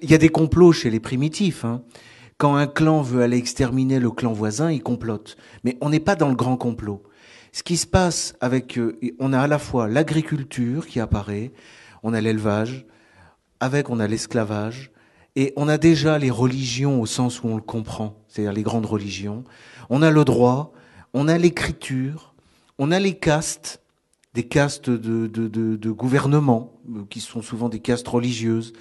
Il 0.01 0.09
y 0.09 0.13
a 0.13 0.17
des 0.17 0.29
complots 0.29 0.71
chez 0.71 0.89
les 0.89 0.99
primitifs. 0.99 1.65
Hein. 1.65 1.83
Quand 2.37 2.55
un 2.55 2.67
clan 2.67 3.01
veut 3.01 3.21
aller 3.21 3.37
exterminer 3.37 3.99
le 3.99 4.11
clan 4.11 4.33
voisin, 4.33 4.71
il 4.71 4.83
complote. 4.83 5.37
Mais 5.63 5.77
on 5.81 5.89
n'est 5.89 5.99
pas 5.99 6.15
dans 6.15 6.29
le 6.29 6.35
grand 6.35 6.57
complot. 6.57 7.03
Ce 7.53 7.63
qui 7.63 7.77
se 7.77 7.87
passe 7.87 8.35
avec, 8.41 8.77
euh, 8.77 8.99
on 9.19 9.31
a 9.31 9.39
à 9.39 9.47
la 9.47 9.59
fois 9.59 9.87
l'agriculture 9.87 10.87
qui 10.87 10.99
apparaît, 10.99 11.53
on 12.03 12.13
a 12.13 12.19
l'élevage, 12.19 12.85
avec 13.61 13.89
on 13.89 13.99
a 13.99 14.07
l'esclavage, 14.07 14.91
et 15.37 15.53
on 15.55 15.69
a 15.69 15.77
déjà 15.77 16.17
les 16.17 16.31
religions 16.31 17.01
au 17.01 17.05
sens 17.05 17.43
où 17.43 17.47
on 17.47 17.55
le 17.55 17.61
comprend, 17.61 18.17
c'est-à-dire 18.27 18.53
les 18.53 18.63
grandes 18.63 18.85
religions. 18.85 19.43
On 19.89 20.01
a 20.01 20.11
le 20.11 20.25
droit, 20.25 20.73
on 21.13 21.27
a 21.29 21.37
l'écriture, 21.37 22.33
on 22.77 22.91
a 22.91 22.99
les 22.99 23.13
castes, 23.13 23.81
des 24.35 24.43
castes 24.43 24.89
de, 24.89 25.91
gouvernement, 25.91 26.73
euh, 26.93 27.05
qui 27.09 27.21
sont 27.21 27.41
souvent 27.41 27.69
des 27.69 27.79
castes 27.79 28.07
religieuses. 28.07 28.73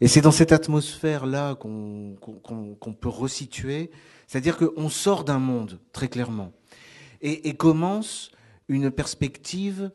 Et 0.00 0.08
c'est 0.08 0.20
dans 0.20 0.32
cette 0.32 0.52
atmosphère-là 0.52 1.54
qu'on 1.54 2.16
peut 3.00 3.08
resituer, 3.08 3.90
c'est-à-dire 4.26 4.58
qu'on 4.58 4.88
sort 4.90 5.24
d'un 5.24 5.38
monde, 5.38 5.80
très 5.92 6.08
clairement, 6.08 6.52
et, 7.22 7.54
commence 7.54 8.30
une 8.68 8.90
perspective 8.90 9.90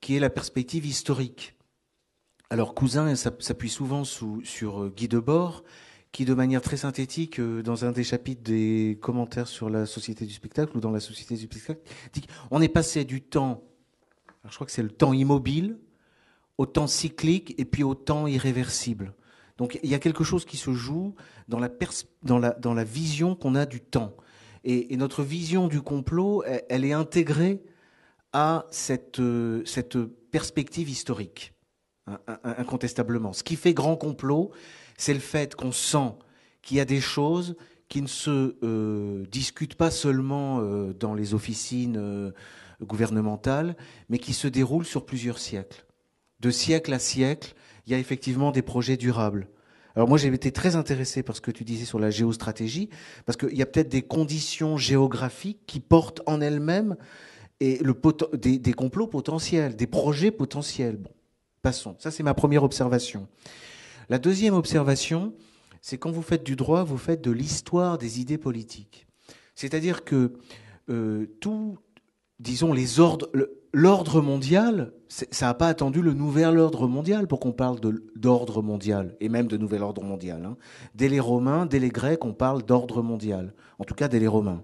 qui 0.00 0.16
est 0.16 0.20
la 0.20 0.30
perspective 0.30 0.86
historique. 0.86 1.54
Alors 2.48 2.74
Cousin 2.74 3.14
s'appuie 3.16 3.68
souvent 3.68 4.04
sur 4.04 4.82
euh, 4.84 4.92
Guy 4.96 5.08
Debord, 5.08 5.64
qui 6.12 6.24
de 6.24 6.32
manière 6.32 6.62
très 6.62 6.76
synthétique, 6.76 7.40
euh, 7.40 7.62
dans 7.62 7.84
un 7.84 7.90
des 7.90 8.04
chapitres 8.04 8.42
des 8.42 8.96
commentaires 9.02 9.48
sur 9.48 9.68
la 9.68 9.84
société 9.84 10.24
du 10.24 10.32
spectacle 10.32 10.76
ou 10.76 10.80
dans 10.80 10.92
la 10.92 11.00
société 11.00 11.34
du 11.34 11.42
spectacle, 11.42 11.80
dit 12.12 12.22
qu'on 12.48 12.62
est 12.62 12.68
passé 12.68 13.04
du 13.04 13.20
temps, 13.20 13.64
je 14.48 14.54
crois 14.54 14.66
que 14.66 14.72
c'est 14.72 14.82
le 14.82 14.90
temps 14.90 15.12
immobile, 15.12 15.78
au 16.58 16.66
temps 16.66 16.86
cyclique 16.86 17.54
et 17.58 17.64
puis 17.64 17.82
au 17.82 17.94
temps 17.94 18.26
irréversible. 18.26 19.14
Donc 19.58 19.78
il 19.82 19.90
y 19.90 19.94
a 19.94 19.98
quelque 19.98 20.24
chose 20.24 20.44
qui 20.44 20.56
se 20.56 20.72
joue 20.72 21.14
dans 21.48 21.58
la, 21.58 22.84
vision 22.84 23.34
qu'on 23.34 23.54
a 23.54 23.66
du 23.66 23.80
temps. 23.80 24.16
Et, 24.64 24.96
notre 24.96 25.22
vision 25.22 25.68
du 25.68 25.80
complot, 25.80 26.44
elle, 26.68 26.84
est 26.84 26.92
intégrée 26.92 27.62
à 28.32 28.66
cette, 28.70 29.20
euh, 29.20 29.64
perspective 30.30 30.88
historique 30.90 31.54
incontestablement. 32.44 33.32
Ce 33.32 33.42
qui 33.42 33.56
fait 33.56 33.74
grand 33.74 33.96
complot, 33.96 34.52
c'est 34.96 35.14
le 35.14 35.20
fait 35.20 35.54
qu'on 35.54 35.72
sent 35.72 36.12
qu'il 36.62 36.76
y 36.76 36.80
a 36.80 36.84
des 36.84 37.00
choses 37.00 37.56
qui 37.88 38.02
ne 38.02 38.06
se 38.06 38.56
euh, 38.62 39.24
discutent 39.26 39.76
pas 39.76 39.90
seulement 39.90 40.60
euh, 40.60 40.92
dans 40.92 41.14
les 41.14 41.34
officines 41.34 42.32
gouvernementales, 42.82 43.76
mais 44.08 44.18
qui 44.18 44.32
se 44.32 44.48
déroulent 44.48 44.84
sur 44.84 45.06
plusieurs 45.06 45.38
siècles. 45.38 45.86
De 46.40 46.50
siècle 46.50 46.92
à 46.92 46.98
siècle, 46.98 47.54
il 47.86 47.92
y 47.92 47.94
a 47.94 47.98
effectivement 47.98 48.50
des 48.50 48.62
projets 48.62 48.96
durables. 48.96 49.48
Alors 49.94 50.08
moi 50.08 50.18
j'ai 50.18 50.28
été 50.28 50.52
très 50.52 50.76
intéressé 50.76 51.22
par 51.22 51.34
ce 51.34 51.40
que 51.40 51.50
tu 51.50 51.64
disais 51.64 51.86
sur 51.86 51.98
la 51.98 52.10
géostratégie, 52.10 52.90
parce 53.24 53.38
qu'il 53.38 53.56
y 53.56 53.62
a 53.62 53.66
peut-être 53.66 53.88
des 53.88 54.02
conditions 54.02 54.76
géographiques 54.76 55.60
qui 55.66 55.80
portent 55.80 56.20
en 56.26 56.40
elles-mêmes 56.40 56.96
et 57.60 57.78
le 57.78 57.94
des, 58.36 58.72
complots 58.74 59.06
potentiels, 59.06 59.74
des 59.74 59.86
projets 59.86 60.30
potentiels. 60.30 60.96
Bon. 60.96 61.10
Ça, 61.98 62.10
c'est 62.12 62.22
ma 62.22 62.34
première 62.34 62.62
observation. 62.62 63.26
La 64.08 64.18
deuxième 64.18 64.54
observation, 64.54 65.34
c'est 65.80 65.98
quand 65.98 66.12
vous 66.12 66.22
faites 66.22 66.44
du 66.44 66.54
droit, 66.54 66.84
vous 66.84 66.98
faites 66.98 67.22
de 67.22 67.32
l'histoire 67.32 67.98
des 67.98 68.20
idées 68.20 68.38
politiques. 68.38 69.08
C'est-à-dire 69.56 70.04
que 70.04 70.34
euh, 70.90 71.26
tout, 71.40 71.76
disons, 72.38 72.72
les 72.72 73.00
ordres, 73.00 73.30
l'ordre 73.72 74.20
mondial, 74.20 74.92
ça 75.08 75.46
n'a 75.46 75.54
pas 75.54 75.68
attendu 75.68 76.02
le 76.02 76.12
nouvel 76.12 76.58
ordre 76.58 76.86
mondial 76.86 77.26
pour 77.26 77.40
qu'on 77.40 77.52
parle 77.52 77.78
d'ordre 78.14 78.62
mondial, 78.62 79.16
et 79.20 79.28
même 79.28 79.46
de 79.46 79.56
nouvel 79.56 79.82
ordre 79.82 80.02
mondial. 80.02 80.44
Hein. 80.44 80.56
Dès 80.94 81.08
les 81.08 81.20
Romains, 81.20 81.66
dès 81.66 81.78
les 81.78 81.90
Grecs, 81.90 82.24
on 82.24 82.32
parle 82.32 82.62
d'ordre 82.62 83.02
mondial. 83.02 83.54
En 83.78 83.84
tout 83.84 83.94
cas, 83.94 84.08
dès 84.08 84.18
les 84.18 84.26
Romains. 84.26 84.62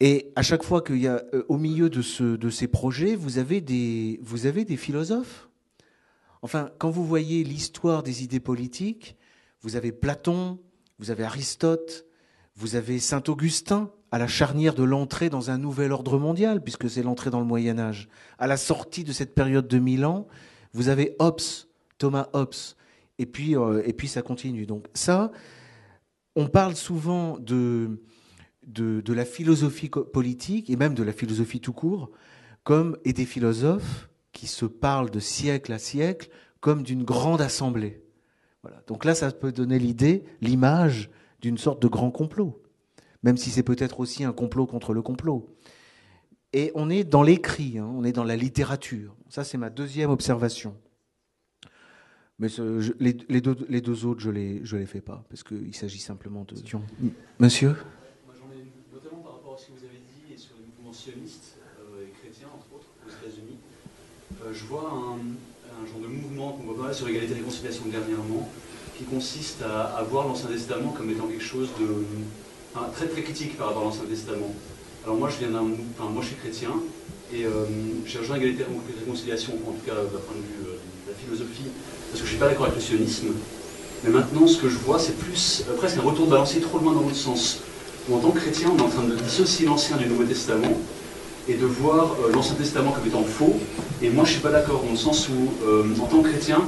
Et 0.00 0.32
à 0.36 0.42
chaque 0.42 0.62
fois 0.62 0.82
qu'il 0.82 0.98
y 0.98 1.08
a, 1.08 1.24
euh, 1.34 1.44
au 1.48 1.56
milieu 1.56 1.90
de, 1.90 2.36
de 2.36 2.50
ces 2.50 2.68
projets, 2.68 3.16
vous 3.16 3.38
avez, 3.38 3.60
des, 3.60 4.20
vous 4.22 4.46
avez 4.46 4.64
des 4.64 4.76
philosophes. 4.76 5.48
Enfin, 6.42 6.70
quand 6.78 6.90
vous 6.90 7.04
voyez 7.04 7.42
l'histoire 7.42 8.04
des 8.04 8.22
idées 8.22 8.40
politiques, 8.40 9.16
vous 9.60 9.74
avez 9.74 9.90
Platon, 9.90 10.60
vous 11.00 11.10
avez 11.10 11.24
Aristote, 11.24 12.06
vous 12.54 12.76
avez 12.76 13.00
Saint 13.00 13.22
Augustin, 13.26 13.90
à 14.10 14.18
la 14.18 14.26
charnière 14.26 14.74
de 14.74 14.82
l'entrée 14.82 15.30
dans 15.30 15.50
un 15.50 15.58
nouvel 15.58 15.92
ordre 15.92 16.18
mondial, 16.18 16.62
puisque 16.62 16.88
c'est 16.88 17.02
l'entrée 17.02 17.30
dans 17.30 17.40
le 17.40 17.46
Moyen 17.46 17.78
Âge. 17.78 18.08
À 18.38 18.46
la 18.46 18.56
sortie 18.56 19.04
de 19.04 19.12
cette 19.12 19.34
période 19.34 19.68
de 19.68 19.78
mille 19.78 20.04
ans, 20.04 20.26
vous 20.72 20.88
avez 20.88 21.14
Hobbes, 21.18 21.40
Thomas 21.98 22.28
Hobbes, 22.32 22.54
et 23.18 23.26
puis, 23.26 23.56
euh, 23.56 23.82
et 23.84 23.92
puis 23.92 24.08
ça 24.08 24.22
continue. 24.22 24.66
Donc 24.66 24.86
ça, 24.94 25.30
on 26.36 26.46
parle 26.46 26.76
souvent 26.76 27.38
de, 27.38 28.00
de, 28.66 29.12
la 29.12 29.24
philosophie 29.24 29.90
politique, 29.90 30.70
et 30.70 30.76
même 30.76 30.94
de 30.94 31.02
la 31.02 31.12
philosophie 31.12 31.60
tout 31.60 31.72
court, 31.72 32.10
comme, 32.64 32.96
et 33.04 33.12
des 33.12 33.26
philosophes 33.26 34.08
qui 34.32 34.46
se 34.46 34.64
parlent 34.66 35.10
de 35.10 35.20
siècle 35.20 35.72
à 35.72 35.78
siècle 35.78 36.30
comme 36.60 36.82
d'une 36.82 37.04
grande 37.04 37.40
assemblée. 37.40 38.02
Voilà. 38.62 38.82
Donc 38.86 39.04
là, 39.04 39.14
ça 39.14 39.30
peut 39.32 39.52
donner 39.52 39.78
l'idée, 39.78 40.24
l'image 40.40 41.10
d'une 41.40 41.58
sorte 41.58 41.80
de 41.82 41.88
grand 41.88 42.10
complot 42.10 42.62
même 43.22 43.36
si 43.36 43.50
c'est 43.50 43.62
peut-être 43.62 44.00
aussi 44.00 44.24
un 44.24 44.32
complot 44.32 44.66
contre 44.66 44.92
le 44.92 45.02
complot. 45.02 45.48
Et 46.52 46.72
on 46.74 46.88
est 46.88 47.04
dans 47.04 47.22
l'écrit, 47.22 47.78
hein, 47.78 47.90
on 47.94 48.04
est 48.04 48.12
dans 48.12 48.24
la 48.24 48.36
littérature. 48.36 49.14
Ça, 49.28 49.44
c'est 49.44 49.58
ma 49.58 49.70
deuxième 49.70 50.10
observation. 50.10 50.74
Mais 52.38 52.48
les, 53.00 53.12
deux, 53.40 53.56
les, 53.68 53.80
deux, 53.80 54.06
autres, 54.06 54.20
je 54.20 54.30
ne 54.30 54.34
les, 54.34 54.64
je 54.64 54.76
les 54.76 54.86
fais 54.86 55.00
pas, 55.00 55.24
parce 55.28 55.42
qu'il 55.42 55.74
s'agit 55.74 55.98
simplement 55.98 56.44
de... 56.44 56.54
Monsieur? 57.40 57.74
Moi, 58.24 58.34
j'en 58.38 58.52
ai 58.54 58.64
notamment 58.94 59.22
par 59.22 59.32
rapport 59.34 59.54
à 59.54 59.58
ce 59.58 59.66
que 59.66 59.72
vous 59.72 59.84
avez 59.84 59.98
dit, 59.98 60.34
et 60.34 60.38
sur 60.38 60.52
les 60.56 60.64
mouvements 60.64 60.92
sionistes 60.92 61.56
euh, 61.80 62.04
et 62.04 62.10
chrétiens, 62.20 62.46
entre 62.54 62.76
autres, 62.76 62.86
aux 63.04 63.10
États-Unis. 63.10 63.58
Euh, 64.44 64.52
je 64.52 64.64
vois 64.66 64.88
un, 64.88 65.18
un, 65.18 65.86
genre 65.86 66.00
de 66.00 66.06
mouvement 66.06 66.52
qu'on 66.52 66.62
voit 66.62 66.86
pas 66.86 66.92
sur 66.92 67.08
égalité 67.08 67.32
et 67.32 67.38
réconciliation 67.38 67.86
dernièrement, 67.86 68.48
qui 68.96 69.02
consiste 69.04 69.62
à, 69.62 69.96
à 69.96 70.02
voir 70.04 70.28
l'Ancien 70.28 70.48
Testament 70.48 70.92
comme 70.92 71.10
étant 71.10 71.26
quelque 71.26 71.42
chose 71.42 71.70
de 71.80 71.86
très 72.94 73.06
très 73.06 73.22
critique 73.22 73.56
par 73.56 73.68
rapport 73.68 73.82
à 73.82 73.84
l'Ancien 73.86 74.04
Testament. 74.08 74.54
Alors 75.04 75.16
moi 75.16 75.28
je 75.30 75.38
viens 75.38 75.52
d'un, 75.52 75.66
enfin 75.98 76.10
moi 76.10 76.22
je 76.22 76.28
suis 76.28 76.36
chrétien 76.36 76.70
et 77.32 77.44
euh, 77.44 77.64
j'ai 78.06 78.18
rejoint 78.18 78.36
égalité 78.36 78.62
et 78.62 79.00
réconciliation, 79.00 79.54
en 79.66 79.72
tout 79.72 79.84
cas 79.86 79.94
d'un 79.94 80.22
point 80.26 80.36
de 80.36 80.42
vue 80.42 80.66
euh, 80.66 80.78
de 81.06 81.12
la 81.12 81.16
philosophie, 81.16 81.68
parce 82.10 82.20
que 82.20 82.26
je 82.26 82.30
suis 82.30 82.38
pas 82.38 82.48
d'accord 82.48 82.66
avec 82.66 82.76
le 82.76 82.82
sionisme. 82.82 83.28
Mais 84.04 84.10
maintenant 84.10 84.46
ce 84.46 84.58
que 84.58 84.68
je 84.68 84.76
vois 84.76 84.98
c'est 84.98 85.16
plus 85.16 85.64
euh, 85.68 85.76
presque 85.76 85.98
un 85.98 86.02
retour 86.02 86.26
de 86.26 86.30
balancier 86.30 86.60
trop 86.60 86.78
loin 86.78 86.92
dans 86.92 87.02
l'autre 87.02 87.16
sens. 87.16 87.60
Où, 88.08 88.14
en 88.14 88.18
tant 88.20 88.30
que 88.30 88.38
chrétien 88.38 88.70
on 88.74 88.78
est 88.78 88.82
en 88.82 88.88
train 88.88 89.04
de 89.04 89.14
dissocier 89.14 89.66
l'Ancien 89.66 89.96
du 89.96 90.06
Nouveau 90.06 90.24
Testament 90.24 90.78
et 91.48 91.54
de 91.54 91.66
voir 91.66 92.16
l'Ancien 92.32 92.54
Testament 92.54 92.92
comme 92.92 93.06
étant 93.06 93.24
faux. 93.24 93.58
Et 94.02 94.10
moi 94.10 94.24
je 94.24 94.32
suis 94.32 94.40
pas 94.40 94.50
d'accord 94.50 94.82
dans 94.82 94.90
le 94.90 94.96
sens 94.96 95.28
où 95.28 96.02
en 96.02 96.06
tant 96.06 96.22
que 96.22 96.28
chrétien 96.28 96.62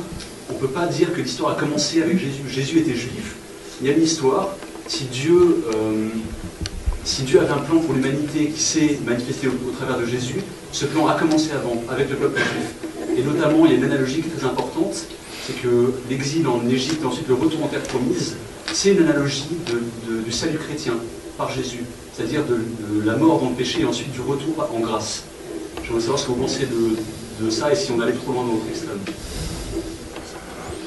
on 0.51 0.55
ne 0.55 0.59
peut 0.59 0.69
pas 0.69 0.87
dire 0.87 1.13
que 1.13 1.21
l'histoire 1.21 1.53
a 1.53 1.55
commencé 1.55 2.03
avec 2.03 2.19
Jésus. 2.19 2.43
Jésus 2.49 2.79
était 2.81 2.95
juif. 2.95 3.37
Il 3.81 3.87
y 3.87 3.91
a 3.91 3.95
une 3.95 4.03
histoire, 4.03 4.57
si 4.91 5.05
Dieu, 5.05 5.65
euh, 5.73 6.09
si 7.05 7.23
Dieu 7.23 7.41
avait 7.41 7.53
un 7.53 7.59
plan 7.59 7.79
pour 7.79 7.95
l'humanité 7.95 8.47
qui 8.47 8.61
s'est 8.61 8.99
manifesté 9.07 9.47
au, 9.47 9.71
travers 9.71 9.99
de 9.99 10.05
Jésus, 10.05 10.41
ce 10.73 10.85
plan 10.85 11.07
a 11.07 11.15
commencé 11.15 11.53
avant, 11.53 11.81
avec 11.89 12.11
le 12.11 12.17
peuple 12.17 12.41
juif. 12.41 13.17
Et 13.17 13.23
notamment, 13.23 13.67
il 13.67 13.73
y 13.73 13.75
a 13.77 13.79
une 13.79 13.85
analogie 13.85 14.23
très 14.23 14.45
importante, 14.45 15.07
c'est 15.47 15.63
que 15.63 15.93
l'exil 16.09 16.47
en 16.49 16.69
Égypte 16.69 17.03
et 17.03 17.07
ensuite 17.07 17.29
le 17.29 17.35
retour 17.35 17.63
en 17.63 17.69
terre 17.69 17.83
promise, 17.85 18.35
c'est 18.73 18.91
une 18.91 19.03
analogie 19.05 19.47
du 20.25 20.33
salut 20.33 20.59
chrétien 20.59 20.95
par 21.39 21.53
Jésus, 21.53 21.85
c'est-à-dire 22.13 22.43
de, 22.45 22.59
la 23.05 23.17
mort 23.17 23.41
dans 23.41 23.51
le 23.51 23.55
péché 23.55 23.83
et 23.83 23.85
ensuite 23.85 24.11
du 24.11 24.21
retour 24.21 24.69
en 24.75 24.81
grâce. 24.81 25.23
Je 25.85 25.89
voudrais 25.89 26.01
savoir 26.01 26.19
ce 26.19 26.27
que 26.27 26.33
vous 26.33 26.41
pensez 26.43 26.67
de, 26.67 27.51
ça 27.51 27.73
et 27.73 27.77
si 27.77 27.93
on 27.93 28.01
allait 28.01 28.13
trop 28.13 28.33
loin 28.33 28.43
dans 28.43 28.55
notre 28.55 28.69
extrême. 28.69 28.99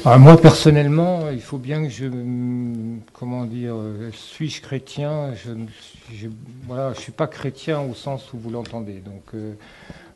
Ah, 0.05 0.17
moi, 0.17 0.35
personnellement, 0.35 1.29
il 1.29 1.39
faut 1.39 1.57
bien 1.57 1.83
que 1.83 1.89
je, 1.89 2.05
comment 3.13 3.45
dire, 3.45 3.75
suis-je 4.11 4.61
chrétien? 4.61 5.33
Je 5.33 5.51
ne 5.51 5.65
voilà, 6.67 6.91
je 6.93 6.99
suis 6.99 7.13
pas 7.13 7.27
chrétien 7.27 7.79
au 7.79 7.93
sens 7.93 8.33
où 8.33 8.37
vous 8.37 8.49
l'entendez. 8.49 8.99
Donc, 8.99 9.23
euh, 9.33 9.53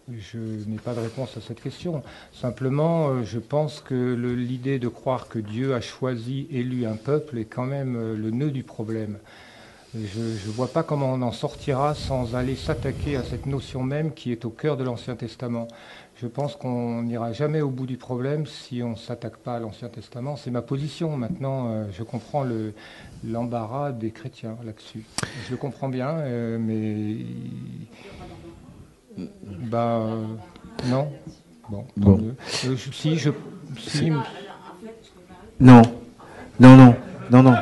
je 0.10 0.40
n'ai 0.68 0.78
pas 0.78 0.94
de 0.94 1.00
réponse 1.00 1.38
à 1.38 1.42
cette 1.42 1.62
question. 1.62 2.04
Simplement, 2.34 3.10
euh, 3.10 3.24
je 3.24 3.40
pense 3.40 3.80
que 3.80 4.14
l'idée 4.14 4.78
de 4.78 4.90
croire 4.90 5.30
que 5.30 5.40
Dieu 5.40 5.74
a 5.74 5.80
choisi, 5.80 6.48
élu 6.52 6.86
un 6.86 6.98
peuple 6.98 7.38
est 7.38 7.46
quand 7.46 7.66
même 7.66 7.96
euh, 7.96 8.14
le 8.16 8.32
nœud 8.32 8.52
du 8.52 8.64
problème. 8.64 9.18
Je 9.96 10.20
ne 10.20 10.52
vois 10.52 10.68
pas 10.68 10.84
comment 10.84 11.14
on 11.14 11.22
en 11.22 11.32
sortira 11.32 11.96
sans 11.96 12.36
aller 12.36 12.58
s'attaquer 12.58 13.16
à 13.16 13.24
cette 13.24 13.46
notion 13.46 13.84
même 13.84 14.14
qui 14.14 14.34
est 14.34 14.44
au 14.44 14.50
cœur 14.50 14.76
de 14.76 14.84
l'Ancien 14.84 15.16
Testament. 15.16 15.70
Je 16.20 16.26
pense 16.26 16.56
qu'on 16.56 17.04
n'ira 17.04 17.32
jamais 17.32 17.62
au 17.62 17.70
bout 17.70 17.86
du 17.86 17.98
problème 17.98 18.48
si 18.48 18.82
on 18.82 18.92
ne 18.92 18.96
s'attaque 18.96 19.38
pas 19.38 19.58
à 19.58 19.60
l'Ancien 19.60 19.88
Testament. 19.88 20.36
C'est 20.36 20.50
ma 20.50 20.64
position. 20.64 21.16
Maintenant, 21.16 21.68
euh, 21.68 21.86
je 21.96 22.02
comprends 22.02 22.44
l'embarras 23.24 23.92
des 23.92 24.10
chrétiens 24.10 24.58
là-dessus. 24.66 25.06
Je 25.46 25.52
le 25.52 25.58
comprends 25.58 25.90
bien, 25.90 26.10
euh, 26.10 26.58
mais. 26.60 27.18
Bah. 29.46 30.08
non. 30.88 31.12
Bon. 31.70 31.86
bon. 31.98 32.20
Euh, 32.66 32.76
si, 32.92 33.18
je. 33.18 33.30
Si... 33.78 34.10
Non. 35.60 35.84
Non, 36.60 36.76
non. 36.76 36.96
Non, 37.30 37.44
non. 37.44 37.56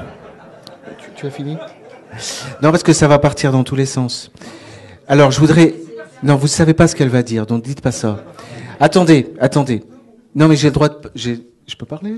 Tu, 0.97 1.09
tu 1.13 1.25
as 1.25 1.31
fini? 1.31 1.57
Non, 2.61 2.71
parce 2.71 2.83
que 2.83 2.93
ça 2.93 3.09
va 3.09 3.19
partir 3.19 3.51
dans 3.51 3.65
tous 3.65 3.75
les 3.75 3.85
sens. 3.85 4.31
Alors, 5.09 5.31
je 5.31 5.41
voudrais. 5.41 5.73
Non, 6.25 6.37
vous 6.37 6.45
ne 6.45 6.49
savez 6.49 6.73
pas 6.73 6.87
ce 6.87 6.95
qu'elle 6.95 7.09
va 7.09 7.21
dire, 7.21 7.45
donc 7.45 7.61
dites 7.61 7.81
pas 7.81 7.91
ça. 7.91 8.23
Attendez, 8.79 9.31
attendez. 9.39 9.83
Non, 10.33 10.47
mais 10.47 10.55
j'ai 10.55 10.69
le 10.69 10.73
droit 10.73 10.89
de. 10.89 10.97
Je 11.13 11.75
peux 11.77 11.85
parler? 11.85 12.15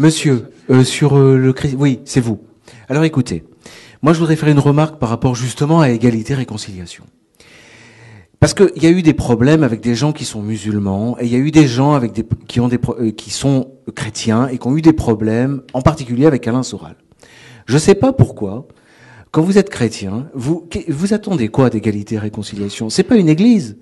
Monsieur, 0.00 0.50
euh, 0.68 0.82
sur 0.82 1.16
euh, 1.16 1.38
le 1.38 1.54
Oui, 1.78 2.00
c'est 2.04 2.18
vous. 2.18 2.40
Alors 2.88 3.04
écoutez, 3.04 3.44
moi 4.02 4.12
je 4.12 4.18
voudrais 4.18 4.34
faire 4.34 4.48
une 4.48 4.58
remarque 4.58 4.98
par 4.98 5.10
rapport 5.10 5.36
justement 5.36 5.80
à 5.80 5.90
égalité-réconciliation. 5.90 7.04
Parce 8.40 8.52
qu'il 8.52 8.82
y 8.82 8.86
a 8.86 8.90
eu 8.90 9.02
des 9.02 9.14
problèmes 9.14 9.62
avec 9.62 9.80
des 9.80 9.94
gens 9.94 10.12
qui 10.12 10.24
sont 10.24 10.42
musulmans, 10.42 11.16
et 11.20 11.26
il 11.26 11.30
y 11.30 11.36
a 11.36 11.38
eu 11.38 11.52
des 11.52 11.68
gens 11.68 11.92
avec 11.92 12.10
des, 12.10 12.26
qui, 12.48 12.58
ont 12.58 12.66
des, 12.66 12.80
euh, 12.98 13.12
qui 13.12 13.30
sont 13.30 13.74
chrétiens 13.94 14.48
et 14.48 14.58
qui 14.58 14.66
ont 14.66 14.76
eu 14.76 14.82
des 14.82 14.92
problèmes, 14.92 15.62
en 15.72 15.82
particulier 15.82 16.26
avec 16.26 16.48
Alain 16.48 16.64
Soral. 16.64 16.96
Je 17.66 17.74
ne 17.74 17.78
sais 17.78 17.94
pas 17.94 18.12
pourquoi, 18.12 18.66
quand 19.30 19.42
vous 19.42 19.58
êtes 19.58 19.70
chrétien, 19.70 20.28
vous, 20.34 20.68
vous 20.88 21.14
attendez 21.14 21.48
quoi 21.48 21.70
d'égalité-réconciliation 21.70 22.90
C'est 22.90 23.02
pas 23.02 23.16
une 23.16 23.28
église. 23.28 23.76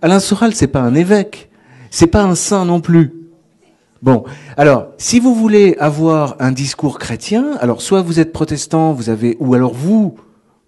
Alain 0.00 0.20
Soral, 0.20 0.54
c'est 0.54 0.68
pas 0.68 0.80
un 0.80 0.94
évêque, 0.94 1.50
c'est 1.90 2.06
pas 2.06 2.22
un 2.22 2.34
saint 2.34 2.64
non 2.64 2.80
plus. 2.80 3.12
Bon, 4.00 4.24
alors, 4.56 4.88
si 4.96 5.18
vous 5.18 5.34
voulez 5.34 5.76
avoir 5.80 6.36
un 6.38 6.52
discours 6.52 6.98
chrétien, 6.98 7.56
alors 7.60 7.82
soit 7.82 8.00
vous 8.00 8.20
êtes 8.20 8.32
protestant, 8.32 8.92
vous 8.92 9.10
avez, 9.10 9.36
ou 9.40 9.54
alors 9.54 9.74
vous, 9.74 10.14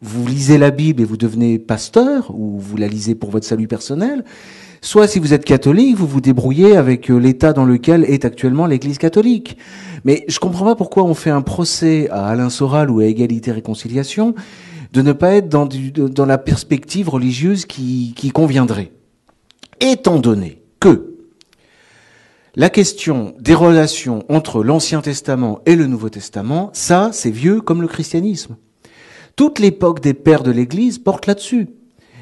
vous 0.02 0.26
lisez 0.26 0.58
la 0.58 0.70
Bible 0.70 1.00
et 1.00 1.04
vous 1.04 1.16
devenez 1.16 1.58
pasteur, 1.58 2.32
ou 2.34 2.58
vous 2.58 2.76
la 2.76 2.88
lisez 2.88 3.14
pour 3.14 3.30
votre 3.30 3.46
salut 3.46 3.68
personnel, 3.68 4.24
soit 4.80 5.06
si 5.06 5.18
vous 5.18 5.34
êtes 5.34 5.44
catholique, 5.44 5.96
vous 5.96 6.06
vous 6.06 6.20
débrouillez 6.20 6.76
avec 6.76 7.10
euh, 7.10 7.16
l'état 7.16 7.52
dans 7.52 7.64
lequel 7.64 8.04
est 8.04 8.24
actuellement 8.24 8.66
l'Église 8.66 8.98
catholique. 8.98 9.56
Mais 10.04 10.24
je 10.28 10.38
comprends 10.38 10.64
pas 10.64 10.76
pourquoi 10.76 11.04
on 11.04 11.14
fait 11.14 11.30
un 11.30 11.42
procès 11.42 12.08
à 12.10 12.26
Alain 12.26 12.50
Soral 12.50 12.90
ou 12.90 13.00
à 13.00 13.04
Égalité 13.04 13.52
Réconciliation 13.52 14.34
de 14.92 15.02
ne 15.02 15.12
pas 15.12 15.34
être 15.34 15.48
dans, 15.48 16.26
la 16.26 16.38
perspective 16.38 17.08
religieuse 17.08 17.64
qui, 17.64 18.12
qui 18.16 18.30
conviendrait 18.30 18.90
étant 19.80 20.18
donné 20.18 20.62
que 20.80 21.14
la 22.56 22.70
question 22.70 23.34
des 23.38 23.54
relations 23.54 24.24
entre 24.28 24.64
l'Ancien 24.64 25.00
Testament 25.00 25.60
et 25.66 25.76
le 25.76 25.86
Nouveau 25.86 26.08
Testament, 26.08 26.70
ça, 26.72 27.10
c'est 27.12 27.30
vieux 27.30 27.60
comme 27.60 27.80
le 27.80 27.88
christianisme. 27.88 28.56
Toute 29.36 29.60
l'époque 29.60 30.00
des 30.00 30.14
pères 30.14 30.42
de 30.42 30.50
l'Église 30.50 30.98
porte 30.98 31.26
là-dessus. 31.26 31.68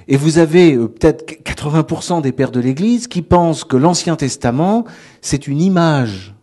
Et 0.09 0.17
vous 0.17 0.39
avez 0.39 0.75
euh, 0.75 0.89
peut-être 0.89 1.25
80% 1.45 2.23
des 2.23 2.33
pères 2.33 2.51
de 2.51 2.61
l'Église 2.61 3.07
qui 3.07 3.23
pensent 3.23 3.65
que 3.65 3.77
l'Ancien 3.77 4.17
Testament, 4.17 4.85
c'est 5.21 5.47
une 5.47 5.61
image, 5.61 6.35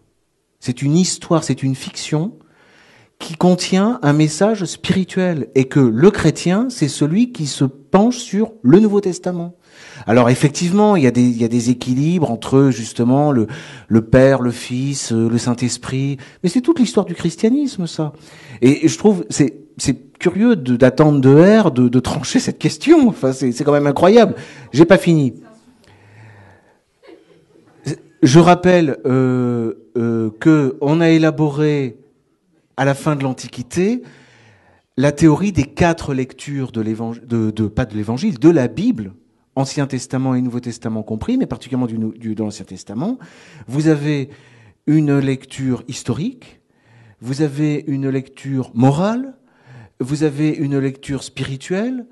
c'est 0.59 0.83
une 0.83 0.95
histoire, 0.95 1.43
c'est 1.43 1.63
une 1.63 1.75
fiction 1.75 2.37
qui 3.17 3.35
contient 3.35 3.99
un 4.03 4.13
message 4.13 4.65
spirituel 4.65 5.47
et 5.55 5.65
que 5.65 5.79
le 5.79 6.11
chrétien, 6.11 6.67
c'est 6.69 6.89
celui 6.89 7.31
qui 7.31 7.47
se 7.47 7.63
penche 7.63 8.17
sur 8.17 8.51
le 8.61 8.79
Nouveau 8.79 9.01
Testament. 9.01 9.55
Alors 10.05 10.29
effectivement, 10.29 10.95
il 10.95 11.03
y 11.03 11.07
a 11.07 11.11
des, 11.11 11.23
il 11.23 11.41
y 11.41 11.45
a 11.45 11.47
des 11.47 11.69
équilibres 11.69 12.29
entre 12.29 12.69
justement 12.71 13.31
le, 13.31 13.47
le 13.87 14.01
Père, 14.05 14.41
le 14.41 14.51
Fils, 14.51 15.11
euh, 15.11 15.29
le 15.29 15.37
Saint-Esprit, 15.37 16.17
mais 16.43 16.49
c'est 16.49 16.61
toute 16.61 16.77
l'histoire 16.77 17.05
du 17.05 17.15
christianisme, 17.15 17.87
ça. 17.87 18.13
Et, 18.61 18.87
je 18.87 18.97
trouve, 18.97 19.25
c'est, 19.29 19.65
c'est 19.77 20.04
curieux 20.19 20.55
d'attendre 20.55 21.19
de 21.19 21.59
R 21.59 21.71
de, 21.71 21.87
de, 21.87 21.99
trancher 21.99 22.39
cette 22.39 22.59
question. 22.59 23.07
Enfin, 23.09 23.33
c'est 23.33 23.63
quand 23.63 23.71
même 23.71 23.87
incroyable. 23.87 24.35
J'ai 24.71 24.85
pas 24.85 24.97
fini. 24.97 25.33
Je 28.23 28.39
rappelle 28.39 28.97
euh, 29.05 29.73
euh, 29.97 30.31
que 30.39 30.77
on 30.81 30.99
a 30.99 31.09
élaboré 31.09 31.97
à 32.75 32.83
la 32.83 32.95
fin 32.95 33.15
de 33.15 33.23
l'Antiquité 33.23 34.01
la 34.97 35.11
théorie 35.11 35.51
des 35.51 35.65
quatre 35.65 36.13
lectures 36.13 36.71
de 36.71 36.81
l'évangile, 36.81 37.23
de, 37.27 37.67
pas 37.67 37.85
de 37.85 37.93
l'évangile, 37.95 38.39
de 38.39 38.49
la 38.49 38.67
Bible, 38.67 39.13
Ancien 39.55 39.87
Testament 39.87 40.35
et 40.35 40.41
Nouveau 40.41 40.59
Testament 40.59 41.03
compris, 41.03 41.37
mais 41.37 41.45
particulièrement 41.45 41.85
du, 41.85 41.97
du, 42.17 42.33
de 42.33 42.43
l'Ancien 42.43 42.65
Testament. 42.65 43.19
Vous 43.67 43.87
avez 43.87 44.29
une 44.87 45.19
lecture 45.19 45.83
historique, 45.87 46.61
vous 47.21 47.41
avez 47.41 47.83
une 47.87 48.09
lecture 48.09 48.71
morale, 48.73 49.34
vous 49.99 50.23
avez 50.23 50.49
une 50.49 50.77
lecture 50.77 51.23
spirituelle, 51.23 52.05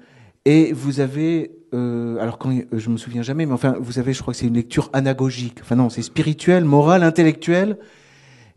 et 0.45 0.73
vous 0.73 0.99
avez, 0.99 1.51
euh, 1.73 2.17
alors 2.17 2.37
quand, 2.37 2.53
je 2.71 2.89
me 2.89 2.97
souviens 2.97 3.21
jamais, 3.21 3.45
mais 3.45 3.53
enfin, 3.53 3.75
vous 3.79 3.99
avez, 3.99 4.13
je 4.13 4.21
crois 4.21 4.33
que 4.33 4.39
c'est 4.39 4.47
une 4.47 4.55
lecture 4.55 4.89
anagogique. 4.93 5.59
Enfin 5.61 5.75
non, 5.75 5.89
c'est 5.89 6.01
spirituel, 6.01 6.65
moral, 6.65 7.03
intellectuel 7.03 7.77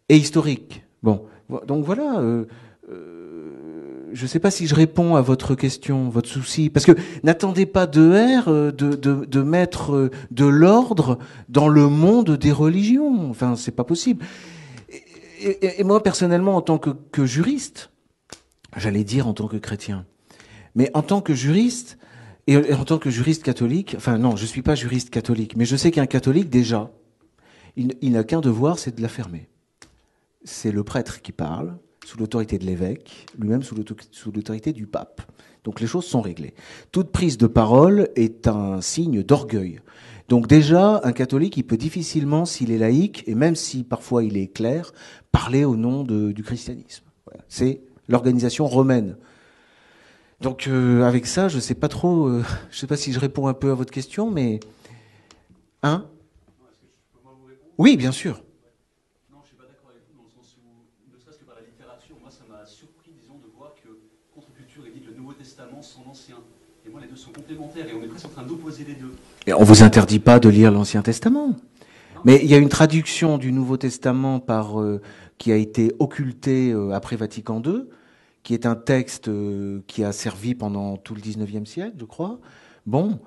et 0.09 0.17
historique. 0.17 0.85
Bon, 1.03 1.27
donc 1.67 1.85
voilà. 1.85 2.19
Euh, 2.19 2.47
euh, 2.91 3.27
je 4.13 4.23
ne 4.23 4.29
sais 4.29 4.39
pas 4.39 4.51
si 4.51 4.67
je 4.67 4.75
réponds 4.75 5.15
à 5.15 5.21
votre 5.21 5.55
question, 5.55 6.09
votre 6.09 6.29
souci, 6.29 6.71
parce 6.71 6.87
que 6.87 6.93
n'attendez 7.23 7.67
pas 7.67 7.87
de 7.87 8.41
R 8.41 8.49
euh, 8.49 8.73
de, 8.73 8.95
de, 8.95 9.25
de 9.25 9.43
mettre 9.43 9.95
euh, 9.95 10.11
de 10.31 10.47
l'ordre 10.47 11.19
dans 11.49 11.69
le 11.69 11.89
monde 11.89 12.37
des 12.37 12.53
religions. 12.53 13.31
Enfin, 13.31 13.57
c'est 13.57 13.75
pas 13.77 13.85
possible. 13.85 14.25
Et, 15.41 15.49
et, 15.51 15.81
et, 15.81 15.85
moi, 15.85 16.03
personnellement, 16.03 16.57
en 16.57 16.63
tant 16.63 16.79
que, 16.79 16.91
que 17.13 17.27
juriste, 17.27 17.91
j'allais 18.77 19.05
dire 19.05 19.27
en 19.27 19.35
tant 19.35 19.49
que 19.49 19.57
chrétien, 19.57 20.07
mais 20.75 20.91
en 20.95 21.03
tant 21.03 21.21
que 21.21 21.35
juriste 21.35 21.99
et 22.47 22.57
en 22.75 22.85
tant 22.85 22.99
que 22.99 23.11
juriste 23.11 23.43
catholique, 23.43 23.95
enfin 23.97 24.19
non, 24.19 24.37
je 24.37 24.47
suis 24.47 24.63
pas 24.63 24.75
juriste 24.75 25.11
catholique, 25.11 25.57
mais 25.57 25.65
je 25.65 25.75
sais 25.75 25.91
qu'un 25.91 26.07
catholique 26.07 26.49
déjà, 26.49 26.93
il, 27.77 28.13
n'a 28.13 28.25
qu'un 28.25 28.41
devoir, 28.41 28.79
c'est 28.79 28.95
de 28.95 29.03
la 29.03 29.09
fermer. 29.09 29.49
C'est 30.45 30.71
le 30.71 30.85
prêtre 30.85 31.21
qui 31.23 31.33
parle, 31.33 31.77
sous 32.05 32.19
l'autorité 32.19 32.59
de 32.59 32.65
l'évêque, 32.65 33.27
lui-même 33.39 33.63
sous 33.63 33.75
l'autorité 33.75 34.73
du 34.73 34.87
pape. 34.87 35.23
Donc 35.65 35.81
les 35.81 35.89
choses 35.89 36.05
sont 36.05 36.21
réglées. 36.21 36.55
Toute 36.93 37.11
prise 37.11 37.37
de 37.37 37.49
parole 37.49 38.09
est 38.15 38.47
un 38.47 38.81
signe 38.81 39.25
d'orgueil. 39.25 39.81
Donc 40.29 40.47
déjà, 40.47 41.01
un 41.05 41.13
catholique, 41.13 41.57
il 41.57 41.65
peut 41.65 41.77
difficilement, 41.77 42.45
s'il 42.45 42.71
est 42.71 42.79
laïque, 42.79 43.25
et 43.27 43.35
même 43.35 43.57
si 43.57 43.83
parfois 43.83 44.25
il 44.25 44.37
est 44.37 44.49
clair, 44.49 44.93
parler 45.33 45.65
au 45.65 45.77
nom 45.77 46.05
du 46.05 46.43
christianisme. 46.43 47.05
C'est 47.49 47.81
l'organisation 48.09 48.67
romaine. 48.67 49.17
Donc 50.41 50.67
euh, 50.67 51.02
avec 51.05 51.26
ça, 51.26 51.49
je 51.49 51.59
sais 51.59 51.75
pas 51.75 51.89
trop, 51.89 52.26
euh, 52.26 52.44
je 52.70 52.78
sais 52.78 52.86
pas 52.86 52.97
si 52.97 53.12
je 53.12 53.20
réponds 53.20 53.49
un 53.49 53.55
peu 53.55 53.70
à 53.70 53.75
votre 53.75 53.93
question, 53.93 54.31
mais 54.31 54.60
hein? 55.83 56.07
Oui, 57.78 57.97
bien 57.97 58.12
sûr. 58.12 58.43
complémentaires 67.36 67.86
et 67.89 67.94
on 67.94 68.02
est 68.02 68.09
presque 68.09 68.26
en 68.26 68.31
train 68.31 68.43
d'opposer 68.43 68.85
les 68.85 68.94
deux. 68.94 69.15
Et 69.47 69.52
on 69.52 69.62
vous 69.62 69.83
interdit 69.83 70.18
pas 70.18 70.39
de 70.39 70.49
lire 70.49 70.70
l'Ancien 70.70 71.02
Testament. 71.02 71.55
Mais 72.25 72.41
il 72.43 72.51
y 72.51 72.55
a 72.55 72.59
une 72.59 72.68
traduction 72.68 73.39
du 73.39 73.52
Nouveau 73.52 73.76
Testament 73.76 74.41
par 74.41 74.81
euh, 74.81 75.01
qui 75.39 75.53
a 75.53 75.57
été 75.57 75.93
occultée 75.99 76.73
euh, 76.73 76.91
après 76.93 77.17
Vatican 77.17 77.63
II, 77.65 77.85
qui 78.43 78.55
est 78.55 78.67
un 78.67 78.77
texte 78.77 79.29
euh, 79.29 79.81
qui 79.87 80.05
a 80.05 80.13
servi 80.13 80.55
pendant 80.55 80.97
tout 80.97 81.15
le 81.15 81.21
19e 81.21 81.67
siècle, 81.67 81.97
je 81.99 82.05
crois. 82.05 82.39
Bon, 82.87 83.19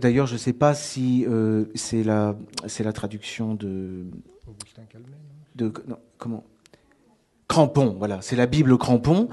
d'ailleurs, 0.00 0.26
je 0.26 0.34
ne 0.34 0.38
sais 0.38 0.54
pas 0.54 0.74
si 0.74 1.26
c'est 1.74 2.02
la 2.02 2.34
la 2.78 2.92
traduction 2.94 3.54
de 3.54 4.06
Augustin 4.48 4.82
Calmet. 4.88 5.08
De 5.54 5.70
non, 5.86 5.98
comment? 6.16 6.44
Crampon, 7.46 7.96
voilà, 7.98 8.22
c'est 8.22 8.36
la 8.36 8.46
Bible 8.46 8.78
Crampon. 8.78 9.28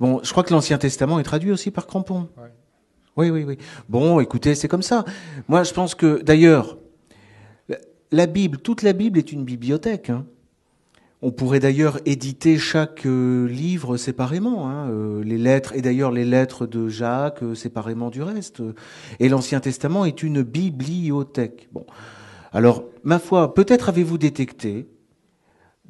Bon, 0.00 0.20
je 0.24 0.30
crois 0.32 0.42
que 0.42 0.52
l'Ancien 0.52 0.78
Testament 0.78 1.20
est 1.20 1.24
traduit 1.24 1.52
aussi 1.52 1.70
par 1.70 1.86
Crampon. 1.86 2.28
Ouais. 2.36 2.50
Oui, 3.16 3.30
oui, 3.30 3.44
oui. 3.44 3.58
Bon, 3.88 4.18
écoutez, 4.20 4.54
c'est 4.54 4.68
comme 4.68 4.82
ça. 4.82 5.04
Moi, 5.48 5.62
je 5.62 5.74
pense 5.74 5.94
que, 5.94 6.22
d'ailleurs, 6.22 6.78
la 8.10 8.26
Bible, 8.26 8.58
toute 8.58 8.82
la 8.82 8.92
Bible 8.92 9.18
est 9.18 9.30
une 9.32 9.44
bibliothèque. 9.44 10.10
Hein. 10.10 10.24
On 11.22 11.32
pourrait 11.32 11.60
d'ailleurs 11.60 11.98
éditer 12.06 12.56
chaque 12.56 13.04
euh, 13.04 13.46
livre 13.46 13.98
séparément, 13.98 14.70
hein, 14.70 14.88
euh, 14.88 15.22
les 15.22 15.36
lettres, 15.36 15.74
et 15.74 15.82
d'ailleurs 15.82 16.12
les 16.12 16.24
lettres 16.24 16.66
de 16.66 16.88
Jacques 16.88 17.42
euh, 17.42 17.54
séparément 17.54 18.08
du 18.08 18.22
reste. 18.22 18.62
Et 19.18 19.28
l'Ancien 19.28 19.60
Testament 19.60 20.06
est 20.06 20.22
une 20.22 20.42
bibliothèque. 20.42 21.68
Bon, 21.72 21.84
alors, 22.52 22.84
ma 23.04 23.18
foi, 23.18 23.52
peut-être 23.52 23.90
avez-vous 23.90 24.16
détecté 24.16 24.88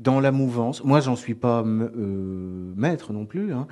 dans 0.01 0.19
la 0.19 0.33
mouvance, 0.33 0.83
moi 0.83 1.01
j'en 1.01 1.15
suis 1.15 1.35
pas 1.35 1.63
maître 1.63 3.13
non 3.13 3.27
plus, 3.27 3.53
hein, 3.53 3.67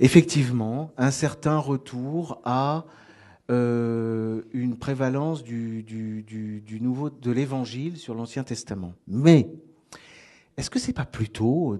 effectivement, 0.00 0.92
un 0.96 1.10
certain 1.10 1.58
retour 1.58 2.40
à 2.44 2.86
une 3.50 4.76
prévalence 4.80 5.44
du 5.44 6.78
nouveau 6.80 7.10
de 7.10 7.30
l'Évangile 7.30 7.98
sur 7.98 8.14
l'Ancien 8.14 8.44
Testament. 8.44 8.94
Mais 9.06 9.50
est-ce 10.56 10.70
que 10.70 10.78
c'est 10.78 10.92
pas 10.92 11.06
plutôt 11.06 11.78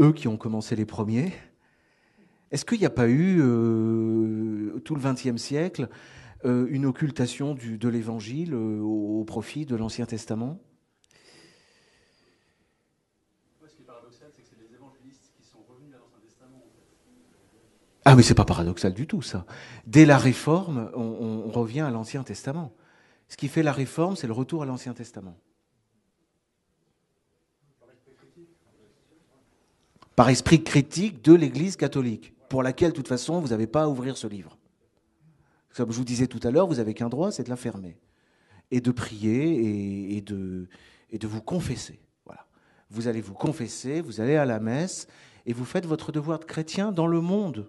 eux 0.00 0.12
qui 0.12 0.28
ont 0.28 0.36
commencé 0.36 0.76
les 0.76 0.86
premiers? 0.86 1.32
Est-ce 2.50 2.64
qu'il 2.64 2.78
n'y 2.78 2.86
a 2.86 2.90
pas 2.90 3.08
eu 3.08 3.40
euh, 3.40 4.78
tout 4.84 4.94
le 4.94 5.00
XXe 5.00 5.42
siècle 5.42 5.88
euh, 6.44 6.66
une 6.70 6.86
occultation 6.86 7.54
du, 7.54 7.78
de 7.78 7.88
l'Évangile 7.88 8.54
euh, 8.54 8.80
au, 8.80 9.24
profit 9.24 9.66
de 9.66 9.74
l'Ancien 9.74 10.06
Testament? 10.06 10.60
Ah 18.06 18.14
mais 18.14 18.22
c'est 18.22 18.34
pas 18.34 18.44
paradoxal 18.44 18.92
du 18.92 19.06
tout 19.06 19.22
ça. 19.22 19.46
Dès 19.86 20.04
la 20.04 20.18
Réforme, 20.18 20.90
on, 20.94 21.42
on 21.46 21.50
revient 21.50 21.80
à 21.80 21.90
l'Ancien 21.90 22.22
Testament. 22.22 22.72
Ce 23.28 23.36
qui 23.36 23.48
fait 23.48 23.62
la 23.62 23.72
Réforme, 23.72 24.14
c'est 24.14 24.26
le 24.26 24.34
retour 24.34 24.62
à 24.62 24.66
l'Ancien 24.66 24.92
Testament. 24.92 25.36
Par 30.16 30.28
esprit 30.28 30.62
critique 30.62 31.22
de 31.24 31.34
l'Église 31.34 31.76
catholique, 31.76 32.34
pour 32.48 32.62
laquelle, 32.62 32.90
de 32.90 32.96
toute 32.96 33.08
façon, 33.08 33.40
vous 33.40 33.48
n'avez 33.48 33.66
pas 33.66 33.84
à 33.84 33.88
ouvrir 33.88 34.16
ce 34.16 34.26
livre. 34.26 34.56
Comme 35.76 35.90
je 35.90 35.96
vous 35.96 36.04
disais 36.04 36.28
tout 36.28 36.40
à 36.44 36.50
l'heure, 36.50 36.68
vous 36.68 36.76
n'avez 36.76 36.94
qu'un 36.94 37.08
droit, 37.08 37.32
c'est 37.32 37.42
de 37.42 37.50
la 37.50 37.56
fermer. 37.56 37.96
Et 38.70 38.80
de 38.80 38.90
prier 38.92 39.54
et, 39.54 40.16
et, 40.16 40.20
de, 40.20 40.68
et 41.10 41.18
de 41.18 41.26
vous 41.26 41.42
confesser. 41.42 41.98
Voilà. 42.24 42.46
Vous 42.90 43.08
allez 43.08 43.20
vous 43.20 43.34
confesser, 43.34 44.00
vous 44.00 44.20
allez 44.20 44.36
à 44.36 44.44
la 44.44 44.60
messe, 44.60 45.08
et 45.46 45.52
vous 45.52 45.64
faites 45.64 45.86
votre 45.86 46.12
devoir 46.12 46.38
de 46.38 46.44
chrétien 46.44 46.92
dans 46.92 47.06
le 47.06 47.20
monde 47.20 47.66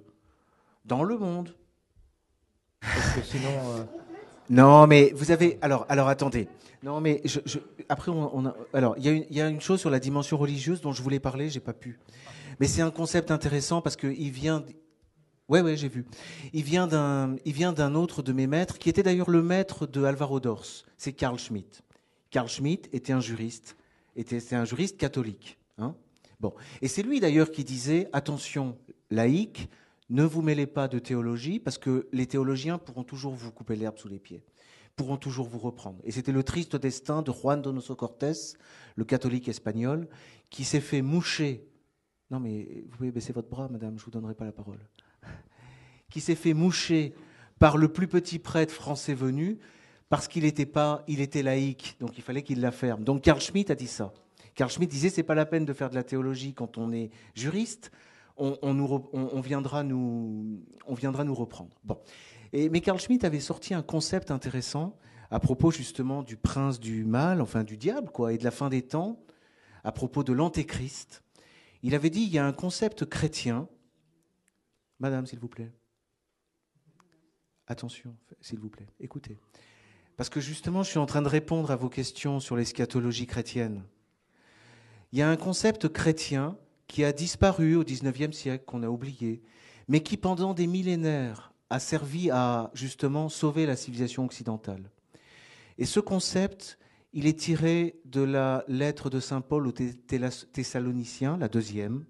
dans 0.85 1.03
le 1.03 1.17
monde. 1.17 1.53
Parce 2.79 3.15
que 3.15 3.21
sinon. 3.23 3.49
Euh... 3.49 3.83
Non, 4.49 4.87
mais 4.87 5.11
vous 5.15 5.31
avez. 5.31 5.57
Alors, 5.61 5.85
alors 5.89 6.07
attendez. 6.07 6.47
Non, 6.83 7.01
mais 7.01 7.21
je, 7.25 7.39
je... 7.45 7.57
après, 7.89 8.11
on, 8.11 8.35
on 8.35 8.45
a... 8.45 8.55
alors 8.73 8.95
il 8.97 9.05
y, 9.05 9.35
y, 9.35 9.41
a 9.41 9.49
une 9.49 9.61
chose 9.61 9.79
sur 9.79 9.89
la 9.89 9.99
dimension 9.99 10.37
religieuse 10.37 10.81
dont 10.81 10.91
je 10.91 11.01
voulais 11.01 11.19
parler, 11.19 11.49
j'ai 11.49 11.59
pas 11.59 11.73
pu. 11.73 11.99
Mais 12.59 12.67
c'est 12.67 12.81
un 12.81 12.91
concept 12.91 13.31
intéressant 13.31 13.81
parce 13.81 13.95
que 13.95 14.07
il 14.07 14.31
vient. 14.31 14.63
Ouais, 15.47 15.61
ouais, 15.61 15.77
j'ai 15.77 15.89
vu. 15.89 16.05
Il 16.53 16.63
vient 16.63 16.87
d'un, 16.87 17.95
autre 17.95 18.23
de 18.23 18.33
mes 18.33 18.47
maîtres, 18.47 18.79
qui 18.79 18.89
était 18.89 19.03
d'ailleurs 19.03 19.29
le 19.29 19.43
maître 19.43 19.85
de 19.85 20.03
Alvaro 20.03 20.39
Dors. 20.39 20.65
C'est 20.97 21.13
Carl 21.13 21.37
Schmitt. 21.37 21.83
Carl 22.31 22.49
Schmitt 22.49 22.89
était 22.93 23.13
un 23.13 23.19
juriste, 23.19 23.77
était, 24.15 24.55
un 24.55 24.65
juriste 24.65 24.97
catholique. 24.97 25.59
Hein 25.77 25.95
bon, 26.39 26.53
et 26.81 26.87
c'est 26.87 27.03
lui 27.03 27.19
d'ailleurs 27.19 27.51
qui 27.51 27.63
disait 27.63 28.09
attention, 28.11 28.77
laïque, 29.11 29.69
ne 30.09 30.23
vous 30.23 30.41
mêlez 30.41 30.67
pas 30.67 30.87
de 30.87 30.99
théologie 30.99 31.59
parce 31.59 31.77
que 31.77 32.07
les 32.11 32.25
théologiens 32.25 32.77
pourront 32.77 33.03
toujours 33.03 33.33
vous 33.33 33.51
couper 33.51 33.75
l'herbe 33.75 33.97
sous 33.97 34.07
les 34.07 34.19
pieds, 34.19 34.43
pourront 34.95 35.17
toujours 35.17 35.47
vous 35.47 35.59
reprendre. 35.59 35.99
Et 36.03 36.11
c'était 36.11 36.31
le 36.31 36.43
triste 36.43 36.75
destin 36.75 37.21
de 37.21 37.31
Juan 37.31 37.61
Donoso 37.61 37.95
Cortés, 37.95 38.55
le 38.95 39.05
catholique 39.05 39.47
espagnol, 39.47 40.07
qui 40.49 40.63
s'est 40.63 40.81
fait 40.81 41.01
moucher. 41.01 41.67
Non 42.31 42.39
mais 42.39 42.83
vous 42.87 42.97
pouvez 42.97 43.11
baisser 43.11 43.33
votre 43.33 43.49
bras, 43.49 43.67
madame, 43.69 43.97
je 43.97 44.05
vous 44.05 44.11
donnerai 44.11 44.33
pas 44.33 44.45
la 44.45 44.51
parole. 44.51 44.79
Qui 46.09 46.21
s'est 46.21 46.35
fait 46.35 46.53
moucher 46.53 47.13
par 47.59 47.77
le 47.77 47.87
plus 47.87 48.07
petit 48.07 48.39
prêtre 48.39 48.73
français 48.73 49.13
venu 49.13 49.57
parce 50.09 50.27
qu'il 50.27 50.45
était 50.45 50.65
pas, 50.65 51.03
il 51.07 51.21
était 51.21 51.43
laïque, 51.43 51.97
donc 51.99 52.17
il 52.17 52.23
fallait 52.23 52.43
qu'il 52.43 52.61
la 52.61 52.71
ferme. 52.71 53.03
Donc 53.03 53.21
Carl 53.21 53.41
Schmitt 53.41 53.71
a 53.71 53.75
dit 53.75 53.87
ça. 53.87 54.13
Carl 54.53 54.69
Schmitt 54.69 54.89
disait 54.89 55.09
c'est 55.09 55.23
pas 55.23 55.35
la 55.35 55.45
peine 55.45 55.65
de 55.65 55.73
faire 55.73 55.89
de 55.89 55.95
la 55.95 56.03
théologie 56.03 56.53
quand 56.53 56.77
on 56.77 56.91
est 56.91 57.09
juriste 57.33 57.91
on, 58.37 58.57
on, 59.13 59.41
viendra 59.41 59.83
nous, 59.83 60.61
on 60.87 60.93
viendra 60.93 61.23
nous 61.23 61.35
reprendre. 61.35 61.71
Bon. 61.83 61.97
Et, 62.53 62.69
mais 62.69 62.81
Carl 62.81 62.99
Schmitt 62.99 63.23
avait 63.23 63.39
sorti 63.39 63.73
un 63.73 63.81
concept 63.81 64.31
intéressant 64.31 64.97
à 65.31 65.39
propos 65.39 65.71
justement 65.71 66.23
du 66.23 66.37
prince 66.37 66.79
du 66.79 67.03
mal, 67.03 67.41
enfin 67.41 67.63
du 67.63 67.77
diable, 67.77 68.09
quoi, 68.11 68.33
et 68.33 68.37
de 68.37 68.43
la 68.43 68.51
fin 68.51 68.69
des 68.69 68.83
temps, 68.83 69.19
à 69.83 69.91
propos 69.91 70.23
de 70.23 70.33
l'antéchrist. 70.33 71.23
Il 71.85 71.93
avait 71.93 72.09
dit 72.09 72.21
il 72.21 72.33
y 72.33 72.39
a 72.39 72.45
un 72.47 72.51
concept 72.51 73.05
chrétien 73.05 73.69
Madame, 74.99 75.27
s'il 75.27 75.37
vous 75.37 75.47
plaît. 75.47 75.71
Attention, 77.67 78.17
s'il 78.41 78.57
vous 78.57 78.69
plaît, 78.69 78.87
écoutez. 78.99 79.37
Parce 80.17 80.29
que 80.29 80.39
justement, 80.39 80.81
je 80.81 80.89
suis 80.89 80.97
en 80.97 81.05
train 81.05 81.21
de 81.21 81.27
répondre 81.27 81.69
à 81.69 81.75
vos 81.75 81.89
questions 81.89 82.39
sur 82.39 82.55
l'eschatologie 82.55 83.27
chrétienne. 83.27 83.83
Il 85.11 85.19
y 85.19 85.21
a 85.21 85.29
un 85.29 85.35
concept 85.35 85.87
chrétien 85.89 86.57
qui 86.87 87.03
a 87.03 87.13
disparu 87.13 87.75
au 87.75 87.83
XIXe 87.83 88.35
siècle, 88.35 88.65
qu'on 88.65 88.81
a 88.81 88.89
oublié, 88.89 89.43
mais 89.87 90.01
qui 90.01 90.17
pendant 90.17 90.55
des 90.55 90.65
millénaires 90.65 91.53
a 91.69 91.77
servi 91.77 92.31
à 92.31 92.71
justement 92.73 93.29
sauver 93.29 93.67
la 93.67 93.75
civilisation 93.75 94.25
occidentale. 94.25 94.89
Et 95.77 95.85
ce 95.85 95.99
concept, 95.99 96.79
il 97.15 97.27
est 97.27 97.39
tiré 97.39 97.95
de 98.03 98.21
la 98.21 98.65
lettre 98.67 99.09
de 99.09 99.21
Saint 99.21 99.39
Paul 99.39 99.67
aux 99.67 99.71
Thessaloniciens, 99.71 101.37
la 101.37 101.47
deuxième. 101.47 102.05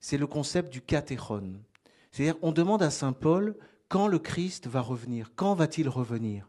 C'est 0.00 0.18
le 0.18 0.26
concept 0.26 0.72
du 0.72 0.82
catéron. 0.82 1.60
C'est-à-dire, 2.10 2.34
on 2.42 2.50
demande 2.50 2.82
à 2.82 2.90
Saint 2.90 3.12
Paul 3.12 3.56
quand 3.88 4.08
le 4.08 4.18
Christ 4.18 4.66
va 4.66 4.80
revenir, 4.80 5.30
quand 5.36 5.54
va-t-il 5.54 5.88
revenir? 5.88 6.48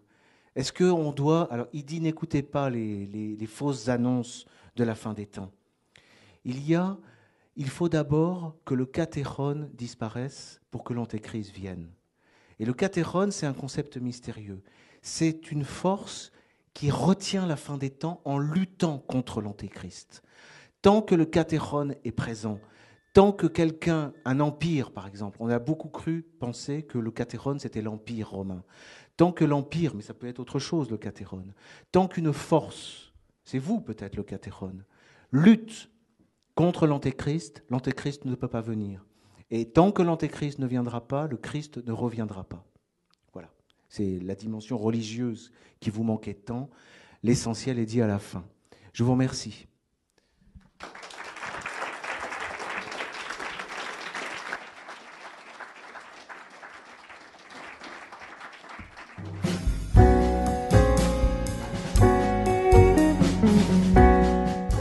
Est-ce 0.56 0.74
qu'on 0.74 1.12
doit... 1.12 1.48
Alors, 1.54 1.68
il 1.72 1.86
dit, 1.86 2.02
n'écoutez 2.02 2.42
pas 2.42 2.72
les, 2.72 3.06
les 3.06 3.46
fausses 3.46 3.88
annonces 3.90 4.48
de 4.76 4.84
la 4.84 4.96
fin 4.96 5.14
des 5.14 5.28
temps. 5.28 5.52
Il 6.46 6.68
y 6.68 6.74
a, 6.74 6.98
il 7.56 7.70
faut 7.70 7.90
d'abord 7.90 8.56
que 8.66 8.74
le 8.74 8.88
catéron 8.88 9.70
disparaisse 9.76 10.62
pour 10.72 10.84
que 10.84 10.94
l'antéchrist 10.94 11.52
vienne. 11.52 11.92
Et 12.58 12.66
le 12.66 12.74
catéron, 12.74 13.30
c'est 13.30 13.46
un 13.46 13.54
concept 13.54 13.98
mystérieux. 13.98 14.64
C'est 15.04 15.52
une 15.52 15.64
force 15.64 16.32
qui 16.74 16.92
retient 16.92 17.46
la 17.46 17.56
fin 17.56 17.78
des 17.78 17.90
temps 17.90 18.22
en 18.26 18.38
luttant 18.38 19.00
contre 19.00 19.42
l'antéchrist. 19.42 20.24
Tant 20.82 21.02
que 21.02 21.16
le 21.16 21.26
catéron 21.26 21.92
est 22.04 22.12
présent, 22.12 22.60
tant 23.14 23.32
que 23.32 23.48
quelqu'un, 23.48 24.14
un 24.26 24.40
empire 24.40 24.92
par 24.92 25.08
exemple, 25.08 25.38
on 25.40 25.50
a 25.50 25.60
beaucoup 25.60 25.90
cru 25.90 26.26
penser 26.40 26.84
que 26.84 26.98
le 26.98 27.12
catéron 27.12 27.58
c'était 27.60 27.82
l'empire 27.82 28.30
romain. 28.30 28.64
Tant 29.16 29.32
que 29.32 29.46
l'empire, 29.46 29.94
mais 29.96 30.02
ça 30.02 30.16
peut 30.16 30.28
être 30.28 30.40
autre 30.40 30.58
chose 30.58 30.90
le 30.90 30.98
catéron, 30.98 31.46
tant 31.92 32.08
qu'une 32.08 32.34
force, 32.34 33.14
c'est 33.44 33.60
vous 33.60 33.80
peut-être 33.80 34.16
le 34.16 34.24
catéron, 34.24 34.74
lutte 35.32 35.92
contre 36.56 36.88
l'antéchrist, 36.88 37.64
l'antéchrist 37.70 38.26
ne 38.26 38.36
peut 38.36 38.48
pas 38.48 38.62
venir. 38.62 39.06
Et 39.50 39.70
tant 39.70 39.92
que 39.92 40.02
l'antéchrist 40.02 40.58
ne 40.60 40.66
viendra 40.66 41.08
pas, 41.08 41.28
le 41.28 41.38
Christ 41.38 41.86
ne 41.86 41.92
reviendra 41.92 42.44
pas. 42.44 42.66
C'est 43.96 44.18
la 44.24 44.34
dimension 44.34 44.76
religieuse 44.80 45.52
qui 45.80 45.92
vous 45.92 46.04
manquait 46.04 46.34
tant. 46.34 46.68
L'essentiel 47.22 47.78
est 47.78 47.86
dit 47.86 48.02
à 48.02 48.08
la 48.08 48.18
fin. 48.18 48.44
Je 48.92 49.04
vous 49.04 49.12
remercie. 49.12 49.68